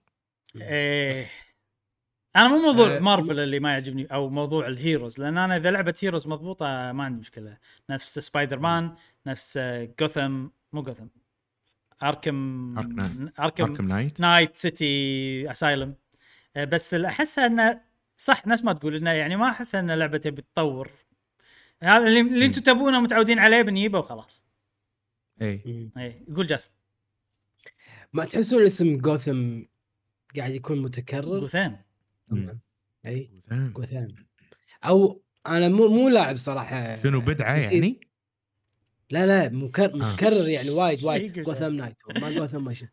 إيه. 0.55 1.29
أنا 2.35 2.47
مو 2.47 2.57
موضوع 2.57 2.95
آه، 2.95 2.99
مارفل 2.99 3.39
اللي 3.39 3.59
ما 3.59 3.71
يعجبني 3.71 4.05
أو 4.05 4.29
موضوع 4.29 4.67
ال 4.67 4.75
heroes 4.75 5.19
لأن 5.19 5.37
أنا 5.37 5.57
إذا 5.57 5.71
لعبة 5.71 5.93
heroes 6.03 6.27
مضبوطة 6.27 6.91
ما 6.91 7.03
عندي 7.03 7.19
مشكلة. 7.19 7.57
نفس 7.89 8.19
سبايدر 8.19 8.59
مان 8.59 8.95
نفس 9.27 9.59
جوثم 9.99 10.47
مو 10.73 10.81
Gotham 10.81 11.07
Arkham. 12.03 12.75
Arkham 12.77 13.29
Arkham 13.39 13.87
Knight 13.87 14.19
Knight 14.19 14.55
City 14.55 15.51
Asylum 15.51 15.95
بس 16.57 16.93
احسها 16.93 17.45
انه 17.45 17.81
صح 18.17 18.47
ناس 18.47 18.63
ما 18.63 18.73
تقول 18.73 18.95
إنه 18.95 19.09
يعني 19.11 19.35
ما 19.35 19.49
أحس 19.49 19.75
إن 19.75 19.91
لعبه 19.91 20.17
تبي 20.17 20.41
تطور 20.41 20.91
هذا 21.83 22.07
اللي, 22.07 22.19
اللي 22.19 22.45
أنتم 22.45 22.61
تبونه 22.61 22.99
متعودين 22.99 23.39
عليه 23.39 23.61
بنجيبه 23.61 23.99
وخلاص. 23.99 24.45
إي. 25.41 25.89
إي 25.97 26.25
قول 26.35 26.47
جاسم. 26.47 26.71
ما 28.13 28.25
تحسون 28.25 28.65
اسم 28.65 28.97
جوثم 28.97 29.61
قاعد 30.37 30.51
يكون 30.51 30.81
متكرر؟ 30.81 31.39
جوثام. 31.39 31.81
إي. 33.05 33.31
جوثام 33.51 34.15
أو 34.85 35.21
أنا 35.47 35.69
مو 35.69 35.87
مو 35.87 36.09
لاعب 36.09 36.35
صراحة. 36.35 37.03
شنو 37.03 37.21
بدعة 37.21 37.55
يعني؟ 37.57 37.99
لا 39.09 39.25
لا 39.25 39.49
مكرر 39.49 39.95
متكرر 39.95 40.49
يعني 40.49 40.69
وايد 40.69 41.03
وايد. 41.03 41.39
Gotham 41.39 41.73
Knight. 41.73 41.97
ما 42.21 42.31
جوثام 42.31 42.63
ماشن 42.63 42.87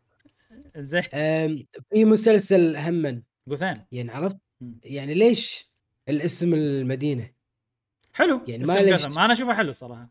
زين. 0.77 1.03
أم، 1.13 1.65
في 1.93 2.05
مسلسل 2.05 2.77
همن 2.77 3.23
جوثام 3.47 3.75
يعني 3.91 4.11
عرفت. 4.11 4.37
يعني 4.83 5.13
ليش 5.13 5.69
الاسم 6.09 6.53
المدينة؟ 6.53 7.34
حلو 8.15 8.41
يعني 8.47 8.63
ما 8.63 8.73
ليش-. 8.73 9.05
أنا 9.05 9.33
أشوفه 9.33 9.53
حلو 9.53 9.71
صراحة. 9.71 10.09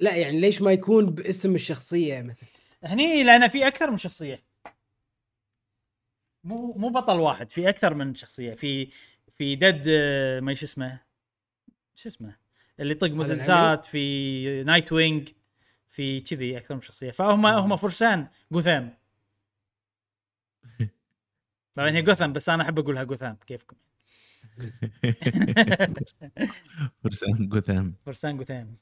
لا 0.00 0.16
يعني 0.16 0.40
ليش 0.40 0.62
ما 0.62 0.72
يكون 0.72 1.06
باسم 1.06 1.54
الشخصية 1.54 2.22
مثلا؟ 2.22 2.48
هني 2.84 3.22
لأن 3.22 3.48
في 3.48 3.66
أكثر 3.66 3.90
من 3.90 3.98
شخصية. 3.98 4.44
مو 6.44 6.72
مو 6.72 6.88
بطل 6.88 7.20
واحد 7.20 7.50
في 7.50 7.68
أكثر 7.68 7.94
من 7.94 8.14
شخصية. 8.14 8.54
في 8.54 8.88
في 9.34 9.56
Red 9.56 9.88
ما 10.42 10.54
شو 10.54 10.64
اسمه؟ 10.64 11.00
شو 11.94 12.08
اسمه؟ 12.08 12.36
اللي 12.80 12.92
يطق 12.92 13.10
مسدسات 13.10 13.84
في 13.84 14.62
Nightwing 14.62 15.28
في 15.88 16.20
كذي 16.20 16.58
أكثر 16.58 16.74
من 16.74 16.80
شخصية. 16.80 17.10
فهم 17.10 17.46
هم 17.46 17.76
فرسان 17.76 18.28
جوثام. 18.52 18.98
طبعا 21.74 21.90
هي 21.90 22.02
جوثام 22.02 22.32
بس 22.32 22.48
أنا 22.48 22.62
أحب 22.62 22.78
أقولها 22.78 23.04
جوثام 23.04 23.36
كيفكم؟ 23.46 23.76
فرسان 27.04 27.48
جوثام. 27.48 27.94
فرسان 28.06 28.36
جوثام. 28.36 28.76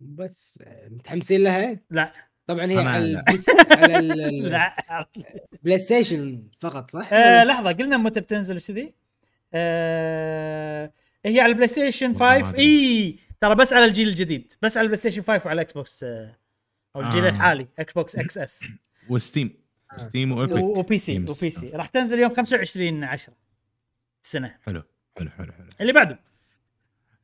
بس 0.00 0.58
متحمسين 0.90 1.40
لها 1.44 1.80
لا. 1.90 2.12
طبعا 2.46 2.66
هي 2.66 2.78
على 2.78 3.22
على 3.70 3.98
ال- 3.98 4.22
ال- 4.22 4.42
لا. 4.50 5.08
ال 5.52 5.78
PlayStation 5.78 6.48
فقط 6.58 6.90
صح؟ 6.90 7.12
آه 7.12 7.44
لحظة 7.44 7.72
قلنا 7.72 7.96
متى 7.96 8.20
بتنزل 8.20 8.60
كذي 8.60 8.94
آه 9.54 10.92
هي 11.24 11.40
على 11.40 11.50
ال 11.52 11.68
PlayStation 11.68 12.06
والله 12.10 12.26
ما 12.38 12.42
5 12.42 12.48
أدري. 12.50 12.62
إي 12.62 13.18
ترى 13.40 13.54
بس 13.54 13.72
على 13.72 13.84
الجيل 13.84 14.08
الجديد. 14.08 14.52
بس 14.62 14.76
على 14.76 14.84
ال 14.84 14.98
PlayStation 14.98 15.22
5 15.22 15.32
وعلى 15.46 15.52
ال 15.54 15.72
Xbox 15.72 16.04
آه 16.04 16.36
أو 16.96 17.00
الجيل 17.00 17.24
آه. 17.24 17.28
الحالي 17.28 17.66
Xbox 17.78 18.16
X 18.16 18.38
S 18.38 18.64
و 19.08 19.15
Steam 19.15 19.50
Steam 19.96 20.32
و 20.32 20.36
Epic. 20.36 20.58
و 20.58 20.62
PC. 20.62 21.18
و 21.18 21.50
PC 21.50 21.70
راح 21.70 21.86
تنزل 21.86 22.18
يوم 22.18 22.34
25 22.34 23.04
10 23.04 23.34
السنة 24.24 24.56
حلو 24.62 24.82
حلو 25.18 25.30
حلو 25.30 25.52
حلو. 25.52 25.66
اللي 25.80 25.92
بعده. 25.92 26.20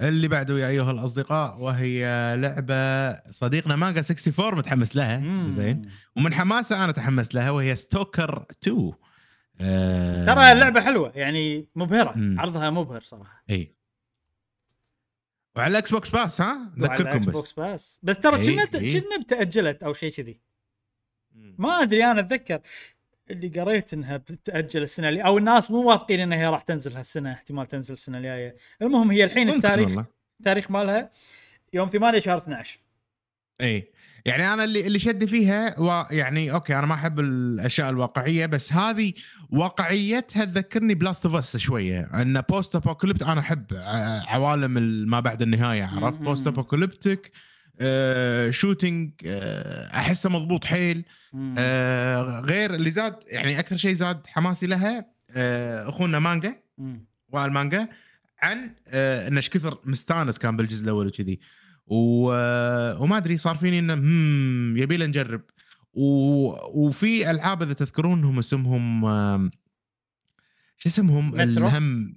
اللي 0.01 0.29
بعده 0.29 0.59
يا 0.59 0.69
أيها 0.69 0.91
الأصدقاء 0.91 1.61
وهي 1.61 2.05
لعبة 2.39 3.13
صديقنا 3.31 3.77
مانجا 3.77 4.01
64 4.01 4.55
متحمس 4.55 4.97
لها. 4.97 5.19
مم. 5.19 5.51
زين. 5.51 5.91
ومن 6.17 6.35
حماسة 6.35 6.85
أنا 6.85 6.93
تحمس 6.93 7.35
لها 7.35 7.51
وهي 7.51 7.77
Stalker 7.77 8.47
2 8.63 8.93
آه 9.61 10.27
ترى 10.27 10.53
اللعبة 10.53 10.81
حلوة 10.81 11.13
يعني 11.15 11.69
مبهرة. 11.77 12.13
مم. 12.19 12.41
عرضها 12.41 12.71
مبهر 12.71 13.01
صراحة. 13.01 13.45
إي. 13.51 13.77
وعلى 15.57 15.71
ال 15.71 15.91
Xbox 15.93 16.11
Pass 16.11 16.41
ها 16.41 16.73
اذكركم 16.79 17.19
بس. 17.19 17.35
box 17.35 17.53
Pass 17.53 18.01
بس 18.03 18.19
ترى 18.19 18.39
كنا. 18.39 18.65
كنا 18.65 19.23
تاجلت 19.29 19.83
أو 19.83 19.93
شيء 19.93 20.11
كذي. 20.11 20.41
ما 21.35 21.83
أدري 21.83 22.05
أنا 22.05 22.21
أتذكر 22.21 22.61
اللي 23.31 23.49
قريت 23.61 23.95
إنها 23.95 24.17
بتأجل 24.17 24.83
السنة 24.83 25.09
اللي 25.09 25.21
أو 25.25 25.39
الناس 25.39 25.71
مو 25.71 25.83
واثقين 25.91 26.21
إنها 26.21 26.39
هي 26.39 26.47
راح 26.47 26.63
تنزل 26.63 26.97
هالسنة 26.97 27.33
احتمال 27.33 27.67
تنزل 27.67 27.95
السنة 27.95 28.19
الجاية. 28.19 28.57
المهم 28.83 29.11
هي 29.11 29.25
الحين 29.25 29.49
التاريخ 29.51 29.87
والله. 29.89 30.07
التاريخ 30.41 30.71
مالها 30.71 31.11
يوم 31.73 31.89
8 31.89 32.19
شهر 32.19 32.39
12 32.39 32.79
إي. 33.61 33.89
يعني 34.27 34.53
أنا 34.53 34.65
اللي 34.65 34.87
اللي 34.87 34.99
شدني 34.99 35.29
فيها 35.31 35.81
و 35.81 36.05
يعني 36.15 36.53
أوكي 36.53 36.79
أنا 36.79 36.87
ما 36.87 36.95
أحب 36.95 37.21
الأشياء 37.21 37.91
الواقعية 37.91 38.47
بس 38.47 38.73
هذه 38.73 39.13
واقعيتها 39.51 40.45
تذكرني 40.45 40.95
ب 40.95 41.01
Last 41.01 41.27
of 41.27 41.35
Us 41.35 41.57
شوية 41.57 42.01
إن 42.15 42.41
post-apocalyptic 42.41 43.23
أنا 43.23 43.41
أحب 43.41 43.65
عوالم 44.29 44.79
ال- 44.79 45.09
ما 45.09 45.21
بعد 45.21 45.43
النهاية 45.43 45.85
عرفت. 45.85 46.19
post-apocalyptic 46.19 47.31
آه 47.81 48.51
shooting 48.51 49.11
آه 49.27 49.87
أحسه 49.97 50.31
مضبوط 50.31 50.65
حيل. 50.65 50.97
مم. 50.97 51.05
آه 51.59 52.41
غير 52.41 52.75
اللي 52.75 52.91
زاد 52.91 53.17
يعني 53.27 53.59
أكثر 53.59 53.77
شيء 53.77 53.93
زاد 53.93 54.27
حماسي 54.27 54.67
لها 54.67 55.07
آه 55.31 55.89
أخونا 55.89 56.19
مانجا. 56.19 56.63
مم. 56.79 57.07
والمانجا 57.29 57.89
عن 58.43 58.75
آه 58.89 59.29
إنه 59.29 59.37
إيش 59.37 59.51
كثر 59.51 59.79
مستانس 59.85 60.39
كان 60.39 60.57
بالجزء 60.57 60.85
الأول 60.85 61.07
وكذي. 61.07 61.41
آه، 61.93 63.03
وما 63.03 63.17
أدري 63.17 63.39
صار 63.39 63.57
فيني 63.57 63.79
إنه 63.79 63.95
هم 63.95 64.77
يبي 64.77 64.97
له 64.97 65.07
نجرب. 65.07 65.43
و... 65.93 66.07
وفي 66.87 67.31
ألعاب 67.31 67.63
إذا 67.63 67.73
تذكرون 67.73 68.25
هم 68.25 68.39
اسمهم 68.39 69.51
شو 70.79 70.89
اسمهم؟ 70.89 71.31
مترو؟ 71.31 71.67
الهم 71.67 72.15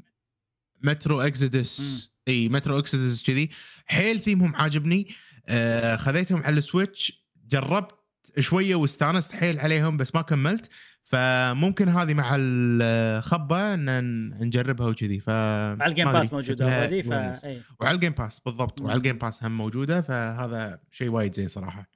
مترو 0.84 1.22
إكزيدس. 1.22 2.12
إي 2.28 2.50
مترو 2.50 2.80
إكزيدس 2.80 3.24
كذي. 3.24 3.50
حيل 3.86 4.20
ثيمهم 4.20 4.56
عاجبني. 4.56 5.08
آه 5.48 5.96
خذيتهم 5.96 6.44
على 6.44 6.58
ال 6.58 6.67
Switch 6.67 7.26
جربت 7.48 7.99
شوية 8.40 8.75
واستانست 8.75 9.32
حيل 9.32 9.59
عليهم 9.59 9.98
بس 9.98 10.16
ما 10.16 10.22
كملت. 10.22 10.69
فممكن 11.03 11.90
هذه 11.90 12.14
مع 12.14 12.35
الهبة 12.40 13.74
إن 13.74 14.30
نجربها 14.43 14.88
وكذي. 14.88 15.19
ف 15.19 15.30
مع 15.30 15.85
ال 15.86 15.91
Game 15.91 16.11
Pass 16.11 16.34
موجودة 16.33 16.82
already 16.82 17.03
ف. 17.03 17.11
إيه. 17.11 17.61
وعلى 17.80 17.95
ال 17.95 17.99
Game 17.99 18.11
Pass 18.11 18.40
بالضبط. 18.40 18.82
وعلى 18.82 18.98
ال 18.98 19.02
Game 19.02 19.18
Pass 19.18 19.44
هم 19.43 19.58
موجودة 19.58 20.01
فهذا 20.01 20.80
شيء 20.91 21.09
وايد 21.09 21.35
زين 21.35 21.48
صراحة. 21.48 21.90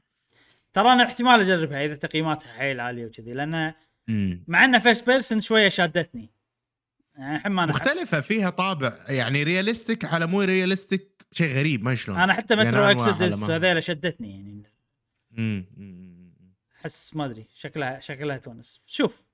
ترى 0.73 0.93
أنا 0.93 1.03
احتمال 1.03 1.39
أجربها 1.39 1.85
إذا 1.85 1.95
تقييماتها 1.95 2.53
حيل 2.57 2.79
عالية 2.79 3.05
وكذي 3.05 3.33
لأن. 3.33 3.73
مع 4.47 4.65
انه 4.65 4.79
first 4.79 5.05
person 5.05 5.39
شوية 5.39 5.69
شادتني. 5.69 6.33
يعني 7.15 7.35
الحين 7.35 7.51
ما 7.51 7.63
أنا 7.63 7.71
مختلفة 7.71 8.21
فيها 8.21 8.49
طابع. 8.49 8.97
يعني 9.07 9.43
realistic 9.43 10.05
على 10.05 10.27
مو 10.27 10.41
realistic 10.41 11.25
شيء 11.31 11.55
غريب 11.55 11.83
ما 11.83 11.95
شلون. 11.95 12.19
أنا 12.19 12.33
حتى 12.33 12.53
يعني 12.53 12.69
مترو 12.69 12.81
أنواع 12.81 12.91
Exodus 12.91 13.43
على 13.43 13.53
هذيلا 13.53 13.79
شدتني 13.79 14.31
يعني. 14.31 14.63
مم. 15.31 16.02
احس 16.83 17.15
ما 17.15 17.25
أدري 17.25 17.47
شكلها 17.55 17.99
شكلها 17.99 18.37
تونس. 18.37 18.81
شوف 18.85 19.25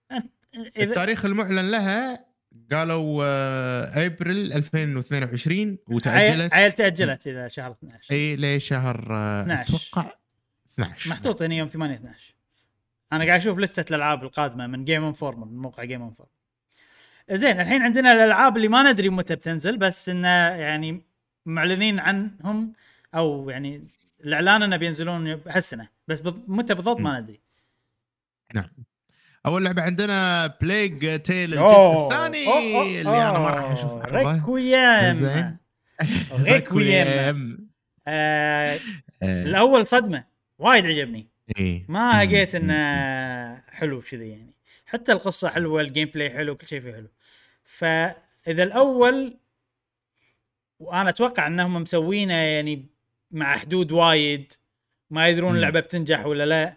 إذا 0.54 0.84
التاريخ 0.84 1.26
المعلن 1.26 1.72
لها 1.72 2.26
قالوا 2.72 3.24
آه، 3.26 4.06
أبريل 4.06 4.54
2022 4.54 5.58
عيل 5.60 5.78
وتأجلت. 5.88 6.54
عيل 6.54 6.72
تأجلت 6.72 7.28
إذا 7.28 7.48
شهر 7.48 7.72
12 7.72 8.14
إي 8.14 8.36
لشهر 8.36 9.08
آه، 9.12 9.42
12. 9.42 9.76
أتوقع 9.76 10.12
12 10.74 11.10
محطوط 11.10 11.42
هنا 11.42 11.56
يوم 11.56 11.68
8 11.68 11.96
12 11.96 12.36
أنا 13.14 13.26
قاعد 13.26 13.40
أشوف 13.40 13.60
لستة 13.60 13.90
الألعاب 13.90 14.24
القادمة 14.24 14.68
من 14.68 14.86
Game 14.86 15.06
Informer 15.06 15.48
من 15.48 15.58
موقع 15.58 15.84
Game 15.84 16.02
Informer 16.02 16.30
زين 17.32 17.60
الحين 17.60 17.82
عندنا 17.82 18.14
الألعاب 18.14 18.58
اللي 18.58 18.68
ما 18.68 18.92
ندري 18.92 19.10
متى 19.10 19.36
بتنزل 19.36 19.78
بس 19.78 20.10
انه 20.10 20.28
يعني 20.50 21.02
معلنين 21.46 22.00
عنهم 22.00 22.74
أو 23.16 23.50
يعني 23.50 23.88
الإعلان 24.24 24.64
إنه 24.64 24.78
بينزلون 24.78 25.42
هالسنة. 25.48 25.88
بس 26.10 26.24
متى 26.48 26.74
بالضبط 26.74 27.00
ما 27.00 27.20
ندري 27.20 27.40
أول 29.46 29.66
لعبة 29.66 29.82
عندنا 29.82 30.48
Plague 30.62 31.20
Tale 31.20 31.54
الجزء 31.54 32.04
الثاني 32.04 32.48
أوه، 32.48 32.56
أوه، 32.56 32.84
اللي 32.84 33.02
أنا 33.02 33.40
ما 33.40 33.50
راح 33.50 33.72
أشوف 33.72 34.06
Requiem. 34.06 35.58
Requiem 36.34 37.70
الأول 39.24 39.88
صدمة. 39.88 40.24
وايد 40.60 40.86
عجبني. 40.86 41.28
إيه. 41.58 41.86
ما. 41.88 42.26
لقيت 42.26 42.56
إنه. 42.56 43.62
حلو 43.70 44.02
كذي 44.02 44.30
يعني. 44.30 44.54
حتى 44.86 45.12
القصة 45.12 45.50
حلوة 45.50 45.82
ال 45.82 46.10
gameplay 46.14 46.30
حلو 46.30 46.56
كل 46.56 46.68
شيء 46.68 46.80
فيه 46.80 46.94
حلو. 46.94 47.08
فإذا 47.64 48.64
الأول 48.64 49.38
وأنا 50.80 51.10
أتوقع 51.10 51.48
إنهم 51.48 51.74
مسوينه 51.74 52.34
يعني 52.34 52.86
مع 53.32 53.58
حدود 53.58 53.92
وايد. 53.92 54.54
ما 55.12 55.28
يدرون. 55.28 55.56
اللعبة 55.56 55.80
بتنجح 55.80 56.26
ولا 56.26 56.46
لا. 56.46 56.74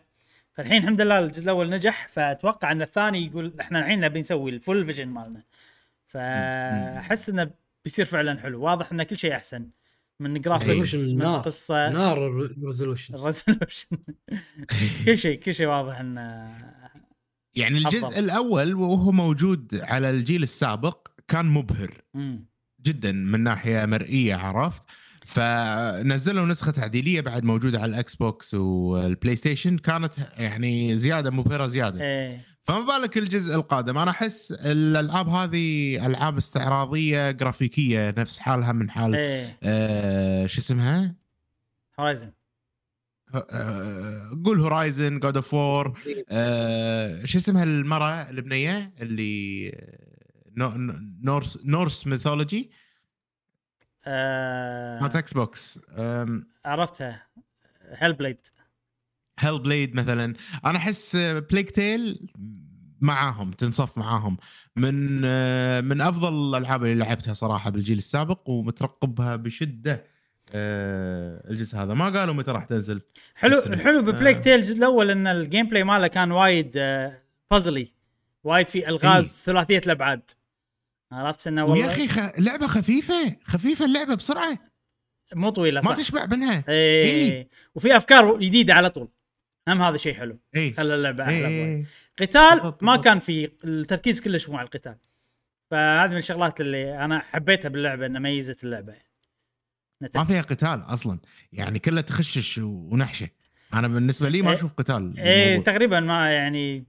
فالحين 0.54 0.82
الحمد 0.82 1.00
لله 1.00 1.18
الجزء 1.18 1.42
الأول 1.44 1.70
نجح 1.70 2.08
فأتوقع 2.08 2.72
إن 2.72 2.82
الثاني 2.82 3.26
يقول 3.26 3.52
إحنا 3.60 3.78
الحين 3.78 4.00
نبي 4.00 4.20
نسوي 4.20 4.50
ال 4.50 4.57
full 4.57 4.84
vision 4.84 5.08
مالنا. 5.08 5.42
فأحس 6.06 7.28
إنه 7.28 7.50
بيصير 7.84 8.04
فعلا 8.04 8.40
حلو. 8.40 8.60
واضح 8.62 8.92
ان 8.92 9.02
كل 9.02 9.16
شيء 9.18 9.34
أحسن. 9.36 9.68
من 10.20 10.40
graphics 10.40 10.94
Resolution. 10.94 10.98
من 11.14 11.18
نار. 11.18 11.40
قصة. 11.40 11.88
نار 11.88 12.48
resolution 12.66 13.14
ال 13.14 13.21
resolution 13.21 13.88
كل 15.06 15.18
شيء 15.18 15.38
كل 15.40 15.54
شيء 15.54 15.66
واضح 15.66 16.00
إنه 16.00 16.52
يعني 17.54 17.78
الجزء 17.78 18.06
أفضل. 18.06 18.24
الأول 18.24 18.74
وهو 18.74 19.12
موجود 19.12 19.80
على 19.82 20.10
الجيل 20.10 20.42
السابق 20.42 21.08
كان 21.28 21.46
مبهر. 21.46 22.02
مم. 22.14 22.44
جدا 22.82 23.12
من 23.12 23.40
ناحية 23.40 23.84
مرئية 23.86 24.34
عرفت؟ 24.34 24.82
فنزلوا 25.32 26.46
نسخة 26.46 26.72
تعديلية 26.72 27.20
بعد 27.20 27.44
موجودة 27.44 27.80
على 27.80 27.90
ال 27.90 28.14
Xbox 28.16 28.54
وال 28.54 29.36
PlayStation 29.36 29.78
كانت 29.78 30.12
يعني 30.38 30.98
زيادة 30.98 31.30
مبهرة 31.30 31.66
زيادة. 31.66 32.00
إيه. 32.04 32.40
فما 32.64 32.80
بالك 32.80 33.18
الجزء 33.18 33.54
القادم. 33.54 33.98
أنا 33.98 34.10
أحس 34.10 34.52
الألعاب 34.52 35.28
هذه 35.28 36.06
ألعاب 36.06 36.36
استعراضية 36.36 37.30
جرافيكية 37.30 38.14
نفس 38.18 38.38
حالها 38.38 38.72
من 38.72 38.90
حال 38.90 39.14
إيه. 39.14 39.58
آه 39.62 40.46
شو 40.46 40.60
اسمها؟ 40.60 41.14
Horizon 42.00 42.32
آه 43.34 44.42
قول 44.44 44.60
هورايزن 44.60 45.18
God 45.18 45.36
of 45.36 45.54
War 45.54 45.94
شو 47.24 47.38
اسمها 47.38 47.64
المراه 47.64 48.30
البنيه 48.30 48.92
اللي 49.00 49.68
نو- 50.56 50.68
نو- 50.76 50.94
Norse 51.22 51.58
Norse 51.64 52.06
mythology 52.06 52.70
آه 54.06 55.06
Xbox 55.06 55.80
عرفتها 56.64 57.26
Hellblade 57.92 58.46
Hellblade 59.38 59.94
مثلا. 59.94 60.34
أنا 60.64 60.78
أحس 60.78 61.16
Plague 61.50 61.70
Tale 61.70 62.30
معاهم 63.00 63.50
تنصف 63.50 63.98
معاهم. 63.98 64.36
من 64.76 65.20
آه، 65.24 65.80
من 65.80 66.00
أفضل 66.00 66.56
الألعاب 66.56 66.84
اللي 66.84 66.94
لعبتها 66.94 67.34
صراحة 67.34 67.70
بالجيل 67.70 67.98
السابق 67.98 68.50
ومترقبها 68.50 69.36
بشدة 69.36 70.04
آه، 70.54 71.50
الجزء 71.50 71.78
هذا. 71.78 71.94
ما 71.94 72.08
قالوا 72.08 72.34
متى 72.34 72.50
راح 72.50 72.64
تنزل. 72.64 73.00
حلو 73.34 73.58
الحلو 73.58 74.02
ب 74.02 74.07
Plague 74.07 74.36
آه. 74.36 74.40
Tale 74.40 74.58
الجزء 74.58 74.76
الأول 74.76 75.10
إن 75.10 75.26
ال 75.26 75.66
gameplay 75.66 75.84
ماله 75.84 76.06
كان 76.06 76.32
وايد 76.32 76.72
آه 76.76 77.22
puzzly 77.50 77.92
وايد 78.44 78.68
في 78.68 78.88
ألغاز 78.88 79.24
إيه. 79.24 79.44
ثلاثية 79.54 79.78
الأبعاد. 79.86 80.30
عرفت 81.12 81.46
إنه 81.46 81.64
والله؟ 81.64 81.92
أخي 81.92 82.08
خ... 82.08 82.18
لعبة 82.38 82.66
خفيفة 82.66 83.36
خفيفة 83.44 83.84
اللعبة 83.84 84.14
بسرعة. 84.14 84.58
مو 85.34 85.50
طويلة 85.50 85.80
ما 85.80 85.88
صح. 85.88 85.96
تشبع 85.96 86.26
منها 86.26 86.64
إيه. 86.68 87.04
إيه. 87.04 87.48
وفي 87.74 87.96
أفكار 87.96 88.38
جديدة 88.38 88.74
على 88.74 88.90
طول. 88.90 89.08
هم 89.68 89.82
هذا 89.82 89.96
شيء 89.96 90.14
حلو. 90.14 90.38
اي 90.56 90.72
خلى 90.72 90.94
اللعبة 90.94 91.24
أحلى. 91.24 91.46
اي 91.46 91.86
قتال 92.18 92.74
ما. 92.80 92.96
كان 92.96 93.18
في 93.18 93.50
التركيز 93.64 94.20
كلش 94.20 94.48
مو 94.48 94.56
على 94.56 94.64
القتال. 94.64 94.96
فهذه 95.70 96.10
من 96.10 96.16
الشغلات 96.16 96.60
اللي 96.60 97.04
أنا 97.04 97.18
حبيتها 97.18 97.68
باللعبة 97.68 98.06
إنها 98.06 98.20
ميزت 98.20 98.64
اللعبة. 98.64 98.94
ما 100.14 100.24
فيها 100.24 100.42
قتال 100.42 100.82
أصلا. 100.86 101.18
يعني 101.52 101.78
كلها 101.78 102.02
تخشش 102.02 102.58
ونحشة. 102.58 103.28
أنا 103.74 103.88
بالنسبة 103.88 104.28
لي 104.28 104.42
ما 104.42 104.50
إيه. 104.50 104.56
أشوف 104.56 104.72
قتال 104.72 105.18
إيه. 105.18 105.58
تقريبا 105.58 106.00
ما 106.00 106.32
يعني 106.32 106.86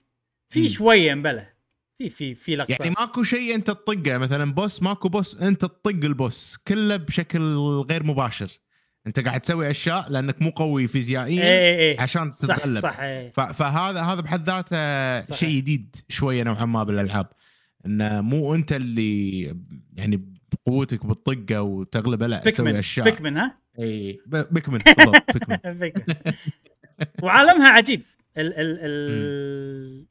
في. 0.47 0.69
شوية 0.69 1.13
مبلى 1.13 1.52
في 1.97 2.09
في 2.09 2.35
في 2.35 2.55
لقطة. 2.55 2.71
يعني 2.71 2.89
ماكو 2.99 3.23
شيء 3.23 3.55
انت 3.55 3.67
تطقه. 3.67 4.17
مثلا 4.17 4.53
بوس 4.53 4.83
ماكو 4.83 5.09
بوس 5.09 5.35
انت 5.35 5.61
تطق 5.61 5.89
البوس 5.89 6.57
كله 6.67 6.97
بشكل 6.97 7.41
غير 7.89 8.03
مباشر. 8.03 8.47
انت 9.07 9.19
قاعد 9.19 9.41
تسوي 9.41 9.69
أشياء 9.71 10.09
لأنك 10.11 10.41
مو 10.41 10.49
قوي 10.49 10.87
فيزيائيا 10.87 11.43
إيه 11.43 11.75
إيه 11.75 12.01
عشان 12.01 12.31
صح 12.31 12.55
تتغلب. 12.57 12.79
صح 12.81 12.99
إيه. 12.99 13.31
ف- 13.31 13.39
فهذا 13.39 14.01
هذا 14.01 14.21
بحد 14.21 14.49
ذاته. 14.49 15.35
شيء 15.35 15.49
جديد 15.57 15.95
شوية 16.09 16.43
نوعا 16.43 16.65
ما 16.65 16.83
بالألعاب. 16.83 17.27
انه 17.85 18.21
مو 18.21 18.55
أنت 18.55 18.73
اللي 18.73 19.41
يعني 19.93 20.33
بقوتك 20.65 21.05
بالطقة 21.05 21.61
وتغلبه 21.61 22.27
لا 22.27 22.37
تسوي 22.39 22.79
أشياء. 22.79 23.05
بيكمن 23.09 23.37
ها؟ 23.37 23.57
اي 23.79 24.19
بيكمن 24.25 24.77
بالضبط 24.97 25.37
بيكمن 25.65 25.91
وعالمها 27.23 27.67
عجيب. 27.69 28.01
ال 28.37 28.53
ال 28.53 28.79
ال 28.81 30.05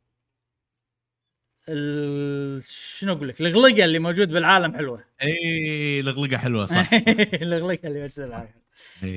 ال 1.69 2.63
شنو 2.69 3.13
أقول 3.13 3.29
لك 3.29 3.41
اللغلقه 3.41 3.85
اللي 3.85 3.99
موجود 3.99 4.33
بالعالم 4.33 4.75
حلوة 4.77 5.05
إي 5.23 6.03
لغلقه 6.03 6.37
حلوة 6.37 6.67
صح, 6.67 6.83
صح. 6.83 6.91
اللغلقه 7.43 7.89
اللي 7.89 8.01
موجودة 8.01 8.27
بالعالم. 8.27 8.51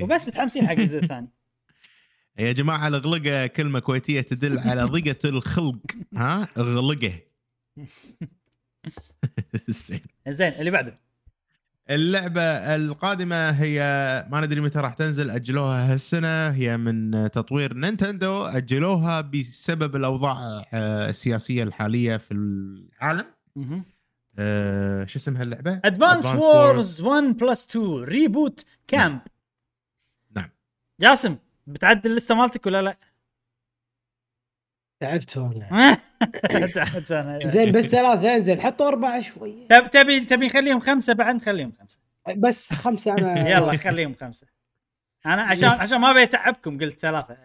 وبس 0.02 0.26
متحمسين 0.26 0.66
حق 0.68 0.72
الجزء 0.72 0.98
الثاني 1.02 1.28
يا 2.38 2.52
جماعة 2.52 2.88
لغلقه 2.88 3.46
كلمة 3.46 3.78
كويتية 3.80 4.20
تدل 4.20 4.58
على 4.58 4.82
ضيقه 4.82 5.28
الخلق 5.28 5.78
ها 6.16 6.48
غلقه 6.58 7.20
زين. 9.68 10.00
زين 10.28 10.52
اللي 10.52 10.70
بعده 10.70 10.94
اللعبة 11.90 12.42
القادمة 12.76 13.50
هي 13.50 13.80
ما 14.30 14.40
ندري 14.40 14.60
متى 14.60 14.78
راح 14.78 14.94
تنزل 14.94 15.30
أجلوها 15.30 15.92
هالسنة. 15.92 16.48
هي 16.48 16.76
من 16.76 17.30
تطوير 17.30 17.74
Nintendo. 17.74 18.44
أجلوها 18.44 19.20
بسبب 19.20 19.96
الأوضاع 19.96 20.64
آه، 20.72 21.08
السياسية 21.08 21.62
الحالية 21.62 22.16
في 22.16 22.34
العالم. 22.34 23.24
آه، 24.38 25.04
شو 25.04 25.18
اسمها 25.18 25.42
اللعبة؟ 25.42 25.80
Advance 25.84 26.26
Wars 26.26 27.02
1 27.02 27.22
plus 27.36 27.66
2 27.70 28.04
Re-Boot 28.04 28.64
Camp 28.88 29.20
نعم. 30.36 30.50
جاسم 31.00 31.36
بتعدل 31.66 32.10
اللسته 32.10 32.34
مالتك 32.34 32.66
ولا 32.66 32.82
لا؟ 32.82 32.96
تعبت 35.00 35.36
والله 35.36 35.68
تعبت 36.74 37.12
أنا. 37.12 37.38
زين 37.44 37.72
بس 37.72 37.84
ثلاثة 37.84 38.36
انزين 38.36 38.60
حطوا 38.60 38.88
أربعة 38.88 39.22
شوية 39.22 39.68
تب- 39.68 39.90
تبي 39.90 40.20
تبي 40.20 40.46
نخليهم 40.46 40.80
خمسة 40.80 41.12
بعد 41.12 41.34
نخليهم 41.34 41.72
خمسة. 41.80 41.98
بس 42.36 42.72
خمسة 42.74 43.12
أنا 43.12 43.48
يلا 43.50 43.76
خليهم 43.76 44.14
خمسة. 44.14 44.46
أنا 45.26 45.42
عشان 45.42 45.68
عشان 45.68 45.98
ما 46.00 46.10
أبي 46.10 46.22
أتعبكم 46.22 46.78
قلت 46.78 47.00
ثلاثة. 47.00 47.36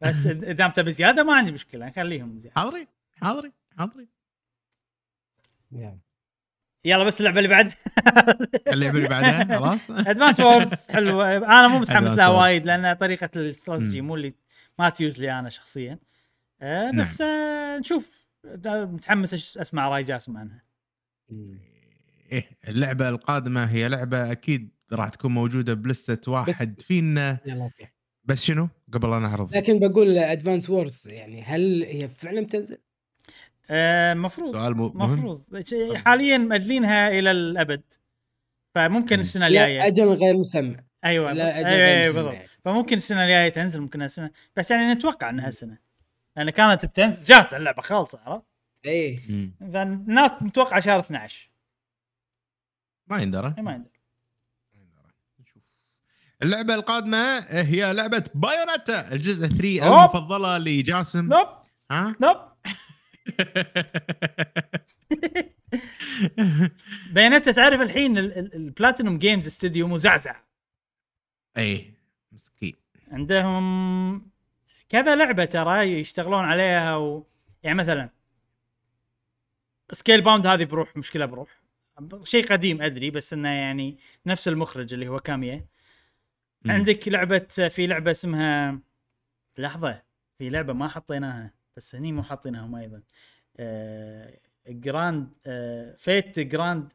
بس 0.00 0.26
دام 0.26 0.70
تبي 0.70 0.90
زياده 0.90 1.22
ما 1.24 1.34
عندي 1.34 1.52
مشكلة 1.52 1.86
نخليهم 1.86 2.38
زيادة. 2.38 2.60
حاضرين 2.60 2.86
حاضرين 3.16 3.52
حاضرين. 3.78 4.08
يعني. 5.72 6.00
يلا 6.84 7.04
بس 7.04 7.20
اللعبة 7.20 7.38
اللي 7.38 7.48
بعد. 7.48 7.72
اللعبة 8.72 8.96
اللي 8.98 9.08
بعدها 9.08 9.58
خلاص. 9.58 9.90
Advance 9.90 10.40
Wars 10.40 10.88
حلوة. 10.90 11.36
أنا 11.36 11.68
مو 11.68 11.78
متحمس 11.78 12.12
لها. 12.12 12.28
وايد 12.28 12.66
لأن 12.66 12.92
طريقة 12.96 13.30
الاستراتيجي. 13.36 14.00
مو 14.00 14.14
اللي 14.14 14.32
ما 14.78 14.88
تيوز 14.90 15.20
لي 15.20 15.38
أنا 15.38 15.48
شخصيا. 15.50 15.98
آه 16.62 16.90
بس 16.90 17.20
آه 17.20 17.78
نشوف. 17.78 18.26
متحمس 18.66 19.56
أسمع 19.58 19.88
رأي 19.88 20.02
جاسم 20.02 20.36
عنها. 20.36 20.62
إيه 22.32 22.44
اللعبة 22.68 23.08
القادمة 23.08 23.64
هي 23.64 23.88
لعبة 23.88 24.32
أكيد 24.32 24.70
راح 24.92 25.08
تكون 25.08 25.32
موجودة 25.32 25.74
بلستة 25.74 26.32
واحد 26.32 26.80
فينا. 26.80 27.38
يلا 27.46 27.64
أوكي. 27.64 27.86
بس 28.24 28.44
شنو؟ 28.44 28.68
قبل 28.92 29.10
لا 29.10 29.18
نعرض. 29.18 29.56
لكن 29.56 29.78
بقول 29.78 30.18
Advance 30.18 30.70
Wars 30.70 31.08
يعني 31.08 31.42
هل 31.42 31.82
هي 31.84 32.08
فعلا 32.08 32.40
بتنزل؟ 32.40 32.78
آه، 33.70 34.14
مفروض. 34.14 34.52
سؤال 34.52 34.76
مهم. 34.76 34.96
مفروض. 34.96 35.44
حاليا 35.94 36.38
مأجلينها 36.38 37.08
إلى 37.08 37.30
الأبد. 37.30 37.82
فممكن 38.74 39.16
مم. 39.16 39.22
السنة 39.22 39.46
الجاية. 39.46 39.86
أجل 39.86 40.08
غير 40.08 40.36
مسمى. 40.36 40.76
أيوه 41.04 41.32
لا 41.32 41.60
أجل 41.60 41.68
غير 41.68 41.84
أيوة 41.84 42.02
مسمى 42.04 42.12
بالضبط. 42.14 42.34
يعني. 42.34 42.48
فممكن 42.64 42.96
السنة 42.96 43.24
الجاية 43.24 43.48
تنزل 43.48 43.80
ممكن 43.80 44.02
السنة. 44.02 44.30
بس 44.56 44.70
يعني 44.70 44.92
نتوقع 44.94 45.30
إنها 45.30 45.48
السنة 45.48 45.78
لأن 46.36 46.50
كانت 46.50 46.86
بتنزل 46.86 47.24
جاهزه 47.24 47.56
اللعبة 47.56 47.82
خالصة 47.82 48.20
عرفت؟ 48.26 48.44
إيه. 48.84 49.20
مم. 49.28 49.54
فالناس 49.72 50.30
متوقعة 50.42 50.80
شهر 50.80 51.00
12 51.00 51.48
ما 53.06 53.18
يندرى. 53.22 53.54
ما 53.58 53.72
عندي 53.72 53.90
نشوف. 55.40 55.62
اللعبة 56.42 56.74
القادمة 56.74 57.38
هي 57.38 57.92
لعبة 57.92 58.24
بايونيتا 58.34 59.12
الجزء 59.12 59.46
3 59.46 59.80
أوب. 59.86 59.92
المفضلة 59.98 60.58
لجاسم. 60.58 61.28
نوب. 61.28 61.48
ها؟ 61.90 62.16
نوب. 62.20 62.36
بيانات 67.12 67.48
تعرف 67.48 67.80
الحين 67.80 68.18
ال- 68.18 68.38
ال- 68.38 68.54
ال 68.54 69.18
PlatinumGames 69.18 69.46
studio 69.46 69.88
مزعزع. 69.88 70.36
اي 71.56 71.94
مسكين. 72.32 72.74
عندهم 73.10 74.30
كذا 74.96 75.16
لعبة 75.16 75.44
ترى 75.44 76.00
يشتغلون 76.00 76.44
عليها 76.44 76.96
و... 76.96 77.26
يعني 77.62 77.78
مثلا 77.78 78.10
Scalebound 79.92 80.46
هذه 80.46 80.64
بروح 80.64 80.96
مشكلة 80.96 81.26
بروح. 81.26 81.62
شيء 82.22 82.46
قديم 82.46 82.82
أدري 82.82 83.10
بس 83.10 83.32
إنه 83.32 83.48
يعني 83.48 83.98
نفس 84.26 84.48
المخرج 84.48 84.94
اللي 84.94 85.08
هو 85.08 85.20
كاميا. 85.20 85.66
عندك 86.66 87.08
لعبة 87.08 87.38
في 87.68 87.86
لعبة 87.86 88.10
اسمها 88.10 88.80
لحظة 89.58 90.02
في 90.38 90.50
لعبة 90.50 90.72
ما 90.72 90.88
حطيناها 90.88 91.54
بس 91.76 91.94
هني 91.94 92.12
مو 92.12 92.22
حاطينها 92.22 92.66
هم 92.66 92.74
أيضا. 92.74 93.02
آه... 93.56 94.38
Grand 94.68 95.34
آه... 95.46 95.96
Fate 95.98 96.38
Grand 96.38 96.92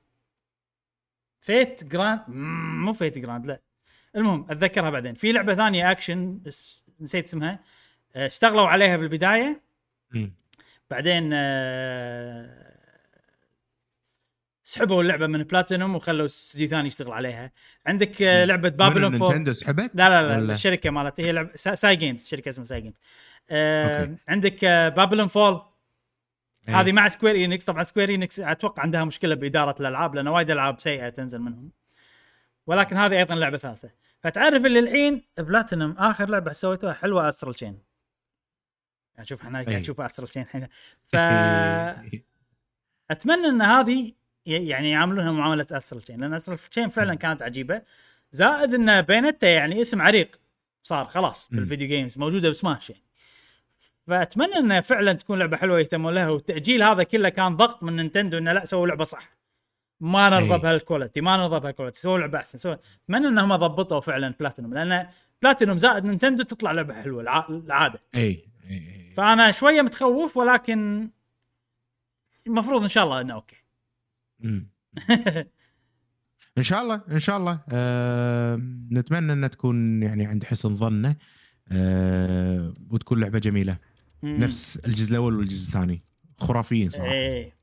Fate 1.40 1.84
Grand 1.84 2.22
مو 2.28 2.94
Fate 2.94 3.18
Grand 3.18 3.48
لا. 3.48 3.62
المهم 4.16 4.46
أتذكرها 4.50 4.90
بعدين. 4.90 5.14
في 5.14 5.32
لعبة 5.32 5.56
ثانية 5.56 5.92
اكشن 5.92 6.40
بس 6.42 6.84
نسيت 7.00 7.26
اسمها. 7.26 7.60
اشتغلوا 8.16 8.68
عليها 8.68 8.98
بالبداية. 8.98 9.62
بعدين 10.90 11.30
آه، 11.34 12.72
سحبوا 14.64 15.02
اللعبة 15.02 15.28
من 15.28 15.44
بلاتينوم 15.44 15.96
وخلوا 15.96 16.26
استوديو 16.26 16.68
ثاني 16.68 16.88
يشتغل 16.88 17.12
عليها 17.12 17.52
عندك 17.86 18.22
آه،. 18.22 18.46
لعبة 18.46 18.70
Babylon's 18.70 19.18
Fall 19.18 19.28
Nintendo 19.28 19.54
سحبت 19.54 19.92
لا 19.94 20.10
لا 20.10 20.28
لا 20.28 20.38
ولا؟ 20.38 20.54
الشركة 20.54 20.90
مالتها 20.90 21.24
هي 21.24 21.32
لعبة 21.32 21.50
سا- 21.56 21.76
Cygames 21.76 22.28
شركة 22.28 22.50
اسمها 22.50 22.66
Cygames 22.66 22.94
آه 23.50 24.02
okay. 24.02 24.16
عندك 24.28 24.64
آه 24.64 24.90
Babylon's 24.90 25.28
Fall 25.28 25.62
إيه. 26.70 26.82
هذه 26.82 26.92
مع 26.92 27.08
Square 27.08 27.46
Enix 27.46 27.66
طبعا 27.66 27.84
Square 27.84 28.16
Enix 28.16 28.40
أتوقع 28.40 28.84
عندها 28.84 29.04
مشكلة 29.04 29.36
بإدارة 29.36 29.76
الألعاب 29.80 30.16
لأن 30.16 30.28
وايد 30.28 30.50
ألعاب 30.50 30.80
سيئة 30.80 31.10
تنزل 31.10 31.40
منهم 31.42 31.72
ولكن 32.68 32.98
هذه 32.98 33.18
أيضا 33.18 33.36
لعبة 33.36 33.58
ثالثة 33.58 33.90
فتعرف 34.24 34.66
اللي 34.66 34.80
الحين 34.80 35.22
بلاتينوم 35.38 35.92
آخر 35.92 36.30
لعبة 36.30 36.52
سويتوها 36.52 36.94
حلوة 36.94 37.30
Astral 37.30 37.54
Chain 37.54 37.91
يعني 39.16 39.26
شوف 39.28 39.42
إحنا 39.42 39.54
قاعد 39.54 39.70
أي. 39.70 39.80
نشوف 39.80 40.02
Astral 40.02 40.28
Chain 40.30 40.42
الحين 40.44 40.68
فاتمنى 43.10 43.48
إن 43.50 43.62
هذه 43.62 44.12
يعني 44.46 44.90
يعاملونها 44.92 45.32
معاملة 45.32 45.68
Astral 45.72 46.02
Chain 46.02 46.20
لأن 46.22 46.34
Astral 46.34 46.58
Chain 46.60 46.88
فعلا 46.88 47.16
كانت 47.16 47.42
عجيبة. 47.42 47.82
زائد 48.32 48.74
إن 48.74 49.02
Bayonetta 49.02 49.48
يعني 49.48 49.82
اسم 49.82 50.02
عريق 50.02 50.40
صار 50.84 51.06
خلاص 51.06 51.50
مم. 51.54 51.60
بال 51.60 51.68
video 51.68 51.88
games 51.88 52.18
موجودة 52.18 52.50
بسماش 52.50 52.90
يعني 52.90 53.04
فأتمنى 54.08 54.56
انها 54.58 54.82
فعلا 54.82 55.14
تكون 55.14 55.40
لعبة 55.40 55.58
حلوة 55.58 55.80
يهتمون 55.80 56.14
لها 56.14 56.30
والتأجيل 56.30 56.84
هذا 56.84 57.04
كله 57.04 57.30
كان 57.30 57.56
ضغط 57.58 57.84
من 57.84 57.96
Nintendo 57.96 58.38
إنه 58.38 58.54
لا 58.54 58.66
سووا 58.66 58.88
لعبة 58.88 59.04
صح. 59.04 59.30
ما 60.00 60.30
نرضى. 60.30 60.58
بهال 60.58 60.77
quality 60.77 61.22
ما 61.22 61.38
نرضى 61.38 61.60
بهال 61.60 61.72
quality 61.72 62.00
سووا 62.00 62.18
لعبة 62.20 62.38
أحسن 62.38 62.58
سووا. 62.58 62.76
أتمنى 63.04 63.28
إنهم 63.28 63.56
ضبطوا 63.56 64.00
فعلا 64.00 64.34
بلاتينوم 64.40 64.74
لأن 64.74 65.08
بلاتينوم 65.42 65.78
زائد 65.78 66.06
Nintendo 66.06 66.44
تطلع 66.44 66.72
لعبة 66.72 66.94
حلوة 67.02 67.22
الع- 67.22 67.48
العادة. 67.50 68.02
اي 68.16 68.46
فأنا 69.16 69.52
شوية 69.52 69.82
متخوف 69.82 70.38
ولكن 70.38 71.10
المفروض 72.48 72.82
إن 72.82 72.88
شاء 72.88 73.04
الله 73.04 73.22
إنه 73.22 73.34
okay. 73.34 73.56
مم. 74.40 74.70
إن 76.58 76.64
شاء 76.64 76.82
الله 76.82 77.02
إن 77.12 77.20
شاء 77.20 77.38
الله. 77.38 77.60
آه 77.70 78.56
نتمنى 78.92 79.34
إنها 79.34 79.48
تكون 79.48 80.04
يعني 80.04 80.26
عند 80.26 80.44
حسن 80.44 80.76
ظنه 80.76 81.16
آه 81.72 82.74
وتكون 82.90 83.20
لعبة 83.22 83.40
جميلة. 83.40 83.78
نفس 84.24 84.78
الجزء 84.86 85.12
الأول 85.12 85.36
والجزء 85.38 85.68
الثاني. 85.68 86.02
خرافيين 86.38 86.90
صراحة. 86.90 87.12
إيه. 87.12 87.56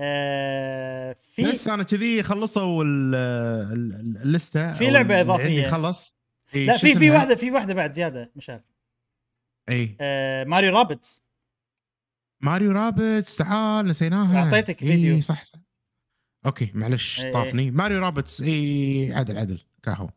آه 0.00 1.16
في 1.22 1.42
بس 1.42 1.68
أنا 1.68 1.82
كذي 1.82 2.22
خلصوا 2.22 2.84
ال- 2.84 3.14
ال- 3.14 3.94
ال- 3.94 4.22
اللستة 4.22 4.72
في 4.72 4.88
إضافية. 5.00 5.44
عندي 5.44 5.70
خلص. 5.70 6.16
إي، 6.54 6.66
لا 6.66 6.76
في 6.76 6.94
في؟ 6.94 7.10
واحدة 7.10 7.34
في 7.34 7.50
واحدة 7.50 7.74
بعد 7.74 7.92
زيادة 7.92 8.30
مشعل. 8.36 8.60
إي. 9.68 9.96
آه 10.00 10.44
ماريو 10.44 10.72
رابتس. 10.76 11.22
ماريو 12.40 12.72
رابتس 12.72 13.36
تعال 13.36 13.86
نسيناها. 13.86 14.44
أعطيتك 14.44 14.82
إي، 14.82 14.88
فيديو. 14.88 15.20
صح 15.20 15.44
صح. 15.44 15.58
okay 16.46 16.72
معلش 16.74 17.20
إي، 17.20 17.32
طافني. 17.32 17.70
Mario 17.70 17.98
Rabbids 17.98 18.42
إي 18.42 19.12
عدل 19.14 19.38
عدل. 19.38 19.60
كاهو. 19.82 20.10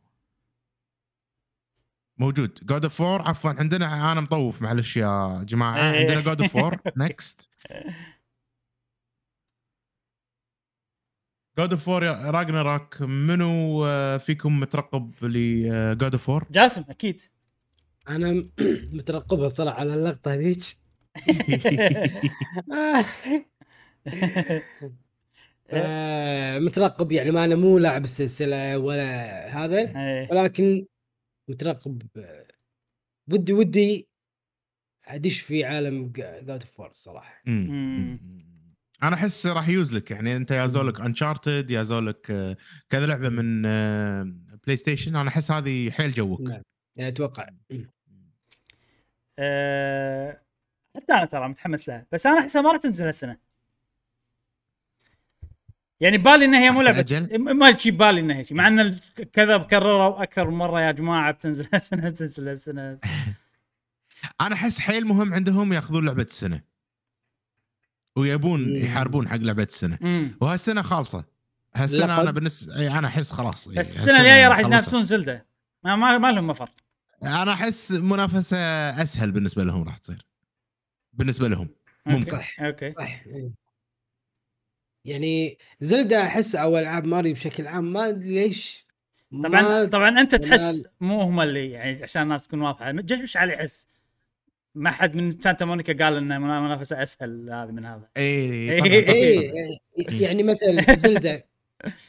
موجود. 2.17 2.59
God 2.63 2.83
of 2.83 3.01
War 3.01 3.29
عفوا 3.29 3.49
عندنا 3.49 4.11
أنا 4.11 4.21
مطوف 4.21 4.61
معلش 4.61 4.97
يا 4.97 5.43
جماعة. 5.43 5.91
إي. 5.91 5.99
عندنا 5.99 6.21
God 6.21 6.41
of 6.41 6.57
War 6.57 6.81
next 6.97 7.49
God 11.57 11.71
of 11.73 11.89
War 11.89 12.31
Ragnarok 12.31 13.01
منو 13.01 13.85
آه، 13.85 14.17
فيكم 14.17 14.59
مترقب 14.59 15.13
ل 15.21 15.44
God 15.44 16.11
of 16.13 16.29
War 16.29 16.47
جاسم 16.51 16.83
أكيد. 16.89 17.21
أنا 18.09 18.49
مترقبها 18.97 19.47
صراحة 19.47 19.79
على 19.79 19.93
اللقطة 19.93 20.33
هذيك. 20.33 20.59
آه، 25.73 26.59
مترقب 26.59 27.11
يعني 27.11 27.31
ما 27.31 27.45
أنا 27.45 27.55
مو 27.55 27.77
لاعب 27.77 28.03
السلسلة 28.03 28.77
ولا 28.77 29.47
هذا 29.47 29.79
إيه. 29.79 30.27
ولكن 30.31 30.85
مترقب. 31.47 32.01
آه، 32.17 32.47
ودي 33.31 33.53
ودي 33.53 34.07
أدش 35.07 35.39
في 35.39 35.63
عالم 35.63 36.11
God 36.11 36.49
of 36.49 36.79
War 36.79 36.89
الصراحه. 36.89 37.41
أنا 39.03 39.15
أحس 39.15 39.47
راح 39.47 39.69
يوزلك 39.69 40.11
يعني 40.11 40.35
أنت 40.35 40.51
يا 40.51 40.67
زولك 40.67 41.01
Uncharted 41.01 41.71
يا 41.71 41.83
زولك 41.83 42.31
آه، 42.31 42.57
كذا 42.89 43.05
لعبة 43.05 43.29
من 43.29 43.65
آه، 43.65 44.33
PlayStation 44.63 45.15
أنا 45.15 45.29
أحس 45.29 45.51
هذه 45.51 45.91
حيل 45.91 46.11
جوك. 46.11 46.41
نعم. 46.41 46.61
يعني 46.95 47.09
أتوقع. 47.09 47.49
آه، 49.39 50.41
حتى 50.95 51.13
أنا 51.13 51.25
ترى 51.25 51.47
متحمس 51.47 51.89
لها 51.89 52.05
بس 52.11 52.25
أنا 52.25 52.39
أحسها 52.39 52.61
ما 52.61 52.71
راح 52.71 52.81
تنزل 52.81 53.05
هالسنة. 53.05 53.37
يعني 55.99 56.17
ببالي 56.17 56.45
إنها 56.45 56.59
هي 56.59 56.71
مو 56.71 56.81
لعبة؟ 56.81 57.27
ما 57.37 57.71
تجي 57.71 57.91
ببالي 57.91 58.19
إنها 58.19 58.35
هيك 58.35 58.51
مع 58.51 58.67
إن 58.67 58.95
كذا 59.33 59.57
كرروا 59.57 60.23
أكثر 60.23 60.49
من 60.49 60.57
مرة 60.57 60.81
يا 60.81 60.91
جماعة 60.91 61.31
بتنزل 61.31 61.67
هالسنة 61.73 62.09
بتنزل 62.09 62.47
هالسنة. 62.47 62.97
أنا 64.41 64.55
أحس 64.55 64.79
حيل 64.79 65.05
مهم 65.05 65.33
عندهم 65.33 65.73
يأخذون 65.73 66.05
لعبة 66.05 66.23
السنة. 66.23 66.61
ويبون. 68.15 68.75
يحاربون 68.75 69.29
حق 69.29 69.35
لعبة 69.35 69.63
السنة. 69.63 69.99
وهالسنة 70.41 70.81
خالصة. 70.81 71.23
هالسنة 71.75 72.21
أنا 72.21 72.31
بالنسبة 72.31 72.99
أنا 72.99 73.07
أحس 73.07 73.31
خلاص 73.31 73.67
بس 73.67 73.77
السنة 73.77 74.17
الجاية 74.17 74.47
راح. 74.47 74.59
ينافسون 74.59 75.03
زلدة. 75.03 75.45
ما 75.83 75.95
ما, 75.95 76.17
ما 76.17 76.31
لهم 76.31 76.47
مفر. 76.47 76.69
أنا 77.23 77.53
أحس 77.53 77.91
منافسة 77.91 78.57
أسهل 79.01 79.31
بالنسبة 79.31 79.63
لهم 79.63 79.83
راح 79.83 79.97
تصير 79.97 80.25
بالنسبة 81.13 81.47
لهم 81.47 81.69
ممكن. 82.05 82.35
أوكي 82.35 82.45
أوكي 82.59 82.93
صح 82.99 83.27
مم. 83.27 83.53
يعني 85.05 85.57
زلدة 85.79 86.23
أحس 86.23 86.55
أو 86.55 86.77
ألعاب 86.77 87.05
ماريو 87.05 87.33
بشكل 87.33 87.67
عام 87.67 87.93
ما 87.93 88.09
أدري 88.09 88.29
ليش 88.33 88.85
طبعا 89.43 89.61
ما- 89.61 89.85
طبعا 89.85 90.09
أنت 90.21 90.35
تحس 90.35 90.83
مو 91.01 91.21
هم 91.21 91.41
اللي 91.41 91.71
يعني 91.71 92.03
عشان 92.03 92.21
الناس 92.21 92.47
تكون 92.47 92.61
واضحة 92.61 92.91
جيش 92.91 93.19
مش 93.21 93.37
علي 93.37 93.53
يحس 93.53 93.87
ما 94.75 94.91
حد 94.91 95.15
من 95.15 95.31
سانتا 95.39 95.65
مونيكا 95.65 96.05
قال 96.05 96.17
ان 96.17 96.41
منافسة 96.41 97.03
أسهل 97.03 97.49
هذا 97.49 97.71
من 97.71 97.85
هذا 97.85 98.09
اي 98.17 98.23
إيه. 98.23 98.71
اي 98.83 99.35
طبعاً. 99.39 99.77
يعني 100.23 100.43
مثلا 100.43 100.95
زلدة 101.05 101.45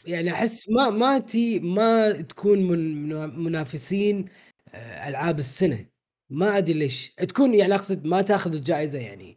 يعني 0.07 0.33
أحس 0.33 0.69
ما 0.71 0.91
ما 0.91 1.19
تي 1.19 1.61
ما 1.61 2.13
تكون 2.13 2.59
من 2.59 3.09
من- 3.09 3.39
منافسين 3.45 4.29
ألعاب 4.75 5.39
السنة. 5.39 5.85
ما 6.31 6.59
أدري 6.59 6.79
ليش. 6.79 7.09
تكون 7.11 7.55
يعني 7.55 7.75
أقصد 7.75 8.05
ما 8.07 8.23
تأخذ 8.23 8.55
الجائزة 8.55 8.99
يعني 8.99 9.37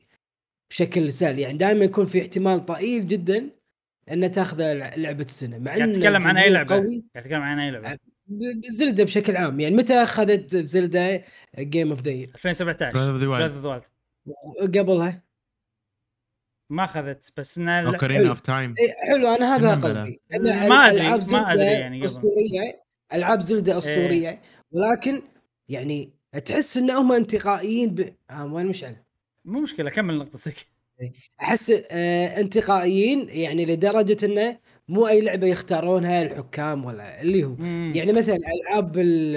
بشكل 0.69 1.13
سهل. 1.13 1.39
يعني 1.39 1.57
دائما 1.57 1.85
يكون 1.85 2.05
في 2.05 2.21
احتمال 2.21 2.65
ضئيل 2.65 3.05
جدا 3.05 3.49
ان 4.11 4.31
تأخذ 4.31 4.73
لع- 4.73 4.95
لعبة 4.95 5.23
السنة. 5.23 5.57
مع 5.57 5.65
قاعد 5.65 5.81
ان 5.81 5.91
تتكلم 5.91 6.27
عن 6.27 6.37
أي 6.37 6.49
لعبة؟ 6.49 6.75
قوي. 6.75 7.03
قاعد 7.15 7.23
تتكلم 7.25 7.41
عن 7.41 7.59
أي 7.59 7.71
لعبة؟ 7.71 7.97
ب- 8.27 8.65
Zelda 8.65 9.03
بشكل 9.03 9.37
عام. 9.37 9.59
يعني 9.59 9.75
متى 9.75 9.93
أخذت 9.93 10.55
Zelda 10.55 11.23
game 11.59 11.89
of 11.89 12.01
the 12.01 12.11
2017 12.11 12.93
Breath 12.93 13.19
of 13.19 13.21
the 13.23 13.27
Wild. 13.27 13.41
Breath 13.41 13.59
of 13.59 13.65
the 13.65 13.83
Wild. 13.83 13.89
قبلها؟ 14.79 15.23
ما 16.71 16.83
أخذت 16.83 17.31
بس 17.37 17.57
إنها 17.57 17.87
Ocarina 17.87 18.27
of 18.27 18.39
Time 18.39 18.73
إيه 18.79 18.93
حلو. 19.11 19.35
أنا 19.35 19.55
هذا. 19.55 19.75
قصدي. 19.75 20.21
ما 20.31 20.37
أدري- 20.37 20.93
ألعاب 20.93 21.19
ما 21.19 21.23
Zelda 21.25 21.53
أدري 21.53 21.65
يعني. 21.65 22.05
أسطورية. 22.05 22.83
ألعاب 23.13 23.41
Zelda 23.41 23.77
أسطورية. 23.77 24.41
ولكن 24.71 25.21
يعني 25.69 26.09
تحس 26.45 26.77
ان 26.77 26.91
هم 26.91 27.11
انتقائيين 27.11 27.95
ب... 27.95 28.15
آه 28.29 28.53
وين 28.53 28.65
مشعل؟ 28.65 28.95
مو 29.45 29.59
مشكلة 29.59 29.89
كمل 29.89 30.17
نقطتك. 30.17 30.55
أحس 31.41 31.69
آه 31.91 32.39
انتقائيين 32.39 33.29
يعني 33.29 33.65
لدرجة 33.65 34.25
إنه 34.25 34.59
مو 34.87 35.07
أي 35.07 35.21
لعبة 35.21 35.47
يختارونها 35.47 36.21
الحكام 36.21 36.85
ولا 36.85 37.21
اللي 37.21 37.43
هو. 37.43 37.55
مم. 37.55 37.93
يعني 37.95 38.13
مثلا 38.13 38.35
ألعاب 38.35 38.97
ال- 38.99 39.35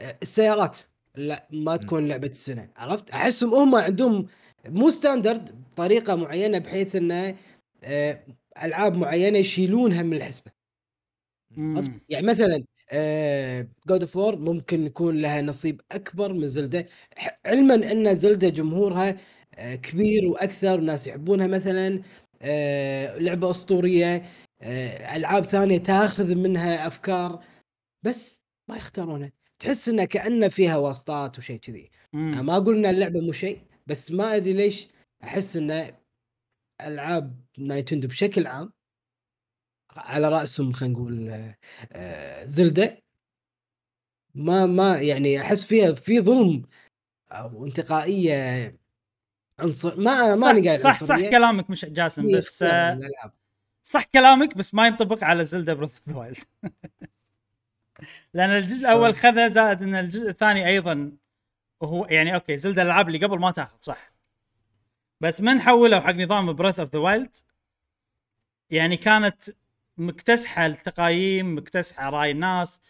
آه، 0.00 0.16
السيارات. 0.22 0.78
لا 1.14 1.48
ما 1.52 1.76
تكون 1.76 2.08
لعبة 2.08 2.26
السنة 2.26 2.68
عرفت؟ 2.76 3.10
أحسهم 3.10 3.54
هم 3.54 3.74
عندهم 3.74 4.26
مو 4.66 4.90
standard 4.90 5.64
بطريقة 5.72 6.14
معينة 6.16 6.58
بحيث 6.58 6.96
إنه 6.96 7.36
آه، 7.84 8.20
ألعاب 8.62 8.96
معينة 8.96 9.38
يشيلونها 9.38 10.02
من 10.02 10.16
الحسبة. 10.16 10.50
عرفت؟ 11.58 11.90
يعني 12.08 12.26
مثلا 12.26 12.64
God 13.88 14.00
of 14.02 14.16
War 14.16 14.36
ممكن 14.36 14.86
يكون 14.86 15.16
لها 15.22 15.42
نصيب 15.42 15.80
أكبر 15.92 16.32
من 16.32 16.48
Zelda. 16.48 16.86
ح- 17.16 17.38
علما 17.46 17.74
أن 17.74 18.14
Zelda 18.14 18.48
جمهورها 18.48 19.16
آه، 19.54 19.74
كبير 19.74 20.26
وأكثر 20.26 20.72
والناس 20.72 21.06
يحبونها 21.06 21.46
مثلا 21.46 22.02
آه، 22.42 23.18
لعبة 23.18 23.50
أسطورية 23.50 24.22
آه، 24.62 25.16
ألعاب 25.16 25.44
ثانية 25.44 25.78
تاخذ 25.78 26.34
منها 26.34 26.86
أفكار 26.86 27.44
بس 28.02 28.40
ما 28.68 28.76
يختارونها 28.76 29.32
تحس 29.58 29.88
انها 29.88 30.04
كأنه 30.04 30.48
فيها 30.48 30.76
واسطات 30.76 31.38
وشيء 31.38 31.58
كذي. 31.58 31.90
ما 32.12 32.56
أقول 32.56 32.76
إن 32.76 32.86
اللعبة 32.86 33.20
مو 33.20 33.32
شيء 33.32 33.58
بس 33.86 34.12
ما 34.12 34.36
أدري 34.36 34.52
ليش 34.52 34.88
أحس 35.24 35.56
إن 35.56 35.92
ألعاب 36.86 37.40
نايتندو 37.58 38.08
بشكل 38.08 38.46
عام 38.46 38.72
على 39.98 40.28
رأسهم 40.28 40.72
خلينا 40.72 40.94
نقول 40.94 41.30
آه، 41.92 42.46
زلدة. 42.46 43.02
ما 44.34 44.66
ما 44.66 45.00
يعني 45.00 45.40
أحس 45.40 45.64
فيها 45.64 45.92
في 45.92 46.20
ظلم 46.20 46.62
أو 47.30 47.66
انتقائية 47.66 48.76
عنصر 49.58 50.00
ما 50.00 50.36
ماني 50.36 50.66
قاعد 50.66 50.78
صح 50.78 51.00
صح 51.00 51.14
عنصرية، 51.14 51.30
كلامك 51.30 51.70
مش 51.70 51.84
جاسم 51.84 52.22
في 52.22 52.36
بس 52.36 52.62
آه،. 52.62 53.00
صح 53.82 54.04
كلامك 54.04 54.56
بس 54.56 54.74
ما 54.74 54.86
ينطبق 54.86 55.24
على 55.24 55.44
Zelda 55.44 55.74
Breath 55.74 56.08
of 56.08 56.16
the 56.16 56.25
Wild 56.25 56.36
لأن 58.34 58.50
الجزء 58.50 58.80
الأول 58.80 59.14
خذا 59.14 59.48
زائد 59.48 59.82
إن 59.82 59.94
الجزء 59.94 60.28
الثاني 60.28 60.66
أيضا 60.66 61.12
وهو 61.80 62.06
يعني 62.06 62.34
okay 62.34 62.56
Zelda 62.56 62.82
الالعاب 62.82 63.08
اللي 63.08 63.26
قبل 63.26 63.38
ما 63.38 63.50
تاخذ 63.50 63.76
صح. 63.80 64.12
بس 65.20 65.40
من 65.40 65.60
حولوا 65.60 66.00
حق 66.00 66.14
نظام 66.14 66.52
Breath 66.52 66.80
of 66.80 66.92
the 66.92 66.98
Wild 66.98 67.36
يعني 68.70 68.96
كانت 68.96 69.42
مكتسحة 69.98 70.66
التقايم 70.66 71.58
مكتسحة 71.58 72.10
رأي 72.10 72.30
الناس 72.30 72.80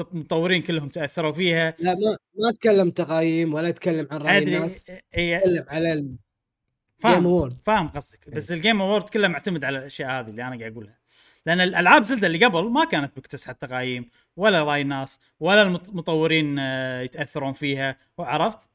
المطورين 0.00 0.62
كلهم 0.62 0.88
تأثروا 0.88 1.32
فيها. 1.32 1.74
لا 1.78 1.94
ما 1.94 2.16
ما 2.34 2.50
أتكلم 2.50 2.90
تقايم 2.90 3.54
ولا 3.54 3.68
أتكلم 3.68 4.08
عن 4.10 4.18
رأي 4.18 4.38
أدري 4.38 4.56
الناس 4.56 4.90
إي 5.16 5.36
أتكلم 5.36 5.64
على 5.68 5.92
ال 5.92 6.19
game 6.19 7.26
award 7.26 7.56
فاهم 7.64 7.88
قصدك. 7.88 8.30
بس 8.30 8.52
الجيم 8.52 8.82
اوورد 8.82 9.08
كله 9.08 9.28
معتمد 9.28 9.64
على 9.64 9.78
الأشياء 9.78 10.10
هذه 10.10 10.28
اللي 10.28 10.42
أنا 10.42 10.58
قاعد 10.58 10.72
أقولها. 10.72 10.98
لأن 11.46 11.60
الالعاب 11.60 12.02
Zelda 12.02 12.26
اللي 12.26 12.44
قبل 12.44 12.64
ما 12.70 12.84
كانت 12.84 13.18
مكتسحة 13.18 13.52
التقايم 13.52 14.10
ولا 14.36 14.64
رأي 14.64 14.80
الناس 14.80 15.20
ولا 15.40 15.62
المطورين 15.62 16.58
آه، 16.58 17.00
يتأثرون 17.00 17.52
فيها. 17.52 17.96
عرفت 18.18 18.68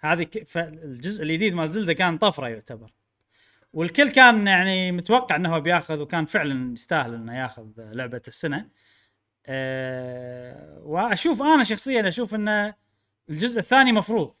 هذه 0.00 0.22
ك... 0.22 0.44
فالجزء 0.44 1.22
الجديد 1.22 1.54
مال 1.54 1.70
Zelda 1.70 1.92
كان 1.92 2.18
طفرة 2.18 2.48
يعتبر. 2.48 2.90
والكل 3.76 4.10
كان 4.10 4.46
يعني 4.46 4.92
متوقع 4.92 5.36
إنه 5.36 5.54
هو 5.54 5.60
بياخذ 5.60 6.00
وكان 6.00 6.24
فعلا 6.24 6.72
يستاهل 6.72 7.14
إنه 7.14 7.38
ياخذ 7.38 7.66
لعبة 7.78 8.22
السنة. 8.28 8.68
أه 9.46 10.80
وأشوف 10.84 11.42
أنا 11.42 11.64
شخصيا 11.64 12.08
أشوف 12.08 12.34
إنه 12.34 12.74
الجزء 13.30 13.58
الثاني 13.58 13.92
مفروض 13.92 14.32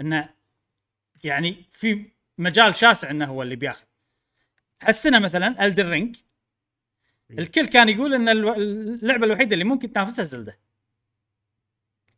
إنه 0.00 0.28
يعني 1.24 1.64
في 1.70 2.10
مجال 2.38 2.76
شاسع 2.76 3.10
إنه 3.10 3.26
هو 3.26 3.42
اللي 3.42 3.56
بياخذ. 3.56 3.84
هالسنة 4.82 5.18
مثلا 5.18 5.66
Elden 5.66 5.88
Ring 5.88 6.16
الكل 7.30 7.66
كان 7.66 7.88
يقول 7.88 8.14
إن 8.14 8.28
اللعبة 8.28 9.26
الوحيدة 9.26 9.52
اللي 9.52 9.64
ممكن 9.64 9.92
تنافسها 9.92 10.24
Zelda. 10.24 10.58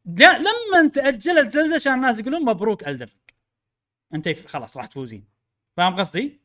لما 0.04 0.88
تأجلت 0.92 1.52
Zelda 1.52 1.74
عشان 1.74 1.94
الناس 1.94 2.18
يقولون 2.18 2.44
مبروك 2.44 2.88
Elden 2.88 3.06
Ring 3.06 4.28
أنت 4.28 4.48
خلاص 4.48 4.76
راح 4.76 4.86
تفوزين. 4.86 5.34
فاهم 5.76 5.96
قصدي؟ 5.96 6.40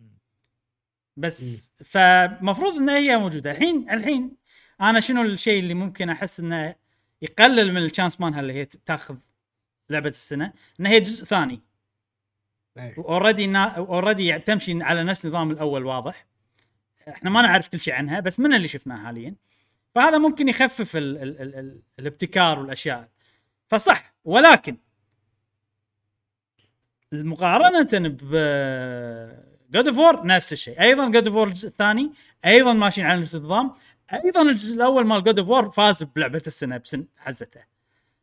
بس 1.19 1.72
فمفروض 1.85 2.73
ان 2.77 2.89
هي 2.89 3.17
موجودة. 3.17 3.51
الحين 3.51 3.89
الحين 3.89 4.31
أنا 4.81 4.99
شنو 4.99 5.22
الشيء 5.22 5.59
اللي 5.59 5.73
ممكن 5.73 6.09
أحس 6.09 6.39
إنه 6.39 6.75
يقلل 7.22 7.73
من 7.73 7.83
ال 7.85 7.91
chance 7.91 8.22
مالها 8.22 8.39
اللي 8.39 8.53
هي 8.53 8.65
تأخذ 8.65 9.17
لعبة 9.89 10.09
السنة؟ 10.09 10.53
إن 10.80 10.85
هي 10.85 10.99
جزء 10.99 11.25
ثاني. 11.25 11.61
already 12.77 13.58
already 13.58 14.40
تمشي 14.39 14.83
على 14.83 15.03
نفس 15.03 15.25
النظام 15.25 15.51
الأول 15.51 15.85
واضح. 15.85 16.25
إحنا 17.09 17.30
ما 17.30 17.41
نعرف 17.41 17.67
كل 17.67 17.80
شيء 17.80 17.93
عنها 17.93 18.19
بس 18.19 18.39
من 18.39 18.53
اللي 18.53 18.67
شفناه 18.67 19.03
حاليا. 19.03 19.35
فهذا 19.95 20.17
ممكن 20.17 20.48
يخفف 20.48 20.95
ال 20.95 21.17
ال 21.17 21.41
ال 21.41 21.56
ال 21.56 21.81
الابتكار 21.99 22.59
والأشياء. 22.59 23.09
فصح 23.67 24.14
ولكن 24.25 24.77
مقارنة 27.11 28.09
ب 28.22 28.35
God 29.69 29.88
of 29.88 29.98
War 29.98 30.25
نفس 30.25 30.53
الشيء. 30.53 30.81
أيضا 30.81 31.11
God 31.11 31.27
of 31.27 31.35
War 31.35 31.48
الجزء 31.48 31.67
الثاني 31.67 32.11
أيضا 32.45 32.73
ماشيين 32.73 33.07
على 33.07 33.22
نفس 33.22 33.35
النظام. 33.35 33.72
أيضا 34.14 34.41
الجزء 34.41 34.75
الأول 34.75 35.06
مال 35.06 35.23
God 35.24 35.40
of 35.40 35.49
War 35.49 35.69
فاز 35.69 36.03
بلعبة 36.03 36.41
السنة 36.48 36.77
بسن 36.77 37.06
حزته. 37.17 37.61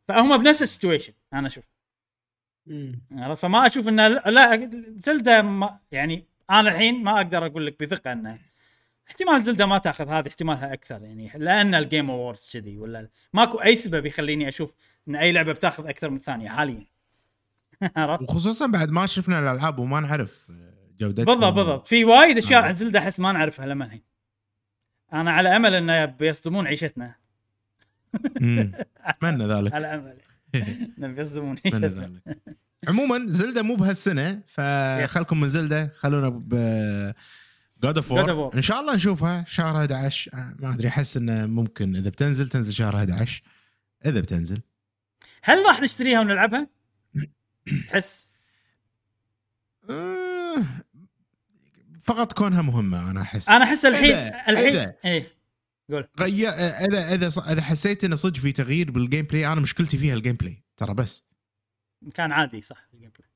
فهم 0.07 0.37
بنفس 0.37 0.61
ال 0.61 0.66
situation 0.66 1.13
أنا 1.33 1.47
أشوف؟ 1.47 1.63
فما 3.35 3.65
أشوف 3.65 3.87
إنه 3.87 4.07
لا 4.07 4.69
Zelda 4.97 5.41
ما 5.41 5.79
يعني 5.91 6.27
أنا 6.49 6.69
الحين 6.69 7.03
ما 7.03 7.17
أقدر 7.17 7.45
أقول 7.45 7.65
لك 7.65 7.83
بثقة 7.83 8.11
إنه 8.11 8.39
احتمال 9.09 9.41
Zelda 9.41 9.65
ما 9.65 9.77
تأخذ 9.77 10.09
هذه 10.09 10.27
احتمالها 10.27 10.73
أكثر 10.73 11.01
يعني 11.03 11.31
لأن 11.35 11.75
ال 11.75 11.82
Game 11.82 12.11
Awards 12.11 12.49
كذي 12.53 12.77
ولا 12.77 13.09
ماكو 13.33 13.57
أي 13.57 13.75
سبب 13.75 14.05
يخليني 14.05 14.47
أشوف 14.47 14.75
إن 15.07 15.15
أي 15.15 15.31
لعبة 15.31 15.53
بتأخذ 15.53 15.87
أكثر 15.87 16.09
من 16.09 16.15
الثانية 16.15 16.49
حاليا. 16.49 16.85
عرفت؟ 17.97 18.23
وخصوصا 18.23 18.67
بعد 18.67 18.89
ما 18.89 19.05
شفنا 19.05 19.39
الألعاب 19.39 19.79
وما 19.79 19.99
نعرف 19.99 20.51
جودتها 20.99 21.25
بالضبط 21.25 21.53
بالضبط. 21.53 21.87
في 21.87 22.05
وايد 22.05 22.37
أشياء 22.37 22.61
آه. 22.61 22.65
عن 22.65 22.73
Zelda 22.73 22.99
احس 22.99 23.19
ما 23.19 23.31
نعرفها 23.31 23.65
لما 23.65 23.85
الحين. 23.85 24.03
أنا 25.13 25.31
على 25.31 25.55
أمل 25.55 25.73
إنه 25.73 26.05
بيصدمون 26.05 26.67
عيشتنا. 26.67 27.15
أتمنى 28.97 29.47
ذلك. 29.47 29.73
على 29.73 29.87
أمل. 29.87 30.17
انه 30.97 31.07
بيصدمون 31.07 31.55
أتمنى 31.65 31.85
عيشتنا. 31.85 32.03
ذلك. 32.03 32.37
عموما 32.87 33.25
Zelda 33.27 33.61
مو 33.61 33.75
بهالسنة 33.75 34.41
فخلكم 34.47 35.39
من 35.39 35.47
Zelda 35.47 35.91
خلونا 35.99 36.29
ب 36.29 36.53
God 37.83 37.97
of 37.97 38.11
War. 38.11 38.55
إن 38.55 38.61
شاء 38.61 38.79
الله 38.79 38.95
نشوفها 38.95 39.45
شهر 39.47 39.77
11 39.77 40.31
آه، 40.33 40.55
ما 40.59 40.73
أدري 40.73 40.87
أحس 40.87 41.17
إنه 41.17 41.45
ممكن 41.45 41.95
إذا 41.95 42.09
بتنزل 42.09 42.49
تنزل 42.49 42.73
شهر 42.73 42.95
11 42.95 43.41
إذا 44.05 44.19
بتنزل. 44.19 44.61
هل 45.43 45.65
راح 45.65 45.81
نشتريها 45.81 46.19
ونلعبها؟ 46.19 46.67
تحس؟ 47.87 48.31
فقط 52.07 52.33
كونها 52.33 52.61
مهمة 52.61 53.11
أنا 53.11 53.21
أحس. 53.21 53.49
أنا 53.49 53.63
أحس 53.63 53.85
الحين 53.85 54.11
إذا- 54.15 54.49
الحين. 54.49 54.91
إيه. 55.05 55.37
قول. 55.91 56.07
غير 56.19 56.49
اذا 56.49 57.13
إذا 57.13 57.27
إذا 57.51 57.61
حسيت 57.61 58.03
إنه 58.03 58.15
صدق 58.15 58.37
في 58.39 58.51
تغيير 58.51 58.91
بال 58.91 59.25
gameplay 59.25 59.47
أنا 59.47 59.61
مشكلتي 59.61 59.97
فيها 59.97 60.13
ال 60.13 60.35
gameplay 60.35 60.63
ترى 60.77 60.93
بس. 60.93 61.27
كان 62.15 62.31
عادي 62.31 62.61
صح 62.61 62.87
ال 62.93 63.09
gameplay 63.19 63.27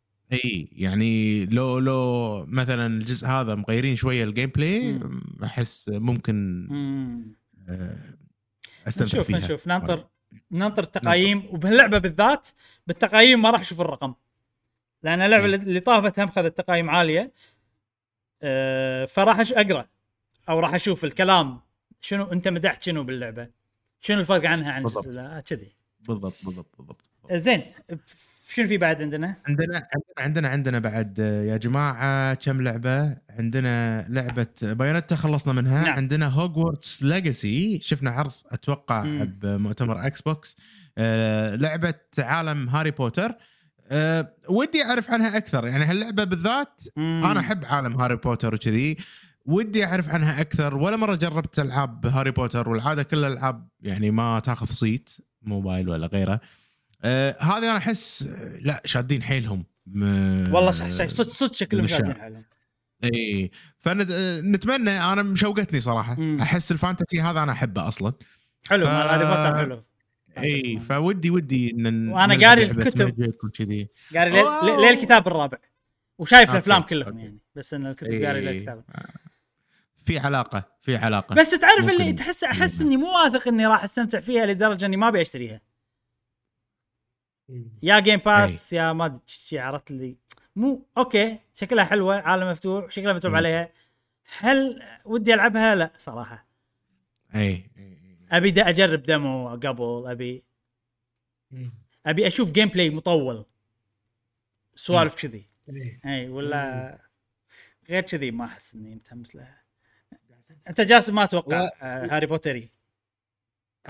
إي 0.43 0.69
يعني 0.71 1.45
لو 1.45 1.79
لو 1.79 2.45
مثلا 2.45 2.87
الجزء 2.87 3.27
هذا 3.27 3.55
مغيرين 3.55 3.95
شوية 3.95 4.23
ال 4.23 4.49
gameplay 4.49 4.93
مم. 4.93 5.21
أحس 5.43 5.89
ممكن 5.93 6.67
مم. 6.69 7.35
آه، 7.69 7.97
أستمتع 8.87 9.05
نشوف 9.17 9.27
فيها. 9.27 9.37
نشوف. 9.37 9.67
ننطر 9.67 10.07
ننطر 10.51 10.83
التقايم 10.83 11.43
وبهاللعبة 11.49 11.97
بالذات 11.97 12.47
بالتقايم 12.87 13.41
ما 13.41 13.49
راح 13.49 13.59
أشوف 13.59 13.81
الرقم. 13.81 14.13
لأن 15.03 15.21
اللعبة. 15.21 15.45
اللي 15.45 15.79
طافت 15.79 16.19
هم 16.19 16.27
خذت 16.27 16.57
تقايم 16.57 16.89
عالية. 16.89 17.31
فراح 19.05 19.43
أش- 19.43 19.57
أقرأ. 19.57 19.85
أو 20.49 20.59
راح 20.59 20.73
أشوف 20.73 21.05
الكلام. 21.05 21.59
شنو 22.01 22.23
أنت 22.23 22.47
مدحت 22.47 22.83
شنو 22.83 23.03
باللعبة؟ 23.03 23.47
شنو 23.99 24.19
الفرق 24.19 24.45
عنها 24.49 24.71
عن 24.71 24.85
كذي. 25.47 25.75
بالضبط 26.07 26.33
بالضبط 26.45 26.75
بالضبط. 26.77 27.01
زين. 27.33 27.63
شنو 28.53 28.67
في 28.67 28.77
بعد 28.77 29.01
عندنا؟ 29.01 29.35
عندنا 29.47 29.87
عندنا 30.17 30.47
عندنا 30.47 30.79
بعد 30.79 31.19
آه، 31.19 31.43
يا 31.43 31.57
جماعة 31.57 32.33
كم 32.33 32.61
لعبة؟ 32.61 33.17
عندنا 33.29 34.05
لعبة 34.09 34.47
Bayonetta 34.61 35.15
خلصنا 35.15 35.53
منها. 35.53 35.83
نعم. 35.83 35.93
عندنا 35.95 36.27
Hogwarts 36.27 37.03
Legacy 37.03 37.79
شفنا 37.81 38.11
عرض 38.11 38.31
أتوقع 38.51 39.03
مم. 39.03 39.25
بمؤتمر 39.41 40.07
Xbox 40.07 40.57
آه، 40.97 41.55
لعبة 41.55 41.93
عالم 42.19 42.69
هاري 42.69 42.91
بوتر. 42.91 43.35
آه، 43.89 44.33
ودي 44.49 44.83
أعرف 44.83 45.11
عنها 45.11 45.37
أكثر. 45.37 45.67
يعني 45.67 45.85
هاللعبة 45.85 46.23
بالذات 46.23 46.81
مم. 46.95 47.21
أنا 47.25 47.39
أحب 47.39 47.65
عالم 47.65 48.01
هاري 48.01 48.15
بوتر 48.15 48.55
وكذي. 48.55 48.97
ودي 49.45 49.85
أعرف 49.85 50.09
عنها 50.09 50.41
أكثر. 50.41 50.77
ولا 50.77 50.95
مرة 50.97 51.15
جربت 51.15 51.59
ألعاب 51.59 52.05
هاري 52.05 52.31
بوتر 52.31 52.69
والعادة 52.69 53.03
كل 53.03 53.17
الألعاب 53.17 53.67
يعني 53.81 54.11
ما 54.11 54.39
تاخذ 54.39 54.65
صيت 54.65 55.09
موبايل 55.41 55.89
ولا 55.89 56.07
غيره. 56.07 56.41
آه 57.03 57.37
هذه 57.41 57.57
أنا 57.57 57.77
أحس 57.77 58.23
آه، 58.23 58.59
لا 58.61 58.81
شادين 58.85 59.23
حيلهم. 59.23 59.65
والله 59.95 60.71
صح 60.71 60.89
صح 60.89 61.07
صدق 61.07 61.29
صدق 61.31 61.53
شكلهم. 61.53 61.87
شادين 61.87 62.21
حالهم 62.21 62.43
إي 63.03 63.51
فنتمنى 63.79 64.91
أنا 65.13 65.23
مشوقتني 65.23 65.79
صراحة. 65.79 66.15
مم. 66.19 66.37
أحس 66.41 66.71
ال 66.71 66.77
fantasy 66.77 67.21
هذا 67.21 67.43
أنا 67.43 67.51
أحبه 67.51 67.87
أصلا. 67.87 68.13
حلو 68.69 68.85
ف- 68.85 68.89
هاري 68.89 69.25
بوتر 69.25 69.57
حلو. 69.57 69.83
اي 70.37 70.79
فودي 70.79 71.29
ودي 71.29 71.71
إن 71.71 72.05
نلعب 72.05 72.43
قاري 72.43 72.63
الكتب. 72.63 73.33
قاري. 74.15 74.31
لي 74.81 74.93
الكتاب 74.93 75.27
الرابع. 75.27 75.57
وشايف 76.17 76.51
الأفلام 76.51 76.81
كلهم. 76.81 77.19
يعني 77.19 77.39
بس 77.55 77.73
إن 77.73 77.85
الكتب. 77.85 78.23
قاري 78.23 78.49
الكتاب. 78.49 78.83
في 80.05 80.19
علاقة 80.19 80.71
في 80.81 80.95
علاقة. 80.95 81.35
بس 81.35 81.59
تعرف 81.59 81.89
اللي. 81.89 82.13
تحس 82.13 82.43
أحس 82.43 82.81
إني 82.81 82.97
مو 82.97 83.13
واثق 83.13 83.47
إني 83.47 83.67
راح 83.67 83.83
أستمتع 83.83 84.19
فيها 84.19 84.45
لدرجة 84.45 84.85
إني 84.85 84.97
ما 84.97 85.07
أبي 85.07 85.21
أشتريها. 85.21 85.61
يا 87.83 87.99
Game 87.99 88.19
Pass 88.19 88.73
يا 88.73 88.93
ما 88.93 89.05
أدري 89.05 89.59
عرفت 89.59 89.91
لي 89.91 90.17
مو 90.55 90.85
okay 90.97 91.39
شكلها 91.53 91.85
حلوة 91.85 92.15
عالم 92.15 92.51
مفتوح 92.51 92.91
شكلها 92.91 93.13
متعوب. 93.13 93.35
عليها. 93.35 93.69
هل 94.39 94.83
ودي 95.05 95.33
ألعبها؟ 95.33 95.75
لا 95.75 95.91
صراحة. 95.97 96.47
اي 97.35 97.69
أبي 98.31 98.51
دا 98.51 98.69
أجرب 98.69 99.03
demo 99.03 99.49
قبل 99.49 100.03
أبي. 100.11 100.43
أبي 102.05 102.27
أشوف 102.27 102.51
gameplay 102.51 102.89
مطول 102.89 103.45
سوالف 104.75 105.15
كذي 105.15 105.45
إيه. 105.69 105.99
اي 106.05 106.29
ولا 106.29 106.99
غير 107.89 108.01
كذي 108.03 108.31
ما 108.31 108.45
أحس 108.45 108.75
إني 108.75 108.95
متحمس 108.95 109.35
لها 109.35 109.61
أنت 110.69 110.81
جاسم 110.81 111.15
ما 111.15 111.23
أتوقع 111.23 111.61
لا. 111.61 111.71
آه، 111.81 112.07
هاري 112.15 112.25
بوتري 112.25 112.71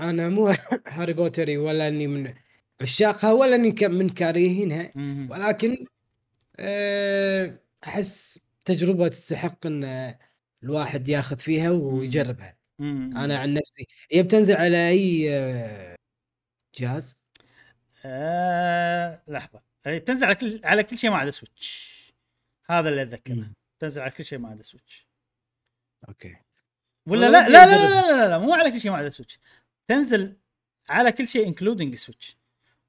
أنا 0.00 0.28
مو 0.28 0.52
هاري 0.88 1.12
بوتري 1.12 1.56
ولا 1.56 1.88
إني 1.88 2.06
من 2.06 2.34
عشاقها 2.80 3.32
ولا 3.32 3.54
إني 3.54 3.72
ك- 3.72 3.84
من 3.84 4.08
كارهينها. 4.08 4.92
ولكن 5.30 5.86
آه، 6.60 7.58
أحس 7.84 8.40
تجربة 8.64 9.08
تستحق 9.08 9.66
إن 9.66 10.14
الواحد 10.62 11.08
ياخذ 11.08 11.36
فيها 11.36 11.70
ويجربها 11.70 12.56
مم. 12.82 13.16
أنا 13.16 13.38
عن 13.38 13.54
نفسي 13.54 13.86
هي 14.12 14.22
بتنزل 14.22 14.56
على 14.56 14.88
أي 14.88 15.26
آه، 15.34 15.96
جهاز 16.78 17.18
آه... 18.04 19.22
لحظة 19.28 19.62
أي 19.86 19.98
بتنزل 19.98 20.26
على 20.26 20.34
كل 20.34 20.60
على 20.64 20.82
كل 20.82 20.98
شيء 20.98 21.10
ما 21.10 21.16
عدا 21.16 21.30
Switch 21.30 21.92
هذا 22.70 22.88
اللي 22.88 23.02
أتذكره 23.02 23.34
مم. 23.34 23.54
تنزل 23.78 24.02
على 24.02 24.10
كل 24.10 24.24
شيء 24.24 24.38
ما 24.38 24.48
عدا 24.48 24.62
Switch 24.62 25.06
okay 26.08 26.36
ولا 27.06 27.26
لا 27.26 27.48
لا 27.48 27.66
لا. 27.66 27.66
لا 27.66 27.76
لا 27.76 28.12
لا 28.24 28.28
لا 28.28 28.38
مو 28.38 28.54
على 28.54 28.70
كل 28.70 28.80
شيء 28.80 28.90
ما 28.90 28.96
عدا 28.96 29.10
Switch 29.10 29.38
تنزل 29.86 30.36
على 30.88 31.12
كل 31.12 31.26
شيء 31.28 31.46
including 31.46 31.94
Switch 31.94 32.36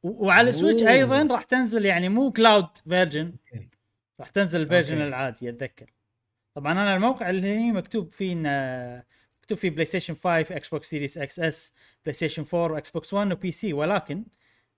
وعلى 0.03 0.51
Switch. 0.51 0.83
أيضا 0.83 1.27
راح 1.33 1.43
تنزل 1.43 1.85
يعني 1.85 2.09
مو 2.09 2.31
cloud 2.31 2.77
version. 2.77 3.35
راح 4.19 4.29
تنزل 4.29 4.61
ال 4.61 4.66
version. 4.66 5.01
العادي 5.01 5.49
أتذكر 5.49 5.93
طبعا 6.55 6.71
أنا 6.71 6.95
الموقع 6.95 7.29
اللي 7.29 7.47
هي 7.47 7.71
مكتوب 7.71 8.11
فيه 8.11 8.33
إنه- 8.35 9.03
مكتوب 9.43 9.57
فيه 9.57 9.69
PlayStation 9.69 10.13
5 10.13 10.39
Xbox 10.39 10.89
Series 10.89 11.17
X 11.17 11.39
S 11.39 11.73
PlayStation 12.03 12.45
4 12.53 12.77
Xbox 12.77 13.13
1 13.13 13.31
و 13.31 13.51
PC 13.51 13.73
ولكن 13.73 14.25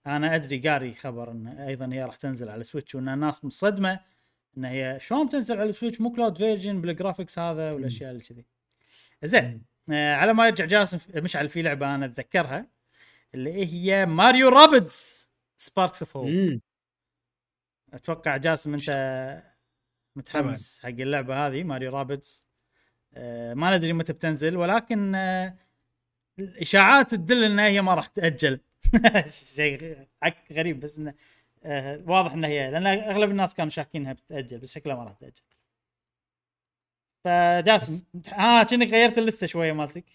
أنا 0.07 0.35
أدري 0.35 0.69
قاري 0.69 0.93
خبر 0.93 1.31
إن 1.31 1.47
أيضا 1.47 1.89
هي 1.93 2.03
راح 2.03 2.15
تنزل 2.15 2.49
على 2.49 2.63
Switch 2.63 2.95
وان 2.95 3.09
الناس 3.09 3.45
مصدمة 3.45 3.99
إن 4.57 4.65
هي 4.65 4.97
شلون 5.01 5.29
تنزل 5.29 5.59
على 5.59 5.71
Switch 5.71 6.01
مو 6.01 6.11
cloud 6.11 6.37
version 6.37 6.81
بال 6.81 6.93
graphics 6.93 7.39
هذا 7.39 7.71
والأشياء 7.71 8.11
اللي 8.11 8.23
كذي. 8.23 8.45
زين 9.23 9.61
آه 9.89 10.15
على 10.15 10.33
ما 10.33 10.47
يرجع 10.47 10.65
جاسم 10.65 10.99
مشعل 11.15 11.49
في 11.49 11.61
لعبة 11.61 11.95
أنا 11.95 12.05
أتذكرها 12.05 12.67
اللي 13.33 13.65
هي 13.65 14.05
Mario 14.05 14.49
Rabbids 14.49 15.29
Sparks 15.57 16.03
of 16.03 16.17
Hope. 16.17 16.27
أتوقع 17.93 18.37
جاسم 18.37 18.73
أنت 18.73 19.43
متحمس 20.15 20.79
حق 20.79 20.89
اللعبة 20.89 21.47
هذه 21.47 21.63
Mario 21.63 21.91
Rabbids 21.91 22.47
ما 23.53 23.77
ندري 23.77 23.93
متى 23.93 24.13
بتنزل 24.13 24.57
ولكن 24.57 25.15
آه 25.15 25.55
الإشاعات 26.39 27.11
تدل 27.11 27.43
إن 27.43 27.59
هي 27.59 27.81
ما 27.81 27.93
راح 27.95 28.07
تأجل. 28.07 28.59
شيء 29.55 30.07
حق 30.23 30.51
غريب 30.53 30.79
بس 30.79 30.97
إنه 30.97 31.13
آه 31.63 32.03
واضح 32.07 32.33
ان 32.33 32.43
هي 32.45 32.71
لأن 32.71 32.87
أغلب 32.87 33.31
الناس 33.31 33.53
كانوا 33.55 33.69
شاكين 33.69 34.01
إنها 34.01 34.13
بتأجل 34.13 34.57
بس 34.57 34.73
شكلها 34.73 34.95
ما 34.95 35.03
راح 35.03 35.13
تأجل. 35.13 35.41
فجاسم 37.25 38.05
ها 38.27 38.63
كأنك 38.63 38.87
غيرت 38.87 39.17
اللستة 39.17 39.47
شوية 39.47 39.71
مالتك. 39.73 40.05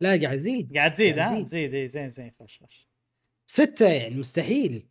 لا 0.00 0.08
قاعد 0.08 0.24
ازيد 0.34 0.76
قاعد 0.76 0.92
تزيد 0.92 1.18
ها؟ 1.18 1.28
زيد. 1.34 1.44
تزيد 1.44 1.74
اي 1.74 1.88
زين 1.88 2.08
زين 2.10 2.32
خوش 2.38 2.58
خوش. 2.58 2.88
ستة 3.46 3.88
يعني 3.88 4.14
مستحيل. 4.16 4.86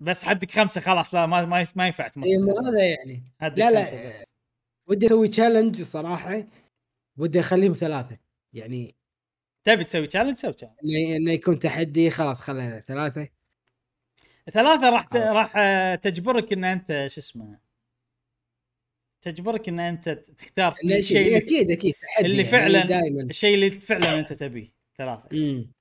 بس 0.00 0.24
حدك 0.24 0.50
خمسة 0.50 0.80
خلاص 0.80 1.14
لا 1.14 1.26
ما 1.26 1.44
ما, 1.44 1.64
ما 1.76 1.86
ينفع 1.86 2.08
تمسك. 2.08 2.28
هي 2.28 2.38
مو 2.38 2.58
هذا 2.58 2.82
يعني. 2.84 3.22
حدك 3.40 3.58
لا، 3.58 3.70
لا. 3.70 4.12
ودي 4.86 5.06
أسوي 5.06 5.28
challenge 5.28 5.82
صراحة. 5.82 6.44
ودي 7.18 7.40
أخليهم 7.40 7.72
ثلاثة. 7.72 8.18
يعني 8.52 8.94
تبي 9.64 9.84
تسوي 9.84 10.06
challenge 10.06 10.36
سوي 10.36 10.52
challenge 10.52 10.74
انه 10.84 11.16
إنه 11.16 11.32
يكون 11.32 11.58
تحدي 11.58 12.10
خلاص 12.10 12.40
خلينا 12.40 12.80
ثلاثة. 12.80 13.28
ثلاثة 14.50 14.90
راح 14.90 15.04
ت... 15.04 15.16
آه. 15.16 15.32
راح 15.32 15.52
آه، 15.56 15.94
تجبرك 15.94 16.52
إن 16.52 16.64
أنت 16.64 17.06
شو 17.10 17.20
اسمه 17.20 17.58
تجبرك 19.22 19.68
إن 19.68 19.80
أنت 19.80 20.08
تختار 20.08 20.74
إنه 20.84 20.96
الشيء 20.96 21.16
شيء 21.16 21.26
اللي, 21.26 21.36
أكيد 21.36 21.70
أكيد 21.70 21.92
تحدي 21.92 22.26
اللي 22.26 22.36
يعني 22.36 22.48
فعلا 22.48 22.86
دائما 22.86 23.22
الشيء 23.22 23.54
اللي 23.54 23.70
فعلا 23.70 24.18
أنت 24.18 24.32
تبيه 24.32 24.72
ثلاثة. 24.98 25.28
امم 25.32 25.72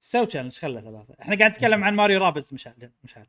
سوي 0.00 0.26
challenge 0.26 0.52
خله 0.52 0.80
ثلاثة. 0.80 1.14
إحنا 1.22 1.38
قاعد 1.38 1.50
نتكلم 1.50 1.84
عن 1.84 1.94
ماريو 1.96 2.20
رابيدز 2.20 2.54
مشعل 2.54 2.90
مشعل 3.04 3.26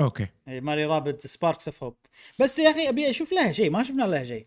أوكي. 0.00 0.26
إيه، 0.48 0.60
ماريو 0.60 0.92
رابيدز 0.92 1.26
Sparks 1.26 1.68
of 1.68 1.84
Hope 1.84 1.96
بس 2.40 2.58
يا 2.58 2.70
أخي 2.70 2.88
أبي 2.88 3.10
أشوف 3.10 3.32
لها 3.32 3.52
شيء 3.52 3.70
ما 3.70 3.82
شفنا 3.82 4.02
لها 4.02 4.24
شيء. 4.24 4.46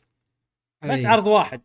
بس 0.83 0.99
أي. 0.99 1.05
عرض 1.05 1.27
واحد. 1.27 1.61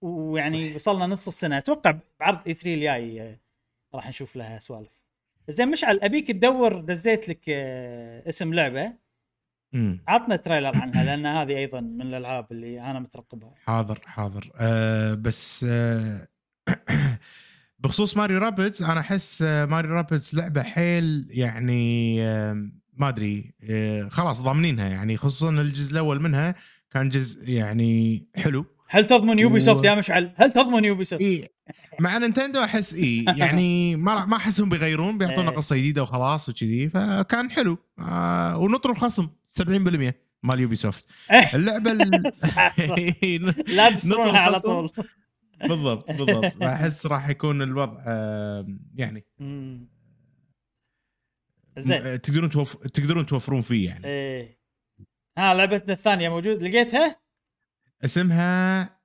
ويعني 0.00 0.68
صح. 0.68 0.74
وصلنا 0.74 1.06
نص 1.06 1.26
السنة. 1.28 1.58
أتوقع 1.58 1.98
بعرض 2.20 2.38
E3 2.46 2.74
الجاي 2.74 3.22
آه، 3.22 3.38
راح 3.94 4.08
نشوف 4.08 4.36
لها 4.36 4.58
سوالف. 4.58 5.02
زين 5.48 5.68
مشعل 5.70 6.00
أبيك 6.02 6.28
تدور 6.28 6.80
دزيت 6.80 7.28
لك 7.28 7.40
آه، 7.48 8.28
اسم 8.28 8.54
لعبة؟ 8.54 8.92
امم 9.74 10.02
عطنا 10.08 10.36
trailer 10.36 10.76
عنها 10.76 11.04
لأن 11.04 11.26
هذه 11.36 11.56
أيضا 11.56 11.80
من 11.80 12.02
الألعاب 12.02 12.46
اللي 12.52 12.80
أنا 12.80 12.98
مترقبها. 13.00 13.54
حاضر 13.66 14.00
حاضر. 14.06 14.52
أه 14.56 15.14
بس 15.14 15.64
أه 15.68 16.28
بخصوص 17.78 18.16
ماريو 18.16 18.38
رابيدز 18.38 18.82
أنا 18.82 19.00
أحس 19.00 19.42
آه، 19.42 19.64
ماريو 19.64 19.90
رابيدز 19.90 20.34
لعبة 20.34 20.62
حيل 20.62 21.26
يعني 21.30 22.16
آه، 22.26 22.68
ما 22.96 23.08
أدري 23.08 23.54
آه، 23.70 24.08
خلاص 24.08 24.42
ضامنينها 24.42 24.88
يعني 24.88 25.16
خصوصا 25.16 25.50
الجزء 25.50 25.92
الأول 25.92 26.22
منها 26.22 26.54
كان 26.90 27.08
جزء 27.08 27.48
يعني 27.50 28.26
حلو. 28.36 28.66
هل 28.88 29.06
تضمن 29.06 29.38
يوبي 29.38 29.60
سوفت 29.60 29.84
يا 29.84 29.94
مشعل؟ 29.94 30.32
هل 30.36 30.52
تضمن 30.52 30.84
يوبي 30.84 31.04
سوفت 31.04 31.22
اي 31.22 31.48
مع 32.00 32.18
نينتندو 32.18 32.60
أحس 32.64 32.94
اي 32.94 33.24
يعني 33.36 33.96
ما 34.04 34.14
راح 34.14 34.28
ما 34.28 34.36
أحسهم 34.36 34.68
بيغيرون 34.68 35.18
بيعطونا 35.18 35.50
إيه. 35.50 35.56
قصة 35.56 35.76
جديدة 35.76 36.02
وخلاص 36.02 36.48
وكذي 36.48 36.88
فكان 36.88 37.50
حلو. 37.50 37.78
آه 37.98 38.58
ونطر 38.58 38.90
الخصم 38.90 39.28
70% 39.60 40.12
مال 40.42 40.60
يوبي 40.60 40.74
سوفت 40.74 41.06
اللعبة 41.54 41.92
ال... 41.92 42.34
صح. 42.34 42.76
لا 43.76 43.90
تشترونها 43.90 44.38
على. 44.38 44.60
طول. 44.60 44.90
بالضبط 45.60 46.06
بالضبط. 46.08 46.62
أحس 46.62 47.06
راح 47.06 47.28
يكون 47.28 47.62
الوضع 47.62 47.96
آه، 48.06 48.66
يعني. 48.94 49.24
زين. 51.78 52.20
تقدرون 52.20 52.50
توف... 52.50 52.76
تقدرون 52.76 53.26
توفرون 53.26 53.60
فيه 53.60 53.88
يعني. 53.88 54.06
إيه. 54.06 54.58
ها 55.38 55.54
لعبتنا 55.54 55.92
الثانية 55.92 56.28
موجود. 56.28 56.62
لقيتها؟ 56.62 57.27
اسمها 58.04 58.98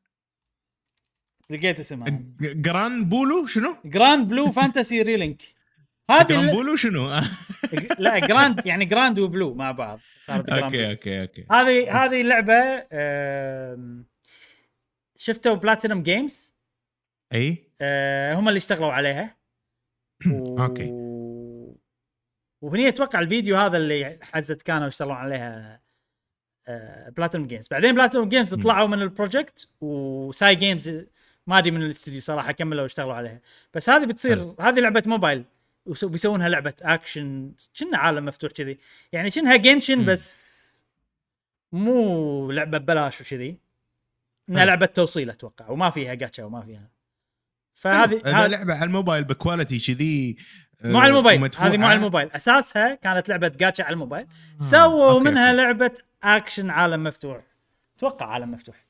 لقيت 1.49 1.79
اسمها 1.79 2.23
جران 2.41 3.05
بلو 3.05 3.45
شنو؟ 3.45 3.77
Granblue 3.85 4.51
Fantasy 4.51 5.01
Relink 5.01 5.41
هذه 6.09 6.27
جران 6.27 6.49
ال- 6.49 6.51
بلو 6.51 6.75
شنو؟ 6.75 7.09
لا 7.99 8.19
جراند 8.19 8.65
يعني 8.65 8.85
grand 8.85 9.19
و 9.19 9.26
blue 9.26 9.53
مع 9.53 9.71
بعض 9.71 9.99
صارت 10.21 10.47
gran 10.47 10.63
أوكي. 10.63 10.91
أوكي 10.91 11.21
أوكي 11.21 11.45
هذه 11.51 12.05
هذه 12.05 12.21
لعبة 12.21 12.87
شفتوا 15.17 15.55
بلاتينوم 15.55 16.03
جيمز 16.03 16.53
أي 17.33 17.69
آه، 17.81 18.35
هم 18.35 18.47
اللي 18.47 18.57
اشتغلوا 18.57 18.93
عليها 18.93 19.37
و... 20.33 20.59
أوكي. 20.63 20.89
وهني 22.61 22.87
أتوقع 22.87 23.19
الفيديو 23.19 23.57
هذا 23.57 23.77
اللي 23.77 24.19
حزت 24.21 24.61
كانوا 24.61 24.87
يشتغلون 24.87 25.15
عليها 25.15 25.82
بلاتينوم 27.17 27.47
جيمز 27.47 27.67
بعدين 27.67 27.95
بلاتينوم 27.95 28.29
جيمز. 28.29 28.53
طلعوا 28.53 28.87
من 28.87 29.01
ال 29.01 29.10
project 29.10 29.67
وساي 29.81 30.55
جيمز 30.55 30.89
ما 31.47 31.57
أدري 31.57 31.71
من 31.71 31.81
الاستوديو 31.81 32.21
صراحة 32.21 32.51
كملوا 32.51 32.81
واشتغلوا 32.81 33.13
عليها 33.13 33.41
بس 33.73 33.89
هذه 33.89 34.05
بتصير 34.05 34.53
هذه 34.59 34.79
لعبة 34.79 35.03
موبايل 35.05 35.45
وسو- 35.89 36.03
بيسوونها 36.07 36.49
لعبة 36.49 36.73
اكشن 36.81 37.51
كنا 37.79 37.97
عالم 37.97 38.25
مفتوح 38.25 38.51
كذي 38.51 38.77
يعني 39.11 39.29
كأنها 39.29 39.55
Genshin 39.55 39.97
مم. 39.97 40.05
بس 40.05 40.53
مو 41.71 42.51
لعبة 42.51 42.77
ببلاش 42.77 43.21
وكذي 43.21 43.57
إنها. 44.49 44.65
لعبة 44.65 44.85
توصيل 44.85 45.29
أتوقع 45.29 45.69
وما 45.69 45.89
فيها 45.89 46.13
جاتشا 46.13 46.43
وما 46.43 46.61
فيها 46.61 46.79
هذه 46.79 46.89
فهذه 47.75 48.21
هذه- 48.25 48.47
لعبة 48.47 48.73
على 48.73 48.83
الموبايل 48.85 49.23
ب 49.23 49.30
quality 49.30 49.79
كذي 49.93 50.35
آه، 50.85 50.87
مو 50.91 50.97
على 50.97 51.09
الموبايل. 51.09 51.49
هذه 51.57 51.77
مو 51.77 51.85
على 51.85 51.97
الموبايل 51.97 52.31
أساسها 52.31 52.95
كانت 52.95 53.29
لعبة 53.29 53.47
جاتشا 53.47 53.83
على 53.83 53.93
الموبايل 53.93 54.25
آه، 54.25 54.63
سووا 54.63 55.19
منها. 55.19 55.53
لعبة 55.53 55.91
اكشن 56.23 56.69
عالم 56.69 57.03
مفتوح 57.03 57.41
أتوقع 57.97 58.25
عالم 58.25 58.51
مفتوح 58.51 58.85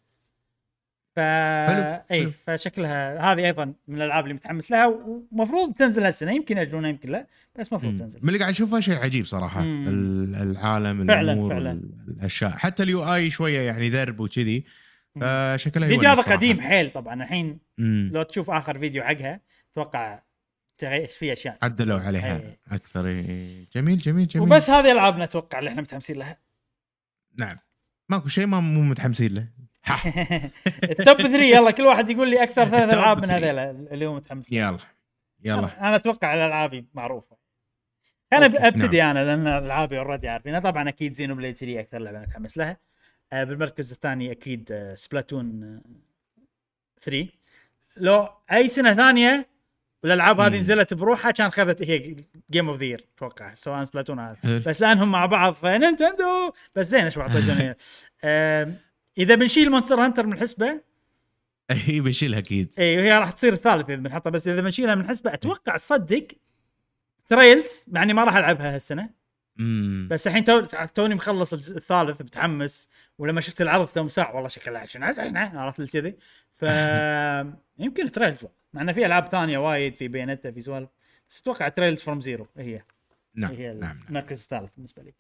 ف 1.16 1.20
حلو، 1.20 2.02
اي. 2.12 2.32
فشكلها 2.32 3.32
هذه 3.34 3.46
أيضا 3.46 3.74
من 3.88 3.96
الألعاب 3.98 4.24
اللي 4.24 4.34
متحمس 4.34 4.72
لها 4.72 4.88
ومفروض 5.32 5.74
تنزل 5.74 6.04
هالسنة 6.04 6.32
يمكن 6.32 6.58
يأجلونها 6.58 6.90
يمكن 6.90 7.10
لا 7.12 7.28
بس 7.60 7.74
مفروض. 7.74 8.00
تنزل 8.00 8.20
من 8.22 8.28
اللي 8.30 8.40
قاعد 8.40 8.52
اشوفه 8.54 8.80
شيء 8.80 8.96
عجيب 8.96 9.26
صراحة 9.26 9.62
مم. 9.62 9.88
ال- 9.88 10.36
العالم 10.36 11.08
فعلاً، 11.08 11.22
الأمور 11.32 11.50
فعلاً. 11.54 11.72
ال- 11.72 11.92
الأشياء 12.08 12.52
حتى 12.52 12.84
ال 12.84 13.14
UI 13.16 13.32
شوية 13.32 13.60
يعني 13.60 13.90
ذرب 13.90 14.20
وكذي 14.20 14.64
فشكلها 15.16 15.88
الفيديو 15.88 16.10
يونس 16.10 16.20
هذا. 16.28 16.36
قديم 16.36 16.62
حيل 16.62 16.90
طبعا 16.90 17.14
الحين 17.24 17.60
مم. 17.78 18.12
لو 18.14 18.24
تشوف 18.24 18.50
آخر 18.50 18.80
فيديو 18.80 19.04
حقها 19.04 19.40
أتوقع 19.72 20.22
في 21.10 21.34
أشياء 21.34 21.58
عدلوا 21.62 22.00
عليها 22.00 22.40
إيه. 22.40 22.60
أكثر 22.72 23.06
إيه. 23.08 23.66
جميل 23.76 23.98
جميل 23.98 24.28
جميل 24.28 24.48
وبس 24.48 24.70
هذه 24.70 24.92
ألعابنا 24.92 25.24
أتوقع 25.24 25.60
اللي 25.60 25.70
إحنا 25.70 25.82
متحمسين 25.82 26.16
لها 26.18 26.38
نعم. 27.38 27.58
ماكو 28.10 28.28
شيء 28.28 28.46
ما 28.46 28.60
مو 28.60 28.82
متحمسين 28.82 29.34
له. 29.34 29.50
ال 30.84 30.92
top 30.92 31.18
3 31.18 31.36
يلا 31.56 31.72
كل 31.72 31.84
واحد 31.84 32.10
يقول 32.10 32.30
لي 32.30 32.44
أكثر 32.44 32.66
ثلاث 32.66 32.94
ألعاب 32.94 33.22
من. 33.22 33.30
هذيلا 33.30 33.70
اللي 33.72 34.06
هو 34.06 34.16
متحمس 34.16 34.52
لها 34.52 34.68
يلا 34.70 34.80
يلا. 35.44 35.88
أنا 35.88 35.96
أتوقع 35.96 36.34
ألعابي 36.34 36.86
معروفة. 36.94 37.38
أنا 38.34 38.46
أبتدي 38.46 39.04
أنا 39.04 39.26
لأن 39.26 39.48
ألعابي 39.48 40.00
already 40.00 40.30
عارفينها. 40.30 40.60
طبعا 40.60 40.90
أكيد 40.90 41.14
زينوبليد 41.14 41.56
3 41.56 41.80
أكثر 41.80 41.98
لعبة 41.98 42.20
متحمس 42.20 42.58
لها. 42.58 42.78
آه، 43.34 43.44
بالمركز 43.44 43.92
الثاني 43.92 44.32
أكيد 44.32 44.72
آه، 44.72 44.96
سبلاتون 44.96 45.64
آه، 45.64 45.82
3 47.02 47.28
لو 47.98 48.30
أي 48.52 48.68
سنة 48.68 48.94
ثانية 48.94 49.48
والألعاب 50.04 50.40
هذه 50.40 50.52
مم. 50.52 50.58
نزلت 50.58 50.94
بروحها 50.94 51.32
كان 51.32 51.50
خذت 51.50 51.82
هي 51.82 52.16
game 52.52 52.70
of 52.70 52.80
the 52.80 52.91
year 52.91 53.06
أتوقع 53.16 53.54
سواء 53.54 53.84
سبلاتون 53.84 54.20
هذا. 54.20 54.38
بس 54.66 54.82
لأنهم 54.82 55.12
مع 55.12 55.26
بعض 55.26 55.54
فننتندو 55.54 56.52
بس 56.76 56.88
زين 56.88 57.04
إيش 57.04 57.18
بعطيتوني 57.18 57.70
آم، 58.24 58.76
إذا 59.18 59.36
بنشيل 59.36 59.70
مونستر 59.72 59.96
هانتر 60.06 60.26
من 60.26 60.34
الحسبه 60.34 60.82
إي 61.72 62.02
بشيلها 62.02 62.40
أكيد. 62.40 62.74
إي 62.80 62.98
وهي 62.98 63.20
راح 63.20 63.32
تصير 63.32 63.54
الثالث 63.54 63.90
إذا 63.90 63.96
بنحطها. 63.96 64.30
بس 64.30 64.48
إذا 64.48 64.62
بنشيلها 64.62 64.96
من 64.96 65.02
الحسبه 65.02 65.34
أتوقع 65.34 65.78
تصدق 65.78 66.28
تريلز 67.28 67.86
مع 67.88 68.04
إني 68.04 68.14
ما 68.14 68.24
راح 68.24 68.36
ألعبها 68.36 68.76
هالسنة. 68.76 69.10
امم 69.60 70.08
بس 70.12 70.28
الحين 70.28 70.44
تو 70.44 70.62
توني 70.96 71.16
مخلص 71.16 71.54
الثالث 71.54 72.22
متحمس. 72.22 72.90
ولما 73.18 73.42
شفت 73.42 73.62
العرض 73.62 73.88
ثمن 73.88 74.08
ساعة 74.08 74.36
والله 74.36 74.50
شكلها 74.50 75.12
زينة. 75.12 75.60
عرفت 75.60 75.82
كذي. 75.82 76.16
ف 76.56 76.66
يمكن 77.84 78.12
تريلز 78.12 78.46
مع 78.74 78.82
انه 78.82 78.94
في 78.94 79.06
ألعاب 79.06 79.28
ثانية 79.28 79.58
وايد 79.58 79.96
في 79.96 80.08
بيانتا 80.08 80.52
في 80.52 80.62
سوالف 80.62 80.90
بس 81.30 81.40
أتوقع 81.42 81.68
Trails 81.68 82.02
from 82.02 82.20
Zero 82.22 82.48
هي 82.58 82.84
نعم 83.36 83.52
هي 83.52 83.68
نعم 83.74 83.80
نعم. 83.80 83.98
المركز 84.10 84.42
الثالث 84.42 84.72
بالنسبة 84.76 85.04
لي 85.04 85.14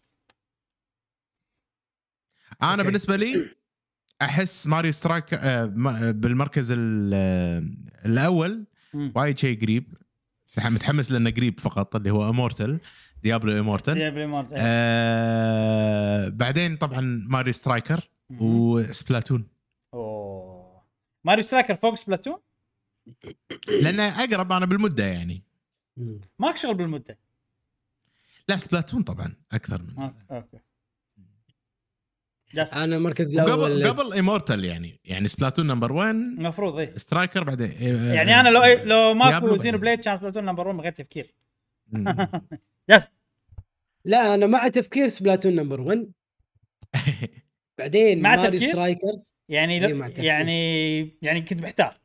أنا 2.64 2.72
أوكي. 2.72 2.84
بالنسبة 2.84 3.16
لي 3.16 3.50
أحس 4.22 4.68
ماريو 4.68 4.92
سترايكر 4.92 5.34
آه، 5.34 5.66
ما- 5.66 6.12
بالمركز 6.12 6.72
ال- 6.78 7.12
آه، 7.14 7.64
الأول. 8.06 8.66
وايد 9.16 9.38
شيء 9.38 9.62
قريب 9.62 9.94
متحمس 10.66 11.12
لأنه 11.12 11.30
قريب 11.32 11.60
فقط 11.60 11.96
اللي 11.96 12.12
هو 12.12 12.30
Immortal 12.30 12.80
ديابلو 13.24 13.60
Immortal 13.60 13.98
يا 13.98 14.10
Play 14.10 14.26
Mart. 14.28 14.48
آه 14.54 16.30
بعدين 16.30 16.78
طبعا 16.78 17.02
ماريو 17.30 17.54
سترايكر. 17.54 18.10
وسبلاتون 18.30 19.48
أوه 19.94 20.84
ماريو 21.24 21.44
سترايكر 21.44 21.76
فوق 21.76 21.94
سبلاتون 21.96 22.38
لأنه 23.68 24.24
أقرب 24.24 24.52
أنا 24.52 24.66
بالمدة 24.66 25.06
يعني. 25.06 25.44
مالك 26.40 26.58
شغل 26.58 26.74
بالمدة 26.74 27.18
لا 28.50 28.58
سبلاتون 28.58 29.02
طبعا 29.02 29.36
أكثر 29.52 29.82
من 29.82 30.04
أوكي. 30.04 30.26
أوكي 30.32 30.60
أنا 32.58 32.96
المركز 32.96 33.40
قبل 33.40 33.40
الأول 33.40 33.88
قبل 33.88 34.18
Immortal 34.20 34.66
يعني 34.66 35.00
يعني 35.06 35.28
سبلاتون 35.28 35.68
number 35.68 35.92
1 35.92 36.16
المفروض 36.16 36.80
إيه 36.80 36.98
سترايكر 36.98 37.44
بعدين 37.44 37.72
آه، 37.72 38.14
يعني 38.14 38.40
أنا 38.40 38.50
لو 38.50 38.62
لو 38.84 39.14
ماكو 39.14 39.58
زينو 39.58 39.78
بليد 39.78 40.00
كان 40.00 40.18
سبلاتون 40.18 40.46
number 40.46 40.68
1 40.68 40.78
من 40.78 40.82
غير 40.82 40.92
تفكير. 40.92 41.34
جاسم 42.90 43.10
لا 44.06 44.34
أنا 44.34 44.48
مع 44.48 44.68
تفكير 44.68 45.10
سبلاتون 45.10 45.56
number 45.56 45.82
1 45.82 46.12
بعدين 47.78 48.22
مع 48.22 48.36
تفكير؟ 48.36 48.70
سترايكرز 48.70 49.34
يعني 49.50 49.74
إيه، 49.74 49.88
لو 49.88 49.98
مع 49.98 50.08
تفكير. 50.08 50.24
يعني 50.24 51.00
يعني 51.22 51.42
كنت 51.42 51.62
محتار 51.62 52.03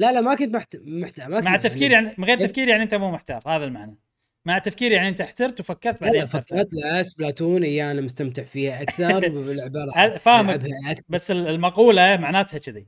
لا 0.00 0.12
لا 0.12 0.20
ما 0.20 0.34
كنت 0.34 0.54
محت... 0.54 0.76
محت... 0.84 1.20
ما 1.20 1.36
كنت 1.36 1.44
مع 1.44 1.56
تفكير 1.56 1.90
يعني 1.90 2.14
من 2.18 2.24
غير. 2.24 2.40
تفكير 2.40 2.68
يعني 2.68 2.82
أنت 2.82 2.94
مو 2.94 3.10
محتار 3.10 3.42
هذا 3.46 3.64
المعنى 3.64 3.96
مع 4.44 4.58
تفكير 4.58 4.92
يعني 4.92 5.08
أنت 5.08 5.20
احترت 5.20 5.60
وفكرت 5.60 6.00
بعدين 6.00 6.20
لا. 6.20 6.26
فكرت 6.26 6.72
لا 6.72 7.02
سبلاتون 7.02 7.62
إي 7.62 7.90
أنا 7.90 8.00
مستمتع 8.00 8.42
فيها 8.42 8.82
أكثر 8.82 9.04
هذا- 9.96 10.18
فاهمك. 10.18 10.60
بس 11.08 11.30
ال- 11.30 11.48
المقولة 11.48 12.16
معناتها 12.16 12.58
كذي 12.58 12.86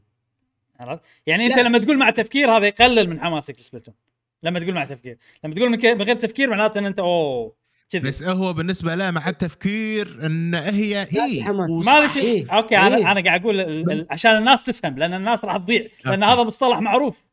عرفت؟ 0.80 1.02
يعني 1.26 1.46
أنت 1.46 1.56
لا. 1.56 1.62
لما 1.62 1.78
تقول 1.78 1.98
مع 1.98 2.10
تفكير 2.10 2.50
هذا 2.50 2.66
يقلل 2.66 3.08
من 3.10 3.20
حماسك 3.20 3.58
لسبلاتون 3.60 3.94
لما 4.42 4.60
تقول 4.60 4.74
مع 4.74 4.84
تفكير 4.84 5.18
لما 5.44 5.54
تقول 5.54 5.70
من 5.70 6.02
غير 6.02 6.14
تفكير 6.16 6.50
معناته 6.50 6.78
ان 6.78 6.86
أنت 6.86 6.98
أوه 6.98 7.54
كذي 7.92 8.08
بس 8.08 8.22
هو 8.22 8.52
بالنسبة 8.52 8.94
له 8.94 9.10
مع 9.10 9.28
التفكير 9.28 10.26
إن 10.26 10.54
هي 10.54 11.02
اي 11.02 11.42
ما 11.52 12.06
شيء 12.06 12.22
إيه. 12.22 12.50
okay 12.50 12.76
أنا 12.76 12.96
إيه. 12.96 13.12
أنا 13.12 13.20
قاعد 13.20 13.40
أقول 13.40 13.60
ال- 13.60 13.92
ال- 13.92 14.06
عشان 14.10 14.36
الناس 14.38 14.64
تفهم 14.64 14.98
لأن 14.98 15.14
الناس 15.14 15.44
راح 15.44 15.56
تضيع 15.56 15.86
لأن. 16.04 16.22
هذا 16.22 16.42
مصطلح 16.42 16.78
معروف 16.80 17.24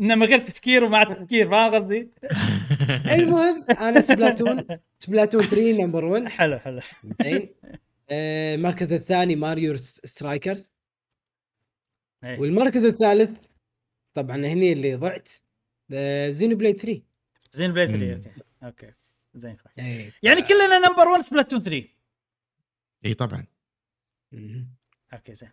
إنه 0.00 0.14
من 0.14 0.22
غير 0.26 0.38
تفكير 0.38 0.84
ومع 0.84 1.04
تفكير 1.04 1.50
فاهم 1.50 1.74
قصدي؟ 1.74 2.08
المهم 3.14 3.64
أنا 3.70 4.00
Splatoon 4.00 4.64
Splatoon 4.98 5.42
3 5.42 5.72
number 5.84 6.04
1 6.04 6.28
حلو 6.28 6.58
حلو 6.58 6.80
زين 7.22 7.48
آه، 8.10 8.54
المركز 8.54 8.92
الثاني 8.92 9.36
Mario 9.36 9.76
Strikers 9.76 10.72
إيه. 12.24 12.40
والمركز 12.40 12.84
الثالث 12.84 13.30
طبعا 14.14 14.36
هني 14.36 14.72
اللي 14.72 14.94
ضعت 14.94 15.28
آه، 15.92 16.30
Xenoblade 16.30 16.72
3 16.72 17.02
Xenoblade 17.52 17.86
3 17.86 18.04
مم. 18.04 18.12
okay 18.62 18.86
okay 18.86 18.94
زين. 19.34 19.56
اي 19.78 20.12
يعني 20.22 20.42
كلنا 20.42 20.78
number 20.78 21.08
1 21.08 21.20
Splatoon 21.22 21.60
3 21.60 21.88
إي 23.04 23.14
طبعا. 23.14 23.46
okay 25.12 25.34
زين. 25.34 25.50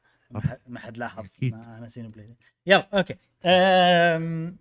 ما 0.67 0.79
حد- 0.79 0.97
لاحظ 0.97 1.25
أنا 1.53 1.87
Xenoblade 1.87 2.35
يلا 2.65 2.89
أوكي. 2.93 3.15
أم... 3.45 4.57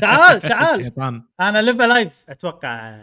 تعال 0.00 0.40
تعال. 0.50 1.22
أنا 1.40 1.62
Live 1.62 1.76
A 1.80 1.89
Live 1.89 2.24
أتوقع. 2.28 2.98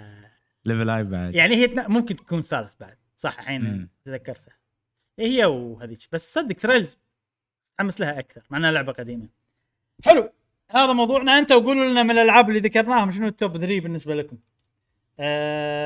Live 0.65 0.76
A 0.76 0.78
Live 0.78 0.89
اي 0.89 1.03
بعد. 1.03 1.35
يعني 1.35 1.55
هي 1.55 1.67
ممكن 1.87 2.15
تكون 2.15 2.41
ثالث 2.41 2.73
بعد. 2.79 2.97
صح 3.15 3.39
الحين. 3.39 3.89
تذكرتها. 4.03 4.53
هي 5.19 5.45
وهذيك. 5.45 5.99
بس 6.11 6.33
صدق 6.33 6.55
Trails 6.57 6.97
متحمس 7.73 7.99
لها 8.01 8.19
أكثر 8.19 8.41
مع 8.49 8.57
إنها 8.57 8.71
لعبة 8.71 8.91
قديمة. 8.93 9.29
حلو. 10.05 10.31
هذا 10.71 10.93
موضوعنا. 10.93 11.39
أنت 11.39 11.51
وقولوا 11.51 11.85
لنا 11.91 12.03
من 12.03 12.11
الألعاب 12.11 12.49
اللي 12.49 12.59
ذكرناهم 12.59 13.11
شنو 13.11 13.27
ال 13.27 13.35
top 13.35 13.57
3 13.57 13.79
بالنسبة 13.79 14.15
لكم؟ 14.15 14.37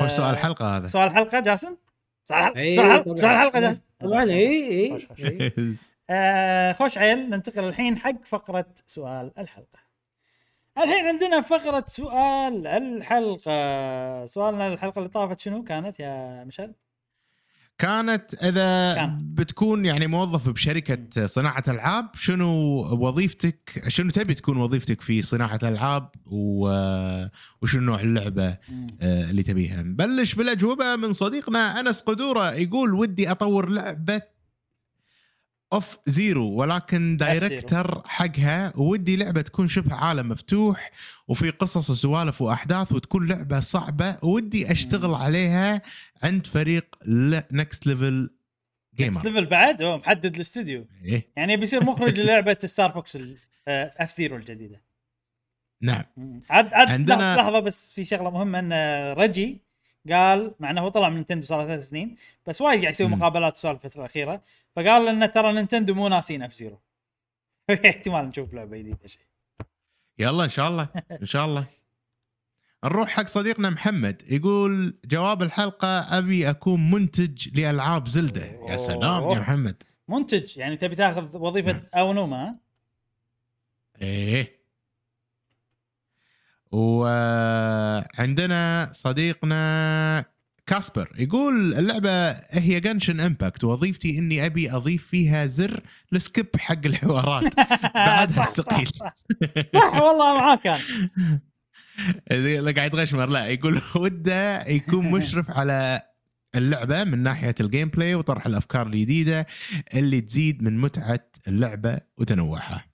خوش 0.02 0.10
سؤال 0.10 0.30
الحلقة 0.30 0.76
هذا 0.76 0.86
سؤال 0.86 1.08
الحلقة 1.08 1.40
جاسم 1.40 1.76
سؤال 2.24 2.56
إيه، 2.56 2.80
الحلقة 2.80 3.02
طبعاً. 3.02 3.16
سؤال 3.16 3.30
الحلقة 3.32 3.60
جاسم 3.60 3.82
طبعا 4.00 4.22
اي. 4.24 4.98
اي 5.20 5.76
آه 6.10 6.72
خوش 6.72 6.98
عيل 6.98 7.30
ننتقل 7.30 7.64
الحين 7.64 7.96
حق 7.98 8.24
فقرة 8.24 8.66
سؤال 8.86 9.30
الحلقة 9.38 9.78
الحين 10.78 11.06
عندنا 11.06 11.40
فقرة 11.40 11.84
سؤال 11.86 12.66
الحلقة 12.66 14.26
سؤالنا 14.26 14.66
الحلقة 14.72 14.98
اللي 14.98 15.08
طافت 15.08 15.40
شنو 15.40 15.64
كانت 15.64 16.00
يا 16.00 16.44
مشعل؟ 16.44 16.74
كانت 17.78 18.34
إذا 18.34 18.94
كان. 18.94 19.18
بتكون 19.22 19.84
يعني 19.84 20.06
موظف 20.06 20.48
بشركة 20.48 21.26
صناعة 21.26 21.64
ألعاب 21.68 22.10
شنو 22.14 22.48
وظيفتك 23.06 23.84
شنو 23.88 24.10
تبي 24.10 24.34
تكون 24.34 24.56
وظيفتك 24.56 25.00
في 25.00 25.22
صناعة 25.22 25.58
الالعاب. 25.62 26.08
وشنو 26.26 27.82
نوع 27.82 28.00
اللعبة 28.00 28.48
آه، 29.00 29.30
اللي 29.30 29.42
تبيها 29.42 29.82
نبلش 29.82 30.34
بالأجوبة 30.34 30.96
من 30.96 31.12
صديقنا 31.12 31.80
أنس 31.80 32.00
قدورة 32.00 32.52
يقول 32.52 32.94
ودي 32.94 33.30
أطور 33.30 33.68
لعبة 33.68 34.22
F-Zero 35.72 36.48
وأكون 36.48 37.16
director 37.16 38.02
حقها 38.06 38.72
ودي 38.76 39.16
لعبة 39.16 39.40
تكون 39.40 39.68
شبه 39.68 39.94
عالم 39.94 40.28
مفتوح 40.28 40.90
وفي 41.28 41.50
قصص 41.50 41.90
وسوالف 41.90 42.42
وأحداث 42.42 42.92
وتكون 42.92 43.28
لعبة 43.28 43.60
صعبة 43.60 44.16
ودي 44.22 44.72
أشتغل. 44.72 45.14
عليها 45.14 45.82
عند 46.24 46.46
فريق 46.46 46.96
Next 47.52 47.86
Level 47.86 48.30
Next 49.00 49.22
Level 49.22 49.23
Games 49.23 49.24
Level 49.24 49.46
بعد؟ 49.46 49.82
هو 49.82 49.98
محدد 49.98 50.34
الاستوديو 50.34 50.86
إيه. 51.04 51.28
يعني 51.36 51.56
بيصير 51.56 51.84
مخرج 51.84 52.18
للعبة 52.20 52.56
Star 52.64 52.92
Fox 52.92 53.18
F-Zero 53.68 54.36
الجديدة. 54.36 54.82
نعم. 55.82 56.04
عاد 56.50 56.74
عاد 56.74 56.88
عندنا-. 56.88 57.36
لحظة 57.38 57.60
بس 57.60 57.92
في 57.92 58.04
شغلة 58.04 58.30
مهمة 58.30 58.58
إن 58.58 58.72
Reggie 59.12 59.60
قال 60.10 60.54
مع 60.60 60.70
إنه 60.70 60.80
هو 60.80 60.88
طلع 60.88 61.08
من 61.08 61.14
Nintendo 61.14 61.46
صار 61.46 61.64
ثلاث 61.66 61.88
سنين 61.88 62.16
بس 62.46 62.60
وايد 62.60 62.80
قاعد 62.80 62.92
يسوي. 62.92 63.06
مقابلات 63.06 63.56
وسوالف 63.56 63.84
الفترة 63.84 64.00
الأخيرة. 64.00 64.42
فقال 64.76 65.06
لنا 65.06 65.26
ترى 65.26 65.52
Nintendo 65.52 65.94
مو 65.94 66.08
ناسين 66.08 66.42
F-Zero 66.42 66.80
احتمال 67.70 68.24
نشوف 68.28 68.54
لعبة 68.54 68.76
جديدة 68.78 69.06
شيء. 69.06 69.22
يلا 70.18 70.44
إن 70.44 70.50
شاء 70.50 70.68
الله 70.68 70.88
إن 71.22 71.26
شاء 71.26 71.44
الله. 71.44 71.66
نروح 72.84 73.08
حق 73.08 73.26
صديقنا 73.26 73.70
محمد 73.70 74.22
يقول 74.28 74.94
جواب 75.04 75.42
الحلقة 75.42 76.18
أبي 76.18 76.50
أكون 76.50 76.90
منتج 76.90 77.60
لألعاب 77.60 78.08
Zelda 78.08 78.44
يا 78.68 78.76
سلام 78.76 79.02
يا 79.02 79.16
أوه. 79.16 79.38
محمد 79.38 79.82
منتج 80.08 80.56
يعني 80.56 80.76
تبي 80.76 80.94
تاخذ 80.94 81.36
وظيفة 81.36 81.72
نعم. 81.72 81.82
Aonuma؟ 81.94 82.56
إيه 84.02 84.64
وعندنا 86.72 88.10
صديقنا 88.92 90.24
كاسبر 90.66 91.12
يقول 91.18 91.74
اللعبة 91.74 92.30
هي 92.32 92.80
Genshin 92.80 93.20
Impact 93.20 93.64
وظيفتي 93.64 94.18
إني 94.18 94.46
أبي 94.46 94.72
أضيف 94.72 95.06
فيها 95.06 95.46
زر 95.46 95.80
ل 96.12 96.19
skip 96.19 96.46
حق 96.58 96.86
الحوارات 96.86 97.56
بعدها 97.94 98.26
صح، 98.26 98.42
صح، 98.42 98.48
استقيل. 98.48 98.86
صح, 98.86 99.16
صح 99.74 100.02
والله 100.02 100.56
لا 100.64 100.78
قاعد 102.76 102.94
يغشمر 102.94 103.26
لا 103.26 103.46
يقول 103.46 103.80
وده 103.96 104.66
يكون 104.68 105.10
مشرف 105.10 105.50
على 105.50 106.02
اللعبة 106.54 107.04
من 107.04 107.18
ناحية 107.18 107.54
ال 107.60 107.88
gameplay 107.88 108.14
وطرح 108.14 108.46
الأفكار 108.46 108.86
الجديدة 108.86 109.46
اللي 109.94 110.20
تزيد 110.20 110.62
من 110.62 110.78
متعة 110.78 111.26
اللعبة 111.48 112.00
وتنوعها. 112.18 112.84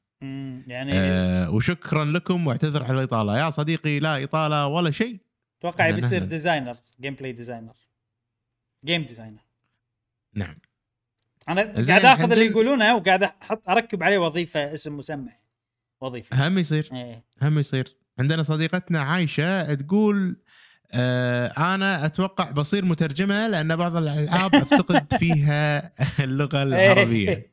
يعني 0.67 0.93
أه 0.95 1.51
وشكرا 1.51 2.05
لكم 2.05 2.47
واعتذر 2.47 2.83
على 2.83 2.99
الإطالة. 2.99 3.39
يا 3.39 3.51
صديقي 3.51 4.01
لا 4.01 4.25
إطالة 4.25 4.67
ولا 4.67 4.91
شيء. 4.91 5.21
أتوقع 5.59 5.91
بيصير. 5.91 6.25
designer 6.25 6.77
gameplay 7.01 7.33
designer 7.33 7.75
game 8.85 9.05
designer 9.05 9.41
نعم. 10.35 10.59
أنا 11.49 11.63
قاعد 11.63 12.05
آخذ 12.05 12.33
اللي 12.33 12.47
يقولونه 12.47 12.95
وقاعد 12.95 13.23
أحط 13.23 13.69
أركب 13.69 14.03
عليه 14.03 14.19
وظيفة 14.19 14.75
اسم 14.75 14.97
مسمى 14.97 15.33
وظيفة. 16.01 16.49
هم 16.49 16.59
يصير. 16.59 16.89
إيه. 16.93 17.25
هم 17.43 17.59
يصير. 17.59 18.00
عندنا 18.21 18.43
صديقتنا 18.43 19.01
عايشة 19.01 19.75
تقول 19.75 20.37
آه 20.93 21.75
أنا 21.75 22.07
أتوقع 22.07 22.51
بصير 22.51 22.85
مترجمة 22.85 23.49
لأن 23.49 23.77
بعض 23.77 23.97
الألعاب 23.97 24.55
أفتقد 24.55 25.15
فيها 25.21 25.93
اللغة 26.25 26.63
العربية. 26.63 27.29
إيه. 27.29 27.51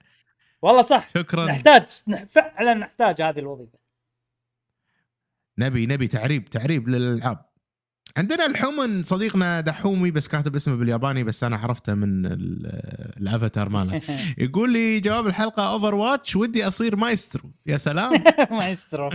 والله 0.62 0.82
صح. 0.84 1.10
شكرا. 1.18 1.46
نحتاج 1.46 1.84
نح- 2.10 2.24
فعلا 2.24 2.74
نحتاج 2.74 3.22
هذه 3.22 3.40
الوظيفة. 3.40 3.78
نبي 5.58 5.86
نبي 5.86 6.08
تعريب 6.08 6.46
تعريب 6.50 6.90
للألعاب. 6.90 7.46
عندنا 8.18 8.46
الحين 8.46 9.04
صديقنا 9.04 9.62
دحومي 9.62 10.12
بس 10.12 10.28
كاتب 10.28 10.56
اسمه 10.56 10.76
بالياباني 10.76 11.24
بس 11.24 11.44
أنا 11.44 11.58
عرفته 11.58 11.94
من 11.94 12.26
ال- 12.26 13.14
الأفاتار 13.18 13.70
ماله. 13.70 14.02
يقول 14.38 14.74
لي 14.74 15.00
جواب 15.00 15.28
الحلقة 15.28 15.72
Overwatch 15.74 16.36
ودي 16.36 16.68
أصير 16.68 16.96
مايسترو. 16.96 17.52
يا 17.66 17.78
سلام. 17.78 18.24
مايسترو. 18.52 19.10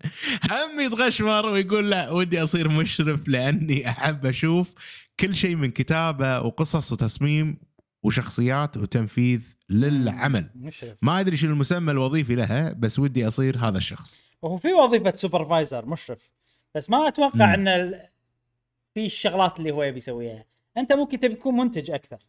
هم 0.50 0.80
يتغشمر 0.80 1.46
ويقول 1.46 1.90
لا 1.90 2.10
ودي 2.10 2.42
أصير 2.42 2.68
مشرف 2.68 3.28
لأني 3.28 3.88
أحب 3.88 4.26
أشوف 4.26 4.74
كل 5.20 5.34
شيء 5.34 5.56
من 5.56 5.70
كتابة 5.70 6.40
وقصص 6.40 6.92
وتصميم 6.92 7.56
وشخصيات 8.02 8.76
وتنفيذ 8.76 9.40
للعمل. 9.70 10.50
مشرف. 10.56 10.96
ما 11.02 11.20
أدري 11.20 11.36
شنو 11.36 11.52
المسمى 11.52 11.92
الوظيفي 11.92 12.34
لها 12.34 12.72
بس 12.72 12.98
ودي 12.98 13.28
أصير 13.28 13.58
هذا 13.58 13.78
الشخص. 13.78 14.22
وهو 14.42 14.56
في 14.56 14.72
وظيفة 14.72 15.16
سوبرفايزر 15.16 15.86
مشرف. 15.86 16.30
بس 16.74 16.90
ما 16.90 17.08
أتوقع 17.08 17.56
مم. 17.56 17.68
إن. 17.68 17.94
في 18.98 19.06
الشغلات 19.06 19.58
اللي 19.58 19.70
هو 19.70 19.82
يبي 19.82 19.96
يسويها. 19.96 20.44
أنت 20.76 20.92
ممكن 20.92 21.18
تبي 21.18 21.34
تكون 21.34 21.56
منتج 21.56 21.90
أكثر. 21.90 22.26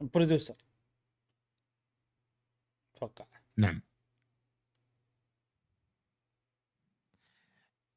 برودوسر 0.00 0.54
أتوقع. 2.96 3.24
نعم. 3.56 3.82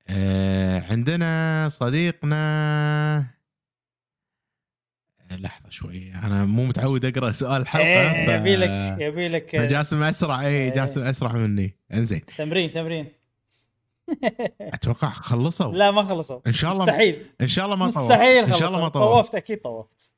آه 0.09 0.79
عندنا 0.79 1.69
صديقنا 1.71 2.35
آه، 5.31 5.35
لحظة 5.35 5.69
شوي. 5.69 6.13
أنا 6.13 6.45
مو 6.45 6.65
متعود 6.65 7.05
أقرأ 7.05 7.31
سؤال 7.31 7.61
الحلقة 7.61 8.25
ف- 8.25 8.29
يبي 8.29 8.55
لك 8.55 9.01
يبي 9.01 9.27
لك 9.27 9.55
جاسم 9.55 10.03
أسرع 10.03 10.41
اي 10.41 10.47
إيه. 10.47 10.71
جاسم 10.71 11.01
أسرع 11.03 11.31
مني. 11.31 11.77
إنزين. 11.93 12.25
تمرين 12.25 12.71
تمرين. 12.71 13.11
أتوقع 14.75 15.09
خلصوا. 15.09 15.73
لا 15.73 15.91
ما 15.91 16.03
خلصوا. 16.03 16.39
إن 16.47 16.53
شاء 16.53 16.71
الله- 16.71 16.83
مستحيل. 16.83 17.25
إن 17.41 17.47
شاء 17.47 17.65
الله 17.65 17.75
ما 17.75 17.85
طوفت. 17.85 17.97
مستحيل 17.97 18.43
إن 18.43 18.53
شاء 18.53 18.67
الله 18.67 18.81
ما 18.81 18.87
طوفت. 18.87 19.15
طوفت 19.15 19.35
أكيد 19.35 19.57
طوفت. 19.61 20.13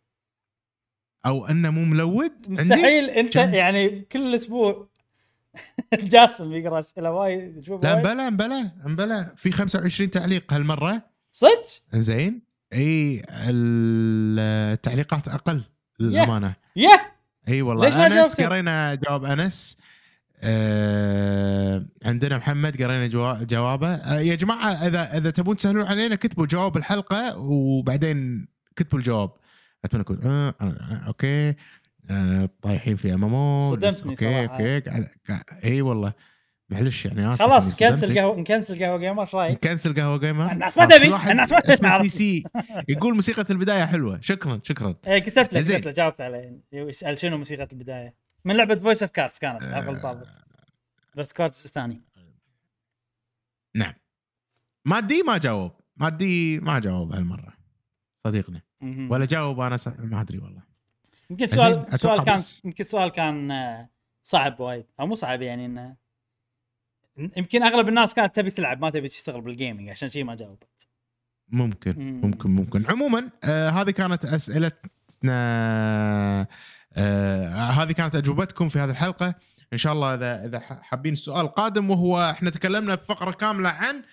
أو 1.25 1.45
إنه 1.47 1.69
مو 1.69 1.85
ملود؟ 1.85 2.31
مستحيل. 2.47 3.09
أنت 3.09 3.33
كم؟ 3.33 3.53
يعني 3.53 3.99
كل 3.99 4.35
أسبوع 4.35 4.87
جاسم 5.93 6.53
يقرأ 6.53 6.79
أسئلة 6.79 7.11
وايد 7.11 7.59
تشوف 7.61 7.83
لا 7.83 7.93
وايد. 7.93 8.05
مبلا 8.07 8.29
مبلا 8.29 8.71
مبلا 8.83 9.33
في 9.37 9.51
25 9.51 10.11
تعليق 10.11 10.53
هالمرة. 10.53 11.01
صدق؟ 11.31 11.65
زين. 11.93 12.41
إي 12.73 13.23
التعليقات 13.39 15.27
أقل 15.27 15.63
للأمانة. 15.99 16.53
يه 16.75 17.11
إي 17.47 17.61
والله. 17.61 17.85
ليش 17.85 17.95
ما 17.95 18.07
أنس؟ 18.07 18.41
قرينا 18.41 18.95
جواب 18.95 19.25
أنس. 19.25 19.77
آه 20.39 21.85
عندنا 22.05 22.37
محمد 22.37 22.83
قرينا 22.83 23.07
جوا- 23.07 23.43
جوابه. 23.43 23.87
آه 23.95 24.19
يا 24.19 24.35
جماعة 24.35 24.67
اذا 24.87 25.17
إذا 25.17 25.31
تبون 25.31 25.55
تسهلون 25.55 25.85
علينا 25.87 26.15
كتبوا 26.15 26.45
جواب 26.45 26.77
الحلقة 26.77 27.37
وبعدين 27.37 28.47
كتبوا 28.75 28.99
الجواب. 28.99 29.31
اتمنى 29.85 30.01
اكون 30.03 30.19
آه 30.23 30.53
آه 30.61 31.01
أوكي. 31.07 31.55
آه 32.09 32.49
طايحين 32.61 32.95
في 32.95 33.13
امامو 33.13 33.71
صدمتني 33.75 34.11
أوكي 34.11 34.25
صراحة. 34.25 34.53
أوكي 34.53 35.43
إي 35.63 35.81
والله. 35.81 36.13
معلش 36.69 37.05
يعني 37.05 37.33
آسف. 37.33 37.41
خلاص 37.41 37.81
إني 37.81 37.89
كنسل. 37.91 38.19
قهوه 38.19 38.39
نكنسل 38.39 38.83
قهوة 38.83 38.97
جيمر 38.97 39.21
إيش 39.23 39.35
رأيك؟ 39.35 39.51
نكنسل 39.65 39.93
قهوة 39.93 40.17
جيمر 40.17 40.51
الناس 40.51 40.77
ما 40.77 40.83
آه، 40.83 40.87
تبي، 40.87 41.31
الناس 41.31 41.51
ما 41.51 41.59
تبي، 41.59 41.73
اسمه 41.73 42.01
سي. 42.01 42.09
سي. 42.09 42.43
يقول 42.89 43.15
موسيقى 43.15 43.45
البداية 43.49 43.85
حلوة. 43.85 44.19
شكرا 44.21 44.59
شكرا. 44.63 44.95
إيه 45.07 45.19
كتبت 45.19 45.57
زين. 45.57 45.77
كتبت 45.77 45.87
لك 45.87 45.95
جاوبت 45.95 46.21
عليه. 46.21 46.59
يسأل 46.73 47.17
شنو 47.17 47.37
موسيقى 47.37 47.67
البداية؟ 47.71 48.26
من 48.47 48.55
لعبة 48.55 48.75
فويس 48.75 49.03
اوف 49.03 49.11
كاردز 49.11 49.37
كانت 49.37 49.63
آه. 49.63 49.75
عقل 49.75 50.01
طابت 50.01 50.41
فويس 51.15 51.33
كاردز 51.33 51.65
الثاني 51.65 52.01
نعم. 53.75 53.93
مادي 54.85 55.23
ما 55.23 55.37
جاوب. 55.37 55.71
مادي 55.97 56.59
ما 56.59 56.79
جاوب 56.79 57.15
هالمرة. 57.15 57.53
صديقنا. 58.27 58.61
ولا 58.81 59.25
جاوب 59.25 59.59
أنا. 59.59 59.77
ما 59.97 60.21
أدري 60.21 60.37
والله. 60.37 60.61
يمكن 61.29 61.47
سؤال 61.47 61.99
سؤال 61.99 62.23
كان 62.23 62.39
يمكن 62.65 62.83
سؤال 62.83 63.09
كان 63.09 63.51
آه، 63.51 63.89
صعب 64.21 64.59
وايد. 64.59 64.85
أو 64.99 65.07
مو 65.07 65.15
صعب 65.15 65.41
يعني 65.41 65.65
انه 65.65 65.95
يمكن 67.17 67.63
أغلب 67.63 67.89
الناس 67.89 68.13
كانت 68.13 68.35
تبي 68.35 68.49
تلعب 68.49 68.81
ما 68.81 68.89
تبي 68.89 69.07
تشتغل 69.07 69.41
بالجيمنج 69.41 69.89
عشان 69.89 70.09
شيء 70.09 70.23
ما 70.23 70.35
جاوبت. 70.35 70.87
ممكن 71.49 71.93
مم. 71.97 72.21
ممكن 72.21 72.49
ممكن. 72.49 72.85
عموما 72.85 73.31
آه 73.43 73.69
هذه 73.69 73.91
كانت 73.91 74.25
أسئلتنا 74.25 75.37
هذه 76.93 77.91
كانت 77.91 78.15
أجوبتكم 78.15 78.69
في 78.69 78.79
هذه 78.79 78.89
الحلقة. 78.89 79.35
إن 79.73 79.77
شاء 79.77 79.93
الله 79.93 80.13
اذا 80.13 80.45
إذا 80.45 80.59
حابين 80.59 81.13
السؤال 81.13 81.45
القادم 81.45 81.89
وهو 81.89 82.29
إحنا 82.29 82.49
تكلمنا 82.49 82.95
في 82.95 83.05
فقره 83.05 83.31
كاملة 83.31 83.69
عن 83.69 84.03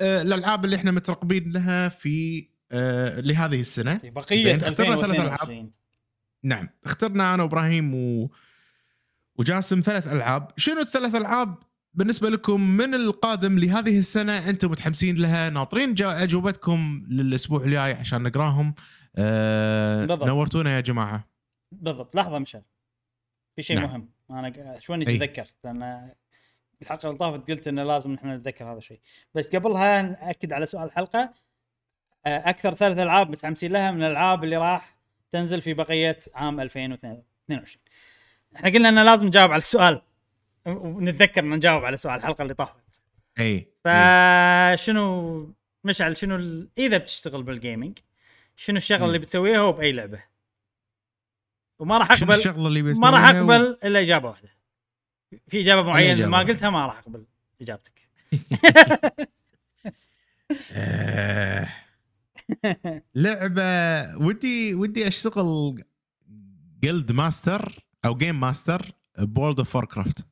آه 0.00 0.22
الألعاب 0.22 0.64
اللي 0.64 0.76
إحنا 0.76 0.90
مترقبين 0.90 1.52
لها 1.52 1.88
في 1.88 2.48
آه 2.72 3.20
لهذه 3.20 3.60
السنة. 3.60 3.98
في 3.98 4.10
بقية 4.10 4.56
اخترنا 4.56 4.96
ثلاث 4.96 5.04
2022 5.04 5.70
نعم 6.44 6.68
اخترنا 6.84 7.34
أنا 7.34 7.42
وإبراهيم 7.42 7.94
و... 7.94 8.30
وجاسم 9.36 9.80
ثلاث 9.80 10.12
ألعاب. 10.12 10.50
شنو 10.56 10.80
الثلاث 10.80 11.14
ألعاب 11.14 11.58
بالنسبة 11.94 12.30
لكم 12.30 12.60
من 12.76 12.94
القادم 12.94 13.58
لهذه 13.58 13.98
السنة 13.98 14.48
أنتم 14.48 14.70
متحمسين 14.70 15.16
لها 15.16 15.50
ناطرين 15.50 15.94
أجوبتكم 16.00 17.06
للأسبوع 17.08 17.64
الجاي 17.64 17.92
عشان 17.92 18.22
نقراهم؟ 18.22 18.74
آه. 19.16 20.06
نورتونا 20.06 20.76
يا 20.76 20.80
جماعة. 20.80 21.29
بالضبط 21.72 22.16
لحظة 22.16 22.38
مشعل 22.38 22.62
في 23.56 23.62
شيء 23.62 23.76
نعم. 23.76 23.90
مهم 23.90 24.10
أنا 24.30 24.78
شوي. 24.78 25.02
أتذكر 25.02 25.46
لأن 25.64 26.12
الحلقة 26.82 27.06
اللي 27.06 27.18
طافت 27.18 27.50
قلت 27.50 27.68
إنه 27.68 27.82
لازم 27.82 28.12
نحن 28.12 28.28
نتذكر 28.28 28.64
هذا 28.64 28.78
الشيء 28.78 29.00
بس 29.34 29.56
قبلها 29.56 30.02
ناكد 30.02 30.52
على 30.52 30.66
سؤال 30.66 30.84
الحلقة 30.84 31.32
آه، 32.26 32.50
أكثر 32.50 32.74
ثلاث 32.74 32.98
ألعاب 32.98 33.30
متحمسين 33.30 33.72
لها 33.72 33.90
من 33.90 34.02
الألعاب 34.02 34.44
اللي 34.44 34.56
راح 34.56 34.96
تنزل 35.30 35.60
في 35.60 35.74
بقية 35.74 36.18
عام 36.34 36.60
2022 36.60 37.82
إحنا 38.56 38.70
قلنا 38.70 38.88
إنه 38.88 39.02
لازم 39.02 39.26
نجاوب 39.26 39.52
على 39.52 39.62
السؤال 39.62 40.02
ونتذكر 40.66 41.44
ان 41.44 41.50
نجاوب 41.50 41.84
على 41.84 41.96
سؤال 41.96 42.14
الحلقة 42.14 42.42
اللي 42.42 42.54
طافت 42.54 43.02
أي. 43.40 43.68
فشنو 43.84 45.54
مشعل 45.84 46.16
شنو. 46.16 46.66
إذا 46.78 46.98
بتشتغل 46.98 47.42
بالجيمنج 47.42 47.98
شنو 48.56 48.76
الشغلة. 48.76 49.06
اللي 49.06 49.18
بتسويها 49.18 49.60
وبأي 49.60 49.92
لعبة 49.92 50.29
وما 51.80 51.98
راح 51.98 52.12
اقبل 52.12 52.34
الشغلة 52.34 52.68
اللي 52.68 52.82
ما 52.82 53.10
راح 53.10 53.24
أقبل 53.24 53.76
إلا 53.84 54.00
إجابة 54.00 54.28
واحدة. 54.28 54.48
في 55.48 55.60
إجابة 55.60 55.82
معينة 55.82 56.26
ما. 56.26 56.38
قلتها 56.38 56.70
ما 56.70 56.86
راح 56.86 56.98
أقبل 56.98 57.24
إجابتك. 57.60 58.00
لعبة 63.14 63.62
ودي 64.16 64.74
ودي 64.74 65.08
أشتغل 65.08 65.82
guild 66.82 67.12
master 67.12 67.84
أو 68.04 68.14
game 68.14 68.40
master 68.40 68.92
ب 69.18 69.25
World 69.25 69.58
of 69.58 69.76
Warcraft. 69.76 70.26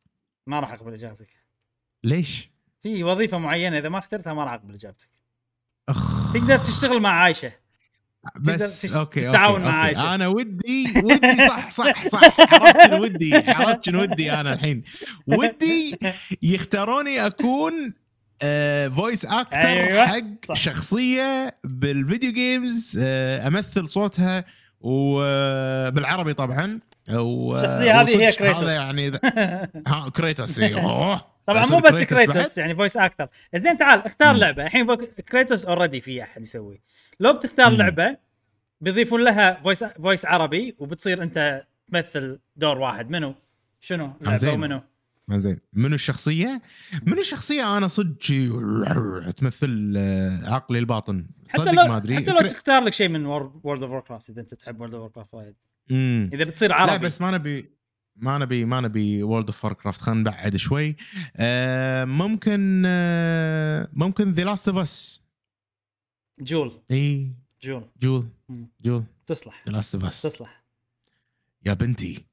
ما 0.47 0.60
راح 0.60 0.73
أقبل 0.73 0.94
إجابتك. 0.94 1.28
ليش؟ 2.05 2.51
في 2.81 3.05
وظيفة 3.05 3.39
معينة 3.39 3.78
إذا 3.78 3.89
ما 3.89 3.99
اخترتها 3.99 4.33
ما 4.33 4.44
راح 4.44 4.52
أقبل 4.52 4.75
إجابتك. 4.75 5.09
أخ. 5.89 6.33
تقدر 6.33 6.57
تشتغل 6.57 7.01
مع 7.01 7.10
عايشة. 7.10 7.52
بس 8.36 8.97
okay 8.97 9.20
تتعاون 9.20 9.60
مع. 9.60 9.70
عايشة. 9.70 10.15
أنا 10.15 10.28
ودي 10.28 10.92
ودي 11.05 11.32
صح 11.48 11.70
صح 11.70 12.08
صح 12.08 12.23
عرفت 12.55 12.82
شنو 12.86 13.02
ودي 13.02 13.36
عرفت 13.36 13.84
شنو 13.84 14.02
ودي 14.02 14.32
أنا 14.32 14.52
الحين 14.55 14.82
ودي 15.26 15.98
يختاروني 16.42 17.26
أكون 17.26 17.73
voice 18.97 19.24
actor 19.24 19.58
أيوة، 19.58 20.07
حق 20.07 20.20
صح. 20.48 20.55
شخصية 20.55 21.58
بال 21.65 21.84
video 21.84 22.32
games 22.32 22.98
آه، 23.02 23.48
أمثل 23.48 23.89
صوتها 23.89 24.44
وبالعربي 24.81 26.34
طبعا 26.34 26.78
و 27.12 27.57
الشخصية 27.57 28.00
هذه 28.00 28.23
هي 28.23 28.32
Kratos. 28.32 28.62
هذا 28.62 28.73
يعني 28.73 29.12
ها 29.86 30.08
Kratos 30.16 30.58
إي، 30.58 30.74
أوه. 30.74 31.38
طبعا 31.49 31.67
مو 31.67 31.78
بس؟ 31.78 32.02
Kratos 32.02 32.58
يعني 32.59 32.75
voice 32.74 32.97
actor 32.97 33.28
زين 33.55 33.77
تعال 33.77 33.99
اختار 34.07 34.35
مم. 34.35 34.41
لعبة 34.41 34.67
الحين 34.67 34.94
Kratos 35.28 35.65
already 35.65 36.00
في 36.01 36.23
أحد 36.23 36.43
يسوي 36.43 36.81
لو 37.20 37.33
بتختار 37.33 37.70
مم. 37.70 37.77
لعبة 37.77 38.17
بيضيفون 38.81 39.25
لها 39.25 39.60
voice 39.62 39.84
voice 39.84 40.26
عربي 40.27 40.77
وبتصير 40.78 41.23
أنت 41.23 41.67
تمثل 41.93 42.39
دور 42.57 42.78
واحد 42.78 43.10
منو 43.10 43.35
شنو 43.81 44.12
اللعبة 44.20 44.36
زين. 44.36 44.55
ومنو 44.55 44.81
ما 45.28 45.39
زين 45.39 45.59
منو 45.73 45.94
الشخصية؟ 45.94 46.62
منو 47.07 47.20
الشخصية 47.20 47.78
أنا 47.78 47.89
صدق 47.89 48.18
تمثل 49.36 49.94
آه، 49.97 50.55
عقلي 50.55 50.78
الباطن 50.78 51.27
حتى 51.49 51.73
لو 51.73 51.85
ما 51.86 51.97
أدري 51.97 52.17
حتى 52.17 52.31
لو 52.31 52.39
تختار 52.39 52.85
لك 52.85 52.93
شيء 52.93 53.09
من 53.09 53.27
World 53.26 53.82
of 53.82 54.05
Warcraft 54.08 54.31
إذا 54.31 54.41
أنت 54.41 54.55
تحب 54.55 54.81
World 54.81 54.94
of 54.94 55.12
Warcraft 55.12 55.34
وايد. 55.35 55.55
إذا 56.35 56.44
بتصير 56.44 56.73
عربي 56.73 56.93
لا 56.93 56.97
بس 56.97 57.20
ما 57.20 57.31
نبي 57.31 57.77
ما 58.20 58.38
نبي 58.38 58.64
ما 58.64 58.80
نبي 58.80 59.22
World 59.23 59.47
of 59.47 59.66
Warcraft 59.66 60.00
خلينا 60.00 60.20
نبعد 60.20 60.56
شوي. 60.56 60.97
آه 61.36 62.05
ممكن 62.05 62.82
آه 62.86 63.88
ممكن 63.92 64.32
The 64.32 64.44
Last 64.44 64.68
of 64.68 64.78
Us 64.78 65.23
Joel. 66.40 66.73
إي. 66.90 67.32
Joel. 67.62 67.84
Joel. 68.02 68.28
Joel. 68.81 69.05
تصلح. 69.26 69.62
The 69.66 69.73
Last 69.73 69.94
of 69.94 70.05
Us 70.05 70.23
تصلح. 70.22 70.64
يا 71.66 71.72
بنتي 71.72 72.24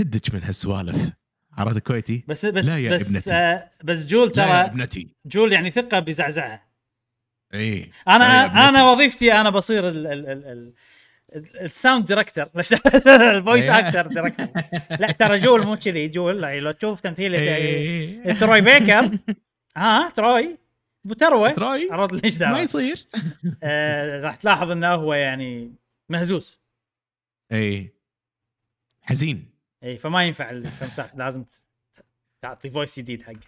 هدك 0.00 0.34
من 0.34 0.42
هالسوالف. 0.42 1.12
عرفت 1.52 1.78
كويتي؟ 1.78 2.24
بس 2.28 2.46
بس 2.46 2.66
لا 2.68 2.78
يا 2.78 2.90
بس 2.92 3.10
ابنتي. 3.10 3.32
آه 3.32 3.68
بس 3.84 4.06
جول 4.06 4.32
لا 4.36 4.42
يا 4.42 4.46
ترى 4.46 4.70
ابنتي. 4.72 5.08
جول 5.26 5.52
يعني 5.52 5.70
ثقة 5.70 5.98
بيزعزعها 6.00 6.62
إي. 7.54 7.90
أنا. 8.08 8.68
أنا 8.68 8.90
وظيفتي 8.90 9.32
أنا 9.32 9.50
بصير 9.50 9.88
ال 9.88 10.06
ال 10.06 10.06
ال 10.06 10.28
ال 10.28 10.46
ال- 10.46 10.72
ال 11.34 11.46
sound 11.46 12.04
director 12.06 12.44
ال 13.06 13.16
voice 13.16 13.68
إيه. 13.68 13.88
أكتر 13.88 14.06
director 14.06 14.46
لا 15.00 15.12
ترى 15.12 15.38
جول 15.38 15.66
مو 15.66 15.76
كذي 15.76 16.08
جول. 16.08 16.44
يعني 16.44 16.60
لو 16.60 16.70
تشوف 16.70 17.00
تمثيل 17.00 17.34
إيه. 17.34 18.32
تروي 18.32 18.60
بيكر. 18.60 19.18
ها 19.76 20.10
تروي. 20.10 20.58
أبو 21.04 21.14
تروه 21.14 21.50
تراي 21.50 21.88
عرفت 21.90 22.24
ليش 22.24 22.42
ما 22.42 22.60
يصير. 22.60 23.06
آه 23.62 24.20
راح 24.20 24.36
تلاحظ 24.36 24.70
إنه 24.70 24.94
هو 24.94 25.14
يعني 25.14 25.74
مهزوز. 26.08 26.60
اي 27.52 27.94
حزين. 29.02 29.50
اي 29.84 29.98
فما 29.98 30.24
ينفع 30.24 30.50
التمساح 30.50 31.14
لازم 31.14 31.44
تعطي 32.40 32.70
فويس 32.70 32.98
جديد 32.98 33.22
حقه. 33.22 33.40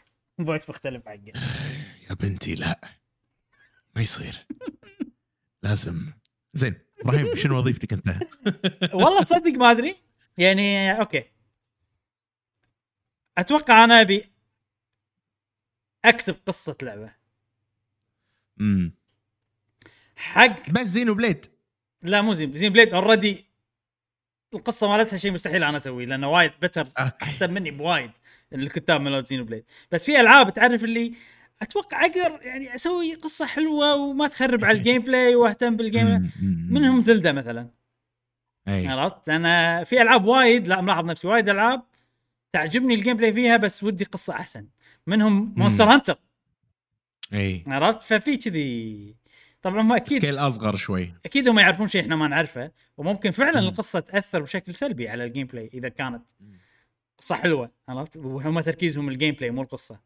فويس 0.47 0.71
مختلف 0.71 1.09
حقه. 1.09 1.33
يا 2.11 2.15
بنتي 2.15 2.55
لا. 2.55 2.81
ما 3.97 4.03
يصير. 4.03 4.47
لازم. 5.63 6.13
زين. 6.55 6.86
إبراهيم 7.01 7.37
شنو 7.37 7.59
وظيفتك 7.59 7.93
أنت؟ 7.93 8.09
والله 8.95 9.23
صدق 9.23 9.53
ما 9.53 9.71
أدري. 9.71 9.97
يعني 10.39 10.93
okay. 10.93 11.25
أتوقع 13.39 13.85
أنا 13.85 14.01
أبي 14.01 14.31
أكتب 16.05 16.37
قصة 16.47 16.77
لعبة. 16.83 17.13
امم 18.61 18.93
حق 20.17 20.71
بس 20.71 20.87
Xenoblade. 20.87 21.47
لا 22.03 22.23
مو 22.23 22.35
زين 22.35 22.53
Xenoblade 22.53 22.95
already 22.95 23.47
القصة 24.55 24.89
مالتها 24.89 25.17
شيء 25.17 25.33
مستحيل 25.33 25.65
أنا 25.65 25.77
أسويه 25.77 26.07
لأنه 26.07 26.31
وايد 26.31 26.53
better 26.63 26.89
أحسن 26.99 27.53
مني 27.55 27.71
بوايد 27.71 28.11
الكتاب 28.53 29.01
مالت 29.01 29.27
Xenoblade. 29.27 29.65
بس 29.93 30.05
في 30.05 30.21
ألعاب 30.21 30.53
تعرف 30.53 30.85
اللي 30.85 31.15
أتوقع 31.63 32.01
أقدر 32.05 32.39
يعني 32.43 32.75
أسوي 32.75 33.15
قصة 33.15 33.47
حلوة 33.47 33.95
وما 33.97 34.29
تخرب 34.29 34.65
على 34.65 34.77
ال 34.79 35.03
gameplay 35.03 35.35
واهتم 35.35 35.77
بال 35.77 35.95
game 35.95 36.33
منهم 36.71 37.01
Zelda 37.01 37.33
مثلا. 37.33 37.71
أي. 38.69 38.87
عرفت؟ 38.89 39.29
أنا 39.29 39.85
في 39.85 40.03
ألعاب 40.03 40.25
وايد 40.25 40.69
لا 40.69 40.81
ملاحظ 40.81 41.05
نفسي 41.05 41.27
وايد 41.29 41.49
ألعاب 41.49 41.83
تعجبني 42.51 42.95
ال 42.95 43.17
gameplay 43.17 43.33
فيها 43.33 43.57
بس 43.57 43.85
ودي 43.85 44.05
قصة 44.05 44.35
أحسن. 44.35 44.69
منهم 45.07 45.55
Monster 45.57 45.85
Hunter 45.85 46.19
أي. 47.33 47.65
عرفت؟ 47.67 48.03
ففي 48.03 48.37
كذي. 48.37 49.17
طبعا 49.63 49.83
ما 49.83 49.97
أكيد 49.97 50.19
scale 50.19 50.39
أصغر 50.39 50.77
شوي. 50.77 51.15
أكيد 51.25 51.49
هم 51.49 51.59
يعرفون 51.59 51.87
شيء 51.87 52.01
إحنا 52.03 52.17
ما 52.17 52.29
نعرفه 52.29 52.71
وممكن 52.97 53.31
فعلا 53.31 53.61
مم. 53.61 53.69
القصة 53.69 54.01
تأثر 54.01 54.43
بشكل 54.43 54.75
سلبي 54.75 55.09
على 55.09 55.25
ال 55.25 55.47
gameplay 55.47 55.71
إذا 55.75 55.89
كانت 55.89 56.23
قصة 57.19 57.35
حلوة 57.35 57.71
عرفت؟ 57.89 58.17
وهم 58.17 58.61
تركيزهم 58.61 59.09
ال 59.09 59.35
gameplay 59.35 59.51
مو 59.51 59.63
القصة. 59.63 60.01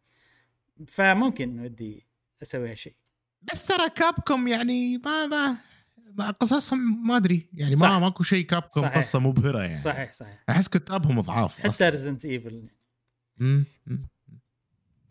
فممكن 0.86 1.60
ودي 1.60 2.06
أسوي 2.42 2.70
هالشيء 2.70 2.94
بس 3.42 3.66
ترى 3.66 3.90
Capcom 3.90 4.48
يعني 4.48 4.98
ما 4.98 5.26
ما, 5.26 5.56
ما 6.18 6.30
قصصهم 6.30 7.06
ما 7.06 7.16
أدري 7.16 7.48
يعني 7.52 7.76
صح. 7.76 7.88
ما 7.88 7.98
ماكو 7.98 8.22
شيء 8.22 8.46
Capcom 8.46 8.80
صحيح. 8.80 8.96
قصة 8.96 9.18
مبهرة 9.18 9.62
يعني 9.62 9.76
صحيح 9.76 10.12
صحيح 10.12 10.44
أحس 10.50 10.68
كتابهم 10.68 11.20
ضعاف 11.20 11.60
حتى. 11.60 11.88
Resident 11.88 12.24
Evil. 12.24 12.68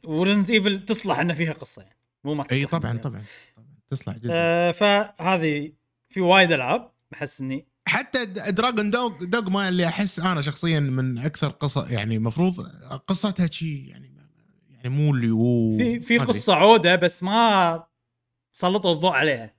و 0.04 0.09
Resident 0.09 0.50
Evil 0.50 0.86
تصلح 0.86 1.20
إنه 1.20 1.34
فيها 1.34 1.54
قصة 1.54 1.82
يعني 1.82 1.98
مو 2.24 2.34
ما 2.34 2.44
تصلح 2.44 2.54
إي 2.54 2.66
طبعا. 2.66 2.80
طبعا 2.80 2.98
طبعا 2.98 3.24
تصلح 3.90 4.18
جدا 4.18 4.30
آه 4.34 4.72
فهذه 4.72 5.74
في 6.10 6.22
وايد 6.22 6.52
ألعاب 6.52 6.92
أحس 7.14 7.42
إني 7.42 7.68
حتى 7.88 8.26
Dragon's 8.26 8.92
Dog 8.92 9.24
Dogma 9.24 9.70
اللي 9.70 9.88
أحس 9.88 10.20
أنا 10.20 10.42
شخصيا 10.42 10.80
من 10.80 11.18
أكثر 11.18 11.48
قصة 11.48 11.92
يعني 11.92 12.20
مفروض 12.20 12.60
قصتها 13.08 13.48
شي 13.48 13.88
يعني 13.88 14.19
يعني 14.84 14.96
مو 14.96 15.14
اللي 15.14 15.30
هو 15.30 15.78
في 15.78 16.00
في. 16.00 16.18
قصة 16.18 16.56
عودة 16.56 16.96
بس 16.96 17.24
ما 17.24 17.84
سلطوا 18.54 18.94
الضوء 18.94 19.12
عليها 19.12 19.54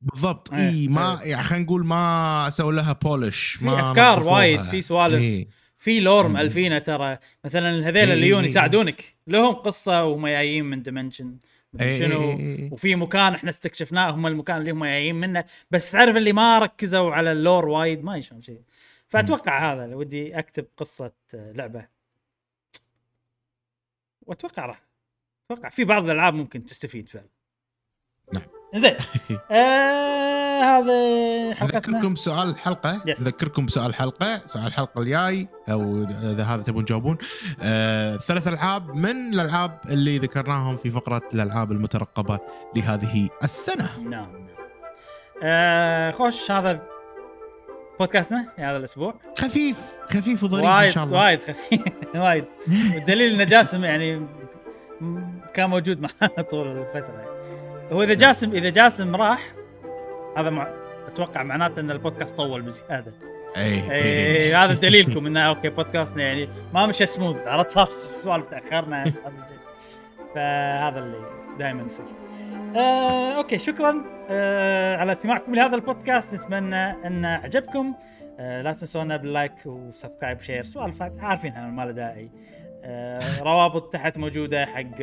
بالضبط 0.00 0.52
إيه، 0.52 0.68
إي 0.68 0.88
ما 0.88 1.20
يعني 1.22 1.42
خلينا 1.42 1.64
نقول 1.64 1.86
ما 1.86 2.48
سووا 2.52 2.72
لها 2.72 2.92
polish 2.92 3.52
في 3.52 3.66
نظفوها. 3.66 4.14
وايد، 4.14 4.62
في 4.62 4.82
سوالف. 4.82 5.22
إيه. 5.22 5.48
في 5.76 6.00
lore 6.00 6.28
مم. 6.28 6.34
مألفينه 6.34 6.78
ترى 6.78 7.18
مثلا 7.44 7.88
هذيل 7.88 8.12
اللي 8.12 8.26
يجون 8.26 8.40
إيه، 8.40 8.46
يساعدونك 8.46 9.16
لهم 9.26 9.54
قصة 9.54 10.04
وهم 10.04 10.26
جايين 10.26 10.64
من 10.64 10.82
dimension 10.82 11.36
إيه، 11.80 11.98
شنو. 11.98 12.38
وفي 12.72 12.96
مكان 12.96 13.34
إحنا 13.34 13.50
استكشفناه 13.50 14.10
هم 14.10 14.26
المكان 14.26 14.56
اللي 14.56 14.70
هم 14.70 14.84
جايين 14.84 15.14
منه 15.14 15.44
بس 15.70 15.90
تعرف 15.90 16.16
اللي 16.16 16.32
ما 16.32 16.58
ركزوا 16.58 17.14
على 17.14 17.32
اللور 17.32 17.68
وايد 17.68 18.04
ما 18.04 18.16
يشون 18.16 18.42
شيء 18.42 18.60
فأتوقع 19.08 19.72
هذا 19.72 19.86
لو 19.86 19.98
ودي 19.98 20.38
أكتب 20.38 20.66
قصة 20.76 21.12
لعبة 21.34 21.95
وأتوقع 24.26 24.66
راح. 24.66 24.82
أتوقع 25.50 25.68
في 25.68 25.84
بعض 25.84 26.04
الألعاب 26.04 26.34
ممكن 26.34 26.64
تستفيد 26.64 27.08
فعلا. 27.08 27.28
نعم. 28.34 28.42
زين 28.74 28.96
آه 29.50 30.60
هذا 30.62 31.54
حلقتنا. 31.54 31.96
نذكركم 31.98 32.14
بسؤال 32.14 32.48
الحلقة 32.48 32.98
Yes. 32.98 33.20
نذكركم 33.20 33.66
بسؤال 33.66 33.86
الحلقة 33.86 34.42
سؤال 34.46 34.66
الحلقة 34.66 35.00
الجاي 35.02 35.48
أو 35.70 36.02
إذا 36.02 36.44
هذا 36.44 36.62
تبون 36.62 36.84
تجاوبون. 36.84 37.18
آه، 37.62 38.16
ثلاث 38.16 38.48
ألعاب. 38.48 38.94
من 38.96 39.32
الألعاب 39.34 39.80
اللي 39.88 40.18
ذكرناهم 40.18 40.76
في 40.76 40.90
فقرة 40.90 41.22
الألعاب 41.34 41.72
المترقبة 41.72 42.38
لهذه 42.76 43.28
السنة؟ 43.44 43.98
نعم 43.98 44.10
نعم. 44.10 44.46
آه 45.42 46.10
خوش 46.10 46.50
هذا 46.50 46.82
بودكاستنا 48.00 48.46
لهذا 48.58 48.76
الأسبوع. 48.76 49.14
خفيف 49.38 49.76
خفيف 50.10 50.42
وظريف 50.44 50.64
إن 50.66 50.90
شاء 50.90 51.04
الله. 51.04 51.18
وايد 51.18 51.40
خفيف 51.40 51.80
وايد. 52.14 52.44
والدليل 52.68 53.40
ان 53.40 53.46
جاسم 53.46 53.84
يعني 53.84 54.26
كان 55.54 55.70
موجود 55.70 56.00
معنا 56.00 56.42
طول 56.50 56.66
الفترة. 56.66 57.14
يعني. 57.18 57.30
هو 57.92 58.02
إذا 58.02 58.14
جاسم 58.14 58.52
إذا 58.52 58.68
جاسم 58.70 59.16
راح 59.16 59.40
هذا 60.36 60.50
مع... 60.50 60.68
أتوقع 61.08 61.42
معناته 61.42 61.80
إن 61.80 61.90
البودكاست 61.90 62.36
طول 62.36 62.62
بزيادة. 62.62 63.12
إي 63.56 64.54
هذا 64.54 64.72
دليلكم 64.72 65.26
إنه 65.26 65.40
okay 65.40 65.68
بودكاستنا 65.68 66.22
يعني 66.22 66.48
ما 66.74 66.86
مشى 66.86 67.06
سموث 67.06 67.46
عرفت؟ 67.46 67.70
صار 67.70 67.86
السوالف 68.08 68.46
تأخرنا. 68.48 69.04
فهذا 70.34 70.98
اللي 70.98 71.16
دائما 71.58 71.82
يصير. 71.82 72.04
آه، 72.76 73.36
okay 73.36 73.58
شكرا 73.58 74.04
آه، 74.30 74.96
على 74.96 75.12
استماعكم 75.12 75.54
لهذا 75.54 75.74
البودكاست. 75.74 76.34
نتمنى 76.34 77.06
أن 77.06 77.24
عجبكم 77.24 77.94
آه، 78.38 78.62
لا 78.62 78.72
تنسونا 78.72 79.16
بال 79.16 79.28
like 79.28 79.52
و 79.66 79.73
subscribe 79.73 80.40
share 80.40 80.64
سوالف 80.64 81.02
عارفينها 81.02 81.70
ما 81.70 81.82
له 81.84 81.90
داعي. 81.90 82.30
آه، 82.84 83.42
روابط 83.42 83.92
تحت 83.92 84.18
موجودة 84.18 84.66
حق 84.66 85.02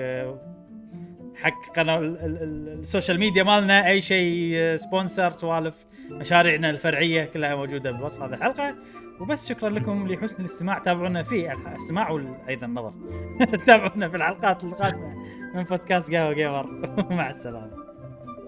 حق 1.36 1.76
قناة 1.76 1.98
ال- 2.00 2.18
ال- 2.26 2.44
ال- 2.44 2.80
ال 2.80 2.85
social 2.85 3.20
media 3.20 3.44
مالنا. 3.44 3.88
أي 3.88 4.02
شيء 4.02 4.52
آه، 4.56 4.76
sponsor 4.76 5.32
سوالف 5.32 5.86
مشاريعنا 6.10 6.70
الفرعية 6.70 7.26
كلها 7.26 7.56
موجودة 7.56 7.92
بوصف 7.92 8.22
هذه 8.22 8.34
الحلقة. 8.34 8.76
وبس 9.20 9.50
شكرا 9.50 9.70
لكم 9.70 10.08
لحسن 10.08 10.36
الاستماع. 10.40 10.80
تابعونا 10.80 11.24
في 11.24 11.54
الاستماع 11.54 12.10
وأيضا 12.10 12.66
النظر 12.68 12.94
تابعونا 13.68 14.10
في 14.10 14.16
الحلقات 14.18 14.64
القادمة 14.64 15.16
من 15.56 15.64
بودكاست 15.64 16.14
قهوة 16.14 16.34
جيمر 16.34 16.68
مع 17.18 17.30
السلامة. 17.30 17.72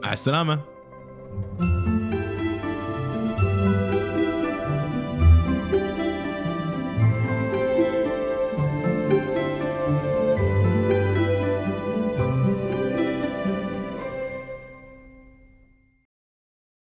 مع 0.04 0.14
السلامة. 0.14 0.60